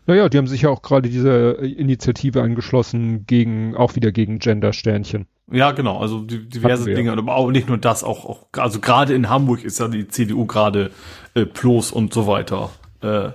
Naja, 0.06 0.28
die 0.28 0.38
haben 0.38 0.46
sich 0.46 0.62
ja 0.62 0.70
auch 0.70 0.82
gerade 0.82 1.08
dieser 1.08 1.58
Initiative 1.60 2.42
angeschlossen 2.42 3.26
gegen, 3.26 3.76
auch 3.76 3.96
wieder 3.96 4.12
gegen 4.12 4.38
Gender-Sternchen. 4.38 5.26
Ja, 5.50 5.72
genau, 5.72 5.98
also 5.98 6.22
die, 6.22 6.48
diverse. 6.48 6.92
Dinge, 6.92 7.12
aber 7.12 7.34
auch 7.34 7.50
nicht 7.50 7.68
nur 7.68 7.78
das, 7.78 8.04
auch, 8.04 8.26
auch 8.26 8.46
also 8.56 8.80
gerade 8.80 9.14
in 9.14 9.28
Hamburg 9.28 9.64
ist 9.64 9.80
ja 9.80 9.88
die 9.88 10.08
CDU 10.08 10.46
gerade 10.46 10.90
äh, 11.34 11.46
Plus 11.46 11.90
und 11.90 12.12
so 12.12 12.26
weiter. 12.26 12.70
Äh, 13.02 13.32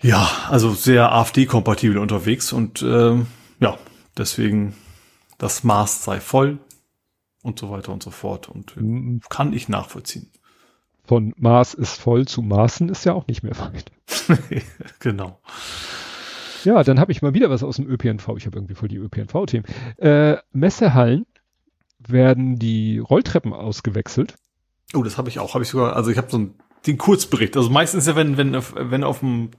ja, 0.00 0.30
also 0.48 0.72
sehr 0.74 1.12
AfD-kompatibel 1.12 1.98
unterwegs 1.98 2.52
und 2.52 2.82
ähm, 2.82 3.26
ja, 3.58 3.78
deswegen 4.16 4.74
das 5.38 5.64
Maß 5.64 6.04
sei 6.04 6.20
voll 6.20 6.58
und 7.42 7.58
so 7.58 7.70
weiter 7.70 7.92
und 7.92 8.02
so 8.02 8.10
fort 8.10 8.48
und 8.48 8.76
äh, 8.76 9.20
kann 9.28 9.52
ich 9.52 9.68
nachvollziehen. 9.68 10.30
Von 11.04 11.32
Maß 11.38 11.74
ist 11.74 12.00
voll 12.00 12.26
zu 12.26 12.42
Maßen 12.42 12.90
ist 12.90 13.04
ja 13.04 13.14
auch 13.14 13.26
nicht 13.26 13.42
mehr 13.42 13.58
weit. 13.58 13.90
genau. 14.98 15.40
Ja, 16.64 16.82
dann 16.82 17.00
habe 17.00 17.12
ich 17.12 17.22
mal 17.22 17.34
wieder 17.34 17.48
was 17.50 17.62
aus 17.62 17.76
dem 17.76 17.88
ÖPNV. 17.88 18.28
Ich 18.36 18.46
habe 18.46 18.58
irgendwie 18.58 18.74
voll 18.74 18.88
die 18.88 18.96
ÖPNV-Themen. 18.96 19.64
Äh, 19.96 20.36
Messehallen 20.52 21.24
werden 21.98 22.58
die 22.58 22.98
Rolltreppen 22.98 23.52
ausgewechselt. 23.52 24.34
Oh, 24.94 25.02
das 25.02 25.16
habe 25.18 25.28
ich 25.28 25.38
auch, 25.38 25.54
habe 25.54 25.64
ich 25.64 25.70
sogar, 25.70 25.96
also 25.96 26.10
ich 26.10 26.18
habe 26.18 26.30
so 26.30 26.36
einen, 26.36 26.54
den 26.86 26.98
Kurzbericht. 26.98 27.56
Also 27.56 27.70
meistens 27.70 28.06
ja, 28.06 28.16
wenn 28.16 28.36
wenn 28.36 28.54
auf- 28.54 28.74
wenn 28.76 29.04
auf 29.04 29.20
dem 29.20 29.50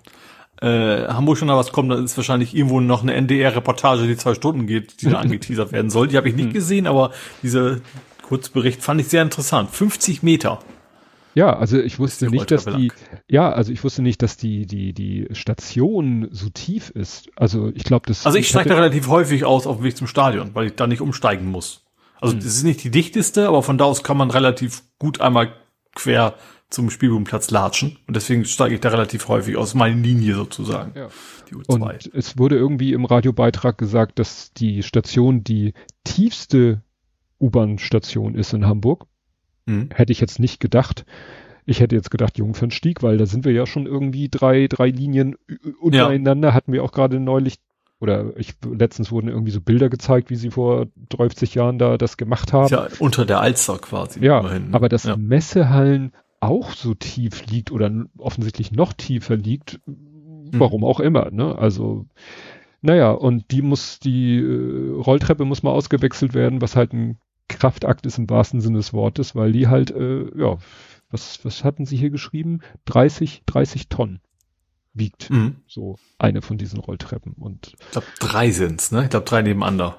äh, 0.62 1.08
Hamburg 1.08 1.38
schon 1.38 1.48
da 1.48 1.56
was 1.56 1.72
kommt, 1.72 1.92
dann 1.92 2.04
ist 2.04 2.18
wahrscheinlich 2.18 2.54
irgendwo 2.56 2.80
noch 2.82 3.02
eine 3.02 3.14
NDR-Reportage, 3.14 4.08
die 4.08 4.18
zwei 4.18 4.34
Stunden 4.34 4.68
geht, 4.68 5.02
die 5.02 5.10
da 5.10 5.18
angeteasert 5.20 5.72
werden 5.72 5.90
soll. 5.90 6.08
Die 6.10 6.18
habe 6.18 6.28
ich 6.30 6.36
nicht 6.36 6.52
gesehen, 6.54 6.86
aber 6.88 7.12
dieser 7.44 7.78
Kurzbericht 8.24 8.82
fand 8.84 9.00
ich 9.02 9.08
sehr 9.08 9.22
interessant. 9.22 9.70
50 9.72 10.22
Meter. 10.24 10.60
Ja, 11.36 11.56
also 11.56 11.80
ich 11.80 12.00
wusste 12.00 12.30
nicht, 12.30 12.52
dass 12.52 12.66
die, 12.66 12.92
ja, 13.30 13.52
also 13.52 13.72
ich 13.72 13.84
wusste 13.84 14.02
nicht, 14.02 14.22
dass 14.22 14.36
die, 14.36 14.66
die, 14.66 14.94
die 14.94 15.28
Station 15.32 16.28
so 16.32 16.50
tief 16.50 16.90
ist. 16.90 17.30
Also 17.36 17.72
ich 17.74 17.84
glaube, 17.84 18.08
das. 18.08 18.26
Also 18.26 18.38
ich 18.38 18.50
steige 18.50 18.70
da 18.70 18.76
relativ 18.76 19.08
häufig 19.08 19.46
aus 19.46 19.66
auf 19.68 19.78
dem 19.78 19.86
Weg 19.86 19.96
zum 19.96 20.08
Stadion, 20.08 20.50
weil 20.56 20.68
ich 20.68 20.76
da 20.76 20.88
nicht 20.88 21.02
umsteigen 21.02 21.46
muss. 21.50 21.86
Also 22.20 22.36
das 22.36 22.46
ist 22.46 22.64
nicht 22.64 22.84
die 22.84 22.92
dichteste, 22.92 23.48
aber 23.48 23.64
von 23.64 23.78
da 23.78 23.86
aus 23.86 24.04
kann 24.04 24.18
man 24.18 24.30
relativ 24.32 24.82
gut 24.98 25.22
einmal 25.22 25.54
quer 25.96 26.34
zum 26.70 26.90
Spielbodenplatz 26.90 27.50
latschen. 27.50 27.98
Und 28.08 28.16
deswegen 28.16 28.46
steige 28.46 28.76
ich 28.76 28.82
da 28.82 28.90
relativ 28.90 29.28
häufig 29.28 29.58
aus, 29.58 29.74
meine 29.74 30.00
Linie 30.00 30.36
sozusagen. 30.36 30.92
Ja. 30.96 31.10
Die 31.50 31.56
U2. 31.56 31.74
Und 31.74 32.12
es 32.14 32.38
wurde 32.38 32.58
irgendwie 32.58 32.94
im 32.94 33.06
Radiobeitrag 33.06 33.78
gesagt, 33.78 34.20
dass 34.20 34.54
die 34.54 34.84
Station 34.84 35.44
die 35.44 35.74
tiefste 36.04 36.84
U-Bahn-Station 37.40 38.36
ist 38.36 38.54
in 38.54 38.68
Hamburg. 38.68 39.08
Mhm. 39.66 39.90
Hätte 39.92 40.12
ich 40.12 40.20
jetzt 40.20 40.40
nicht 40.40 40.60
gedacht. 40.60 41.06
Ich 41.66 41.80
hätte 41.80 41.96
jetzt 41.96 42.12
gedacht 42.12 42.38
Jungfernstieg, 42.38 43.02
weil 43.02 43.18
da 43.18 43.26
sind 43.26 43.46
wir 43.46 43.52
ja 43.52 43.66
schon 43.66 43.86
irgendwie 43.86 44.30
drei, 44.30 44.68
drei 44.68 44.90
Linien 44.90 45.36
untereinander. 45.80 46.54
Hatten 46.54 46.74
wir 46.74 46.84
auch 46.84 46.92
gerade 46.92 47.20
neulich, 47.20 47.60
oder 48.00 48.38
ich, 48.38 48.56
letztens 48.64 49.12
wurden 49.12 49.28
irgendwie 49.28 49.52
so 49.52 49.62
Bilder 49.62 49.90
gezeigt, 49.90 50.30
wie 50.30 50.36
sie 50.36 50.52
vor 50.52 50.88
30 51.10 51.56
Jahren 51.56 51.80
da 51.80 51.98
das 51.98 52.18
gemacht 52.18 52.54
haben. 52.54 52.74
Ja 52.74 52.88
unter 53.00 53.26
der 53.26 53.42
Alster 53.42 53.78
quasi. 53.80 54.24
Ja, 54.24 54.40
immerhin, 54.40 54.70
ne? 54.70 54.76
aber 54.76 54.90
dass 54.90 55.04
ja. 55.04 55.16
Messehallen 55.16 56.12
auch 56.42 56.72
so 56.74 56.94
tief 56.94 57.46
liegt 57.48 57.72
oder 57.72 57.92
offensichtlich 58.18 58.72
noch 58.72 58.94
tiefer 58.94 59.36
liegt, 59.36 59.80
Mhm. 59.86 60.60
warum 60.60 60.84
auch 60.84 61.00
immer, 61.00 61.30
ne? 61.32 61.58
Also, 61.58 62.06
naja, 62.82 63.12
und 63.12 63.52
die 63.52 63.62
muss, 63.62 64.00
die 64.00 64.38
äh, 64.40 64.92
Rolltreppe 65.02 65.46
muss 65.46 65.64
mal 65.64 65.72
ausgewechselt 65.72 66.34
werden, 66.34 66.62
was 66.62 66.76
halt 66.76 66.94
ein 66.94 67.18
Kraftakt 67.50 68.06
ist 68.06 68.18
im 68.18 68.30
wahrsten 68.30 68.62
Sinne 68.62 68.78
des 68.78 68.94
Wortes, 68.94 69.36
weil 69.36 69.52
die 69.52 69.68
halt, 69.68 69.92
äh, 69.92 70.26
ja, 70.40 70.58
was, 71.12 71.44
was 71.44 71.64
hatten 71.64 71.86
sie 71.86 71.98
hier 71.98 72.10
geschrieben? 72.12 72.60
30, 72.86 73.42
30 73.46 73.90
Tonnen 73.90 74.20
wiegt 74.94 75.30
Mhm. 75.30 75.58
so 75.68 75.98
eine 76.20 76.42
von 76.42 76.58
diesen 76.58 76.80
Rolltreppen 76.80 77.34
und, 77.34 77.74
Ich 77.80 77.92
glaube, 77.92 78.08
drei 78.20 78.52
sind's, 78.52 78.92
ne? 78.92 79.04
Ich 79.04 79.10
glaube, 79.10 79.26
drei 79.26 79.42
nebeneinander. 79.42 79.98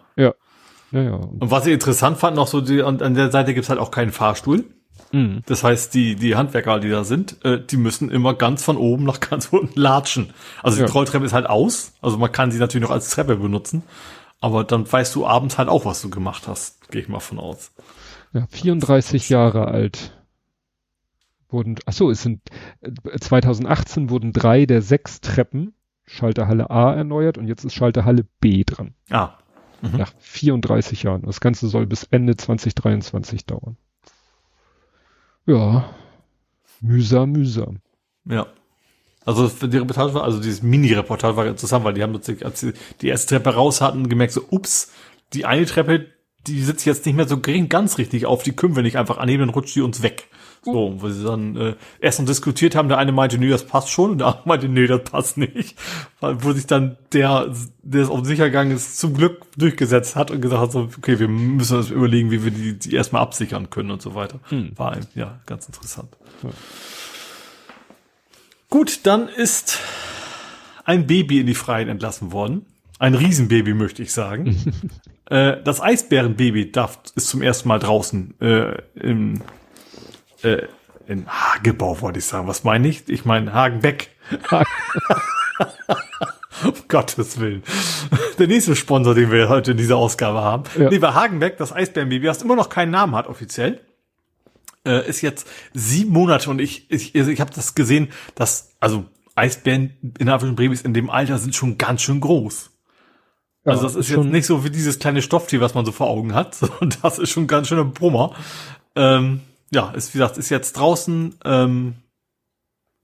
naja, 0.93 1.15
und, 1.15 1.41
Und 1.43 1.51
was 1.53 1.67
ich 1.67 1.73
interessant 1.73 2.19
fand, 2.19 2.35
noch 2.35 2.49
so, 2.49 2.61
die, 2.61 2.81
und 2.81 3.01
an 3.03 3.15
der 3.15 3.31
Seite 3.31 3.55
gibt's 3.55 3.69
halt 3.69 3.79
auch 3.79 3.93
keinen 3.93 4.11
Fahrstuhl. 4.11 4.65
Mh, 5.13 5.41
Das 5.47 5.65
heißt, 5.65 5.93
die, 5.95 6.17
die 6.17 6.37
Handwerker, 6.37 6.81
die 6.81 6.91
da 6.91 7.05
sind, 7.05 7.45
äh, 7.45 7.61
die 7.65 7.77
müssen 7.77 8.11
immer 8.11 8.35
ganz 8.35 8.63
von 8.65 8.77
oben 8.77 9.05
nach 9.05 9.21
ganz 9.21 9.47
unten 9.51 9.79
latschen. 9.81 10.31
Also 10.63 10.79
die 10.79 10.85
Ja. 10.87 10.91
Rolltreppe 10.93 11.25
ist 11.27 11.33
halt 11.33 11.47
aus. 11.49 11.93
Also 12.01 12.19
man 12.19 12.33
kann 12.33 12.51
sie 12.51 12.59
natürlich 12.59 12.87
noch 12.87 12.95
als 12.95 13.11
Treppe 13.11 13.37
benutzen. 13.37 13.83
Aber 14.41 14.65
dann 14.65 14.91
weißt 14.91 15.15
du 15.15 15.27
abends 15.27 15.59
halt 15.59 15.69
auch, 15.69 15.85
was 15.85 16.01
du 16.01 16.09
gemacht 16.11 16.49
hast, 16.49 16.91
gehe 16.91 17.03
ich 17.03 17.09
mal 17.09 17.21
von 17.21 17.39
aus. 17.39 17.73
Ja, 18.33 18.47
34 18.49 19.29
Jahre 19.29 19.69
alt. 19.69 20.17
Wurden, 21.51 21.77
ach 21.85 21.93
so, 21.93 22.11
es 22.11 22.23
sind, 22.23 22.43
2018 23.19 24.07
äh, 24.07 24.11
wurden 24.11 24.33
drei 24.33 24.67
der 24.67 24.83
sechs 24.83 25.21
Treppen 25.21 25.75
Schalterhalle 26.07 26.71
A 26.71 26.93
erneuert 26.95 27.39
und 27.39 27.47
jetzt 27.49 27.65
ist 27.65 27.75
Schalterhalle 27.75 28.25
B 28.41 28.65
dran. 28.65 28.95
Ah. 29.11 29.35
Mhm. 29.83 29.97
Nach 29.99 30.13
34 30.19 31.03
Jahren. 31.05 31.23
Das 31.23 31.41
Ganze 31.41 31.69
soll 31.69 31.87
bis 31.87 32.05
Ende 32.05 32.37
2023 32.37 33.47
dauern. 33.47 33.77
Ja. 35.51 35.85
Mühsam, 36.81 37.33
mühsam. 37.33 37.79
Ja. 38.25 38.47
Also 39.25 39.49
die 39.49 39.77
Reportage 39.77 40.15
war, 40.15 40.25
also 40.25 40.41
dieses 40.41 40.63
Mini-Reportage 40.63 41.37
war 41.37 41.47
interessant, 41.47 41.85
weil 41.85 41.95
die 41.95 42.03
haben 42.03 42.13
plötzlich, 42.13 42.45
als 42.45 42.61
sie 42.61 42.73
die 43.01 43.09
erste 43.09 43.35
Treppe 43.35 43.55
raus 43.55 43.81
hatten, 43.81 44.09
gemerkt 44.09 44.33
so, 44.33 44.45
ups, 44.51 44.93
die 45.33 45.45
eine 45.45 45.67
Treppe, 45.67 46.07
die 46.47 46.63
sitzt 46.63 46.87
jetzt 46.87 47.07
nicht 47.07 47.17
mehr 47.17 47.29
so 47.29 47.39
gering, 47.39 47.69
ganz 47.69 47.99
richtig 47.99 48.27
auf, 48.27 48.43
die 48.43 48.53
können 48.53 48.77
wir 48.77 48.83
nicht 48.83 48.97
einfach 48.97 49.19
annehmen, 49.19 49.47
dann 49.47 49.51
rutscht 49.51 49.75
die 49.75 49.83
uns 49.83 50.03
weg. 50.03 50.29
So, 50.63 50.97
wo 50.99 51.09
sie 51.09 51.25
dann 51.25 51.57
äh, 51.57 51.75
erst 52.01 52.19
noch 52.19 52.27
diskutiert 52.27 52.75
haben, 52.75 52.89
der 52.89 52.99
eine 52.99 53.13
meinte, 53.13 53.39
nee, 53.39 53.49
das 53.49 53.65
passt 53.65 53.89
schon, 53.89 54.11
und 54.11 54.19
der 54.19 54.27
andere 54.27 54.49
meinte, 54.49 54.69
nee, 54.69 54.87
das 54.87 55.05
passt 55.05 55.39
nicht. 55.39 55.75
Weil, 56.21 56.45
wo 56.45 56.53
sich 56.53 56.67
dann 56.67 56.99
der, 57.13 57.51
der 57.83 58.03
es 58.03 58.11
auf 58.11 58.27
sicher 58.27 58.47
gegangen 58.47 58.73
ist, 58.73 58.99
zum 58.99 59.15
Glück 59.15 59.41
durchgesetzt 59.57 60.17
hat 60.17 60.31
und 60.31 60.43
gesagt 60.43 60.61
hat, 60.61 60.73
so, 60.73 60.91
okay, 60.99 61.19
wir 61.19 61.29
müssen 61.29 61.79
uns 61.79 61.89
überlegen, 61.89 62.31
wie 62.31 62.45
wir 62.45 62.51
die, 62.51 62.79
die 62.79 62.95
erstmal 62.95 63.23
absichern 63.23 63.71
können 63.71 63.91
und 63.91 64.03
so 64.03 64.15
weiter. 64.15 64.39
Hm. 64.51 64.73
War 64.77 64.99
ja 65.15 65.41
ganz 65.47 65.67
interessant. 65.67 66.15
Ja. 66.43 66.51
Gut, 68.69 69.01
dann 69.05 69.29
ist 69.29 69.79
ein 70.85 71.07
Baby 71.07 71.41
in 71.41 71.47
die 71.47 71.55
Freien 71.55 71.89
entlassen 71.89 72.33
worden. 72.33 72.67
Ein 73.01 73.15
Riesenbaby, 73.15 73.73
möchte 73.73 74.03
ich 74.03 74.13
sagen. 74.13 74.55
äh, 75.31 75.57
das 75.65 75.81
Eisbärenbaby 75.81 76.71
darf, 76.71 77.01
ist 77.17 77.29
zum 77.29 77.41
ersten 77.41 77.67
Mal 77.67 77.79
draußen 77.79 78.39
äh, 78.41 78.77
im 78.95 79.41
äh, 80.43 80.67
in 81.07 81.27
Hagebau 81.27 82.03
wollte 82.03 82.19
ich 82.19 82.27
sagen. 82.27 82.47
Was 82.47 82.63
meine 82.63 82.87
ich? 82.87 83.09
Ich 83.09 83.25
meine 83.25 83.55
Hagenbeck. 83.55 84.11
um 86.63 86.75
Gottes 86.89 87.41
Willen. 87.41 87.63
Der 88.39 88.47
nächste 88.47 88.77
Sponsor, 88.77 89.15
den 89.15 89.33
wir 89.33 89.49
heute 89.49 89.71
in 89.73 89.79
dieser 89.79 89.97
Ausgabe 89.97 90.43
haben. 90.43 90.65
Ja. 90.79 90.91
Lieber 90.91 91.15
Hagenbeck, 91.15 91.57
das 91.57 91.73
Eisbärenbaby, 91.73 92.27
das 92.27 92.43
immer 92.43 92.55
noch 92.55 92.69
keinen 92.69 92.91
Namen 92.91 93.17
hat 93.17 93.27
offiziell, 93.27 93.81
äh, 94.87 95.09
ist 95.09 95.23
jetzt 95.23 95.49
sieben 95.73 96.13
Monate 96.13 96.51
und 96.51 96.61
ich, 96.61 96.91
ich, 96.91 97.15
ich 97.15 97.41
habe 97.41 97.51
das 97.53 97.75
gesehen, 97.75 98.11
dass, 98.35 98.77
also 98.79 99.07
Eisbären 99.35 99.95
in 100.19 100.55
Babys 100.55 100.83
in 100.83 100.93
dem 100.93 101.09
Alter 101.09 101.39
sind 101.39 101.55
schon 101.55 101.79
ganz 101.79 102.03
schön 102.03 102.21
groß. 102.21 102.70
Ja, 103.65 103.73
also 103.73 103.83
das 103.85 103.95
ist 103.95 104.09
jetzt 104.09 104.25
nicht 104.25 104.47
so 104.47 104.65
wie 104.65 104.71
dieses 104.71 104.99
kleine 104.99 105.23
Stofftier, 105.23 105.61
was 105.61 105.75
man 105.75 105.85
so 105.85 105.93
vor 105.93 106.09
Augen 106.09 106.35
hat. 106.35 106.59
Und 106.81 107.03
das 107.03 107.19
ist 107.19 107.31
schon 107.31 107.47
ganz 107.47 107.69
schöner 107.69 107.85
Brummer. 107.85 108.35
Ähm, 108.97 109.41
ja, 109.71 109.91
ist, 109.91 110.15
wie 110.15 110.19
gesagt, 110.19 110.39
ist 110.39 110.49
jetzt 110.51 110.73
draußen, 110.73 111.35
ähm, 111.45 111.95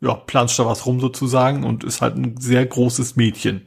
ja, 0.01 0.15
planscht 0.15 0.59
da 0.59 0.67
was 0.67 0.85
rum 0.85 1.01
sozusagen 1.01 1.65
und 1.65 1.85
ist 1.85 2.03
halt 2.03 2.17
ein 2.17 2.37
sehr 2.39 2.67
großes 2.67 3.17
Mädchen. 3.17 3.63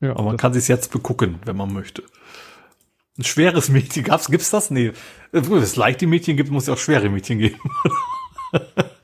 Ja, 0.00 0.12
Aber 0.12 0.24
man 0.24 0.36
kann 0.36 0.52
sich 0.52 0.66
jetzt 0.68 0.90
begucken, 0.90 1.38
wenn 1.44 1.56
man 1.56 1.72
möchte. 1.72 2.02
Ein 3.18 3.24
schweres 3.24 3.68
Mädchen 3.68 4.02
gab's, 4.04 4.28
gibt's 4.28 4.50
das? 4.50 4.70
Nee. 4.70 4.92
Wenn 5.32 5.52
es 5.58 5.76
leichte 5.76 6.06
Mädchen 6.06 6.36
gibt, 6.36 6.50
muss 6.50 6.64
es 6.64 6.68
auch 6.70 6.78
schwere 6.78 7.08
Mädchen 7.10 7.38
geben. 7.38 7.60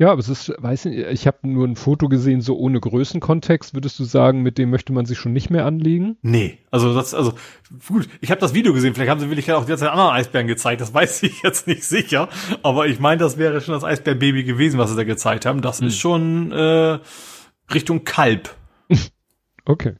Ja, 0.00 0.12
aber 0.12 0.20
es 0.20 0.28
ist, 0.28 0.52
weiß 0.56 0.84
nicht, 0.84 0.98
ich 0.98 1.26
habe 1.26 1.38
nur 1.48 1.66
ein 1.66 1.74
Foto 1.74 2.08
gesehen, 2.08 2.40
so 2.40 2.56
ohne 2.56 2.78
Größenkontext. 2.78 3.74
Würdest 3.74 3.98
du 3.98 4.04
sagen, 4.04 4.42
mit 4.42 4.56
dem 4.56 4.70
möchte 4.70 4.92
man 4.92 5.06
sich 5.06 5.18
schon 5.18 5.32
nicht 5.32 5.50
mehr 5.50 5.66
anlegen? 5.66 6.16
Nee, 6.22 6.58
also 6.70 6.94
das, 6.94 7.14
also 7.14 7.32
gut, 7.88 8.08
ich 8.20 8.30
habe 8.30 8.40
das 8.40 8.54
Video 8.54 8.72
gesehen, 8.72 8.94
vielleicht 8.94 9.10
haben 9.10 9.18
sie 9.18 9.28
wirklich 9.28 9.52
auch 9.52 9.68
jetzt 9.68 9.82
einen 9.82 9.90
anderen 9.90 10.12
Eisbären 10.12 10.46
gezeigt, 10.46 10.80
das 10.80 10.94
weiß 10.94 11.24
ich 11.24 11.42
jetzt 11.42 11.66
nicht 11.66 11.82
sicher. 11.82 12.28
Aber 12.62 12.86
ich 12.86 13.00
meine, 13.00 13.18
das 13.18 13.38
wäre 13.38 13.60
schon 13.60 13.74
das 13.74 13.82
Eisbärbaby 13.82 14.44
gewesen, 14.44 14.78
was 14.78 14.90
sie 14.90 14.96
da 14.96 15.02
gezeigt 15.02 15.46
haben. 15.46 15.62
Das 15.62 15.80
hm. 15.80 15.88
ist 15.88 15.98
schon 15.98 16.52
äh, 16.52 17.00
Richtung 17.74 18.04
Kalb. 18.04 18.54
okay. 19.64 19.94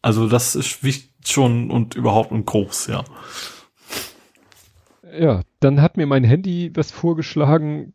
Also 0.00 0.28
das 0.28 0.54
ist 0.54 0.78
schon 1.26 1.72
und 1.72 1.96
überhaupt 1.96 2.30
und 2.30 2.46
groß, 2.46 2.86
ja. 2.86 3.02
Ja, 5.12 5.42
dann 5.58 5.82
hat 5.82 5.96
mir 5.96 6.06
mein 6.06 6.22
Handy 6.22 6.70
was 6.72 6.92
vorgeschlagen, 6.92 7.94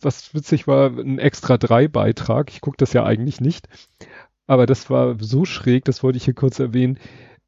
was 0.00 0.34
witzig 0.34 0.66
war, 0.66 0.90
ein 0.90 1.18
extra 1.18 1.58
drei 1.58 1.88
Beitrag. 1.88 2.50
Ich 2.50 2.60
gucke 2.60 2.76
das 2.78 2.92
ja 2.92 3.04
eigentlich 3.04 3.40
nicht. 3.40 3.68
Aber 4.46 4.66
das 4.66 4.90
war 4.90 5.16
so 5.18 5.44
schräg, 5.44 5.84
das 5.84 6.02
wollte 6.02 6.18
ich 6.18 6.24
hier 6.24 6.34
kurz 6.34 6.58
erwähnen. 6.58 6.98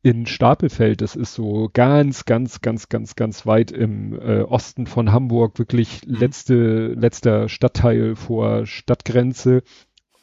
In 0.03 0.27
Stapelfeld, 0.27 1.01
das 1.01 1.17
ist 1.17 1.33
so 1.33 1.71
ganz, 1.73 2.27
ganz, 2.27 2.61
ganz, 2.61 2.91
ganz, 2.91 3.17
ganz 3.17 3.47
weit 3.47 3.71
im 3.71 4.13
äh, 4.21 4.43
Osten 4.43 4.87
von 4.87 5.13
Hamburg, 5.13 5.59
wirklich 5.59 6.07
mhm. 6.07 6.17
letzte, 6.17 6.89
letzter 6.89 7.49
Stadtteil 7.49 8.15
vor 8.15 8.67
Stadtgrenze, 8.67 9.63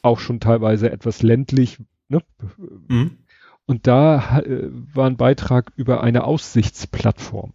auch 0.00 0.20
schon 0.20 0.38
teilweise 0.38 0.90
etwas 0.90 1.22
ländlich. 1.22 1.78
Ne? 2.08 2.20
Mhm. 2.88 3.18
Und 3.66 3.86
da 3.86 4.40
äh, 4.40 4.68
war 4.70 5.06
ein 5.06 5.16
Beitrag 5.16 5.72
über 5.76 6.02
eine 6.02 6.24
Aussichtsplattform. 6.24 7.52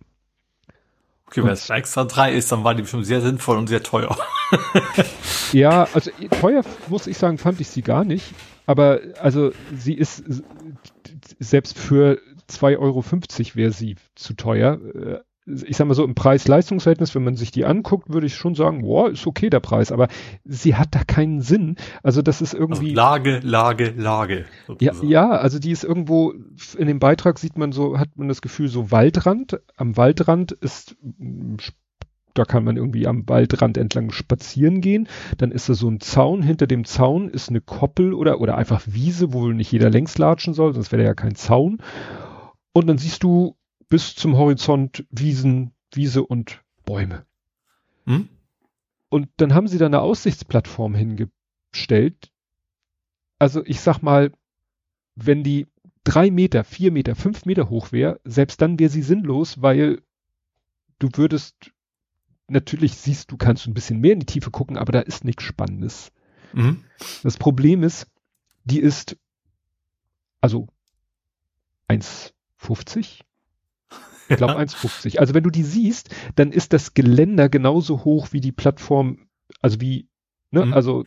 Okay, 1.27 1.43
wenn 1.43 1.51
es 1.51 1.69
extra 1.69 2.05
drei 2.05 2.33
ist, 2.33 2.51
dann 2.51 2.63
war 2.63 2.73
die 2.73 2.83
bestimmt 2.83 3.05
sehr 3.05 3.21
sinnvoll 3.21 3.57
und 3.57 3.67
sehr 3.67 3.83
teuer. 3.83 4.15
ja, 5.51 5.87
also 5.93 6.09
teuer 6.39 6.63
muss 6.87 7.05
ich 7.05 7.17
sagen, 7.17 7.37
fand 7.37 7.59
ich 7.59 7.67
sie 7.67 7.81
gar 7.81 8.05
nicht. 8.05 8.33
Aber 8.65 9.01
also 9.21 9.51
sie 9.75 9.93
ist 9.93 10.23
selbst 11.39 11.77
für 11.77 12.19
2,50 12.49 12.79
Euro 12.79 13.03
wäre 13.55 13.71
sie 13.71 13.95
zu 14.15 14.35
teuer. 14.35 14.79
Ich 15.47 15.77
sag 15.77 15.87
mal 15.87 15.93
so 15.93 16.03
im 16.03 16.13
Preis-Leistungs-Verhältnis, 16.13 17.15
wenn 17.15 17.23
man 17.23 17.37
sich 17.37 17.51
die 17.51 17.63
anguckt, 17.63 18.11
würde 18.11 18.27
ich 18.27 18.35
schon 18.35 18.53
sagen, 18.53 18.81
boah, 18.81 19.09
ist 19.09 19.25
okay 19.25 19.49
der 19.49 19.61
Preis, 19.61 19.93
aber 19.93 20.09
sie 20.43 20.75
hat 20.75 20.93
da 20.93 21.05
keinen 21.05 21.39
Sinn. 21.41 21.77
Also 22.03 22.21
das 22.21 22.41
ist 22.41 22.53
irgendwie. 22.53 22.89
Also 22.89 22.95
Lage, 22.95 23.39
Lage, 23.43 23.93
Lage. 23.95 24.45
Ja, 24.81 24.93
ja, 25.01 25.29
also 25.29 25.57
die 25.59 25.71
ist 25.71 25.85
irgendwo, 25.85 26.33
in 26.77 26.87
dem 26.87 26.99
Beitrag 26.99 27.39
sieht 27.39 27.57
man 27.57 27.71
so, 27.71 27.97
hat 27.97 28.09
man 28.15 28.27
das 28.27 28.41
Gefühl, 28.41 28.67
so 28.67 28.91
Waldrand. 28.91 29.61
Am 29.77 29.95
Waldrand 29.95 30.51
ist, 30.51 30.97
da 32.33 32.43
kann 32.43 32.63
man 32.63 32.75
irgendwie 32.75 33.07
am 33.07 33.27
Waldrand 33.27 33.77
entlang 33.77 34.11
spazieren 34.11 34.81
gehen. 34.81 35.07
Dann 35.37 35.51
ist 35.51 35.69
da 35.69 35.73
so 35.75 35.89
ein 35.89 36.01
Zaun. 36.01 36.43
Hinter 36.43 36.67
dem 36.67 36.83
Zaun 36.83 37.29
ist 37.29 37.49
eine 37.49 37.61
Koppel 37.61 38.13
oder, 38.13 38.41
oder 38.41 38.57
einfach 38.57 38.81
Wiese, 38.85 39.31
wo 39.31 39.47
nicht 39.47 39.71
jeder 39.71 39.89
längs 39.89 40.17
latschen 40.17 40.53
soll, 40.53 40.73
sonst 40.73 40.91
wäre 40.91 41.03
ja 41.03 41.13
kein 41.13 41.35
Zaun. 41.35 41.81
Und 42.73 42.87
dann 42.87 42.97
siehst 42.97 43.23
du 43.23 43.55
bis 43.89 44.15
zum 44.15 44.37
Horizont 44.37 45.05
Wiesen, 45.09 45.73
Wiese 45.93 46.23
und 46.23 46.61
Bäume. 46.85 47.25
Hm? 48.05 48.29
Und 49.09 49.29
dann 49.37 49.53
haben 49.53 49.67
sie 49.67 49.77
da 49.77 49.85
eine 49.85 50.01
Aussichtsplattform 50.01 50.95
hingestellt. 50.95 52.31
Also 53.39 53.63
ich 53.65 53.79
sag 53.79 54.01
mal, 54.01 54.31
wenn 55.15 55.43
die 55.43 55.67
drei 56.03 56.31
Meter, 56.31 56.63
vier 56.63 56.91
Meter, 56.91 57.15
fünf 57.15 57.45
Meter 57.45 57.69
hoch 57.69 57.91
wäre, 57.91 58.19
selbst 58.23 58.61
dann 58.61 58.79
wäre 58.79 58.89
sie 58.89 59.01
sinnlos, 59.01 59.61
weil 59.61 60.01
du 60.99 61.09
würdest, 61.13 61.71
natürlich 62.47 62.95
siehst 62.95 63.31
du, 63.31 63.37
kannst 63.37 63.65
du 63.65 63.71
ein 63.71 63.73
bisschen 63.73 63.99
mehr 63.99 64.13
in 64.13 64.19
die 64.19 64.25
Tiefe 64.25 64.51
gucken, 64.51 64.77
aber 64.77 64.91
da 64.91 64.99
ist 64.99 65.23
nichts 65.23 65.43
Spannendes. 65.43 66.11
Mhm. 66.53 66.83
Das 67.23 67.37
Problem 67.37 67.83
ist, 67.83 68.07
die 68.63 68.79
ist 68.79 69.17
also 70.41 70.67
1,50 71.89 73.21
ich 74.29 74.37
glaube 74.37 74.57
1,50. 74.57 75.19
Also 75.19 75.33
wenn 75.33 75.43
du 75.43 75.49
die 75.49 75.63
siehst, 75.63 76.09
dann 76.35 76.51
ist 76.51 76.73
das 76.73 76.93
Geländer 76.93 77.49
genauso 77.49 78.03
hoch 78.03 78.29
wie 78.31 78.41
die 78.41 78.51
Plattform, 78.51 79.27
also 79.61 79.81
wie, 79.81 80.09
ne, 80.51 80.65
mhm. 80.65 80.73
also. 80.73 81.05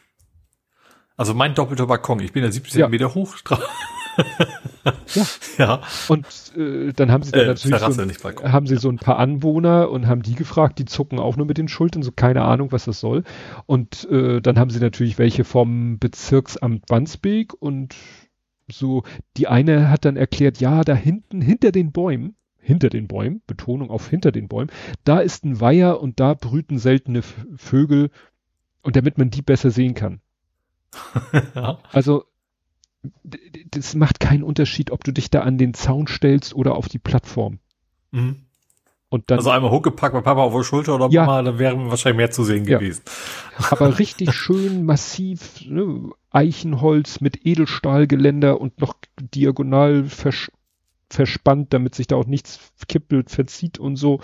Also 1.17 1.35
mein 1.35 1.55
doppelter 1.55 1.87
Balkon, 1.87 2.21
ich 2.21 2.33
bin 2.33 2.45
ja 2.45 2.51
17 2.51 2.81
ja. 2.81 2.89
Meter 2.89 3.15
hoch. 3.15 3.37
ja. 5.15 5.27
ja. 5.59 5.83
Und 6.09 6.27
äh, 6.57 6.93
dann 6.93 7.11
haben 7.11 7.23
sie 7.23 7.33
dann 7.33 7.43
äh, 7.43 7.47
natürlich 7.49 7.79
so, 7.79 8.05
nicht 8.05 8.25
haben 8.25 8.67
sie 8.67 8.77
so 8.77 8.89
ein 8.89 8.97
paar 8.97 9.19
Anwohner 9.19 9.91
und 9.91 10.07
haben 10.07 10.23
die 10.23 10.35
gefragt, 10.35 10.79
die 10.79 10.85
zucken 10.87 11.19
auch 11.19 11.37
nur 11.37 11.47
mit 11.47 11.59
den 11.59 11.69
Schultern, 11.69 12.03
so 12.03 12.13
keine 12.13 12.43
Ahnung, 12.43 12.73
was 12.73 12.87
das 12.87 13.01
soll. 13.01 13.25
Und 13.67 14.09
äh, 14.11 14.41
dann 14.41 14.59
haben 14.59 14.71
sie 14.71 14.81
natürlich 14.81 15.19
welche 15.19 15.45
vom 15.45 15.99
Bezirksamt 15.99 16.85
Wandsbek 16.89 17.53
und 17.61 17.95
so, 18.73 19.03
die 19.37 19.49
eine 19.49 19.91
hat 19.91 20.05
dann 20.05 20.17
erklärt, 20.17 20.61
ja, 20.61 20.83
da 20.83 20.95
hinten, 20.95 21.41
hinter 21.41 21.73
den 21.73 21.93
Bäumen, 21.93 22.37
hinter 22.61 22.91
den 22.91 23.09
Bäumen, 23.09 23.43
Betonung 23.47 23.91
auf 23.91 24.09
hinter 24.09 24.33
den 24.33 24.49
Bäumen, 24.49 24.71
da 25.05 25.21
ist 25.21 25.45
ein 25.45 25.61
Weiher 25.61 26.01
und 26.01 26.21
da 26.21 26.35
brüten 26.35 26.79
seltene 26.79 27.23
Vögel 27.23 28.11
und 28.83 28.97
damit 28.97 29.19
man 29.19 29.31
die 29.31 29.43
besser 29.43 29.71
sehen 29.71 29.95
kann. 29.95 30.21
ja. 31.55 31.79
Also 31.93 32.25
das 33.71 33.95
macht 33.95 34.21
keinen 34.21 34.43
Unterschied, 34.43 34.91
ob 34.91 35.05
du 35.05 35.13
dich 35.13 35.31
da 35.31 35.41
an 35.41 35.57
den 35.57 35.73
Zaun 35.75 36.07
stellst 36.07 36.55
oder 36.55 36.75
auf 36.75 36.89
die 36.89 36.99
Plattform. 36.99 37.59
Mhm. 38.11 38.37
Und 39.09 39.29
dann, 39.29 39.39
also 39.39 39.51
einmal 39.51 39.73
hochgepackt 39.73 40.13
bei 40.13 40.21
Papa 40.21 40.41
auf 40.41 40.55
der 40.55 40.63
Schulter 40.63 40.95
oder 40.95 41.09
Ja. 41.09 41.27
Mama, 41.27 41.43
dann 41.43 41.59
wäre 41.59 41.91
wahrscheinlich 41.91 42.19
mehr 42.19 42.31
zu 42.31 42.45
sehen 42.45 42.65
Ja. 42.67 42.79
gewesen. 42.79 43.03
aber 43.71 43.99
richtig 43.99 44.33
schön 44.33 44.85
massiv, 44.85 45.63
ne, 45.67 46.11
Eichenholz 46.31 47.21
mit 47.21 47.45
Edelstahlgeländer 47.45 48.61
und 48.61 48.81
noch 48.81 48.95
diagonal 49.19 50.05
vers 50.05 50.53
verspannt, 51.11 51.73
damit 51.75 51.95
sich 51.95 52.07
da 52.07 52.17
auch 52.17 52.27
nichts 52.27 52.73
kippelt, 52.89 53.31
verzieht 53.31 53.79
und 53.79 53.97
so. 53.97 54.21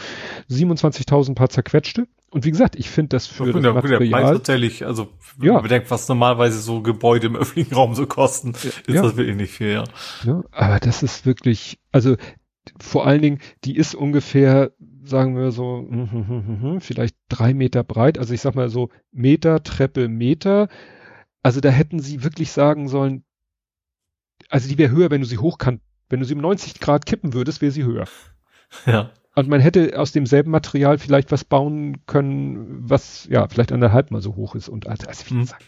27.000 0.49 1.35
paar 1.35 1.49
zerquetschte. 1.51 2.07
Und 2.31 2.45
wie 2.45 2.51
gesagt, 2.51 2.77
ich 2.77 2.91
finde 2.91 3.11
das 3.11 3.27
für 3.27 3.45
Gut, 3.51 3.65
das 3.65 3.73
Preis 3.73 3.85
Material, 3.91 4.35
tatsächlich, 4.35 4.85
also 4.85 5.09
wenn 5.39 5.47
Ja. 5.49 5.53
man 5.55 5.63
bedenkt, 5.63 5.91
was 5.91 6.09
normalerweise 6.09 6.59
so 6.61 6.83
Gebäude 6.83 7.29
im 7.29 7.37
öffentlichen 7.37 7.75
Raum 7.75 7.95
so 7.95 8.07
kosten, 8.07 8.51
ist 8.53 8.83
Ja. 8.89 9.03
das 9.03 9.17
wirklich 9.17 9.37
nicht 9.37 9.53
viel, 9.53 9.71
ja. 10.25 10.43
aber 10.53 10.79
das 10.81 11.03
ist 11.03 11.25
wirklich, 11.27 11.79
also 11.93 12.17
vor 12.81 13.07
allen 13.07 13.23
Dingen, 13.23 13.39
die 13.65 13.77
ist 13.77 13.95
ungefähr, 13.95 14.73
sagen 15.05 15.37
wir 15.37 15.51
so, 15.53 15.89
vielleicht 16.81 17.17
drei 17.29 17.55
Meter 17.55 17.85
breit. 17.85 18.19
Also 18.19 18.35
ich 18.35 18.41
sag 18.41 18.55
mal 18.57 18.69
so 18.69 18.91
Meter, 19.13 19.63
Treppe, 19.63 20.09
Meter. 20.09 20.69
Also 21.45 21.61
da 21.61 21.69
hätten 21.71 22.01
sie 22.01 22.25
wirklich 22.25 22.51
sagen 22.51 22.89
sollen, 22.89 23.25
also 24.49 24.69
die 24.69 24.79
wäre 24.79 24.91
höher, 24.93 25.11
wenn 25.11 25.21
du 25.21 25.27
sie 25.27 25.39
hochkant, 25.39 25.81
wenn 26.09 26.21
du 26.21 26.27
sie 26.27 26.35
um 26.35 26.41
90 26.41 26.81
Grad 26.81 27.07
kippen 27.07 27.33
würdest, 27.35 27.61
wäre 27.61 27.73
sie 27.73 27.85
höher. 27.85 28.07
Ja. 28.85 29.11
Und 29.37 29.49
man 29.49 29.61
hätte 29.61 29.97
aus 29.99 30.11
demselben 30.13 30.51
Material 30.51 30.99
vielleicht 30.99 31.31
was 31.31 31.45
bauen 31.45 32.05
können, 32.07 32.91
was 32.91 33.27
ja 33.31 33.47
vielleicht 33.49 33.71
anderthalb 33.71 34.11
mal 34.11 34.21
so 34.21 34.35
hoch 34.35 34.55
ist. 34.57 34.69
Und 34.69 34.89
also, 34.89 35.07
also 35.07 35.25
wie 35.27 35.31
Hm. 35.35 35.41
gesagt. 35.43 35.65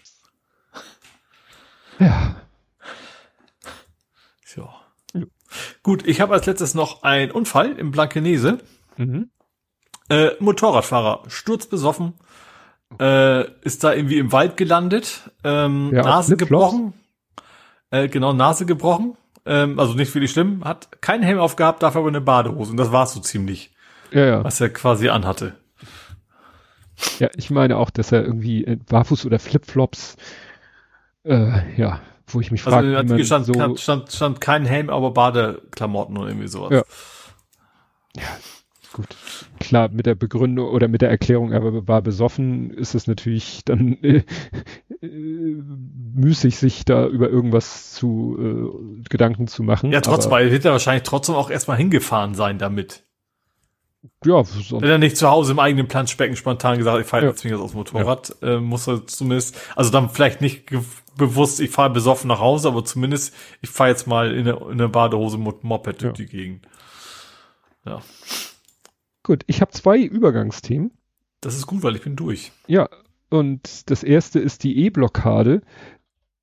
Ja. 2.01 2.37
So. 4.45 4.69
Gut, 5.83 6.07
ich 6.07 6.21
habe 6.21 6.35
als 6.35 6.47
letztes 6.47 6.75
noch 6.75 7.03
einen 7.03 7.31
Unfall 7.31 7.73
im 7.73 7.91
Blankenese. 7.91 8.59
Mhm. 8.97 9.31
Äh, 10.09 10.31
Motorradfahrer, 10.41 11.23
sturzbesoffen, 11.29 12.15
äh, 12.99 13.49
ist 13.63 13.85
da 13.85 13.93
irgendwie 13.93 14.19
im 14.19 14.33
Wald 14.33 14.57
gelandet, 14.57 15.31
ähm, 15.45 15.91
Ja, 15.93 16.03
Nase 16.03 16.37
gebrochen, 16.37 16.95
äh, 17.91 18.09
genau, 18.09 18.33
Nase 18.33 18.65
gebrochen, 18.67 19.17
ähm, 19.49 19.79
also 19.79 19.95
nicht 19.95 20.15
wirklich 20.15 20.31
schlimm, 20.31 20.65
hat 20.65 21.01
keinen 21.01 21.23
Helm 21.23 21.39
aufgehabt, 21.39 21.83
dafür 21.83 22.01
aber 22.01 22.09
eine 22.09 22.21
Badehose 22.21 22.71
und 22.71 22.77
das 22.77 22.93
war's 22.93 23.13
so 23.13 23.21
ziemlich, 23.21 23.71
Ja, 24.13 24.25
ja. 24.25 24.45
was 24.45 24.61
er 24.61 24.71
quasi 24.71 25.09
anhatte. 25.09 25.55
Ja, 27.19 27.29
ich 27.37 27.51
meine 27.51 27.77
auch, 27.77 27.91
dass 27.91 28.13
er 28.13 28.25
irgendwie 28.25 28.65
äh, 28.65 28.77
Barfuß 28.77 29.25
oder 29.27 29.39
Flipflops, 29.39 30.17
äh, 31.25 31.77
ja, 31.77 32.01
wo 32.27 32.41
ich 32.41 32.51
mich 32.51 32.67
Also 32.67 32.77
frage, 32.77 32.89
in 32.99 33.09
wie 33.09 33.13
man 33.13 33.25
stand, 33.25 33.47
so, 33.47 33.77
stand, 33.77 34.13
stand 34.13 34.41
kein 34.41 34.67
Helm, 34.67 34.91
aber 34.91 35.13
Badeklamotten 35.13 36.17
oder 36.17 36.29
irgendwie 36.29 36.49
sowas. 36.49 36.85
Ja. 38.17 38.23
gut, 38.93 39.09
klar, 39.61 39.89
mit 39.91 40.07
der 40.07 40.17
Begründung 40.17 40.69
oder 40.69 40.89
mit 40.89 41.03
der 41.03 41.11
Erklärung, 41.11 41.53
er 41.53 41.87
war 41.87 42.03
besoffen, 42.03 42.71
ist 42.73 42.95
es 42.95 43.07
natürlich 43.07 43.65
dann 43.65 43.93
äh, 44.03 44.25
müßig, 45.01 46.59
sich 46.59 46.85
da 46.85 47.07
über 47.07 47.29
irgendwas 47.31 47.93
zu 47.93 48.37
äh, 48.39 49.03
Gedanken 49.09 49.47
zu 49.47 49.63
machen. 49.63 49.93
Ja, 49.93 50.01
trotzdem, 50.01 50.33
aber, 50.33 50.41
weil 50.43 50.51
wird 50.53 50.65
er 50.65 50.73
wahrscheinlich 50.73 51.05
trotzdem 51.05 51.35
auch 51.35 51.51
erstmal 51.51 51.77
hingefahren 51.77 52.35
sein 52.35 52.59
damit. 52.59 53.05
ja, 54.25 54.43
sonst, 54.45 54.73
Wenn 54.73 54.91
er 54.91 54.99
nicht 54.99 55.17
zu 55.17 55.29
Hause 55.31 55.53
im 55.53 55.59
eigenen 55.59 55.87
Planschbecken 55.89 56.37
spontan 56.37 56.79
gesagt, 56.79 57.01
ich 57.01 57.07
fahre 57.07 57.25
Ja. 57.25 57.31
jetzt 57.31 57.41
zwingend 57.41 57.61
aus 57.61 57.71
dem 57.73 57.79
Motorrad, 57.79 58.35
äh, 58.43 58.59
muss 58.59 58.89
er 58.89 59.07
zumindest, 59.07 59.57
also 59.77 59.91
dann 59.91 60.11
vielleicht 60.11 60.41
nicht 60.41 60.67
bewusst, 61.17 61.61
ich 61.61 61.71
fahre 61.71 61.91
besoffen 61.91 62.29
nach 62.29 62.41
Hause, 62.41 62.69
aber 62.69 62.85
zumindest, 62.85 63.35
ich 63.61 63.71
fahre 63.71 63.91
jetzt 63.91 64.07
mal 64.07 64.33
in 64.33 64.49
eine, 64.49 64.57
in 64.67 64.73
eine 64.73 64.89
Badehose 64.89 65.39
mit 65.39 65.63
Moped 65.65 66.03
durch 66.03 66.19
Ja. 66.19 66.25
die 66.25 66.27
Gegend. 66.27 66.67
Ja, 67.85 68.03
gut, 69.23 69.45
ich 69.47 69.61
habe 69.61 69.71
zwei 69.71 69.99
Übergangsthemen. 70.01 70.91
das 71.41 71.55
ist 71.57 71.67
gut, 71.67 71.83
weil 71.83 71.95
ich 71.97 72.03
bin 72.03 72.17
durch. 72.17 72.53
Ja, 72.67 72.89
und 73.31 73.91
das 73.91 74.03
erste 74.03 74.39
ist 74.39 74.65
die 74.65 74.85
E-Blockade, 74.85 75.63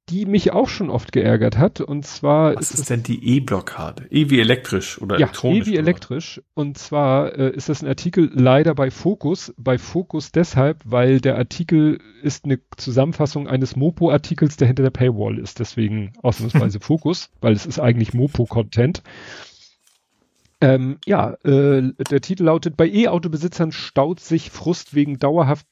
die 0.10 0.28
mich 0.28 0.52
auch 0.52 0.70
schon 0.70 0.92
oft 0.92 1.12
geärgert 1.12 1.58
hat. 1.58 1.82
Und 1.82 2.06
zwar 2.06 2.56
Was 2.56 2.74
es 2.74 2.82
ist 2.82 2.90
denn 2.92 3.02
die 3.02 3.36
E-Blockade? 3.36 4.06
E 4.12 4.30
wie 4.30 4.40
elektrisch 4.40 5.02
oder 5.02 5.16
ja, 5.18 5.26
elektronisch? 5.26 5.68
E 5.68 5.72
wie 5.72 5.78
elektrisch. 5.78 6.42
Und 6.54 6.78
zwar 6.78 7.36
äh, 7.38 7.50
ist 7.56 7.70
das 7.70 7.82
ein 7.82 7.88
Artikel 7.88 8.30
leider 8.32 8.76
bei 8.76 8.92
Focus. 8.92 9.54
Bei 9.58 9.80
Focus 9.80 10.32
deshalb, 10.32 10.82
weil 10.86 11.22
der 11.22 11.38
Artikel 11.38 12.00
ist 12.22 12.46
eine 12.46 12.60
Zusammenfassung 12.78 13.48
eines 13.48 13.76
Mopo-Artikels, 13.76 14.58
der 14.58 14.68
hinter 14.68 14.84
der 14.84 14.92
Paywall 14.92 15.40
ist. 15.40 15.60
Deswegen 15.60 16.14
ausnahmsweise 16.22 16.80
Focus, 16.82 17.32
weil 17.42 17.54
es 17.54 17.66
ist 17.66 17.80
eigentlich 17.80 18.14
Mopo-Content. 18.14 19.02
Ähm, 20.62 21.00
ja, 21.06 21.34
äh, 21.44 21.94
der 22.10 22.22
Titel 22.22 22.44
lautet, 22.44 22.78
bei 22.78 22.88
E-Autobesitzern 22.88 23.72
staut 23.72 24.20
sich 24.20 24.52
Frust 24.52 24.94
wegen 24.94 25.18
dauerhaft 25.18 25.66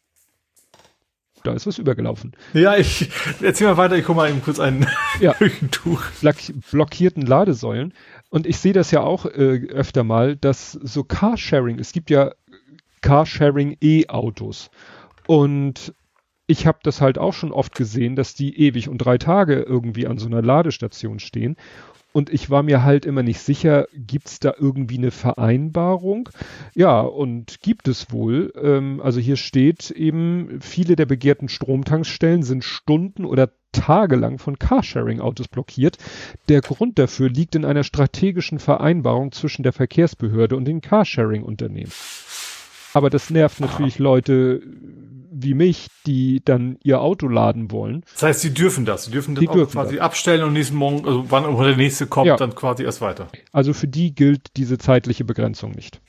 da 1.44 1.53
ist 1.53 1.68
was 1.68 1.78
übergelaufen. 1.78 2.34
Ja, 2.53 2.76
ich 2.78 3.10
erzähl 3.41 3.68
mal 3.68 3.78
weiter, 3.78 3.95
ich 3.98 4.06
guck 4.06 4.15
mal 4.15 4.30
eben 4.30 4.41
kurz 4.41 4.60
ein 4.60 4.86
Ja. 5.20 5.34
Küchentuch. 5.34 6.02
Block- 6.22 6.53
blockierten 6.72 7.26
Ladesäulen. 7.26 7.94
Und 8.30 8.48
ich 8.48 8.57
sehe 8.57 8.74
das 8.74 8.91
ja 8.91 9.02
auch 9.02 9.26
äh, 9.26 9.68
öfter 9.70 10.03
mal, 10.03 10.36
dass 10.36 10.72
so 10.72 11.03
Carsharing, 11.03 11.80
es 11.80 11.91
gibt 11.91 12.10
ja 12.10 12.32
Carsharing 13.02 13.78
E-Autos. 13.82 14.70
Und 15.28 15.94
ich 16.48 16.68
habe 16.68 16.80
das 16.84 16.99
halt 17.02 17.18
auch 17.18 17.34
schon 17.34 17.52
oft 17.52 17.76
gesehen, 17.76 18.15
dass 18.15 18.34
die 18.34 18.60
ewig 18.60 18.90
und 18.90 18.98
drei 18.99 19.18
Tage 19.18 19.61
irgendwie 19.61 20.07
an 20.07 20.18
so 20.18 20.28
einer 20.28 20.41
Ladestation 20.41 21.20
stehen. 21.20 21.56
Und 22.14 22.31
ich 22.31 22.52
war 22.52 22.61
mir 22.61 22.84
halt 22.84 23.07
immer 23.07 23.23
nicht 23.23 23.40
sicher, 23.40 23.88
gibt's 23.91 24.40
da 24.40 24.53
irgendwie 24.57 24.99
eine 24.99 25.10
Vereinbarung? 25.10 26.30
Ja, 26.76 27.02
und 27.02 27.60
gibt 27.61 27.88
es 27.88 28.11
wohl. 28.11 28.53
Ähm, 28.56 29.02
also 29.03 29.19
hier 29.19 29.35
steht 29.35 29.90
eben, 29.90 30.60
viele 30.61 30.95
der 30.95 31.07
begehrten 31.07 31.49
Stromtankstellen 31.49 32.44
sind 32.44 32.64
Stunden 32.64 33.26
oder 33.26 33.49
tagelang 33.72 34.38
von 34.38 34.60
Carsharing-Autos 34.60 35.48
blockiert. 35.48 35.98
Der 36.49 36.61
Grund 36.61 36.99
dafür 36.99 37.30
liegt 37.30 37.56
in 37.56 37.65
einer 37.65 37.84
strategischen 37.84 38.60
Vereinbarung 38.60 39.31
zwischen 39.31 39.64
der 39.64 39.73
Verkehrsbehörde 39.73 40.56
und 40.56 40.65
den 40.65 40.81
Carsharing-Unternehmen. 40.81 41.91
Aber 42.94 43.10
das 43.10 43.31
nervt 43.31 43.60
natürlich 43.60 43.98
Leute 43.98 44.61
wie 45.44 45.53
mich, 45.53 45.88
die 46.06 46.41
dann 46.44 46.78
ihr 46.84 47.02
Auto 47.02 47.28
laden 47.28 47.72
wollen. 47.72 48.03
Das 48.14 48.24
heißt, 48.24 48.41
sie 48.41 48.53
dürfen 48.53 48.86
das. 48.86 49.06
Sie 49.06 49.11
dürfen 49.11 49.36
das 49.36 49.45
dürfen 49.45 49.72
quasi 49.72 49.99
abstellen 49.99 50.44
und 50.44 50.53
nächsten 50.53 50.76
Morgen, 50.76 51.06
also 51.06 51.30
wann 51.30 51.45
auch 51.45 51.61
der 51.64 51.76
nächste 51.76 52.07
kommt, 52.07 52.28
Ja. 52.28 52.36
dann 52.38 52.56
quasi 52.56 52.84
erst 52.84 53.02
weiter. 53.02 53.28
Also 53.52 53.74
für 53.74 53.88
die 53.88 54.15
gilt 54.15 54.56
diese 54.57 54.78
zeitliche 54.78 55.24
Begrenzung 55.26 55.72
nicht. 55.72 56.02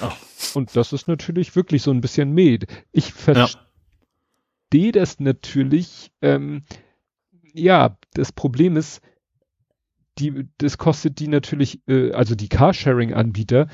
Ach. 0.00 0.16
Und 0.54 0.74
das 0.76 0.92
ist 0.92 1.08
natürlich 1.08 1.56
wirklich 1.56 1.82
so 1.82 1.90
ein 1.90 2.00
bisschen 2.00 2.32
med. 2.32 2.66
Ich 2.92 3.12
verstehe 3.12 3.58
das 4.92 5.20
natürlich. 5.20 6.10
Ähm, 6.22 6.62
ja, 7.52 7.96
das 8.14 8.32
Problem 8.32 8.76
ist, 8.76 9.00
die, 10.18 10.46
das 10.58 10.78
kostet 10.78 11.18
die 11.18 11.28
natürlich, 11.28 11.80
äh, 11.88 12.12
also 12.12 12.34
die 12.34 12.48
Carsharing-Anbieter 12.48 13.68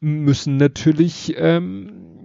müssen 0.00 0.56
natürlich, 0.56 1.34
ähm, 1.36 2.21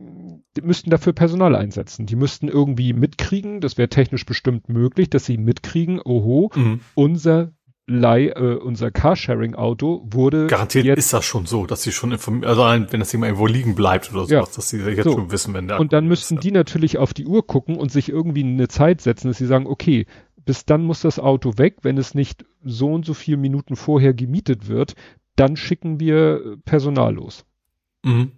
müssten 0.61 0.89
dafür 0.89 1.13
Personal 1.13 1.55
einsetzen. 1.55 2.05
Die 2.05 2.15
müssten 2.15 2.47
irgendwie 2.47 2.93
mitkriegen, 2.93 3.61
das 3.61 3.77
wäre 3.77 3.89
technisch 3.89 4.25
bestimmt 4.25 4.69
möglich, 4.69 5.09
dass 5.09 5.25
sie 5.25 5.37
mitkriegen, 5.37 5.99
oho, 6.03 6.51
Mhm. 6.55 6.79
unser 6.95 7.51
Leih, 7.89 8.27
äh, 8.35 8.55
unser 8.55 8.91
Carsharing-Auto 8.91 10.05
wurde 10.11 10.47
Garantiert 10.47 10.83
jetzt 10.85 10.97
ist 10.99 11.13
das 11.13 11.23
schon 11.23 11.45
so, 11.45 11.65
dass 11.65 11.83
sie 11.83 11.93
schon 11.93 12.11
informiert, 12.11 12.45
also 12.45 12.63
wenn 12.63 12.99
das 12.99 13.11
Thema 13.11 13.27
irgendwo 13.27 13.47
liegen 13.47 13.75
bleibt 13.75 14.09
oder 14.11 14.25
sowas, 14.25 14.29
Ja. 14.29 14.41
dass 14.55 14.69
sie 14.69 14.79
jetzt 14.79 15.05
So. 15.05 15.13
schon 15.13 15.31
wissen, 15.31 15.53
wenn 15.53 15.69
der 15.69 15.79
Und 15.79 15.93
dann 15.93 16.05
müssten 16.05 16.35
ist, 16.35 16.43
die 16.43 16.51
natürlich 16.51 16.97
auf 16.97 17.13
die 17.13 17.25
Uhr 17.25 17.47
gucken 17.47 17.77
und 17.77 17.89
sich 17.91 18.09
irgendwie 18.09 18.43
eine 18.43 18.67
Zeit 18.67 18.99
setzen, 18.99 19.29
dass 19.29 19.37
sie 19.37 19.45
sagen, 19.45 19.67
okay, 19.67 20.05
bis 20.43 20.65
dann 20.65 20.83
muss 20.83 20.99
das 21.01 21.17
Auto 21.17 21.57
weg, 21.57 21.77
wenn 21.83 21.97
es 21.97 22.13
nicht 22.13 22.43
so 22.63 22.91
und 22.91 23.05
so 23.05 23.13
viele 23.13 23.37
Minuten 23.37 23.77
vorher 23.77 24.13
gemietet 24.13 24.67
wird, 24.67 24.95
dann 25.37 25.55
schicken 25.55 25.99
wir 26.01 26.57
Personal 26.65 27.13
los. 27.15 27.45
Mhm. 28.03 28.31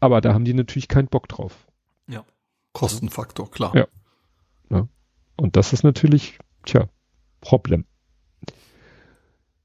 Aber 0.00 0.20
da 0.20 0.32
haben 0.34 0.44
die 0.44 0.54
natürlich 0.54 0.88
keinen 0.88 1.08
Bock 1.08 1.28
drauf. 1.28 1.66
ja. 2.08 2.24
Kostenfaktor, 2.72 3.50
klar. 3.50 3.74
Ja. 3.74 3.86
Und 5.36 5.54
das 5.56 5.72
ist 5.72 5.84
natürlich, 5.84 6.38
tja, 6.64 6.88
Problem. 7.40 7.84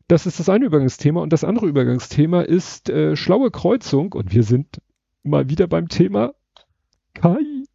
Das 0.08 0.26
ist 0.28 0.40
das 0.40 0.50
eine 0.50 0.66
Übergangsthema. 0.66 1.20
Und 1.22 1.34
das 1.34 1.44
andere 1.44 1.66
Übergangsthema 1.68 2.42
ist 2.42 2.90
äh, 2.90 3.16
schlaue 3.16 3.50
Kreuzung. 3.52 4.14
Und 4.14 4.32
wir 4.34 4.44
sind 4.44 4.82
mal 5.24 5.50
wieder 5.50 5.66
beim 5.68 5.88
Thema 5.90 6.34
KI. 7.16 7.66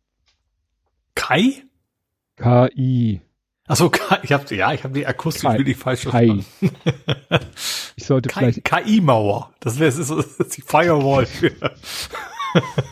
Kai? 1.17 1.65
KI. 2.37 3.21
Achso, 3.67 3.91
Kai, 3.91 4.21
ich 4.23 4.33
hab, 4.33 4.49
ja, 4.51 4.73
ich 4.73 4.85
habe 4.85 4.95
die 4.95 5.07
akustisch 5.07 5.43
Kai. 5.43 5.59
wirklich 5.59 5.77
falsch 5.77 6.03
KI. 6.03 6.11
verstanden. 6.11 6.47
Ich 7.97 8.07
sollte 8.07 8.29
Kai, 8.29 8.53
vielleicht, 8.53 8.65
KI-Mauer. 8.65 9.53
Das 9.61 9.79
wäre 9.81 9.91
das 9.91 9.99
ist, 10.11 10.11
ist 10.41 10.57
die 10.57 10.63
Firewall. 10.63 11.27
für- 11.27 11.51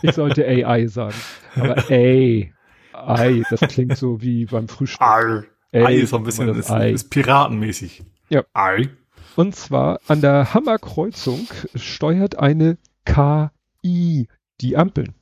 ich 0.02 0.12
sollte 0.14 0.46
AI 0.46 0.86
sagen. 0.86 1.14
Aber 1.54 1.90
ey, 1.90 2.52
Ei, 2.92 3.42
das 3.50 3.60
klingt 3.60 3.96
so 3.96 4.20
wie 4.22 4.46
beim 4.46 4.68
Frühstück. 4.68 5.00
Ei. 5.02 5.42
Ey, 5.72 5.84
Ei 5.84 5.94
ist 5.96 6.10
so 6.10 6.16
ein 6.16 6.24
bisschen, 6.24 6.46
das 6.46 6.58
ist, 6.58 6.70
ist 6.70 7.10
piratenmäßig. 7.10 8.04
Ja. 8.30 8.44
Ei. 8.54 8.88
Und 9.36 9.54
zwar 9.54 10.00
an 10.08 10.20
der 10.22 10.54
Hammerkreuzung 10.54 11.46
steuert 11.74 12.38
eine 12.38 12.78
KI 13.04 13.48
I, 13.84 14.28
die 14.60 14.76
Ampeln. 14.76 15.14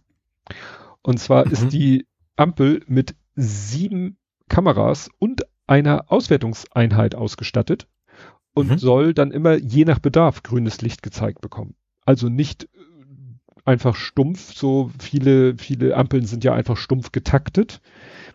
Und 1.02 1.19
zwar 1.19 1.44
Mhm. 1.47 1.52
ist 1.52 1.69
die 1.73 2.06
Ampel 2.36 2.82
mit 2.86 3.15
sieben 3.35 4.16
Kameras 4.48 5.11
und 5.19 5.43
einer 5.66 6.05
Auswertungseinheit 6.12 7.15
ausgestattet 7.15 7.89
und 8.55 8.70
Mhm. 8.70 8.78
soll 8.78 9.15
dann 9.15 9.32
immer 9.32 9.55
je 9.56 9.85
nach 9.85 9.98
Bedarf 9.98 10.43
grünes 10.43 10.81
Licht 10.81 11.02
gezeigt 11.02 11.40
bekommen. 11.40 11.74
Also 12.06 12.28
nicht 12.28 12.69
einfach 13.65 13.97
stumpf, 13.97 14.53
so 14.55 14.91
viele, 15.01 15.57
viele 15.57 15.97
Ampeln 15.97 16.27
sind 16.27 16.45
ja 16.45 16.53
einfach 16.55 16.77
stumpf 16.77 17.12
getaktet. 17.12 17.81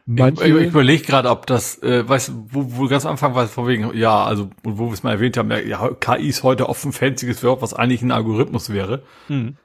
Manche, 0.06 0.44
ich, 0.48 0.56
ich 0.56 0.68
überlege 0.70 1.04
gerade, 1.04 1.30
ob 1.30 1.46
das, 1.46 1.82
äh, 1.84 2.08
weißt 2.08 2.30
du, 2.30 2.46
wo, 2.52 2.66
wo 2.78 2.88
ganz 2.88 3.06
am 3.06 3.12
Anfang 3.12 3.36
war 3.36 3.44
es 3.44 3.52
von 3.52 3.68
wegen, 3.68 3.96
ja, 3.96 4.24
also 4.24 4.50
wo 4.64 4.88
wir 4.88 4.94
es 4.94 5.04
mal 5.04 5.12
erwähnt 5.12 5.38
haben, 5.38 5.52
ja, 5.52 5.90
KI 6.00 6.28
ist 6.28 6.42
heute 6.42 6.68
oft 6.68 6.84
ein 6.84 6.94
fancyes 6.94 7.44
Wort, 7.44 7.62
was 7.62 7.76
eigentlich 7.76 8.02
ein 8.02 8.12
Algorithmus 8.12 8.72
wäre. 8.72 9.04
Hm. 9.28 9.56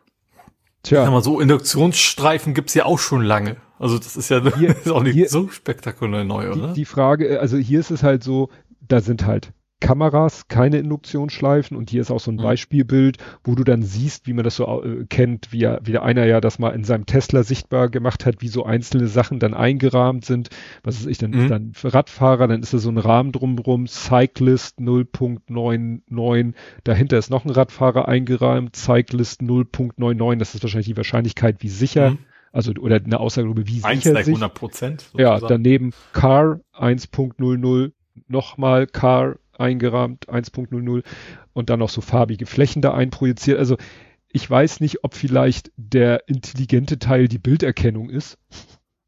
Sag 0.82 0.82
Tja, 0.82 1.11
mal 1.11 1.23
so, 1.23 1.41
Induktionsstreifen 1.41 2.53
gibt's 2.53 2.74
ja 2.74 2.85
auch 2.85 2.99
schon 2.99 3.23
lange. 3.23 3.57
Also 3.78 3.97
das 3.99 4.19
ist 4.19 4.28
ja 4.28 4.43
Hier- 4.57 4.69
ist 4.85 4.91
auch 4.91 5.03
nicht 5.03 5.15
hier- 5.15 5.31
so 5.31 5.49
spektakulär 5.49 6.24
neu, 6.24 6.53
die, 6.53 6.61
oder? 6.61 6.73
die 6.74 6.85
Frage, 6.85 7.27
äh, 7.28 7.36
also 7.39 7.57
hier 7.57 7.81
ist 7.81 7.91
es 7.91 8.03
halt 8.03 8.23
so, 8.23 8.51
da 8.86 9.01
sind 9.01 9.24
halt 9.24 9.53
Kameras, 9.80 10.48
keine 10.48 10.78
Induktionsschleifen 10.78 11.76
und 11.76 11.90
hier 11.90 12.01
ist 12.01 12.10
auch 12.10 12.20
so 12.20 12.30
ein 12.30 12.36
Mhm. 12.36 12.42
Beispielbild, 12.42 13.18
wo 13.44 13.55
du 13.55 13.64
dann 13.64 13.82
siehst, 13.82 14.26
wie 14.26 14.32
man 14.32 14.44
das 14.44 14.56
so 14.56 14.82
äh, 14.82 15.05
kennt, 15.05 15.52
wie, 15.52 15.62
er, 15.64 15.80
wie 15.84 15.92
der 15.92 16.02
einer 16.05 16.24
ja 16.24 16.40
das 16.40 16.59
mal 16.59 16.70
in 16.70 16.84
seinem 16.84 17.05
Tesla 17.06 17.42
sichtbar 17.42 17.90
gemacht 17.90 18.24
hat, 18.24 18.36
wie 18.40 18.48
so 18.48 18.64
einzelne 18.64 19.09
Sachen 19.09 19.40
dann 19.40 19.52
eingerahmt 19.52 20.24
sind. 20.24 20.48
Was 20.82 20.96
ist 21.01 21.06
ich, 21.06 21.18
dann 21.18 21.32
Mhm. 21.32 21.38
ist 21.40 21.51
dann 21.51 21.72
Radfahrer, 21.82 22.48
dann 22.48 22.62
ist 22.62 22.72
da 22.72 22.78
so 22.78 22.88
ein 22.90 22.98
Rahmen 22.98 23.32
drumrum, 23.32 23.86
Cyclist 23.86 24.78
0.99, 24.78 26.55
dahinter 26.84 27.18
ist 27.18 27.30
noch 27.30 27.44
ein 27.44 27.51
Radfahrer 27.51 28.09
eingerahmt, 28.09 28.76
Cyclist 28.76 29.42
0.99, 29.42 30.38
das 30.38 30.55
ist 30.55 30.62
wahrscheinlich 30.62 30.86
die 30.86 30.96
Wahrscheinlichkeit, 30.96 31.56
wie 31.62 31.68
sicher, 31.68 32.12
Mhm. 32.12 32.18
also 32.52 32.72
oder 32.80 32.96
eine 32.96 33.20
Aussage 33.20 33.48
darüber, 33.48 33.66
wie 33.66 33.82
Eins 33.82 34.02
sicher 34.05 34.12
gleich 34.12 34.24
sich 34.26 34.32
100 34.34 34.55
Prozent. 34.55 35.10
ja, 35.18 35.38
daneben 35.40 35.92
Car 36.12 36.60
1.00, 36.72 37.92
nochmal 38.28 38.86
Car 38.86 39.36
eingerahmt 39.59 40.28
1.00 40.28 41.02
und 41.52 41.70
dann 41.70 41.78
noch 41.78 41.89
so 41.90 42.01
farbige 42.01 42.47
Flächen 42.47 42.82
da 42.82 42.94
einprojiziert. 42.94 43.59
Also 43.59 43.76
ich 44.28 44.48
weiß 44.51 44.81
nicht, 44.81 45.05
ob 45.05 45.14
vielleicht 45.14 45.70
der 45.76 46.28
intelligente 46.28 46.98
Teil 46.98 47.28
die 47.28 47.39
Bilderkennung 47.39 48.10
ist 48.10 48.39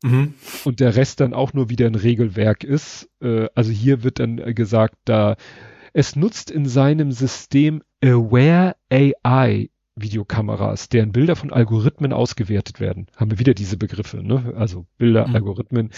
Mhm. 0.04 0.34
und 0.64 0.78
der 0.80 0.94
Rest 0.94 1.20
dann 1.20 1.32
auch 1.32 1.52
nur 1.54 1.70
wieder 1.70 1.86
ein 1.86 1.94
Regelwerk 1.94 2.64
ist. 2.64 3.08
Äh, 3.22 3.48
also 3.54 3.72
hier 3.72 4.02
wird 4.04 4.18
dann 4.18 4.36
gesagt, 4.54 4.96
da 5.06 5.36
es 5.94 6.14
nutzt 6.16 6.50
in 6.50 6.66
seinem 6.66 7.10
System 7.12 7.82
Aware 8.04 8.76
AI 8.90 9.70
Videokameras, 9.98 10.90
deren 10.90 11.12
Bilder 11.12 11.34
von 11.36 11.50
Algorithmen 11.50 12.12
ausgewertet 12.12 12.80
werden. 12.80 13.06
Haben 13.16 13.30
wir 13.30 13.38
wieder 13.38 13.54
diese 13.54 13.78
Begriffe, 13.78 14.18
ne? 14.22 14.52
Also 14.54 14.84
Bilder, 14.98 15.26
Mhm. 15.26 15.34
Algorithmen. 15.34 15.90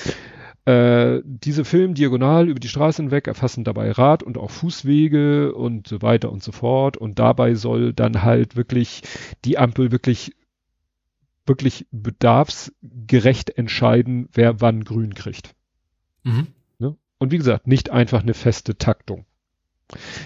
Äh, 0.69 1.23
diese 1.25 1.65
filmen 1.65 1.95
diagonal 1.95 2.51
über 2.51 2.61
die 2.61 2.69
Straße 2.69 3.01
hinweg, 3.01 3.27
erfassen 3.27 3.65
dabei 3.65 3.91
Rad- 3.91 4.23
und 4.23 4.37
auch 4.37 4.51
Fußwege 4.51 5.55
und 5.55 5.89
so 5.89 6.03
weiter 6.03 6.31
und 6.31 6.43
so 6.43 6.53
fort. 6.53 6.99
Und 6.99 7.19
dabei 7.19 7.55
soll 7.55 7.95
dann 7.95 8.23
halt 8.23 8.55
wirklich 8.55 9.01
die 9.47 9.57
Ampel 9.57 9.93
wirklich 9.93 10.35
wirklich 11.47 11.87
bedarfsgerecht 11.91 13.49
entscheiden, 13.57 14.29
wer 14.35 14.61
wann 14.61 14.85
grün 14.85 15.15
kriegt. 15.15 15.55
Mhm. 16.25 16.49
Ne? 16.79 16.99
Und 17.17 17.33
wie 17.33 17.39
gesagt, 17.39 17.67
nicht 17.67 17.89
einfach 17.89 18.21
eine 18.21 18.35
feste 18.35 18.77
Taktung. 18.77 19.25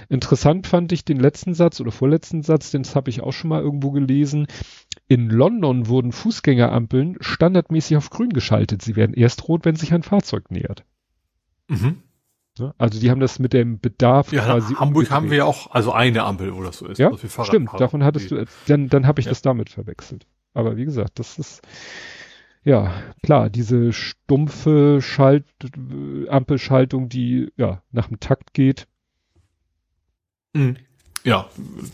Interessant 0.08 0.66
fand 0.66 0.90
ich 0.90 1.04
den 1.04 1.20
letzten 1.20 1.54
Satz 1.54 1.80
oder 1.80 1.92
vorletzten 1.92 2.42
Satz, 2.42 2.72
den 2.72 2.82
habe 2.82 3.10
ich 3.10 3.20
auch 3.20 3.32
schon 3.32 3.50
mal 3.50 3.62
irgendwo 3.62 3.92
gelesen. 3.92 4.48
In 5.12 5.28
London 5.28 5.88
wurden 5.88 6.10
Fußgängerampeln 6.10 7.18
standardmäßig 7.20 7.98
auf 7.98 8.08
grün 8.08 8.30
geschaltet. 8.30 8.80
Sie 8.80 8.96
werden 8.96 9.12
erst 9.14 9.46
rot, 9.46 9.66
wenn 9.66 9.76
sich 9.76 9.92
ein 9.92 10.02
Fahrzeug 10.02 10.50
nähert. 10.50 10.86
Mhm. 11.68 12.02
Also 12.78 12.98
die 12.98 13.10
haben 13.10 13.20
das 13.20 13.38
mit 13.38 13.52
dem 13.52 13.78
Bedarf 13.78 14.32
Ja, 14.32 14.42
quasi 14.44 14.72
in 14.72 14.80
Hamburg 14.80 15.10
haben 15.10 15.24
umgedreht. 15.24 15.30
wir 15.30 15.38
ja 15.38 15.44
auch, 15.44 15.70
also 15.70 15.92
eine 15.92 16.22
Ampel, 16.22 16.54
wo 16.54 16.62
das 16.62 16.78
so 16.78 16.86
ist. 16.86 16.96
Ja, 16.96 17.10
Stimmt, 17.14 17.30
Fahrradfahrer. 17.30 17.76
davon 17.78 18.04
hattest 18.04 18.30
du, 18.30 18.42
dann, 18.68 18.88
dann 18.88 19.06
habe 19.06 19.20
ich 19.20 19.26
Ja. 19.26 19.32
das 19.32 19.42
damit 19.42 19.68
verwechselt. 19.68 20.26
Aber 20.54 20.78
wie 20.78 20.86
gesagt, 20.86 21.18
das 21.18 21.38
ist, 21.38 21.60
ja, 22.64 22.94
klar, 23.22 23.50
diese 23.50 23.92
stumpfe 23.92 25.02
Schalt, 25.02 25.44
äh, 25.62 26.28
Ampelschaltung, 26.30 27.10
die, 27.10 27.52
ja, 27.58 27.82
nach 27.90 28.08
dem 28.08 28.18
Takt 28.18 28.54
geht. 28.54 28.86
Mhm. 30.54 30.76
Ja, 31.24 31.48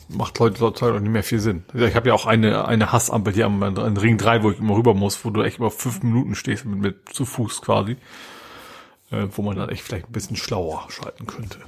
macht 0.09 0.41
heute 0.41 0.61
heutzutage 0.61 0.97
auch 0.97 1.01
nicht 1.01 1.11
mehr 1.11 1.23
viel 1.23 1.41
Sinn. 1.41 1.65
Ich 1.75 1.95
habe 1.95 2.09
ja 2.09 2.15
auch 2.15 2.25
eine, 2.25 2.67
eine 2.67 2.93
Hassampel 2.93 3.35
hier 3.35 3.47
am, 3.47 3.63
am 3.63 3.97
Ring 3.97 4.17
3, 4.17 4.43
wo 4.43 4.51
ich 4.51 4.59
immer 4.59 4.75
rüber 4.75 4.95
muss, 4.95 5.23
wo 5.25 5.31
du 5.31 5.43
echt 5.43 5.59
über 5.59 5.71
fünf 5.71 6.03
Minuten 6.03 6.35
stehst 6.35 6.65
mit, 6.65 6.79
mit 6.79 7.09
zu 7.11 7.27
Fuß 7.27 7.61
quasi. 7.61 7.97
Äh, 9.11 9.29
wo 9.33 9.43
man 9.43 9.57
dann 9.57 9.71
echt 9.71 9.83
vielleicht 9.83 10.09
ein 10.09 10.13
bisschen 10.13 10.37
schlauer 10.37 10.87
schalten 10.91 11.27
könnte. 11.27 11.59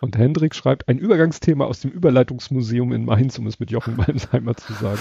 Und 0.00 0.16
Hendrik 0.16 0.54
schreibt, 0.54 0.88
ein 0.88 0.98
Übergangsthema 0.98 1.64
aus 1.64 1.80
dem 1.80 1.90
Überleitungsmuseum 1.90 2.92
in 2.92 3.04
Mainz, 3.04 3.38
um 3.38 3.46
es 3.46 3.60
mit 3.60 3.70
Jochen 3.70 3.96
Malmsheimer 3.98 4.56
zu 4.56 4.72
sagen. 4.74 5.00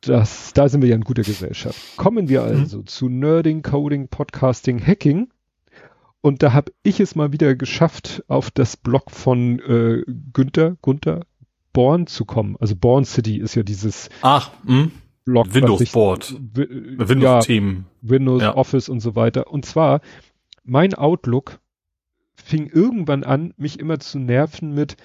Das, 0.00 0.52
da 0.54 0.68
sind 0.68 0.82
wir 0.82 0.88
ja 0.88 0.96
in 0.96 1.02
guter 1.02 1.22
Gesellschaft. 1.22 1.78
Kommen 1.96 2.28
wir 2.28 2.42
also 2.42 2.82
zu 2.82 3.08
Nerding, 3.08 3.62
Coding, 3.62 4.08
Podcasting, 4.08 4.84
Hacking. 4.84 5.28
Und 6.20 6.42
da 6.42 6.52
habe 6.52 6.72
ich 6.82 7.00
es 7.00 7.14
mal 7.14 7.32
wieder 7.32 7.54
geschafft, 7.54 8.24
auf 8.28 8.50
das 8.50 8.76
Blog 8.76 9.10
von 9.10 9.60
äh, 9.60 10.02
Günther, 10.32 10.76
Gunther 10.82 11.24
Born 11.72 12.06
zu 12.06 12.24
kommen. 12.24 12.56
Also 12.58 12.74
Born 12.76 13.04
City 13.04 13.38
ist 13.38 13.54
ja 13.54 13.62
dieses 13.62 14.08
Ach, 14.22 14.50
hm? 14.66 14.90
Blog. 15.24 15.54
Windows 15.54 15.78
sich- 15.78 15.92
Board. 15.92 16.34
Wi- 16.54 16.96
ja, 16.98 17.08
Windows-Themen. 17.08 17.86
Windows, 18.02 18.42
Ja. 18.42 18.56
Office 18.56 18.88
und 18.88 19.00
so 19.00 19.14
weiter. 19.14 19.50
Und 19.52 19.64
zwar, 19.64 20.00
mein 20.64 20.94
Outlook 20.94 21.60
fing 22.34 22.66
irgendwann 22.68 23.24
an, 23.24 23.52
mich 23.56 23.78
immer 23.78 24.00
zu 24.00 24.18
nerven 24.18 24.74
mit, 24.74 24.96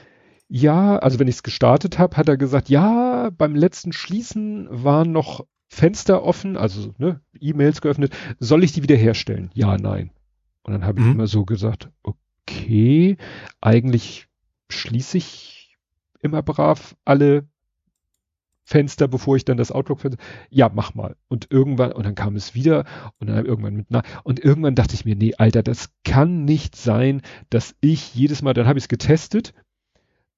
ja, 0.48 0.98
also 0.98 1.20
wenn 1.20 1.28
ich 1.28 1.36
es 1.36 1.44
gestartet 1.44 2.00
habe, 2.00 2.16
hat 2.18 2.28
er 2.30 2.38
gesagt, 2.38 2.70
ja, 2.70 3.30
beim 3.38 3.56
letzten 3.56 3.92
Schließen 3.94 4.68
waren 4.72 5.12
noch 5.12 5.46
Fenster 5.68 6.24
offen, 6.24 6.56
also 6.58 6.94
ne, 6.98 7.20
E-Mails 7.40 7.82
geöffnet, 7.82 8.14
soll 8.40 8.64
ich 8.64 8.72
die 8.72 8.84
wiederherstellen? 8.84 9.50
Ja, 9.56 9.78
nein. 9.78 10.12
Und 10.64 10.74
dann 10.74 10.86
habe 10.86 11.00
ich 11.00 11.06
Mhm. 11.06 11.12
immer 11.14 11.28
so 11.28 11.46
gesagt, 11.46 11.90
okay, 12.04 13.18
eigentlich 13.62 14.28
schließe 14.70 15.18
ich 15.18 15.78
immer 16.22 16.42
brav 16.42 16.96
alle 17.06 17.48
Fenster, 18.66 19.10
bevor 19.10 19.36
ich 19.36 19.44
dann 19.44 19.58
das 19.58 19.74
Outlook-Fenster, 19.74 20.24
ja, 20.50 20.72
mach 20.74 20.96
mal. 20.96 21.18
Und 21.28 21.52
irgendwann, 21.52 21.92
und 21.92 22.06
dann 22.06 22.16
kam 22.16 22.36
es 22.38 22.56
wieder 22.56 22.86
und 23.20 23.28
dann 23.28 23.46
irgendwann 23.46 23.76
mit, 23.76 23.88
na, 23.90 24.04
und 24.24 24.40
irgendwann 24.40 24.74
dachte 24.76 24.96
ich 24.96 25.04
mir, 25.04 25.16
nee, 25.18 25.34
Alter, 25.38 25.64
das 25.64 25.90
kann 26.06 26.46
nicht 26.46 26.78
sein, 26.78 27.22
dass 27.50 27.76
ich 27.82 28.16
jedes 28.16 28.42
Mal, 28.42 28.54
dann 28.54 28.66
habe 28.66 28.80
ich 28.80 28.86
es 28.86 28.90
getestet, 28.90 29.54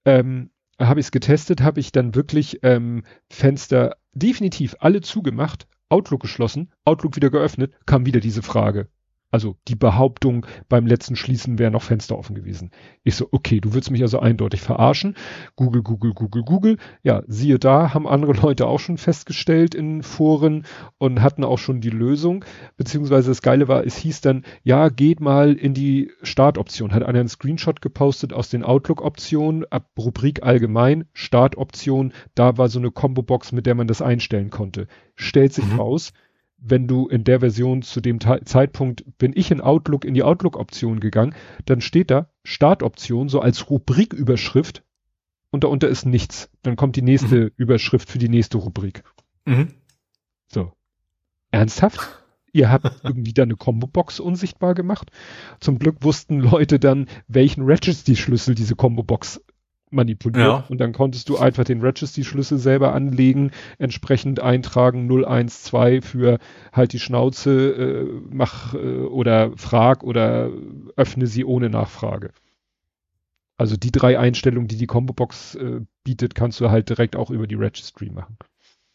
ähm, 0.05 0.49
habe 0.79 0.99
ich 0.99 1.05
es 1.05 1.11
getestet, 1.11 1.61
habe 1.61 1.79
ich 1.79 1.91
dann 1.91 2.15
wirklich 2.15 2.59
ähm, 2.63 3.03
Fenster 3.29 3.95
definitiv 4.13 4.75
alle 4.79 5.01
zugemacht, 5.01 5.67
Outlook 5.89 6.21
geschlossen, 6.21 6.71
Outlook 6.83 7.15
wieder 7.15 7.29
geöffnet, 7.29 7.73
kam 7.85 8.07
wieder 8.07 8.19
diese 8.19 8.41
Frage. 8.41 8.89
Also 9.31 9.57
die 9.67 9.75
Behauptung, 9.75 10.45
beim 10.69 10.87
letzten 10.87 11.15
Schließen 11.17 11.59
wären 11.59 11.73
noch 11.73 11.81
Fenster 11.81 12.17
offen 12.17 12.35
gewesen. 12.35 12.71
Ich 13.03 13.15
so, 13.15 13.27
okay, 13.31 13.59
du 13.59 13.73
willst 13.73 13.91
mich 13.91 14.01
also 14.01 14.19
eindeutig 14.19 14.61
verarschen. 14.61 15.15
Google, 15.57 15.83
Google, 15.83 16.13
Google, 16.13 16.43
Google. 16.43 16.77
Ja, 17.03 17.21
siehe 17.27 17.59
da, 17.59 17.93
haben 17.93 18.07
andere 18.07 18.31
Leute 18.41 18.65
auch 18.67 18.79
schon 18.79 18.97
festgestellt 18.97 19.75
in 19.75 20.03
Foren 20.03 20.65
und 20.97 21.21
hatten 21.21 21.43
auch 21.43 21.57
schon 21.57 21.81
die 21.81 21.89
Lösung. 21.89 22.45
Beziehungsweise 22.77 23.29
das 23.31 23.41
Geile 23.41 23.67
war, 23.67 23.85
es 23.85 23.97
hieß 23.97 24.21
dann, 24.21 24.45
ja, 24.63 24.87
geht 24.89 25.19
mal 25.19 25.53
in 25.53 25.73
die 25.73 26.11
Startoption. 26.21 26.93
Hat 26.93 27.03
einer 27.03 27.19
einen 27.19 27.27
Screenshot 27.27 27.81
gepostet 27.81 28.31
aus 28.31 28.49
den 28.49 28.63
Outlook-Optionen, 28.63 29.65
ab 29.69 29.89
Rubrik 29.97 30.43
allgemein, 30.43 31.05
Startoption. 31.13 32.13
Da 32.35 32.57
war 32.57 32.69
so 32.69 32.79
eine 32.79 32.91
Combo-Box, 32.91 33.51
mit 33.51 33.65
der 33.65 33.75
man 33.75 33.87
das 33.87 34.01
einstellen 34.01 34.49
konnte. 34.49 34.87
Stellt 35.15 35.53
sich 35.53 35.65
Mhm. 35.65 35.79
raus, 35.79 36.13
wenn 36.57 36.87
du 36.87 37.07
in 37.07 37.23
der 37.23 37.39
Version 37.41 37.81
zu 37.81 38.01
dem 38.01 38.19
Te 38.19 38.41
Zeitpunkt 38.45 39.05
bin 39.17 39.33
ich 39.35 39.51
in 39.51 39.61
Outlook 39.61 40.05
in 40.05 40.13
die 40.13 40.23
Outlook-Option 40.23 40.99
gegangen, 40.99 41.35
dann 41.65 41.81
steht 41.81 42.11
da 42.11 42.29
Startoption 42.43 43.29
so 43.29 43.39
als 43.39 43.69
Rubriküberschrift 43.69 44.83
und 45.51 45.63
darunter 45.63 45.87
ist 45.87 46.05
nichts. 46.05 46.49
Dann 46.63 46.75
kommt 46.75 46.95
die 46.95 47.01
nächste 47.01 47.51
Überschrift 47.55 48.09
für 48.09 48.19
die 48.19 48.29
nächste 48.29 48.57
Rubrik. 48.57 49.03
Mhm. 49.45 49.73
So. 50.47 50.73
Ernsthaft? 51.51 52.23
Ihr 52.51 52.71
habt 52.71 52.91
irgendwie 53.03 53.33
da 53.33 53.43
eine 53.43 53.55
Combo-Box 53.55 54.19
unsichtbar 54.19 54.73
gemacht? 54.73 55.11
Zum 55.59 55.79
Glück 55.79 56.03
wussten 56.03 56.39
Leute 56.39 56.79
dann, 56.79 57.07
welchen 57.27 57.63
Registry-Schlüssel 57.63 58.55
diese 58.55 58.75
Combo-Box 58.75 59.43
manipuliert. 59.91 60.47
Ja. 60.47 60.65
Und 60.67 60.79
dann 60.79 60.93
konntest 60.93 61.29
du 61.29 61.37
einfach 61.37 61.63
den 61.63 61.81
Registry-Schlüssel 61.81 62.57
selber 62.57 62.93
anlegen, 62.93 63.51
entsprechend 63.77 64.39
eintragen 64.39 65.07
012 65.09 66.05
für 66.05 66.39
halt 66.71 66.93
die 66.93 66.99
Schnauze, 66.99 67.71
äh, 67.71 68.21
mach 68.29 68.73
äh, 68.73 68.77
oder 68.77 69.51
frag 69.57 70.03
oder 70.03 70.49
öffne 70.95 71.27
sie 71.27 71.45
ohne 71.45 71.69
Nachfrage. 71.69 72.31
Also 73.57 73.77
die 73.77 73.91
drei 73.91 74.19
Einstellungen, 74.19 74.67
die 74.67 74.77
die 74.77 74.87
Combo-Box 74.87 75.55
äh, 75.55 75.81
bietet, 76.03 76.35
kannst 76.35 76.59
du 76.59 76.69
halt 76.69 76.89
direkt 76.89 77.15
auch 77.15 77.31
über 77.31 77.47
die 77.47 77.55
Registry 77.55 78.09
machen. 78.09 78.37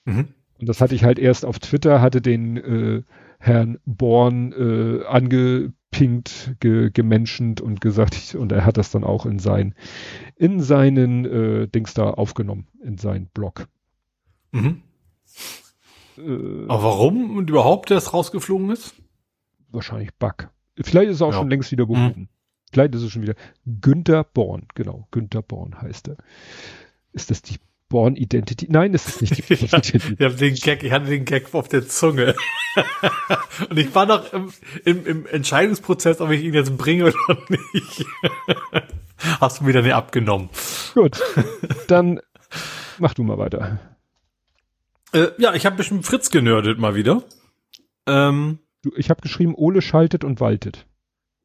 Mhm. 0.04 0.28
Und 0.58 0.68
das 0.68 0.82
hatte 0.82 0.94
ich 0.94 1.04
halt 1.04 1.18
erst 1.18 1.46
auf 1.46 1.58
Twitter, 1.58 2.02
hatte 2.02 2.20
den 2.20 2.56
äh, 2.58 3.02
Herrn 3.38 3.78
Born 3.86 4.52
äh, 4.52 5.06
angepinkt, 5.90 6.56
ge, 6.60 6.90
gemenschent 6.90 7.60
und 7.60 7.80
gesagt, 7.80 8.14
ich, 8.14 8.36
und 8.36 8.52
er 8.52 8.64
hat 8.64 8.76
das 8.76 8.90
dann 8.90 9.04
auch 9.04 9.26
in 9.26 9.38
sein, 9.38 9.74
in 10.36 10.60
seinen 10.60 11.24
äh, 11.24 11.68
Dings 11.68 11.94
da 11.94 12.10
aufgenommen, 12.10 12.66
in 12.82 12.98
seinen 12.98 13.26
Blog. 13.26 13.68
Mhm. 14.52 14.82
Äh, 16.18 16.66
Aber 16.68 16.82
warum 16.82 17.36
und 17.36 17.50
überhaupt 17.50 17.90
das 17.90 18.12
rausgeflogen 18.12 18.70
ist? 18.70 18.94
Wahrscheinlich 19.70 20.14
Bug. 20.14 20.50
Vielleicht 20.80 21.10
ist 21.10 21.20
er 21.20 21.28
auch 21.28 21.32
ja. 21.32 21.38
schon 21.38 21.50
längst 21.50 21.70
wieder 21.70 21.86
behoben. 21.86 22.22
Mhm. 22.22 22.28
Vielleicht 22.72 22.94
ist 22.94 23.02
es 23.02 23.10
schon 23.10 23.22
wieder 23.22 23.34
Günther 23.80 24.24
Born, 24.24 24.66
genau. 24.74 25.08
Günther 25.10 25.42
Born 25.42 25.80
heißt 25.80 26.08
er. 26.08 26.16
Ist 27.12 27.30
das 27.30 27.42
die 27.42 27.58
Born 27.90 28.16
Identity? 28.16 28.68
Nein, 28.70 28.92
das 28.92 29.06
ist 29.06 29.20
nicht 29.20 29.36
die 29.36 29.42
Born 29.42 29.60
Identity. 29.64 30.16
ich, 30.18 30.36
den 30.36 30.54
Gag, 30.54 30.82
ich 30.82 30.92
hatte 30.92 31.06
den 31.06 31.26
Gag 31.26 31.52
auf 31.52 31.68
der 31.68 31.86
Zunge. 31.86 32.34
Und 33.68 33.76
ich 33.76 33.94
war 33.94 34.06
noch 34.06 34.32
im, 34.32 34.50
im, 34.84 35.06
im 35.06 35.26
Entscheidungsprozess, 35.26 36.20
ob 36.20 36.30
ich 36.30 36.42
ihn 36.42 36.54
jetzt 36.54 36.78
bringe 36.78 37.04
oder 37.04 37.16
nicht. 37.48 38.06
Hast 39.40 39.60
du 39.60 39.64
mir 39.64 39.74
dann 39.74 39.84
nicht 39.84 39.94
abgenommen. 39.94 40.48
Gut. 40.94 41.20
Dann 41.88 42.20
mach 42.98 43.12
du 43.12 43.24
mal 43.24 43.36
weiter. 43.36 43.80
Äh, 45.12 45.28
ja, 45.38 45.52
ich 45.54 45.66
habe 45.66 45.76
bestimmt 45.76 46.06
Fritz 46.06 46.30
genördet 46.30 46.78
mal 46.78 46.94
wieder. 46.94 47.24
Ähm, 48.06 48.60
ich 48.96 49.10
habe 49.10 49.20
geschrieben, 49.20 49.54
Ole 49.56 49.82
schaltet 49.82 50.24
und 50.24 50.40
waltet. 50.40 50.86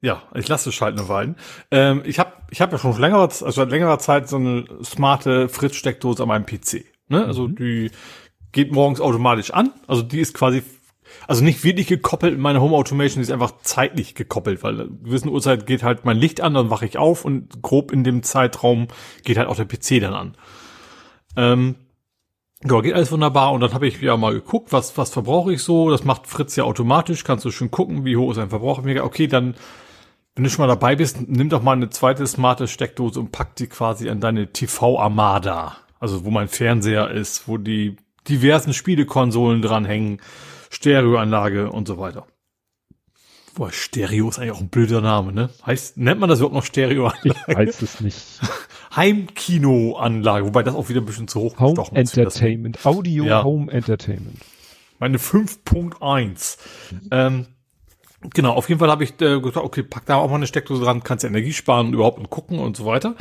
Ja, 0.05 0.21
ich 0.35 0.47
lasse 0.47 0.69
es 0.69 0.75
schalten 0.75 0.99
und 0.99 1.09
walten. 1.09 1.35
Ähm, 1.71 2.03
ich 2.05 2.19
habe 2.19 2.31
ich 2.51 2.61
hab 2.61 2.71
ja 2.71 2.77
schon 2.77 2.95
längerer, 2.99 3.23
also 3.23 3.49
seit 3.49 3.71
längerer 3.71 3.97
Zeit 3.97 4.29
so 4.29 4.35
eine 4.35 4.63
smarte 4.83 5.49
Fritz-Steckdose 5.49 6.21
an 6.21 6.29
meinem 6.29 6.45
PC. 6.45 6.85
Ne? 7.07 7.25
Also 7.25 7.47
mhm. 7.47 7.55
die 7.55 7.91
geht 8.51 8.71
morgens 8.71 9.01
automatisch 9.01 9.49
an. 9.49 9.71
Also 9.87 10.03
die 10.03 10.19
ist 10.19 10.35
quasi, 10.35 10.61
also 11.27 11.43
nicht 11.43 11.63
wirklich 11.63 11.87
gekoppelt 11.87 12.35
in 12.35 12.39
meine 12.39 12.61
Home 12.61 12.75
Automation, 12.75 13.19
die 13.19 13.23
ist 13.23 13.31
einfach 13.31 13.55
zeitlich 13.63 14.13
gekoppelt, 14.13 14.61
weil 14.61 14.79
in 14.79 15.03
gewissen 15.05 15.29
Uhrzeit 15.29 15.65
geht 15.65 15.81
halt 15.81 16.05
mein 16.05 16.17
Licht 16.17 16.39
an, 16.39 16.53
dann 16.53 16.69
wache 16.69 16.85
ich 16.85 16.99
auf 16.99 17.25
und 17.25 17.63
grob 17.63 17.91
in 17.91 18.03
dem 18.03 18.21
Zeitraum 18.21 18.89
geht 19.23 19.39
halt 19.39 19.47
auch 19.47 19.55
der 19.55 19.65
PC 19.65 20.01
dann 20.01 20.13
an. 20.13 20.37
Ähm, 21.35 21.75
ja, 22.63 22.79
geht 22.81 22.93
alles 22.93 23.11
wunderbar. 23.11 23.53
Und 23.53 23.61
dann 23.61 23.73
habe 23.73 23.87
ich 23.87 23.99
ja 24.01 24.15
mal 24.17 24.33
geguckt, 24.33 24.71
was, 24.71 24.99
was 24.99 25.09
verbrauche 25.09 25.51
ich 25.51 25.63
so. 25.63 25.89
Das 25.89 26.03
macht 26.03 26.27
Fritz 26.27 26.55
ja 26.55 26.63
automatisch. 26.63 27.23
Kannst 27.23 27.43
du 27.43 27.49
schon 27.49 27.71
gucken, 27.71 28.05
wie 28.05 28.17
hoch 28.17 28.31
ist 28.31 28.37
ein 28.37 28.49
Verbrauch. 28.49 28.83
Okay, 29.01 29.25
dann 29.25 29.55
wenn 30.35 30.43
du 30.43 30.49
schon 30.49 30.67
mal 30.67 30.73
dabei 30.73 30.95
bist, 30.95 31.27
nimm 31.27 31.49
doch 31.49 31.63
mal 31.63 31.71
eine 31.71 31.89
zweite 31.89 32.27
smarte 32.27 32.67
Steckdose 32.67 33.19
und 33.19 33.31
pack 33.31 33.55
die 33.55 33.67
quasi 33.67 34.09
an 34.09 34.19
deine 34.19 34.51
TV-Armada. 34.51 35.77
Also 35.99 36.25
wo 36.25 36.29
mein 36.29 36.49
Fernseher 36.49 37.09
ist, 37.09 37.47
wo 37.47 37.57
die 37.57 37.95
diversen 38.27 38.73
Spielekonsolen 38.73 39.61
dranhängen, 39.61 40.19
Stereoanlage 40.69 41.71
und 41.71 41.87
so 41.87 41.97
weiter. 41.97 42.27
Boah, 43.55 43.71
Stereo 43.71 44.27
ist 44.27 44.37
eigentlich 44.37 44.51
auch 44.51 44.59
ein 44.59 44.67
blöder 44.67 44.99
Name, 44.99 45.31
ne? 45.31 45.49
Heißt, 45.65 45.95
nennt 45.95 46.19
man 46.19 46.29
das 46.29 46.39
überhaupt 46.39 46.55
noch 46.55 46.65
Stereoanlage? 46.65 47.35
Ich 47.47 47.55
weiß 47.55 47.81
es 47.81 48.01
nicht. 48.01 48.41
Heimkinoanlage, 48.95 50.45
wobei 50.45 50.63
das 50.63 50.75
auch 50.75 50.89
wieder 50.89 50.99
ein 50.99 51.05
bisschen 51.05 51.29
zu 51.29 51.39
hoch 51.39 51.59
Home 51.59 51.81
Entertainment, 51.93 52.85
Audio 52.85 53.23
ja. 53.23 53.43
Home 53.43 53.71
Entertainment. 53.71 54.39
Meine 54.99 55.17
5.1. 55.17 56.57
Ähm, 57.11 57.47
Genau, 58.33 58.53
auf 58.53 58.69
jeden 58.69 58.79
Fall 58.79 58.89
habe 58.89 59.03
ich 59.03 59.11
äh, 59.21 59.39
gesagt, 59.39 59.57
okay, 59.57 59.83
pack 59.83 60.05
da 60.05 60.15
auch 60.15 60.29
mal 60.29 60.35
eine 60.35 60.47
Steckdose 60.47 60.83
dran, 60.83 61.03
kannst 61.03 61.23
Energie 61.23 61.53
sparen 61.53 61.87
und 61.87 61.93
überhaupt 61.93 62.29
gucken 62.29 62.59
und 62.59 62.77
so 62.77 62.85
weiter. 62.85 63.15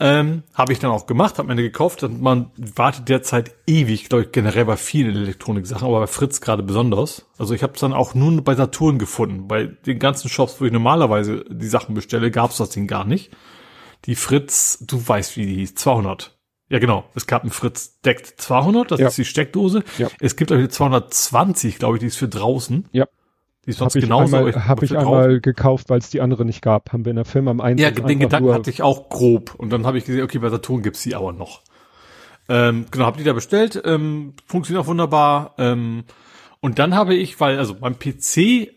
Ähm, 0.00 0.44
habe 0.54 0.72
ich 0.72 0.78
dann 0.78 0.92
auch 0.92 1.06
gemacht, 1.06 1.38
habe 1.38 1.48
mir 1.48 1.52
eine 1.52 1.62
gekauft. 1.62 2.02
Und 2.04 2.22
man 2.22 2.50
wartet 2.56 3.08
derzeit 3.08 3.54
ewig, 3.66 4.08
glaube 4.08 4.24
ich, 4.24 4.32
generell 4.32 4.64
bei 4.64 4.76
vielen 4.76 5.16
Elektronik-Sachen, 5.16 5.86
aber 5.86 6.00
bei 6.00 6.06
Fritz 6.06 6.40
gerade 6.40 6.62
besonders. 6.62 7.26
Also 7.36 7.54
ich 7.54 7.62
habe 7.62 7.74
es 7.74 7.80
dann 7.80 7.92
auch 7.92 8.14
nur 8.14 8.42
bei 8.42 8.54
Saturn 8.54 8.98
gefunden. 8.98 9.48
Bei 9.48 9.64
den 9.66 9.98
ganzen 9.98 10.28
Shops, 10.28 10.60
wo 10.60 10.64
ich 10.66 10.72
normalerweise 10.72 11.44
die 11.50 11.66
Sachen 11.66 11.94
bestelle, 11.94 12.30
gab 12.30 12.52
es 12.52 12.58
das 12.58 12.70
Ding 12.70 12.86
gar 12.86 13.04
nicht. 13.04 13.32
Die 14.04 14.14
Fritz, 14.14 14.78
du 14.86 15.06
weißt, 15.06 15.36
wie 15.36 15.46
die 15.46 15.56
hieß, 15.56 15.74
200. 15.74 16.38
Ja, 16.70 16.78
genau. 16.78 17.04
Es 17.14 17.26
gab 17.26 17.42
einen 17.42 17.50
Fritz 17.50 18.00
Deckt 18.02 18.40
200, 18.40 18.90
das 18.90 19.00
ja. 19.00 19.08
ist 19.08 19.18
die 19.18 19.24
Steckdose. 19.24 19.82
Ja. 19.96 20.08
Es 20.20 20.36
gibt 20.36 20.52
auch 20.52 20.56
die 20.56 20.68
220, 20.68 21.78
glaube 21.78 21.96
ich, 21.96 22.00
die 22.00 22.06
ist 22.06 22.16
für 22.16 22.28
draußen. 22.28 22.88
Ja. 22.92 23.06
Die 23.68 23.72
sonst 23.72 23.96
hab 23.96 24.00
genauso. 24.00 24.38
Habe 24.38 24.66
hab 24.66 24.82
ich 24.82 24.96
einmal 24.96 25.40
gekauft, 25.40 25.90
weil 25.90 25.98
es 25.98 26.08
die 26.08 26.22
andere 26.22 26.46
nicht 26.46 26.62
gab. 26.62 26.90
Haben 26.90 27.04
wir 27.04 27.10
in 27.10 27.16
der 27.16 27.26
Firma 27.26 27.50
am 27.50 27.60
Einsatz. 27.60 27.98
Ja, 27.98 28.02
den 28.02 28.18
Gedanken 28.18 28.54
hatte 28.54 28.70
ich 28.70 28.80
auch 28.80 29.10
grob. 29.10 29.54
Und 29.56 29.70
dann 29.70 29.84
habe 29.84 29.98
ich 29.98 30.06
gesehen, 30.06 30.22
okay, 30.22 30.38
bei 30.38 30.48
Saturn 30.48 30.80
gibt's 30.82 31.02
die 31.02 31.14
aber 31.14 31.34
noch. 31.34 31.60
Ähm, 32.48 32.86
genau, 32.90 33.04
habe 33.04 33.18
die 33.18 33.24
da 33.24 33.34
bestellt. 33.34 33.78
Ähm, 33.84 34.32
funktioniert 34.46 34.82
auch 34.82 34.88
wunderbar. 34.88 35.54
Ähm, 35.58 36.04
und 36.60 36.78
dann 36.78 36.94
habe 36.94 37.14
ich, 37.14 37.38
weil, 37.40 37.58
also 37.58 37.74
beim 37.74 37.98
PC 37.98 38.70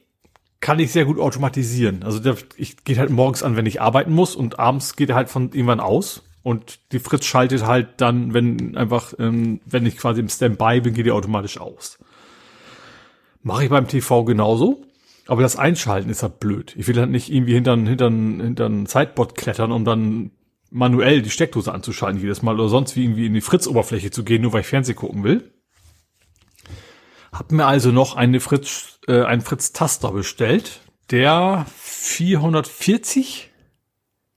kann 0.60 0.78
ich 0.78 0.92
sehr 0.92 1.06
gut 1.06 1.20
automatisieren. 1.20 2.04
Also 2.04 2.20
der, 2.20 2.36
ich 2.58 2.84
geht 2.84 2.98
halt 2.98 3.12
morgens 3.12 3.44
an, 3.44 3.56
wenn 3.56 3.66
ich 3.68 3.80
arbeiten 3.80 4.12
muss 4.12 4.36
und 4.36 4.60
abends 4.60 4.98
geht 4.98 5.08
er 5.12 5.16
halt 5.16 5.30
von 5.30 5.54
irgendwann 5.54 5.80
aus. 5.80 6.22
Und 6.44 6.80
die 6.92 7.00
Fritz 7.00 7.24
schaltet 7.24 7.66
halt 7.66 8.02
dann, 8.02 8.34
wenn 8.34 8.76
einfach, 8.76 9.14
ähm, 9.20 9.62
wenn 9.66 9.86
ich 9.86 9.96
quasi 9.96 10.20
im 10.20 10.28
Standby 10.28 10.82
bin, 10.82 10.94
geht 10.94 11.06
die 11.06 11.12
automatisch 11.12 11.62
aus. 11.62 11.98
Mache 13.44 13.64
ich 13.64 13.70
beim 13.70 13.88
TV 13.88 14.24
genauso. 14.24 14.84
Aber 15.28 15.42
das 15.42 15.56
Einschalten 15.56 16.10
ist 16.10 16.24
halt 16.24 16.40
blöd. 16.40 16.74
Ich 16.78 16.88
will 16.88 16.98
halt 17.00 17.12
nicht 17.12 17.32
irgendwie 17.32 17.54
hinter, 17.54 17.78
hinter, 17.78 18.10
hinter 18.10 18.66
ein 18.66 18.86
Sideboard 18.86 19.36
klettern, 19.36 19.72
um 19.72 19.86
dann 19.86 20.32
manuell 20.72 21.22
die 21.22 21.30
Steckdose 21.30 21.72
anzuschalten 21.72 22.20
jedes 22.20 22.42
Mal 22.42 22.56
oder 22.56 22.70
sonst 22.70 22.96
wie 22.96 23.04
irgendwie 23.04 23.28
in 23.28 23.34
die 23.34 23.42
Fritz-Oberfläche 23.42 24.10
zu 24.10 24.24
gehen, 24.24 24.42
nur 24.42 24.54
weil 24.54 24.62
ich 24.62 24.68
Fernsehen 24.68 24.96
gucken 24.96 25.24
will. 25.24 25.54
Hab 27.32 27.52
mir 27.52 27.66
also 27.66 27.92
noch 27.92 28.16
eine 28.16 28.40
Fritz, 28.40 29.00
äh, 29.08 29.22
einen 29.22 29.42
Fritz-Taster 29.42 30.12
bestellt, 30.12 30.82
der 31.12 31.66
440 31.78 33.52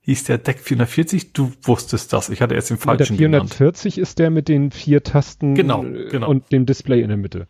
hieß 0.01 0.23
der 0.25 0.37
Deck 0.37 0.59
440. 0.59 1.33
Du 1.33 1.51
wusstest 1.63 2.13
das. 2.13 2.29
Ich 2.29 2.41
hatte 2.41 2.53
erst 2.53 2.69
den 2.69 2.77
falschen. 2.77 3.17
Der 3.17 3.29
440 3.29 3.95
genannt. 3.95 4.07
ist 4.07 4.19
der 4.19 4.29
mit 4.29 4.47
den 4.47 4.71
vier 4.71 5.01
Tasten 5.03 5.55
genau, 5.55 5.81
genau. 5.81 6.29
und 6.29 6.51
dem 6.51 6.65
Display 6.65 7.01
in 7.01 7.07
der 7.07 7.17
Mitte. 7.17 7.47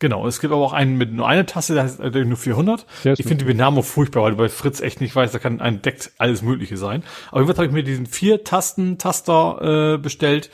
Genau, 0.00 0.28
es 0.28 0.40
gibt 0.40 0.52
aber 0.52 0.64
auch 0.64 0.72
einen 0.72 0.96
mit 0.96 1.12
nur 1.12 1.26
einer 1.26 1.44
Taste, 1.44 1.74
der 1.74 1.82
heißt 1.82 2.00
nur 2.00 2.36
400. 2.36 2.86
Ich 3.04 3.22
finde 3.24 3.44
die 3.44 3.44
Benamung 3.44 3.82
furchtbar, 3.82 4.22
weil 4.22 4.30
du 4.32 4.36
bei 4.36 4.48
Fritz 4.48 4.80
echt 4.80 5.00
nicht 5.00 5.14
weißt, 5.14 5.34
da 5.34 5.40
kann 5.40 5.60
ein 5.60 5.82
deckt 5.82 6.12
alles 6.18 6.42
Mögliche 6.42 6.76
sein. 6.76 7.02
Aber 7.30 7.40
jedenfalls 7.40 7.58
habe 7.58 7.66
ich 7.66 7.72
mir 7.72 7.82
diesen 7.82 8.06
vier 8.06 8.44
Tasten 8.44 8.98
Taster 8.98 9.94
äh, 9.94 9.98
bestellt, 9.98 10.50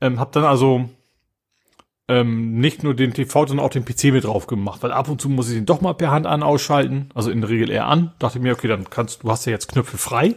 ähm, 0.00 0.18
habe 0.18 0.30
dann 0.32 0.44
also 0.44 0.88
ähm, 2.08 2.58
nicht 2.60 2.82
nur 2.82 2.94
den 2.94 3.12
TV, 3.12 3.46
sondern 3.46 3.66
auch 3.66 3.70
den 3.70 3.84
PC 3.84 4.04
mit 4.04 4.24
drauf 4.24 4.46
gemacht, 4.46 4.82
weil 4.82 4.92
ab 4.92 5.10
und 5.10 5.20
zu 5.20 5.28
muss 5.28 5.50
ich 5.50 5.56
den 5.56 5.66
doch 5.66 5.82
mal 5.82 5.92
per 5.92 6.10
Hand 6.10 6.26
an 6.26 6.42
ausschalten, 6.42 7.10
also 7.14 7.30
in 7.30 7.42
der 7.42 7.50
Regel 7.50 7.70
eher 7.70 7.88
an. 7.88 8.14
Dachte 8.18 8.40
mir, 8.40 8.54
okay, 8.54 8.68
dann 8.68 8.88
kannst 8.88 9.22
du 9.22 9.30
hast 9.30 9.44
ja 9.44 9.52
jetzt 9.52 9.70
Knöpfe 9.70 9.98
frei. 9.98 10.34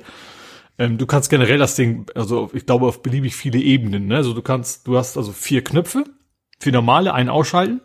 Ähm, 0.78 0.98
du 0.98 1.06
kannst 1.06 1.30
generell 1.30 1.58
das 1.58 1.76
Ding, 1.76 2.08
also 2.16 2.50
ich 2.52 2.66
glaube 2.66 2.88
auf 2.88 3.02
beliebig 3.02 3.34
viele 3.34 3.60
Ebenen, 3.60 4.08
ne? 4.08 4.18
Also 4.18 4.34
du 4.34 4.42
kannst, 4.42 4.88
du 4.88 4.98
hast 4.98 5.16
also 5.16 5.32
vier 5.32 5.64
Knöpfe, 5.64 6.04
vier 6.60 6.74
normale, 6.74 7.14
einen 7.14 7.30
ausschalten 7.30 7.80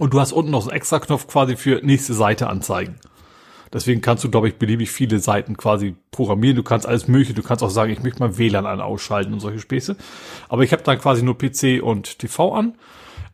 und 0.00 0.14
du 0.14 0.20
hast 0.20 0.32
unten 0.32 0.50
noch 0.50 0.62
so 0.62 0.70
einen 0.70 0.78
extra 0.78 0.98
Knopf 0.98 1.26
quasi 1.26 1.56
für 1.56 1.80
nächste 1.84 2.14
Seite 2.14 2.48
anzeigen. 2.48 2.98
Deswegen 3.72 4.00
kannst 4.00 4.24
du, 4.24 4.30
glaube 4.30 4.48
ich, 4.48 4.56
beliebig 4.56 4.90
viele 4.90 5.20
Seiten 5.20 5.58
quasi 5.58 5.94
programmieren. 6.10 6.56
Du 6.56 6.62
kannst 6.62 6.86
alles 6.86 7.06
mögliche. 7.06 7.34
Du 7.34 7.42
kannst 7.42 7.62
auch 7.62 7.70
sagen, 7.70 7.92
ich 7.92 8.02
möchte 8.02 8.18
mal 8.18 8.38
WLAN 8.38 8.66
an 8.66 8.80
ausschalten 8.80 9.32
und 9.32 9.40
solche 9.40 9.60
Späße. 9.60 9.96
Aber 10.48 10.64
ich 10.64 10.72
habe 10.72 10.82
dann 10.82 10.98
quasi 10.98 11.22
nur 11.22 11.36
PC 11.36 11.82
und 11.82 12.18
TV 12.18 12.54
an. 12.54 12.78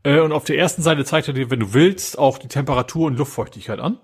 Äh, 0.02 0.18
und 0.20 0.32
auf 0.32 0.44
der 0.44 0.58
ersten 0.58 0.82
Seite 0.82 1.04
zeigt 1.04 1.28
er 1.28 1.34
dir, 1.34 1.50
wenn 1.50 1.60
du 1.60 1.72
willst, 1.72 2.18
auch 2.18 2.36
die 2.36 2.48
Temperatur 2.48 3.06
und 3.06 3.16
Luftfeuchtigkeit 3.16 3.78
an. 3.78 3.98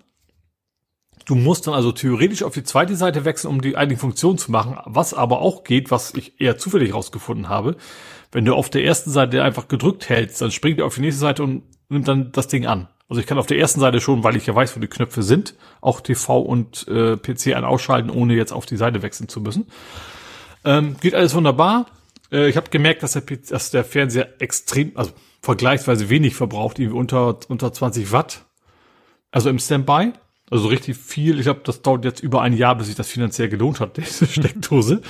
Du 1.26 1.34
musst 1.34 1.66
dann 1.66 1.74
also 1.74 1.92
theoretisch 1.92 2.44
auf 2.44 2.54
die 2.54 2.64
zweite 2.64 2.96
Seite 2.96 3.24
wechseln, 3.24 3.50
um 3.50 3.60
die 3.60 3.76
eigentliche 3.76 4.00
Funktion 4.00 4.38
zu 4.38 4.50
machen. 4.52 4.78
Was 4.84 5.14
aber 5.14 5.40
auch 5.40 5.64
geht, 5.64 5.90
was 5.90 6.14
ich 6.14 6.40
eher 6.40 6.58
zufällig 6.58 6.94
rausgefunden 6.94 7.48
habe, 7.48 7.76
wenn 8.32 8.44
du 8.44 8.54
auf 8.54 8.70
der 8.70 8.84
ersten 8.84 9.10
Seite 9.10 9.42
einfach 9.42 9.68
gedrückt 9.68 10.08
hältst, 10.08 10.40
dann 10.40 10.50
springt 10.50 10.78
er 10.78 10.86
auf 10.86 10.94
die 10.96 11.02
nächste 11.02 11.20
Seite 11.20 11.42
und 11.42 11.62
nimmt 11.88 12.08
dann 12.08 12.32
das 12.32 12.48
Ding 12.48 12.66
an. 12.66 12.88
Also 13.08 13.20
ich 13.20 13.26
kann 13.26 13.38
auf 13.38 13.46
der 13.46 13.58
ersten 13.58 13.78
Seite 13.78 14.00
schon, 14.00 14.24
weil 14.24 14.36
ich 14.36 14.46
ja 14.46 14.54
weiß, 14.54 14.74
wo 14.74 14.80
die 14.80 14.88
Knöpfe 14.88 15.22
sind, 15.22 15.54
auch 15.82 16.00
TV 16.00 16.40
und 16.40 16.88
äh, 16.88 17.18
PC 17.18 17.48
ein 17.54 17.64
ausschalten, 17.64 18.08
ohne 18.08 18.34
jetzt 18.34 18.52
auf 18.52 18.64
die 18.64 18.78
Seite 18.78 19.02
wechseln 19.02 19.28
zu 19.28 19.42
müssen. 19.42 19.66
Ähm, 20.64 20.96
geht 20.98 21.14
alles 21.14 21.34
wunderbar. 21.34 21.86
Äh, 22.32 22.48
ich 22.48 22.56
habe 22.56 22.70
gemerkt, 22.70 23.02
dass 23.02 23.12
der, 23.12 23.22
dass 23.22 23.70
der 23.70 23.84
Fernseher 23.84 24.40
extrem, 24.40 24.92
also 24.94 25.12
vergleichsweise 25.42 26.08
wenig 26.08 26.34
verbraucht, 26.34 26.78
irgendwie 26.78 26.98
unter, 26.98 27.38
unter 27.48 27.70
20 27.70 28.12
Watt. 28.12 28.46
Also 29.30 29.50
im 29.50 29.58
Standby. 29.58 30.12
Also 30.50 30.68
richtig 30.68 30.96
viel. 30.96 31.38
Ich 31.38 31.44
glaube, 31.44 31.60
das 31.64 31.82
dauert 31.82 32.04
jetzt 32.04 32.22
über 32.22 32.42
ein 32.42 32.54
Jahr, 32.54 32.76
bis 32.76 32.86
sich 32.86 32.96
das 32.96 33.08
finanziell 33.08 33.48
gelohnt 33.48 33.80
hat, 33.80 33.96
diese 33.98 34.26
Steckdose. 34.26 35.02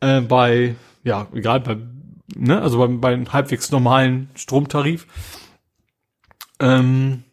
äh, 0.00 0.20
bei, 0.20 0.74
ja, 1.04 1.28
egal, 1.32 1.60
bei, 1.60 1.76
ne, 2.34 2.60
also 2.60 2.78
beim, 2.78 3.00
beim 3.00 3.32
halbwegs 3.32 3.70
normalen 3.70 4.30
Stromtarif. 4.34 5.06
Ähm, 6.60 7.24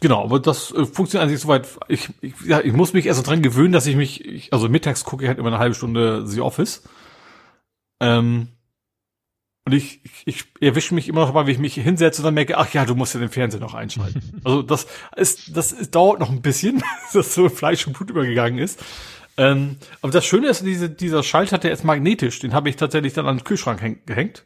genau, 0.00 0.24
aber 0.24 0.40
das 0.40 0.72
äh, 0.72 0.86
funktioniert 0.86 1.30
sich 1.30 1.40
soweit. 1.40 1.68
Ich, 1.88 2.08
ich, 2.20 2.34
ja, 2.44 2.60
ich 2.60 2.72
muss 2.72 2.92
mich 2.92 3.06
erst 3.06 3.26
dran 3.26 3.42
gewöhnen, 3.42 3.72
dass 3.72 3.86
ich 3.86 3.96
mich, 3.96 4.24
ich, 4.24 4.52
also 4.52 4.68
mittags 4.68 5.04
gucke 5.04 5.24
ich 5.24 5.28
halt 5.28 5.38
immer 5.38 5.48
eine 5.48 5.58
halbe 5.58 5.74
Stunde 5.74 6.26
The 6.26 6.40
Office. 6.40 6.82
Ähm, 8.00 8.48
Und 9.64 9.74
ich, 9.74 10.00
ich, 10.04 10.24
ich 10.26 10.44
erwische 10.60 10.92
mich 10.94 11.08
immer 11.08 11.20
noch 11.20 11.28
dabei, 11.28 11.46
wie 11.46 11.52
ich 11.52 11.58
mich 11.60 11.74
hinsetze 11.74 12.20
und 12.20 12.24
dann 12.24 12.34
merke, 12.34 12.58
ach 12.58 12.72
ja, 12.74 12.84
du 12.84 12.96
musst 12.96 13.14
ja 13.14 13.20
den 13.20 13.28
Fernseher 13.28 13.60
noch 13.60 13.74
einschalten. 13.74 14.40
also 14.44 14.62
das 14.62 14.88
ist, 15.14 15.56
das 15.56 15.70
ist, 15.70 15.94
dauert 15.94 16.18
noch 16.18 16.30
ein 16.30 16.42
bisschen, 16.42 16.82
dass 17.12 17.34
so 17.34 17.48
Fleisch 17.48 17.86
und 17.86 17.92
Blut 17.92 18.10
übergegangen 18.10 18.58
ist. 18.58 18.82
Ähm, 19.36 19.76
aber 20.02 20.12
das 20.12 20.26
Schöne 20.26 20.48
ist, 20.48 20.64
diese, 20.64 20.90
dieser 20.90 21.22
Schalter, 21.22 21.58
der 21.58 21.72
ist 21.72 21.84
magnetisch. 21.84 22.38
Den 22.40 22.52
habe 22.52 22.68
ich 22.68 22.76
tatsächlich 22.76 23.14
dann 23.14 23.26
an 23.26 23.38
den 23.38 23.44
Kühlschrank 23.44 24.06
gehängt. 24.06 24.44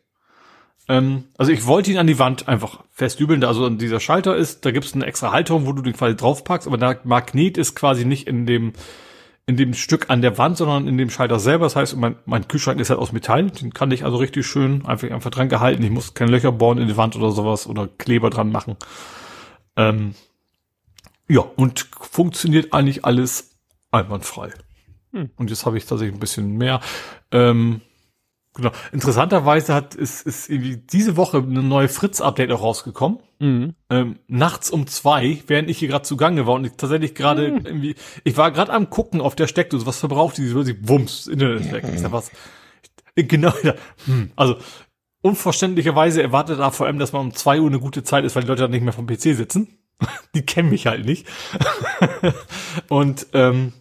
Ähm, 0.88 1.24
also 1.36 1.52
ich 1.52 1.66
wollte 1.66 1.90
ihn 1.90 1.98
an 1.98 2.06
die 2.06 2.18
Wand 2.18 2.48
einfach 2.48 2.84
festübeln. 2.92 3.42
Also 3.44 3.66
an 3.66 3.78
dieser 3.78 4.00
Schalter 4.00 4.36
ist, 4.36 4.64
da 4.64 4.70
gibt 4.70 4.86
es 4.86 4.94
eine 4.94 5.06
extra 5.06 5.32
Halterung, 5.32 5.66
wo 5.66 5.72
du 5.72 5.82
den 5.82 5.94
quasi 5.94 6.16
draufpackst, 6.16 6.68
aber 6.68 6.78
der 6.78 7.00
Magnet 7.04 7.58
ist 7.58 7.74
quasi 7.74 8.04
nicht 8.04 8.26
in 8.26 8.46
dem 8.46 8.72
in 9.48 9.56
dem 9.56 9.74
Stück 9.74 10.10
an 10.10 10.22
der 10.22 10.38
Wand, 10.38 10.56
sondern 10.56 10.88
in 10.88 10.98
dem 10.98 11.08
Schalter 11.08 11.38
selber. 11.38 11.66
Das 11.66 11.76
heißt, 11.76 11.96
mein, 11.96 12.16
mein 12.24 12.48
Kühlschrank 12.48 12.80
ist 12.80 12.90
halt 12.90 12.98
aus 12.98 13.12
Metall. 13.12 13.48
Den 13.48 13.72
kann 13.72 13.92
ich 13.92 14.04
also 14.04 14.16
richtig 14.16 14.44
schön 14.44 14.84
einfach, 14.84 15.08
einfach 15.08 15.30
dran 15.30 15.48
gehalten. 15.48 15.84
Ich 15.84 15.90
muss 15.90 16.14
keine 16.14 16.32
Löcher 16.32 16.50
bohren 16.50 16.78
in 16.78 16.88
die 16.88 16.96
Wand 16.96 17.14
oder 17.14 17.30
sowas 17.30 17.68
oder 17.68 17.86
Kleber 17.86 18.28
dran 18.28 18.50
machen. 18.50 18.76
Ähm, 19.76 20.16
ja, 21.28 21.42
und 21.42 21.88
funktioniert 22.00 22.72
eigentlich 22.72 23.04
alles 23.04 23.56
einwandfrei. 23.92 24.52
Hm. 25.16 25.30
Und 25.36 25.50
jetzt 25.50 25.64
habe 25.66 25.78
ich 25.78 25.86
tatsächlich 25.86 26.14
ein 26.14 26.20
bisschen 26.20 26.56
mehr. 26.56 26.80
Ähm, 27.32 27.80
Genau. 28.56 28.70
Interessanterweise 28.90 29.74
hat 29.74 29.94
ist, 29.94 30.26
ist 30.26 30.48
irgendwie 30.48 30.78
diese 30.78 31.16
Woche 31.16 31.38
eine 31.38 31.62
neue 31.62 31.88
Fritz-Update 31.88 32.50
auch 32.52 32.62
rausgekommen. 32.62 33.18
Mhm. 33.38 33.74
Ähm, 33.90 34.18
nachts 34.28 34.70
um 34.70 34.86
zwei, 34.86 35.42
während 35.46 35.68
ich 35.68 35.78
hier 35.78 35.88
gerade 35.88 36.04
zugange 36.04 36.46
war 36.46 36.54
und 36.54 36.64
ich 36.64 36.72
tatsächlich 36.72 37.14
gerade 37.14 37.50
mhm. 37.50 37.66
irgendwie, 37.66 37.94
ich 38.24 38.36
war 38.38 38.50
gerade 38.50 38.72
am 38.72 38.88
gucken 38.88 39.20
auf 39.20 39.36
der 39.36 39.46
Steckdose, 39.46 39.84
was 39.84 39.98
verbraucht 39.98 40.38
die, 40.38 40.46
sie 40.46 40.88
wumms, 40.88 41.26
Internet 41.26 41.70
weg. 41.70 41.84
Ich 41.92 42.00
sag, 42.00 42.12
was? 42.12 42.30
Genau, 43.14 43.52
ja, 43.62 43.74
hm, 44.06 44.30
also 44.36 44.56
unverständlicherweise 45.20 46.22
erwartet 46.22 46.60
AVM, 46.60 46.98
dass 46.98 47.12
man 47.12 47.22
um 47.22 47.34
zwei 47.34 47.60
Uhr 47.60 47.68
eine 47.68 47.80
gute 47.80 48.04
Zeit 48.04 48.24
ist, 48.24 48.36
weil 48.36 48.42
die 48.42 48.48
Leute 48.48 48.62
dann 48.62 48.70
nicht 48.70 48.84
mehr 48.84 48.92
vom 48.92 49.06
PC 49.06 49.34
sitzen. 49.34 49.78
die 50.34 50.42
kennen 50.42 50.70
mich 50.70 50.86
halt 50.86 51.04
nicht. 51.04 51.26
und 52.88 53.26
ähm, 53.32 53.72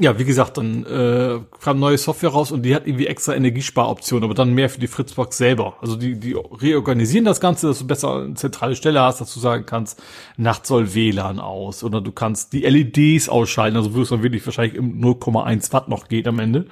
ja, 0.00 0.18
wie 0.18 0.24
gesagt, 0.24 0.56
dann 0.56 0.84
äh, 0.86 1.40
kam 1.60 1.78
neue 1.78 1.98
Software 1.98 2.30
raus 2.30 2.50
und 2.52 2.62
die 2.62 2.74
hat 2.74 2.86
irgendwie 2.86 3.06
extra 3.06 3.34
Energiesparoptionen, 3.34 4.24
aber 4.24 4.34
dann 4.34 4.54
mehr 4.54 4.70
für 4.70 4.80
die 4.80 4.86
Fritzbox 4.86 5.36
selber. 5.36 5.76
Also 5.82 5.94
die, 5.94 6.18
die 6.18 6.32
reorganisieren 6.32 7.26
das 7.26 7.40
Ganze, 7.40 7.68
dass 7.68 7.80
du 7.80 7.86
besser 7.86 8.22
eine 8.22 8.34
zentrale 8.34 8.74
Stelle 8.76 9.02
hast, 9.02 9.20
dass 9.20 9.32
du 9.34 9.40
sagen 9.40 9.66
kannst, 9.66 10.02
nachts 10.38 10.68
soll 10.68 10.94
WLAN 10.94 11.38
aus 11.38 11.84
oder 11.84 12.00
du 12.00 12.12
kannst 12.12 12.54
die 12.54 12.62
LEDs 12.62 13.28
ausschalten, 13.28 13.76
also 13.76 13.94
wo 13.94 14.00
es 14.00 14.08
dann 14.08 14.22
wirklich 14.22 14.44
wahrscheinlich 14.46 14.74
im 14.74 15.00
0,1 15.00 15.72
Watt 15.74 15.88
noch 15.88 16.08
geht 16.08 16.26
am 16.26 16.38
Ende. 16.38 16.66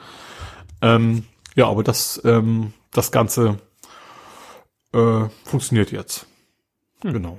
Ähm, 0.81 1.25
ja, 1.55 1.69
aber 1.69 1.83
das, 1.83 2.21
ähm, 2.25 2.73
das 2.93 3.13
Ganze 3.13 3.59
äh, 4.95 5.25
funktioniert 5.45 5.93
jetzt. 5.93 6.27
Hm. 7.03 7.13
Genau. 7.13 7.39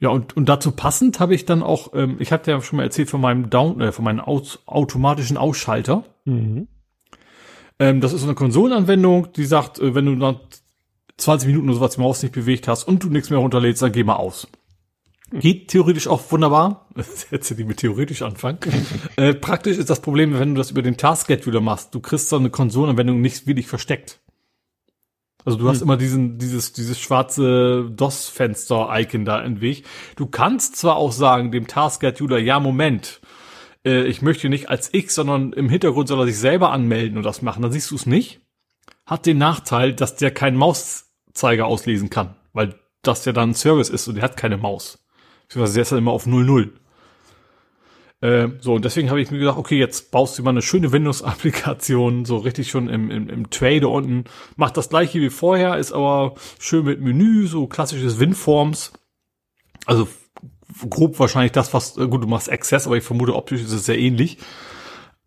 Ja, 0.00 0.08
und, 0.08 0.34
und 0.34 0.48
dazu 0.48 0.72
passend 0.72 1.20
habe 1.20 1.34
ich 1.34 1.44
dann 1.44 1.62
auch, 1.62 1.92
ähm, 1.94 2.16
ich 2.18 2.32
hatte 2.32 2.50
ja 2.50 2.60
schon 2.62 2.78
mal 2.78 2.84
erzählt 2.84 3.10
von 3.10 3.20
meinem 3.20 3.50
Down, 3.50 3.80
äh, 3.82 3.92
von 3.92 4.04
meinem 4.04 4.20
Aus, 4.20 4.60
automatischen 4.66 5.36
Ausschalter. 5.36 6.04
Mhm. 6.24 6.68
Ähm, 7.78 8.00
das 8.00 8.14
ist 8.14 8.22
so 8.22 8.26
eine 8.26 8.34
Konsolenanwendung, 8.34 9.32
die 9.32 9.44
sagt, 9.44 9.78
äh, 9.78 9.94
wenn 9.94 10.06
du 10.06 10.16
dann 10.16 10.40
20 11.18 11.48
Minuten 11.48 11.68
oder 11.68 11.76
sowas 11.76 11.94
die 11.94 12.00
Maus 12.00 12.22
nicht 12.22 12.32
bewegt 12.32 12.66
hast 12.66 12.84
und 12.84 13.04
du 13.04 13.10
nichts 13.10 13.28
mehr 13.28 13.38
runterlädst, 13.38 13.82
dann 13.82 13.92
geh 13.92 14.02
mal 14.02 14.16
aus. 14.16 14.48
Mhm. 15.30 15.40
Geht 15.40 15.68
theoretisch 15.68 16.08
auch 16.08 16.32
wunderbar. 16.32 16.88
Jetzt 17.30 17.58
die 17.58 17.64
mit 17.64 17.76
theoretisch 17.76 18.22
anfangen. 18.22 18.58
äh, 19.16 19.34
praktisch 19.34 19.76
ist 19.76 19.90
das 19.90 20.00
Problem, 20.00 20.38
wenn 20.38 20.54
du 20.54 20.58
das 20.58 20.70
über 20.70 20.80
den 20.80 20.96
Task 20.96 21.26
Scheduler 21.26 21.60
machst. 21.60 21.94
Du 21.94 22.00
kriegst 22.00 22.30
so 22.30 22.36
eine 22.36 22.48
Konsolenanwendung 22.48 23.20
nicht 23.20 23.46
wirklich 23.46 23.66
versteckt. 23.66 24.18
Also 25.44 25.58
du 25.58 25.68
hast 25.68 25.80
hm. 25.80 25.84
immer 25.84 25.96
diesen, 25.96 26.38
dieses, 26.38 26.72
dieses 26.72 26.98
schwarze 27.00 27.90
DOS-Fenster-Icon 27.90 29.24
da 29.24 29.40
im 29.40 29.60
Weg. 29.60 29.84
Du 30.16 30.26
kannst 30.26 30.76
zwar 30.76 30.96
auch 30.96 31.12
sagen, 31.12 31.50
dem 31.50 31.66
Task-Scheduler, 31.66 32.38
ja, 32.38 32.60
Moment, 32.60 33.20
äh, 33.84 34.04
ich 34.04 34.22
möchte 34.22 34.48
nicht 34.48 34.68
als 34.68 34.92
X, 34.92 35.14
sondern 35.14 35.52
im 35.52 35.68
Hintergrund 35.68 36.08
soll 36.08 36.20
er 36.20 36.26
sich 36.26 36.38
selber 36.38 36.72
anmelden 36.72 37.16
und 37.16 37.24
das 37.24 37.42
machen. 37.42 37.62
Dann 37.62 37.72
siehst 37.72 37.90
du 37.90 37.94
es 37.94 38.06
nicht. 38.06 38.40
Hat 39.06 39.26
den 39.26 39.38
Nachteil, 39.38 39.94
dass 39.94 40.16
der 40.16 40.30
keinen 40.30 40.56
Mauszeiger 40.56 41.66
auslesen 41.66 42.10
kann, 42.10 42.36
weil 42.52 42.74
das 43.02 43.24
ja 43.24 43.32
dann 43.32 43.50
ein 43.50 43.54
Service 43.54 43.88
ist 43.88 44.08
und 44.08 44.16
der 44.16 44.24
hat 44.24 44.36
keine 44.36 44.56
Maus. 44.56 45.04
Beziehungsweise 45.42 45.74
der 45.74 45.82
ist 45.82 45.92
dann 45.92 45.98
immer 45.98 46.12
auf 46.12 46.26
00. 46.26 46.72
Äh, 48.20 48.48
so, 48.60 48.74
und 48.74 48.84
deswegen 48.84 49.08
habe 49.08 49.20
ich 49.20 49.30
mir 49.30 49.38
gedacht, 49.38 49.56
okay, 49.56 49.78
jetzt 49.78 50.10
baust 50.10 50.38
du 50.38 50.42
mal 50.42 50.50
eine 50.50 50.62
schöne 50.62 50.92
Windows-Applikation, 50.92 52.26
so 52.26 52.36
richtig 52.36 52.68
schon 52.68 52.88
im, 52.88 53.10
im, 53.10 53.28
im 53.30 53.50
Tray 53.50 53.80
da 53.80 53.86
unten. 53.88 54.24
Macht 54.56 54.76
das 54.76 54.90
gleiche 54.90 55.20
wie 55.20 55.30
vorher, 55.30 55.78
ist 55.78 55.92
aber 55.92 56.34
schön 56.58 56.84
mit 56.84 57.00
Menü, 57.00 57.46
so 57.46 57.66
klassisches 57.66 58.20
WinForms. 58.20 58.92
Also 59.86 60.06
grob 60.88 61.18
wahrscheinlich 61.18 61.52
das, 61.52 61.72
was, 61.72 61.96
äh, 61.96 62.06
gut, 62.06 62.22
du 62.22 62.28
machst 62.28 62.52
Access, 62.52 62.86
aber 62.86 62.96
ich 62.96 63.04
vermute, 63.04 63.34
optisch 63.34 63.62
ist 63.62 63.72
es 63.72 63.86
sehr 63.86 63.98
ähnlich. 63.98 64.36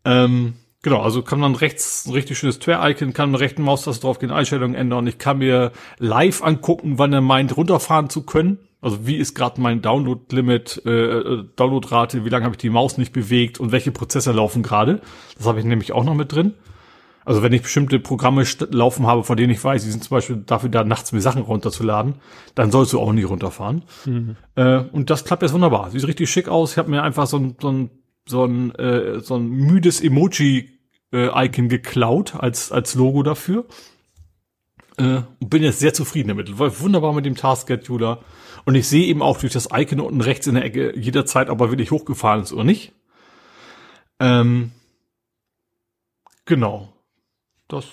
Ähm, 0.05 0.53
genau, 0.83 1.01
also 1.01 1.23
kann 1.23 1.39
man 1.39 1.55
rechts 1.55 2.05
ein 2.05 2.13
richtig 2.13 2.38
schönes 2.38 2.59
Tray-Icon, 2.59 3.13
kann 3.13 3.31
mit 3.31 3.41
rechten 3.41 3.63
Maustaste 3.63 4.03
drauf 4.03 4.19
gehen, 4.19 4.31
Einstellungen 4.31 4.75
ändern. 4.75 5.07
Ich 5.07 5.17
kann 5.17 5.39
mir 5.39 5.72
live 5.97 6.43
angucken, 6.43 6.99
wann 6.99 7.13
er 7.13 7.22
meint, 7.22 7.57
runterfahren 7.57 8.09
zu 8.09 8.23
können. 8.23 8.59
Also 8.83 9.07
wie 9.07 9.15
ist 9.15 9.33
gerade 9.33 9.61
mein 9.61 9.81
Download-Limit, 9.81 10.81
äh, 10.85 10.89
äh, 10.89 11.45
Downloadrate, 11.55 12.25
wie 12.25 12.29
lange 12.29 12.43
habe 12.43 12.55
ich 12.55 12.59
die 12.59 12.69
Maus 12.69 12.97
nicht 12.97 13.13
bewegt 13.13 13.57
und 13.57 13.71
welche 13.71 13.91
Prozesse 13.91 14.33
laufen 14.33 14.61
gerade. 14.61 14.99
Das 15.37 15.47
habe 15.47 15.59
ich 15.59 15.65
nämlich 15.65 15.93
auch 15.93 16.03
noch 16.03 16.15
mit 16.15 16.33
drin. 16.33 16.53
Also 17.23 17.41
wenn 17.41 17.53
ich 17.53 17.61
bestimmte 17.61 17.97
Programme 17.99 18.43
laufen 18.71 19.07
habe, 19.07 19.23
von 19.23 19.37
denen 19.37 19.53
ich 19.53 19.63
weiß, 19.63 19.85
die 19.85 19.89
sind 19.89 20.03
zum 20.03 20.15
Beispiel 20.15 20.43
dafür 20.45 20.67
da, 20.67 20.83
nachts 20.83 21.13
mir 21.13 21.21
Sachen 21.21 21.43
runterzuladen, 21.43 22.15
dann 22.55 22.71
sollst 22.71 22.91
du 22.91 22.99
auch 22.99 23.13
nie 23.13 23.23
runterfahren. 23.23 23.83
Mhm. 24.03 24.35
Äh, 24.55 24.79
und 24.79 25.09
das 25.09 25.23
klappt 25.23 25.43
jetzt 25.43 25.53
wunderbar. 25.53 25.89
Sieht 25.89 26.05
richtig 26.05 26.29
schick 26.29 26.49
aus. 26.49 26.73
Ich 26.73 26.77
habe 26.77 26.91
mir 26.91 27.03
einfach 27.03 27.25
so 27.25 27.37
ein, 27.37 27.55
so 27.61 27.71
ein, 27.71 27.89
so 28.27 28.43
ein, 28.43 28.75
äh, 28.75 29.21
so 29.21 29.35
ein 29.35 29.47
müdes 29.47 30.01
Emoji-Icon 30.01 31.65
äh, 31.65 31.69
geklaut 31.69 32.35
als, 32.35 32.73
als 32.73 32.95
Logo 32.95 33.23
dafür. 33.23 33.63
Äh, 34.97 35.21
und 35.39 35.49
bin 35.49 35.63
jetzt 35.63 35.79
sehr 35.79 35.93
zufrieden 35.93 36.27
damit. 36.27 36.49
Läuft 36.49 36.81
wunderbar 36.81 37.13
mit 37.13 37.25
dem 37.25 37.35
Task 37.35 37.69
Scheduler. 37.69 38.19
Und 38.66 38.75
ich 38.75 38.88
sehe 38.88 39.06
eben 39.08 39.22
auch 39.22 39.40
durch 39.40 39.53
das 39.53 39.69
Icon 39.74 40.00
unten 40.00 40.22
rechts 40.22 40.48
in 40.48 40.56
der 40.56 40.64
Ecke 40.64 40.98
jederzeit, 40.98 41.50
ob 41.50 41.59
er 41.61 41.69
wirklich 41.69 41.92
hochgefahren 41.92 42.42
ist 42.42 42.53
oder 42.53 42.64
nicht. 42.64 42.93
Ähm, 44.19 44.72
genau. 46.45 46.93
Das, 47.67 47.85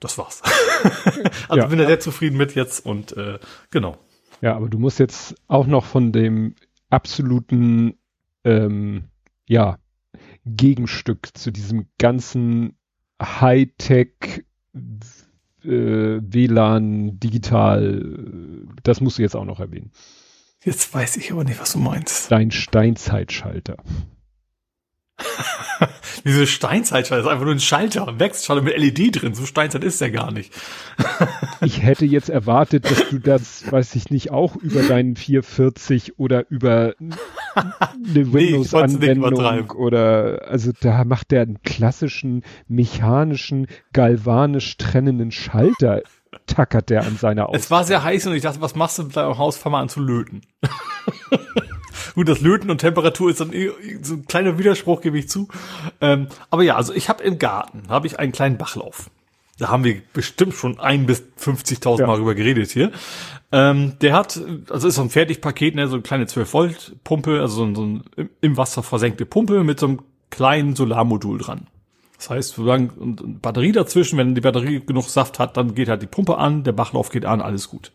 das 0.00 0.18
war's. 0.18 0.42
also 1.48 1.62
ja. 1.62 1.66
bin 1.66 1.78
da 1.78 1.86
sehr 1.86 2.00
zufrieden 2.00 2.36
mit 2.36 2.54
jetzt 2.54 2.84
und 2.84 3.16
äh, 3.16 3.38
genau. 3.70 3.96
Ja, 4.40 4.54
aber 4.54 4.68
du 4.68 4.78
musst 4.78 4.98
jetzt 4.98 5.34
auch 5.48 5.66
noch 5.66 5.84
von 5.84 6.12
dem 6.12 6.54
absoluten 6.90 7.98
ähm, 8.44 9.08
ja, 9.48 9.78
Gegenstück 10.44 11.36
zu 11.36 11.50
diesem 11.50 11.88
ganzen 11.98 12.78
Hightech 13.20 14.44
äh, 15.66 16.20
WLAN, 16.22 17.18
digital, 17.18 18.66
das 18.82 19.00
musst 19.00 19.18
du 19.18 19.22
jetzt 19.22 19.36
auch 19.36 19.44
noch 19.44 19.60
erwähnen. 19.60 19.90
Jetzt 20.64 20.92
weiß 20.92 21.16
ich 21.18 21.32
aber 21.32 21.44
nicht, 21.44 21.60
was 21.60 21.72
du 21.72 21.78
meinst. 21.78 22.30
Dein 22.30 22.50
Steinzeitschalter. 22.50 23.76
Diese 26.24 26.46
Steinzeitschalter 26.46 27.24
ist 27.24 27.30
einfach 27.30 27.44
nur 27.44 27.54
ein 27.54 27.60
Schalter, 27.60 28.08
ein 28.08 28.18
Wechselschalter 28.18 28.62
mit 28.62 28.76
LED 28.76 29.22
drin. 29.22 29.34
So 29.34 29.46
Steinzeit 29.46 29.84
ist 29.84 30.00
der 30.00 30.10
gar 30.10 30.30
nicht. 30.30 30.52
ich 31.60 31.82
hätte 31.82 32.04
jetzt 32.04 32.28
erwartet, 32.28 32.90
dass 32.90 33.08
du 33.10 33.18
das, 33.18 33.70
weiß 33.70 33.94
ich 33.94 34.10
nicht, 34.10 34.30
auch 34.30 34.56
über 34.56 34.82
deinen 34.82 35.16
440 35.16 36.18
oder 36.18 36.48
über 36.50 36.94
eine 37.54 38.32
Windows-Anwendung 38.32 39.70
oder 39.70 40.42
also 40.48 40.72
da 40.80 41.04
macht 41.04 41.30
der 41.30 41.42
einen 41.42 41.62
klassischen 41.62 42.42
mechanischen, 42.68 43.66
galvanisch 43.92 44.76
trennenden 44.76 45.30
Schalter 45.30 46.02
tackert 46.46 46.90
der 46.90 47.04
an 47.04 47.16
seiner 47.16 47.48
Aus. 47.48 47.56
Es 47.56 47.70
war 47.70 47.84
sehr 47.84 48.02
heiß 48.02 48.26
und 48.26 48.34
ich 48.34 48.42
dachte, 48.42 48.60
was 48.60 48.74
machst 48.74 48.98
du 48.98 49.04
mit 49.04 49.16
deinem 49.16 49.38
Haus? 49.38 49.56
Fahr 49.56 49.72
mal 49.72 49.80
an 49.80 49.88
zu 49.88 50.00
löten. 50.00 50.42
Gut, 52.14 52.28
das 52.28 52.40
Löten 52.40 52.70
und 52.70 52.78
Temperatur 52.78 53.30
ist 53.30 53.40
dann 53.40 53.52
eh 53.52 53.70
so 54.02 54.14
ein 54.14 54.26
kleiner 54.26 54.58
Widerspruch, 54.58 55.00
gebe 55.00 55.18
ich 55.18 55.28
zu. 55.28 55.48
Ähm, 56.00 56.28
aber 56.50 56.62
ja, 56.62 56.76
also 56.76 56.92
ich 56.92 57.08
habe 57.08 57.22
im 57.22 57.38
Garten, 57.38 57.84
habe 57.88 58.06
ich 58.06 58.18
einen 58.18 58.32
kleinen 58.32 58.58
Bachlauf. 58.58 59.10
Da 59.58 59.68
haben 59.68 59.84
wir 59.84 60.02
bestimmt 60.12 60.54
schon 60.54 60.78
ein 60.78 61.06
bis 61.06 61.22
50.000 61.40 62.00
ja. 62.00 62.06
Mal 62.06 62.18
drüber 62.18 62.34
geredet 62.34 62.70
hier. 62.70 62.92
Ähm, 63.52 63.94
der 64.00 64.12
hat, 64.12 64.38
also 64.68 64.88
ist 64.88 64.96
so 64.96 65.02
ein 65.02 65.10
Fertigpaket, 65.10 65.74
ne, 65.74 65.88
so 65.88 65.94
eine 65.94 66.02
kleine 66.02 66.26
12 66.26 66.52
Volt 66.52 66.96
Pumpe, 67.04 67.40
also 67.40 67.56
so 67.56 67.64
ein, 67.64 67.74
so 67.74 67.82
ein 67.84 68.04
im 68.40 68.56
Wasser 68.56 68.82
versenkte 68.82 69.24
Pumpe 69.24 69.64
mit 69.64 69.80
so 69.80 69.86
einem 69.86 70.02
kleinen 70.30 70.76
Solarmodul 70.76 71.38
dran. 71.38 71.68
Das 72.18 72.30
heißt, 72.30 72.54
solange 72.54 72.90
Batterie 73.42 73.72
dazwischen, 73.72 74.18
wenn 74.18 74.34
die 74.34 74.40
Batterie 74.40 74.80
genug 74.84 75.04
Saft 75.04 75.38
hat, 75.38 75.56
dann 75.56 75.74
geht 75.74 75.88
halt 75.88 76.02
die 76.02 76.06
Pumpe 76.06 76.38
an, 76.38 76.64
der 76.64 76.72
Bachlauf 76.72 77.10
geht 77.10 77.24
an, 77.24 77.40
alles 77.40 77.68
gut. 77.68 77.92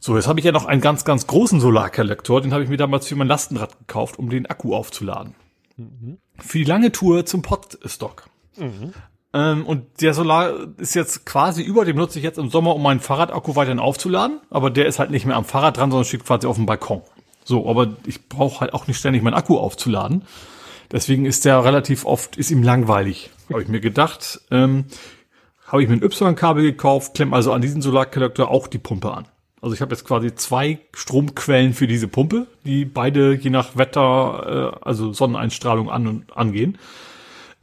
So, 0.00 0.16
jetzt 0.16 0.28
habe 0.28 0.38
ich 0.38 0.44
ja 0.44 0.52
noch 0.52 0.66
einen 0.66 0.80
ganz, 0.80 1.04
ganz 1.04 1.26
großen 1.26 1.60
Solarkollektor, 1.60 2.40
den 2.40 2.52
habe 2.52 2.62
ich 2.62 2.68
mir 2.68 2.76
damals 2.76 3.06
für 3.06 3.16
mein 3.16 3.28
Lastenrad 3.28 3.78
gekauft, 3.78 4.18
um 4.18 4.30
den 4.30 4.46
Akku 4.46 4.74
aufzuladen. 4.74 5.34
Mhm. 5.76 6.18
Für 6.38 6.58
die 6.58 6.64
lange 6.64 6.92
Tour 6.92 7.26
zum 7.26 7.42
Podstock. 7.42 8.28
Mhm. 8.56 8.92
Ähm, 9.32 9.66
und 9.66 10.00
der 10.00 10.14
Solar 10.14 10.54
ist 10.78 10.94
jetzt 10.94 11.26
quasi 11.26 11.62
über, 11.62 11.84
dem 11.84 11.96
nutze 11.96 12.18
ich 12.18 12.24
jetzt 12.24 12.38
im 12.38 12.48
Sommer, 12.48 12.74
um 12.74 12.82
meinen 12.82 13.00
Fahrradakku 13.00 13.56
weiterhin 13.56 13.78
aufzuladen. 13.78 14.40
Aber 14.50 14.70
der 14.70 14.86
ist 14.86 14.98
halt 14.98 15.10
nicht 15.10 15.26
mehr 15.26 15.36
am 15.36 15.44
Fahrrad 15.44 15.76
dran, 15.76 15.90
sondern 15.90 16.06
steht 16.06 16.24
quasi 16.24 16.46
auf 16.46 16.56
dem 16.56 16.66
Balkon. 16.66 17.02
So, 17.44 17.68
aber 17.68 17.96
ich 18.06 18.28
brauche 18.28 18.60
halt 18.60 18.74
auch 18.74 18.86
nicht 18.86 18.98
ständig 18.98 19.22
meinen 19.22 19.34
Akku 19.34 19.58
aufzuladen. 19.58 20.24
Deswegen 20.90 21.26
ist 21.26 21.44
der 21.44 21.64
relativ 21.64 22.04
oft, 22.06 22.36
ist 22.36 22.50
ihm 22.50 22.62
langweilig. 22.62 23.30
Habe 23.50 23.62
ich 23.62 23.68
mir 23.68 23.80
gedacht, 23.80 24.40
ähm, 24.50 24.86
habe 25.66 25.82
ich 25.82 25.88
mir 25.88 25.96
ein 25.96 26.02
Y-Kabel 26.02 26.62
gekauft, 26.62 27.14
klemm 27.14 27.34
also 27.34 27.52
an 27.52 27.60
diesen 27.60 27.82
Solarkollektor 27.82 28.50
auch 28.50 28.68
die 28.68 28.78
Pumpe 28.78 29.12
an. 29.12 29.26
Also 29.66 29.74
ich 29.74 29.80
habe 29.80 29.92
jetzt 29.96 30.04
quasi 30.04 30.32
zwei 30.32 30.78
Stromquellen 30.94 31.74
für 31.74 31.88
diese 31.88 32.06
Pumpe, 32.06 32.46
die 32.62 32.84
beide 32.84 33.34
je 33.34 33.50
nach 33.50 33.76
Wetter, 33.76 34.76
äh, 34.80 34.86
also 34.86 35.12
Sonneneinstrahlung 35.12 35.90
an 35.90 36.06
und 36.06 36.36
angehen. 36.36 36.78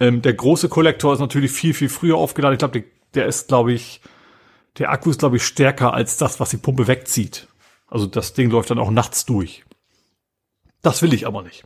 Ähm, 0.01 0.21
der 0.21 0.33
große 0.33 0.67
Kollektor 0.67 1.13
ist 1.13 1.21
natürlich 1.21 1.53
viel, 1.53 1.73
viel 1.73 1.87
früher 1.87 2.17
aufgeladen. 2.17 2.55
Ich 2.55 2.59
glaube, 2.59 2.81
der, 2.81 2.83
der 3.13 3.25
ist, 3.27 3.47
glaube 3.47 3.71
ich, 3.71 4.01
der 4.79 4.91
Akku 4.91 5.11
ist, 5.11 5.19
glaube 5.19 5.37
ich, 5.37 5.45
stärker 5.45 5.93
als 5.93 6.17
das, 6.17 6.41
was 6.41 6.49
die 6.49 6.57
Pumpe 6.57 6.87
wegzieht. 6.87 7.47
Also 7.87 8.05
das 8.05 8.33
Ding 8.33 8.51
läuft 8.51 8.69
dann 8.69 8.79
auch 8.79 8.91
nachts 8.91 9.25
durch. 9.25 9.63
Das 10.81 11.01
will 11.03 11.13
ich 11.13 11.25
aber 11.25 11.41
nicht. 11.41 11.63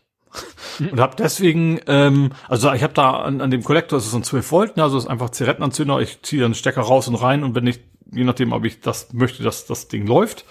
Und 0.80 1.00
habe 1.00 1.16
deswegen, 1.18 1.80
ähm, 1.88 2.30
also 2.48 2.72
ich 2.74 2.84
habe 2.84 2.94
da 2.94 3.22
an, 3.22 3.42
an 3.42 3.50
dem 3.50 3.64
Kollektor, 3.64 3.98
das 3.98 4.06
ist 4.06 4.12
so 4.12 4.18
ein 4.18 4.24
12 4.24 4.52
Volt, 4.52 4.78
ne, 4.78 4.84
also 4.84 5.00
ist 5.00 5.08
einfach 5.08 5.32
Zigarettenanzünder, 5.32 6.00
ich 6.00 6.22
ziehe 6.22 6.44
dann 6.44 6.54
Stecker 6.54 6.82
raus 6.82 7.08
und 7.08 7.16
rein 7.16 7.44
und 7.44 7.56
wenn 7.56 7.66
ich, 7.66 7.80
je 8.12 8.24
nachdem, 8.24 8.52
ob 8.52 8.66
ich 8.66 8.82
das 8.82 9.14
möchte, 9.14 9.44
dass 9.44 9.66
das 9.66 9.88
Ding 9.88 10.08
läuft. 10.08 10.46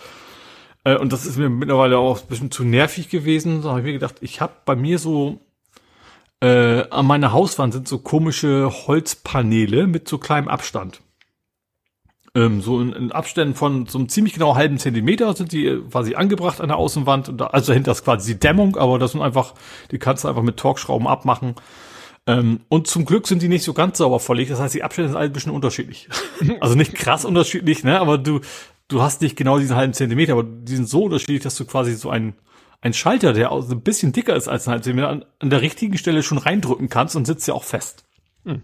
Äh, 0.85 0.97
und 0.97 1.12
das 1.12 1.26
ist 1.26 1.36
mir 1.36 1.49
mittlerweile 1.49 1.99
auch 1.99 2.20
ein 2.20 2.28
bisschen 2.28 2.51
zu 2.51 2.65
nervig 2.65 3.09
gewesen. 3.09 3.62
Da 3.62 3.70
habe 3.70 3.81
ich 3.81 3.86
mir 3.86 3.93
gedacht, 3.93 4.17
ich 4.20 4.41
habe 4.41 4.55
bei 4.65 4.76
mir 4.76 4.99
so 4.99 5.41
äh, 6.41 6.89
an 6.91 7.07
meiner 7.07 7.33
Hauswand 7.33 7.73
sind 7.73 7.89
so 7.89 7.99
komische 7.99 8.70
Holzpaneele 8.86 9.86
mit 9.86 10.09
so 10.09 10.18
kleinem 10.18 10.49
Abstand. 10.49 11.01
Ähm, 12.35 12.60
so 12.60 12.81
in, 12.81 12.93
in 12.93 13.12
Abständen 13.12 13.55
von 13.55 13.86
so 13.86 13.99
einem 13.99 14.10
ziemlich 14.10 14.35
genau 14.35 14.55
halben 14.55 14.78
Zentimeter 14.78 15.35
sind 15.35 15.52
die 15.52 15.67
äh, 15.67 15.81
quasi 15.91 16.15
angebracht 16.15 16.60
an 16.60 16.68
der 16.68 16.76
Außenwand. 16.76 17.33
Da, 17.41 17.47
also 17.47 17.73
dahinter 17.73 17.93
ist 17.93 18.05
quasi 18.05 18.35
die 18.35 18.39
Dämmung, 18.39 18.76
aber 18.76 18.99
das 18.99 19.12
sind 19.12 19.23
einfach, 19.23 19.55
die 19.91 19.99
kannst 19.99 20.25
du 20.25 20.28
einfach 20.28 20.43
mit 20.43 20.59
Torxschrauben 20.59 21.07
abmachen. 21.07 21.55
Ähm, 22.26 22.60
und 22.68 22.86
zum 22.86 23.05
Glück 23.05 23.26
sind 23.26 23.42
die 23.42 23.48
nicht 23.48 23.64
so 23.64 23.72
ganz 23.72 23.98
sauber 23.98 24.20
verlegt. 24.20 24.50
Das 24.50 24.60
heißt, 24.60 24.74
die 24.74 24.82
Abstände 24.82 25.10
sind 25.10 25.16
alle 25.16 25.28
ein 25.28 25.32
bisschen 25.32 25.52
unterschiedlich. 25.52 26.08
also 26.60 26.74
nicht 26.74 26.94
krass 26.94 27.24
unterschiedlich, 27.24 27.84
ne? 27.84 28.00
Aber 28.00 28.18
du, 28.18 28.40
du 28.88 29.02
hast 29.02 29.22
nicht 29.22 29.36
genau 29.36 29.58
diesen 29.58 29.76
halben 29.76 29.92
Zentimeter, 29.92 30.32
aber 30.32 30.44
die 30.44 30.76
sind 30.76 30.88
so 30.88 31.05
unterschiedlich, 31.05 31.42
dass 31.42 31.56
du 31.56 31.64
quasi 31.64 31.94
so 31.94 32.10
ein 32.10 32.34
ein 32.80 32.92
Schalter, 32.92 33.32
der 33.32 33.52
auch 33.52 33.62
so 33.62 33.74
ein 33.74 33.80
bisschen 33.80 34.12
dicker 34.12 34.36
ist 34.36 34.48
als 34.48 34.66
ein 34.66 34.72
halben 34.72 34.84
Zentimeter, 34.84 35.08
an, 35.08 35.24
an 35.38 35.50
der 35.50 35.60
richtigen 35.60 35.98
Stelle 35.98 36.22
schon 36.22 36.38
reindrücken 36.38 36.88
kannst 36.88 37.16
und 37.16 37.26
sitzt 37.26 37.48
ja 37.48 37.55
auch 37.55 37.64
fest. 37.64 38.05
Hm. 38.44 38.62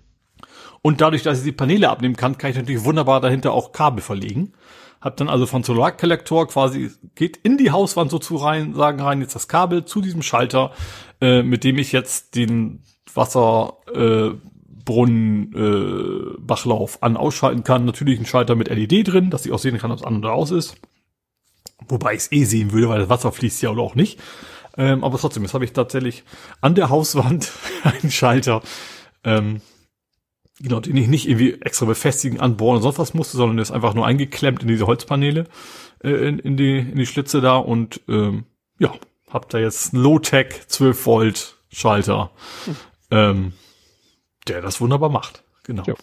Und 0.80 1.00
dadurch, 1.00 1.22
dass 1.22 1.38
ich 1.38 1.44
die 1.44 1.52
Paneele 1.52 1.90
abnehmen 1.90 2.16
kann, 2.16 2.38
kann 2.38 2.50
ich 2.50 2.56
natürlich 2.56 2.84
wunderbar 2.84 3.20
dahinter 3.20 3.52
auch 3.52 3.72
Kabel 3.72 4.02
verlegen. 4.02 4.52
Hab 5.00 5.16
dann 5.16 5.28
also 5.28 5.46
von 5.46 5.64
Solarkollektor 5.64 6.46
quasi, 6.46 6.90
geht 7.14 7.36
in 7.38 7.58
die 7.58 7.72
Hauswand 7.72 8.10
so 8.10 8.18
zu 8.18 8.36
rein, 8.36 8.74
sagen 8.74 9.00
rein 9.00 9.20
jetzt 9.20 9.34
das 9.34 9.48
Kabel 9.48 9.84
zu 9.84 10.00
diesem 10.00 10.22
Schalter, 10.22 10.72
äh, 11.20 11.42
mit 11.42 11.64
dem 11.64 11.78
ich 11.78 11.90
jetzt 11.90 12.36
den 12.36 12.82
Wasserbrunnen 13.14 15.52
äh, 15.54 15.58
äh, 15.58 16.36
Bachlauf 16.38 17.02
an 17.02 17.16
ausschalten 17.16 17.64
kann. 17.64 17.84
Natürlich 17.84 18.18
ein 18.18 18.26
Schalter 18.26 18.54
mit 18.54 18.68
LED 18.68 19.08
drin, 19.08 19.30
dass 19.30 19.46
ich 19.46 19.52
auch 19.52 19.58
sehen 19.58 19.78
kann, 19.78 19.90
ob 19.90 19.98
es 19.98 20.04
an 20.04 20.18
oder 20.18 20.32
aus 20.32 20.50
ist. 20.50 20.76
Wobei 21.88 22.14
ich 22.14 22.20
es 22.20 22.32
eh 22.32 22.44
sehen 22.44 22.72
würde, 22.72 22.88
weil 22.88 23.00
das 23.00 23.08
Wasser 23.08 23.32
fließt 23.32 23.62
ja 23.62 23.70
oder 23.70 23.82
auch 23.82 23.94
nicht. 23.94 24.20
Ähm, 24.76 25.04
aber 25.04 25.18
trotzdem, 25.18 25.42
jetzt 25.42 25.54
habe 25.54 25.64
ich 25.64 25.72
tatsächlich 25.72 26.24
an 26.60 26.74
der 26.74 26.88
Hauswand 26.88 27.52
einen 27.82 28.10
Schalter, 28.10 28.62
ähm, 29.24 29.60
genau, 30.60 30.80
den 30.80 30.96
ich 30.96 31.08
nicht 31.08 31.28
irgendwie 31.28 31.60
extra 31.60 31.86
befestigen, 31.86 32.40
anbohren 32.40 32.76
und 32.76 32.82
sonst 32.82 32.98
was 32.98 33.14
musste, 33.14 33.36
sondern 33.36 33.56
der 33.56 33.62
ist 33.62 33.70
einfach 33.70 33.94
nur 33.94 34.06
eingeklemmt 34.06 34.62
in 34.62 34.68
diese 34.68 34.86
Holzpaneele, 34.86 35.46
äh, 36.02 36.10
in, 36.10 36.38
in, 36.38 36.56
die, 36.56 36.78
in 36.78 36.96
die 36.96 37.06
Schlitze 37.06 37.40
da 37.40 37.56
und 37.56 38.00
ähm, 38.08 38.44
ja, 38.78 38.94
hab 39.30 39.48
da 39.50 39.58
jetzt 39.58 39.92
einen 39.92 40.02
Low-Tech 40.02 40.66
12 40.68 41.06
Volt 41.06 41.58
Schalter, 41.70 42.30
hm. 42.64 42.76
Ähm, 43.12 43.52
der 44.48 44.60
das 44.60 44.80
wunderbar 44.80 45.10
macht. 45.10 45.44
Genau. 45.64 45.84
Ja. 45.86 45.94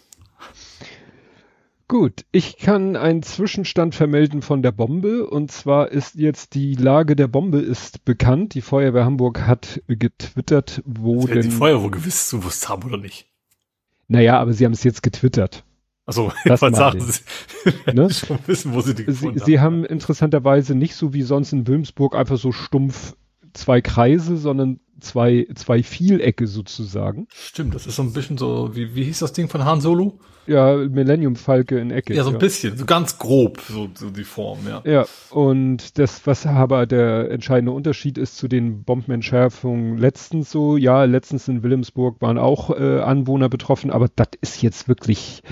Gut, 1.87 2.23
ich 2.31 2.57
kann 2.57 2.95
einen 2.95 3.23
Zwischenstand 3.23 3.95
vermelden 3.95 4.43
von 4.43 4.61
der 4.61 4.71
Bombe 4.71 5.27
und 5.27 5.51
zwar 5.51 5.91
ist 5.91 6.13
jetzt 6.15 6.53
die 6.53 6.75
Lage 6.75 7.15
der 7.15 7.27
Bombe 7.27 7.59
ist 7.59 8.05
bekannt. 8.05 8.53
Die 8.53 8.61
Feuerwehr 8.61 9.05
Hamburg 9.05 9.41
hat 9.47 9.81
getwittert, 9.87 10.83
wo 10.85 11.25
denn... 11.25 11.41
Die 11.41 11.49
Feuerwehr 11.49 11.89
gewiss 11.89 12.29
gewusst 12.29 12.69
haben 12.69 12.83
oder 12.83 12.97
nicht? 12.97 13.27
Naja, 14.07 14.39
aber 14.39 14.53
sie 14.53 14.65
haben 14.65 14.73
es 14.73 14.83
jetzt 14.83 15.01
getwittert. 15.01 15.63
Also, 16.05 16.31
das 16.45 16.59
sagen 16.59 17.01
sie, 17.01 17.21
ne? 17.93 18.09
schon 18.13 18.39
wissen, 18.45 18.73
wo 18.73 18.81
sie 18.81 18.95
die 18.95 19.11
sie, 19.11 19.27
haben. 19.27 19.39
Sie 19.39 19.59
haben 19.59 19.85
interessanterweise 19.85 20.75
nicht 20.75 20.95
so 20.95 21.13
wie 21.13 21.21
sonst 21.21 21.53
in 21.53 21.67
Wilmsburg 21.67 22.15
einfach 22.15 22.37
so 22.37 22.51
stumpf 22.51 23.15
zwei 23.53 23.81
Kreise, 23.81 24.37
sondern 24.37 24.79
zwei, 24.99 25.47
zwei 25.55 25.83
Vielecke 25.83 26.47
sozusagen. 26.47 27.27
Stimmt, 27.33 27.75
das 27.75 27.87
ist 27.87 27.95
so 27.95 28.03
ein 28.03 28.13
bisschen 28.13 28.37
so, 28.37 28.75
wie, 28.75 28.95
wie 28.95 29.03
hieß 29.03 29.19
das 29.19 29.33
Ding 29.33 29.47
von 29.47 29.65
Han 29.65 29.81
Solo? 29.81 30.19
Ja, 30.47 30.75
Millennium 30.75 31.35
Falke 31.35 31.79
in 31.79 31.91
Ecke. 31.91 32.15
Ja, 32.15 32.23
so 32.23 32.29
ein 32.29 32.33
ja. 32.33 32.39
bisschen, 32.39 32.75
so 32.75 32.85
ganz 32.85 33.19
grob, 33.19 33.61
so, 33.61 33.87
so 33.93 34.09
die 34.09 34.23
Form, 34.23 34.59
ja. 34.67 34.81
Ja, 34.83 35.05
und 35.29 35.99
das, 35.99 36.25
was 36.25 36.45
aber 36.47 36.87
der 36.87 37.29
entscheidende 37.29 37.71
Unterschied 37.71 38.17
ist 38.17 38.37
zu 38.37 38.47
den 38.47 38.83
Bombenentschärfungen 38.83 39.97
letztens 39.97 40.49
so, 40.49 40.75
ja, 40.75 41.03
letztens 41.03 41.47
in 41.47 41.61
Wilhelmsburg 41.61 42.19
waren 42.21 42.39
auch 42.39 42.71
äh, 42.71 42.99
Anwohner 42.99 43.47
betroffen, 43.47 43.91
aber 43.91 44.09
das 44.15 44.29
ist 44.41 44.61
jetzt 44.63 44.87
wirklich 44.87 45.43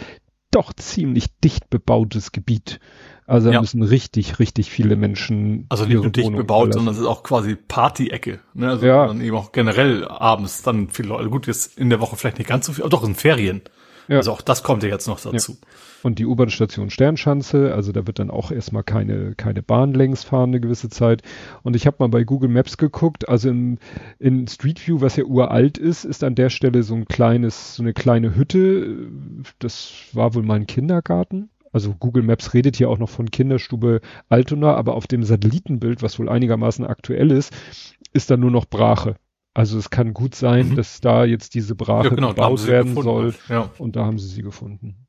doch 0.49 0.73
ziemlich 0.73 1.27
dicht 1.43 1.69
bebautes 1.69 2.31
Gebiet. 2.31 2.79
Also 3.27 3.49
da 3.49 3.55
ja. 3.55 3.61
müssen 3.61 3.83
richtig, 3.83 4.39
richtig 4.39 4.71
viele 4.71 4.95
Menschen. 4.95 5.65
Also 5.67 5.85
nicht 5.85 5.95
nur 5.95 6.09
dicht 6.09 6.33
bebaut, 6.33 6.73
sondern 6.73 6.93
es 6.93 6.99
ist 7.01 7.05
auch 7.05 7.23
quasi 7.23 7.55
Party-Ecke. 7.55 8.39
Ne? 8.53 8.69
Also 8.69 8.85
ja. 8.85 9.05
dann 9.05 9.19
eben 9.19 9.35
auch 9.35 9.51
generell 9.51 10.07
abends 10.07 10.61
dann 10.63 10.87
viele 10.89 11.09
Leute. 11.09 11.29
Gut, 11.29 11.45
jetzt 11.45 11.77
in 11.77 11.89
der 11.89 11.99
Woche 11.99 12.15
vielleicht 12.15 12.37
nicht 12.37 12.47
ganz 12.47 12.65
so 12.65 12.71
viel, 12.71 12.83
aber 12.83 12.89
doch 12.89 13.03
in 13.03 13.15
Ferien. 13.15 13.61
Ja. 14.07 14.17
Also 14.17 14.31
auch 14.31 14.41
das 14.41 14.63
kommt 14.63 14.83
ja 14.83 14.89
jetzt 14.89 15.07
noch 15.07 15.19
dazu. 15.19 15.51
Ja. 15.51 15.67
Und 16.03 16.19
die 16.19 16.25
U-Bahn-Station 16.25 16.89
Sternschanze, 16.89 17.73
also 17.73 17.91
da 17.91 18.07
wird 18.07 18.19
dann 18.19 18.31
auch 18.31 18.51
erstmal 18.51 18.83
keine, 18.83 19.35
keine 19.35 19.61
Bahn 19.61 19.93
längs 19.93 20.23
fahren 20.23 20.51
eine 20.51 20.61
gewisse 20.61 20.87
Zeit. 20.87 21.21
Und 21.63 21.75
ich 21.75 21.85
habe 21.85 21.97
mal 21.99 22.07
bei 22.07 22.23
Google 22.23 22.49
Maps 22.49 22.77
geguckt, 22.77 23.27
also 23.27 23.49
im, 23.49 23.77
in 24.19 24.47
Street 24.47 24.87
View, 24.87 25.01
was 25.01 25.17
ja 25.17 25.25
uralt 25.25 25.77
ist, 25.77 26.05
ist 26.05 26.23
an 26.23 26.35
der 26.35 26.49
Stelle 26.49 26.83
so 26.83 26.95
ein 26.95 27.05
kleines, 27.05 27.75
so 27.75 27.83
eine 27.83 27.93
kleine 27.93 28.35
Hütte. 28.35 29.09
Das 29.59 29.91
war 30.13 30.33
wohl 30.33 30.43
mein 30.43 30.65
Kindergarten. 30.65 31.49
Also 31.71 31.93
Google 31.93 32.23
Maps 32.23 32.53
redet 32.53 32.77
hier 32.77 32.89
auch 32.89 32.97
noch 32.97 33.09
von 33.09 33.29
Kinderstube 33.29 34.01
Altona, 34.29 34.75
aber 34.75 34.95
auf 34.95 35.07
dem 35.07 35.23
Satellitenbild, 35.23 36.01
was 36.01 36.19
wohl 36.19 36.29
einigermaßen 36.29 36.85
aktuell 36.85 37.31
ist, 37.31 37.53
ist 38.13 38.29
da 38.29 38.37
nur 38.37 38.51
noch 38.51 38.65
Brache. 38.65 39.15
Also 39.53 39.79
es 39.79 39.89
kann 39.89 40.13
gut 40.13 40.35
sein, 40.35 40.69
mhm. 40.69 40.75
dass 40.75 41.01
da 41.01 41.25
jetzt 41.25 41.55
diese 41.55 41.75
Brache 41.75 42.09
ja, 42.09 42.15
genau, 42.15 42.29
gebaut 42.29 42.67
werden 42.67 42.95
soll. 43.01 43.33
Ja. 43.49 43.71
Und 43.79 43.95
da 43.95 44.05
haben 44.05 44.19
sie 44.19 44.27
sie 44.27 44.43
gefunden. 44.43 45.07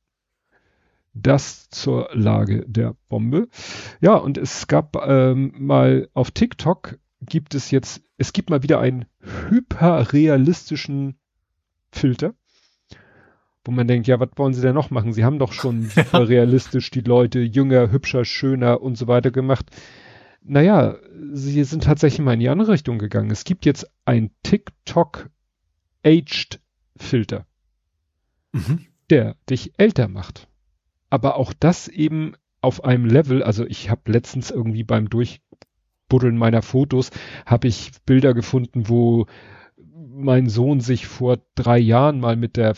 Das 1.13 1.69
zur 1.71 2.09
Lage 2.13 2.65
der 2.67 2.95
Bombe. 3.09 3.49
Ja, 4.01 4.15
und 4.15 4.39
es 4.39 4.67
gab 4.67 4.97
ähm, 5.07 5.53
mal 5.59 6.09
auf 6.15 6.31
TikTok 6.31 6.99
gibt 7.21 7.55
es 7.55 7.71
jetzt, 7.71 8.03
es 8.17 8.33
gibt 8.33 8.51
mal 8.51 8.63
wieder 8.63 8.81
einen 8.81 9.07
hyperrealistischen 9.51 11.19
Filter, 11.91 12.35
wo 13.69 13.73
man 13.73 13.87
denkt, 13.87 14.09
ja, 14.09 14.19
was 14.19 14.31
wollen 14.37 14.55
sie 14.55 14.63
denn 14.63 14.75
noch 14.75 14.91
machen? 14.91 15.13
Sie 15.13 15.25
haben 15.25 15.39
doch 15.39 15.53
schon 15.53 15.91
realistisch 16.13 16.91
die 16.91 17.03
Leute 17.03 17.41
jünger, 17.41 17.93
hübscher, 17.93 18.25
schöner 18.25 18.81
und 18.81 18.97
so 18.97 19.07
weiter 19.07 19.31
gemacht 19.31 19.67
naja, 20.49 20.97
sie 21.33 21.63
sind 21.65 21.85
tatsächlich 21.85 22.25
mal 22.25 22.35
in 22.35 22.41
die 22.41 22.49
andere 22.49 22.73
Richtung 22.73 22.99
gegangen. 22.99 23.31
Es 23.31 23.45
gibt 23.45 23.67
jetzt 23.67 23.87
ein 24.05 24.31
TikTok 24.43 25.31
Aged 26.05 26.61
Filter, 26.97 27.47
mhm. 28.53 28.87
der 29.11 29.37
dich 29.49 29.73
älter 29.79 30.09
macht. 30.09 30.49
Aber 31.11 31.37
auch 31.37 31.53
das 31.53 31.89
eben 31.89 32.35
auf 32.61 32.85
einem 32.85 33.05
Level, 33.05 33.43
also 33.43 33.67
ich 33.67 33.91
habe 33.91 34.11
letztens 34.11 34.51
irgendwie 34.51 34.85
beim 34.85 35.09
Durchbuddeln 35.09 36.37
meiner 36.37 36.63
Fotos, 36.63 37.11
habe 37.47 37.69
ich 37.69 37.93
Bilder 38.05 38.35
gefunden, 38.35 38.89
wo 38.89 39.27
mein 39.77 40.49
Sohn 40.49 40.81
sich 40.81 41.07
vor 41.07 41.39
drei 41.55 41.79
Jahren 41.79 42.21
mal 42.21 42.37
mit 42.37 42.57
der 42.57 42.75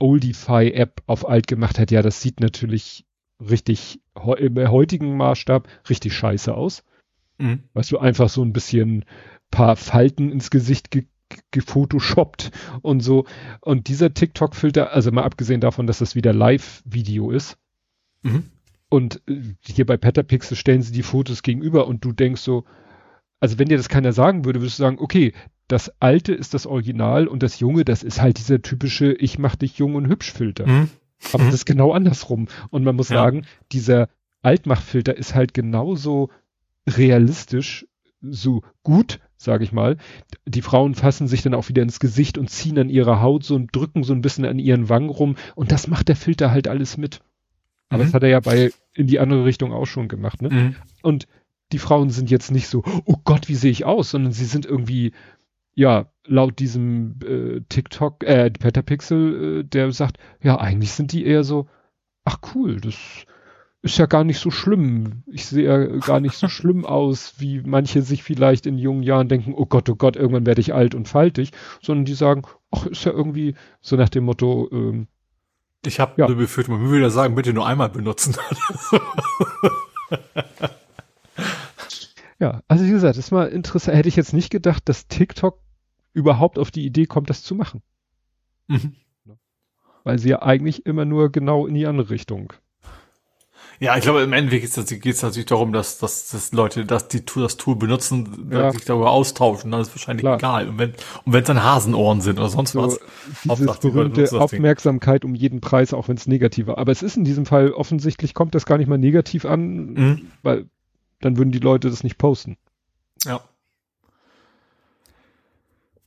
Oldify-App 0.00 1.02
auf 1.06 1.28
alt 1.28 1.46
gemacht 1.46 1.78
hat. 1.78 1.90
Ja, 1.90 2.02
das 2.02 2.20
sieht 2.20 2.40
natürlich 2.40 3.06
richtig 3.38 4.00
im 4.38 4.56
heutigen 4.70 5.16
Maßstab 5.16 5.68
richtig 5.88 6.14
scheiße 6.14 6.52
aus. 6.52 6.84
Mhm. 7.38 7.60
Weißt 7.72 7.92
du, 7.92 7.98
einfach 7.98 8.28
so 8.28 8.42
ein 8.42 8.52
bisschen 8.52 9.04
paar 9.50 9.76
Falten 9.76 10.30
ins 10.30 10.50
Gesicht 10.50 10.90
ge 10.90 11.06
gefotoshoppt 11.52 12.50
und 12.82 13.00
so. 13.00 13.24
Und 13.60 13.86
dieser 13.86 14.12
TikTok-Filter, 14.12 14.92
also 14.92 15.12
mal 15.12 15.22
abgesehen 15.22 15.60
davon, 15.60 15.86
dass 15.86 16.00
das 16.00 16.16
wieder 16.16 16.32
Live-Video 16.32 17.30
ist. 17.30 17.56
Mhm. 18.22 18.50
Und 18.88 19.22
äh, 19.28 19.54
hier 19.64 19.86
bei 19.86 19.96
Petapixel 19.96 20.56
stellen 20.56 20.82
sie 20.82 20.92
die 20.92 21.04
Fotos 21.04 21.44
gegenüber 21.44 21.86
und 21.86 22.04
du 22.04 22.10
denkst 22.10 22.40
so, 22.40 22.64
also 23.38 23.60
wenn 23.60 23.68
dir 23.68 23.76
das 23.76 23.88
keiner 23.88 24.12
sagen 24.12 24.44
würde, 24.44 24.60
würdest 24.60 24.80
du 24.80 24.82
sagen, 24.82 24.98
okay, 24.98 25.32
das 25.70 25.92
alte 26.00 26.32
ist 26.34 26.54
das 26.54 26.66
Original 26.66 27.28
und 27.28 27.42
das 27.42 27.60
junge, 27.60 27.84
das 27.84 28.02
ist 28.02 28.20
halt 28.20 28.38
dieser 28.38 28.60
typische 28.60 29.12
Ich 29.12 29.38
mach 29.38 29.56
dich 29.56 29.78
jung 29.78 29.94
und 29.94 30.08
hübsch 30.08 30.32
Filter. 30.32 30.66
Mhm. 30.66 30.90
Aber 31.32 31.44
mhm. 31.44 31.46
das 31.48 31.54
ist 31.54 31.66
genau 31.66 31.92
andersrum. 31.92 32.48
Und 32.70 32.82
man 32.84 32.96
muss 32.96 33.08
ja. 33.08 33.16
sagen, 33.16 33.46
dieser 33.70 34.08
Altmachfilter 34.42 35.16
ist 35.16 35.34
halt 35.34 35.54
genauso 35.54 36.30
realistisch, 36.88 37.86
so 38.20 38.62
gut, 38.82 39.20
sage 39.36 39.64
ich 39.64 39.72
mal. 39.72 39.96
Die 40.44 40.62
Frauen 40.62 40.94
fassen 40.94 41.28
sich 41.28 41.42
dann 41.42 41.54
auch 41.54 41.68
wieder 41.68 41.82
ins 41.82 42.00
Gesicht 42.00 42.36
und 42.36 42.50
ziehen 42.50 42.78
an 42.78 42.88
ihrer 42.88 43.20
Haut 43.20 43.44
so 43.44 43.54
und 43.54 43.74
drücken 43.74 44.02
so 44.02 44.12
ein 44.12 44.22
bisschen 44.22 44.44
an 44.44 44.58
ihren 44.58 44.88
Wangen 44.88 45.08
rum. 45.08 45.36
Und 45.54 45.72
das 45.72 45.86
macht 45.86 46.08
der 46.08 46.16
Filter 46.16 46.50
halt 46.50 46.68
alles 46.68 46.96
mit. 46.96 47.20
Aber 47.90 48.02
mhm. 48.02 48.06
das 48.06 48.14
hat 48.14 48.22
er 48.24 48.28
ja 48.28 48.40
bei 48.40 48.72
in 48.94 49.06
die 49.06 49.20
andere 49.20 49.44
Richtung 49.44 49.72
auch 49.72 49.86
schon 49.86 50.08
gemacht, 50.08 50.42
ne? 50.42 50.50
Mhm. 50.50 50.76
Und 51.02 51.28
die 51.72 51.78
Frauen 51.78 52.10
sind 52.10 52.30
jetzt 52.30 52.50
nicht 52.50 52.66
so, 52.66 52.82
oh 53.04 53.16
Gott, 53.22 53.48
wie 53.48 53.54
sehe 53.54 53.70
ich 53.70 53.84
aus, 53.84 54.10
sondern 54.10 54.32
sie 54.32 54.44
sind 54.44 54.66
irgendwie, 54.66 55.12
ja, 55.80 56.04
laut 56.26 56.58
diesem 56.58 57.18
äh, 57.24 57.62
TikTok, 57.70 58.22
äh, 58.24 58.50
Petapixel, 58.50 59.60
äh, 59.60 59.64
der 59.64 59.90
sagt, 59.92 60.18
ja, 60.42 60.60
eigentlich 60.60 60.92
sind 60.92 61.12
die 61.12 61.24
eher 61.24 61.42
so, 61.42 61.70
ach 62.26 62.36
cool, 62.54 62.78
das 62.82 62.96
ist 63.80 63.96
ja 63.96 64.04
gar 64.04 64.24
nicht 64.24 64.38
so 64.38 64.50
schlimm. 64.50 65.22
Ich 65.26 65.46
sehe 65.46 65.64
ja 65.64 65.86
gar 66.00 66.20
nicht 66.20 66.36
so 66.36 66.48
schlimm 66.56 66.84
aus, 66.84 67.36
wie 67.38 67.62
manche 67.62 68.02
sich 68.02 68.22
vielleicht 68.22 68.66
in 68.66 68.76
jungen 68.76 69.02
Jahren 69.02 69.28
denken, 69.28 69.54
oh 69.56 69.64
Gott, 69.64 69.88
oh 69.88 69.94
Gott, 69.94 70.16
irgendwann 70.16 70.44
werde 70.44 70.60
ich 70.60 70.74
alt 70.74 70.94
und 70.94 71.08
faltig, 71.08 71.52
sondern 71.80 72.04
die 72.04 72.12
sagen, 72.12 72.42
ach, 72.70 72.84
ist 72.84 73.06
ja 73.06 73.12
irgendwie 73.12 73.54
so 73.80 73.96
nach 73.96 74.10
dem 74.10 74.24
Motto, 74.24 74.68
ähm, 74.72 75.06
ich 75.86 75.98
habe 75.98 76.12
ja. 76.18 76.26
eine 76.26 76.36
Befürchtung, 76.36 76.78
man 76.78 76.90
würde 76.90 77.10
sagen, 77.10 77.34
bitte 77.34 77.54
nur 77.54 77.66
einmal 77.66 77.88
benutzen. 77.88 78.36
ja, 82.38 82.60
also 82.68 82.84
wie 82.84 82.90
gesagt, 82.90 83.16
das 83.16 83.24
ist 83.24 83.30
mal 83.30 83.48
interessant. 83.48 83.96
Hätte 83.96 84.10
ich 84.10 84.16
jetzt 84.16 84.34
nicht 84.34 84.50
gedacht, 84.50 84.86
dass 84.90 85.08
TikTok 85.08 85.58
überhaupt 86.12 86.58
auf 86.58 86.70
die 86.70 86.84
Idee 86.84 87.06
kommt, 87.06 87.30
das 87.30 87.42
zu 87.42 87.54
machen. 87.54 87.82
Mhm. 88.68 88.96
Weil 90.04 90.18
sie 90.18 90.30
ja 90.30 90.42
eigentlich 90.42 90.86
immer 90.86 91.04
nur 91.04 91.30
genau 91.30 91.66
in 91.66 91.74
die 91.74 91.86
andere 91.86 92.10
Richtung 92.10 92.52
ja, 93.82 93.96
ich 93.96 94.02
glaube, 94.02 94.20
im 94.20 94.34
Endeffekt 94.34 95.00
geht 95.02 95.14
es 95.14 95.22
natürlich 95.22 95.46
darum, 95.46 95.72
dass, 95.72 95.96
dass, 95.96 96.28
dass 96.28 96.52
Leute, 96.52 96.84
dass 96.84 97.08
die 97.08 97.24
das 97.24 97.56
Tool 97.56 97.76
benutzen, 97.76 98.50
ja. 98.52 98.70
sich 98.72 98.84
darüber 98.84 99.10
austauschen, 99.10 99.70
dann 99.70 99.80
ist 99.80 99.90
wahrscheinlich 99.94 100.22
Klar. 100.22 100.36
egal. 100.36 100.68
Und 100.68 100.78
wenn 100.78 100.90
und 101.24 101.32
wenn 101.32 101.40
es 101.40 101.46
dann 101.46 101.64
Hasenohren 101.64 102.20
sind 102.20 102.38
oder 102.38 102.50
sonst 102.50 102.72
so, 102.72 102.82
was. 102.82 103.00
Dieses 103.44 103.78
berühmte 103.78 104.38
Aufmerksamkeit 104.38 105.24
um 105.24 105.34
jeden 105.34 105.62
Preis, 105.62 105.94
auch 105.94 106.08
wenn 106.08 106.16
es 106.18 106.26
negativer. 106.26 106.76
Aber 106.76 106.92
es 106.92 107.02
ist 107.02 107.16
in 107.16 107.24
diesem 107.24 107.46
Fall 107.46 107.72
offensichtlich 107.72 108.34
kommt 108.34 108.54
das 108.54 108.66
gar 108.66 108.76
nicht 108.76 108.88
mal 108.88 108.98
negativ 108.98 109.46
an, 109.46 109.94
mhm. 109.94 110.30
weil 110.42 110.66
dann 111.22 111.38
würden 111.38 111.50
die 111.50 111.58
Leute 111.58 111.88
das 111.88 112.04
nicht 112.04 112.18
posten. 112.18 112.58
Ja. 113.24 113.40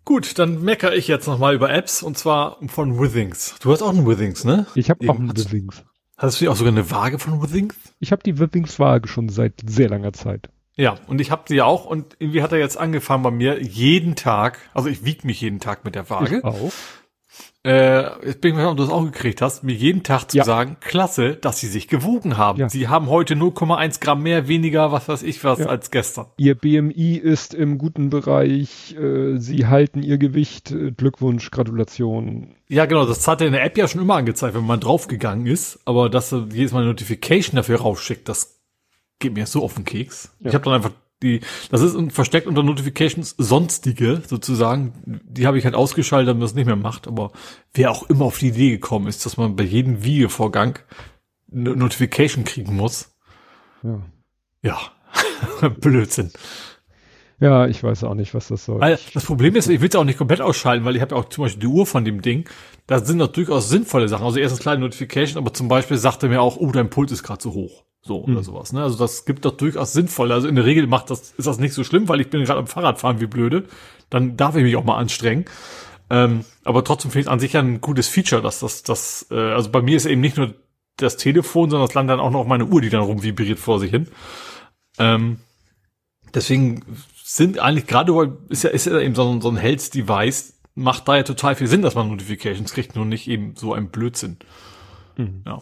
Gut, 0.06 0.38
dann 0.38 0.62
meckere 0.62 0.96
ich 0.96 1.08
jetzt 1.08 1.28
nochmal 1.28 1.56
über 1.56 1.72
Apps 1.72 2.04
und 2.04 2.18
zwar 2.18 2.58
von 2.68 3.00
Withings. 3.00 3.56
Du 3.62 3.72
hast 3.72 3.82
auch 3.82 3.90
einen 3.90 4.06
Withings, 4.06 4.44
ne? 4.44 4.66
Ich 4.76 4.90
habe 4.90 5.10
auch 5.10 5.18
einen 5.18 5.36
Withings. 5.36 5.84
Hast 6.18 6.42
du 6.42 6.50
auch 6.50 6.56
sogar 6.56 6.74
eine 6.74 6.92
Waage 6.92 7.20
von 7.20 7.42
Withings? 7.42 7.76
Ich 8.00 8.12
habe 8.12 8.22
die 8.22 8.38
Withings-Waage 8.38 9.08
schon 9.08 9.30
seit 9.30 9.54
sehr 9.66 9.90
langer 9.90 10.14
Zeit. 10.14 10.50
Ja, 10.76 10.98
und 11.08 11.22
ich 11.22 11.32
habe 11.32 11.44
sie 11.48 11.56
ja 11.56 11.66
auch 11.66 11.86
und 11.86 12.16
irgendwie 12.20 12.42
hat 12.42 12.52
er 12.52 12.58
jetzt 12.60 12.78
angefangen 12.78 13.24
bei 13.24 13.32
mir 13.32 13.62
jeden 13.62 14.16
Tag, 14.16 14.58
also 14.74 14.90
ich 14.90 15.06
wiege 15.06 15.26
mich 15.26 15.40
jeden 15.40 15.60
Tag 15.60 15.86
mit 15.86 15.96
der 15.96 16.10
Waage. 16.10 16.38
Ich 16.38 16.44
auch. 16.44 16.72
Äh, 17.66 18.26
jetzt 18.26 18.42
bin 18.42 18.52
ich 18.52 18.58
mal, 18.58 18.68
ob 18.68 18.76
du 18.76 18.84
das 18.84 18.92
auch 18.92 19.06
gekriegt 19.06 19.42
hast, 19.42 19.64
mir 19.64 19.74
jeden 19.74 20.04
Tag 20.04 20.30
zu 20.30 20.38
ja. 20.38 20.44
sagen, 20.44 20.76
klasse, 20.82 21.36
dass 21.36 21.62
sie 21.62 21.68
sich 21.68 21.88
gewogen 21.88 22.38
haben. 22.38 22.60
Ja. 22.60 22.68
Sie 22.68 22.90
haben 22.90 23.08
heute 23.08 23.36
0,1 23.36 24.02
Gramm 24.02 24.22
mehr, 24.22 24.50
weniger, 24.50 24.92
was 24.92 25.08
weiß 25.08 25.24
ich 25.24 25.42
was, 25.46 25.60
ja. 25.60 25.68
als 25.68 25.90
gestern. 25.90 26.26
Ihr 26.36 26.56
BMI 26.56 27.16
ist 27.16 27.54
im 27.54 27.78
guten 27.78 28.10
Bereich, 28.10 28.96
äh, 28.98 29.38
sie 29.38 29.68
halten 29.68 30.04
ihr 30.04 30.18
Gewicht, 30.18 30.72
äh, 30.72 30.92
Glückwunsch, 30.92 31.52
Gratulation. 31.52 32.56
Ja, 32.68 32.86
genau, 32.86 33.06
das 33.06 33.26
hat 33.30 33.40
er 33.40 33.48
in 33.48 33.54
der 33.54 33.64
App 33.64 33.78
ja 33.78 33.88
schon 33.88 34.02
immer 34.02 34.16
angezeigt, 34.16 34.56
wenn 34.56 34.66
man 34.66 34.82
draufgegangen 34.82 35.48
ist, 35.48 35.80
aber 35.86 36.10
dass 36.10 36.34
er 36.34 36.48
jedes 36.52 36.74
Mal 36.74 36.80
eine 36.80 36.90
Notification 36.90 37.56
dafür 37.56 37.80
rausschickt, 37.80 38.28
das 38.28 38.60
geht 39.20 39.36
mir 39.36 39.46
so 39.46 39.64
auf 39.64 39.76
den 39.76 39.86
Keks. 39.86 40.36
Ich 40.42 40.54
habe 40.54 40.66
dann 40.66 40.74
einfach 40.74 40.92
die, 41.24 41.40
das 41.72 41.82
ist 41.82 41.96
versteckt 42.12 42.48
unter 42.48 42.62
Notifications 42.62 43.36
sonstige 43.38 44.22
sozusagen. 44.28 44.94
Die 45.06 45.48
habe 45.48 45.58
ich 45.58 45.66
halt 45.66 45.76
ausgeschaltet, 45.76 46.30
damit 46.30 46.44
das 46.44 46.54
nicht 46.54 46.66
mehr 46.66 46.76
macht. 46.76 47.08
Aber 47.08 47.32
wer 47.74 47.92
auch 47.92 48.10
immer 48.10 48.26
auf 48.26 48.38
die 48.38 48.50
Idee 48.50 48.72
gekommen 48.72 49.08
ist, 49.08 49.26
dass 49.26 49.38
man 49.38 49.56
bei 49.56 49.64
jedem 49.64 50.04
Videovorgang 50.04 50.80
eine 51.52 51.76
Notification 51.76 52.44
kriegen 52.44 52.76
muss. 52.76 53.16
Ja. 53.84 54.02
Ja. 54.62 54.80
Blödsinn. 55.80 56.32
Ja, 57.40 57.68
ich 57.68 57.84
weiß 57.84 58.06
auch 58.06 58.14
nicht, 58.14 58.34
was 58.34 58.48
das 58.48 58.64
soll. 58.64 58.80
Weil 58.80 58.98
das 59.14 59.26
Problem 59.26 59.56
ist, 59.56 59.68
ich 59.68 59.82
will 59.82 59.90
es 59.90 59.96
auch 59.96 60.06
nicht 60.06 60.18
komplett 60.18 60.40
ausschalten, 60.40 60.86
weil 60.86 60.96
ich 60.96 61.02
habe 61.02 61.14
ja 61.14 61.22
auch 61.22 61.28
zum 61.28 61.44
Beispiel 61.44 61.62
die 61.62 61.68
Uhr 61.68 61.86
von 61.86 62.06
dem 62.06 62.22
Ding. 62.22 62.48
Da 62.88 63.04
sind 63.04 63.20
doch 63.20 63.28
durchaus 63.28 63.68
sinnvolle 63.70 64.08
Sachen. 64.08 64.26
Also 64.26 64.40
erstens 64.40 64.62
kleine 64.62 64.80
Notification, 64.82 65.38
aber 65.38 65.54
zum 65.54 65.68
Beispiel 65.68 65.98
sagt 65.98 66.24
er 66.24 66.30
mir 66.30 66.42
auch, 66.42 66.58
oh, 66.58 66.72
dein 66.72 66.90
Puls 66.90 67.12
ist 67.12 67.24
gerade 67.24 67.40
zu 67.40 67.54
hoch. 67.54 67.83
So 68.06 68.26
hm. 68.26 68.34
oder 68.34 68.44
sowas. 68.44 68.74
Ne? 68.74 68.84
Also 68.84 68.98
das 68.98 69.26
gibt 69.26 69.46
doch 69.46 69.56
durchaus 69.56 69.94
sinnvoll. 69.94 70.32
Also 70.32 70.48
in 70.48 70.56
der 70.56 70.66
Regel 70.66 70.88
macht 70.88 71.10
das, 71.10 71.32
ist 71.32 71.48
das 71.48 71.58
nicht 71.58 71.74
so 71.74 71.84
schlimm, 71.84 72.10
weil 72.10 72.22
ich 72.22 72.30
bin 72.30 72.44
gerade 72.44 72.60
am 72.60 72.68
Fahrradfahren 72.68 73.22
wie 73.22 73.28
blöde. 73.28 73.66
Dann 74.10 74.36
darf 74.36 74.56
ich 74.56 74.64
mich 74.64 74.76
auch 74.76 74.84
mal 74.84 74.98
anstrengen. 74.98 75.46
Ähm, 76.10 76.44
aber 76.66 76.84
trotzdem 76.84 77.12
finde 77.12 77.28
ich 77.28 77.32
an 77.32 77.40
sich 77.40 77.54
ja 77.54 77.62
ein 77.62 77.80
gutes 77.80 78.10
Feature, 78.10 78.42
dass 78.42 78.60
das, 78.60 78.84
das, 78.84 79.28
äh, 79.32 79.36
also 79.36 79.72
bei 79.72 79.82
mir 79.82 79.96
ist 79.96 80.06
eben 80.06 80.22
nicht 80.22 80.38
nur 80.38 80.54
das 80.98 81.18
Telefon, 81.18 81.70
sondern 81.70 81.88
es 81.88 81.94
landet 81.94 82.14
dann 82.14 82.20
auch 82.20 82.30
noch 82.30 82.46
meine 82.46 82.66
Uhr, 82.66 82.82
die 82.82 82.90
dann 82.90 83.02
rumvibriert 83.02 83.58
vor 83.58 83.80
sich 83.80 83.90
hin. 83.90 84.08
Ähm, 85.00 85.38
deswegen 86.34 86.84
sind 87.24 87.60
eigentlich 87.60 87.88
gerade, 87.88 88.38
ist 88.50 88.64
ja, 88.64 88.70
ist 88.70 88.86
ja 88.86 89.00
eben 89.00 89.16
so 89.16 89.28
ein, 89.28 89.42
so 89.42 89.50
ein 89.50 89.58
Health-Device, 89.58 90.60
macht 90.76 91.08
da 91.08 91.16
ja 91.16 91.24
total 91.24 91.56
viel 91.56 91.68
Sinn, 91.68 91.82
dass 91.82 91.96
man 91.96 92.10
Notifications 92.10 92.74
kriegt, 92.74 92.96
nur 92.96 93.06
nicht 93.06 93.28
eben 93.28 93.56
so 93.56 93.74
ein 93.74 93.90
Blödsinn. 93.90 94.38
Mhm. 95.18 95.44
Ja. 95.46 95.62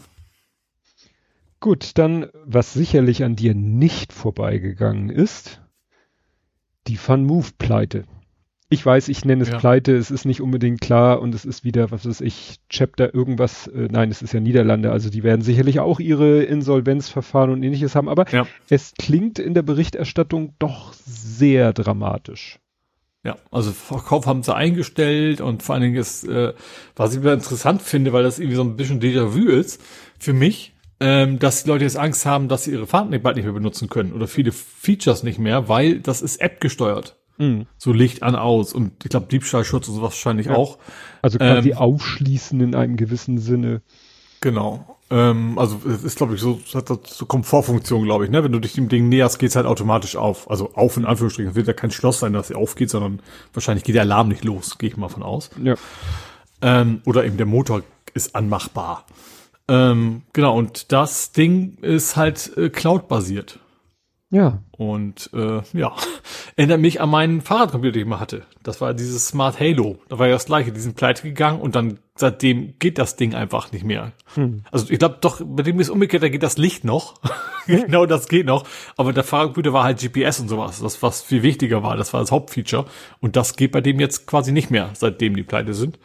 Gut, 1.61 1.91
dann, 1.99 2.25
was 2.43 2.73
sicherlich 2.73 3.23
an 3.23 3.35
dir 3.35 3.53
nicht 3.53 4.14
vorbeigegangen 4.14 5.11
ist, 5.11 5.61
die 6.88 6.98
Fun-Move-Pleite. 6.98 8.06
Ich 8.69 8.83
weiß, 8.83 9.09
ich 9.09 9.25
nenne 9.25 9.43
es 9.43 9.49
ja. 9.49 9.59
Pleite, 9.59 9.95
es 9.95 10.09
ist 10.09 10.25
nicht 10.25 10.41
unbedingt 10.41 10.81
klar 10.81 11.22
und 11.22 11.35
es 11.35 11.45
ist 11.45 11.64
wieder, 11.64 11.91
was 11.91 12.07
weiß 12.07 12.22
ich, 12.22 12.56
Chapter 12.67 13.14
irgendwas, 13.14 13.67
äh, 13.67 13.90
nein, 13.91 14.09
es 14.09 14.23
ist 14.23 14.33
ja 14.33 14.40
Niederlande, 14.40 14.91
also 14.91 15.11
die 15.11 15.22
werden 15.22 15.43
sicherlich 15.43 15.80
auch 15.80 15.99
ihre 15.99 16.41
Insolvenzverfahren 16.41 17.51
und 17.51 17.61
ähnliches 17.61 17.93
haben, 17.93 18.09
aber 18.09 18.27
ja. 18.31 18.48
es 18.69 18.93
klingt 18.98 19.38
in 19.38 19.53
der 19.53 19.61
Berichterstattung 19.61 20.56
doch 20.57 20.93
sehr 20.93 21.73
dramatisch. 21.73 22.59
Ja, 23.23 23.38
also 23.51 23.72
Verkauf 23.72 24.25
haben 24.25 24.41
sie 24.41 24.56
eingestellt 24.56 25.41
und 25.41 25.61
vor 25.61 25.75
allen 25.75 25.83
Dingen 25.83 25.98
ist, 25.98 26.23
äh, 26.23 26.53
was 26.95 27.14
ich 27.14 27.22
wieder 27.22 27.33
interessant 27.33 27.83
finde, 27.83 28.14
weil 28.14 28.23
das 28.23 28.40
irgendwie 28.40 28.56
so 28.56 28.64
ein 28.64 28.77
bisschen 28.77 28.99
Déjà-vu 28.99 29.48
ist, 29.48 29.80
für 30.17 30.33
mich, 30.33 30.70
ähm, 31.01 31.39
dass 31.39 31.63
die 31.63 31.69
Leute 31.69 31.83
jetzt 31.83 31.97
Angst 31.97 32.27
haben, 32.27 32.47
dass 32.47 32.63
sie 32.63 32.71
ihre 32.71 32.85
Fahrten 32.85 33.19
bald 33.21 33.35
nicht 33.35 33.45
mehr 33.45 33.53
benutzen 33.53 33.89
können 33.89 34.13
oder 34.13 34.27
viele 34.27 34.51
Features 34.51 35.23
nicht 35.23 35.39
mehr, 35.39 35.67
weil 35.67 35.99
das 35.99 36.21
ist 36.21 36.39
App 36.39 36.61
gesteuert. 36.61 37.17
Mhm. 37.39 37.65
So 37.80 37.91
Licht 37.91 38.21
an 38.21 38.35
aus 38.35 38.71
und 38.71 39.03
ich 39.03 39.09
glaube 39.09 39.25
Diebstahlschutz 39.25 39.88
und 39.88 39.95
sowas 39.95 40.11
wahrscheinlich 40.11 40.47
ja. 40.47 40.55
auch. 40.55 40.77
Also 41.23 41.39
quasi 41.39 41.71
ähm, 41.71 41.77
aufschließen 41.77 42.61
in 42.61 42.75
einem 42.75 42.97
gewissen 42.97 43.39
Sinne. 43.39 43.81
Genau. 44.41 44.99
Ähm, 45.09 45.57
also 45.57 45.81
es 45.88 46.03
ist 46.03 46.17
glaube 46.17 46.35
ich 46.35 46.41
so, 46.41 46.59
hat 46.75 46.88
so 46.88 47.25
Komfortfunktion, 47.25 48.03
glaube 48.03 48.25
ich, 48.25 48.31
ne? 48.31 48.43
Wenn 48.43 48.51
du 48.51 48.59
dich 48.59 48.73
dem 48.73 48.88
Ding 48.88 49.09
näherst, 49.09 49.39
geht's 49.39 49.55
halt 49.55 49.65
automatisch 49.65 50.15
auf. 50.15 50.51
Also 50.51 50.75
auf 50.75 50.97
in 50.97 51.05
Anführungsstrichen. 51.05 51.49
Es 51.49 51.55
wird 51.55 51.67
ja 51.67 51.73
kein 51.73 51.89
Schloss 51.89 52.19
sein, 52.19 52.33
dass 52.33 52.49
sie 52.49 52.55
aufgeht, 52.55 52.91
sondern 52.91 53.21
wahrscheinlich 53.53 53.83
geht 53.83 53.95
der 53.95 54.03
Alarm 54.03 54.27
nicht 54.27 54.43
los, 54.43 54.77
gehe 54.77 54.89
ich 54.89 54.97
mal 54.97 55.09
von 55.09 55.23
aus. 55.23 55.49
Ja. 55.63 55.73
Ähm, 56.61 57.01
oder 57.05 57.25
eben 57.25 57.38
der 57.38 57.47
Motor 57.47 57.81
ist 58.13 58.35
anmachbar. 58.35 59.05
Ähm, 59.72 60.24
genau, 60.33 60.58
und 60.58 60.91
das 60.91 61.32
Ding 61.32 61.77
ist 61.82 62.17
halt 62.17 62.51
äh, 62.58 62.69
Cloud-basiert. 62.69 63.59
Ja. 64.30 64.59
Und 64.77 65.30
äh, 65.33 65.61
ja, 65.74 65.95
erinnert 66.58 66.82
mich 66.82 67.00
an 67.00 67.09
meinen 67.09 67.40
Fahrradcomputer, 67.41 67.93
den 67.93 68.01
ich 68.01 68.08
mal 68.08 68.19
hatte. 68.19 68.43
Das 68.64 68.82
war 68.82 68.93
dieses 68.93 69.27
Smart 69.27 69.61
Halo. 69.61 70.00
Da 70.09 70.19
war 70.19 70.27
ja 70.27 70.33
das 70.33 70.45
gleiche, 70.45 70.74
die 70.74 70.80
sind 70.82 70.98
pleite 70.98 71.24
gegangen 71.24 71.61
und 71.61 71.75
dann 71.75 72.00
seitdem 72.16 72.77
geht 72.80 72.98
das 72.98 73.16
Ding 73.16 73.33
einfach 73.33 73.72
nicht 73.72 73.85
mehr. 73.85 74.11
Hm. 74.35 74.64
Also 74.72 74.90
ich 74.90 75.00
glaube 75.00 75.19
doch, 75.22 75.41
bei 75.43 75.64
dem 75.64 75.80
ist 75.80 75.90
umgekehrt, 75.90 76.24
da 76.24 76.30
geht 76.30 76.43
das 76.43 76.58
Licht 76.58 76.83
noch. 76.83 77.16
genau, 77.67 78.06
das 78.06 78.27
geht 78.27 78.45
noch. 78.45 78.66
Aber 78.98 79.14
der 79.14 79.24
Fahrradcomputer 79.24 79.72
war 79.72 79.85
halt 79.85 80.00
GPS 80.00 80.41
und 80.41 80.50
sowas, 80.50 80.82
das 80.82 81.01
was 81.01 81.22
viel 81.22 81.43
wichtiger 81.43 81.82
war. 81.82 81.95
Das 81.95 82.11
war 82.11 82.19
das 82.19 82.32
Hauptfeature. 82.32 82.85
Und 83.22 83.38
das 83.38 83.56
geht 83.56 83.72
bei 83.72 83.82
dem 83.82 84.01
jetzt 84.01 84.27
quasi 84.27 84.51
nicht 84.51 84.69
mehr, 84.69 84.90
seitdem 84.93 85.35
die 85.35 85.43
pleite 85.43 85.74
sind. 85.74 85.98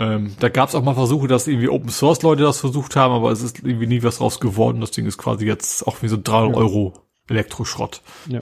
Ähm, 0.00 0.34
da 0.40 0.48
gab 0.48 0.70
es 0.70 0.74
auch 0.74 0.82
mal 0.82 0.94
Versuche, 0.94 1.28
dass 1.28 1.46
irgendwie 1.46 1.68
Open 1.68 1.90
Source 1.90 2.22
Leute 2.22 2.42
das 2.42 2.58
versucht 2.58 2.96
haben, 2.96 3.12
aber 3.12 3.30
es 3.30 3.42
ist 3.42 3.62
irgendwie 3.62 3.86
nie 3.86 4.02
was 4.02 4.16
draus 4.16 4.40
geworden. 4.40 4.80
Das 4.80 4.92
Ding 4.92 5.04
ist 5.04 5.18
quasi 5.18 5.44
jetzt 5.44 5.86
auch 5.86 6.02
wie 6.02 6.08
so 6.08 6.16
300 6.16 6.56
ja. 6.56 6.62
Euro 6.62 6.94
Elektroschrott. 7.28 8.00
Ja. 8.26 8.40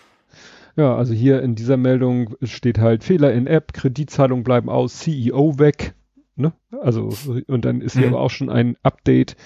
Ja, 0.77 0.95
also 0.95 1.13
hier 1.13 1.43
in 1.43 1.57
dieser 1.57 1.77
Meldung 1.77 2.37
steht 2.45 2.79
halt 2.79 3.03
Fehler 3.03 3.33
in 3.33 3.49
App, 3.49 3.73
Kreditzahlungen 3.73 4.45
bleiben 4.45 4.71
aus, 4.71 5.01
CEO 5.01 5.59
weg. 5.59 5.95
Ne? 6.37 6.53
Also, 6.81 7.13
und 7.49 7.65
dann 7.65 7.81
ist 7.81 7.95
hier 7.95 8.07
mhm. 8.07 8.15
aber 8.15 8.23
auch 8.23 8.31
schon 8.31 8.49
ein 8.49 8.77
Update. 8.85 9.37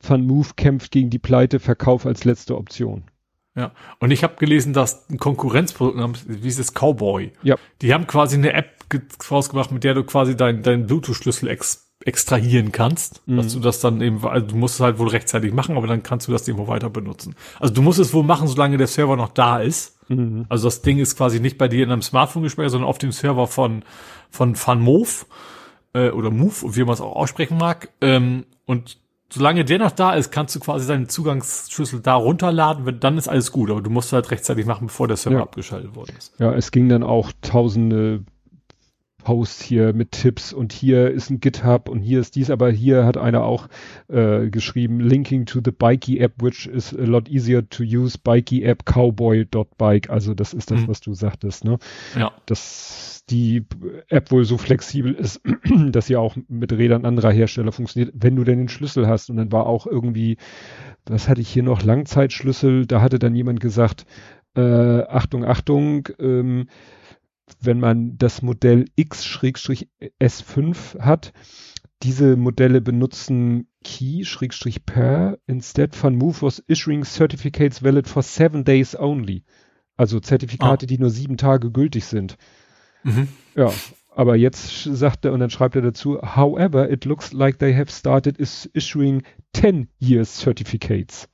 Van 0.00 0.24
Move 0.24 0.50
kämpft 0.54 0.92
gegen 0.92 1.10
die 1.10 1.18
Pleite, 1.18 1.58
Verkauf 1.58 2.06
als 2.06 2.22
letzte 2.22 2.56
Option. 2.56 3.02
Ja. 3.56 3.72
Und 3.98 4.12
ich 4.12 4.22
habe 4.22 4.36
gelesen, 4.36 4.72
dass 4.72 5.10
ein 5.10 5.18
Konkurrenzprodukt 5.18 5.96
namens, 5.96 6.24
wie 6.28 6.46
ist 6.46 6.60
es, 6.60 6.72
Cowboy. 6.72 7.32
Ja. 7.42 7.56
Die 7.82 7.92
haben 7.92 8.06
quasi 8.06 8.36
eine 8.36 8.52
App 8.52 8.75
rausgebracht, 9.30 9.72
mit 9.72 9.84
der 9.84 9.94
du 9.94 10.04
quasi 10.04 10.36
deinen 10.36 10.62
dein 10.62 10.86
Bluetooth-Schlüssel 10.86 11.48
ex 11.48 11.84
extrahieren 12.04 12.72
kannst, 12.72 13.26
mhm. 13.26 13.38
dass 13.38 13.54
du 13.54 13.58
das 13.58 13.80
dann 13.80 14.00
eben, 14.00 14.24
also 14.24 14.46
du 14.46 14.56
musst 14.56 14.74
es 14.76 14.80
halt 14.80 14.98
wohl 14.98 15.08
rechtzeitig 15.08 15.52
machen, 15.52 15.76
aber 15.76 15.86
dann 15.86 16.02
kannst 16.02 16.28
du 16.28 16.32
das 16.32 16.46
irgendwo 16.46 16.68
weiter 16.68 16.90
benutzen. 16.90 17.34
Also 17.58 17.72
du 17.72 17.82
musst 17.82 17.98
es 17.98 18.12
wohl 18.12 18.22
machen, 18.22 18.46
solange 18.46 18.76
der 18.76 18.86
Server 18.86 19.16
noch 19.16 19.30
da 19.30 19.60
ist. 19.60 19.98
Mhm. 20.08 20.44
Also 20.48 20.68
das 20.68 20.82
Ding 20.82 20.98
ist 20.98 21.16
quasi 21.16 21.40
nicht 21.40 21.58
bei 21.58 21.68
dir 21.68 21.82
in 21.82 21.90
einem 21.90 22.02
Smartphone 22.02 22.42
gespeichert, 22.42 22.72
sondern 22.72 22.88
auf 22.88 22.98
dem 22.98 23.12
Server 23.12 23.46
von 23.46 23.82
von 24.30 24.54
FunMove 24.54 25.26
äh, 25.94 26.10
oder 26.10 26.30
Move, 26.30 26.76
wie 26.76 26.84
man 26.84 26.94
es 26.94 27.00
auch 27.00 27.16
aussprechen 27.16 27.56
mag. 27.58 27.88
Ähm, 28.00 28.44
und 28.66 28.98
solange 29.30 29.64
der 29.64 29.78
noch 29.78 29.90
da 29.90 30.14
ist, 30.14 30.30
kannst 30.30 30.54
du 30.54 30.60
quasi 30.60 30.86
deinen 30.86 31.08
Zugangsschlüssel 31.08 32.00
da 32.00 32.14
runterladen, 32.14 32.86
wenn, 32.86 33.00
dann 33.00 33.18
ist 33.18 33.28
alles 33.28 33.52
gut, 33.52 33.70
aber 33.70 33.80
du 33.80 33.90
musst 33.90 34.12
halt 34.12 34.30
rechtzeitig 34.30 34.66
machen, 34.66 34.88
bevor 34.88 35.08
der 35.08 35.16
Server 35.16 35.38
ja. 35.38 35.42
abgeschaltet 35.42 35.94
worden 35.96 36.14
ist. 36.16 36.34
Ja, 36.38 36.52
es 36.52 36.70
ging 36.70 36.88
dann 36.88 37.02
auch 37.02 37.32
tausende 37.42 38.24
Posts 39.26 39.60
hier 39.60 39.92
mit 39.92 40.12
Tipps 40.12 40.52
und 40.52 40.72
hier 40.72 41.10
ist 41.10 41.30
ein 41.30 41.40
GitHub 41.40 41.88
und 41.88 41.98
hier 41.98 42.20
ist 42.20 42.36
dies, 42.36 42.48
aber 42.48 42.70
hier 42.70 43.04
hat 43.04 43.16
einer 43.16 43.42
auch 43.42 43.66
äh, 44.06 44.48
geschrieben, 44.50 45.00
linking 45.00 45.46
to 45.46 45.58
the 45.64 45.72
Bikey 45.72 46.20
App, 46.20 46.40
which 46.40 46.68
is 46.68 46.94
a 46.94 47.02
lot 47.02 47.28
easier 47.28 47.68
to 47.68 47.82
use, 47.82 48.16
Bikey 48.16 48.62
App 48.62 48.84
cowboy.bike, 48.84 50.10
also 50.10 50.32
das 50.32 50.54
ist 50.54 50.70
das, 50.70 50.82
mhm. 50.82 50.88
was 50.88 51.00
du 51.00 51.12
sagtest, 51.12 51.64
ne? 51.64 51.80
Ja. 52.16 52.30
Das 52.46 53.24
die 53.28 53.64
App 54.08 54.30
wohl 54.30 54.44
so 54.44 54.58
flexibel 54.58 55.12
ist, 55.12 55.40
dass 55.90 56.06
sie 56.06 56.14
auch 56.14 56.36
mit 56.46 56.72
Rädern 56.72 57.04
anderer 57.04 57.32
Hersteller 57.32 57.72
funktioniert, 57.72 58.14
wenn 58.16 58.36
du 58.36 58.44
denn 58.44 58.58
den 58.58 58.68
Schlüssel 58.68 59.08
hast. 59.08 59.28
Und 59.28 59.38
dann 59.38 59.50
war 59.50 59.66
auch 59.66 59.88
irgendwie, 59.88 60.36
was 61.04 61.28
hatte 61.28 61.40
ich 61.40 61.48
hier 61.48 61.64
noch, 61.64 61.82
Langzeitschlüssel, 61.82 62.86
da 62.86 63.00
hatte 63.00 63.18
dann 63.18 63.34
jemand 63.34 63.58
gesagt, 63.58 64.06
äh, 64.54 65.02
Achtung, 65.02 65.44
Achtung, 65.44 66.08
ähm, 66.20 66.68
wenn 67.60 67.80
man 67.80 68.18
das 68.18 68.42
Modell 68.42 68.86
X-S5 68.96 71.00
hat, 71.00 71.32
diese 72.02 72.36
Modelle 72.36 72.80
benutzen 72.80 73.68
Key-Per 73.84 75.38
instead 75.46 75.94
von 75.94 76.16
Move 76.16 76.42
was 76.42 76.58
issuing 76.66 77.04
certificates 77.04 77.82
valid 77.82 78.08
for 78.08 78.22
seven 78.22 78.64
days 78.64 78.98
only. 78.98 79.44
Also 79.96 80.20
Zertifikate, 80.20 80.84
ah. 80.84 80.86
die 80.86 80.98
nur 80.98 81.10
sieben 81.10 81.36
Tage 81.36 81.70
gültig 81.70 82.04
sind. 82.04 82.36
Mhm. 83.02 83.28
Ja, 83.54 83.72
aber 84.14 84.36
jetzt 84.36 84.84
sagt 84.84 85.24
er 85.24 85.32
und 85.32 85.40
dann 85.40 85.50
schreibt 85.50 85.76
er 85.76 85.82
dazu, 85.82 86.20
however, 86.20 86.90
it 86.90 87.04
looks 87.04 87.32
like 87.32 87.58
they 87.58 87.74
have 87.74 87.90
started 87.90 88.38
is 88.38 88.68
issuing 88.72 89.22
10 89.54 89.88
years 89.98 90.38
certificates. 90.38 91.28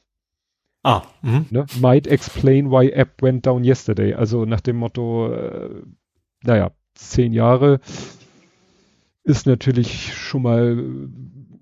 Ah, 0.84 1.02
mhm. 1.23 1.47
ne? 1.50 1.66
might 1.81 2.07
explain 2.07 2.70
why 2.70 2.89
app 2.89 3.23
went 3.23 3.47
down 3.47 3.65
yesterday. 3.65 4.15
Also 4.15 4.44
nach 4.44 4.60
dem 4.60 4.76
Motto, 4.76 5.32
äh, 5.32 5.82
naja, 6.43 6.73
zehn 6.95 7.33
Jahre 7.33 7.81
ist 9.25 9.47
natürlich 9.47 10.15
schon 10.15 10.43
mal 10.43 10.77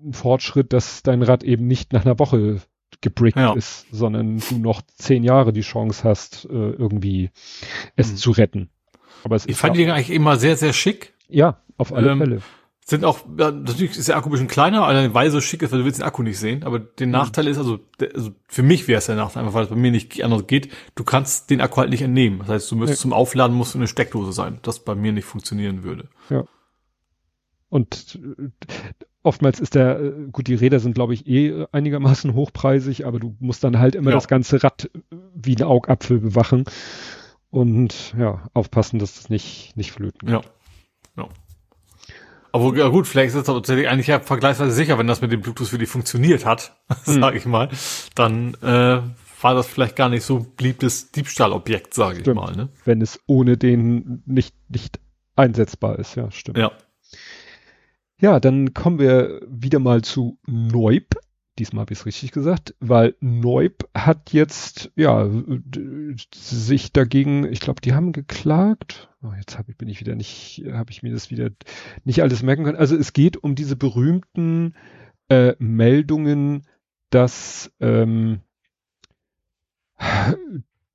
ein 0.03 0.13
Fortschritt, 0.13 0.73
dass 0.73 1.03
dein 1.03 1.21
Rad 1.21 1.43
eben 1.43 1.67
nicht 1.67 1.93
nach 1.93 2.05
einer 2.05 2.17
Woche 2.19 2.61
gebrickt 3.01 3.37
ja. 3.37 3.53
ist, 3.53 3.87
sondern 3.91 4.41
du 4.49 4.57
noch 4.57 4.81
zehn 4.95 5.23
Jahre 5.23 5.53
die 5.53 5.61
Chance 5.61 6.03
hast, 6.03 6.45
äh, 6.45 6.49
irgendwie 6.49 7.31
es 7.95 8.11
mhm. 8.11 8.15
zu 8.17 8.31
retten. 8.31 8.69
Aber 9.23 9.35
es 9.35 9.45
ich 9.45 9.55
fand 9.55 9.77
die 9.77 9.89
eigentlich 9.89 10.11
immer 10.11 10.37
sehr, 10.37 10.57
sehr 10.57 10.73
schick. 10.73 11.13
Ja, 11.27 11.61
auf 11.77 11.93
alle 11.93 12.11
ähm, 12.11 12.17
Fälle. 12.17 12.41
Sind 12.83 13.05
auch, 13.05 13.19
ja, 13.37 13.51
natürlich 13.51 13.95
ist 13.95 14.07
der 14.07 14.17
Akku 14.17 14.29
ein 14.29 14.31
bisschen 14.31 14.47
kleiner, 14.47 14.81
weil 15.13 15.27
er 15.27 15.31
so 15.31 15.39
schick 15.39 15.61
ist, 15.61 15.71
weil 15.71 15.79
du 15.79 15.85
willst 15.85 15.99
den 15.99 16.05
Akku 16.05 16.23
nicht 16.23 16.39
sehen. 16.39 16.63
Aber 16.63 16.79
der 16.79 17.07
mhm. 17.07 17.13
Nachteil 17.13 17.47
ist, 17.47 17.57
also, 17.57 17.79
der, 17.99 18.15
also 18.15 18.31
für 18.47 18.63
mich 18.63 18.87
wäre 18.87 18.97
es 18.97 19.05
der 19.05 19.15
Nachteil, 19.15 19.43
einfach 19.43 19.53
weil 19.53 19.63
es 19.65 19.69
bei 19.69 19.75
mir 19.75 19.91
nicht 19.91 20.23
anders 20.23 20.47
geht. 20.47 20.69
Du 20.95 21.03
kannst 21.03 21.49
den 21.51 21.61
Akku 21.61 21.77
halt 21.77 21.91
nicht 21.91 22.01
entnehmen. 22.01 22.39
Das 22.39 22.49
heißt, 22.49 22.71
du 22.71 22.75
müsstest 22.75 23.01
ja. 23.01 23.03
zum 23.03 23.13
Aufladen 23.13 23.55
musst 23.55 23.75
du 23.75 23.77
eine 23.77 23.87
Steckdose 23.87 24.33
sein, 24.33 24.59
das 24.63 24.79
bei 24.79 24.95
mir 24.95 25.11
nicht 25.11 25.25
funktionieren 25.25 25.83
würde. 25.83 26.09
Ja. 26.29 26.43
Und 27.69 28.19
äh, 28.21 28.49
oftmals 29.23 29.59
ist 29.59 29.75
der, 29.75 29.99
äh, 29.99 30.11
gut, 30.31 30.47
die 30.47 30.55
Räder 30.55 30.79
sind, 30.79 30.93
glaube 30.93 31.13
ich, 31.13 31.27
eh 31.27 31.65
einigermaßen 31.71 32.33
hochpreisig, 32.33 33.05
aber 33.05 33.19
du 33.19 33.35
musst 33.39 33.63
dann 33.63 33.79
halt 33.79 33.95
immer 33.95 34.09
ja. 34.09 34.17
das 34.17 34.27
ganze 34.27 34.63
Rad 34.63 34.89
wie 35.33 35.55
ein 35.55 35.63
Augapfel 35.63 36.19
bewachen 36.19 36.65
und 37.49 38.15
ja, 38.17 38.49
aufpassen, 38.53 38.99
dass 38.99 39.15
das 39.15 39.29
nicht, 39.29 39.77
nicht 39.77 39.91
flöten 39.91 40.27
geht. 40.27 40.29
Ja. 40.31 40.41
ja. 41.23 41.29
Aber 42.53 42.75
ja 42.75 42.87
gut, 42.89 43.07
vielleicht 43.07 43.29
ist 43.29 43.35
es 43.35 43.45
tatsächlich 43.45 43.87
eigentlich 43.87 44.07
ja 44.07 44.19
vergleichsweise 44.19 44.71
sicher, 44.71 44.97
wenn 44.97 45.07
das 45.07 45.21
mit 45.21 45.31
dem 45.31 45.41
Bluetooth 45.41 45.71
wirklich 45.71 45.89
funktioniert 45.89 46.45
hat, 46.45 46.75
mhm. 47.05 47.21
sage 47.21 47.37
ich 47.37 47.45
mal, 47.45 47.69
dann 48.15 48.55
äh, 48.55 49.01
war 49.41 49.55
das 49.55 49.67
vielleicht 49.67 49.95
gar 49.95 50.09
nicht 50.09 50.23
so 50.23 50.45
beliebtes 50.57 51.11
Diebstahlobjekt, 51.11 51.93
sage 51.93 52.21
ich 52.21 52.27
mal. 52.33 52.55
Ne? 52.55 52.69
Wenn 52.85 53.01
es 53.01 53.19
ohne 53.25 53.57
den 53.57 54.21
nicht, 54.25 54.55
nicht 54.69 54.99
einsetzbar 55.35 55.97
ist, 55.99 56.15
ja, 56.15 56.29
stimmt. 56.31 56.57
Ja. 56.57 56.71
Ja, 58.19 58.39
dann 58.39 58.75
kommen 58.75 58.99
wir 58.99 59.41
wieder 59.47 59.79
mal 59.79 60.03
zu 60.03 60.37
Neub 60.45 61.15
diesmal 61.59 61.81
habe 61.81 61.93
ich 61.93 61.99
es 61.99 62.05
richtig 62.05 62.31
gesagt, 62.31 62.75
weil 62.79 63.15
Neub 63.19 63.89
hat 63.95 64.33
jetzt 64.33 64.91
ja 64.95 65.29
sich 66.33 66.91
dagegen, 66.91 67.45
ich 67.51 67.59
glaube, 67.59 67.81
die 67.81 67.93
haben 67.93 68.13
geklagt. 68.13 69.09
Oh, 69.21 69.31
jetzt 69.37 69.57
habe 69.57 69.71
ich 69.71 69.77
bin 69.77 69.89
ich 69.89 69.99
wieder 69.99 70.15
nicht, 70.15 70.63
habe 70.71 70.91
ich 70.91 71.03
mir 71.03 71.11
das 71.11 71.29
wieder 71.29 71.49
nicht 72.03 72.21
alles 72.21 72.41
merken 72.41 72.63
können. 72.63 72.77
Also 72.77 72.95
es 72.95 73.13
geht 73.13 73.37
um 73.37 73.55
diese 73.55 73.75
berühmten 73.75 74.75
äh, 75.29 75.55
Meldungen, 75.59 76.63
dass 77.09 77.71
ähm, 77.79 78.39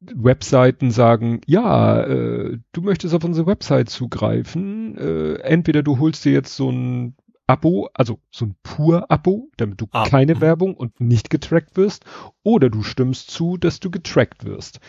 Webseiten 0.00 0.90
sagen, 0.90 1.40
ja, 1.46 2.02
äh, 2.02 2.58
du 2.72 2.80
möchtest 2.80 3.14
auf 3.14 3.24
unsere 3.24 3.46
Website 3.46 3.90
zugreifen. 3.90 4.96
Äh, 4.98 5.34
entweder 5.40 5.82
du 5.82 5.98
holst 5.98 6.24
dir 6.24 6.32
jetzt 6.32 6.56
so 6.56 6.70
ein 6.70 7.16
Abo, 7.46 7.88
also 7.94 8.18
so 8.30 8.46
ein 8.46 8.56
Pur-Abo, 8.62 9.50
damit 9.56 9.80
du 9.80 9.86
ah. 9.92 10.08
keine 10.08 10.36
mhm. 10.36 10.40
Werbung 10.40 10.74
und 10.74 11.00
nicht 11.00 11.30
getrackt 11.30 11.76
wirst, 11.76 12.04
oder 12.42 12.70
du 12.70 12.82
stimmst 12.82 13.30
zu, 13.30 13.56
dass 13.56 13.80
du 13.80 13.90
getrackt 13.90 14.44
wirst. 14.44 14.80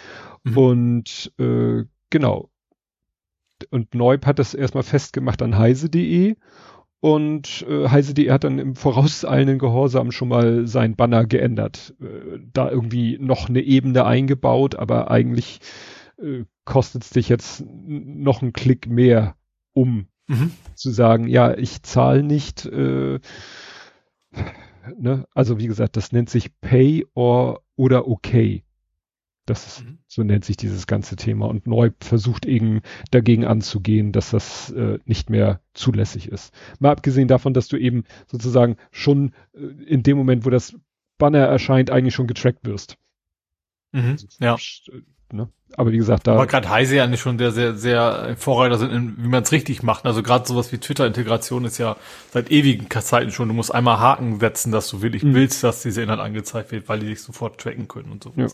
Mhm. 0.43 0.57
Und 0.57 1.33
äh, 1.39 1.85
genau. 2.09 2.49
Und 3.69 3.95
Neub 3.95 4.25
hat 4.25 4.39
das 4.39 4.53
erstmal 4.53 4.83
festgemacht 4.83 5.41
an 5.41 5.57
heise.de 5.57 6.35
und 6.99 7.65
äh, 7.69 7.89
heise.de 7.89 8.31
hat 8.31 8.43
dann 8.43 8.59
im 8.59 8.75
vorauseilenden 8.75 9.59
Gehorsam 9.59 10.11
schon 10.11 10.29
mal 10.29 10.67
sein 10.67 10.95
Banner 10.95 11.25
geändert. 11.25 11.95
Äh, 12.01 12.39
da 12.53 12.69
irgendwie 12.69 13.17
noch 13.19 13.49
eine 13.49 13.61
Ebene 13.61 14.05
eingebaut, 14.05 14.75
aber 14.75 15.11
eigentlich 15.11 15.59
äh, 16.19 16.43
kostet 16.65 17.03
es 17.03 17.11
dich 17.11 17.29
jetzt 17.29 17.63
noch 17.67 18.41
einen 18.41 18.53
Klick 18.53 18.87
mehr, 18.87 19.35
um 19.73 20.07
Mhm. 20.27 20.51
Zu 20.75 20.91
sagen, 20.91 21.27
ja, 21.27 21.57
ich 21.57 21.81
zahle 21.83 22.23
nicht, 22.23 22.65
äh, 22.65 23.19
ne? 24.97 25.25
also 25.33 25.59
wie 25.59 25.67
gesagt, 25.67 25.97
das 25.97 26.11
nennt 26.11 26.29
sich 26.29 26.59
Pay 26.59 27.05
or 27.13 27.61
oder 27.75 28.07
Okay. 28.07 28.63
Das 29.45 29.65
ist, 29.65 29.85
mhm. 29.85 29.99
so 30.07 30.23
nennt 30.23 30.43
sich 30.43 30.57
dieses 30.57 30.87
ganze 30.87 31.15
Thema. 31.15 31.45
Und 31.47 31.67
neu 31.67 31.91
versucht 32.01 32.45
eben 32.45 32.81
dagegen 33.11 33.45
anzugehen, 33.45 34.11
dass 34.11 34.31
das 34.31 34.71
äh, 34.71 34.99
nicht 35.05 35.29
mehr 35.29 35.61
zulässig 35.73 36.27
ist. 36.27 36.53
Mal 36.79 36.91
abgesehen 36.91 37.29
davon, 37.29 37.53
dass 37.53 37.69
du 37.69 37.77
eben 37.77 38.03
sozusagen 38.29 38.75
schon 38.91 39.31
äh, 39.53 39.59
in 39.85 40.03
dem 40.03 40.17
Moment, 40.17 40.45
wo 40.45 40.49
das 40.49 40.75
Banner 41.17 41.39
erscheint, 41.45 41.89
eigentlich 41.91 42.13
schon 42.13 42.27
getrackt 42.27 42.65
wirst. 42.65 42.97
Mhm. 43.93 44.11
Also, 44.11 44.27
ja. 44.41 44.57
Äh, 45.31 45.35
Ne? 45.35 45.49
Aber 45.75 45.91
wie 45.91 45.97
gesagt, 45.97 46.27
da. 46.27 46.33
Aber 46.33 46.47
gerade 46.47 46.69
Heise 46.69 46.95
ja 46.95 47.07
nicht 47.07 47.19
schon 47.19 47.37
der 47.37 47.51
sehr, 47.51 47.75
sehr 47.75 48.35
Vorreiter 48.37 48.77
sind, 48.77 48.91
in, 48.91 49.15
wie 49.17 49.27
man 49.27 49.43
es 49.43 49.51
richtig 49.51 49.83
macht. 49.83 50.05
Also 50.05 50.23
gerade 50.23 50.47
sowas 50.47 50.71
wie 50.71 50.77
Twitter-Integration 50.77 51.65
ist 51.65 51.77
ja 51.77 51.97
seit 52.31 52.49
ewigen 52.51 52.89
Zeiten 52.89 53.31
schon. 53.31 53.49
Du 53.49 53.53
musst 53.53 53.73
einmal 53.73 53.99
Haken 53.99 54.39
setzen, 54.39 54.71
dass 54.71 54.87
du 54.89 55.01
wirklich 55.01 55.23
mhm. 55.23 55.35
willst, 55.35 55.63
dass 55.63 55.81
diese 55.81 56.01
Inhalt 56.01 56.21
angezeigt 56.21 56.71
wird, 56.71 56.87
weil 56.87 56.99
die 56.99 57.07
dich 57.07 57.21
sofort 57.21 57.59
tracken 57.59 57.87
können 57.87 58.11
und 58.11 58.23
so. 58.23 58.33
Ja. 58.37 58.47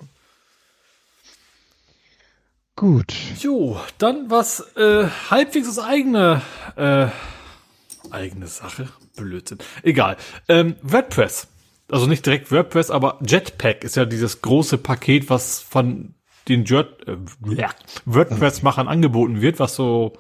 Gut. 2.76 3.14
Jo, 3.40 3.80
dann 4.00 4.32
was 4.32 4.76
äh, 4.76 5.08
halbwegs 5.30 5.68
das 5.68 5.78
eigene 5.78 6.42
äh, 6.76 7.08
eigene 8.10 8.48
Sache. 8.48 8.90
Blödsinn. 9.16 9.60
Egal. 9.84 10.18
Ähm, 10.48 10.76
WordPress. 10.82 11.48
Also 11.90 12.08
nicht 12.08 12.26
direkt 12.26 12.52
WordPress, 12.52 12.90
aber 12.90 13.20
Jetpack 13.24 13.84
ist 13.84 13.96
ja 13.96 14.06
dieses 14.06 14.42
große 14.42 14.80
Paket, 14.80 15.30
was 15.30 15.60
von 15.60 16.16
den 16.48 16.66
äh, 16.66 16.86
WordPress-Machern 18.06 18.88
angeboten 18.88 19.42
wird, 19.42 19.60
was 19.60 19.76
so 19.76 20.14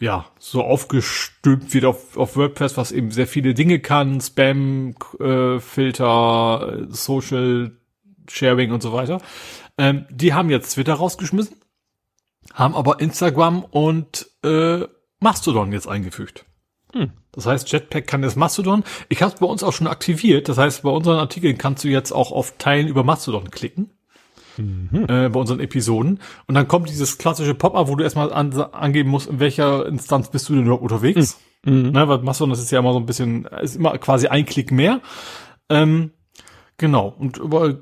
ja 0.00 0.26
so 0.38 0.62
aufgestülpt 0.62 1.72
wird 1.72 1.84
auf, 1.84 2.16
auf 2.16 2.36
WordPress, 2.36 2.76
was 2.76 2.92
eben 2.92 3.10
sehr 3.10 3.26
viele 3.26 3.54
Dinge 3.54 3.80
kann, 3.80 4.20
Spam, 4.20 4.94
äh, 5.20 5.60
Filter, 5.60 6.86
Social 6.88 7.72
Sharing 8.28 8.72
und 8.72 8.82
so 8.82 8.92
weiter. 8.92 9.20
Ähm, 9.78 10.06
die 10.10 10.34
haben 10.34 10.50
jetzt 10.50 10.74
Twitter 10.74 10.94
rausgeschmissen, 10.94 11.56
haben 12.52 12.74
aber 12.74 13.00
Instagram 13.00 13.64
und 13.64 14.28
äh, 14.44 14.86
Mastodon 15.20 15.72
jetzt 15.72 15.88
eingefügt. 15.88 16.44
Hm. 16.92 17.10
Das 17.32 17.46
heißt, 17.46 17.70
Jetpack 17.72 18.06
kann 18.06 18.22
jetzt 18.22 18.36
Mastodon. 18.36 18.84
Ich 19.08 19.20
habe 19.22 19.34
es 19.34 19.40
bei 19.40 19.46
uns 19.46 19.64
auch 19.64 19.72
schon 19.72 19.88
aktiviert. 19.88 20.48
Das 20.48 20.58
heißt, 20.58 20.82
bei 20.82 20.90
unseren 20.90 21.18
Artikeln 21.18 21.58
kannst 21.58 21.82
du 21.82 21.88
jetzt 21.88 22.12
auch 22.12 22.30
auf 22.30 22.54
Teilen 22.58 22.86
über 22.86 23.02
Mastodon 23.02 23.50
klicken. 23.50 23.90
Mhm. 24.56 25.06
äh, 25.08 25.28
bei 25.28 25.40
unseren 25.40 25.60
Episoden. 25.60 26.20
Und 26.46 26.54
dann 26.54 26.68
kommt 26.68 26.88
dieses 26.88 27.18
klassische 27.18 27.54
Pop-up, 27.54 27.88
wo 27.88 27.96
du 27.96 28.04
erstmal 28.04 28.32
an, 28.32 28.52
angeben 28.52 29.10
musst, 29.10 29.28
in 29.28 29.40
welcher 29.40 29.86
Instanz 29.86 30.30
bist 30.30 30.48
du 30.48 30.54
denn 30.54 30.64
überhaupt 30.64 30.82
unterwegs. 30.82 31.38
Mhm. 31.64 31.90
Ne, 31.92 32.08
weil 32.08 32.18
Mastodon, 32.18 32.50
das 32.50 32.60
ist 32.60 32.70
ja 32.70 32.78
immer 32.78 32.92
so 32.92 32.98
ein 32.98 33.06
bisschen, 33.06 33.46
ist 33.62 33.76
immer 33.76 33.96
quasi 33.98 34.26
ein 34.26 34.44
Klick 34.44 34.70
mehr. 34.70 35.00
Ähm, 35.68 36.10
Genau, 36.76 37.14
und 37.16 37.38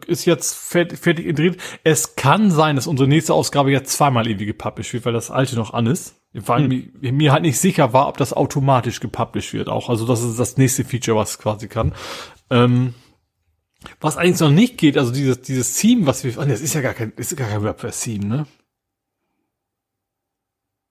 ist 0.07 0.26
jetzt 0.26 0.55
fertig, 0.55 0.99
fertig 0.99 1.26
integriert. 1.26 1.57
Es 1.83 2.15
kann 2.15 2.51
sein, 2.51 2.76
dass 2.76 2.86
unsere 2.86 3.09
nächste 3.09 3.33
Ausgabe 3.33 3.70
jetzt 3.70 3.97
zweimal 3.97 4.26
irgendwie 4.26 4.44
gepublished 4.44 4.92
wird, 4.92 5.07
weil 5.07 5.15
das 5.15 5.31
alte 5.31 5.57
noch 5.57 5.73
an 5.73 5.86
ist. 5.86 6.20
Weil 6.34 6.65
hm. 6.65 6.92
mir, 7.01 7.12
mir 7.12 7.33
halt 7.33 7.42
nicht 7.42 7.59
sicher 7.59 7.94
war, 7.94 8.09
ob 8.09 8.18
das 8.18 8.34
automatisch 8.34 9.01
gepublished 9.01 9.55
wird 9.55 9.68
auch. 9.68 9.89
Also 9.89 10.07
das 10.07 10.23
ist 10.23 10.39
das 10.39 10.59
nächste 10.59 10.84
Feature, 10.84 11.17
was 11.17 11.39
quasi 11.39 11.68
kann. 11.68 11.94
Ähm, 12.51 12.92
was 14.01 14.17
eigentlich 14.17 14.41
noch 14.41 14.51
nicht 14.51 14.78
geht, 14.78 14.97
also 14.99 15.12
dieses, 15.12 15.43
dieses 15.43 15.75
Theme, 15.75 16.07
was 16.07 16.25
wir, 16.25 16.36
oh, 16.39 16.44
das 16.44 16.61
ist 16.61 16.75
ja 16.75 16.81
gar 16.81 16.94
kein, 16.94 17.12
ist 17.17 17.36
gar 17.36 17.49
kein 17.49 17.62
WordPress-Theme, 17.62 18.25
ne? 18.25 18.47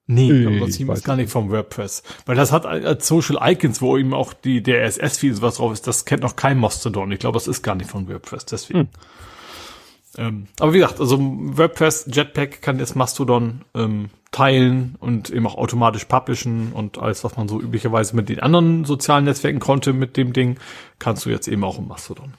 Nee, 0.08 0.32
nee 0.32 0.60
das 0.60 0.76
Theme 0.76 0.94
ist 0.94 1.06
gar 1.06 1.16
nicht 1.16 1.32
vom 1.32 1.50
WordPress. 1.50 2.04
Weil 2.26 2.36
das 2.36 2.52
hat 2.52 2.66
als 2.66 3.08
Social 3.08 3.38
Icons, 3.42 3.82
wo 3.82 3.98
eben 3.98 4.14
auch 4.14 4.34
die, 4.34 4.62
der 4.62 4.86
RSS-Feed 4.86 5.36
und 5.36 5.42
was 5.42 5.56
drauf 5.56 5.72
ist, 5.72 5.88
das 5.88 6.06
kennt 6.06 6.24
noch 6.24 6.36
kein 6.36 6.60
Mastodon. 6.60 7.12
Ich 7.12 7.20
glaube, 7.20 7.38
das 7.38 7.48
ist 7.48 7.62
gar 7.62 7.76
nicht 7.76 7.90
von 7.90 8.10
WordPress, 8.10 8.46
deswegen. 8.46 8.80
Hm. 8.80 8.90
Ähm, 10.18 10.48
aber 10.60 10.74
wie 10.74 10.80
gesagt, 10.80 11.00
also 11.00 11.18
WordPress 11.22 12.10
Jetpack 12.12 12.62
kann 12.62 12.80
jetzt 12.80 12.96
Mastodon 12.96 13.62
ähm, 13.74 14.10
teilen 14.32 14.96
und 15.00 15.30
eben 15.30 15.48
auch 15.48 15.56
automatisch 15.56 16.06
publishen 16.06 16.74
und 16.74 16.98
alles, 16.98 17.24
was 17.24 17.38
man 17.38 17.48
so 17.48 17.62
üblicherweise 17.62 18.16
mit 18.16 18.28
den 18.28 18.42
anderen 18.42 18.84
sozialen 18.84 19.26
Netzwerken 19.26 19.60
konnte 19.60 19.94
mit 19.94 20.18
dem 20.18 20.34
Ding, 20.34 20.58
kannst 21.00 21.26
du 21.26 21.30
jetzt 21.30 21.48
eben 21.48 21.64
auch 21.64 21.78
im 21.78 21.88
Mastodon. 21.88 22.34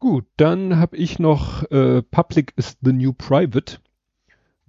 Gut, 0.00 0.26
dann 0.36 0.76
habe 0.76 0.96
ich 0.96 1.18
noch 1.18 1.70
äh, 1.70 2.02
Public 2.02 2.52
is 2.56 2.76
the 2.82 2.92
new 2.92 3.12
private 3.12 3.78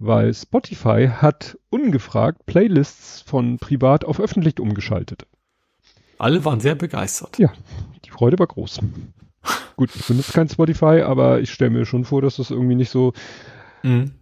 weil 0.04 0.34
Spotify 0.34 1.08
hat 1.08 1.56
ungefragt 1.70 2.44
Playlists 2.46 3.20
von 3.20 3.58
privat 3.58 4.04
auf 4.04 4.18
öffentlich 4.18 4.58
umgeschaltet. 4.58 5.26
Alle 6.18 6.44
waren 6.44 6.58
sehr 6.60 6.74
begeistert. 6.74 7.38
Ja, 7.38 7.52
die 8.04 8.10
Freude 8.10 8.38
war 8.38 8.48
groß. 8.48 8.80
Gut, 9.76 9.90
ich 9.94 10.04
benutze 10.06 10.32
kein 10.32 10.48
Spotify, 10.48 11.02
aber 11.02 11.40
ich 11.40 11.52
stelle 11.52 11.70
mir 11.70 11.86
schon 11.86 12.04
vor, 12.04 12.20
dass 12.20 12.36
das 12.36 12.50
irgendwie 12.50 12.74
nicht 12.74 12.90
so 12.90 13.12
mhm. 13.84 14.12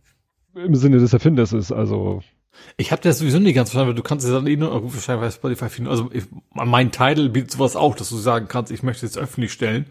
im 0.55 0.75
Sinne 0.75 0.99
des 0.99 1.15
Erfinders 1.15 1.55
ist. 1.55 1.73
Also 1.73 2.23
ich 2.77 2.93
habe 2.93 3.01
das 3.01 3.19
sowieso 3.19 3.39
nicht 3.39 3.55
ganz 3.55 3.71
verstanden, 3.71 3.89
weil 3.89 4.03
du 4.03 4.03
kannst 4.03 4.27
es 4.27 4.33
dann 4.33 4.47
eh 4.47 4.57
nur, 4.57 4.71
wahrscheinlich 4.93 5.23
bei 5.23 5.31
Spotify 5.31 5.71
finden. 5.71 5.91
Also 5.91 6.11
ich, 6.13 6.25
mein 6.53 6.93
Title 6.93 7.31
bietet 7.31 7.53
sowas 7.53 7.75
auch, 7.75 7.95
dass 7.95 8.11
du 8.11 8.17
sagen 8.17 8.49
kannst, 8.49 8.71
ich 8.71 8.83
möchte 8.83 9.07
es 9.07 9.17
öffentlich 9.17 9.53
stellen. 9.53 9.87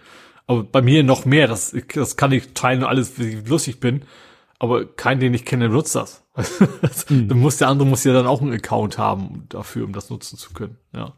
Aber 0.49 0.63
bei 0.63 0.81
mir 0.81 1.03
noch 1.03 1.25
mehr, 1.25 1.47
das, 1.47 1.75
das 1.93 2.17
kann 2.17 2.31
ich 2.31 2.53
teilen 2.53 2.83
und 2.83 2.89
alles, 2.89 3.19
wie 3.19 3.37
ich 3.37 3.47
lustig 3.47 3.79
bin 3.79 4.03
aber 4.59 4.85
kein, 4.85 5.21
den 5.21 5.33
ich 5.33 5.45
kenne, 5.45 5.69
nutzt 5.69 5.95
das. 5.95 6.25
mhm. 7.09 7.29
Dann 7.29 7.39
muss 7.39 7.57
der 7.57 7.69
andere 7.69 7.87
muss 7.87 8.03
ja 8.03 8.13
dann 8.13 8.27
auch 8.27 8.41
einen 8.41 8.53
Account 8.53 8.97
haben 8.97 9.45
dafür, 9.49 9.85
um 9.85 9.93
das 9.93 10.09
nutzen 10.09 10.37
zu 10.37 10.51
können. 10.53 10.77
Ja. 10.93 11.13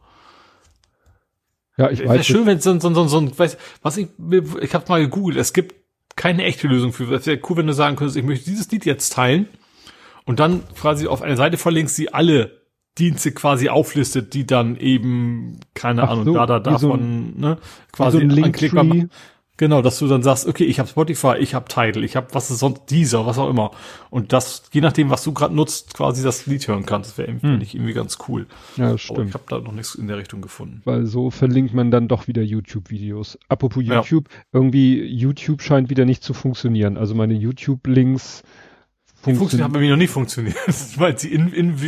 Ja, 1.78 1.90
ich 1.90 2.08
weiß. 2.08 2.26
Schön, 2.26 2.46
wenn 2.46 2.60
so, 2.60 2.80
so, 2.80 2.94
so, 2.94 3.08
so 3.08 3.18
ein, 3.18 3.38
weiß, 3.38 3.58
was 3.82 3.98
ich, 3.98 4.10
ich 4.62 4.76
habe 4.76 4.86
mal 4.88 5.02
gegoogelt, 5.02 5.38
es 5.38 5.54
gibt 5.54 5.76
keine 6.16 6.44
echte 6.44 6.68
Lösung 6.68 6.94
für. 6.94 7.12
Es 7.12 7.26
wäre 7.26 7.40
cool, 7.50 7.58
wenn 7.58 7.68
du 7.68 7.74
sagen 7.74 7.96
könntest, 7.96 8.18
ich 8.18 8.24
möchte 8.24 8.46
dieses 8.46 8.70
Lied 8.70 8.86
jetzt 8.86 9.14
teilen 9.14 9.48
und 10.26 10.40
dann 10.40 10.64
quasi 10.76 11.08
auf 11.08 11.24
eine 11.24 11.38
Seite 11.38 11.58
verlinkst, 11.58 11.98
die 11.98 12.14
alle 12.14 12.61
Dienste 12.98 13.32
quasi 13.32 13.70
auflistet, 13.70 14.34
die 14.34 14.46
dann 14.46 14.76
eben, 14.76 15.60
keine 15.74 16.04
Ach 16.04 16.10
Ahnung, 16.10 16.26
so, 16.26 16.34
da, 16.34 16.46
da, 16.46 16.60
davon, 16.60 16.80
so 16.80 16.94
ein, 16.94 17.40
ne, 17.40 17.58
quasi 17.92 18.18
so 18.18 18.24
ein 18.24 18.44
anklickbar. 18.44 18.86
Genau, 19.62 19.84
dass 19.84 20.00
du 20.00 20.08
dann 20.08 20.24
sagst, 20.24 20.48
okay, 20.48 20.64
ich 20.64 20.80
habe 20.80 20.90
Spotify, 20.90 21.36
ich 21.40 21.54
habe 21.54 21.68
Tidal, 21.68 22.04
ich 22.04 22.16
habe 22.16 22.28
was 22.32 22.50
ist 22.50 22.58
sonst 22.58 22.86
dieser, 22.90 23.28
was 23.28 23.38
auch 23.38 23.48
immer. 23.48 23.70
Und 24.10 24.34
das, 24.34 24.64
je 24.72 24.82
nachdem, 24.82 25.12
was 25.12 25.24
du 25.24 25.34
gerade 25.34 25.54
nutzt, 25.54 25.94
quasi 25.94 26.24
das 26.24 26.48
Lied 26.48 26.68
hören 26.68 26.84
kannst. 26.84 27.12
Das 27.12 27.18
wäre 27.20 27.40
hm. 27.40 27.62
ich 27.62 27.76
irgendwie 27.76 27.94
ganz 27.94 28.18
cool. 28.28 28.48
Ja, 28.76 28.98
stimmt. 28.98 29.20
Aber 29.20 29.28
ich 29.28 29.34
habe 29.36 29.44
da 29.50 29.60
noch 29.60 29.74
nichts 29.74 29.94
in 29.94 30.08
der 30.08 30.18
Richtung 30.18 30.42
gefunden. 30.42 30.82
Weil 30.84 31.06
so 31.06 31.30
verlinkt 31.30 31.76
man 31.76 31.92
dann 31.92 32.08
doch 32.08 32.28
wieder 32.28 32.42
YouTube-Videos. 32.42 33.38
Apropos 33.50 33.84
YouTube, 33.84 34.30
ja. 34.32 34.40
irgendwie 34.52 35.04
YouTube 35.06 35.62
scheint 35.62 35.92
wieder 35.92 36.06
nicht 36.06 36.24
zu 36.24 36.34
funktionieren. 36.34 36.98
Also 36.98 37.14
meine 37.14 37.36
YouTube-Links 37.36 38.42
funktionieren. 39.06 39.38
Funktioniert 39.38 39.66
haben 39.66 39.74
bei 39.74 39.80
mir 39.80 39.92
noch 39.92 39.98
nie 39.98 40.08
funktioniert. 40.08 40.58
Weil 40.98 41.20
sie 41.20 41.32
in, 41.32 41.54
in 41.54 41.80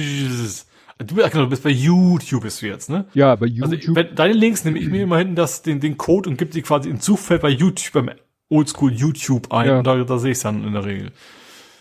Du, 0.99 1.15
genau, 1.15 1.29
du 1.29 1.49
bist 1.49 1.63
bei 1.63 1.69
YouTube 1.69 2.43
bist 2.43 2.61
du 2.61 2.67
jetzt, 2.67 2.89
ne? 2.89 3.05
Ja, 3.13 3.35
bei 3.35 3.47
YouTube. 3.47 3.71
Also, 3.71 3.95
wenn, 3.95 4.15
deine 4.15 4.33
Links 4.33 4.63
nehme 4.63 4.77
ich 4.77 4.89
mir 4.89 5.03
immer 5.03 5.17
hinten 5.17 5.35
das, 5.35 5.61
den, 5.61 5.79
den 5.79 5.97
Code 5.97 6.29
und 6.29 6.37
gebe 6.37 6.51
die 6.51 6.61
quasi 6.61 6.89
ins 6.89 7.05
Suchfeld 7.05 7.41
bei 7.41 7.49
YouTube, 7.49 7.93
beim 7.93 8.11
Oldschool 8.49 8.91
YouTube 8.91 9.51
ein. 9.51 9.67
Ja. 9.67 9.77
Und 9.79 9.87
da, 9.87 10.03
da 10.03 10.17
sehe 10.19 10.31
ich 10.31 10.39
dann 10.39 10.63
in 10.63 10.73
der 10.73 10.85
Regel. 10.85 11.11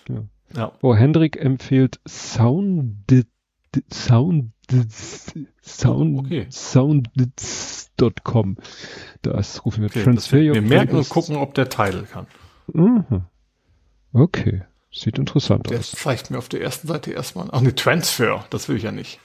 Ja. 0.08 0.22
ja. 0.56 0.72
Oh, 0.80 0.94
Hendrik 0.94 1.36
empfiehlt 1.36 2.00
Sound, 2.08 3.04
Sound, 3.92 4.52
Sound, 5.62 6.18
okay. 6.18 6.46
Sound.com. 6.50 8.56
Das 9.20 9.64
rufen 9.64 9.82
wir 9.82 9.90
okay, 9.90 10.04
Transfer 10.04 10.38
Wir 10.38 10.62
merken 10.62 10.96
und 10.96 11.08
gucken, 11.08 11.36
ob 11.36 11.54
der 11.54 11.68
Title 11.68 12.04
kann. 12.10 12.26
Mhm. 12.72 13.24
Okay. 14.14 14.62
Sieht 14.94 15.18
interessant 15.18 15.70
der 15.70 15.78
aus. 15.78 15.90
Der 15.90 15.98
zeigt 15.98 16.30
mir 16.30 16.36
auf 16.38 16.50
der 16.50 16.60
ersten 16.60 16.86
Seite 16.86 17.12
erstmal. 17.12 17.48
Ach, 17.50 17.60
eine 17.60 17.74
Transfer, 17.74 18.44
das 18.50 18.68
will 18.68 18.76
ich 18.76 18.82
ja 18.82 18.92
nicht. 18.92 19.18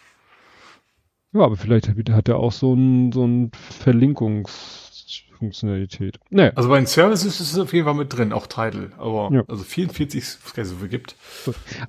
Ja, 1.33 1.41
aber 1.41 1.57
vielleicht 1.57 1.89
hat 1.89 2.29
er 2.29 2.37
auch 2.37 2.53
so 2.53 2.73
ein, 2.73 3.11
so 3.11 3.27
ein 3.27 3.51
Verlinkungsfunktionalität. 3.81 6.21
Naja. 6.29 6.53
Also 6.55 6.69
bei 6.69 6.77
den 6.77 6.85
Services 6.85 7.41
ist 7.41 7.51
es 7.51 7.59
auf 7.59 7.73
jeden 7.73 7.83
Fall 7.85 7.95
mit 7.95 8.15
drin, 8.15 8.31
auch 8.31 8.47
Title. 8.47 8.91
Aber 8.97 9.29
ja. 9.33 9.43
also 9.47 9.65
44, 9.65 10.23
was 10.23 10.57
es 10.57 10.69
so 10.69 10.77
viel 10.77 10.87
gibt. 10.87 11.17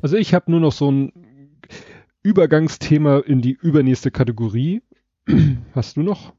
Also 0.02 0.16
ich 0.16 0.34
habe 0.34 0.50
nur 0.50 0.58
noch 0.60 0.72
so 0.72 0.90
ein 0.90 1.12
Übergangsthema 2.22 3.20
in 3.20 3.40
die 3.40 3.52
übernächste 3.52 4.10
Kategorie. 4.10 4.82
Hast 5.74 5.96
du 5.96 6.02
noch? 6.02 6.32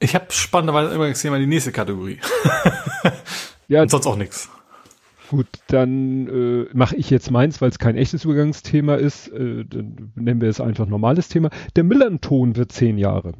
Ich 0.00 0.14
habe 0.14 0.28
spannenderweise 0.30 0.94
Übergangsthema 0.94 1.36
in 1.36 1.42
die 1.42 1.48
nächste 1.48 1.70
Kategorie. 1.70 2.18
ja. 3.68 3.86
Sonst 3.86 4.06
auch 4.06 4.16
nichts. 4.16 4.48
Gut, 5.30 5.46
dann 5.66 6.26
äh, 6.28 6.66
mache 6.72 6.96
ich 6.96 7.10
jetzt 7.10 7.30
meins, 7.30 7.60
weil 7.60 7.68
es 7.68 7.78
kein 7.78 7.96
echtes 7.96 8.24
Übergangsthema 8.24 8.94
ist. 8.94 9.28
Äh, 9.28 9.64
dann 9.66 10.12
nennen 10.14 10.40
wir 10.40 10.48
es 10.48 10.60
einfach 10.60 10.86
normales 10.86 11.28
Thema. 11.28 11.50
Der 11.76 11.84
Millanton 11.84 12.56
wird 12.56 12.72
zehn 12.72 12.96
Jahre. 12.96 13.34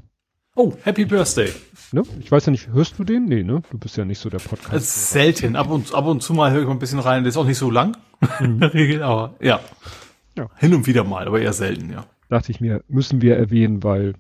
Oh, 0.54 0.74
Happy 0.82 1.04
Birthday. 1.04 1.50
Ne? 1.92 2.02
Ich 2.20 2.30
weiß 2.30 2.46
ja 2.46 2.50
nicht, 2.50 2.68
hörst 2.72 2.98
du 2.98 3.04
den? 3.04 3.26
Nee, 3.26 3.42
ne? 3.42 3.62
Du 3.70 3.78
bist 3.78 3.96
ja 3.96 4.04
nicht 4.04 4.18
so 4.18 4.28
der 4.28 4.38
Podcast. 4.38 5.10
Selten. 5.10 5.56
Ab 5.56 5.70
und, 5.70 5.94
ab 5.94 6.04
und 6.06 6.22
zu 6.22 6.34
mal 6.34 6.50
höre 6.50 6.62
ich 6.62 6.66
mal 6.66 6.72
ein 6.72 6.78
bisschen 6.78 6.98
rein. 6.98 7.22
Der 7.22 7.30
ist 7.30 7.36
auch 7.36 7.46
nicht 7.46 7.58
so 7.58 7.70
lang 7.70 7.96
mhm. 8.20 8.44
in 8.44 8.58
der 8.60 8.74
Regel, 8.74 9.02
aber 9.02 9.36
ja. 9.40 9.60
ja. 10.36 10.50
Hin 10.56 10.74
und 10.74 10.86
wieder 10.86 11.04
mal, 11.04 11.26
aber 11.26 11.40
eher 11.40 11.52
selten, 11.52 11.90
ja. 11.90 12.04
Dachte 12.28 12.52
ich 12.52 12.60
mir, 12.60 12.82
müssen 12.88 13.22
wir 13.22 13.36
erwähnen, 13.36 13.82
weil, 13.82 14.14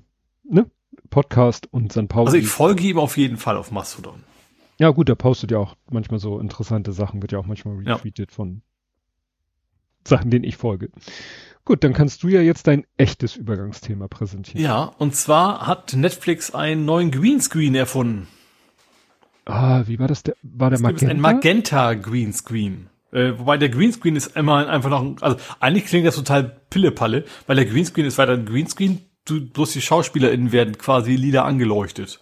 ne? 0.48 0.70
Podcast 1.10 1.68
und 1.70 1.92
St. 1.92 2.08
Pauli. 2.08 2.26
Also 2.26 2.38
ich 2.38 2.48
folge 2.48 2.82
ihm 2.84 2.98
auf 2.98 3.16
jeden 3.16 3.36
Fall 3.36 3.56
auf 3.56 3.70
Mastodon. 3.70 4.22
Ja, 4.78 4.90
gut, 4.90 5.08
der 5.08 5.16
postet 5.16 5.50
ja 5.50 5.58
auch 5.58 5.76
manchmal 5.90 6.20
so 6.20 6.38
interessante 6.38 6.92
Sachen, 6.92 7.20
wird 7.20 7.32
ja 7.32 7.38
auch 7.38 7.46
manchmal 7.46 7.76
retweetet 7.78 8.30
ja. 8.30 8.34
von 8.34 8.62
Sachen, 10.06 10.30
denen 10.30 10.44
ich 10.44 10.56
folge. 10.56 10.90
Gut, 11.64 11.84
dann 11.84 11.92
kannst 11.92 12.22
du 12.22 12.28
ja 12.28 12.40
jetzt 12.40 12.66
dein 12.66 12.86
echtes 12.96 13.36
Übergangsthema 13.36 14.08
präsentieren. 14.08 14.62
Ja, 14.62 14.84
und 14.84 15.14
zwar 15.14 15.66
hat 15.66 15.92
Netflix 15.94 16.54
einen 16.54 16.84
neuen 16.84 17.10
Greenscreen 17.10 17.74
erfunden. 17.74 18.28
Ah, 19.44 19.82
wie 19.86 19.98
war 19.98 20.08
das? 20.08 20.22
Der, 20.22 20.36
war 20.42 20.70
der 20.70 20.80
Magenta? 20.80 21.12
Ein 21.12 21.20
Magenta 21.20 21.94
Greenscreen. 21.94 22.88
Äh, 23.12 23.38
wobei 23.38 23.58
der 23.58 23.70
Greenscreen 23.70 24.16
ist 24.16 24.36
immer 24.36 24.68
einfach 24.68 24.90
noch, 24.90 25.20
also 25.20 25.36
eigentlich 25.60 25.86
klingt 25.86 26.06
das 26.06 26.16
total 26.16 26.44
Pillepalle, 26.70 27.24
weil 27.46 27.56
der 27.56 27.64
Greenscreen 27.64 28.06
ist 28.06 28.18
weiter 28.18 28.32
ein 28.32 28.46
Greenscreen, 28.46 29.00
du, 29.24 29.46
bloß 29.46 29.72
die 29.72 29.80
SchauspielerInnen 29.80 30.52
werden 30.52 30.78
quasi 30.78 31.16
lila 31.16 31.44
angeleuchtet 31.44 32.20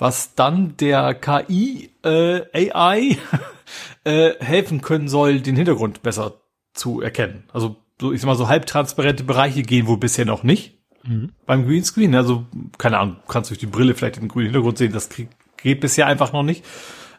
was 0.00 0.34
dann 0.34 0.76
der 0.78 1.14
KI 1.14 1.90
äh, 2.02 2.70
AI 2.72 3.18
äh, 4.04 4.32
helfen 4.40 4.80
können 4.80 5.08
soll, 5.08 5.40
den 5.40 5.56
Hintergrund 5.56 6.02
besser 6.02 6.40
zu 6.72 7.02
erkennen. 7.02 7.44
Also 7.52 7.76
so, 8.00 8.12
ich 8.12 8.22
sag 8.22 8.26
mal, 8.26 8.34
so 8.34 8.48
halbtransparente 8.48 9.24
Bereiche 9.24 9.62
gehen 9.62 9.86
wohl 9.86 9.98
bisher 9.98 10.24
noch 10.24 10.42
nicht. 10.42 10.78
Mhm. 11.04 11.32
Beim 11.44 11.66
Greenscreen, 11.66 12.14
also, 12.14 12.46
keine 12.78 12.98
Ahnung, 12.98 13.16
kannst 13.28 13.50
durch 13.50 13.58
die 13.58 13.66
Brille 13.66 13.94
vielleicht 13.94 14.16
den 14.16 14.28
grünen 14.28 14.46
Hintergrund 14.46 14.78
sehen, 14.78 14.92
das 14.92 15.10
geht 15.58 15.80
bisher 15.80 16.06
einfach 16.06 16.32
noch 16.32 16.42
nicht. 16.42 16.64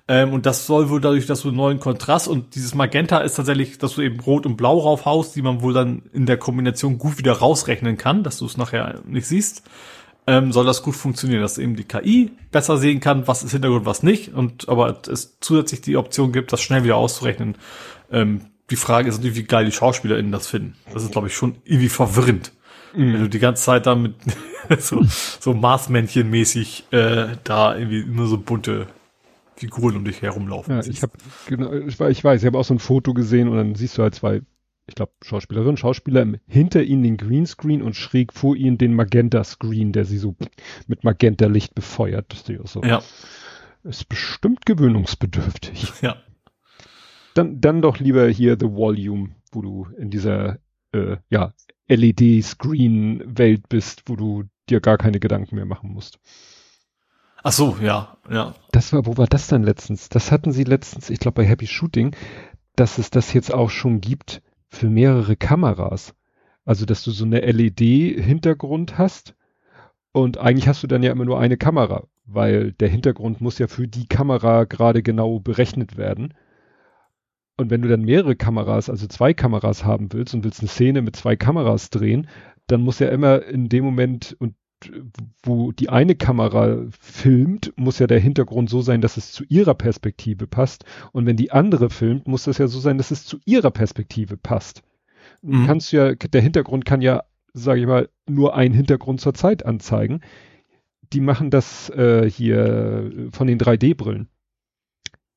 Ähm, 0.07 0.33
und 0.33 0.47
das 0.47 0.65
soll 0.65 0.89
wohl 0.89 1.01
dadurch, 1.01 1.27
dass 1.27 1.43
du 1.43 1.49
einen 1.49 1.57
neuen 1.57 1.79
Kontrast 1.79 2.27
und 2.27 2.55
dieses 2.55 2.73
Magenta 2.73 3.19
ist 3.19 3.35
tatsächlich, 3.35 3.77
dass 3.77 3.93
du 3.93 4.01
eben 4.01 4.19
Rot 4.19 4.47
und 4.47 4.57
Blau 4.57 4.79
raufhaust, 4.79 5.35
die 5.35 5.43
man 5.43 5.61
wohl 5.61 5.73
dann 5.73 6.01
in 6.13 6.25
der 6.25 6.37
Kombination 6.37 6.97
gut 6.97 7.19
wieder 7.19 7.33
rausrechnen 7.33 7.97
kann, 7.97 8.23
dass 8.23 8.39
du 8.39 8.47
es 8.47 8.57
nachher 8.57 9.01
nicht 9.05 9.27
siehst 9.27 9.63
ähm, 10.27 10.51
soll 10.51 10.65
das 10.65 10.83
gut 10.83 10.95
funktionieren, 10.95 11.41
dass 11.41 11.57
eben 11.57 11.75
die 11.75 11.83
KI 11.83 12.31
besser 12.51 12.77
sehen 12.77 12.99
kann, 12.99 13.27
was 13.27 13.43
ist 13.43 13.51
Hintergrund, 13.51 13.85
was 13.85 14.03
nicht, 14.03 14.33
und 14.33 14.69
aber 14.69 15.01
es 15.09 15.37
zusätzlich 15.39 15.81
die 15.81 15.97
Option 15.97 16.31
gibt, 16.31 16.53
das 16.53 16.61
schnell 16.61 16.83
wieder 16.83 16.97
auszurechnen. 16.97 17.55
Ähm, 18.11 18.41
die 18.69 18.75
Frage 18.75 19.09
ist 19.09 19.17
natürlich, 19.17 19.37
wie 19.37 19.43
geil 19.43 19.65
die 19.65 19.71
SchauspielerInnen 19.71 20.31
das 20.31 20.47
finden. 20.47 20.75
Das 20.93 21.03
ist, 21.03 21.11
glaube 21.11 21.27
ich, 21.27 21.35
schon 21.35 21.57
irgendwie 21.65 21.89
verwirrend. 21.89 22.53
Mhm. 22.95 23.13
Wenn 23.13 23.21
du 23.21 23.29
die 23.29 23.39
ganze 23.39 23.63
Zeit 23.63 23.85
damit 23.85 24.15
so, 24.79 25.03
so 25.39 25.53
Marsmännchen-mäßig 25.53 26.91
äh, 26.91 27.35
da 27.43 27.75
irgendwie 27.75 28.05
nur 28.05 28.27
so 28.27 28.37
bunte 28.37 28.87
Figuren 29.55 29.97
um 29.97 30.05
dich 30.05 30.21
herumlaufen. 30.21 30.75
Ja, 30.75 30.85
ich 30.85 31.01
habe 31.01 31.13
genau, 31.47 31.73
ich, 31.73 31.99
ich 31.99 32.23
weiß, 32.23 32.41
ich 32.41 32.45
habe 32.45 32.57
auch 32.57 32.65
so 32.65 32.73
ein 32.73 32.79
Foto 32.79 33.13
gesehen 33.13 33.47
und 33.47 33.57
dann 33.57 33.75
siehst 33.75 33.97
du 33.97 34.03
halt 34.03 34.15
zwei, 34.15 34.41
ich 34.87 34.95
glaube 34.95 35.13
Schauspielerinnen, 35.23 35.77
Schauspieler 35.77 36.25
hinter 36.47 36.83
ihnen 36.83 37.03
den 37.03 37.17
Greenscreen 37.17 37.81
und 37.81 37.95
schräg 37.95 38.33
vor 38.33 38.55
ihnen 38.55 38.77
den 38.77 38.93
Magenta 38.93 39.43
Screen, 39.43 39.93
der 39.93 40.05
sie 40.05 40.17
so 40.17 40.35
mit 40.87 41.03
Magenta 41.03 41.45
Licht 41.47 41.75
befeuert. 41.75 42.43
So. 42.65 42.83
Ja. 42.83 43.01
Ist 43.83 44.09
bestimmt 44.09 44.65
gewöhnungsbedürftig. 44.65 45.93
Ja. 46.01 46.17
Dann, 47.33 47.61
dann 47.61 47.81
doch 47.81 47.99
lieber 47.99 48.27
hier 48.27 48.57
The 48.59 48.67
Volume, 48.67 49.29
wo 49.53 49.61
du 49.61 49.87
in 49.97 50.09
dieser 50.09 50.59
äh, 50.91 51.17
ja, 51.29 51.53
LED-Screen-Welt 51.87 53.69
bist, 53.69 54.03
wo 54.07 54.15
du 54.15 54.43
dir 54.69 54.81
gar 54.81 54.97
keine 54.97 55.19
Gedanken 55.19 55.55
mehr 55.55 55.65
machen 55.65 55.93
musst. 55.93 56.19
Ach 57.43 57.51
so, 57.51 57.77
ja, 57.81 58.17
ja. 58.29 58.53
Das 58.71 58.93
war, 58.93 59.05
wo 59.05 59.17
war 59.17 59.27
das 59.27 59.47
dann 59.47 59.63
letztens? 59.63 60.09
Das 60.09 60.31
hatten 60.31 60.51
sie 60.51 60.63
letztens, 60.63 61.09
ich 61.09 61.19
glaube 61.19 61.41
bei 61.41 61.47
Happy 61.47 61.67
Shooting, 61.67 62.15
dass 62.75 62.97
es 62.97 63.09
das 63.09 63.33
jetzt 63.33 63.53
auch 63.53 63.69
schon 63.69 64.01
gibt 64.01 64.41
für 64.71 64.89
mehrere 64.89 65.35
Kameras. 65.35 66.15
Also, 66.65 66.85
dass 66.85 67.03
du 67.03 67.11
so 67.11 67.25
eine 67.25 67.41
LED-Hintergrund 67.41 68.97
hast 68.97 69.35
und 70.13 70.37
eigentlich 70.37 70.67
hast 70.67 70.83
du 70.83 70.87
dann 70.87 71.03
ja 71.03 71.11
immer 71.11 71.25
nur 71.25 71.39
eine 71.39 71.57
Kamera, 71.57 72.07
weil 72.25 72.71
der 72.73 72.89
Hintergrund 72.89 73.41
muss 73.41 73.59
ja 73.59 73.67
für 73.67 73.87
die 73.87 74.07
Kamera 74.07 74.65
gerade 74.65 75.03
genau 75.03 75.39
berechnet 75.39 75.97
werden. 75.97 76.33
Und 77.57 77.69
wenn 77.69 77.81
du 77.81 77.89
dann 77.89 78.01
mehrere 78.01 78.35
Kameras, 78.35 78.89
also 78.89 79.07
zwei 79.07 79.33
Kameras 79.33 79.85
haben 79.85 80.11
willst 80.13 80.33
und 80.33 80.43
willst 80.43 80.61
eine 80.61 80.69
Szene 80.69 81.01
mit 81.01 81.15
zwei 81.15 81.35
Kameras 81.35 81.89
drehen, 81.89 82.27
dann 82.67 82.81
muss 82.81 82.99
ja 82.99 83.09
immer 83.09 83.43
in 83.45 83.69
dem 83.69 83.83
Moment 83.83 84.35
und 84.39 84.55
wo 85.43 85.71
die 85.71 85.89
eine 85.89 86.15
Kamera 86.15 86.85
filmt, 86.99 87.73
muss 87.75 87.99
ja 87.99 88.07
der 88.07 88.19
Hintergrund 88.19 88.69
so 88.69 88.81
sein, 88.81 89.01
dass 89.01 89.17
es 89.17 89.31
zu 89.31 89.43
ihrer 89.47 89.73
Perspektive 89.73 90.47
passt. 90.47 90.85
Und 91.11 91.25
wenn 91.25 91.37
die 91.37 91.51
andere 91.51 91.89
filmt, 91.89 92.27
muss 92.27 92.45
das 92.45 92.57
ja 92.57 92.67
so 92.67 92.79
sein, 92.79 92.97
dass 92.97 93.11
es 93.11 93.25
zu 93.25 93.39
ihrer 93.45 93.71
Perspektive 93.71 94.37
passt. 94.37 94.83
Mhm. 95.41 95.65
Kannst 95.65 95.91
ja, 95.91 96.13
der 96.15 96.41
Hintergrund 96.41 96.85
kann 96.85 97.01
ja, 97.01 97.23
sage 97.53 97.81
ich 97.81 97.87
mal, 97.87 98.09
nur 98.27 98.55
einen 98.55 98.73
Hintergrund 98.73 99.21
zur 99.21 99.33
Zeit 99.33 99.65
anzeigen. 99.65 100.21
Die 101.13 101.21
machen 101.21 101.49
das 101.49 101.89
äh, 101.89 102.29
hier 102.29 103.29
von 103.31 103.47
den 103.47 103.59
3D-Brillen. 103.59 104.29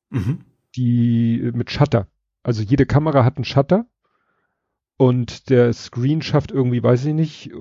Mhm. 0.09 0.41
Die 0.75 1.51
mit 1.53 1.71
Shutter. 1.71 2.07
Also 2.43 2.61
jede 2.61 2.85
Kamera 2.85 3.25
hat 3.25 3.37
einen 3.37 3.45
Shutter 3.45 3.85
und 4.97 5.49
der 5.49 5.73
Screen 5.73 6.21
schafft 6.21 6.51
irgendwie, 6.51 6.81
weiß 6.81 7.05
ich 7.05 7.13
nicht, 7.13 7.51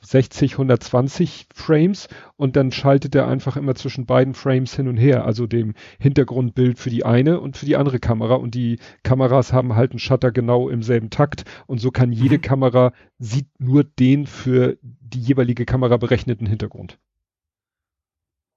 60, 0.00 0.52
120 0.52 1.46
Frames 1.52 2.08
und 2.36 2.54
dann 2.54 2.70
schaltet 2.70 3.14
er 3.14 3.26
einfach 3.26 3.56
immer 3.56 3.74
zwischen 3.74 4.06
beiden 4.06 4.34
Frames 4.34 4.74
hin 4.74 4.86
und 4.86 4.96
her, 4.96 5.24
also 5.24 5.46
dem 5.46 5.74
Hintergrundbild 5.98 6.78
für 6.78 6.90
die 6.90 7.04
eine 7.04 7.40
und 7.40 7.56
für 7.56 7.66
die 7.66 7.76
andere 7.76 7.98
Kamera 7.98 8.34
und 8.34 8.54
die 8.54 8.78
Kameras 9.02 9.52
haben 9.52 9.74
halt 9.74 9.90
einen 9.90 9.98
Shutter 9.98 10.30
genau 10.30 10.68
im 10.68 10.82
selben 10.82 11.10
Takt 11.10 11.44
und 11.66 11.80
so 11.80 11.90
kann 11.90 12.12
jede 12.12 12.36
mhm. 12.36 12.42
Kamera 12.42 12.92
sieht 13.18 13.48
nur 13.58 13.82
den 13.82 14.26
für 14.26 14.78
die 14.82 15.20
jeweilige 15.20 15.64
Kamera 15.64 15.96
berechneten 15.96 16.46
Hintergrund. 16.46 16.98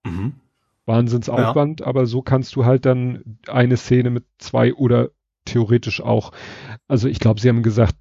Mhm. 0.06 0.34
Wahnsinnsaufwand, 0.86 1.82
ja. 1.82 1.86
aber 1.86 2.06
so 2.06 2.22
kannst 2.22 2.56
du 2.56 2.66
halt 2.66 2.86
dann 2.86 3.40
eine 3.48 3.78
Szene 3.78 4.10
mit 4.10 4.26
zwei 4.38 4.74
oder 4.74 5.10
theoretisch 5.46 6.02
auch, 6.02 6.32
also 6.88 7.08
ich 7.08 7.20
glaube, 7.20 7.40
sie 7.40 7.50
haben 7.50 7.64
gesagt, 7.64 7.96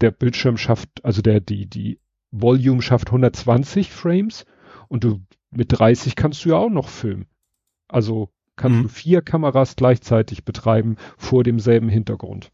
der 0.00 0.10
Bildschirm 0.10 0.56
schafft, 0.56 1.04
also 1.04 1.22
der, 1.22 1.40
die, 1.40 1.66
die 1.66 2.00
Volume 2.30 2.82
schafft 2.82 3.08
120 3.08 3.90
Frames 3.90 4.44
und 4.88 5.04
du 5.04 5.20
mit 5.50 5.78
30 5.78 6.16
kannst 6.16 6.44
du 6.44 6.50
ja 6.50 6.56
auch 6.56 6.70
noch 6.70 6.88
filmen. 6.88 7.26
Also 7.88 8.30
kannst 8.56 8.78
mhm. 8.78 8.82
du 8.82 8.88
vier 8.88 9.22
Kameras 9.22 9.76
gleichzeitig 9.76 10.44
betreiben 10.44 10.96
vor 11.16 11.44
demselben 11.44 11.88
Hintergrund. 11.88 12.50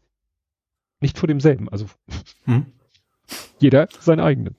Nicht 0.99 1.17
vor 1.17 1.27
demselben, 1.27 1.67
also 1.69 1.87
mhm. 2.45 2.67
jeder 3.59 3.87
seinen 3.99 4.19
eigenen. 4.19 4.55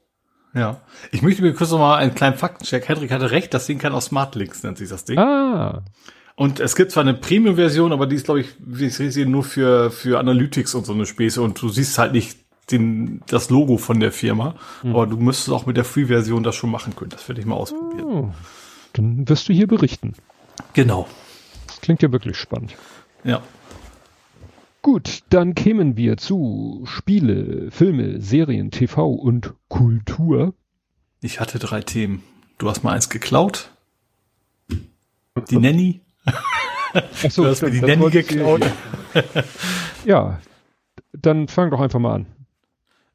Ja. 0.55 0.83
Ich 1.13 1.23
möchte 1.23 1.43
mir 1.43 1.55
kurz 1.55 1.71
noch 1.71 1.79
mal 1.79 1.97
einen 1.97 2.15
kleinen 2.15 2.37
Faktencheck. 2.37 2.89
Hendrik 2.89 3.11
hatte 3.11 3.31
recht, 3.31 3.55
das 3.55 3.67
Ding 3.67 3.79
kann 3.79 3.93
auch 3.93 4.03
Smart 4.03 4.35
Links, 4.35 4.63
nennt 4.63 4.77
sich 4.77 4.89
das 4.89 5.05
Ding. 5.05 5.19
Ah. 5.19 5.85
Und 6.35 6.61
es 6.61 6.77
gibt 6.77 6.93
zwar 6.93 7.03
eine 7.03 7.15
Premium-Version, 7.15 7.93
aber 7.93 8.07
die 8.07 8.17
ist, 8.17 8.25
glaube 8.25 8.41
ich, 8.41 8.49
wie 8.59 8.87
ich 8.87 8.95
sehe, 8.95 9.27
nur 9.27 9.45
für, 9.45 9.91
für 9.91 10.19
Analytics 10.19 10.75
und 10.75 10.87
so 10.87 10.93
eine 10.93 11.07
Späße 11.07 11.43
und 11.43 11.61
du 11.61 11.69
siehst 11.69 11.99
halt 11.99 12.13
nicht 12.13 12.39
den, 12.71 13.23
das 13.27 13.51
Logo 13.51 13.77
von 13.77 14.01
der 14.01 14.13
Firma. 14.13 14.55
Mhm. 14.83 14.91
Aber 14.91 15.07
du 15.07 15.17
müsstest 15.17 15.51
auch 15.51 15.67
mit 15.67 15.77
der 15.77 15.85
Free-Version 15.85 16.43
das 16.43 16.55
schon 16.55 16.71
machen 16.71 16.97
können. 16.97 17.11
Das 17.11 17.29
werde 17.29 17.41
ich 17.41 17.47
mal 17.47 17.57
ausprobieren. 17.57 18.05
Oh, 18.05 18.31
dann 18.93 19.29
wirst 19.29 19.49
du 19.49 19.53
hier 19.53 19.67
berichten. 19.67 20.15
Genau. 20.73 21.07
Das 21.67 21.81
klingt 21.81 22.03
ja 22.03 22.13
wirklich 22.13 22.37
spannend. 22.37 22.77
Ja. 23.25 23.43
Gut, 24.81 25.21
dann 25.31 25.55
kämen 25.55 25.97
wir 25.97 26.17
zu 26.17 26.83
Spiele, 26.87 27.71
Filme, 27.71 28.21
Serien, 28.21 28.71
TV 28.71 29.13
und 29.13 29.55
Kultur. 29.69 30.55
Ich 31.21 31.39
hatte 31.39 31.61
drei 31.61 31.83
Themen. 31.83 32.25
Du 32.59 32.69
hast 32.69 32.83
mal 32.83 32.93
eins 32.93 33.09
geklaut. 33.09 33.71
Die 35.51 35.57
Nanny. 35.57 36.01
Ach 36.25 37.31
so, 37.31 37.45
du 37.45 37.51
hast 37.51 37.59
stimmt, 37.59 37.75
mir 37.75 37.81
die 37.81 37.97
Nanny 37.97 38.11
geklaut. 38.11 38.63
ja, 40.05 40.41
dann 41.13 41.49
fang 41.49 41.71
doch 41.71 41.81
einfach 41.81 41.99
mal 41.99 42.15
an. 42.15 42.27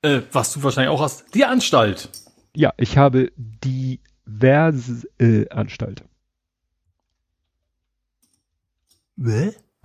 Äh, 0.01 0.21
was 0.31 0.53
du 0.53 0.63
wahrscheinlich 0.63 0.91
auch 0.91 1.01
hast. 1.01 1.33
Die 1.33 1.45
Anstalt. 1.45 2.09
Ja, 2.55 2.73
ich 2.77 2.97
habe 2.97 3.31
diverse 3.35 5.07
äh, 5.19 5.49
Anstalt. 5.49 6.03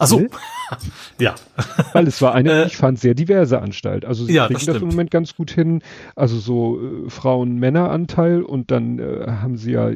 Achso. 0.03 0.27
ja. 1.19 1.35
Weil 1.93 2.09
es 2.09 2.21
war 2.21 2.35
eine, 2.35 2.65
äh, 2.65 2.67
ich 2.67 2.77
fand, 2.77 2.99
sehr 2.99 3.15
diverse 3.15 3.61
Anstalt. 3.61 4.05
Also 4.05 4.25
sie 4.25 4.35
ja, 4.35 4.47
kriegen 4.47 4.59
das, 4.59 4.67
das, 4.67 4.83
im 4.83 4.89
Moment 4.89 5.11
ganz 5.11 5.37
gut 5.37 5.51
hin. 5.51 5.83
Also 6.17 6.39
so 6.39 6.81
äh, 6.81 7.11
Frauen-Männer-Anteil 7.11 8.43
und 8.43 8.71
dann 8.71 8.99
äh, 8.99 9.27
haben 9.29 9.57
sie 9.57 9.73
ja, 9.73 9.91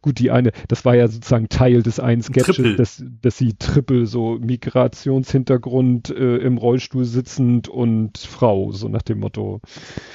gut, 0.00 0.18
die 0.18 0.30
eine, 0.30 0.52
das 0.68 0.84
war 0.84 0.94
ja 0.94 1.08
sozusagen 1.08 1.48
Teil 1.48 1.82
des 1.82 2.00
einen 2.00 2.22
Sketches, 2.22 2.76
dass, 2.76 3.04
dass 3.20 3.36
sie 3.36 3.54
Triple, 3.54 4.06
so 4.06 4.38
Migrationshintergrund 4.40 6.10
äh, 6.10 6.36
im 6.38 6.56
Rollstuhl 6.56 7.04
sitzend 7.04 7.68
und 7.68 8.16
Frau, 8.18 8.72
so 8.72 8.88
nach 8.88 9.02
dem 9.02 9.20
Motto. 9.20 9.60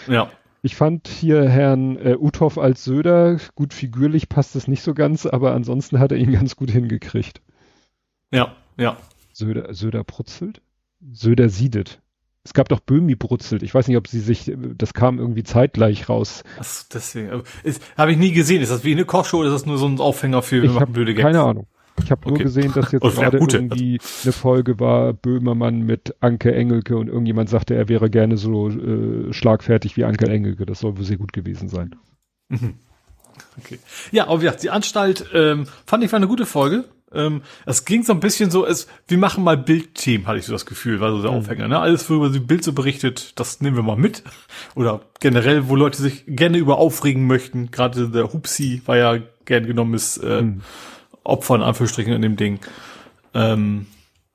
Ja. 0.07 0.29
Ich 0.63 0.75
fand 0.75 1.07
hier 1.07 1.47
Herrn 1.47 1.97
äh, 1.97 2.15
Uthoff 2.19 2.57
als 2.57 2.83
Söder, 2.83 3.37
gut 3.53 3.71
figürlich 3.75 4.29
passt 4.29 4.55
es 4.55 4.67
nicht 4.67 4.81
so 4.81 4.95
ganz, 4.95 5.27
aber 5.27 5.53
ansonsten 5.53 5.99
hat 5.99 6.11
er 6.11 6.17
ihn 6.17 6.31
ganz 6.39 6.55
gut 6.55 6.71
hingekriegt. 6.71 7.41
Ja, 8.31 8.55
ja. 8.77 8.97
Söder, 9.35 9.73
Söder 9.73 10.05
brutzelt? 10.05 10.61
Söder 11.11 11.49
siedet. 11.49 12.01
Es 12.45 12.53
gab 12.53 12.69
doch 12.69 12.79
Böhmi 12.79 13.15
brutzelt. 13.15 13.63
Ich 13.63 13.73
weiß 13.73 13.87
nicht, 13.87 13.97
ob 13.97 14.07
sie 14.07 14.21
sich, 14.21 14.49
das 14.55 14.93
kam 14.93 15.19
irgendwie 15.19 15.43
zeitgleich 15.43 16.07
raus. 16.07 16.43
Ach, 16.57 16.83
deswegen. 16.93 17.43
Habe 17.97 18.11
ich 18.11 18.17
nie 18.17 18.31
gesehen. 18.31 18.61
Ist 18.61 18.71
das 18.71 18.85
wie 18.85 18.93
eine 18.93 19.03
Kochshow 19.03 19.39
oder 19.39 19.49
ist 19.49 19.55
das 19.55 19.65
nur 19.65 19.77
so 19.77 19.87
ein 19.87 19.99
Aufhänger 19.99 20.41
für 20.41 20.63
ich 20.63 20.79
hab 20.79 20.93
blöde 20.93 21.13
Gags? 21.13 21.25
Keine 21.25 21.41
Ahnung. 21.41 21.67
Ich 22.01 22.11
habe 22.11 22.21
okay. 22.21 22.29
nur 22.29 22.37
gesehen, 22.37 22.71
dass 22.73 22.93
jetzt 22.93 23.01
gerade 23.15 23.37
irgendwie 23.37 23.99
eine 24.23 24.31
Folge 24.31 24.79
war, 24.79 25.11
Böhmermann 25.11 25.81
mit 25.81 26.15
Anke 26.21 26.53
Engelke 26.53 26.95
und 26.95 27.07
irgendjemand 27.07 27.49
sagte, 27.49 27.75
er 27.75 27.89
wäre 27.89 28.09
gerne 28.09 28.37
so 28.37 28.69
äh, 28.69 29.33
schlagfertig 29.33 29.97
wie 29.97 30.05
Anke 30.05 30.27
Engelke. 30.27 30.65
Das 30.65 30.79
soll 30.79 30.97
wohl 30.97 31.03
sehr 31.03 31.17
gut 31.17 31.33
gewesen 31.33 31.67
sein. 31.67 31.95
Mhm. 32.47 32.75
Okay. 33.57 33.79
Ja, 34.11 34.27
aber 34.27 34.43
ja, 34.43 34.51
die 34.51 34.69
Anstalt 34.69 35.25
ähm, 35.33 35.67
fand 35.85 36.05
ich 36.05 36.11
war 36.11 36.17
eine 36.17 36.27
gute 36.27 36.45
Folge. 36.45 36.85
Ähm, 37.15 37.41
es 37.65 37.85
ging 37.85 38.03
so 38.03 38.13
ein 38.13 38.19
bisschen 38.19 38.51
so, 38.51 38.65
es, 38.65 38.87
wir 39.07 39.17
machen 39.17 39.43
mal 39.43 39.57
Bildthemen, 39.57 40.27
hatte 40.27 40.39
ich 40.39 40.45
so 40.45 40.53
das 40.53 40.65
Gefühl, 40.65 40.99
war 40.99 41.11
so 41.11 41.21
der 41.21 41.31
mhm. 41.31 41.37
Aufhänger. 41.37 41.67
Ne? 41.67 41.79
Alles, 41.79 42.09
worüber 42.09 42.29
sie 42.29 42.39
Bild 42.39 42.63
so 42.63 42.73
berichtet, 42.73 43.33
das 43.39 43.61
nehmen 43.61 43.75
wir 43.75 43.83
mal 43.83 43.97
mit. 43.97 44.23
Oder 44.75 45.01
generell, 45.19 45.69
wo 45.69 45.75
Leute 45.75 46.01
sich 46.01 46.23
gerne 46.27 46.57
über 46.57 46.77
aufregen 46.77 47.27
möchten. 47.27 47.71
Gerade 47.71 48.09
der 48.09 48.33
Hupsi 48.33 48.81
war 48.85 48.97
ja 48.97 49.17
gern 49.45 49.65
genommenes 49.65 50.17
äh, 50.17 50.41
mhm. 50.41 50.61
Opfer 51.23 51.55
in 51.55 51.61
Anführungsstrichen 51.61 52.13
in 52.13 52.21
dem 52.21 52.35
Ding. 52.35 52.59
Ähm, 53.33 53.87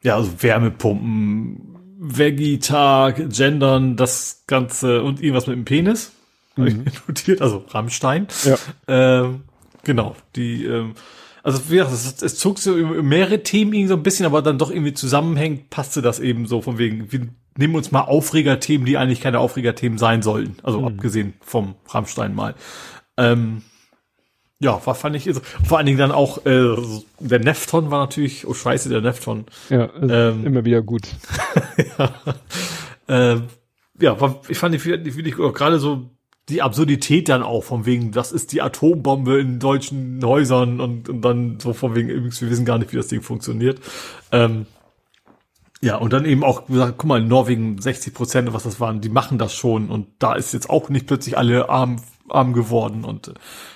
ja, 0.02 0.17
also 0.17 0.42
Wärmepumpen, 0.42 1.76
Veggie-Tag, 1.99 3.31
Gendern, 3.31 3.97
das 3.97 4.44
Ganze 4.47 5.02
und 5.02 5.20
irgendwas 5.20 5.47
mit 5.47 5.57
dem 5.57 5.65
Penis. 5.65 6.12
Mhm. 6.57 6.62
Habe 6.62 6.84
ich 6.86 7.09
notiert, 7.09 7.42
also 7.42 7.65
Rammstein. 7.68 8.26
Ja. 8.44 8.57
Ähm, 8.89 9.42
genau, 9.84 10.17
die 10.36 10.65
ähm, 10.65 10.94
also 11.43 11.70
wie 11.70 11.77
gesagt, 11.77 11.93
es, 11.93 12.23
es 12.23 12.39
zog 12.39 12.59
so 12.59 12.77
über 12.77 13.02
mehrere 13.02 13.43
Themen 13.43 13.73
irgendwie 13.73 13.89
so 13.89 13.94
ein 13.94 14.02
bisschen, 14.02 14.27
aber 14.27 14.43
dann 14.43 14.59
doch 14.59 14.70
irgendwie 14.70 14.94
zusammenhängt, 14.94 15.70
passte 15.70 16.02
das 16.02 16.20
eben 16.20 16.47
so 16.47 16.60
von 16.60 16.78
wegen, 16.78 17.10
wir 17.12 17.28
nehmen 17.57 17.75
uns 17.75 17.91
mal 17.93 18.02
Aufregerthemen, 18.02 18.86
die 18.86 18.99
eigentlich 18.99 19.20
keine 19.20 19.39
Aufregerthemen 19.39 19.99
sein 19.99 20.23
sollten. 20.23 20.57
Also 20.62 20.81
mhm. 20.81 20.86
abgesehen 20.86 21.35
vom 21.41 21.75
Rammstein 21.89 22.35
mal. 22.35 22.55
Ähm, 23.17 23.62
ja, 24.62 24.85
war 24.85 24.94
fand 24.94 25.17
ich 25.17 25.28
vor 25.65 25.78
allen 25.78 25.86
Dingen 25.86 25.99
dann 25.99 26.12
auch 26.12 26.44
äh, 26.44 26.77
der 27.19 27.39
Nefton 27.39 27.91
war 27.91 28.01
natürlich, 28.01 28.47
oh 28.47 28.52
scheiße, 28.52 28.91
der 28.91 29.01
Nefton. 29.01 29.47
Ja, 29.70 29.89
ähm, 29.97 30.44
immer 30.44 30.65
wieder 30.67 30.83
gut. 30.83 31.09
ja, 31.99 33.35
äh, 33.35 33.41
ja 34.01 34.20
war, 34.20 34.43
ich 34.49 34.59
fand 34.59 34.75
die, 34.75 34.78
die, 34.78 35.10
die, 35.10 35.23
die 35.23 35.31
gerade 35.31 35.78
so 35.78 36.10
die 36.51 36.62
Absurdität 36.62 37.29
dann 37.29 37.43
auch, 37.43 37.65
von 37.65 37.87
wegen, 37.87 38.12
das 38.12 38.33
ist 38.33 38.53
die 38.53 38.62
Atombombe 38.62 39.41
in 39.41 39.59
deutschen 39.59 40.25
Häusern 40.25 40.81
und, 40.81 41.09
und 41.09 41.23
dann 41.23 41.61
so 41.61 41.73
von 41.73 41.95
wegen, 41.95 42.09
übrigens, 42.09 42.41
wir 42.41 42.51
wissen 42.51 42.65
gar 42.65 42.79
nicht, 42.79 42.93
wie 42.93 42.97
das 42.97 43.09
Ding 43.09 43.23
funktioniert. 43.23 43.81
Ähm, 44.33 44.67
ja, 45.81 45.97
und 45.97 46.12
dann 46.12 46.27
eben 46.27 46.45
auch 46.45 46.67
gesagt, 46.67 46.95
guck 46.99 47.09
mal, 47.09 47.20
in 47.20 47.29
Norwegen 47.29 47.81
60 47.81 48.12
Prozent, 48.12 48.53
was 48.53 48.65
das 48.65 48.81
waren, 48.81 49.01
die 49.01 49.09
machen 49.09 49.39
das 49.39 49.55
schon 49.55 49.89
und 49.89 50.09
da 50.19 50.35
ist 50.35 50.53
jetzt 50.53 50.69
auch 50.69 50.91
nicht 50.91 51.07
plötzlich 51.07 51.39
alle 51.39 51.70
arm, 51.70 51.97
arm 52.29 52.53
geworden 52.53 53.05
und 53.05 53.29
äh, 53.29 53.35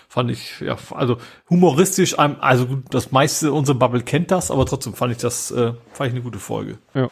fand 0.09 0.31
ich, 0.31 0.61
ja, 0.61 0.77
also 0.91 1.17
humoristisch, 1.49 2.19
also 2.19 2.83
das 2.91 3.11
meiste 3.11 3.53
unsere 3.53 3.79
Bubble 3.79 4.03
kennt 4.03 4.31
das, 4.31 4.51
aber 4.51 4.67
trotzdem 4.67 4.95
fand 4.95 5.13
ich 5.13 5.19
das, 5.19 5.51
äh, 5.51 5.73
fand 5.93 6.09
ich 6.09 6.15
eine 6.15 6.23
gute 6.23 6.39
Folge. 6.39 6.79
Ja. 6.95 7.09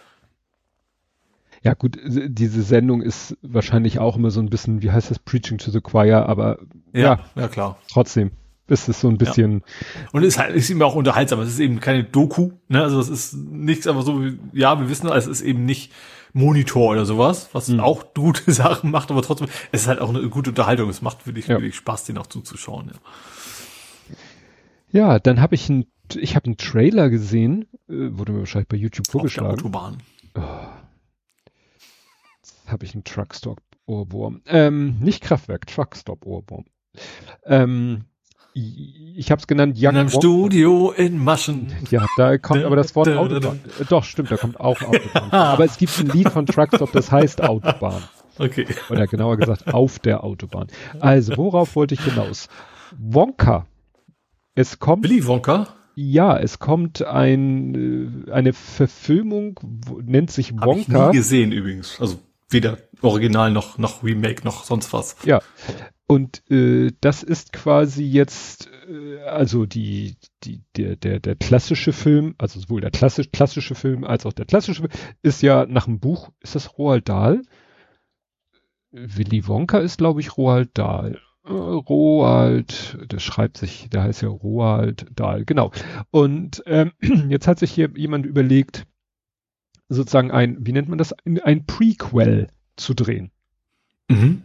Ja, 1.62 1.74
gut, 1.74 1.96
diese 2.04 2.62
Sendung 2.62 3.02
ist 3.02 3.36
wahrscheinlich 3.40 4.00
auch 4.00 4.16
immer 4.16 4.32
so 4.32 4.40
ein 4.40 4.50
bisschen, 4.50 4.82
wie 4.82 4.90
heißt 4.90 5.10
das, 5.10 5.20
Preaching 5.20 5.58
to 5.58 5.70
the 5.70 5.80
Choir, 5.80 6.26
aber 6.28 6.58
ja, 6.92 7.02
ja, 7.02 7.20
ja 7.36 7.48
klar. 7.48 7.78
Trotzdem 7.88 8.32
ist 8.66 8.88
es 8.88 9.00
so 9.00 9.08
ein 9.08 9.18
bisschen. 9.18 9.52
Ja. 9.52 10.08
Und 10.12 10.22
es 10.22 10.34
ist, 10.34 10.38
halt, 10.38 10.56
ist 10.56 10.70
eben 10.70 10.82
auch 10.82 10.96
unterhaltsam. 10.96 11.40
Es 11.40 11.50
ist 11.50 11.60
eben 11.60 11.78
keine 11.78 12.04
Doku, 12.04 12.52
ne? 12.68 12.82
Also 12.82 12.98
es 12.98 13.08
ist 13.08 13.34
nichts 13.34 13.86
aber 13.86 14.02
so, 14.02 14.22
ja, 14.52 14.80
wir 14.80 14.88
wissen, 14.88 15.08
es 15.08 15.26
ist 15.26 15.42
eben 15.42 15.64
nicht 15.64 15.92
Monitor 16.32 16.90
oder 16.90 17.04
sowas, 17.04 17.50
was 17.52 17.68
mhm. 17.68 17.80
auch 17.80 18.06
gute 18.14 18.50
Sachen 18.50 18.90
macht, 18.90 19.10
aber 19.10 19.22
trotzdem, 19.22 19.48
es 19.70 19.82
ist 19.82 19.88
halt 19.88 20.00
auch 20.00 20.08
eine 20.08 20.28
gute 20.28 20.50
Unterhaltung. 20.50 20.88
Es 20.88 21.02
macht 21.02 21.26
wirklich, 21.26 21.46
ja. 21.46 21.56
wirklich 21.56 21.76
Spaß, 21.76 22.04
den 22.04 22.18
auch 22.18 22.26
zuzuschauen. 22.26 22.90
Ja, 24.90 25.00
ja 25.00 25.18
dann 25.20 25.40
habe 25.40 25.54
ich 25.54 25.68
ein, 25.68 25.86
ich 26.14 26.34
habe 26.34 26.46
einen 26.46 26.56
Trailer 26.56 27.08
gesehen, 27.08 27.66
äh, 27.88 28.08
wurde 28.10 28.32
mir 28.32 28.40
wahrscheinlich 28.40 28.68
bei 28.68 28.76
YouTube 28.76 29.06
vorgeschlagen. 29.08 29.50
Auf 29.50 29.56
der 29.56 29.64
Autobahn. 29.66 29.98
Oh 30.34 30.81
habe 32.72 32.84
ich 32.84 32.94
einen 32.94 33.04
Truckstop-Ohrwurm. 33.04 34.42
Ähm, 34.46 34.98
nicht 35.00 35.22
Kraftwerk, 35.22 35.66
Truckstop-Ohrwurm. 35.66 36.64
Ähm, 37.44 38.04
ich 38.54 39.30
habe 39.30 39.40
es 39.40 39.46
genannt 39.46 39.76
Young 39.78 39.92
In 39.92 39.96
einem 39.96 40.12
Wonka. 40.12 40.20
Studio 40.20 40.90
in 40.92 41.16
Maschen. 41.22 41.72
Ja, 41.90 42.06
da 42.18 42.36
kommt 42.36 42.64
aber 42.64 42.76
das 42.76 42.94
Wort 42.94 43.08
Autobahn. 43.08 43.60
Doch, 43.88 44.04
stimmt, 44.04 44.30
da 44.30 44.36
kommt 44.36 44.60
auch 44.60 44.80
Autobahn. 44.82 45.30
aber 45.30 45.64
es 45.64 45.78
gibt 45.78 45.98
ein 45.98 46.08
Lied 46.08 46.28
von 46.28 46.44
Truckstop, 46.46 46.92
das 46.92 47.10
heißt 47.10 47.42
Autobahn. 47.42 48.02
Okay. 48.38 48.66
Oder 48.90 49.06
genauer 49.06 49.36
gesagt, 49.36 49.72
auf 49.72 49.98
der 49.98 50.24
Autobahn. 50.24 50.66
Also, 51.00 51.36
worauf 51.36 51.76
wollte 51.76 51.94
ich 51.94 52.02
hinaus? 52.04 52.48
Wonka. 52.98 53.66
Es 54.54 54.78
kommt. 54.78 55.04
Willy 55.04 55.26
Wonka? 55.26 55.68
Ja, 55.94 56.38
es 56.38 56.58
kommt 56.58 57.02
ein, 57.02 58.26
äh, 58.26 58.30
eine 58.32 58.52
Verfilmung, 58.54 59.60
nennt 60.02 60.30
sich 60.30 60.52
Wonka. 60.52 60.66
Hab 60.70 60.80
ich 60.80 60.88
nie 60.88 61.12
gesehen 61.18 61.52
übrigens. 61.52 62.00
Also 62.00 62.18
weder 62.52 62.78
Original 63.00 63.50
noch, 63.50 63.78
noch 63.78 64.02
Remake 64.02 64.44
noch 64.44 64.64
sonst 64.64 64.92
was. 64.92 65.16
Ja. 65.24 65.40
Und 66.06 66.42
äh, 66.50 66.90
das 67.00 67.22
ist 67.22 67.52
quasi 67.52 68.04
jetzt, 68.04 68.68
äh, 68.88 69.20
also 69.20 69.64
die, 69.64 70.16
die, 70.44 70.62
der, 70.76 70.96
der, 70.96 71.20
der 71.20 71.36
klassische 71.36 71.92
Film, 71.92 72.34
also 72.38 72.60
sowohl 72.60 72.80
der 72.80 72.90
klassisch, 72.90 73.30
klassische 73.32 73.74
Film 73.74 74.04
als 74.04 74.26
auch 74.26 74.32
der 74.32 74.44
klassische 74.44 74.82
Film, 74.82 74.92
ist 75.22 75.42
ja 75.42 75.64
nach 75.66 75.86
dem 75.86 76.00
Buch, 76.00 76.30
ist 76.40 76.54
das 76.54 76.76
Roald 76.76 77.08
Dahl? 77.08 77.42
Willy 78.90 79.48
Wonka 79.48 79.78
ist, 79.78 79.98
glaube 79.98 80.20
ich, 80.20 80.36
Roald 80.36 80.76
Dahl. 80.76 81.18
Roald, 81.44 82.98
das 83.08 83.22
schreibt 83.22 83.56
sich, 83.56 83.88
der 83.90 84.02
heißt 84.02 84.22
ja 84.22 84.28
Roald 84.28 85.06
Dahl, 85.18 85.44
genau. 85.44 85.72
Und 86.10 86.62
ähm, 86.66 86.92
jetzt 87.28 87.48
hat 87.48 87.58
sich 87.58 87.72
hier 87.72 87.90
jemand 87.96 88.26
überlegt, 88.26 88.86
sozusagen 89.92 90.30
ein, 90.30 90.56
wie 90.60 90.72
nennt 90.72 90.88
man 90.88 90.98
das, 90.98 91.14
ein, 91.24 91.66
Prequel 91.66 92.48
zu 92.76 92.94
drehen. 92.94 93.30
Mhm. 94.08 94.42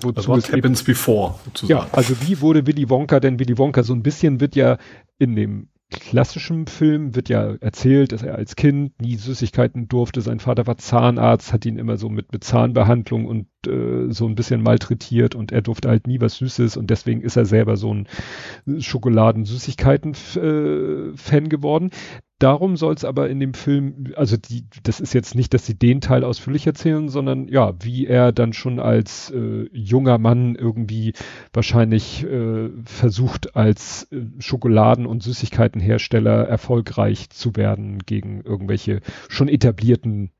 Wozu 0.00 0.28
What 0.28 0.52
happens 0.52 0.80
eben, 0.80 0.86
before, 0.86 1.34
sozusagen. 1.44 1.80
Ja, 1.80 1.88
also 1.92 2.14
wie 2.26 2.40
wurde 2.40 2.66
Willy 2.66 2.90
Wonka 2.90 3.20
denn 3.20 3.38
Willy 3.38 3.56
Wonka? 3.56 3.82
So 3.82 3.94
ein 3.94 4.02
bisschen 4.02 4.40
wird 4.40 4.56
ja 4.56 4.78
in 5.18 5.36
dem 5.36 5.68
klassischen 5.90 6.66
Film 6.66 7.14
wird 7.14 7.28
ja 7.28 7.54
erzählt, 7.60 8.12
dass 8.12 8.22
er 8.22 8.34
als 8.34 8.56
Kind 8.56 9.00
nie 9.00 9.16
Süßigkeiten 9.16 9.88
durfte. 9.88 10.20
Sein 10.20 10.40
Vater 10.40 10.66
war 10.66 10.78
Zahnarzt, 10.78 11.52
hat 11.52 11.64
ihn 11.66 11.78
immer 11.78 11.96
so 11.96 12.08
mit, 12.08 12.32
mit 12.32 12.44
Zahnbehandlung 12.44 13.26
und 13.26 13.46
äh, 13.66 14.12
so 14.12 14.26
ein 14.26 14.34
bisschen 14.34 14.62
malträtiert 14.62 15.34
und 15.34 15.52
er 15.52 15.62
durfte 15.62 15.88
halt 15.88 16.06
nie 16.06 16.20
was 16.20 16.36
Süßes 16.36 16.76
und 16.76 16.90
deswegen 16.90 17.22
ist 17.22 17.36
er 17.36 17.46
selber 17.46 17.76
so 17.76 17.92
ein 17.92 18.06
Schokoladen-Süßigkeiten-Fan 18.66 21.44
äh, 21.44 21.48
geworden. 21.48 21.90
Darum 22.40 22.76
soll 22.76 22.94
es 22.94 23.04
aber 23.04 23.30
in 23.30 23.38
dem 23.38 23.54
Film, 23.54 24.12
also 24.16 24.36
die, 24.36 24.66
das 24.82 25.00
ist 25.00 25.14
jetzt 25.14 25.36
nicht, 25.36 25.54
dass 25.54 25.66
sie 25.66 25.78
den 25.78 26.00
Teil 26.00 26.24
ausführlich 26.24 26.66
erzählen, 26.66 27.08
sondern 27.08 27.46
ja, 27.46 27.74
wie 27.80 28.06
er 28.06 28.32
dann 28.32 28.52
schon 28.52 28.80
als 28.80 29.30
äh, 29.30 29.68
junger 29.72 30.18
Mann 30.18 30.56
irgendwie 30.56 31.12
wahrscheinlich 31.52 32.24
äh, 32.24 32.70
versucht, 32.84 33.54
als 33.54 34.08
äh, 34.10 34.22
Schokoladen- 34.40 35.06
und 35.06 35.22
Süßigkeitenhersteller 35.22 36.48
erfolgreich 36.48 37.30
zu 37.30 37.54
werden 37.54 37.98
gegen 38.04 38.42
irgendwelche 38.42 39.00
schon 39.28 39.48
etablierten 39.48 40.32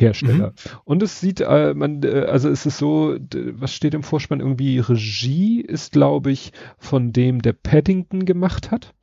Hersteller. 0.00 0.48
Mhm. 0.48 0.70
Und 0.84 1.02
es 1.02 1.20
sieht, 1.20 1.40
äh, 1.40 1.74
man, 1.74 2.02
äh, 2.02 2.26
also 2.28 2.48
es 2.48 2.66
ist 2.66 2.78
so, 2.78 3.16
was 3.52 3.74
steht 3.74 3.94
im 3.94 4.02
Vorspann? 4.02 4.40
Irgendwie 4.40 4.78
Regie 4.78 5.60
ist, 5.60 5.92
glaube 5.92 6.30
ich, 6.30 6.52
von 6.78 7.12
dem, 7.12 7.42
der 7.42 7.52
Paddington 7.52 8.24
gemacht 8.24 8.70
hat. 8.70 8.94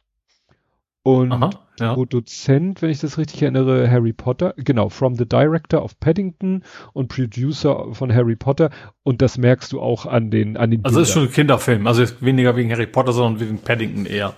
Und 1.04 1.32
Aha, 1.32 1.52
ja. 1.80 1.94
Produzent, 1.94 2.82
wenn 2.82 2.90
ich 2.90 3.00
das 3.00 3.18
richtig 3.18 3.42
erinnere, 3.42 3.90
Harry 3.90 4.12
Potter, 4.12 4.54
genau, 4.58 4.90
from 4.90 5.16
the 5.16 5.26
director 5.26 5.82
of 5.82 5.98
Paddington 6.02 6.64
und 6.92 7.08
Producer 7.08 7.94
von 7.94 8.14
Harry 8.14 8.36
Potter. 8.36 8.72
Und 9.04 9.22
das 9.22 9.38
merkst 9.38 9.72
du 9.72 9.80
auch 9.80 10.06
an 10.06 10.32
den, 10.32 10.58
an 10.58 10.70
den. 10.70 10.84
Also 10.84 10.96
Bildern. 10.96 11.04
ist 11.04 11.14
schon 11.14 11.24
ein 11.24 11.32
Kinderfilm, 11.32 11.88
also 11.88 12.04
weniger 12.20 12.58
wegen 12.58 12.70
Harry 12.72 12.88
Potter, 12.88 13.14
sondern 13.14 13.40
wegen 13.40 13.58
Paddington 13.60 14.06
eher. 14.06 14.34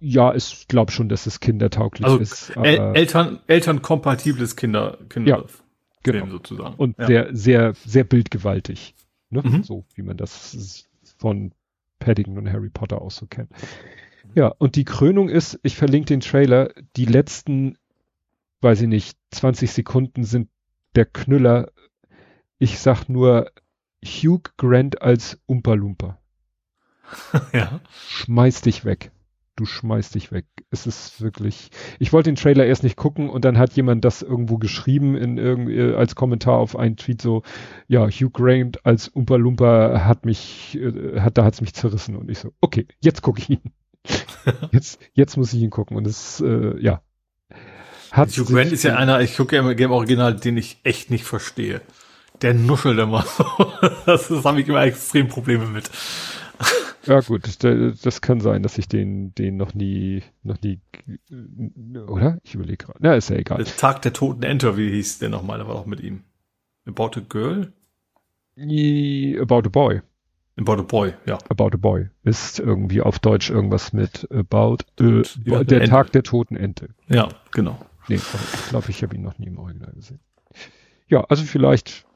Ja, 0.00 0.34
ich 0.34 0.66
glaube 0.66 0.90
schon, 0.90 1.08
dass 1.08 1.26
es 1.26 1.38
kindertauglich 1.38 2.04
also 2.04 2.18
ist. 2.18 2.50
El 2.56 2.96
Eltern, 2.96 3.38
elternkompatibles 3.46 4.56
Kinder, 4.56 4.98
Kinder 5.08 5.30
ja, 5.30 5.44
genau. 6.02 6.26
sozusagen. 6.26 6.74
Und 6.74 6.98
ja. 6.98 7.06
sehr, 7.06 7.28
sehr, 7.32 7.74
sehr 7.74 8.02
bildgewaltig. 8.02 8.96
Ne? 9.30 9.42
Mhm. 9.44 9.62
So 9.62 9.84
wie 9.94 10.02
man 10.02 10.16
das 10.16 10.88
von 11.18 11.52
Paddington 12.00 12.38
und 12.38 12.52
Harry 12.52 12.70
Potter 12.70 13.00
auch 13.00 13.12
so 13.12 13.26
kennt. 13.26 13.50
Ja, 14.34 14.48
und 14.58 14.74
die 14.74 14.84
Krönung 14.84 15.28
ist, 15.28 15.60
ich 15.62 15.76
verlinke 15.76 16.06
den 16.06 16.20
Trailer, 16.20 16.70
die 16.96 17.04
letzten, 17.04 17.78
weiß 18.62 18.80
ich 18.82 18.88
nicht, 18.88 19.16
20 19.30 19.70
Sekunden 19.70 20.24
sind 20.24 20.48
der 20.96 21.04
Knüller. 21.04 21.70
Ich 22.58 22.80
sag 22.80 23.08
nur 23.08 23.52
Hugh 24.04 24.50
Grant 24.56 25.02
als 25.02 25.40
Umpa 25.46 25.74
Lumpa. 25.74 26.18
ja. 27.52 27.80
Schmeiß 28.08 28.62
dich 28.62 28.84
weg. 28.84 29.12
Du 29.58 29.66
schmeißt 29.66 30.14
dich 30.14 30.30
weg. 30.30 30.44
Es 30.70 30.86
ist 30.86 31.20
wirklich. 31.20 31.70
Ich 31.98 32.12
wollte 32.12 32.30
den 32.30 32.36
Trailer 32.36 32.64
erst 32.64 32.84
nicht 32.84 32.94
gucken 32.94 33.28
und 33.28 33.44
dann 33.44 33.58
hat 33.58 33.72
jemand 33.72 34.04
das 34.04 34.22
irgendwo 34.22 34.56
geschrieben 34.56 35.16
in 35.16 35.36
irgendwie 35.36 35.76
äh, 35.76 35.96
als 35.96 36.14
Kommentar 36.14 36.58
auf 36.58 36.76
einen 36.76 36.96
Tweet 36.96 37.20
so, 37.20 37.42
ja, 37.88 38.06
Hugh 38.06 38.30
Grant 38.30 38.86
als 38.86 39.08
Umpa 39.08 39.34
Lumpa 39.34 40.04
hat 40.04 40.24
mich, 40.24 40.78
äh, 40.80 41.18
hat, 41.18 41.38
da 41.38 41.44
hat's 41.44 41.60
mich 41.60 41.74
zerrissen 41.74 42.14
und 42.14 42.30
ich 42.30 42.38
so, 42.38 42.52
okay, 42.60 42.86
jetzt 43.00 43.22
gucke 43.22 43.40
ich 43.40 43.50
ihn. 43.50 43.72
jetzt, 44.70 45.00
jetzt 45.12 45.36
muss 45.36 45.52
ich 45.52 45.60
ihn 45.60 45.70
gucken 45.70 45.96
und 45.96 46.06
es, 46.06 46.40
äh, 46.40 46.80
ja. 46.80 47.02
Hat 48.12 48.28
Hugh 48.28 48.44
Grant 48.44 48.70
ist 48.70 48.84
ja 48.84 48.94
einer, 48.94 49.20
ich 49.22 49.36
gucke 49.36 49.56
ja 49.56 49.62
immer 49.62 49.74
Game 49.74 49.90
Original, 49.90 50.36
den 50.36 50.56
ich 50.56 50.78
echt 50.84 51.10
nicht 51.10 51.24
verstehe. 51.24 51.80
Der 52.42 52.54
nuschelt 52.54 53.00
immer 53.00 53.24
so. 53.24 53.44
das, 54.06 54.28
das 54.28 54.44
habe 54.44 54.60
ich 54.60 54.68
immer 54.68 54.84
extrem 54.84 55.26
Probleme 55.26 55.66
mit. 55.66 55.90
Ja 57.08 57.20
gut, 57.20 57.64
das 57.64 58.20
kann 58.20 58.40
sein, 58.40 58.62
dass 58.62 58.76
ich 58.76 58.86
den, 58.86 59.34
den 59.34 59.56
noch 59.56 59.72
nie, 59.72 60.22
noch 60.42 60.60
nie, 60.60 60.78
oder? 62.06 62.38
Ich 62.42 62.54
überlege 62.54 62.84
gerade. 62.84 62.98
Na, 63.00 63.14
ist 63.14 63.30
ja 63.30 63.36
egal. 63.36 63.64
Der 63.64 63.76
Tag 63.76 64.02
der 64.02 64.12
toten 64.12 64.42
Enter, 64.42 64.76
wie 64.76 64.90
hieß 64.90 65.18
der 65.18 65.30
nochmal? 65.30 65.56
Der 65.58 65.66
war 65.66 65.76
auch 65.76 65.86
mit 65.86 66.00
ihm. 66.00 66.24
About 66.86 67.12
a 67.16 67.22
Girl? 67.26 67.72
About 69.40 69.62
a 69.64 69.70
Boy. 69.70 70.02
About 70.56 70.72
a 70.72 70.82
Boy, 70.82 71.14
ja. 71.24 71.38
About 71.48 71.70
a 71.72 71.76
Boy 71.78 72.10
ist 72.24 72.58
irgendwie 72.58 73.00
auf 73.00 73.20
Deutsch 73.20 73.48
irgendwas 73.48 73.92
mit 73.92 74.28
About 74.30 74.78
äh, 75.00 75.22
ja, 75.44 75.64
der 75.64 75.80
Ente. 75.80 75.90
Tag 75.90 76.12
der 76.12 76.24
toten 76.24 76.56
Ente. 76.56 76.90
Ja, 77.08 77.28
genau. 77.52 77.78
Nee, 78.08 78.16
ich 78.16 78.68
glaube, 78.68 78.90
ich 78.90 79.02
habe 79.02 79.14
ihn 79.14 79.22
noch 79.22 79.38
nie 79.38 79.46
im 79.46 79.58
Original 79.58 79.92
gesehen. 79.92 80.20
Ja, 81.06 81.24
also 81.24 81.44
vielleicht, 81.44 82.06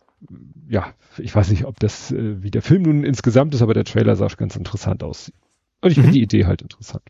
ja, 0.68 0.94
ich 1.18 1.34
weiß 1.34 1.50
nicht, 1.50 1.64
ob 1.64 1.78
das 1.80 2.10
äh, 2.12 2.42
wie 2.42 2.50
der 2.50 2.62
Film 2.62 2.82
nun 2.82 3.04
insgesamt 3.04 3.54
ist, 3.54 3.62
aber 3.62 3.74
der 3.74 3.84
Trailer 3.84 4.16
sah 4.16 4.28
ganz 4.28 4.56
interessant 4.56 5.02
aus. 5.02 5.32
Und 5.80 5.90
ich 5.90 5.98
mhm. 5.98 6.02
finde 6.02 6.18
die 6.18 6.22
Idee 6.22 6.46
halt 6.46 6.62
interessant. 6.62 7.02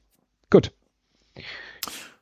Gut. 0.51 0.73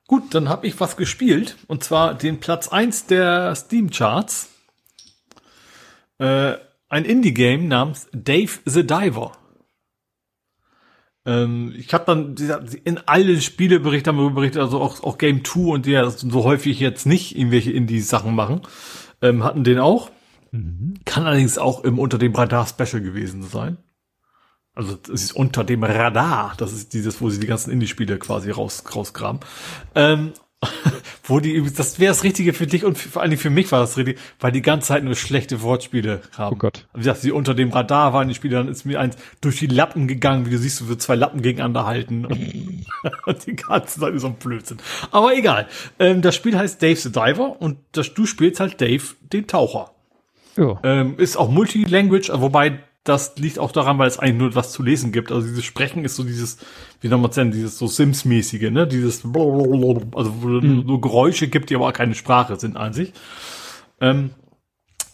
Gut, 0.07 0.35
dann 0.35 0.49
habe 0.49 0.67
ich 0.67 0.81
was 0.81 0.97
gespielt 0.97 1.57
und 1.69 1.85
zwar 1.85 2.15
den 2.15 2.41
Platz 2.41 2.69
eins 2.69 3.07
der 3.07 3.55
Steam 3.55 3.91
Charts. 3.91 4.51
Äh, 6.19 6.55
ein 6.89 7.05
Indie-Game 7.05 7.69
namens 7.69 8.09
Dave 8.13 8.51
the 8.65 8.85
Diver. 8.85 9.33
Ähm, 11.25 11.73
ich 11.77 11.95
habe 11.95 12.05
dann 12.07 12.35
in 12.85 12.99
alle 13.07 13.41
Spieleberichte 13.41 14.11
haben 14.11 14.19
wir 14.19 14.31
berichtet, 14.31 14.61
also 14.61 14.81
auch, 14.81 15.03
auch 15.05 15.17
Game 15.17 15.45
2 15.45 15.61
und 15.61 15.87
die 15.87 15.93
ja 15.93 16.11
so 16.11 16.45
häufig 16.45 16.81
jetzt 16.81 17.07
nicht 17.07 17.37
irgendwelche 17.39 17.71
Indie-Sachen 17.71 18.35
machen, 18.35 18.63
ähm, 19.23 19.45
hatten 19.45 19.65
den 19.65 19.79
auch. 19.79 20.11
Mhm. 20.53 20.95
Kann 21.05 21.27
allerdings 21.27 21.59
auch 21.59 21.85
im 21.85 21.99
Unter 21.99 22.19
dem 22.19 22.35
Radar 22.35 22.67
Special 22.67 23.03
gewesen 23.03 23.43
sein. 23.43 23.79
Also 24.75 24.99
es 25.13 25.25
ist 25.25 25.33
unter 25.33 25.65
dem 25.65 25.83
Radar. 25.83 26.55
Das 26.57 26.73
ist 26.73 26.93
dieses, 26.93 27.21
wo 27.21 27.29
sie 27.31 27.41
die 27.41 27.47
ganzen 27.47 27.71
Indie-Spiele 27.71 28.19
quasi 28.19 28.51
raus, 28.51 28.85
rausgraben. 28.95 29.41
Ähm, 29.95 30.33
wo 31.25 31.41
die, 31.41 31.63
das 31.75 31.99
wäre 31.99 32.11
das 32.11 32.23
Richtige 32.23 32.53
für 32.53 32.67
dich 32.67 32.85
und 32.85 32.99
vor 32.99 33.23
allen 33.23 33.31
Dingen 33.31 33.41
für 33.41 33.51
mich 33.51 33.73
war 33.73 33.81
das 33.81 33.97
richtig, 33.97 34.19
weil 34.41 34.53
die 34.53 34.61
ganze 34.61 34.89
Zeit 34.89 35.05
nur 35.05 35.15
schlechte 35.15 35.63
Wortspiele 35.63 36.21
haben. 36.37 36.57
Oh 36.57 36.59
Gott. 36.59 36.87
Wie 36.93 36.99
gesagt, 36.99 37.21
sie 37.21 37.33
unter 37.33 37.55
dem 37.55 37.71
Radar 37.71 38.13
waren 38.13 38.29
die 38.29 38.35
Spiele, 38.35 38.57
dann 38.57 38.69
ist 38.69 38.85
mir 38.85 39.01
eins 39.01 39.17
durch 39.41 39.59
die 39.59 39.69
Lappen 39.69 40.07
gegangen, 40.07 40.45
wie 40.45 40.51
du 40.51 40.59
siehst, 40.59 40.89
wie 40.89 40.99
zwei 40.99 41.15
Lappen 41.15 41.41
gegeneinander 41.41 41.87
halten. 41.87 42.27
und 42.27 43.47
die 43.47 43.57
ganze 43.57 44.01
Zeit 44.01 44.15
ist 44.15 44.23
so 44.23 44.29
ein 44.29 44.35
Blödsinn. 44.35 44.79
Aber 45.11 45.35
egal. 45.35 45.67
Ähm, 45.99 46.21
das 46.21 46.35
Spiel 46.35 46.57
heißt 46.57 46.83
Dave 46.83 46.97
the 46.97 47.11
Diver 47.11 47.61
und 47.61 47.79
das, 47.93 48.13
du 48.13 48.27
spielst 48.27 48.61
halt 48.61 48.81
Dave, 48.81 49.03
den 49.33 49.47
Taucher. 49.47 49.93
Ja. 50.61 50.79
Ähm, 50.83 51.15
ist 51.17 51.37
auch 51.37 51.51
Multilanguage, 51.51 52.31
wobei 52.35 52.81
das 53.03 53.37
liegt 53.37 53.59
auch 53.59 53.73
daran, 53.73 53.99
weil 53.99 54.09
es 54.09 54.19
eigentlich 54.19 54.37
nur 54.37 54.55
was 54.55 54.73
zu 54.73 54.83
lesen 54.83 55.11
gibt. 55.11 55.33
Also 55.33 55.47
dieses 55.47 55.65
Sprechen 55.65 56.05
ist 56.05 56.17
so 56.17 56.23
dieses, 56.23 56.59
wie 57.01 57.09
soll 57.09 57.19
man 57.19 57.33
sagen, 57.33 57.51
dieses 57.51 57.79
so 57.79 57.87
Sims-mäßige, 57.87 58.71
ne? 58.71 58.87
Dieses, 58.87 59.25
also 59.25 59.33
wo 59.35 60.49
mhm. 60.49 60.85
nur 60.87 61.01
Geräusche 61.01 61.49
gibt, 61.49 61.71
die 61.71 61.77
aber 61.77 61.89
auch 61.89 61.93
keine 61.95 62.15
Sprache 62.15 62.57
sind 62.57 62.77
an 62.77 62.93
sich. 62.93 63.15
Ähm, 64.03 64.31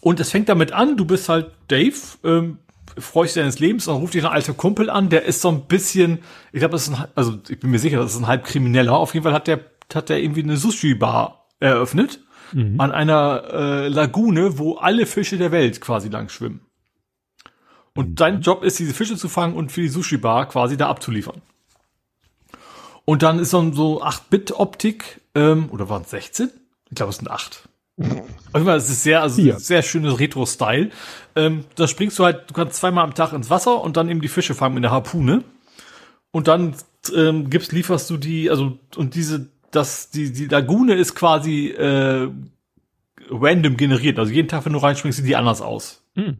und 0.01 0.19
es 0.19 0.31
fängt 0.31 0.49
damit 0.49 0.73
an, 0.73 0.97
du 0.97 1.05
bist 1.05 1.29
halt 1.29 1.51
Dave, 1.69 1.95
ähm, 2.25 2.59
freust 2.97 3.35
dich 3.35 3.41
deines 3.41 3.59
Lebens 3.59 3.87
und 3.87 3.95
ruft 3.95 4.13
dich 4.15 4.25
ein 4.25 4.31
alter 4.31 4.53
Kumpel 4.53 4.89
an, 4.89 5.09
der 5.09 5.23
ist 5.23 5.41
so 5.41 5.49
ein 5.49 5.61
bisschen, 5.67 6.19
ich 6.51 6.59
glaube, 6.59 6.73
das 6.73 6.89
ist 6.89 6.93
ein, 6.93 7.07
also 7.15 7.37
ich 7.47 7.59
bin 7.59 7.71
mir 7.71 7.79
sicher, 7.79 7.99
das 7.99 8.13
ist 8.13 8.19
ein 8.19 8.27
halb 8.27 8.43
Krimineller. 8.43 8.97
Auf 8.97 9.13
jeden 9.13 9.23
Fall 9.23 9.33
hat 9.33 9.47
der, 9.47 9.61
hat 9.93 10.09
der 10.09 10.21
irgendwie 10.21 10.43
eine 10.43 10.57
Sushi-Bar 10.57 11.47
eröffnet. 11.61 12.19
Mhm. 12.53 12.79
An 12.79 12.91
einer 12.91 13.43
äh, 13.51 13.87
Lagune, 13.87 14.57
wo 14.57 14.75
alle 14.75 15.05
Fische 15.05 15.37
der 15.37 15.51
Welt 15.51 15.81
quasi 15.81 16.09
lang 16.09 16.29
schwimmen. 16.29 16.61
Und 17.93 18.09
mhm. 18.11 18.15
dein 18.15 18.41
Job 18.41 18.63
ist, 18.63 18.79
diese 18.79 18.93
Fische 18.93 19.17
zu 19.17 19.29
fangen 19.29 19.55
und 19.55 19.71
für 19.71 19.81
die 19.81 19.89
Sushi-Bar 19.89 20.47
quasi 20.47 20.77
da 20.77 20.87
abzuliefern. 20.87 21.41
Und 23.05 23.23
dann 23.23 23.39
ist 23.39 23.51
so, 23.51 23.71
so 23.71 24.03
8-Bit-Optik, 24.03 25.21
ähm, 25.33 25.69
oder 25.71 25.89
waren 25.89 26.03
es 26.03 26.09
16? 26.11 26.51
Ich 26.89 26.95
glaube, 26.95 27.11
es 27.11 27.17
sind 27.17 27.31
8. 27.31 27.67
Auf 27.97 28.05
jeden 28.53 28.65
Fall, 28.65 28.77
es 28.77 28.89
ist 28.89 29.03
sehr, 29.03 29.21
also 29.21 29.41
ja. 29.41 29.57
sehr 29.57 29.81
schönes 29.81 30.19
Retro-Style. 30.19 30.91
Ähm, 31.35 31.65
da 31.75 31.87
springst 31.87 32.19
du 32.19 32.25
halt, 32.25 32.49
du 32.49 32.53
kannst 32.53 32.75
zweimal 32.75 33.03
am 33.03 33.15
Tag 33.15 33.33
ins 33.33 33.49
Wasser 33.49 33.81
und 33.81 33.97
dann 33.97 34.09
eben 34.09 34.21
die 34.21 34.27
Fische 34.27 34.53
fangen 34.53 34.75
mit 34.75 34.83
der 34.83 34.91
Harpune. 34.91 35.43
Und 36.31 36.47
dann 36.47 36.75
ähm, 37.15 37.49
gibst, 37.49 37.71
lieferst 37.71 38.09
du 38.09 38.17
die, 38.17 38.49
also, 38.49 38.77
und 38.95 39.15
diese, 39.15 39.49
das, 39.71 40.09
die, 40.09 40.31
die 40.31 40.45
Lagune 40.45 40.95
ist 40.95 41.15
quasi 41.15 41.69
äh, 41.69 42.29
random 43.29 43.77
generiert. 43.77 44.19
Also 44.19 44.31
jeden 44.31 44.47
Tag, 44.47 44.65
wenn 44.65 44.73
du 44.73 44.79
reinspringst, 44.79 45.17
sieht 45.17 45.27
die 45.27 45.35
anders 45.35 45.61
aus. 45.61 46.03
Mhm. 46.15 46.37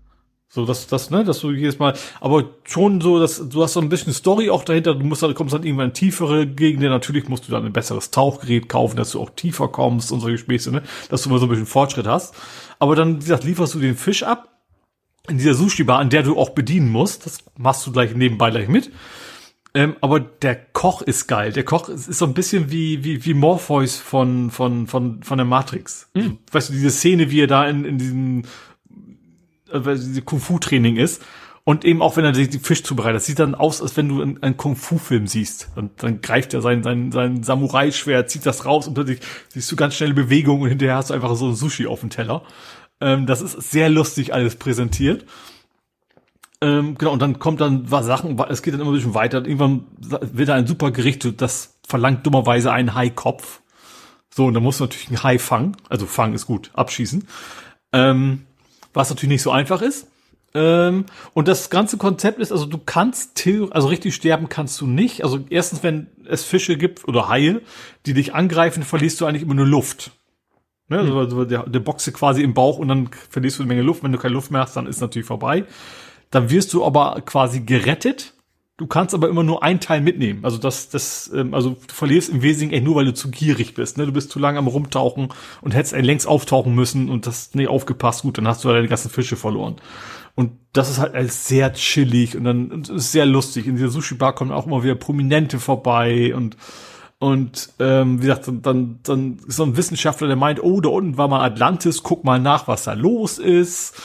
So, 0.50 0.66
dass 0.66 0.88
das, 0.88 1.10
ne, 1.10 1.26
dass 1.26 1.40
du 1.40 1.52
jedes 1.52 1.78
Mal, 1.78 1.94
aber 2.22 2.46
schon 2.64 3.02
so, 3.02 3.20
dass 3.20 3.50
du 3.50 3.64
hast 3.64 3.74
so 3.74 3.82
ein 3.82 3.90
bisschen 3.90 4.14
Story 4.14 4.50
auch 4.50 4.64
dahinter, 4.64 4.96
du 4.96 5.06
musst 5.06 5.22
dann, 5.22 5.34
kommst 5.34 5.54
dann 5.54 5.64
irgendwann 5.64 5.90
in 5.90 5.94
tiefere 5.94 6.48
Gegenden, 6.48 6.90
natürlich 6.90 7.28
musst 7.28 7.48
du 7.48 7.52
dann 7.52 7.66
ein 7.66 7.74
besseres 7.74 8.12
Tauchgerät 8.12 8.70
kaufen, 8.70 8.96
dass 8.96 9.12
du 9.12 9.22
auch 9.22 9.30
tiefer 9.32 9.68
kommst 9.68 10.10
und 10.10 10.22
solche 10.22 10.38
Späße, 10.38 10.72
ne, 10.72 10.84
dass 11.10 11.24
du 11.24 11.30
mal 11.30 11.40
so 11.40 11.48
ein 11.48 11.50
bisschen 11.50 11.66
Fortschritt 11.66 12.08
hast. 12.08 12.34
Aber 12.80 12.96
dann, 12.96 13.18
wie 13.18 13.26
gesagt, 13.26 13.44
lieferst 13.44 13.76
du 13.76 13.80
den 13.80 13.98
Fisch 13.98 14.24
ab 14.24 14.58
in 15.28 15.38
dieser 15.38 15.54
Sushi-Bar, 15.54 16.00
an 16.00 16.10
der 16.10 16.24
du 16.24 16.38
auch 16.38 16.52
bedienen 16.52 16.90
musst, 16.90 17.26
das 17.26 17.40
machst 17.58 17.86
du 17.86 17.92
gleich 17.92 18.16
nebenbei 18.16 18.50
gleich 18.50 18.70
mit. 18.70 18.90
Ähm, 19.78 19.96
aber 20.02 20.20
der 20.20 20.56
Koch 20.56 21.04
ist 21.04 21.28
geil. 21.28 21.52
Der 21.52 21.64
Koch 21.64 21.88
ist, 21.88 22.08
ist 22.08 22.18
so 22.18 22.26
ein 22.26 22.34
bisschen 22.34 22.72
wie, 22.72 23.04
wie, 23.04 23.24
wie 23.24 23.36
Morpheus 23.36 23.98
von, 23.98 24.50
von, 24.50 24.88
von, 24.88 25.22
von 25.22 25.38
der 25.38 25.46
Matrix. 25.46 26.10
Mhm. 26.16 26.40
Weißt 26.52 26.70
du, 26.70 26.74
diese 26.74 26.90
Szene, 26.90 27.30
wie 27.30 27.42
er 27.42 27.48
da 27.48 27.70
in, 27.70 27.86
in 27.86 28.00
diesem 28.00 28.42
äh, 29.72 30.22
Kung-Fu-Training 30.26 30.96
ist. 30.96 31.22
Und 31.64 31.86
eben 31.86 32.02
auch 32.02 32.18
wenn 32.18 32.26
er 32.26 32.32
die 32.32 32.58
Fisch 32.58 32.82
zubereitet, 32.82 33.18
das 33.18 33.26
sieht 33.28 33.38
dann 33.38 33.54
aus, 33.54 33.84
als 33.84 33.96
wenn 33.98 34.10
du 34.10 34.24
einen 34.24 34.58
Kung-Fu-Film 34.58 35.28
siehst. 35.28 35.70
Und 35.76 36.02
dann 36.02 36.22
greift 36.22 36.56
er 36.56 36.62
sein, 36.62 36.82
sein, 36.82 37.12
sein 37.12 37.44
Samurai-Schwert, 37.44 38.32
zieht 38.32 38.48
das 38.48 38.66
raus 38.66 38.88
und 38.88 38.96
plötzlich 38.96 39.20
siehst 39.50 39.72
du 39.72 39.76
ganz 39.76 39.94
schnelle 39.94 40.16
Bewegungen 40.16 40.64
und 40.64 40.70
hinterher 40.70 40.96
hast 40.96 41.12
du 41.12 41.14
einfach 41.14 41.36
so 41.36 41.50
ein 41.50 41.56
Sushi 41.56 41.86
auf 41.86 42.00
dem 42.00 42.10
Teller. 42.10 42.42
Ähm, 43.00 43.28
das 43.28 43.44
ist 43.44 43.70
sehr 43.70 43.90
lustig 43.90 44.34
alles 44.34 44.56
präsentiert. 44.56 45.26
Ähm, 46.62 46.96
genau, 46.98 47.12
und 47.12 47.22
dann 47.22 47.38
kommt 47.40 47.62
dann 47.62 47.90
was 47.92 48.06
Sachen, 48.06 48.40
es 48.50 48.62
geht 48.62 48.74
dann 48.74 48.82
immer 48.82 48.92
ein 48.92 48.96
bisschen 48.96 49.14
weiter. 49.14 49.38
Irgendwann 49.46 49.86
wird 50.00 50.50
da 50.50 50.56
ein 50.56 50.66
super 50.66 50.92
Gericht, 50.92 51.42
das 51.42 51.80
verlangt 51.88 52.26
dummerweise 52.26 52.72
einen 52.72 52.96
Hai-Kopf. 52.96 53.62
So, 54.34 54.46
und 54.46 54.54
dann 54.54 54.64
musst 54.64 54.80
du 54.80 54.86
natürlich 54.86 55.08
einen 55.10 55.24
Hai 55.24 55.40
fangen. 55.40 55.78
Also 55.90 56.06
fangen 56.06 56.34
ist 56.34 56.46
gut, 56.46 56.72
abschießen. 56.74 57.28
Ähm, 57.94 58.44
was 58.94 59.10
natürlich 59.10 59.34
nicht 59.34 59.42
so 59.44 59.52
einfach 59.52 59.82
ist. 59.82 60.08
Ähm, 60.54 61.06
und 61.34 61.48
das 61.48 61.70
ganze 61.70 61.98
Konzept 61.98 62.40
ist, 62.40 62.52
also 62.52 62.66
du 62.66 62.80
kannst, 62.80 63.46
also 63.72 63.88
richtig 63.88 64.16
sterben 64.16 64.50
kannst 64.50 64.82
du 64.82 64.88
nicht. 64.88 65.24
Also 65.24 65.46
erstens, 65.50 65.84
wenn 65.84 66.08
es 66.26 66.44
Fische 66.44 66.78
gibt 66.78 67.08
oder 67.08 67.30
Haie, 67.30 67.62
die 68.06 68.14
dich 68.14 68.34
angreifen, 68.34 68.84
verlierst 68.84 69.22
du 69.22 69.26
eigentlich 69.26 69.44
immer 69.44 69.54
nur 69.54 69.68
Luft. 69.68 70.12
Ne? 70.88 71.04
Mhm. 71.04 71.18
Also 71.18 71.46
der, 71.46 71.64
der 71.64 71.80
Boxe 71.80 72.12
quasi 72.12 72.42
im 72.42 72.54
Bauch 72.54 72.80
und 72.80 72.88
dann 72.88 73.10
verlierst 73.30 73.60
du 73.60 73.64
eine 73.64 73.68
Menge 73.68 73.84
Luft. 73.84 74.04
Wenn 74.04 74.12
du 74.12 74.18
keine 74.18 74.34
Luft 74.34 74.52
mehr 74.52 74.62
hast, 74.62 74.76
dann 74.76 74.88
ist 74.88 75.02
natürlich 75.02 75.28
vorbei. 75.28 75.66
Dann 76.32 76.50
wirst 76.50 76.74
du 76.74 76.84
aber 76.86 77.22
quasi 77.26 77.62
gerettet 77.62 78.34
Du 78.78 78.86
kannst 78.86 79.16
aber 79.16 79.28
immer 79.28 79.42
nur 79.42 79.64
ein 79.64 79.80
Teil 79.80 80.02
mitnehmen. 80.02 80.46
Also 80.46 80.60
das, 80.60 80.90
das, 80.90 81.32
ähm, 81.34 81.56
also 81.56 81.72
du 81.72 81.94
verlierst 81.94 82.30
im 82.30 82.44
Wesentlichen 82.44 82.74
echt 82.74 82.84
nur, 82.84 82.96
weil 82.96 83.06
du 83.06 83.14
zu 83.14 83.32
gierig 83.32 83.74
bist. 83.74 83.98
Ne? 83.98 84.06
Du 84.06 84.12
bist 84.12 84.30
zu 84.30 84.38
lange 84.38 84.60
am 84.60 84.68
rumtauchen 84.68 85.30
und 85.62 85.74
hättest 85.74 85.96
längst 85.96 86.28
auftauchen 86.28 86.76
müssen 86.76 87.10
und 87.10 87.26
das 87.26 87.56
nee 87.56 87.66
aufgepasst. 87.66 88.22
Gut, 88.22 88.38
dann 88.38 88.48
hast 88.48 88.64
du 88.64 88.70
deine 88.70 88.88
ganzen 88.88 89.10
Fische 89.10 89.36
verloren. 89.36 89.78
Und 90.36 90.52
das 90.74 90.92
ist 90.92 91.00
halt 91.00 91.16
alles 91.16 91.48
sehr 91.48 91.74
chillig 91.74 92.38
und 92.38 92.44
dann 92.44 92.72
und 92.72 92.90
ist 92.90 93.12
sehr 93.12 93.26
lustig. 93.26 93.66
In 93.66 93.78
dieser 93.78 93.90
Sushi 93.90 94.14
Bar 94.14 94.36
kommen 94.36 94.52
auch 94.52 94.68
immer 94.68 94.84
wieder 94.84 94.94
Prominente 94.94 95.58
vorbei 95.58 96.36
und 96.36 96.56
und 97.20 97.70
ähm, 97.80 98.22
wie 98.22 98.28
gesagt, 98.28 98.48
dann, 98.62 99.00
dann 99.02 99.40
ist 99.48 99.56
so 99.56 99.64
ein 99.64 99.76
Wissenschaftler, 99.76 100.28
der 100.28 100.36
meint, 100.36 100.62
oh, 100.62 100.82
da 100.82 100.90
unten 100.90 101.18
war 101.18 101.28
mal 101.28 101.44
Atlantis, 101.44 102.04
guck 102.04 102.24
mal 102.24 102.40
nach, 102.40 102.68
was 102.68 102.84
da 102.84 102.94
los 102.94 103.40
ist. 103.40 103.96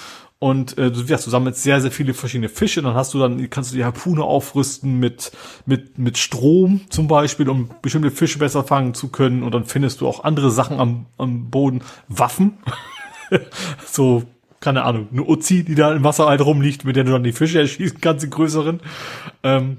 Und 0.42 0.76
äh, 0.76 0.90
du, 0.90 1.02
ja, 1.02 1.18
du 1.18 1.30
sammelst 1.30 1.62
sehr, 1.62 1.80
sehr 1.80 1.92
viele 1.92 2.14
verschiedene 2.14 2.48
Fische. 2.48 2.82
Dann 2.82 2.94
hast 2.94 3.14
du 3.14 3.20
dann, 3.20 3.48
kannst 3.48 3.70
du 3.70 3.76
die 3.76 3.84
Harpune 3.84 4.24
aufrüsten 4.24 4.98
mit, 4.98 5.30
mit, 5.66 5.98
mit 5.98 6.18
Strom 6.18 6.80
zum 6.90 7.06
Beispiel, 7.06 7.48
um 7.48 7.70
bestimmte 7.80 8.10
Fische 8.10 8.40
besser 8.40 8.64
fangen 8.64 8.92
zu 8.92 9.06
können. 9.06 9.44
Und 9.44 9.54
dann 9.54 9.66
findest 9.66 10.00
du 10.00 10.08
auch 10.08 10.24
andere 10.24 10.50
Sachen 10.50 10.80
am, 10.80 11.06
am 11.16 11.48
Boden. 11.48 11.82
Waffen. 12.08 12.54
so, 13.86 14.24
keine 14.58 14.82
Ahnung, 14.82 15.06
eine 15.12 15.22
Uzi, 15.22 15.62
die 15.62 15.76
da 15.76 15.94
im 15.94 16.02
Wasser 16.02 16.26
halt 16.26 16.40
rumliegt, 16.40 16.84
mit 16.84 16.96
der 16.96 17.04
du 17.04 17.12
dann 17.12 17.22
die 17.22 17.30
Fische 17.30 17.60
erschießen 17.60 18.00
kannst, 18.00 18.24
die 18.24 18.30
größeren. 18.30 18.80
Ähm, 19.44 19.78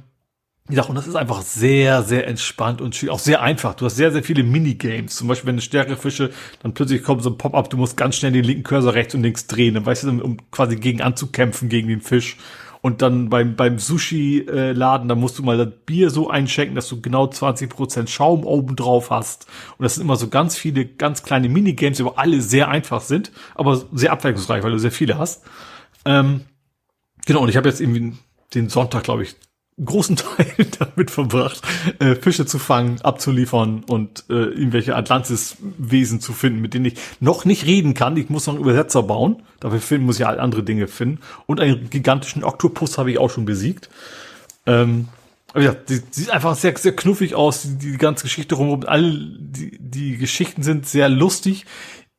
ja, 0.69 0.83
und 0.83 0.95
das 0.95 1.07
ist 1.07 1.15
einfach 1.15 1.41
sehr, 1.41 2.03
sehr 2.03 2.25
entspannt 2.25 2.79
und 2.79 2.97
auch 3.09 3.19
sehr 3.19 3.41
einfach. 3.41 3.73
Du 3.73 3.85
hast 3.85 3.97
sehr, 3.97 4.13
sehr 4.13 4.23
viele 4.23 4.43
Minigames. 4.43 5.17
Zum 5.17 5.27
Beispiel, 5.27 5.49
wenn 5.49 5.57
du 5.57 5.61
stärkere 5.61 5.97
Fische, 5.97 6.31
dann 6.61 6.73
plötzlich 6.73 7.03
kommt 7.03 7.21
so 7.21 7.31
ein 7.31 7.37
Pop-up, 7.37 7.69
du 7.69 7.75
musst 7.75 7.97
ganz 7.97 8.15
schnell 8.15 8.31
den 8.31 8.45
linken 8.45 8.63
Cursor 8.63 8.93
rechts 8.93 9.13
und 9.13 9.23
links 9.23 9.45
drehen, 9.47 9.73
dann 9.73 9.85
weißt 9.85 10.05
du, 10.05 10.23
um 10.23 10.37
quasi 10.51 10.77
gegen 10.77 11.01
anzukämpfen 11.01 11.67
gegen 11.67 11.89
den 11.89 11.99
Fisch. 11.99 12.37
Und 12.79 13.01
dann 13.01 13.29
beim, 13.29 13.55
beim 13.55 13.77
Sushi-Laden, 13.77 15.07
da 15.07 15.15
musst 15.15 15.37
du 15.37 15.43
mal 15.43 15.57
das 15.57 15.69
Bier 15.85 16.09
so 16.09 16.29
einschenken, 16.29 16.75
dass 16.75 16.87
du 16.87 17.01
genau 17.01 17.25
20% 17.25 18.07
Schaum 18.07 18.45
oben 18.45 18.75
drauf 18.75 19.09
hast. 19.09 19.47
Und 19.77 19.83
das 19.83 19.95
sind 19.95 20.03
immer 20.03 20.17
so 20.17 20.29
ganz 20.29 20.57
viele, 20.57 20.85
ganz 20.85 21.23
kleine 21.23 21.49
Minigames, 21.49 21.97
die 21.97 22.03
aber 22.03 22.19
alle 22.19 22.41
sehr 22.41 22.69
einfach 22.69 23.01
sind, 23.01 23.31
aber 23.55 23.81
sehr 23.93 24.11
abwechslungsreich, 24.11 24.63
weil 24.63 24.71
du 24.71 24.79
sehr 24.79 24.91
viele 24.91 25.17
hast. 25.17 25.43
Ähm, 26.05 26.41
genau, 27.25 27.41
und 27.41 27.49
ich 27.49 27.57
habe 27.57 27.67
jetzt 27.67 27.79
irgendwie 27.79 28.17
den 28.53 28.67
Sonntag, 28.69 29.03
glaube 29.03 29.23
ich, 29.23 29.35
großen 29.83 30.15
Teil 30.17 30.67
damit 30.79 31.11
verbracht, 31.11 31.61
äh, 31.99 32.15
Fische 32.15 32.45
zu 32.45 32.59
fangen, 32.59 33.01
abzuliefern 33.01 33.83
und 33.87 34.25
äh, 34.29 34.33
irgendwelche 34.33 34.95
Atlantis-Wesen 34.95 36.19
zu 36.19 36.33
finden, 36.33 36.61
mit 36.61 36.73
denen 36.73 36.85
ich 36.85 36.95
noch 37.19 37.45
nicht 37.45 37.65
reden 37.65 37.93
kann. 37.93 38.17
Ich 38.17 38.29
muss 38.29 38.47
noch 38.47 38.55
einen 38.55 38.63
Übersetzer 38.63 39.03
bauen. 39.03 39.43
Dafür 39.59 39.79
finden 39.79 40.05
muss 40.05 40.19
ich 40.19 40.25
halt 40.25 40.39
andere 40.39 40.63
Dinge 40.63 40.87
finden. 40.87 41.19
Und 41.45 41.59
einen 41.59 41.89
gigantischen 41.89 42.43
Oktopus 42.43 42.97
habe 42.97 43.11
ich 43.11 43.17
auch 43.17 43.29
schon 43.29 43.45
besiegt. 43.45 43.89
Ähm, 44.65 45.07
aber 45.53 45.63
ja, 45.63 45.73
die, 45.73 46.01
die 46.01 46.11
sieht 46.11 46.31
einfach 46.31 46.55
sehr, 46.55 46.75
sehr 46.77 46.95
knuffig 46.95 47.35
aus, 47.35 47.63
die, 47.63 47.91
die 47.91 47.97
ganze 47.97 48.23
Geschichte 48.23 48.55
rum. 48.55 48.83
Alle, 48.85 49.11
die, 49.11 49.77
die 49.79 50.17
Geschichten 50.17 50.63
sind 50.63 50.87
sehr 50.87 51.09
lustig. 51.09 51.65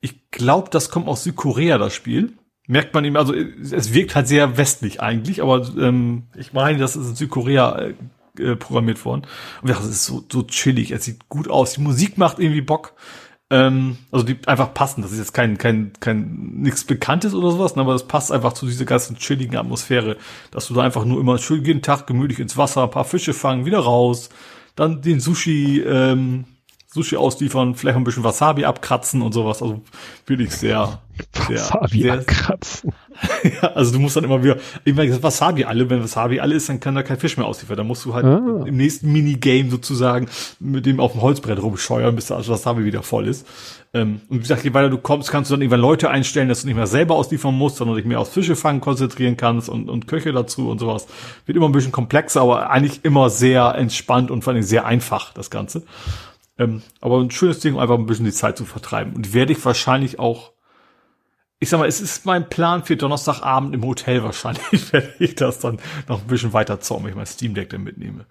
Ich 0.00 0.30
glaube, 0.30 0.70
das 0.70 0.90
kommt 0.90 1.08
aus 1.08 1.24
Südkorea, 1.24 1.78
das 1.78 1.94
Spiel 1.94 2.34
merkt 2.66 2.94
man 2.94 3.04
ihm, 3.04 3.16
also 3.16 3.34
es 3.34 3.92
wirkt 3.92 4.14
halt 4.14 4.28
sehr 4.28 4.56
westlich 4.56 5.00
eigentlich, 5.00 5.42
aber 5.42 5.68
ähm, 5.78 6.24
ich 6.34 6.52
meine, 6.52 6.78
das 6.78 6.96
ist 6.96 7.08
in 7.08 7.14
Südkorea 7.14 7.78
äh, 7.78 7.94
äh, 8.38 8.56
programmiert 8.56 9.04
worden. 9.04 9.26
Und 9.62 9.70
das 9.70 9.84
ist 9.84 10.04
so, 10.04 10.24
so 10.30 10.42
chillig, 10.42 10.90
es 10.90 11.04
sieht 11.04 11.28
gut 11.28 11.48
aus, 11.48 11.74
die 11.74 11.82
Musik 11.82 12.18
macht 12.18 12.38
irgendwie 12.38 12.62
Bock. 12.62 12.94
Ähm, 13.50 13.98
also 14.10 14.24
die 14.24 14.38
einfach 14.46 14.72
passen. 14.72 15.02
Das 15.02 15.12
ist 15.12 15.18
jetzt 15.18 15.34
kein, 15.34 15.58
kein, 15.58 15.92
kein 16.00 16.54
nichts 16.56 16.84
Bekanntes 16.84 17.34
oder 17.34 17.50
sowas, 17.50 17.76
ne, 17.76 17.82
aber 17.82 17.92
das 17.92 18.08
passt 18.08 18.32
einfach 18.32 18.54
zu 18.54 18.66
dieser 18.66 18.86
ganzen 18.86 19.16
chilligen 19.16 19.56
Atmosphäre, 19.56 20.16
dass 20.50 20.66
du 20.66 20.74
da 20.74 20.82
einfach 20.82 21.04
nur 21.04 21.20
immer 21.20 21.36
schön 21.36 21.62
jeden 21.64 21.82
Tag 21.82 22.06
gemütlich 22.06 22.40
ins 22.40 22.56
Wasser, 22.56 22.84
ein 22.84 22.90
paar 22.90 23.04
Fische 23.04 23.34
fangen, 23.34 23.66
wieder 23.66 23.80
raus, 23.80 24.30
dann 24.74 25.02
den 25.02 25.20
Sushi, 25.20 25.80
ähm, 25.82 26.46
Sushi 26.94 27.16
ausliefern, 27.16 27.74
vielleicht 27.74 27.96
ein 27.96 28.04
bisschen 28.04 28.22
Wasabi 28.22 28.64
abkratzen 28.64 29.20
und 29.20 29.32
sowas. 29.32 29.60
Also 29.60 29.80
wirklich 30.28 30.52
sehr, 30.52 31.00
sehr, 31.48 31.58
Wasabi 31.58 32.02
sehr, 32.02 32.14
abkratzen. 32.14 32.92
ja, 33.42 33.68
also 33.72 33.92
du 33.92 33.98
musst 33.98 34.14
dann 34.14 34.22
immer 34.22 34.44
wieder, 34.44 34.58
ich 34.84 34.94
meine, 34.94 35.20
Wasabi 35.20 35.64
alle, 35.64 35.90
wenn 35.90 36.00
Wasabi 36.00 36.38
alle 36.38 36.54
ist, 36.54 36.68
dann 36.68 36.78
kann 36.78 36.94
da 36.94 37.02
kein 37.02 37.18
Fisch 37.18 37.36
mehr 37.36 37.46
ausliefern. 37.46 37.78
Dann 37.78 37.88
musst 37.88 38.04
du 38.04 38.14
halt 38.14 38.24
ah. 38.24 38.62
im 38.64 38.76
nächsten 38.76 39.12
Minigame 39.12 39.70
sozusagen 39.70 40.28
mit 40.60 40.86
dem 40.86 41.00
auf 41.00 41.12
dem 41.12 41.22
Holzbrett 41.22 41.60
rumscheuern, 41.60 42.14
bis 42.14 42.26
das 42.26 42.48
Wasabi 42.48 42.84
wieder 42.84 43.02
voll 43.02 43.26
ist. 43.26 43.44
Ähm, 43.92 44.20
und 44.28 44.36
wie 44.36 44.42
gesagt, 44.42 44.62
je 44.62 44.72
weiter 44.72 44.88
du 44.88 44.98
kommst, 44.98 45.32
kannst 45.32 45.50
du 45.50 45.54
dann 45.54 45.62
irgendwann 45.62 45.80
Leute 45.80 46.10
einstellen, 46.10 46.48
dass 46.48 46.60
du 46.60 46.68
nicht 46.68 46.76
mehr 46.76 46.86
selber 46.86 47.16
ausliefern 47.16 47.58
musst, 47.58 47.78
sondern 47.78 47.96
dich 47.96 48.04
mehr 48.04 48.20
aufs 48.20 48.30
Fischefangen 48.30 48.80
konzentrieren 48.80 49.36
kannst 49.36 49.68
und, 49.68 49.90
und 49.90 50.06
Köche 50.06 50.32
dazu 50.32 50.70
und 50.70 50.78
sowas. 50.78 51.08
Wird 51.46 51.56
immer 51.56 51.68
ein 51.68 51.72
bisschen 51.72 51.90
komplexer, 51.90 52.42
aber 52.42 52.70
eigentlich 52.70 53.04
immer 53.04 53.30
sehr 53.30 53.74
entspannt 53.74 54.30
und 54.30 54.44
vor 54.44 54.52
allem 54.52 54.62
sehr 54.62 54.86
einfach, 54.86 55.32
das 55.32 55.50
Ganze. 55.50 55.82
Ähm, 56.58 56.82
aber 57.00 57.20
ein 57.20 57.30
schönes 57.30 57.60
Ding, 57.60 57.74
um 57.74 57.80
einfach 57.80 57.98
ein 57.98 58.06
bisschen 58.06 58.26
die 58.26 58.32
Zeit 58.32 58.56
zu 58.56 58.64
vertreiben. 58.64 59.14
Und 59.14 59.34
werde 59.34 59.52
ich 59.52 59.64
wahrscheinlich 59.64 60.18
auch 60.18 60.54
ich 61.64 61.70
sag 61.70 61.78
mal, 61.78 61.88
es 61.88 62.00
ist 62.00 62.26
mein 62.26 62.48
Plan 62.50 62.84
für 62.84 62.96
Donnerstagabend 62.96 63.74
im 63.74 63.84
Hotel 63.84 64.22
wahrscheinlich, 64.22 64.92
werde 64.92 65.14
ich 65.18 65.34
das 65.34 65.60
dann 65.60 65.80
noch 66.08 66.20
ein 66.20 66.26
bisschen 66.26 66.52
weiter 66.52 66.80
zocken, 66.80 67.04
wenn 67.04 67.10
ich 67.10 67.16
mein 67.16 67.26
Steam 67.26 67.54
Deck 67.54 67.70
dann 67.70 67.82
mitnehme. 67.82 68.26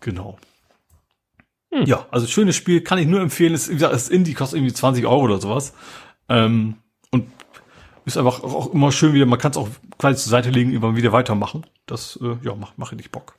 Genau. 0.00 0.38
Hm. 1.70 1.84
Ja, 1.84 2.06
also 2.10 2.26
schönes 2.26 2.56
Spiel, 2.56 2.82
kann 2.82 2.98
ich 2.98 3.06
nur 3.06 3.20
empfehlen. 3.20 3.52
Es, 3.52 3.68
wie 3.68 3.74
gesagt, 3.74 3.92
das 3.92 4.08
Indie 4.08 4.32
kostet 4.32 4.58
irgendwie 4.58 4.72
20 4.72 5.06
Euro 5.06 5.22
oder 5.22 5.40
sowas. 5.40 5.74
Ähm, 6.28 6.76
und 7.10 7.30
ist 8.06 8.16
einfach 8.16 8.42
auch 8.42 8.72
immer 8.72 8.90
schön 8.90 9.12
wieder, 9.12 9.26
man 9.26 9.38
kann 9.38 9.50
es 9.50 9.56
auch 9.56 9.68
quasi 9.98 10.22
zur 10.22 10.30
Seite 10.30 10.50
legen, 10.50 10.72
immer 10.72 10.96
wieder 10.96 11.12
weitermachen. 11.12 11.66
Das, 11.84 12.18
äh, 12.22 12.36
ja, 12.42 12.54
macht, 12.54 12.78
macht 12.78 12.92
richtig 12.92 13.12
Bock. 13.12 13.34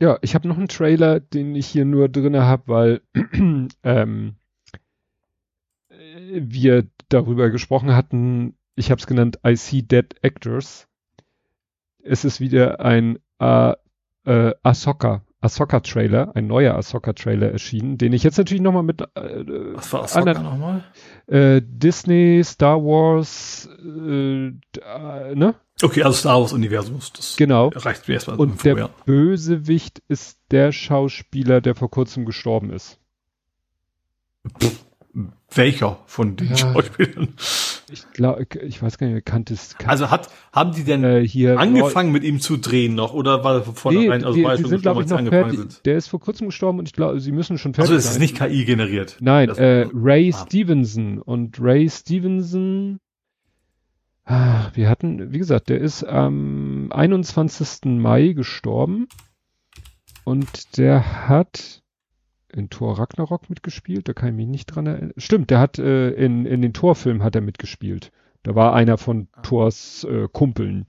Ja, 0.00 0.18
ich 0.22 0.34
habe 0.34 0.48
noch 0.48 0.56
einen 0.56 0.68
Trailer, 0.68 1.20
den 1.20 1.54
ich 1.54 1.66
hier 1.66 1.84
nur 1.84 2.08
drinne 2.08 2.46
habe, 2.46 2.62
weil 2.66 3.00
ähm, 3.84 4.34
wir 6.32 6.86
darüber 7.10 7.50
gesprochen 7.50 7.94
hatten, 7.94 8.54
ich 8.76 8.90
habe 8.90 8.98
es 8.98 9.06
genannt, 9.06 9.38
I 9.46 9.56
See 9.56 9.82
Dead 9.82 10.06
Actors. 10.22 10.88
Es 12.02 12.24
ist 12.24 12.40
wieder 12.40 12.80
ein 12.80 13.18
äh, 13.40 13.74
äh, 14.24 14.54
Ahsoka, 14.62 15.22
Ahsoka-Trailer, 15.42 16.34
ein 16.34 16.46
neuer 16.46 16.76
Ahsoka-Trailer 16.76 17.50
erschienen, 17.52 17.98
den 17.98 18.14
ich 18.14 18.22
jetzt 18.22 18.38
natürlich 18.38 18.62
nochmal 18.62 18.84
mit 18.84 19.02
äh, 19.02 19.44
Was 19.74 19.92
war 19.92 20.04
Ahsoka 20.04 20.42
nochmal? 20.42 20.84
Äh, 21.26 21.60
Disney, 21.62 22.40
Star 22.42 22.82
Wars, 22.82 23.68
äh, 23.84 24.46
äh, 24.46 25.34
ne? 25.34 25.54
Okay, 25.82 26.02
also 26.02 26.18
Star 26.18 26.40
Wars 26.40 26.52
Universum. 26.52 26.98
Das 27.16 27.36
genau. 27.36 27.68
reicht 27.74 28.08
mir 28.08 28.14
erstmal. 28.14 28.36
Und 28.36 28.64
der. 28.64 28.90
Bösewicht 29.06 30.02
ist 30.08 30.38
der 30.50 30.72
Schauspieler, 30.72 31.60
der 31.60 31.74
vor 31.74 31.90
kurzem 31.90 32.26
gestorben 32.26 32.70
ist. 32.70 32.98
Pff. 34.60 34.84
Welcher 35.52 35.98
von 36.06 36.36
den 36.36 36.50
ja, 36.50 36.56
Schauspielern? 36.56 37.34
Ich 37.90 38.08
glaube, 38.12 38.46
ich 38.62 38.80
weiß 38.80 38.98
gar 38.98 39.08
nicht, 39.08 39.16
bekannt 39.16 39.50
ist. 39.50 39.76
Also 39.84 40.10
hat, 40.10 40.30
haben 40.52 40.72
die 40.72 40.84
denn 40.84 41.02
äh, 41.02 41.26
hier 41.26 41.58
angefangen 41.58 42.12
mit 42.12 42.22
ihm 42.22 42.40
zu 42.40 42.56
drehen 42.56 42.94
noch 42.94 43.12
oder 43.12 43.42
war 43.42 43.62
von 43.62 43.74
vornherein, 43.74 44.20
nee, 44.20 44.26
also 44.26 44.38
die, 44.38 44.44
war 44.44 44.56
die 44.56 44.64
sind, 44.64 44.82
glaube 44.82 45.02
ich, 45.02 45.08
noch 45.08 45.18
fertig. 45.26 45.58
Sind? 45.58 45.86
Der 45.86 45.96
ist 45.96 46.06
vor 46.06 46.20
kurzem 46.20 46.48
gestorben 46.48 46.78
und 46.78 46.86
ich 46.86 46.92
glaube, 46.92 47.18
sie 47.18 47.32
müssen 47.32 47.58
schon 47.58 47.74
fertig 47.74 47.88
sein. 47.88 47.96
Also 47.96 48.08
es 48.08 48.12
ist 48.12 48.20
nicht 48.20 48.36
KI 48.36 48.64
generiert. 48.64 49.16
Nein, 49.18 49.48
äh, 49.48 49.88
Ray 49.92 50.32
ah. 50.32 50.44
Stevenson 50.46 51.18
und 51.18 51.60
Ray 51.60 51.90
Stevenson, 51.90 53.00
wir 54.30 54.88
hatten, 54.88 55.32
wie 55.32 55.38
gesagt, 55.38 55.68
der 55.68 55.80
ist 55.80 56.04
am 56.04 56.90
21. 56.92 57.86
Mai 57.98 58.28
gestorben 58.28 59.08
und 60.24 60.78
der 60.78 61.28
hat 61.28 61.82
in 62.52 62.70
Thor 62.70 62.98
Ragnarok 62.98 63.48
mitgespielt, 63.48 64.08
da 64.08 64.12
kann 64.12 64.30
ich 64.30 64.34
mich 64.34 64.46
nicht 64.46 64.66
dran 64.66 64.86
erinnern. 64.86 65.12
Stimmt, 65.16 65.50
der 65.50 65.60
hat 65.60 65.78
äh, 65.78 66.10
in, 66.10 66.46
in 66.46 66.62
den 66.62 66.72
Torfilmen 66.72 67.22
hat 67.22 67.34
er 67.34 67.40
mitgespielt. 67.40 68.10
Da 68.42 68.54
war 68.54 68.74
einer 68.74 68.98
von 68.98 69.28
ah. 69.32 69.42
Thors 69.42 70.04
äh, 70.04 70.28
Kumpeln. 70.32 70.86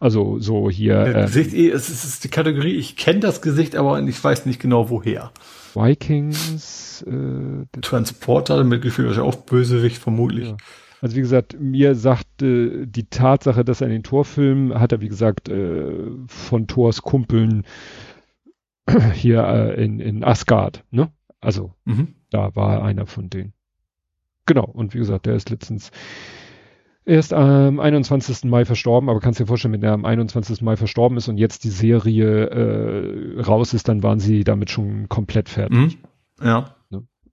Also 0.00 0.38
so 0.38 0.70
hier. 0.70 1.06
Äh, 1.06 1.22
Gesicht, 1.22 1.54
eh, 1.54 1.70
es 1.70 1.88
ist, 1.90 2.24
die 2.24 2.28
Kategorie, 2.28 2.74
ich 2.74 2.96
kenne 2.96 3.20
das 3.20 3.42
Gesicht, 3.42 3.74
aber 3.74 4.00
ich 4.00 4.22
weiß 4.22 4.46
nicht 4.46 4.60
genau 4.60 4.90
woher. 4.90 5.32
Vikings. 5.74 7.02
Äh, 7.02 7.80
Transporter 7.80 8.62
mitgespielt, 8.64 9.08
wahrscheinlich 9.08 9.34
auch 9.34 9.40
Bösewicht 9.42 9.98
vermutlich. 9.98 10.48
Ja. 10.48 10.56
Also 11.00 11.16
wie 11.16 11.20
gesagt, 11.20 11.58
mir 11.60 11.94
sagt 11.94 12.42
äh, 12.42 12.86
die 12.86 13.08
Tatsache, 13.08 13.64
dass 13.64 13.80
er 13.80 13.86
in 13.86 13.92
den 13.92 14.02
Torfilmen 14.02 14.78
hat 14.78 14.92
er, 14.92 15.00
wie 15.00 15.08
gesagt, 15.08 15.48
äh, 15.48 16.10
von 16.26 16.66
Thors 16.66 17.02
Kumpeln 17.02 17.64
hier 19.12 19.44
äh, 19.44 19.84
in, 19.84 20.00
in 20.00 20.24
Asgard, 20.24 20.84
ne? 20.90 21.10
Also 21.40 21.72
mhm. 21.84 22.14
da 22.30 22.54
war 22.56 22.82
einer 22.82 23.06
von 23.06 23.30
denen. 23.30 23.52
Genau, 24.46 24.64
und 24.64 24.94
wie 24.94 24.98
gesagt, 24.98 25.26
der 25.26 25.34
ist 25.34 25.50
letztens 25.50 25.90
erst 27.04 27.32
am 27.32 27.80
21. 27.80 28.44
Mai 28.44 28.64
verstorben, 28.64 29.08
aber 29.08 29.20
kannst 29.20 29.40
dir 29.40 29.46
vorstellen, 29.46 29.74
wenn 29.74 29.82
er 29.82 29.92
am 29.92 30.04
21. 30.04 30.62
Mai 30.62 30.76
verstorben 30.76 31.16
ist 31.16 31.28
und 31.28 31.38
jetzt 31.38 31.64
die 31.64 31.70
Serie 31.70 32.46
äh, 32.46 33.40
raus 33.40 33.72
ist, 33.74 33.88
dann 33.88 34.02
waren 34.02 34.20
sie 34.20 34.44
damit 34.44 34.70
schon 34.70 35.08
komplett 35.08 35.48
fertig. 35.48 35.98
Mhm. 36.40 36.46
Ja. 36.46 36.74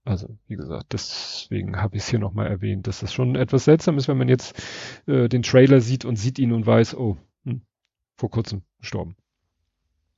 Also, 0.05 0.37
wie 0.47 0.55
gesagt, 0.55 0.93
deswegen 0.93 1.81
habe 1.81 1.97
ich 1.97 2.03
es 2.03 2.09
hier 2.09 2.19
nochmal 2.19 2.45
erwähnt, 2.45 2.85
dass 2.85 2.99
das 2.99 3.11
schon 3.11 3.35
etwas 3.35 3.65
seltsam 3.65 3.97
ist, 3.97 4.07
wenn 4.07 4.19
man 4.19 4.29
jetzt 4.29 4.55
äh, 5.07 5.27
den 5.27 5.41
Trailer 5.41 5.81
sieht 5.81 6.05
und 6.05 6.15
sieht 6.15 6.37
ihn 6.37 6.51
und 6.51 6.67
weiß, 6.67 6.95
oh, 6.95 7.17
hm, 7.43 7.61
vor 8.15 8.29
kurzem 8.29 8.61
gestorben. 8.79 9.15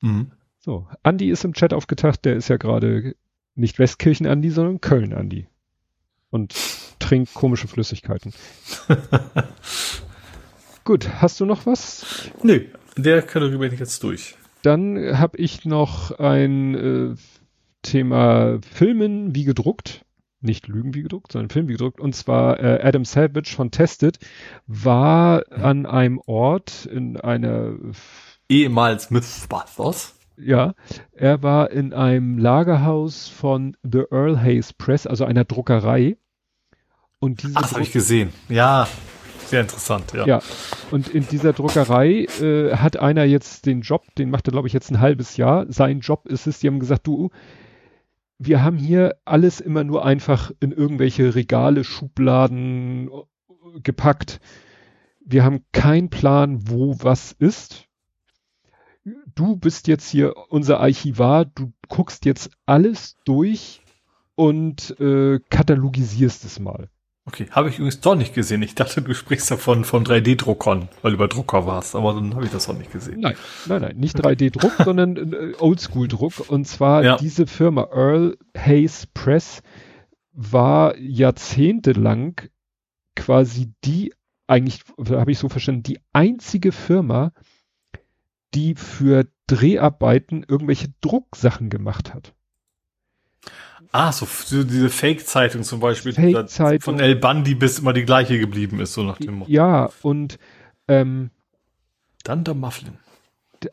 Mhm. 0.02 0.32
So, 0.60 0.88
Andi 1.04 1.30
ist 1.30 1.46
im 1.46 1.54
Chat 1.54 1.74
aufgetaucht, 1.74 2.26
der 2.26 2.36
ist 2.36 2.50
ja 2.50 2.58
gerade 2.58 3.16
nicht 3.56 3.80
Westkirchen-Andi, 3.80 4.50
sondern 4.50 4.82
Köln-Andi. 4.82 5.48
Und 6.30 6.54
trinkt 7.00 7.34
komische 7.34 7.70
Flüssigkeiten. 7.70 8.34
Gut, 10.84 11.10
hast 11.22 11.40
du 11.40 11.46
noch 11.46 11.66
was? 11.66 12.30
Nö, 12.44 12.66
der 12.98 13.22
Kategorie 13.22 13.58
bin 13.58 13.74
ich 13.74 13.80
jetzt 13.80 14.04
durch. 14.04 14.36
Dann 14.64 15.18
habe 15.18 15.38
ich 15.38 15.64
noch 15.64 16.12
ein 16.20 16.76
äh, 16.76 17.16
Thema 17.90 18.60
Filmen 18.62 19.36
wie 19.36 19.44
gedruckt. 19.44 20.06
Nicht 20.40 20.68
Lügen 20.68 20.94
wie 20.94 21.02
gedruckt, 21.02 21.32
sondern 21.32 21.50
Film 21.50 21.68
wie 21.68 21.74
gedruckt. 21.74 22.00
Und 22.00 22.16
zwar 22.16 22.60
äh, 22.60 22.80
Adam 22.84 23.06
Savage 23.06 23.54
von 23.56 23.72
Tested 23.72 24.20
war 24.68 25.44
an 25.52 25.86
einem 25.86 26.22
Ort 26.26 26.86
in 26.86 27.18
einer 27.18 27.74
ehemals 28.48 29.10
Mythbusters 29.10 30.18
ja, 30.38 30.74
er 31.14 31.42
war 31.42 31.72
in 31.72 31.94
einem 31.94 32.38
Lagerhaus 32.38 33.28
von 33.28 33.76
The 33.84 34.04
Earl 34.12 34.40
Hayes 34.40 34.72
Press, 34.74 35.08
also 35.08 35.26
einer 35.26 35.46
Druckerei. 35.46 36.18
Und 37.20 37.42
diese 37.42 37.56
Ach, 37.56 37.62
das 37.62 37.72
habe 37.72 37.82
ich 37.82 37.92
gesehen. 37.92 38.32
Ja, 38.48 38.88
sehr 39.48 39.62
interessant, 39.62 40.14
ja. 40.14 40.28
Ja, 40.28 40.42
und 40.92 41.08
in 41.08 41.28
dieser 41.28 41.54
Druckerei 41.54 42.26
äh, 42.40 42.76
hat 42.76 42.98
einer 42.98 43.24
jetzt 43.24 43.66
den 43.66 43.82
Job, 43.82 44.04
den 44.16 44.30
macht 44.30 44.48
er, 44.48 44.52
glaube 44.52 44.68
ich, 44.68 44.74
jetzt 44.74 44.92
ein 44.92 45.00
halbes 45.00 45.38
Jahr. 45.38 45.66
Sein 45.70 46.02
Job 46.02 46.28
ist 46.28 46.46
es, 46.46 46.60
die 46.60 46.68
haben 46.68 46.80
gesagt, 46.80 47.08
du, 47.08 47.32
wir 48.40 48.64
haben 48.64 48.78
hier 48.78 49.18
alles 49.26 49.60
immer 49.60 49.84
nur 49.84 50.06
einfach 50.06 50.52
in 50.60 50.72
irgendwelche 50.72 51.36
Regale, 51.36 51.84
Schubladen 51.84 53.10
äh, 53.10 53.80
gepackt. 53.82 54.40
Wir 55.22 55.44
haben 55.44 55.66
keinen 55.72 56.10
Plan, 56.10 56.70
wo 56.70 56.96
was 57.00 57.34
ist 57.34 57.88
du 59.36 59.56
bist 59.56 59.88
jetzt 59.88 60.10
hier 60.10 60.34
unser 60.50 60.80
Archivar, 60.80 61.46
du 61.46 61.72
guckst 61.88 62.26
jetzt 62.26 62.52
alles 62.66 63.18
durch 63.26 63.82
und 64.36 65.00
äh, 65.00 65.40
katalogisierst 65.50 66.46
es 66.46 66.60
mal. 66.60 66.90
Okay, 67.28 67.48
habe 67.52 67.68
ich 67.68 67.76
übrigens 67.76 68.00
doch 68.00 68.16
nicht 68.16 68.34
gesehen. 68.34 68.62
Ich 68.62 68.74
dachte, 68.74 69.02
du 69.02 69.14
sprichst 69.14 69.52
davon 69.52 69.84
von 69.84 70.06
3D-Druckern, 70.06 70.88
weil 71.02 71.12
du 71.12 71.16
über 71.16 71.28
Drucker 71.28 71.66
warst, 71.68 71.94
aber 71.94 72.14
dann 72.14 72.34
habe 72.36 72.46
ich 72.46 72.52
das 72.52 72.70
auch 72.70 72.78
nicht 72.78 72.94
gesehen. 72.94 73.20
Nein, 73.20 73.36
nein, 73.66 73.82
nein, 73.82 73.98
nicht 73.98 74.18
3D-Druck, 74.18 74.72
sondern 74.86 75.34
äh, 75.34 75.54
Oldschool-Druck. 75.60 76.50
Und 76.50 76.66
zwar 76.70 77.04
ja. 77.04 77.18
diese 77.18 77.46
Firma 77.46 77.90
Earl 77.92 78.38
Hayes 78.58 79.08
Press 79.08 79.62
war 80.32 80.98
jahrzehntelang 80.98 82.40
quasi 83.18 83.74
die, 83.84 84.14
eigentlich 84.48 84.84
habe 85.10 85.32
ich 85.32 85.38
so 85.38 85.50
verstanden, 85.50 85.84
die 85.84 86.00
einzige 86.14 86.72
Firma, 86.72 87.34
die 88.54 88.76
für 88.76 89.28
Dreharbeiten 89.48 90.46
irgendwelche 90.48 90.94
Drucksachen 91.02 91.70
gemacht 91.70 92.14
hat. 92.14 92.37
Ah, 93.92 94.12
so, 94.12 94.26
so 94.26 94.64
diese 94.64 94.90
Fake-Zeitung 94.90 95.64
zum 95.64 95.80
Beispiel, 95.80 96.14
Fake 96.14 96.82
von 96.82 97.00
El 97.00 97.16
Bandi 97.16 97.56
bis 97.56 97.80
immer 97.80 97.94
die 97.94 98.06
gleiche 98.06 98.40
geblieben 98.40 98.80
ist, 98.80 98.94
so 98.94 99.04
nach 99.04 99.18
dem 99.18 99.36
Motto. 99.36 99.52
Ja, 99.52 99.90
und 100.02 100.38
ähm, 100.88 101.32
dann 102.24 102.44
der 102.44 102.54
Mufflin. 102.54 102.98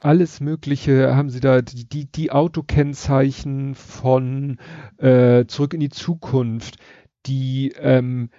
Alles 0.00 0.40
Mögliche 0.40 1.14
haben 1.14 1.28
sie 1.28 1.40
da, 1.40 1.60
die, 1.60 1.86
die, 1.86 2.10
die 2.10 2.30
Autokennzeichen 2.30 3.74
von 3.74 4.58
äh, 4.96 5.44
Zurück 5.46 5.74
in 5.74 5.80
die 5.80 5.90
Zukunft, 5.90 6.76
die 7.26 7.74
ähm, 7.78 8.30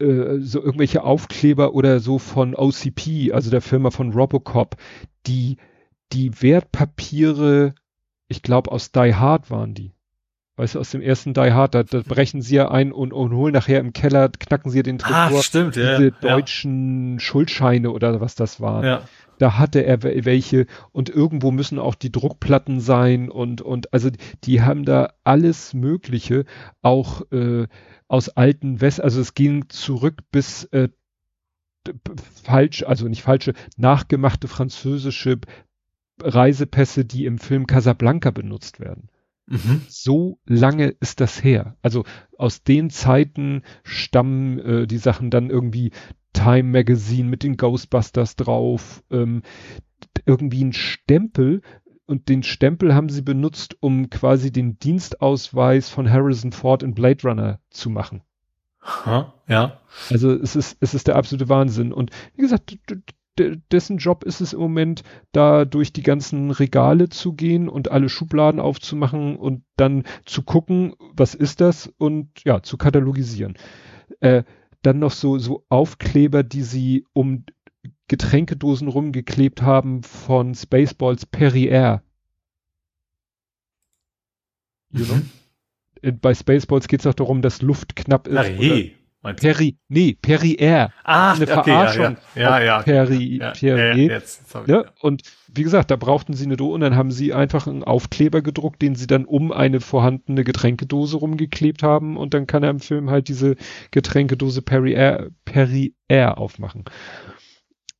äh, 0.00 0.38
so 0.40 0.60
irgendwelche 0.60 1.04
Aufkleber 1.04 1.74
oder 1.74 2.00
so 2.00 2.18
von 2.18 2.56
OCP, 2.56 3.32
also 3.32 3.50
der 3.50 3.60
Firma 3.60 3.90
von 3.90 4.12
Robocop, 4.12 4.76
die 5.26 5.56
die 6.12 6.42
Wertpapiere 6.42 7.74
ich 8.30 8.42
glaube 8.42 8.70
aus 8.70 8.92
Die 8.92 9.14
Hard 9.14 9.50
waren 9.50 9.74
die. 9.74 9.92
Weißt 10.60 10.74
du, 10.74 10.80
aus 10.80 10.90
dem 10.90 11.00
ersten 11.00 11.32
Die 11.32 11.52
Hard, 11.52 11.74
da, 11.74 11.84
da 11.84 12.02
brechen 12.02 12.42
sie 12.42 12.56
ja 12.56 12.70
ein 12.70 12.92
und, 12.92 13.14
und 13.14 13.32
holen 13.32 13.54
nachher 13.54 13.80
im 13.80 13.94
Keller, 13.94 14.28
knacken 14.28 14.70
sie 14.70 14.82
den 14.82 14.98
Tresor. 14.98 15.38
Ah, 15.38 15.42
stimmt, 15.42 15.74
ja. 15.74 15.96
Diese 15.96 16.12
deutschen 16.12 17.14
ja. 17.14 17.20
Schuldscheine 17.20 17.90
oder 17.90 18.20
was 18.20 18.34
das 18.34 18.60
war. 18.60 18.84
Ja. 18.84 19.08
Da 19.38 19.56
hatte 19.56 19.82
er 19.82 20.02
welche 20.02 20.66
und 20.92 21.08
irgendwo 21.08 21.50
müssen 21.50 21.78
auch 21.78 21.94
die 21.94 22.12
Druckplatten 22.12 22.78
sein 22.80 23.30
und, 23.30 23.62
und 23.62 23.94
also 23.94 24.10
die 24.44 24.60
haben 24.60 24.84
da 24.84 25.14
alles 25.24 25.72
Mögliche, 25.72 26.44
auch 26.82 27.22
äh, 27.32 27.66
aus 28.06 28.28
alten 28.28 28.82
West, 28.82 29.00
also 29.00 29.18
es 29.18 29.32
ging 29.32 29.70
zurück 29.70 30.18
bis 30.30 30.64
äh, 30.64 30.90
falsch, 32.44 32.82
also 32.82 33.08
nicht 33.08 33.22
falsche, 33.22 33.54
nachgemachte 33.78 34.46
französische 34.46 35.38
Reisepässe, 36.22 37.06
die 37.06 37.24
im 37.24 37.38
Film 37.38 37.66
Casablanca 37.66 38.30
benutzt 38.30 38.78
werden. 38.78 39.08
Mhm. 39.50 39.82
So 39.88 40.38
lange 40.46 40.88
ist 41.00 41.20
das 41.20 41.42
her. 41.42 41.76
Also 41.82 42.04
aus 42.38 42.62
den 42.62 42.88
Zeiten 42.88 43.62
stammen 43.82 44.58
äh, 44.60 44.86
die 44.86 44.98
Sachen 44.98 45.30
dann 45.30 45.50
irgendwie 45.50 45.90
Time 46.32 46.70
Magazine 46.70 47.28
mit 47.28 47.42
den 47.42 47.56
Ghostbusters 47.56 48.36
drauf, 48.36 49.02
ähm, 49.10 49.42
irgendwie 50.24 50.64
ein 50.64 50.72
Stempel 50.72 51.62
und 52.06 52.28
den 52.28 52.42
Stempel 52.44 52.94
haben 52.94 53.08
sie 53.08 53.22
benutzt, 53.22 53.76
um 53.80 54.08
quasi 54.08 54.52
den 54.52 54.78
Dienstausweis 54.78 55.88
von 55.88 56.10
Harrison 56.10 56.52
Ford 56.52 56.82
in 56.82 56.94
Blade 56.94 57.22
Runner 57.28 57.60
zu 57.70 57.90
machen. 57.90 58.22
Ha, 58.82 59.34
ja. 59.48 59.80
Also 60.10 60.32
es 60.32 60.56
ist, 60.56 60.76
es 60.80 60.94
ist 60.94 61.08
der 61.08 61.16
absolute 61.16 61.48
Wahnsinn. 61.48 61.92
Und 61.92 62.10
wie 62.34 62.42
gesagt, 62.42 62.76
dessen 63.38 63.98
Job 63.98 64.24
ist 64.24 64.40
es 64.40 64.52
im 64.52 64.60
Moment, 64.60 65.02
da 65.32 65.64
durch 65.64 65.92
die 65.92 66.02
ganzen 66.02 66.50
Regale 66.50 67.08
zu 67.08 67.32
gehen 67.32 67.68
und 67.68 67.90
alle 67.90 68.08
Schubladen 68.08 68.60
aufzumachen 68.60 69.36
und 69.36 69.64
dann 69.76 70.04
zu 70.26 70.42
gucken, 70.42 70.94
was 71.14 71.34
ist 71.34 71.60
das 71.60 71.92
und 71.98 72.28
ja, 72.44 72.62
zu 72.62 72.76
katalogisieren. 72.76 73.54
Äh, 74.20 74.44
dann 74.82 74.98
noch 74.98 75.12
so, 75.12 75.38
so 75.38 75.64
Aufkleber, 75.68 76.42
die 76.42 76.62
sie 76.62 77.06
um 77.12 77.44
Getränkedosen 78.08 78.88
rumgeklebt 78.88 79.62
haben 79.62 80.02
von 80.02 80.54
Spaceballs 80.54 81.26
Perrier. 81.26 82.02
You 84.90 85.04
know? 85.04 85.20
Mhm. 86.02 86.18
Bei 86.20 86.34
Spaceballs 86.34 86.88
geht 86.88 87.00
es 87.00 87.06
auch 87.06 87.14
darum, 87.14 87.42
dass 87.42 87.62
Luft 87.62 87.94
knapp 87.94 88.26
ist. 88.26 88.34
Perrier. 88.34 88.90
Peri, 89.22 89.76
nee, 89.88 90.16
Perrier. 90.20 90.92
Ah, 91.04 91.32
eine 91.32 91.42
okay, 91.42 91.52
Verarschung. 91.52 92.16
Ja, 92.34 92.58
ja. 92.58 92.64
ja, 92.64 92.82
Peri, 92.82 93.36
ja, 93.36 93.50
Perrier. 93.50 94.06
Ja, 94.06 94.14
jetzt, 94.14 94.54
ja, 94.66 94.84
und 95.00 95.22
wie 95.52 95.62
gesagt, 95.62 95.90
da 95.90 95.96
brauchten 95.96 96.32
sie 96.32 96.46
eine 96.46 96.56
Dose 96.56 96.74
und 96.74 96.80
dann 96.80 96.96
haben 96.96 97.10
sie 97.10 97.34
einfach 97.34 97.66
einen 97.66 97.84
Aufkleber 97.84 98.40
gedruckt, 98.40 98.80
den 98.80 98.94
sie 98.94 99.06
dann 99.06 99.26
um 99.26 99.52
eine 99.52 99.80
vorhandene 99.80 100.42
Getränkedose 100.42 101.18
rumgeklebt 101.18 101.82
haben 101.82 102.16
und 102.16 102.32
dann 102.32 102.46
kann 102.46 102.62
er 102.62 102.70
im 102.70 102.80
Film 102.80 103.10
halt 103.10 103.28
diese 103.28 103.56
Getränkedose 103.90 104.62
Perrier, 104.62 105.30
Perrier 105.44 106.38
aufmachen. 106.38 106.84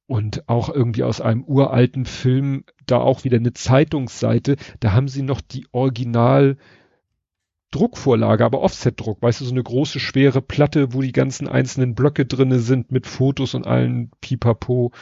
Und 0.07 0.49
auch 0.49 0.74
irgendwie 0.74 1.05
aus 1.05 1.20
einem 1.20 1.44
uralten 1.44 2.07
Film, 2.07 2.65
da 2.86 2.97
auch 2.97 3.24
wieder 3.24 3.36
eine 3.36 3.52
Zeitungsseite, 3.52 4.57
da 4.81 4.92
haben 4.92 5.07
sie 5.07 5.23
noch 5.23 5.40
die 5.40 5.66
Original 5.70 6.57
Druckvorlage, 7.70 8.44
aber 8.44 8.60
Offset-Druck, 8.60 9.23
weißt 9.23 9.40
du, 9.40 9.44
so 9.44 9.52
eine 9.52 9.62
große, 9.62 10.00
schwere 10.00 10.42
Platte, 10.42 10.92
wo 10.92 11.02
die 11.02 11.12
ganzen 11.12 11.49
einzelnen 11.49 11.94
Blöcke 11.94 12.26
drinne 12.26 12.58
sind 12.58 12.90
mit 12.90 13.07
Fotos 13.07 13.55
und 13.55 13.66
allen 13.66 14.10
Pipapo. 14.20 14.92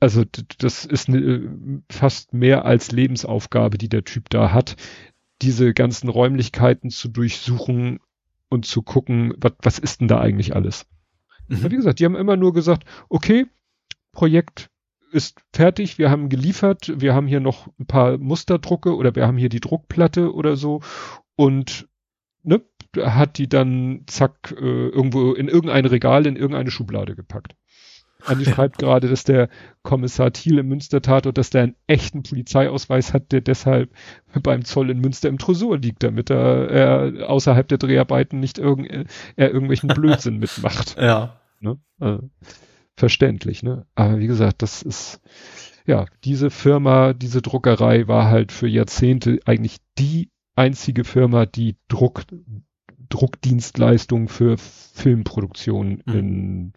Also 0.00 0.24
das 0.58 0.84
ist 0.84 1.08
eine, 1.08 1.82
fast 1.90 2.32
mehr 2.32 2.64
als 2.64 2.92
Lebensaufgabe, 2.92 3.78
die 3.78 3.88
der 3.88 4.04
Typ 4.04 4.28
da 4.28 4.52
hat, 4.52 4.76
diese 5.42 5.72
ganzen 5.72 6.08
Räumlichkeiten 6.08 6.90
zu 6.90 7.08
durchsuchen 7.08 8.00
und 8.48 8.66
zu 8.66 8.82
gucken, 8.82 9.34
was, 9.38 9.52
was 9.62 9.78
ist 9.78 10.00
denn 10.00 10.08
da 10.08 10.20
eigentlich 10.20 10.54
alles. 10.54 10.86
Mhm. 11.48 11.70
wie 11.70 11.76
gesagt, 11.76 12.00
die 12.00 12.04
haben 12.04 12.16
immer 12.16 12.36
nur 12.36 12.52
gesagt, 12.52 12.84
okay, 13.08 13.46
Projekt 14.12 14.70
ist 15.12 15.40
fertig, 15.52 15.98
wir 15.98 16.10
haben 16.10 16.28
geliefert, 16.28 16.92
wir 16.96 17.14
haben 17.14 17.26
hier 17.26 17.40
noch 17.40 17.68
ein 17.78 17.86
paar 17.86 18.18
Musterdrucke 18.18 18.94
oder 18.94 19.14
wir 19.14 19.26
haben 19.26 19.38
hier 19.38 19.48
die 19.48 19.60
Druckplatte 19.60 20.34
oder 20.34 20.56
so 20.56 20.80
und 21.36 21.88
ne, 22.42 22.62
hat 23.00 23.38
die 23.38 23.48
dann 23.48 24.02
zack 24.06 24.54
äh, 24.58 24.88
irgendwo 24.88 25.32
in 25.32 25.48
irgendein 25.48 25.86
Regal, 25.86 26.26
in 26.26 26.36
irgendeine 26.36 26.70
Schublade 26.70 27.14
gepackt. 27.14 27.54
Andi 28.24 28.44
schreibt 28.50 28.78
gerade, 28.78 29.08
dass 29.08 29.24
der 29.24 29.48
Kommissar 29.82 30.32
Thiel 30.32 30.58
im 30.58 30.68
Münster-Tatort, 30.68 31.36
dass 31.36 31.50
der 31.50 31.64
einen 31.64 31.76
echten 31.86 32.22
Polizeiausweis 32.22 33.12
hat, 33.12 33.32
der 33.32 33.40
deshalb 33.40 33.90
beim 34.42 34.64
Zoll 34.64 34.90
in 34.90 35.00
Münster 35.00 35.28
im 35.28 35.38
Tresor 35.38 35.78
liegt, 35.78 36.02
damit 36.02 36.30
er, 36.30 36.70
er 36.70 37.30
außerhalb 37.30 37.68
der 37.68 37.78
Dreharbeiten 37.78 38.40
nicht 38.40 38.58
irgend, 38.58 39.08
er 39.36 39.50
irgendwelchen 39.50 39.88
Blödsinn 39.94 40.38
mitmacht. 40.38 40.96
Ja. 40.98 41.40
Ne? 41.60 41.78
Also, 42.00 42.30
verständlich, 42.96 43.62
ne? 43.62 43.86
Aber 43.94 44.18
wie 44.18 44.26
gesagt, 44.26 44.62
das 44.62 44.82
ist, 44.82 45.20
ja, 45.86 46.06
diese 46.24 46.50
Firma, 46.50 47.12
diese 47.12 47.42
Druckerei 47.42 48.08
war 48.08 48.28
halt 48.28 48.52
für 48.52 48.66
Jahrzehnte 48.66 49.38
eigentlich 49.44 49.78
die 49.98 50.30
einzige 50.54 51.04
Firma, 51.04 51.46
die 51.46 51.76
Druck, 51.88 52.22
Druckdienstleistungen 53.08 54.28
für 54.28 54.56
Filmproduktion 54.58 56.02
mhm. 56.06 56.14
in, 56.14 56.72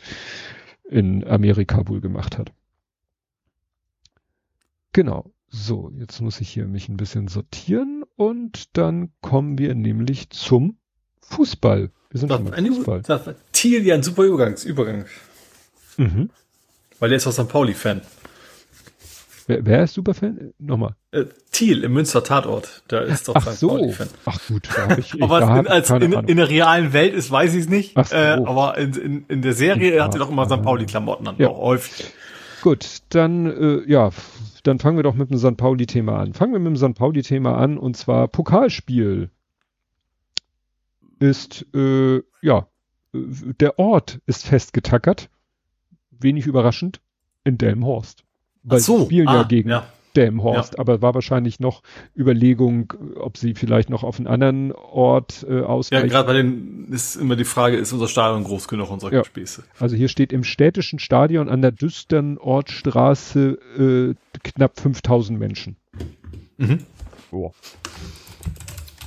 in 0.90 1.28
Amerika 1.28 1.88
wohl 1.88 2.02
gemacht 2.02 2.38
hat. 2.38 2.52
Genau. 4.92 5.32
So, 5.52 5.92
jetzt 5.98 6.22
muss 6.22 6.42
ich 6.42 6.50
hier 6.50 6.68
mich 6.68 6.90
ein 6.90 6.98
bisschen 6.98 7.28
sortieren 7.28 8.04
und 8.16 8.78
dann 8.78 9.12
kommen 9.20 9.58
wir 9.58 9.74
nämlich 9.74 10.30
zum 10.30 10.78
Fußball. 11.22 11.92
Wir 12.12 12.20
sind 12.20 12.30
das, 12.30 12.44
beim 12.44 12.66
Fußball. 12.68 13.02
Das, 13.02 13.36
Thiel, 13.52 13.84
ja, 13.84 13.96
ein 13.96 14.04
super 14.04 14.24
Übergangs, 14.24 14.64
Übergang. 14.64 15.06
Mhm. 16.00 16.30
Weil 17.00 17.10
der 17.10 17.18
ist 17.18 17.28
auch 17.28 17.32
St. 17.32 17.48
Pauli-Fan. 17.48 18.02
Wer, 19.48 19.66
wer 19.66 19.84
ist 19.84 19.96
Superfan? 19.96 20.54
Nochmal. 20.60 20.96
Äh, 21.12 21.26
Thiel 21.52 21.84
im 21.84 21.94
Münster 21.94 22.24
Tatort. 22.24 22.84
Da 22.88 23.00
ist 23.00 23.28
doch 23.28 23.36
Ach 23.36 23.48
St. 23.52 23.60
so. 23.60 23.70
Pauli-Fan. 23.70 24.08
Ach 24.26 24.40
gut. 24.48 24.70
Da 24.76 24.90
hab 24.90 24.98
ich, 24.98 25.14
aber 25.24 25.42
was 25.42 25.60
in, 25.60 25.68
als 25.68 25.90
in, 25.90 26.14
in, 26.14 26.38
der 26.38 26.50
realen 26.50 26.94
Welt 26.94 27.14
ist, 27.14 27.32
weiß 27.32 27.56
ich 27.56 27.62
es 27.62 27.70
nicht. 27.70 27.98
Ach 27.98 28.06
so. 28.06 28.16
Äh, 28.16 28.42
aber 28.46 28.78
in, 28.78 29.26
in, 29.28 29.42
der 29.42 29.54
Serie 29.54 29.96
ich 29.96 30.02
hat 30.02 30.14
er 30.14 30.20
doch 30.20 30.30
immer 30.30 30.46
St. 30.46 30.62
Pauli-Klamotten 30.62 31.28
an. 31.28 31.36
Ja. 31.40 31.50
Auch 31.50 31.62
häufig. 31.62 32.06
Gut, 32.62 33.00
dann, 33.10 33.48
äh, 33.48 33.92
ja, 33.92 34.12
dann 34.64 34.80
fangen 34.80 34.98
wir 34.98 35.04
doch 35.04 35.16
mit 35.16 35.32
dem 35.32 35.38
St. 35.38 35.58
Pauli-Thema 35.58 36.20
an. 36.20 36.34
Fangen 36.34 36.54
wir 36.54 36.60
mit 36.60 36.68
dem 36.68 36.78
St. 36.78 36.98
Pauli-Thema 36.98 37.58
an 37.58 37.78
und 37.78 37.98
zwar 37.98 38.28
Pokalspiel 38.28 39.32
ist, 41.20 41.66
äh, 41.74 42.22
ja, 42.42 42.68
der 43.14 43.80
Ort 43.80 44.20
ist 44.28 44.46
festgetackert. 44.46 45.30
Wenig 46.20 46.46
überraschend 46.46 47.02
in 47.44 47.58
Delmhorst. 47.58 48.24
Weil 48.64 48.80
so, 48.80 49.00
sie 49.00 49.06
spielen 49.06 49.28
ah, 49.28 49.36
ja 49.36 49.44
gegen 49.44 49.70
ja. 49.70 49.88
Delmhorst, 50.16 50.74
ja. 50.74 50.80
aber 50.80 51.02
war 51.02 51.14
wahrscheinlich 51.14 51.60
noch 51.60 51.82
Überlegung, 52.18 52.94
ob 53.16 53.38
sie 53.38 53.54
vielleicht 53.54 53.90
noch 53.90 54.04
auf 54.04 54.18
einen 54.18 54.28
anderen 54.28 54.72
Ort 54.74 55.46
äh, 55.48 55.62
ausweichen. 55.62 56.08
Ja, 56.08 56.12
gerade 56.12 56.28
bei 56.28 56.34
den 56.34 56.88
ist 56.92 57.16
immer 57.16 57.36
die 57.36 57.46
Frage, 57.46 57.78
ist 57.78 57.94
unser 57.94 58.08
Stadion 58.08 58.44
groß 58.44 58.68
genug 58.68 58.90
und 58.90 59.00
solche 59.00 59.18
ja. 59.18 59.24
Späße. 59.24 59.64
Also 59.80 59.96
hier 59.96 60.10
steht 60.10 60.34
im 60.34 60.44
städtischen 60.44 61.00
Stadion 61.00 61.48
an 61.48 61.62
der 61.62 61.72
Düstern 61.72 62.38
Ortstraße 62.38 63.60
äh, 63.78 64.40
knapp 64.44 64.80
5000 64.80 65.40
Menschen. 65.40 65.78
Mhm. 66.58 66.80
Boah. 67.32 67.52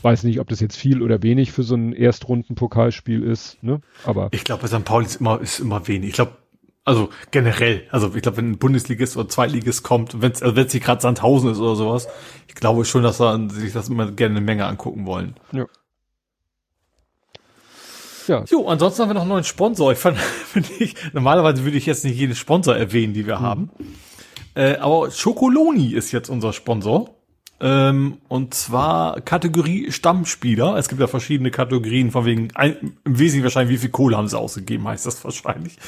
Weiß 0.03 0.25
nicht, 0.25 0.41
ob 0.41 0.49
das 0.49 0.61
jetzt 0.61 0.77
viel 0.77 1.01
oder 1.01 1.23
wenig 1.23 1.53
für 1.53 1.63
so 1.63 1.77
ein 1.77 1.93
Erstrunden-Pokalspiel 1.93 3.23
ist, 3.23 3.63
ne? 3.63 3.81
Aber. 4.05 4.29
Ich 4.33 4.43
glaube, 4.43 4.63
bei 4.63 4.69
St. 4.69 4.85
Pauli 4.85 5.07
ist 5.07 5.21
immer, 5.21 5.41
ist 5.41 5.61
immer 5.61 5.87
wenig. 5.87 6.09
Ich 6.09 6.15
glaube, 6.15 6.33
also 6.85 7.11
generell, 7.31 7.87
also 7.91 8.15
ich 8.15 8.23
glaube, 8.23 8.39
wenn 8.39 8.53
ein 8.53 8.59
Bundesligist 8.59 9.17
oder 9.17 9.29
Zweitligist 9.29 9.83
kommt, 9.83 10.21
wenn 10.21 10.33
es 10.33 10.43
also 10.43 10.57
wenn's 10.57 10.75
nicht 10.75 10.85
gerade 10.85 11.01
Sandhausen 11.01 11.51
ist 11.51 11.59
oder 11.59 11.77
sowas, 11.77 12.09
ich 12.49 12.55
glaube 12.55 12.85
schon, 12.85 13.03
dass 13.03 13.19
da 13.19 13.39
sich 13.51 13.73
das 13.73 13.89
immer 13.89 14.11
gerne 14.11 14.37
eine 14.37 14.45
Menge 14.45 14.67
angucken 14.67 15.07
wollen. 15.07 15.37
Ja. 15.53 15.67
Ja. 18.29 18.45
Jo, 18.49 18.69
ansonsten 18.69 19.03
haben 19.03 19.11
wir 19.11 19.15
noch 19.15 19.23
einen 19.23 19.31
neuen 19.31 19.45
Sponsor. 19.45 19.93
Ich 19.93 19.99
fand, 19.99 20.17
finde 20.19 20.69
ich, 20.79 20.95
normalerweise 21.13 21.65
würde 21.65 21.77
ich 21.77 21.87
jetzt 21.87 22.05
nicht 22.05 22.17
jeden 22.17 22.35
Sponsor 22.35 22.77
erwähnen, 22.77 23.15
die 23.15 23.27
wir 23.27 23.39
mhm. 23.39 23.43
haben. 23.43 23.71
Äh, 24.55 24.77
aber 24.77 25.09
Chocoloni 25.11 25.93
ist 25.93 26.13
jetzt 26.13 26.29
unser 26.29 26.53
Sponsor. 26.53 27.17
Ähm, 27.61 28.19
und 28.29 28.55
zwar 28.55 29.21
Kategorie 29.21 29.93
Stammspieler. 29.93 30.77
Es 30.77 30.89
gibt 30.89 31.01
ja 31.01 31.07
verschiedene 31.07 31.51
Kategorien, 31.51 32.11
von 32.11 32.25
wegen, 32.25 32.49
ein, 32.55 32.97
im 33.05 33.19
Wesentlichen 33.19 33.45
wahrscheinlich, 33.45 33.77
wie 33.77 33.81
viel 33.83 33.91
Kohle 33.91 34.17
haben 34.17 34.29
sie 34.29 34.39
ausgegeben, 34.39 34.87
heißt 34.87 35.07
das 35.07 35.25
wahrscheinlich. 35.25 35.79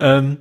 Ähm, 0.00 0.38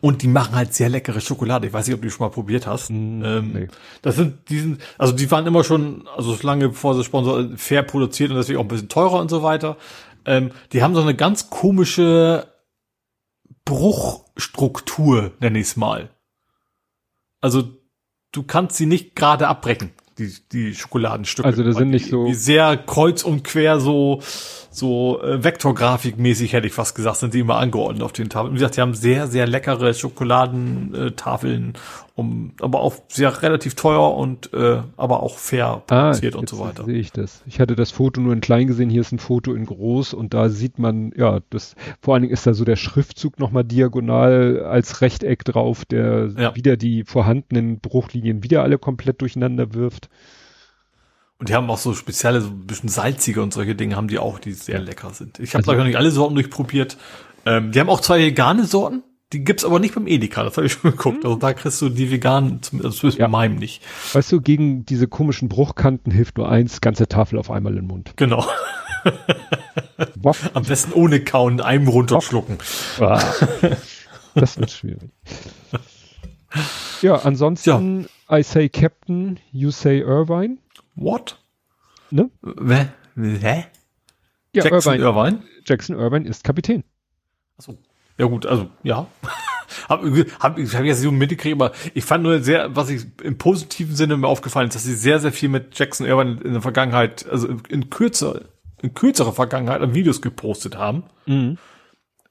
und 0.00 0.22
die 0.22 0.28
machen 0.28 0.54
halt 0.54 0.72
sehr 0.74 0.88
leckere 0.88 1.20
Schokolade. 1.20 1.66
Ich 1.66 1.72
weiß 1.72 1.86
nicht, 1.86 1.94
ob 1.94 2.00
du 2.00 2.08
die 2.08 2.10
schon 2.12 2.26
mal 2.26 2.32
probiert 2.32 2.66
hast. 2.66 2.90
Mm, 2.90 3.22
ähm, 3.24 3.52
nee. 3.52 3.68
Das 4.02 4.16
sind 4.16 4.48
diesen, 4.48 4.78
also 4.98 5.12
die 5.12 5.30
waren 5.30 5.46
immer 5.46 5.62
schon, 5.62 6.08
also 6.16 6.36
lange 6.42 6.70
bevor 6.70 6.94
sie 6.94 7.04
Sponsor 7.04 7.44
fair 7.56 7.82
produziert 7.82 8.30
und 8.30 8.36
deswegen 8.36 8.58
auch 8.58 8.64
ein 8.64 8.68
bisschen 8.68 8.88
teurer 8.88 9.20
und 9.20 9.28
so 9.28 9.42
weiter. 9.42 9.76
Ähm, 10.24 10.52
die 10.72 10.82
haben 10.82 10.94
so 10.94 11.02
eine 11.02 11.14
ganz 11.14 11.50
komische 11.50 12.48
Bruchstruktur, 13.64 15.32
nenne 15.40 15.58
ich 15.58 15.66
es 15.66 15.76
mal. 15.76 16.10
Also 17.40 17.76
du 18.32 18.42
kannst 18.42 18.76
sie 18.76 18.86
nicht 18.86 19.14
gerade 19.14 19.48
abbrechen 19.48 19.92
die, 20.20 20.34
die 20.52 20.74
Schokoladenstücke. 20.74 21.46
Also 21.48 21.64
das 21.64 21.76
sind 21.76 21.90
nicht 21.90 22.06
die, 22.06 22.10
so- 22.10 22.26
Die 22.26 22.34
sehr 22.34 22.76
kreuz 22.76 23.22
und 23.22 23.42
quer 23.42 23.80
so, 23.80 24.20
so 24.80 25.22
äh, 25.22 25.44
Vektorgrafikmäßig 25.44 26.52
hätte 26.54 26.66
ich 26.66 26.72
fast 26.72 26.96
gesagt, 26.96 27.18
sind 27.18 27.34
die 27.34 27.38
immer 27.40 27.56
angeordnet 27.58 28.02
auf 28.02 28.12
den 28.12 28.28
Tafeln. 28.28 28.52
Wie 28.52 28.56
gesagt, 28.56 28.76
die 28.76 28.80
haben 28.80 28.94
sehr, 28.94 29.28
sehr 29.28 29.46
leckere 29.46 29.94
Schokoladentafeln, 29.94 31.74
um, 32.16 32.52
aber 32.60 32.80
auch 32.80 32.94
sehr 33.08 33.42
relativ 33.42 33.74
teuer 33.76 34.14
und 34.16 34.52
äh, 34.52 34.80
aber 34.96 35.22
auch 35.22 35.38
fair 35.38 35.82
produziert 35.86 36.34
und 36.34 36.40
Ah, 36.40 36.42
jetzt 36.42 36.50
so 36.50 36.58
weiter. 36.58 36.84
sehe 36.84 36.98
ich 36.98 37.12
das. 37.12 37.42
Ich 37.46 37.60
hatte 37.60 37.76
das 37.76 37.90
Foto 37.90 38.20
nur 38.20 38.32
in 38.32 38.40
klein 38.40 38.66
gesehen, 38.66 38.90
hier 38.90 39.00
ist 39.02 39.12
ein 39.12 39.18
Foto 39.18 39.54
in 39.54 39.66
groß 39.66 40.14
und 40.14 40.34
da 40.34 40.48
sieht 40.48 40.78
man, 40.78 41.12
ja, 41.16 41.40
das, 41.50 41.74
vor 42.00 42.14
allen 42.14 42.22
Dingen 42.22 42.32
ist 42.34 42.46
da 42.46 42.54
so 42.54 42.64
der 42.64 42.76
Schriftzug 42.76 43.38
nochmal 43.38 43.64
diagonal 43.64 44.64
als 44.64 45.00
Rechteck 45.00 45.44
drauf, 45.44 45.84
der 45.84 46.30
Ja. 46.36 46.56
wieder 46.56 46.76
die 46.76 47.04
vorhandenen 47.04 47.80
Bruchlinien 47.80 48.42
wieder 48.42 48.62
alle 48.62 48.78
komplett 48.78 49.20
durcheinander 49.20 49.74
wirft. 49.74 50.08
Und 51.40 51.48
die 51.48 51.54
haben 51.54 51.68
auch 51.70 51.78
so 51.78 51.94
spezielle, 51.94 52.40
so 52.42 52.48
ein 52.50 52.66
bisschen 52.66 52.88
salzige 52.90 53.42
und 53.42 53.52
solche 53.52 53.74
Dinge 53.74 53.96
haben 53.96 54.08
die 54.08 54.18
auch, 54.18 54.38
die 54.38 54.52
sehr 54.52 54.78
lecker 54.78 55.10
sind. 55.10 55.38
Ich 55.40 55.54
habe 55.54 55.58
Also- 55.62 55.70
also, 55.72 55.80
noch 55.80 55.86
nicht 55.86 55.96
alle 55.96 56.10
Sorten 56.10 56.34
durchprobiert. 56.34 56.96
Ähm, 57.46 57.72
die 57.72 57.80
haben 57.80 57.88
auch 57.88 58.00
zwei 58.00 58.18
vegane 58.20 58.66
Sorten, 58.66 59.02
die 59.32 59.42
gibt's 59.42 59.64
aber 59.64 59.78
nicht 59.80 59.94
beim 59.94 60.06
Edeka, 60.06 60.42
das 60.44 60.58
habe 60.58 60.66
ich 60.66 60.74
schon 60.74 60.90
geguckt. 60.90 61.24
Also 61.24 61.36
da 61.36 61.54
kriegst 61.54 61.80
du 61.80 61.88
die 61.88 62.10
veganen, 62.10 62.62
zum- 62.62 62.82
das 62.82 63.02
ist 63.02 63.16
Ja. 63.18 63.24
bei 63.26 63.30
meinem 63.30 63.56
nicht. 63.56 63.80
Weißt 64.12 64.30
du, 64.32 64.40
gegen 64.42 64.84
diese 64.84 65.08
komischen 65.08 65.48
Bruchkanten 65.48 66.12
hilft 66.12 66.36
nur 66.36 66.50
eins, 66.50 66.82
ganze 66.82 67.08
Tafel 67.08 67.38
auf 67.38 67.50
einmal 67.50 67.72
in 67.72 67.78
den 67.78 67.86
Mund. 67.86 68.12
Genau. 68.16 68.46
Am 70.54 70.62
besten 70.64 70.92
ohne 70.92 71.20
kauen, 71.24 71.54
in 71.54 71.60
einem 71.62 71.88
runterschlucken. 71.88 72.58
Ah, 73.00 73.22
das 74.34 74.58
wird 74.58 74.70
schwierig. 74.70 75.10
Ja, 77.00 77.14
ansonsten, 77.16 78.06
I 78.30 78.42
say 78.42 78.68
Captain, 78.68 79.38
you 79.52 79.70
say 79.70 80.00
Irvine. 80.00 80.58
What? 80.94 81.38
Ne? 82.10 82.30
Hä? 82.42 82.88
Hä? 83.16 83.64
Ja, 84.54 84.64
Jackson 84.64 84.94
Irvine. 84.94 85.04
Irvine? 85.04 85.42
Jackson 85.64 85.96
Irvine 85.98 86.28
ist 86.28 86.44
Kapitän. 86.44 86.84
Achso. 87.56 87.78
Ja 88.18 88.26
gut, 88.26 88.46
also 88.46 88.68
ja. 88.82 89.06
hab, 89.88 90.02
hab, 90.40 90.58
ich 90.58 90.74
habe 90.74 90.86
jetzt 90.86 91.00
so 91.00 91.10
mitgekriegt, 91.10 91.54
aber 91.54 91.72
ich 91.94 92.04
fand 92.04 92.24
nur 92.24 92.40
sehr, 92.40 92.74
was 92.74 92.90
ich 92.90 93.06
im 93.22 93.38
positiven 93.38 93.94
Sinne 93.94 94.16
mir 94.16 94.28
aufgefallen 94.28 94.68
ist, 94.68 94.74
dass 94.74 94.84
sie 94.84 94.94
sehr, 94.94 95.20
sehr 95.20 95.32
viel 95.32 95.48
mit 95.48 95.78
Jackson 95.78 96.06
Irvine 96.06 96.40
in 96.42 96.52
der 96.52 96.62
Vergangenheit, 96.62 97.26
also 97.28 97.48
in 97.68 97.90
kürzer, 97.90 98.42
in 98.82 98.94
kürzerer 98.94 99.32
Vergangenheit 99.32 99.80
an 99.80 99.94
Videos 99.94 100.20
gepostet 100.20 100.76
haben. 100.76 101.04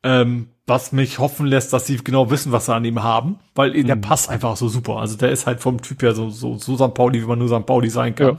Ähm, 0.04 0.48
was 0.66 0.92
mich 0.92 1.20
hoffen 1.20 1.48
lässt, 1.48 1.74
dass 1.74 1.88
sie 1.88 1.98
genau 1.98 2.30
wissen, 2.30 2.52
was 2.52 2.68
sie 2.68 2.74
an 2.76 2.86
ihm 2.86 3.04
haben, 3.04 3.40
weil 3.56 3.72
der 3.84 3.96
passt 3.96 4.30
einfach 4.30 4.56
so 4.56 4.70
super. 4.70 4.98
Also 4.98 5.18
der 5.18 5.32
ist 5.32 5.48
halt 5.48 5.60
vom 5.60 5.82
Typ 5.82 6.02
her 6.04 6.14
so, 6.14 6.30
so, 6.30 6.58
so 6.58 6.78
St. 6.78 6.94
Pauli, 6.94 7.22
wie 7.22 7.26
man 7.26 7.40
nur 7.40 7.50
St. 7.50 7.66
Pauli 7.66 7.90
sein 7.90 8.16
kann. 8.16 8.38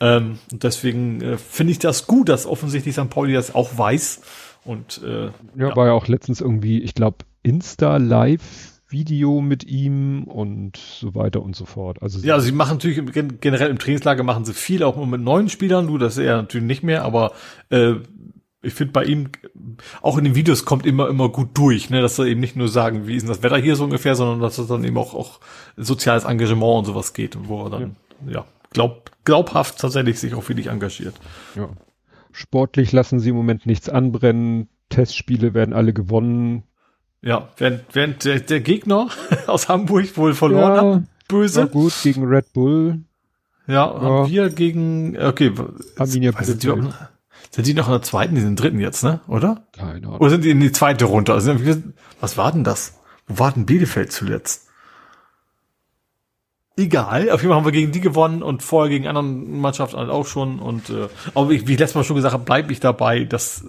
Ähm, 0.00 0.38
und 0.50 0.62
deswegen 0.62 1.20
äh, 1.20 1.36
finde 1.36 1.72
ich 1.72 1.78
das 1.78 2.06
gut, 2.06 2.30
dass 2.30 2.46
offensichtlich 2.46 2.94
St. 2.94 3.10
Pauli 3.10 3.34
das 3.34 3.54
auch 3.54 3.76
weiß. 3.76 4.22
Und 4.64 5.02
äh, 5.04 5.30
Ja, 5.56 5.76
war 5.76 5.86
ja 5.86 5.92
auch 5.92 6.08
letztens 6.08 6.40
irgendwie, 6.40 6.80
ich 6.80 6.94
glaube, 6.94 7.18
Insta-Live-Video 7.42 9.40
mit 9.40 9.64
ihm 9.64 10.24
und 10.24 10.76
so 10.76 11.14
weiter 11.14 11.42
und 11.42 11.56
so 11.56 11.66
fort. 11.66 12.02
Also 12.02 12.20
Ja, 12.20 12.34
also 12.34 12.46
sie 12.46 12.52
machen 12.52 12.78
natürlich 12.78 13.00
generell 13.40 13.70
im 13.70 13.78
Trainingslager 13.78 14.22
machen 14.22 14.44
sie 14.44 14.54
viel, 14.54 14.82
auch 14.82 15.04
mit 15.04 15.20
neuen 15.20 15.48
Spielern, 15.48 15.86
du, 15.86 15.98
das 15.98 16.16
ist 16.16 16.24
er 16.24 16.36
natürlich 16.36 16.66
nicht 16.66 16.82
mehr, 16.82 17.04
aber 17.04 17.32
äh, 17.70 17.94
ich 18.62 18.74
finde 18.74 18.92
bei 18.92 19.04
ihm, 19.04 19.30
auch 20.02 20.18
in 20.18 20.24
den 20.24 20.34
Videos 20.34 20.64
kommt 20.64 20.84
immer, 20.84 21.08
immer 21.08 21.28
gut 21.30 21.50
durch, 21.54 21.90
ne, 21.90 22.02
dass 22.02 22.18
er 22.18 22.26
eben 22.26 22.40
nicht 22.40 22.56
nur 22.56 22.68
sagen, 22.68 23.06
wie 23.06 23.16
ist 23.16 23.22
denn 23.22 23.28
das 23.30 23.42
Wetter 23.42 23.56
hier 23.56 23.76
so 23.76 23.84
ungefähr, 23.84 24.14
sondern 24.14 24.40
dass 24.40 24.58
es 24.58 24.68
dann 24.68 24.84
eben 24.84 24.98
auch, 24.98 25.14
auch 25.14 25.40
soziales 25.76 26.24
Engagement 26.24 26.80
und 26.80 26.84
sowas 26.84 27.14
geht, 27.14 27.38
wo 27.42 27.64
er 27.64 27.70
dann, 27.70 27.96
ja, 28.28 28.44
glaub, 28.70 29.10
glaubhaft 29.24 29.78
tatsächlich 29.78 30.18
sich 30.18 30.34
auch 30.34 30.48
wirklich 30.48 30.68
engagiert. 30.68 31.14
ja. 31.56 31.68
Sportlich 32.32 32.92
lassen 32.92 33.18
sie 33.18 33.30
im 33.30 33.34
Moment 33.34 33.66
nichts 33.66 33.88
anbrennen. 33.88 34.68
Testspiele 34.88 35.52
werden 35.52 35.74
alle 35.74 35.92
gewonnen. 35.92 36.62
Ja, 37.22 37.48
während, 37.56 37.82
während 37.92 38.24
der, 38.24 38.38
der 38.38 38.60
Gegner 38.60 39.08
aus 39.48 39.68
Hamburg 39.68 40.16
wohl 40.16 40.34
verloren 40.34 40.74
Ja, 40.74 40.94
hat, 40.94 41.02
böse. 41.26 41.62
War 41.62 41.66
gut 41.66 41.92
gegen 42.04 42.24
Red 42.24 42.52
Bull. 42.52 43.00
Ja, 43.66 44.00
haben 44.00 44.30
wir 44.30 44.48
gegen, 44.50 45.18
okay, 45.20 45.52
Arminia 45.96 46.30
Bielefeld. 46.30 46.94
Sind 47.50 47.66
die 47.66 47.74
noch 47.74 47.86
in 47.86 47.92
der 47.92 48.02
zweiten, 48.02 48.34
die 48.34 48.40
sind 48.40 48.58
dritten 48.60 48.80
jetzt, 48.80 49.02
ne, 49.02 49.20
oder? 49.26 49.64
Keine 49.72 50.06
Ahnung. 50.06 50.18
Oder 50.18 50.30
sind 50.30 50.44
die 50.44 50.50
in 50.50 50.60
die 50.60 50.72
zweite 50.72 51.04
runter? 51.04 51.34
Also, 51.34 51.54
was 52.20 52.36
war 52.36 52.52
denn 52.52 52.64
das? 52.64 52.98
Wo 53.26 53.38
war 53.38 53.52
denn 53.52 53.66
Bielefeld 53.66 54.12
zuletzt? 54.12 54.68
Egal, 56.76 57.30
auf 57.30 57.42
jeden 57.42 57.50
Fall 57.50 57.58
haben 57.58 57.64
wir 57.66 57.72
gegen 57.72 57.92
die 57.92 58.00
gewonnen 58.00 58.42
und 58.42 58.62
vorher 58.62 58.88
gegen 58.88 59.06
anderen 59.06 59.60
Mannschaften 59.60 59.98
halt 59.98 60.08
auch 60.08 60.26
schon. 60.26 60.60
Und 60.60 60.88
äh, 60.88 61.08
aber 61.34 61.50
wie, 61.50 61.66
wie 61.66 61.72
ich 61.74 61.78
letztes 61.78 61.96
Mal 61.96 62.04
schon 62.04 62.16
gesagt 62.16 62.32
habe, 62.32 62.44
bleibe 62.44 62.72
ich 62.72 62.80
dabei, 62.80 63.24
dass 63.24 63.64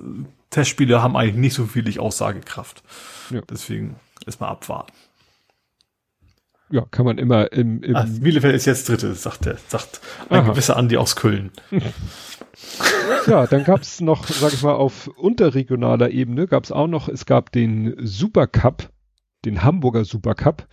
Testspiele 0.49 1.01
haben 1.01 1.17
eigentlich 1.17 1.35
nicht 1.35 1.53
so 1.55 1.65
viel 1.65 1.99
Aussagekraft. 1.99 2.83
Ja. 3.31 3.41
Deswegen 3.49 3.95
erstmal 4.25 4.49
abwarten. 4.51 4.93
Ja, 6.69 6.85
kann 6.89 7.05
man 7.05 7.17
immer 7.17 7.51
im, 7.51 7.83
im 7.83 7.95
Ah, 7.95 8.05
Bielefeld 8.07 8.55
ist 8.55 8.65
jetzt 8.65 8.87
Dritte, 8.87 9.13
sagt 9.13 9.45
der, 9.45 9.57
sagt 9.67 9.99
ein 10.29 10.39
Aha. 10.39 10.49
gewisser 10.51 10.77
Andi 10.77 10.95
aus 10.95 11.17
Köln. 11.17 11.51
Ja, 13.27 13.47
dann 13.47 13.63
gab's 13.63 14.01
noch, 14.01 14.27
sag 14.27 14.53
ich 14.53 14.63
mal, 14.63 14.73
auf 14.73 15.07
unterregionaler 15.07 16.09
Ebene 16.11 16.47
gab's 16.47 16.71
auch 16.71 16.87
noch, 16.87 17.07
es 17.07 17.25
gab 17.25 17.51
den 17.51 17.95
Supercup, 17.99 18.89
den 19.45 19.63
Hamburger 19.63 20.05
Supercup. 20.05 20.67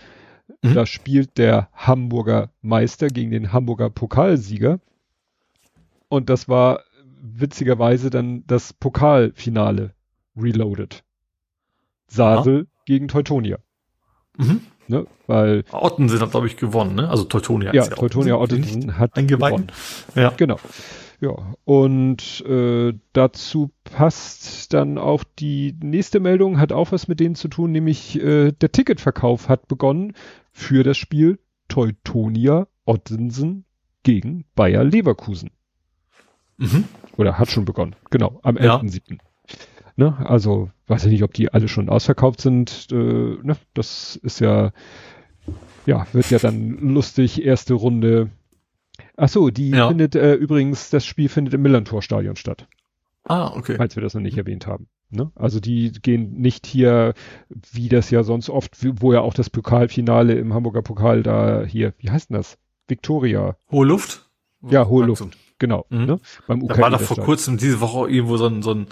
Mhm. 0.63 0.75
Da 0.75 0.87
spielt 0.87 1.39
der 1.39 1.69
Hamburger 1.73 2.51
Meister 2.63 3.09
gegen 3.09 3.31
den 3.31 3.53
Hamburger 3.53 3.91
Pokalsieger. 3.91 4.81
Und 6.09 6.31
das 6.31 6.49
war 6.49 6.81
witzigerweise 7.21 8.11
dann 8.11 8.45
das 8.47 8.73
Pokalfinale 8.73 9.95
reloaded. 10.37 11.05
Sasel 12.07 12.67
gegen 12.87 13.09
Teutonia. 13.09 13.59
Mhm. 14.37 14.63
Ne? 14.87 15.07
Weil, 15.27 15.65
Ottensen 15.71 16.21
hat, 16.21 16.31
glaube 16.31 16.47
ich, 16.47 16.57
gewonnen, 16.57 16.95
ne? 16.95 17.11
Also 17.11 17.25
Teutonia. 17.25 17.75
ja, 17.75 17.85
Teutonia 17.85 18.37
Ottensen, 18.37 18.81
nicht 18.81 18.99
hat 18.99 19.17
Eingeweihten. 19.17 19.67
gewonnen. 19.67 19.73
Ja. 20.15 20.31
Genau. 20.31 20.59
Ja, 21.21 21.55
und 21.65 22.45
äh, 22.47 22.95
dazu 23.13 23.71
passt 23.83 24.73
dann 24.73 24.99
auch 24.99 25.25
die 25.39 25.75
nächste 25.83 26.21
Meldung, 26.21 26.61
hat 26.61 26.73
auch 26.73 26.93
was 26.93 27.09
mit 27.09 27.19
denen 27.19 27.35
zu 27.35 27.49
tun, 27.49 27.73
nämlich 27.73 28.21
äh, 28.23 28.53
der 28.53 28.71
Ticketverkauf 28.71 29.49
hat 29.49 29.67
begonnen 29.67 30.13
für 30.53 30.85
das 30.85 30.97
Spiel 30.97 31.41
Teutonia 31.67 32.69
Ottensen 32.85 33.65
gegen 34.05 34.45
Bayer 34.55 34.85
Leverkusen. 34.85 35.51
Mhm. 36.57 36.85
Oder 37.17 37.39
hat 37.39 37.51
schon 37.51 37.65
begonnen, 37.65 37.97
genau, 38.11 38.39
am 38.43 38.57
Ja. 38.57 38.77
11.7. 38.81 39.19
Ne, 39.97 40.17
also 40.25 40.71
weiß 40.87 41.05
ich 41.07 41.11
nicht, 41.11 41.25
ob 41.25 41.35
die 41.35 41.53
alle 41.53 41.67
schon 41.67 41.89
ausverkauft 41.89 42.41
sind. 42.41 42.87
Äh, 42.93 42.95
ne, 42.95 43.57
das 43.75 44.15
ist 44.23 44.39
ja, 44.39 44.71
ja, 45.87 46.07
wird 46.13 46.31
ja 46.31 46.39
dann 46.39 46.79
lustig, 46.95 47.43
erste 47.45 47.75
Runde. 47.75 48.31
Ach 49.21 49.29
so, 49.29 49.51
die 49.51 49.71
Ja. 49.71 49.89
findet 49.89 50.15
äh, 50.15 50.35
übrigens, 50.35 50.91
das 50.91 51.05
Spiel 51.05 51.29
findet 51.29 51.53
im 51.53 51.63
Millantor-Stadion 51.63 52.37
statt, 52.37 52.69
Ah, 53.25 53.53
okay. 53.55 53.75
falls 53.77 53.97
wir 53.97 54.03
das 54.03 54.15
noch 54.15 54.21
nicht 54.23 54.39
erwähnt 54.39 54.67
haben. 54.67 54.87
Ne? 55.11 55.33
Also 55.35 55.59
die 55.59 55.91
gehen 55.91 56.35
nicht 56.41 56.67
hier, 56.67 57.15
wie 57.73 57.89
das 57.89 58.11
ja 58.11 58.23
sonst 58.23 58.49
oft, 58.49 58.77
wo 59.01 59.13
ja 59.13 59.21
auch 59.23 59.35
das 59.35 59.51
Pokalfinale 59.51 60.35
im 60.35 60.55
Hamburger 60.55 60.83
Pokal 60.83 61.23
da 61.23 61.65
hier, 61.65 61.95
wie 61.99 62.11
heißt 62.11 62.31
denn 62.31 62.37
das? 62.37 62.59
Victoria, 62.87 63.57
Hohe 63.73 63.87
Luft? 63.87 64.25
Ja, 64.63 64.87
hohe 64.87 65.05
Luft. 65.05 65.25
genau. 65.59 65.85
Mhm. 65.91 66.05
Ne? 66.07 66.21
Beim 66.47 66.67
Da 66.69 66.79
war 66.79 66.91
doch 66.91 67.01
vor 67.01 67.19
kurzem 67.25 67.59
diese 67.59 67.81
Woche 67.81 68.09
irgendwo 68.11 68.37
so 68.37 68.47
ein, 68.47 68.63
so 68.63 68.73
ein, 68.73 68.87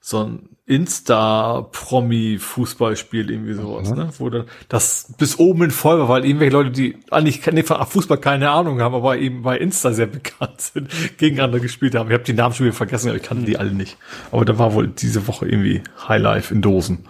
so 0.00 0.24
ein 0.24 0.56
Insta-Promi-Fußballspiel, 0.66 3.30
irgendwie 3.30 3.54
sowas, 3.54 3.92
Aha. 3.92 4.04
ne? 4.04 4.10
Wo 4.18 4.28
dann 4.30 4.46
das 4.68 5.14
bis 5.18 5.38
oben 5.38 5.64
in 5.64 5.70
voll 5.70 5.98
war, 5.98 6.08
weil 6.08 6.24
irgendwelche 6.24 6.52
Leute, 6.52 6.70
die 6.70 6.96
eigentlich 7.10 7.42
keine, 7.42 7.64
von 7.64 7.84
Fußball 7.84 8.18
keine 8.18 8.50
Ahnung 8.50 8.80
haben, 8.80 8.94
aber 8.94 9.18
eben 9.18 9.42
bei 9.42 9.58
Insta 9.58 9.92
sehr 9.92 10.06
bekannt 10.06 10.60
sind, 10.60 10.88
gegeneinander 11.18 11.60
gespielt 11.60 11.94
haben. 11.94 12.08
Ich 12.08 12.14
habe 12.14 12.24
die 12.24 12.34
Namen 12.34 12.54
schon 12.54 12.66
wieder 12.66 12.76
vergessen, 12.76 13.08
aber 13.08 13.16
ich 13.16 13.22
kannte 13.22 13.44
die 13.44 13.58
alle 13.58 13.72
nicht. 13.72 13.96
Aber 14.30 14.44
da 14.44 14.58
war 14.58 14.74
wohl 14.74 14.88
diese 14.88 15.26
Woche 15.26 15.46
irgendwie 15.46 15.82
Highlife 16.06 16.54
in 16.54 16.62
Dosen. 16.62 17.06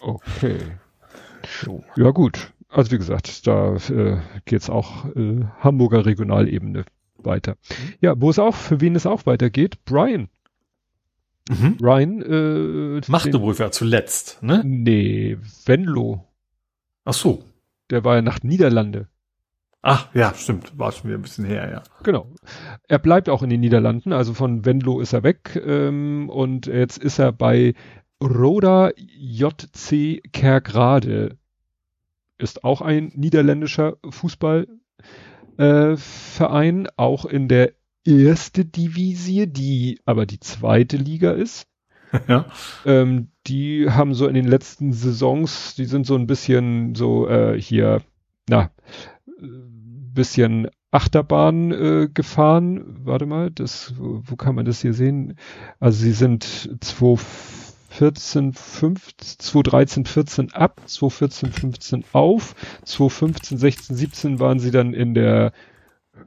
Okay. 0.00 0.58
Ja 1.96 2.10
gut. 2.10 2.52
Also 2.68 2.92
wie 2.92 2.98
gesagt, 2.98 3.46
da 3.46 3.76
äh, 3.76 4.18
geht's 4.44 4.68
auch 4.68 5.06
äh, 5.16 5.40
Hamburger 5.60 6.04
Regionalebene 6.06 6.84
weiter. 7.16 7.56
Ja, 8.00 8.14
wo 8.20 8.30
es 8.30 8.38
auch, 8.38 8.54
für 8.54 8.80
wen 8.80 8.94
es 8.94 9.06
auch 9.06 9.26
weitergeht, 9.26 9.84
Brian. 9.84 10.28
Mhm. 11.48 11.76
Brian 11.78 12.22
äh, 12.22 13.00
wohl 13.40 13.54
ja 13.54 13.70
zuletzt, 13.70 14.42
ne? 14.42 14.62
Nee, 14.64 15.38
Venlo. 15.64 16.24
Ach 17.04 17.14
so. 17.14 17.42
Der 17.90 18.04
war 18.04 18.16
ja 18.16 18.22
nach 18.22 18.42
Niederlande. 18.42 19.08
Ach, 19.80 20.12
ja, 20.14 20.34
stimmt. 20.34 20.78
War 20.78 20.92
schon 20.92 21.08
wieder 21.08 21.18
ein 21.18 21.22
bisschen 21.22 21.44
her, 21.44 21.70
ja. 21.70 21.82
Genau. 22.02 22.26
Er 22.88 22.98
bleibt 22.98 23.28
auch 23.28 23.42
in 23.42 23.50
den 23.50 23.60
Niederlanden, 23.60 24.12
also 24.12 24.34
von 24.34 24.64
Venlo 24.64 25.00
ist 25.00 25.12
er 25.12 25.22
weg 25.22 25.60
ähm, 25.64 26.28
und 26.28 26.66
jetzt 26.66 26.98
ist 26.98 27.18
er 27.18 27.32
bei 27.32 27.74
Roda 28.22 28.90
JC 28.96 30.20
Kerkrade. 30.32 31.36
Ist 32.38 32.64
auch 32.64 32.82
ein 32.82 33.12
niederländischer 33.14 33.96
Fußball. 34.08 34.66
äh, 35.56 35.96
auch 36.96 37.24
in 37.24 37.48
der 37.48 37.72
erste 38.08 38.64
Divisie, 38.64 39.46
die 39.46 40.00
aber 40.04 40.26
die 40.26 40.40
zweite 40.40 40.96
Liga 40.96 41.32
ist. 41.32 41.66
ja. 42.28 42.46
Ähm, 42.86 43.28
die 43.46 43.90
haben 43.90 44.14
so 44.14 44.26
in 44.26 44.34
den 44.34 44.46
letzten 44.46 44.92
Saisons, 44.92 45.74
die 45.74 45.84
sind 45.84 46.06
so 46.06 46.14
ein 46.14 46.26
bisschen 46.26 46.94
so 46.94 47.28
äh, 47.28 47.60
hier, 47.60 48.02
na, 48.48 48.70
bisschen 50.14 50.68
Achterbahn 50.90 51.70
äh, 51.72 52.08
gefahren. 52.12 53.00
Warte 53.04 53.26
mal, 53.26 53.50
das, 53.50 53.94
wo, 53.98 54.22
wo 54.24 54.36
kann 54.36 54.54
man 54.54 54.64
das 54.64 54.80
hier 54.80 54.94
sehen? 54.94 55.36
Also 55.80 56.02
sie 56.02 56.12
sind 56.12 56.44
2014, 56.80 58.54
15, 58.54 59.38
2013, 59.38 60.04
14 60.06 60.52
ab, 60.52 60.80
2014, 60.86 61.52
15 61.52 62.04
auf, 62.12 62.54
2015, 62.84 63.58
16, 63.58 63.96
17 63.96 64.40
waren 64.40 64.58
sie 64.58 64.70
dann 64.70 64.94
in 64.94 65.14
der 65.14 65.52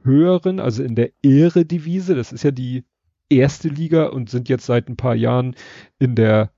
höheren, 0.04 0.60
also 0.60 0.82
in 0.82 0.94
der 0.94 1.10
Ehre-Divise, 1.22 2.14
das 2.14 2.32
ist 2.32 2.42
ja 2.42 2.50
die 2.50 2.84
erste 3.28 3.68
Liga 3.68 4.06
und 4.06 4.30
sind 4.30 4.48
jetzt 4.48 4.66
seit 4.66 4.88
ein 4.88 4.96
paar 4.96 5.14
Jahren 5.14 5.54
in 5.98 6.14
der 6.14 6.50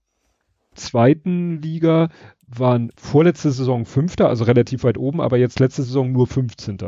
zweiten 0.74 1.62
Liga, 1.62 2.08
waren 2.46 2.90
vorletzte 2.96 3.50
Saison 3.50 3.84
Fünfter, 3.84 4.28
also 4.28 4.44
relativ 4.44 4.84
weit 4.84 4.98
oben, 4.98 5.20
aber 5.20 5.38
jetzt 5.38 5.60
letzte 5.60 5.82
Saison 5.82 6.12
nur 6.12 6.26
15. 6.26 6.78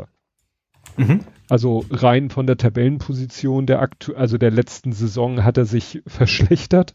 Mhm. 0.97 1.21
Also 1.49 1.85
rein 1.89 2.29
von 2.29 2.47
der 2.47 2.57
Tabellenposition 2.57 3.65
der 3.65 3.81
aktu 3.81 4.13
also 4.13 4.37
der 4.37 4.51
letzten 4.51 4.91
Saison 4.91 5.43
hat 5.43 5.57
er 5.57 5.65
sich 5.65 6.01
verschlechtert. 6.07 6.93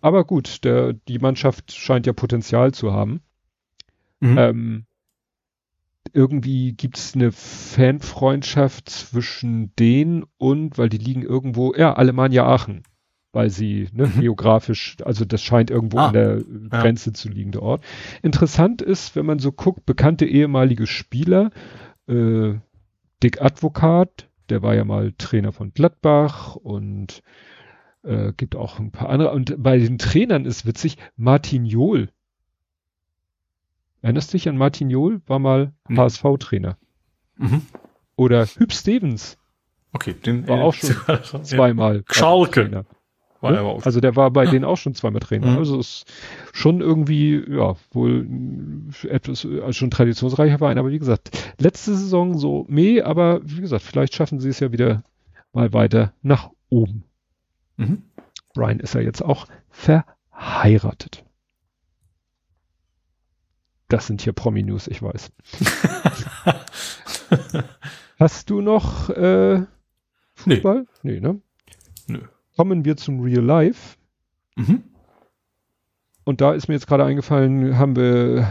Aber 0.00 0.24
gut, 0.24 0.64
der, 0.64 0.92
die 0.92 1.18
Mannschaft 1.18 1.72
scheint 1.72 2.06
ja 2.06 2.12
Potenzial 2.12 2.72
zu 2.72 2.92
haben. 2.92 3.20
Mhm. 4.20 4.38
Ähm, 4.38 4.86
irgendwie 6.12 6.72
gibt 6.74 6.98
es 6.98 7.14
eine 7.14 7.32
Fanfreundschaft 7.32 8.88
zwischen 8.90 9.74
denen 9.76 10.24
und, 10.38 10.78
weil 10.78 10.88
die 10.88 10.98
liegen 10.98 11.22
irgendwo, 11.22 11.74
ja, 11.74 11.94
Alemannia 11.94 12.46
Aachen, 12.46 12.82
weil 13.32 13.50
sie 13.50 13.88
ne, 13.92 14.06
Mhm. 14.14 14.20
geografisch, 14.20 14.96
also 15.04 15.24
das 15.24 15.42
scheint 15.42 15.70
irgendwo 15.70 15.98
Ah, 15.98 16.08
an 16.08 16.12
der 16.12 16.38
ja. 16.72 16.80
Grenze 16.80 17.12
zu 17.12 17.28
liegen, 17.28 17.52
der 17.52 17.62
Ort. 17.62 17.84
Interessant 18.22 18.82
ist, 18.82 19.16
wenn 19.16 19.26
man 19.26 19.38
so 19.38 19.52
guckt, 19.52 19.86
bekannte 19.86 20.26
ehemalige 20.26 20.86
Spieler, 20.86 21.50
äh, 22.08 22.54
Dick 23.22 23.40
Advokat, 23.42 24.28
der 24.48 24.62
war 24.62 24.74
ja 24.74 24.84
mal 24.84 25.12
Trainer 25.18 25.52
von 25.52 25.72
Gladbach 25.72 26.54
und 26.56 27.22
äh, 28.04 28.32
gibt 28.36 28.54
auch 28.56 28.78
ein 28.78 28.92
paar 28.92 29.08
andere. 29.08 29.32
Und 29.32 29.54
bei 29.62 29.78
den 29.78 29.98
Trainern 29.98 30.44
ist 30.44 30.66
witzig, 30.66 30.98
Martin 31.16 31.64
Johl. 31.64 32.10
Erinnerst 34.06 34.32
dich 34.32 34.48
an 34.48 34.56
Martin 34.56 34.88
Johl? 34.88 35.20
War 35.26 35.40
mal 35.40 35.72
Nee. 35.88 35.96
HSV-Trainer. 35.96 36.76
Mhm. 37.38 37.62
Oder 38.14 38.46
Hüb 38.46 38.72
Stevens 38.72 39.36
Okay, 39.92 40.12
den 40.14 40.46
War 40.46 40.62
auch 40.62 40.74
schon 40.74 40.94
ja. 41.08 41.42
zweimal. 41.42 42.04
Schalke. 42.12 42.62
Trainer. 42.62 42.84
War 43.40 43.50
Ne? 43.50 43.56
er 43.56 43.60
aber 43.62 43.70
auch. 43.72 43.84
Also 43.84 43.98
der 44.00 44.14
war 44.14 44.30
bei 44.30 44.46
denen 44.46 44.64
auch 44.64 44.76
schon 44.76 44.94
zweimal 44.94 45.18
Trainer. 45.20 45.48
Mhm. 45.50 45.58
Also 45.58 45.80
ist 45.80 46.04
schon 46.52 46.80
irgendwie, 46.80 47.42
ja, 47.48 47.74
wohl 47.90 48.28
etwas, 49.08 49.44
also 49.44 49.72
schon 49.72 49.90
traditionsreicher 49.90 50.58
Verein, 50.58 50.78
aber 50.78 50.90
wie 50.92 51.00
gesagt, 51.00 51.54
letzte 51.58 51.96
Saison 51.96 52.38
so 52.38 52.64
meh, 52.68 53.02
aber 53.02 53.40
wie 53.42 53.60
gesagt, 53.60 53.82
vielleicht 53.82 54.14
schaffen 54.14 54.38
sie 54.38 54.50
es 54.50 54.60
ja 54.60 54.70
wieder 54.70 55.02
mal 55.52 55.72
weiter 55.72 56.12
nach 56.22 56.50
oben. 56.68 57.02
Mhm. 57.76 58.04
Brian 58.54 58.78
ist 58.78 58.94
ja 58.94 59.00
jetzt 59.00 59.22
auch 59.22 59.48
verheiratet. 59.68 61.24
Das 63.88 64.06
sind 64.06 64.22
hier 64.22 64.32
Promi-News, 64.32 64.88
ich 64.88 65.02
weiß. 65.02 65.30
Hast 68.18 68.50
du 68.50 68.60
noch 68.60 69.10
äh, 69.10 69.60
Nee. 70.44 70.56
Fußball? 70.56 70.86
Nee, 71.02 71.20
ne? 71.20 71.40
Nö. 72.06 72.20
Kommen 72.56 72.84
wir 72.84 72.96
zum 72.96 73.20
Real 73.20 73.44
Life. 73.44 73.96
Mhm. 74.56 74.84
Und 76.24 76.40
da 76.40 76.54
ist 76.54 76.66
mir 76.66 76.74
jetzt 76.74 76.88
gerade 76.88 77.04
eingefallen, 77.04 77.78
haben 77.78 77.94
wir, 77.94 78.48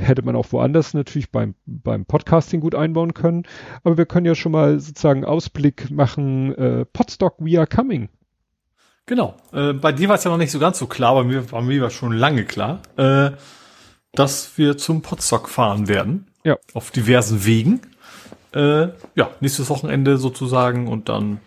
hätte 0.00 0.22
man 0.22 0.34
auch 0.34 0.50
woanders 0.50 0.94
natürlich 0.94 1.30
beim, 1.30 1.54
beim 1.64 2.06
Podcasting 2.06 2.60
gut 2.60 2.74
einbauen 2.74 3.14
können. 3.14 3.44
Aber 3.84 3.96
wir 3.96 4.06
können 4.06 4.26
ja 4.26 4.34
schon 4.34 4.50
mal 4.50 4.80
sozusagen 4.80 5.24
Ausblick 5.24 5.92
machen, 5.92 6.54
äh, 6.56 6.84
Podstock 6.84 7.36
We 7.38 7.56
Are 7.58 7.68
Coming. 7.68 8.08
Genau. 9.06 9.36
Äh, 9.52 9.74
bei 9.74 9.92
dir 9.92 10.08
war 10.08 10.16
es 10.16 10.24
ja 10.24 10.30
noch 10.30 10.38
nicht 10.38 10.50
so 10.50 10.58
ganz 10.58 10.78
so 10.78 10.86
klar, 10.86 11.14
bei 11.14 11.24
mir 11.24 11.52
war 11.52 11.62
mir 11.62 11.82
war 11.82 11.90
schon 11.90 12.12
lange 12.12 12.44
klar, 12.44 12.80
äh, 12.96 13.30
dass 14.16 14.52
wir 14.56 14.76
zum 14.78 15.02
Potsdok 15.02 15.48
fahren 15.48 15.88
werden. 15.88 16.26
Ja. 16.44 16.56
Auf 16.74 16.90
diversen 16.90 17.44
Wegen. 17.44 17.80
Äh, 18.54 18.88
ja, 19.16 19.30
nächstes 19.40 19.68
Wochenende 19.70 20.18
sozusagen 20.18 20.86
und 20.88 21.08
dann 21.08 21.40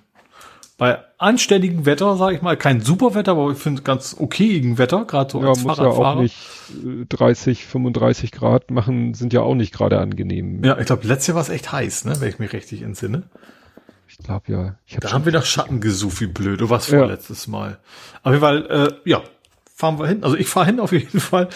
bei 0.78 1.00
anständigem 1.18 1.86
Wetter, 1.88 2.18
sage 2.18 2.36
ich 2.36 2.42
mal, 2.44 2.56
kein 2.58 2.82
super 2.82 3.16
Wetter, 3.16 3.32
aber 3.32 3.50
ich 3.52 3.58
finde 3.58 3.82
ganz 3.82 4.16
okayigen 4.20 4.78
Wetter, 4.78 5.06
gerade 5.06 5.32
so 5.32 5.42
Ja, 5.42 5.50
als 5.50 5.64
muss 5.64 5.78
ja 5.78 5.86
auch 5.86 5.96
Fahrradfahrer. 5.98 6.22
nicht 6.22 6.38
äh, 6.86 7.06
30, 7.10 7.66
35 7.66 8.32
Grad 8.32 8.70
machen, 8.70 9.14
sind 9.16 9.34
ja 9.34 9.42
auch 9.42 9.56
nicht 9.56 9.74
gerade 9.74 10.00
angenehm. 10.00 10.64
Ja, 10.64 10.78
ich 10.78 10.86
glaube, 10.86 11.08
letztes 11.08 11.28
Jahr 11.28 11.36
war 11.36 11.42
es 11.42 11.50
echt 11.50 11.72
heiß, 11.72 12.06
ne, 12.06 12.16
wenn 12.20 12.30
ich 12.30 12.38
mich 12.38 12.54
richtig 12.54 12.84
entsinne. 12.84 13.24
Ich 14.10 14.18
glaube 14.20 14.52
ja. 14.52 14.76
Ich 14.86 14.96
hab 14.96 15.02
Da 15.02 15.12
haben 15.14 15.26
wir 15.26 15.32
nach 15.32 15.46
Schatten 15.46 15.82
gesucht, 15.82 16.22
wie 16.22 16.28
blöd. 16.28 16.62
Du 16.62 16.70
warst 16.70 16.90
Ja. 16.92 17.00
vorletztes 17.00 17.48
Mal. 17.48 17.78
Auf 18.24 18.32
jeden 18.34 18.42
Fall, 18.42 18.66
äh, 19.06 19.10
ja, 19.10 19.22
fahren 19.76 19.98
wir 20.00 20.08
hin. 20.08 20.24
Also 20.24 20.36
ich 20.38 20.48
fahre 20.48 20.68
hin 20.68 20.80
auf 20.80 20.92
jeden 20.92 21.20
Fall. 21.20 21.50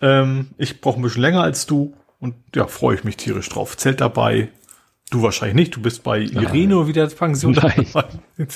Ähm, 0.00 0.48
ich 0.58 0.80
brauche 0.80 0.98
ein 0.98 1.02
bisschen 1.02 1.22
länger 1.22 1.42
als 1.42 1.66
du 1.66 1.94
und 2.20 2.34
ja, 2.54 2.66
freue 2.66 2.96
ich 2.96 3.04
mich 3.04 3.16
tierisch 3.16 3.48
drauf. 3.48 3.76
Zelt 3.76 4.00
dabei. 4.00 4.48
Du 5.10 5.22
wahrscheinlich 5.22 5.54
nicht. 5.54 5.76
Du 5.76 5.80
bist 5.82 6.02
bei 6.02 6.20
Irene 6.20 6.86
wieder 6.88 7.06
Pension. 7.06 7.52
Nein. 7.52 7.86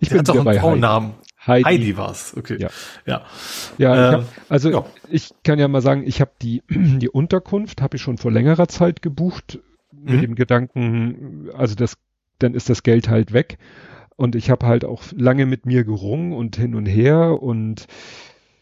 ich 0.00 0.08
bin 0.10 0.24
doch 0.24 0.34
einen 0.36 0.46
Heidi. 0.48 0.58
Frauennamen. 0.60 1.12
Heidi. 1.46 1.64
Heidi, 1.64 1.96
war's. 1.96 2.34
Okay. 2.36 2.56
Ja. 2.58 2.68
Ja. 3.06 3.22
Ja, 3.78 3.94
ich 3.94 4.14
Ähm, 4.14 4.20
hab, 4.20 4.24
also 4.48 4.70
ja. 4.70 4.84
ich 5.08 5.30
kann 5.44 5.58
ja 5.58 5.68
mal 5.68 5.80
sagen, 5.82 6.04
ich 6.06 6.20
habe 6.20 6.30
die, 6.42 6.62
die 6.70 7.08
Unterkunft 7.08 7.82
habe 7.82 7.96
ich 7.96 8.02
schon 8.02 8.18
vor 8.18 8.32
längerer 8.32 8.68
Zeit 8.68 9.02
gebucht 9.02 9.58
mit 9.92 10.16
Mhm. 10.16 10.20
dem 10.20 10.34
Gedanken, 10.36 11.48
also 11.54 11.74
das, 11.74 11.96
dann 12.38 12.54
ist 12.54 12.70
das 12.70 12.82
Geld 12.82 13.08
halt 13.08 13.32
weg. 13.32 13.58
Und 14.16 14.34
ich 14.36 14.50
habe 14.50 14.66
halt 14.66 14.84
auch 14.84 15.02
lange 15.14 15.44
mit 15.46 15.64
mir 15.66 15.84
gerungen 15.84 16.32
und 16.32 16.56
hin 16.56 16.74
und 16.74 16.86
her 16.86 17.40
und 17.42 17.86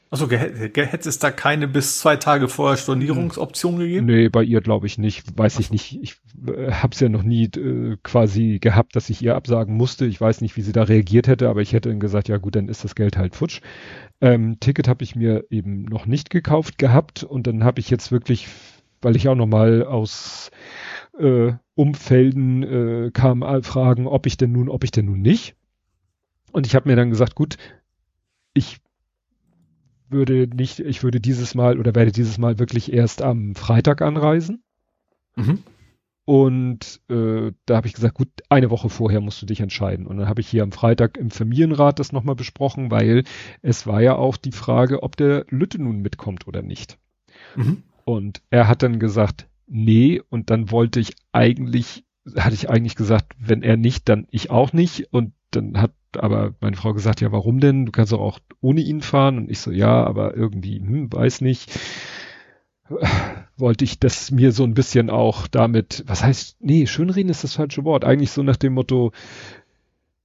Also 0.09 0.31
hätte 0.31 1.09
es 1.09 1.18
da 1.18 1.33
keine 1.33 1.67
bis 1.67 1.99
zwei 1.99 2.17
Tage 2.17 2.49
vorher 2.49 2.76
Stornierungsoption 2.76 3.78
gegeben? 3.78 4.07
nee, 4.07 4.28
bei 4.28 4.44
ihr 4.44 4.60
glaube 4.60 4.86
ich 4.86 4.99
nicht, 4.99 5.36
weiß 5.36 5.59
ich 5.59 5.73
nicht. 5.73 6.01
Ich 6.01 6.17
äh, 6.47 6.70
habe 6.70 6.94
es 6.94 7.01
ja 7.01 7.09
noch 7.09 7.25
nie 7.25 7.47
äh, 7.47 7.97
quasi 8.05 8.59
gehabt, 8.60 8.94
dass 8.94 9.10
ich 9.10 9.20
ihr 9.20 9.35
absagen 9.35 9.76
musste. 9.76 10.07
Ich 10.07 10.20
weiß 10.20 10.43
nicht, 10.43 10.57
wie 10.57 10.62
sie 10.62 10.73
da 10.73 10.85
reagiert 10.85 11.26
hätte, 11.26 11.49
aber 11.49 11.60
ich 11.60 11.73
hätte 11.73 11.89
dann 11.89 11.99
gesagt, 11.99 12.28
ja 12.28 12.36
gut, 12.36 12.55
dann 12.55 12.68
ist 12.68 12.85
das 12.85 12.94
Geld 12.94 13.17
halt 13.17 13.35
futsch. 13.35 13.60
Ähm, 14.20 14.60
Ticket 14.60 14.86
habe 14.86 15.02
ich 15.02 15.17
mir 15.17 15.44
eben 15.51 15.83
noch 15.83 16.07
nicht 16.07 16.31
gekauft 16.31 16.78
gehabt 16.78 17.25
und 17.25 17.49
dann 17.49 17.65
habe 17.65 17.81
ich 17.81 17.91
jetzt 17.91 18.12
wirklich, 18.12 18.47
weil 19.02 19.17
ich 19.17 19.28
auch 19.28 19.35
noch 19.35 19.47
mal 19.47 19.85
aus 19.85 20.52
äh, 21.18 21.52
Umfelden 21.75 22.62
äh, 22.62 23.10
kam 23.10 23.43
äh, 23.43 23.62
Fragen, 23.62 24.07
ob 24.07 24.26
ich 24.26 24.36
denn 24.36 24.52
nun, 24.52 24.68
ob 24.68 24.85
ich 24.85 24.93
denn 24.93 25.07
nun 25.07 25.20
nicht. 25.20 25.57
Und 26.52 26.65
ich 26.65 26.76
habe 26.76 26.89
mir 26.89 26.97
dann 26.97 27.10
gesagt, 27.10 27.35
gut, 27.35 27.57
ich 28.55 28.78
würde 30.09 30.49
nicht, 30.49 30.81
ich 30.81 31.02
würde 31.02 31.20
dieses 31.20 31.55
Mal 31.55 31.78
oder 31.78 31.94
werde 31.94 32.12
dieses 32.12 32.39
Mal 32.39 32.59
wirklich 32.59 32.93
erst 32.93 33.23
am 33.23 33.55
Freitag 33.55 34.02
anreisen. 34.02 34.62
Mhm. 35.36 35.62
Und 36.26 37.01
äh, 37.09 37.52
da 37.67 37.76
habe 37.76 37.86
ich 37.86 37.94
gesagt, 37.94 38.15
gut, 38.15 38.28
eine 38.49 38.70
Woche 38.70 38.89
vorher 38.89 39.20
musst 39.20 39.41
du 39.41 39.47
dich 39.47 39.60
entscheiden. 39.60 40.07
Und 40.07 40.18
dann 40.18 40.28
habe 40.28 40.41
ich 40.41 40.49
hier 40.49 40.65
am 40.65 40.73
Freitag 40.73 41.17
im 41.17 41.31
Familienrat 41.31 42.01
das 42.01 42.10
nochmal 42.10 42.35
besprochen, 42.35 42.91
weil 42.91 43.23
es 43.62 43.86
war 43.86 44.02
ja 44.02 44.17
auch 44.17 44.36
die 44.36 44.52
Frage, 44.52 45.05
ob 45.05 45.17
der 45.17 45.47
Lütte 45.51 45.81
nun 45.81 46.01
mitkommt 46.01 46.49
oder 46.49 46.62
nicht. 46.62 46.99
Mhm. 47.55 47.85
Und 48.05 48.43
er 48.51 48.67
hat 48.67 48.83
dann 48.83 48.99
gesagt, 48.99 49.47
nee. 49.68 50.20
Und 50.28 50.51
dann 50.51 50.73
wollte 50.73 50.99
ich 50.99 51.15
eigentlich, 51.31 52.05
hatte 52.36 52.55
ich 52.55 52.68
eigentlich 52.70 52.97
gesagt, 52.97 53.35
wenn 53.39 53.62
er 53.62 53.76
nicht, 53.76 54.09
dann 54.09 54.26
ich 54.33 54.51
auch 54.51 54.73
nicht. 54.73 55.12
Und 55.12 55.33
dann 55.52 55.81
hat 55.81 55.93
aber 56.17 56.55
meine 56.61 56.77
Frau 56.77 56.93
gesagt, 56.93 57.20
ja, 57.20 57.33
warum 57.33 57.61
denn? 57.61 57.86
Du 57.86 57.93
kannst 57.93 58.12
doch 58.12 58.20
auch 58.20 58.39
ohne 58.61 58.81
ihn 58.81 59.01
fahren. 59.01 59.39
Und 59.39 59.51
ich 59.51 59.61
so, 59.61 59.70
ja, 59.70 60.05
aber 60.05 60.36
irgendwie, 60.36 60.78
hm, 60.78 61.12
weiß 61.12 61.41
nicht. 61.41 61.70
Wollte 63.57 63.85
ich 63.85 63.99
das 63.99 64.31
mir 64.31 64.53
so 64.53 64.65
ein 64.65 64.75
bisschen 64.75 65.11
auch 65.11 65.49
damit, 65.49 66.05
was 66.07 66.23
heißt, 66.23 66.59
nee, 66.61 66.86
schönreden 66.86 67.31
ist 67.31 67.45
das 67.45 67.55
falsche 67.55 67.85
Wort. 67.85 68.05
Eigentlich 68.05 68.31
so 68.31 68.43
nach 68.43 68.57
dem 68.57 68.75
Motto, 68.75 69.12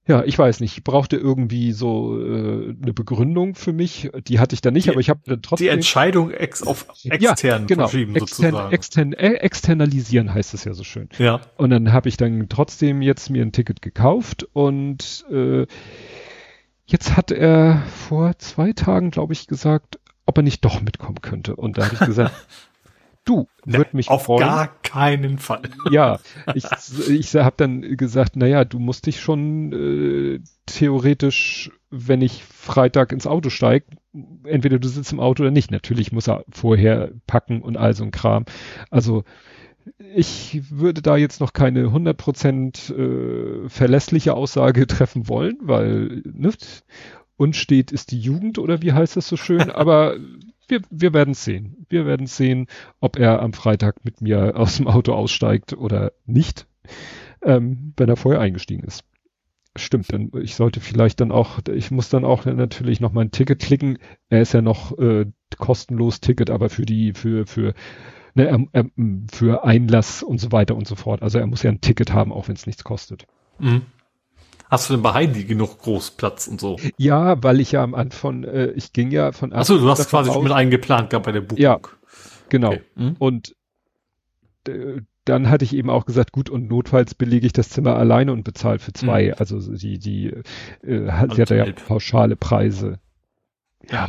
ja, 0.06 0.24
ich 0.24 0.36
weiß 0.36 0.58
nicht, 0.60 0.76
ich 0.76 0.82
brauchte 0.82 1.16
irgendwie 1.16 1.70
so 1.72 2.18
äh, 2.20 2.74
eine 2.82 2.92
Begründung 2.92 3.54
für 3.54 3.72
mich. 3.72 4.10
Die 4.26 4.40
hatte 4.40 4.54
ich 4.54 4.60
dann 4.60 4.74
nicht, 4.74 4.86
Die- 4.86 4.90
aber 4.90 5.00
ich 5.00 5.08
habe 5.10 5.20
dann 5.26 5.36
Die 5.36 5.42
trotzdem. 5.42 5.68
Entscheidung 5.68 6.30
ex 6.32 6.62
auf 6.64 6.86
extern 7.04 7.66
genau, 7.68 7.86
verschieben 7.86 8.16
extern, 8.16 8.44
sozusagen. 8.50 8.72
extern, 8.74 9.12
äh, 9.12 9.34
externalisieren 9.34 10.34
heißt 10.34 10.54
es 10.54 10.64
ja 10.64 10.74
so 10.74 10.82
schön. 10.84 11.08
ja. 11.18 11.40
Und 11.56 11.70
dann 11.70 11.92
habe 11.92 12.08
ich 12.08 12.16
dann 12.16 12.48
trotzdem 12.48 13.00
jetzt 13.00 13.30
mir 13.30 13.42
ein 13.42 13.52
Ticket 13.52 13.80
gekauft 13.80 14.44
und 14.52 15.24
äh, 15.30 15.66
jetzt 16.86 17.16
hat 17.16 17.30
er 17.30 17.82
vor 18.08 18.36
zwei 18.38 18.72
Tagen, 18.72 19.10
glaube 19.10 19.32
ich, 19.32 19.46
gesagt, 19.46 19.98
ob 20.26 20.36
er 20.36 20.42
nicht 20.42 20.64
doch 20.64 20.80
mitkommen 20.82 21.20
könnte. 21.20 21.56
Und 21.56 21.78
da 21.78 21.84
habe 21.86 21.94
ich 21.94 22.00
gesagt, 22.06 22.34
Du, 23.24 23.46
ne, 23.64 23.78
wird 23.78 23.94
mich 23.94 24.08
auf 24.08 24.24
freuen. 24.24 24.40
gar 24.40 24.68
keinen 24.82 25.38
Fall. 25.38 25.62
Ja, 25.90 26.18
ich, 26.54 26.64
ich 27.08 27.34
habe 27.36 27.54
dann 27.56 27.96
gesagt, 27.96 28.36
naja, 28.36 28.64
du 28.64 28.78
musst 28.78 29.06
dich 29.06 29.20
schon 29.20 29.72
äh, 29.72 30.40
theoretisch, 30.66 31.70
wenn 31.90 32.20
ich 32.20 32.42
Freitag 32.44 33.12
ins 33.12 33.26
Auto 33.26 33.50
steige, 33.50 33.86
entweder 34.44 34.78
du 34.78 34.88
sitzt 34.88 35.12
im 35.12 35.20
Auto 35.20 35.42
oder 35.42 35.52
nicht. 35.52 35.70
Natürlich 35.70 36.12
muss 36.12 36.28
er 36.28 36.44
vorher 36.50 37.12
packen 37.26 37.62
und 37.62 37.76
all 37.76 37.94
so 37.94 38.04
ein 38.04 38.10
Kram. 38.10 38.44
Also 38.90 39.24
ich 40.14 40.62
würde 40.70 41.02
da 41.02 41.16
jetzt 41.16 41.40
noch 41.40 41.52
keine 41.52 41.86
100% 41.86 42.94
äh, 42.94 43.68
verlässliche 43.68 44.34
Aussage 44.34 44.86
treffen 44.88 45.28
wollen, 45.28 45.58
weil 45.60 46.22
ne, 46.24 46.52
unstet 47.36 47.92
ist 47.92 48.10
die 48.10 48.20
Jugend 48.20 48.58
oder 48.58 48.82
wie 48.82 48.92
heißt 48.92 49.16
das 49.16 49.28
so 49.28 49.36
schön, 49.36 49.70
aber 49.70 50.16
wir, 50.72 50.80
wir 50.90 51.12
werden 51.12 51.34
sehen. 51.34 51.86
Wir 51.88 52.06
werden 52.06 52.26
sehen, 52.26 52.66
ob 53.00 53.18
er 53.18 53.40
am 53.40 53.52
Freitag 53.52 54.04
mit 54.04 54.20
mir 54.20 54.56
aus 54.56 54.78
dem 54.78 54.88
Auto 54.88 55.12
aussteigt 55.12 55.74
oder 55.74 56.12
nicht, 56.26 56.66
ähm, 57.42 57.92
wenn 57.96 58.08
er 58.08 58.16
vorher 58.16 58.40
eingestiegen 58.40 58.84
ist. 58.84 59.04
Stimmt, 59.76 60.12
dann 60.12 60.30
ich 60.42 60.54
sollte 60.54 60.80
vielleicht 60.80 61.20
dann 61.20 61.32
auch, 61.32 61.60
ich 61.72 61.90
muss 61.90 62.10
dann 62.10 62.24
auch 62.24 62.44
natürlich 62.44 63.00
noch 63.00 63.12
mein 63.12 63.30
Ticket 63.30 63.60
klicken. 63.60 63.98
Er 64.28 64.42
ist 64.42 64.52
ja 64.52 64.60
noch 64.60 64.98
äh, 64.98 65.26
kostenlos 65.56 66.20
Ticket, 66.20 66.50
aber 66.50 66.68
für 66.68 66.84
die, 66.84 67.12
für, 67.14 67.46
für, 67.46 67.74
ne, 68.34 68.48
ähm, 68.48 68.68
ähm, 68.74 69.26
für 69.32 69.64
Einlass 69.64 70.22
und 70.22 70.38
so 70.38 70.52
weiter 70.52 70.76
und 70.76 70.86
so 70.86 70.94
fort. 70.94 71.22
Also 71.22 71.38
er 71.38 71.46
muss 71.46 71.62
ja 71.62 71.70
ein 71.70 71.80
Ticket 71.80 72.12
haben, 72.12 72.32
auch 72.32 72.48
wenn 72.48 72.56
es 72.56 72.66
nichts 72.66 72.84
kostet. 72.84 73.26
Mhm. 73.58 73.82
Hast 74.72 74.88
du 74.88 74.94
denn 74.94 75.02
bei 75.02 75.12
Heidi 75.12 75.44
genug 75.44 75.80
Großplatz 75.82 76.46
und 76.46 76.58
so? 76.58 76.78
Ja, 76.96 77.42
weil 77.42 77.60
ich 77.60 77.72
ja 77.72 77.82
am 77.82 77.94
Anfang, 77.94 78.42
äh, 78.44 78.68
ich 78.70 78.94
ging 78.94 79.10
ja 79.10 79.32
von 79.32 79.52
Achso, 79.52 79.76
du 79.76 79.86
hast 79.90 80.08
quasi 80.08 80.32
schon 80.32 80.44
mit 80.44 80.52
eingeplant 80.52 81.10
gehabt 81.10 81.26
bei 81.26 81.32
der 81.32 81.42
Buchung. 81.42 81.62
Ja, 81.62 81.78
genau. 82.48 82.68
Okay. 82.68 82.80
Mhm. 82.94 83.16
Und 83.18 83.54
äh, 84.66 85.02
dann 85.26 85.50
hatte 85.50 85.66
ich 85.66 85.76
eben 85.76 85.90
auch 85.90 86.06
gesagt, 86.06 86.32
gut, 86.32 86.48
und 86.48 86.70
notfalls 86.70 87.14
belege 87.14 87.46
ich 87.46 87.52
das 87.52 87.68
Zimmer 87.68 87.96
alleine 87.96 88.32
und 88.32 88.44
bezahle 88.44 88.78
für 88.78 88.94
zwei. 88.94 89.26
Mhm. 89.26 89.34
Also 89.36 89.60
die, 89.76 89.98
die, 89.98 90.32
äh, 90.82 91.10
hat, 91.10 91.34
sie 91.34 91.42
hat 91.42 91.50
ja 91.50 91.70
pauschale 91.86 92.34
Preise. 92.36 92.98
Ja. 93.90 94.08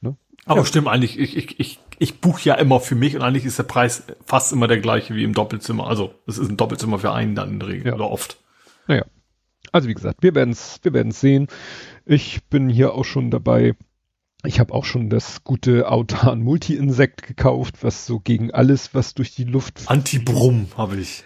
Ne? 0.00 0.16
Aber 0.46 0.60
Ja. 0.60 0.64
stimmt 0.64 0.88
eigentlich, 0.88 1.18
ich, 1.18 1.36
ich, 1.36 1.60
ich, 1.60 1.78
ich 1.98 2.20
buche 2.22 2.42
ja 2.48 2.54
immer 2.54 2.80
für 2.80 2.94
mich 2.94 3.16
und 3.16 3.22
eigentlich 3.22 3.44
ist 3.44 3.58
der 3.58 3.64
Preis 3.64 4.04
fast 4.24 4.50
immer 4.50 4.66
der 4.66 4.78
gleiche 4.80 5.14
wie 5.14 5.24
im 5.24 5.34
Doppelzimmer. 5.34 5.88
Also 5.88 6.14
es 6.26 6.38
ist 6.38 6.48
ein 6.48 6.56
Doppelzimmer 6.56 6.98
für 6.98 7.12
einen 7.12 7.34
dann 7.34 7.50
in 7.50 7.60
der 7.60 7.68
Regel 7.68 7.88
Ja. 7.88 7.94
oder 7.96 8.10
oft. 8.10 8.38
Naja. 8.86 9.04
Also 9.72 9.88
wie 9.88 9.94
gesagt, 9.94 10.22
wir 10.22 10.34
werden 10.34 10.50
es 10.50 10.80
wir 10.82 10.92
werden's 10.92 11.20
sehen. 11.20 11.48
Ich 12.06 12.44
bin 12.44 12.68
hier 12.68 12.94
auch 12.94 13.04
schon 13.04 13.30
dabei. 13.30 13.74
Ich 14.44 14.60
habe 14.60 14.72
auch 14.72 14.84
schon 14.84 15.10
das 15.10 15.42
gute 15.42 15.90
Autan 15.90 16.40
Multi-Insekt 16.42 17.26
gekauft, 17.26 17.76
was 17.82 18.06
so 18.06 18.20
gegen 18.20 18.52
alles, 18.52 18.94
was 18.94 19.14
durch 19.14 19.34
die 19.34 19.44
Luft 19.44 19.82
Anti-Brumm 19.86 20.68
habe 20.76 20.96
ich. 20.96 21.24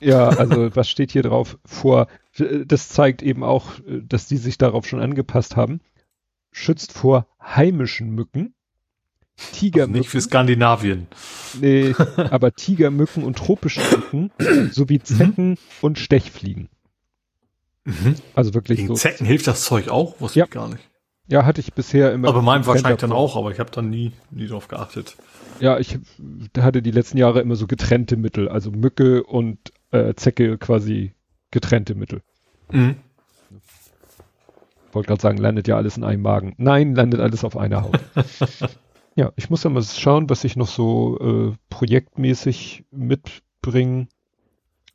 Ja, 0.00 0.28
also 0.28 0.68
was 0.76 0.90
steht 0.90 1.12
hier 1.12 1.22
drauf? 1.22 1.56
Vor, 1.64 2.08
das 2.36 2.88
zeigt 2.88 3.22
eben 3.22 3.44
auch, 3.44 3.72
dass 3.86 4.26
die 4.26 4.38
sich 4.38 4.58
darauf 4.58 4.86
schon 4.86 5.00
angepasst 5.00 5.56
haben. 5.56 5.80
Schützt 6.50 6.92
vor 6.92 7.26
heimischen 7.40 8.10
Mücken, 8.10 8.54
Also 9.36 9.52
Tigermücken, 9.52 10.00
nicht 10.00 10.10
für 10.10 10.20
Skandinavien. 10.20 11.06
nee, 11.60 11.94
aber 12.16 12.54
Tigermücken 12.54 13.22
und 13.22 13.38
tropische 13.38 13.80
Mücken 13.80 14.32
sowie 14.72 14.98
Zecken 14.98 15.58
und 15.80 15.98
Stechfliegen. 15.98 16.68
Mhm. 17.88 18.16
Also 18.34 18.52
wirklich 18.52 18.76
Gegen 18.76 18.88
so. 18.88 18.94
Zecken 18.94 19.26
hilft 19.26 19.46
das 19.46 19.62
Zeug 19.62 19.88
auch? 19.88 20.20
Wusste 20.20 20.40
Ja. 20.40 20.44
ich 20.44 20.50
gar 20.50 20.68
nicht. 20.68 20.86
Ja, 21.26 21.44
hatte 21.44 21.60
ich 21.60 21.72
bisher 21.72 22.12
immer. 22.12 22.28
Aber 22.28 22.42
meinem 22.42 22.66
wahrscheinlich 22.66 23.00
dann 23.00 23.12
auch, 23.12 23.36
aber 23.36 23.50
ich 23.50 23.58
habe 23.58 23.70
dann 23.70 23.90
nie, 23.90 24.12
nie 24.30 24.46
drauf 24.46 24.68
geachtet. 24.68 25.16
Ja, 25.60 25.78
ich 25.78 25.98
hatte 26.58 26.82
die 26.82 26.90
letzten 26.90 27.18
Jahre 27.18 27.40
immer 27.40 27.56
so 27.56 27.66
getrennte 27.66 28.16
Mittel, 28.16 28.48
also 28.48 28.70
Mücke 28.70 29.24
und 29.24 29.58
äh, 29.90 30.14
Zecke 30.14 30.56
quasi 30.58 31.12
getrennte 31.50 31.94
Mittel. 31.94 32.22
Mhm. 32.70 32.96
wollte 34.92 35.08
gerade 35.08 35.20
sagen, 35.20 35.38
landet 35.38 35.66
ja 35.68 35.76
alles 35.76 35.96
in 35.96 36.04
einem 36.04 36.22
Magen. 36.22 36.54
Nein, 36.58 36.94
landet 36.94 37.20
alles 37.20 37.44
auf 37.44 37.56
einer 37.56 37.82
Haut. 37.82 37.98
ja, 39.16 39.32
ich 39.36 39.50
muss 39.50 39.64
ja 39.64 39.70
mal 39.70 39.82
schauen, 39.82 40.28
was 40.30 40.44
ich 40.44 40.56
noch 40.56 40.68
so 40.68 41.18
äh, 41.18 41.56
projektmäßig 41.70 42.84
mitbringe. 42.90 44.08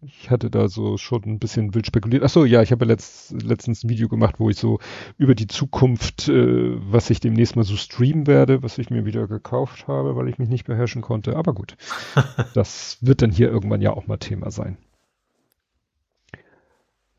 Ich 0.06 0.30
hatte 0.30 0.50
da 0.50 0.68
so 0.68 0.98
schon 0.98 1.24
ein 1.24 1.40
bisschen 1.40 1.74
wild 1.74 1.88
spekuliert. 1.88 2.24
Ach 2.24 2.30
so, 2.30 2.46
ja, 2.46 2.62
ich 2.62 2.72
habe 2.72 2.86
ja 2.86 2.90
letzt, 2.90 3.32
letztens 3.42 3.84
ein 3.84 3.90
Video 3.90 4.10
gemacht, 4.10 4.36
wo 4.40 4.50
ich 4.50 4.58
so 4.58 4.80
über 5.18 5.36
die 5.36 5.48
Zukunft, 5.48 6.28
äh, 6.30 6.76
was 6.92 7.10
ich 7.10 7.20
demnächst 7.20 7.56
mal 7.56 7.64
so 7.64 7.76
streamen 7.76 8.28
werde, 8.28 8.64
was 8.64 8.78
ich 8.78 8.90
mir 8.90 9.06
wieder 9.06 9.28
gekauft 9.28 9.88
habe, 9.88 10.16
weil 10.16 10.28
ich 10.28 10.38
mich 10.38 10.50
nicht 10.50 10.66
beherrschen 10.66 11.02
konnte. 11.02 11.36
Aber 11.36 11.54
gut, 11.54 11.76
das 12.54 12.98
wird 13.02 13.22
dann 13.22 13.32
hier 13.32 13.50
irgendwann 13.50 13.82
ja 13.82 13.92
auch 13.92 14.08
mal 14.08 14.18
Thema 14.18 14.52
sein. 14.52 14.78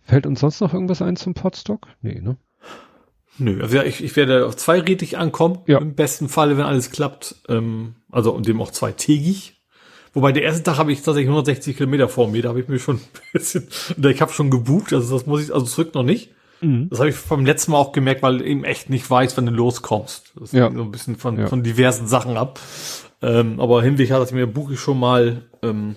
Fällt 0.03 0.27
uns 0.27 0.41
sonst 0.41 0.61
noch 0.61 0.75
irgendwas 0.75 1.01
ein 1.01 1.17
zum 1.17 1.35
Podstock? 1.35 1.89
Nee, 2.03 2.21
ne? 2.21 2.37
Nö, 3.39 3.61
also 3.63 3.77
ja, 3.77 3.83
ich, 3.83 4.03
ich 4.05 4.15
werde 4.17 4.47
auf 4.47 4.57
zweirädig 4.57 5.19
ankommen. 5.19 5.59
Ja. 5.67 5.79
Im 5.79 5.95
besten 5.95 6.29
Falle, 6.29 6.57
wenn 6.57 6.65
alles 6.65 6.91
klappt. 6.91 7.37
Ähm, 7.49 7.97
also 8.11 8.33
und 8.33 8.47
dem 8.47 8.61
auch 8.61 8.71
zweitägig. 8.71 9.53
Wobei 10.15 10.33
der 10.33 10.44
erste 10.44 10.62
Tag 10.62 10.78
habe 10.78 10.93
ich 10.93 10.99
tatsächlich 11.02 11.28
160 11.28 11.76
Kilometer 11.76 12.09
vor 12.09 12.28
mir. 12.28 12.43
Da 12.43 12.51
habe 12.51 12.60
ich 12.60 12.68
mir 12.68 12.78
schon 12.78 12.97
ein 12.99 13.01
bisschen. 13.33 13.68
Ich 13.97 14.20
habe 14.23 14.33
schon 14.33 14.51
gebucht, 14.51 14.93
also 14.93 15.17
das 15.17 15.26
muss 15.26 15.43
ich, 15.44 15.52
also 15.52 15.67
zurück 15.67 15.94
noch 15.94 16.05
nicht. 16.05 16.31
Mhm. 16.60 16.89
Das 16.89 17.01
habe 17.01 17.10
ich 17.10 17.17
beim 17.17 17.44
letzten 17.44 17.73
Mal 17.73 17.78
auch 17.78 17.93
gemerkt, 17.93 18.23
weil 18.23 18.39
du 18.39 18.44
eben 18.44 18.65
echt 18.65 18.89
nicht 18.91 19.09
weiß, 19.10 19.36
wann 19.36 19.47
du 19.47 19.52
loskommst. 19.52 20.33
Das 20.39 20.52
Ja. 20.52 20.65
hängt 20.67 20.76
so 20.76 20.83
ein 20.83 20.91
bisschen 20.93 21.17
von, 21.17 21.39
Ja. 21.39 21.47
von 21.49 21.62
diversen 21.62 22.07
Sachen 22.07 22.36
ab. 22.36 22.60
Ähm, 23.23 23.59
aber 23.60 23.83
Hinweg 23.83 24.10
hatte 24.10 24.25
ich 24.26 24.33
mir, 24.33 24.47
buche 24.47 24.75
ich 24.75 24.81
schon 24.81 24.99
mal 25.01 25.43
ähm, 25.62 25.97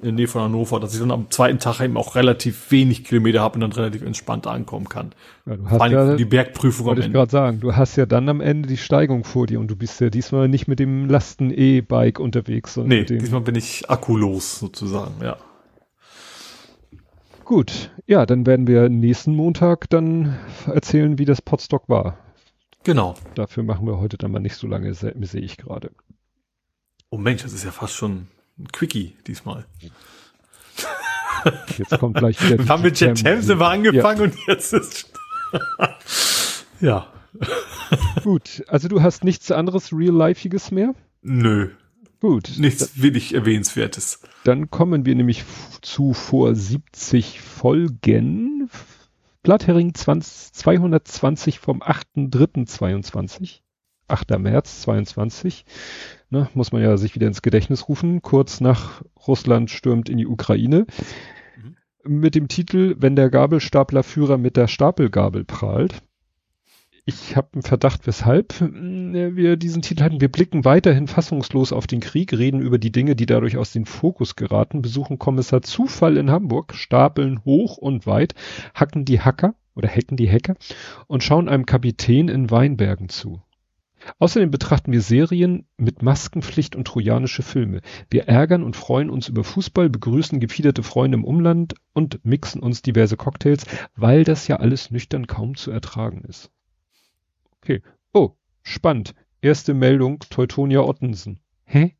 in 0.00 0.04
der 0.04 0.12
Nähe 0.12 0.28
von 0.28 0.42
Hannover, 0.42 0.78
dass 0.78 0.94
ich 0.94 1.00
dann 1.00 1.10
am 1.10 1.28
zweiten 1.30 1.58
Tag 1.58 1.80
eben 1.80 1.96
auch 1.96 2.14
relativ 2.14 2.70
wenig 2.70 3.02
Kilometer 3.04 3.40
habe 3.40 3.54
und 3.56 3.62
dann 3.62 3.72
relativ 3.72 4.02
entspannt 4.02 4.46
ankommen 4.46 4.88
kann. 4.88 5.10
Ja, 5.44 5.56
du 5.56 5.62
Vor 5.62 5.70
hast 5.72 5.80
allem 5.80 5.92
ja, 6.10 6.16
die 6.16 6.24
Bergprüfung 6.24 6.84
am 6.84 6.86
wollte 6.90 7.00
ich 7.00 7.06
Ende. 7.06 7.18
gerade 7.18 7.30
sagen, 7.32 7.58
du 7.60 7.74
hast 7.74 7.96
ja 7.96 8.06
dann 8.06 8.28
am 8.28 8.40
Ende 8.40 8.68
die 8.68 8.76
Steigung 8.76 9.24
vor 9.24 9.46
dir 9.48 9.58
und 9.58 9.68
du 9.68 9.74
bist 9.76 10.00
ja 10.00 10.08
diesmal 10.08 10.46
nicht 10.48 10.68
mit 10.68 10.78
dem 10.78 11.08
Lasten-E-Bike 11.08 12.20
unterwegs, 12.20 12.74
sondern 12.74 12.96
Nee, 13.00 13.04
diesmal 13.06 13.40
bin 13.40 13.56
ich 13.56 13.90
akkulos 13.90 14.60
sozusagen, 14.60 15.14
ja. 15.20 15.36
Gut, 17.44 17.90
ja, 18.06 18.26
dann 18.26 18.46
werden 18.46 18.66
wir 18.66 18.88
nächsten 18.88 19.34
Montag 19.34 19.88
dann 19.90 20.38
erzählen, 20.66 21.18
wie 21.18 21.24
das 21.24 21.40
Podstock 21.40 21.88
war. 21.88 22.18
Genau. 22.84 23.14
Dafür 23.34 23.62
machen 23.62 23.86
wir 23.86 23.98
heute 23.98 24.18
dann 24.18 24.30
mal 24.32 24.38
nicht 24.40 24.54
so 24.56 24.66
lange, 24.66 24.92
se- 24.94 25.14
sehe 25.22 25.40
ich 25.40 25.56
gerade. 25.56 25.90
Oh 27.10 27.16
Mensch, 27.18 27.42
das 27.42 27.52
ist 27.54 27.64
ja 27.64 27.70
fast 27.70 27.94
schon 27.94 28.28
ein 28.58 28.68
Quickie 28.72 29.14
diesmal. 29.26 29.64
Jetzt 31.76 31.98
kommt 31.98 32.16
gleich 32.16 32.42
wieder. 32.42 32.58
Wir 32.64 32.68
haben 32.68 32.82
mit 32.82 32.98
Jet 33.00 33.22
Thames 33.22 33.48
immer 33.48 33.68
angefangen 33.68 34.22
und 34.22 34.34
jetzt 34.46 34.72
ist. 34.72 35.12
ja. 36.80 37.06
Gut, 38.22 38.64
also 38.68 38.88
du 38.88 39.02
hast 39.02 39.24
nichts 39.24 39.50
anderes 39.50 39.92
Real-Lifeiges 39.92 40.70
mehr? 40.70 40.94
Nö. 41.22 41.70
Gut. 42.20 42.54
Nichts 42.58 43.00
wenig 43.00 43.34
Erwähnenswertes. 43.34 44.20
Dann 44.42 44.70
kommen 44.70 45.06
wir 45.06 45.14
nämlich 45.14 45.44
zu 45.82 46.12
vor 46.14 46.54
70 46.54 47.40
Folgen. 47.40 48.68
Blatthering 49.44 49.94
20, 49.94 50.52
220 50.52 51.60
vom 51.60 51.80
8.3.22. 51.80 53.60
8. 54.08 54.38
März 54.38 54.82
22. 54.82 55.64
Ne, 56.30 56.48
muss 56.54 56.72
man 56.72 56.82
ja 56.82 56.96
sich 56.96 57.14
wieder 57.14 57.26
ins 57.26 57.42
Gedächtnis 57.42 57.88
rufen. 57.88 58.22
Kurz 58.22 58.60
nach 58.60 59.02
Russland 59.26 59.70
stürmt 59.70 60.08
in 60.08 60.18
die 60.18 60.26
Ukraine. 60.26 60.86
Mit 62.04 62.34
dem 62.34 62.48
Titel 62.48 62.96
Wenn 62.98 63.16
der 63.16 63.30
Gabelstaplerführer 63.30 64.38
mit 64.38 64.56
der 64.56 64.68
Stapelgabel 64.68 65.44
prahlt. 65.44 66.02
Ich 67.08 67.36
habe 67.36 67.48
einen 67.54 67.62
Verdacht, 67.62 68.06
weshalb 68.06 68.60
äh, 68.60 69.34
wir 69.34 69.56
diesen 69.56 69.80
Titel 69.80 70.02
hatten. 70.02 70.20
Wir 70.20 70.30
blicken 70.30 70.66
weiterhin 70.66 71.06
fassungslos 71.06 71.72
auf 71.72 71.86
den 71.86 72.00
Krieg, 72.00 72.34
reden 72.34 72.60
über 72.60 72.76
die 72.76 72.92
Dinge, 72.92 73.16
die 73.16 73.24
dadurch 73.24 73.56
aus 73.56 73.72
dem 73.72 73.86
Fokus 73.86 74.36
geraten, 74.36 74.82
besuchen 74.82 75.18
Kommissar 75.18 75.62
Zufall 75.62 76.18
in 76.18 76.30
Hamburg, 76.30 76.74
stapeln 76.74 77.42
hoch 77.46 77.78
und 77.78 78.06
weit, 78.06 78.34
hacken 78.74 79.06
die 79.06 79.22
Hacker 79.22 79.54
oder 79.74 79.88
hacken 79.88 80.18
die 80.18 80.30
Hacker 80.30 80.56
und 81.06 81.24
schauen 81.24 81.48
einem 81.48 81.64
Kapitän 81.64 82.28
in 82.28 82.50
Weinbergen 82.50 83.08
zu. 83.08 83.40
Außerdem 84.18 84.50
betrachten 84.50 84.92
wir 84.92 85.00
Serien 85.00 85.66
mit 85.76 86.02
Maskenpflicht 86.02 86.76
und 86.76 86.86
trojanische 86.86 87.42
Filme. 87.42 87.80
Wir 88.10 88.28
ärgern 88.28 88.62
und 88.62 88.76
freuen 88.76 89.10
uns 89.10 89.28
über 89.28 89.44
Fußball, 89.44 89.88
begrüßen 89.88 90.40
gefiederte 90.40 90.82
Freunde 90.82 91.18
im 91.18 91.24
Umland 91.24 91.74
und 91.92 92.24
mixen 92.24 92.62
uns 92.62 92.82
diverse 92.82 93.16
Cocktails, 93.16 93.64
weil 93.96 94.24
das 94.24 94.48
ja 94.48 94.56
alles 94.56 94.90
nüchtern 94.90 95.26
kaum 95.26 95.56
zu 95.56 95.70
ertragen 95.70 96.22
ist. 96.28 96.50
Okay. 97.62 97.82
Oh, 98.12 98.32
spannend. 98.62 99.14
Erste 99.40 99.74
Meldung, 99.74 100.20
Teutonia 100.30 100.80
Ottensen. 100.80 101.40
Hä? 101.64 101.96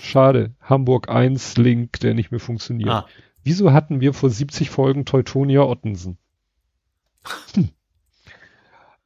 Schade. 0.00 0.54
Hamburg 0.60 1.08
1 1.08 1.56
Link, 1.56 2.00
der 2.00 2.14
nicht 2.14 2.30
mehr 2.30 2.40
funktioniert. 2.40 2.90
Ah, 2.90 3.06
Wieso 3.42 3.72
hatten 3.72 4.00
wir 4.00 4.14
vor 4.14 4.30
70 4.30 4.70
Folgen 4.70 5.04
Teutonia 5.04 5.62
Ottensen? 5.62 6.18
Hm. 7.54 7.70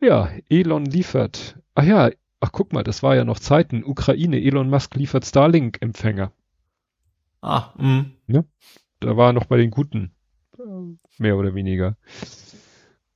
Ja, 0.00 0.30
Elon 0.48 0.84
liefert. 0.84 1.58
Ach 1.74 1.82
ja, 1.82 2.10
ach 2.40 2.52
guck 2.52 2.72
mal, 2.72 2.84
das 2.84 3.02
war 3.02 3.16
ja 3.16 3.24
noch 3.24 3.40
Zeiten. 3.40 3.84
Ukraine, 3.84 4.40
Elon 4.40 4.70
Musk 4.70 4.94
liefert 4.94 5.24
Starlink-Empfänger. 5.24 6.32
Ah, 7.40 7.72
mh. 7.76 8.06
Ne? 8.26 8.44
Da 9.00 9.16
war 9.16 9.30
er 9.30 9.32
noch 9.32 9.46
bei 9.46 9.56
den 9.56 9.70
Guten. 9.70 10.12
Mehr 11.18 11.36
oder 11.36 11.54
weniger. 11.54 11.96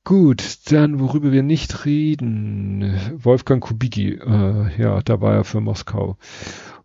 Gut, 0.03 0.71
dann 0.71 0.99
worüber 0.99 1.31
wir 1.31 1.43
nicht 1.43 1.85
reden. 1.85 2.99
Wolfgang 3.15 3.63
Kubicki, 3.63 4.15
äh, 4.15 4.81
ja, 4.81 5.01
da 5.01 5.21
war 5.21 5.33
er 5.33 5.43
für 5.45 5.61
Moskau. 5.61 6.17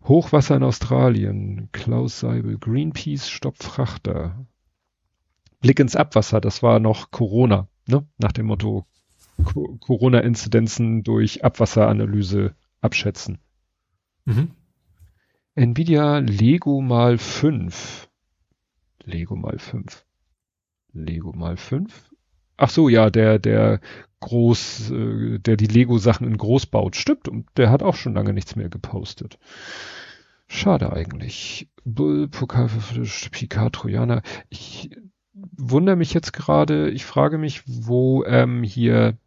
Hochwasser 0.05 0.55
in 0.55 0.63
Australien. 0.63 1.67
Klaus 1.73 2.21
Seibel, 2.21 2.57
Greenpeace 2.57 3.29
stoppt 3.29 3.63
Frachter. 3.63 4.45
Blick 5.59 5.79
ins 5.81 5.97
Abwasser, 5.97 6.39
das 6.39 6.63
war 6.63 6.79
noch 6.79 7.11
Corona, 7.11 7.67
ne? 7.87 8.07
Nach 8.17 8.31
dem 8.31 8.45
Motto 8.45 8.85
Co 9.43 9.77
Corona-Inzidenzen 9.79 11.03
durch 11.03 11.43
Abwasseranalyse 11.43 12.55
abschätzen. 12.81 13.39
Mhm. 14.25 14.51
Nvidia 15.55 16.19
Lego 16.19 16.81
mal 16.81 17.17
5. 17.17 18.09
Lego 19.03 19.35
mal 19.35 19.59
5. 19.59 20.05
Lego 20.93 21.33
mal 21.33 21.57
5. 21.57 22.11
Ach 22.57 22.69
so, 22.69 22.89
ja, 22.89 23.09
der, 23.09 23.39
der 23.39 23.79
groß, 24.19 24.91
äh, 24.91 25.39
der 25.39 25.57
die 25.57 25.67
Lego-Sachen 25.67 26.27
in 26.27 26.37
groß 26.37 26.67
baut. 26.67 26.95
Stimmt, 26.95 27.27
und 27.27 27.47
der 27.57 27.71
hat 27.71 27.83
auch 27.83 27.95
schon 27.95 28.13
lange 28.13 28.33
nichts 28.33 28.55
mehr 28.55 28.69
gepostet. 28.69 29.39
Schade 30.47 30.91
eigentlich. 30.91 31.69
Bull, 31.85 32.27
Pokal 32.27 32.69
Picard, 33.31 33.75
Trojaner. 33.75 34.21
Ich 34.49 34.89
wundere 35.33 35.95
mich 35.95 36.13
jetzt 36.13 36.33
gerade, 36.33 36.89
ich 36.89 37.05
frage 37.05 37.37
mich, 37.37 37.61
wo 37.65 38.23
ähm, 38.25 38.63
hier, 38.63 39.17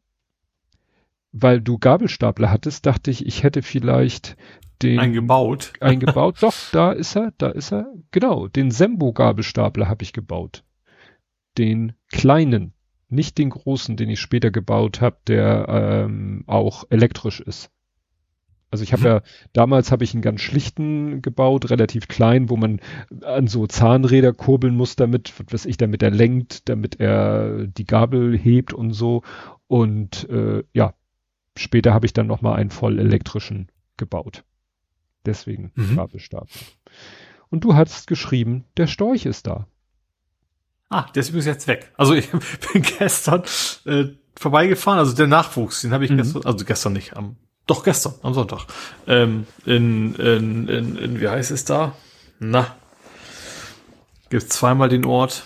weil 1.32 1.60
du 1.60 1.78
Gabelstapler 1.78 2.50
hattest, 2.50 2.86
dachte 2.86 3.10
ich, 3.10 3.26
ich 3.26 3.42
hätte 3.42 3.62
vielleicht 3.62 4.36
den 4.82 4.98
Eingebaut. 4.98 5.72
eingebaut. 5.80 6.36
Doch, 6.40 6.54
da 6.72 6.92
ist 6.92 7.16
er, 7.16 7.32
da 7.38 7.48
ist 7.48 7.72
er. 7.72 7.86
Genau, 8.10 8.48
den 8.48 8.70
Sembo-Gabelstapler 8.70 9.88
habe 9.88 10.02
ich 10.02 10.12
gebaut. 10.12 10.64
Den 11.58 11.92
kleinen, 12.10 12.72
nicht 13.08 13.38
den 13.38 13.50
großen, 13.50 13.96
den 13.96 14.10
ich 14.10 14.20
später 14.20 14.50
gebaut 14.50 15.00
habe, 15.00 15.18
der 15.26 15.66
ähm, 15.68 16.44
auch 16.46 16.84
elektrisch 16.90 17.40
ist. 17.40 17.70
Also 18.70 18.84
ich 18.84 18.94
habe 18.94 19.02
Mhm. 19.02 19.06
ja, 19.08 19.22
damals 19.52 19.92
habe 19.92 20.02
ich 20.02 20.14
einen 20.14 20.22
ganz 20.22 20.40
schlichten 20.40 21.20
gebaut, 21.20 21.68
relativ 21.68 22.08
klein, 22.08 22.48
wo 22.48 22.56
man 22.56 22.80
an 23.22 23.46
so 23.46 23.66
Zahnräder 23.66 24.32
kurbeln 24.32 24.74
muss 24.74 24.96
damit, 24.96 25.32
was 25.38 25.52
weiß 25.52 25.66
ich, 25.66 25.76
damit 25.76 26.02
er 26.02 26.10
lenkt, 26.10 26.70
damit 26.70 26.98
er 26.98 27.66
die 27.66 27.84
Gabel 27.84 28.36
hebt 28.36 28.72
und 28.72 28.92
so. 28.94 29.22
Und 29.66 30.26
äh, 30.30 30.64
ja, 30.72 30.94
später 31.56 31.92
habe 31.94 32.06
ich 32.06 32.12
dann 32.12 32.26
nochmal 32.26 32.56
einen 32.58 32.70
voll 32.70 32.98
elektrischen 32.98 33.70
gebaut. 33.96 34.44
Deswegen 35.26 35.70
Mhm. 35.74 35.96
Gabelstapler. 35.96 36.48
Und 37.50 37.64
du 37.64 37.74
hast 37.74 38.06
geschrieben, 38.06 38.64
der 38.76 38.86
Storch 38.86 39.26
ist 39.26 39.46
da. 39.46 39.66
Ah, 40.88 41.06
der 41.14 41.20
ist 41.20 41.28
übrigens 41.28 41.46
jetzt 41.46 41.66
weg. 41.68 41.92
Also 41.96 42.14
ich 42.14 42.30
bin 42.72 42.82
gestern 42.82 43.42
äh, 43.86 44.06
vorbeigefahren, 44.36 44.98
also 44.98 45.14
der 45.14 45.26
Nachwuchs, 45.26 45.82
den 45.82 45.92
habe 45.92 46.04
ich 46.04 46.10
Mhm. 46.10 46.16
gestern, 46.18 46.44
also 46.44 46.64
gestern 46.64 46.92
nicht, 46.94 47.16
am, 47.16 47.36
doch 47.66 47.84
gestern, 47.84 48.14
am 48.22 48.34
Sonntag. 48.34 48.66
Ähm, 49.06 49.46
in, 49.64 50.14
in, 50.16 50.68
in, 50.68 50.96
in, 50.96 51.20
wie 51.20 51.28
heißt 51.28 51.50
es 51.50 51.64
da? 51.64 51.94
Na, 52.40 52.74
gibt 54.30 54.52
zweimal 54.52 54.88
den 54.88 55.04
Ort. 55.04 55.44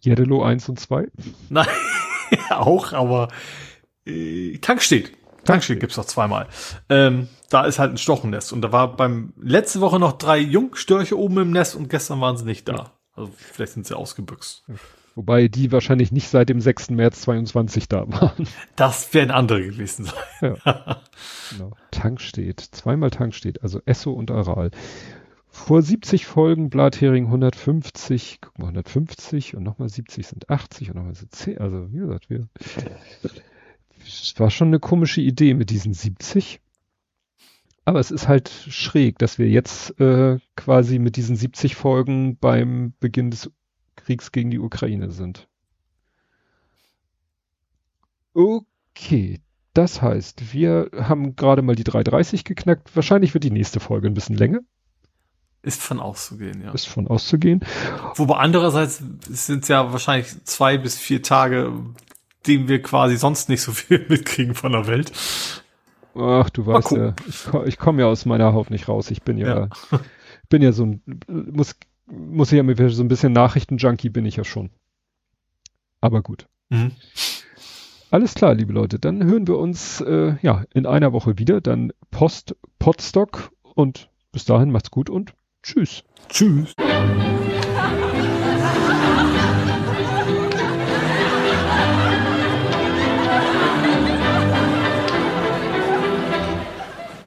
Jeddelo 0.00 0.42
1 0.42 0.68
und 0.68 0.80
2. 0.80 1.06
Nein, 1.50 1.68
auch, 2.50 2.92
aber 2.92 3.28
äh, 4.06 4.58
Tankstedt. 4.58 5.12
Tankstedt 5.44 5.80
gibt's 5.80 5.96
noch 5.96 6.04
zweimal. 6.04 6.46
Ähm, 6.88 7.28
da 7.50 7.64
ist 7.64 7.78
halt 7.78 7.92
ein 7.92 7.98
Stochennest. 7.98 8.52
Und 8.52 8.62
da 8.62 8.72
war 8.72 8.96
beim 8.96 9.32
letzte 9.40 9.80
Woche 9.80 9.98
noch 9.98 10.12
drei 10.12 10.38
Jungstörche 10.38 11.18
oben 11.18 11.38
im 11.38 11.50
Nest 11.50 11.74
und 11.74 11.88
gestern 11.88 12.20
waren 12.20 12.36
sie 12.36 12.44
nicht 12.44 12.68
da. 12.68 12.92
Also 13.14 13.32
vielleicht 13.36 13.72
sind 13.72 13.86
sie 13.86 13.96
ausgebüxt. 13.96 14.64
Wobei 15.14 15.48
die 15.48 15.72
wahrscheinlich 15.72 16.10
nicht 16.10 16.28
seit 16.28 16.48
dem 16.48 16.60
6. 16.60 16.90
März 16.90 17.22
22 17.22 17.88
da 17.88 18.08
waren. 18.08 18.48
Das 18.76 19.12
werden 19.12 19.30
andere 19.30 19.62
gewesen 19.62 20.06
sein. 20.06 20.56
Genau. 21.50 21.72
Tankstedt. 21.90 22.60
Zweimal 22.60 23.10
Tankstedt. 23.10 23.62
Also 23.62 23.82
Esso 23.84 24.12
und 24.12 24.30
Aral. 24.30 24.70
Vor 25.50 25.82
70 25.82 26.24
Folgen 26.24 26.70
Blathering 26.70 27.26
150, 27.26 28.38
guck 28.40 28.58
mal, 28.58 28.68
150 28.68 29.54
und 29.54 29.62
nochmal 29.62 29.90
70 29.90 30.26
sind 30.26 30.48
80 30.48 30.88
und 30.88 30.96
nochmal 30.96 31.14
sind 31.14 31.34
10. 31.34 31.58
Also, 31.58 31.92
wie 31.92 31.98
gesagt, 31.98 32.30
wir, 32.30 32.48
es 34.06 34.34
war 34.38 34.50
schon 34.50 34.68
eine 34.68 34.80
komische 34.80 35.20
Idee 35.20 35.54
mit 35.54 35.70
diesen 35.70 35.94
70. 35.94 36.60
Aber 37.84 37.98
es 37.98 38.10
ist 38.10 38.28
halt 38.28 38.48
schräg, 38.48 39.18
dass 39.18 39.38
wir 39.38 39.48
jetzt 39.48 39.98
äh, 39.98 40.38
quasi 40.56 40.98
mit 40.98 41.16
diesen 41.16 41.34
70 41.34 41.74
Folgen 41.74 42.36
beim 42.36 42.94
Beginn 43.00 43.30
des 43.30 43.50
Kriegs 43.96 44.30
gegen 44.30 44.50
die 44.50 44.60
Ukraine 44.60 45.10
sind. 45.10 45.48
Okay, 48.34 49.40
das 49.74 50.00
heißt, 50.00 50.52
wir 50.52 50.90
haben 50.94 51.34
gerade 51.34 51.62
mal 51.62 51.74
die 51.74 51.84
330 51.84 52.44
geknackt. 52.44 52.94
Wahrscheinlich 52.94 53.34
wird 53.34 53.44
die 53.44 53.50
nächste 53.50 53.80
Folge 53.80 54.06
ein 54.06 54.14
bisschen 54.14 54.36
länger, 54.36 54.60
Ist 55.62 55.80
von 55.82 55.98
auszugehen, 56.00 56.62
ja. 56.62 56.72
ist 56.72 56.86
von 56.86 57.08
auszugehen. 57.08 57.60
Wobei 58.14 58.36
andererseits 58.36 59.02
sind 59.28 59.62
es 59.62 59.68
ja 59.68 59.92
wahrscheinlich 59.92 60.44
zwei 60.44 60.78
bis 60.78 60.98
vier 60.98 61.22
Tage, 61.22 61.72
dem 62.46 62.68
wir 62.68 62.80
quasi 62.82 63.16
sonst 63.16 63.48
nicht 63.48 63.62
so 63.62 63.72
viel 63.72 63.98
mitkriegen 64.08 64.54
von 64.54 64.70
der 64.72 64.86
Welt. 64.86 65.10
Ach, 66.14 66.50
du 66.50 66.66
weißt 66.66 66.90
ja, 66.92 67.14
ich, 67.26 67.46
ich 67.66 67.78
komme 67.78 68.02
ja 68.02 68.08
aus 68.08 68.26
meiner 68.26 68.52
Haut 68.52 68.70
nicht 68.70 68.86
raus. 68.88 69.10
Ich 69.10 69.22
bin 69.22 69.38
ja, 69.38 69.66
Ja. 69.66 69.68
bin 70.48 70.62
ja 70.62 70.72
so 70.72 70.84
ein, 70.84 71.02
muss, 71.28 71.74
muss 72.06 72.52
ich 72.52 72.58
ja 72.58 72.62
mit 72.62 72.78
so 72.78 73.02
ein 73.02 73.08
bisschen 73.08 73.32
Nachrichtenjunkie 73.32 74.10
bin 74.10 74.26
ich 74.26 74.36
ja 74.36 74.44
schon. 74.44 74.70
Aber 76.00 76.20
gut. 76.20 76.46
Mhm. 76.68 76.92
Alles 78.10 78.34
klar, 78.34 78.54
liebe 78.54 78.74
Leute. 78.74 78.98
Dann 78.98 79.24
hören 79.24 79.46
wir 79.46 79.56
uns 79.56 80.02
äh, 80.02 80.34
ja 80.42 80.64
in 80.74 80.84
einer 80.84 81.14
Woche 81.14 81.38
wieder. 81.38 81.62
Dann 81.62 81.94
Post, 82.10 82.56
Podstock 82.78 83.50
und 83.62 84.10
bis 84.32 84.44
dahin 84.44 84.70
macht's 84.70 84.90
gut 84.90 85.08
und 85.08 85.32
tschüss. 85.62 86.04
Tschüss. 86.28 86.74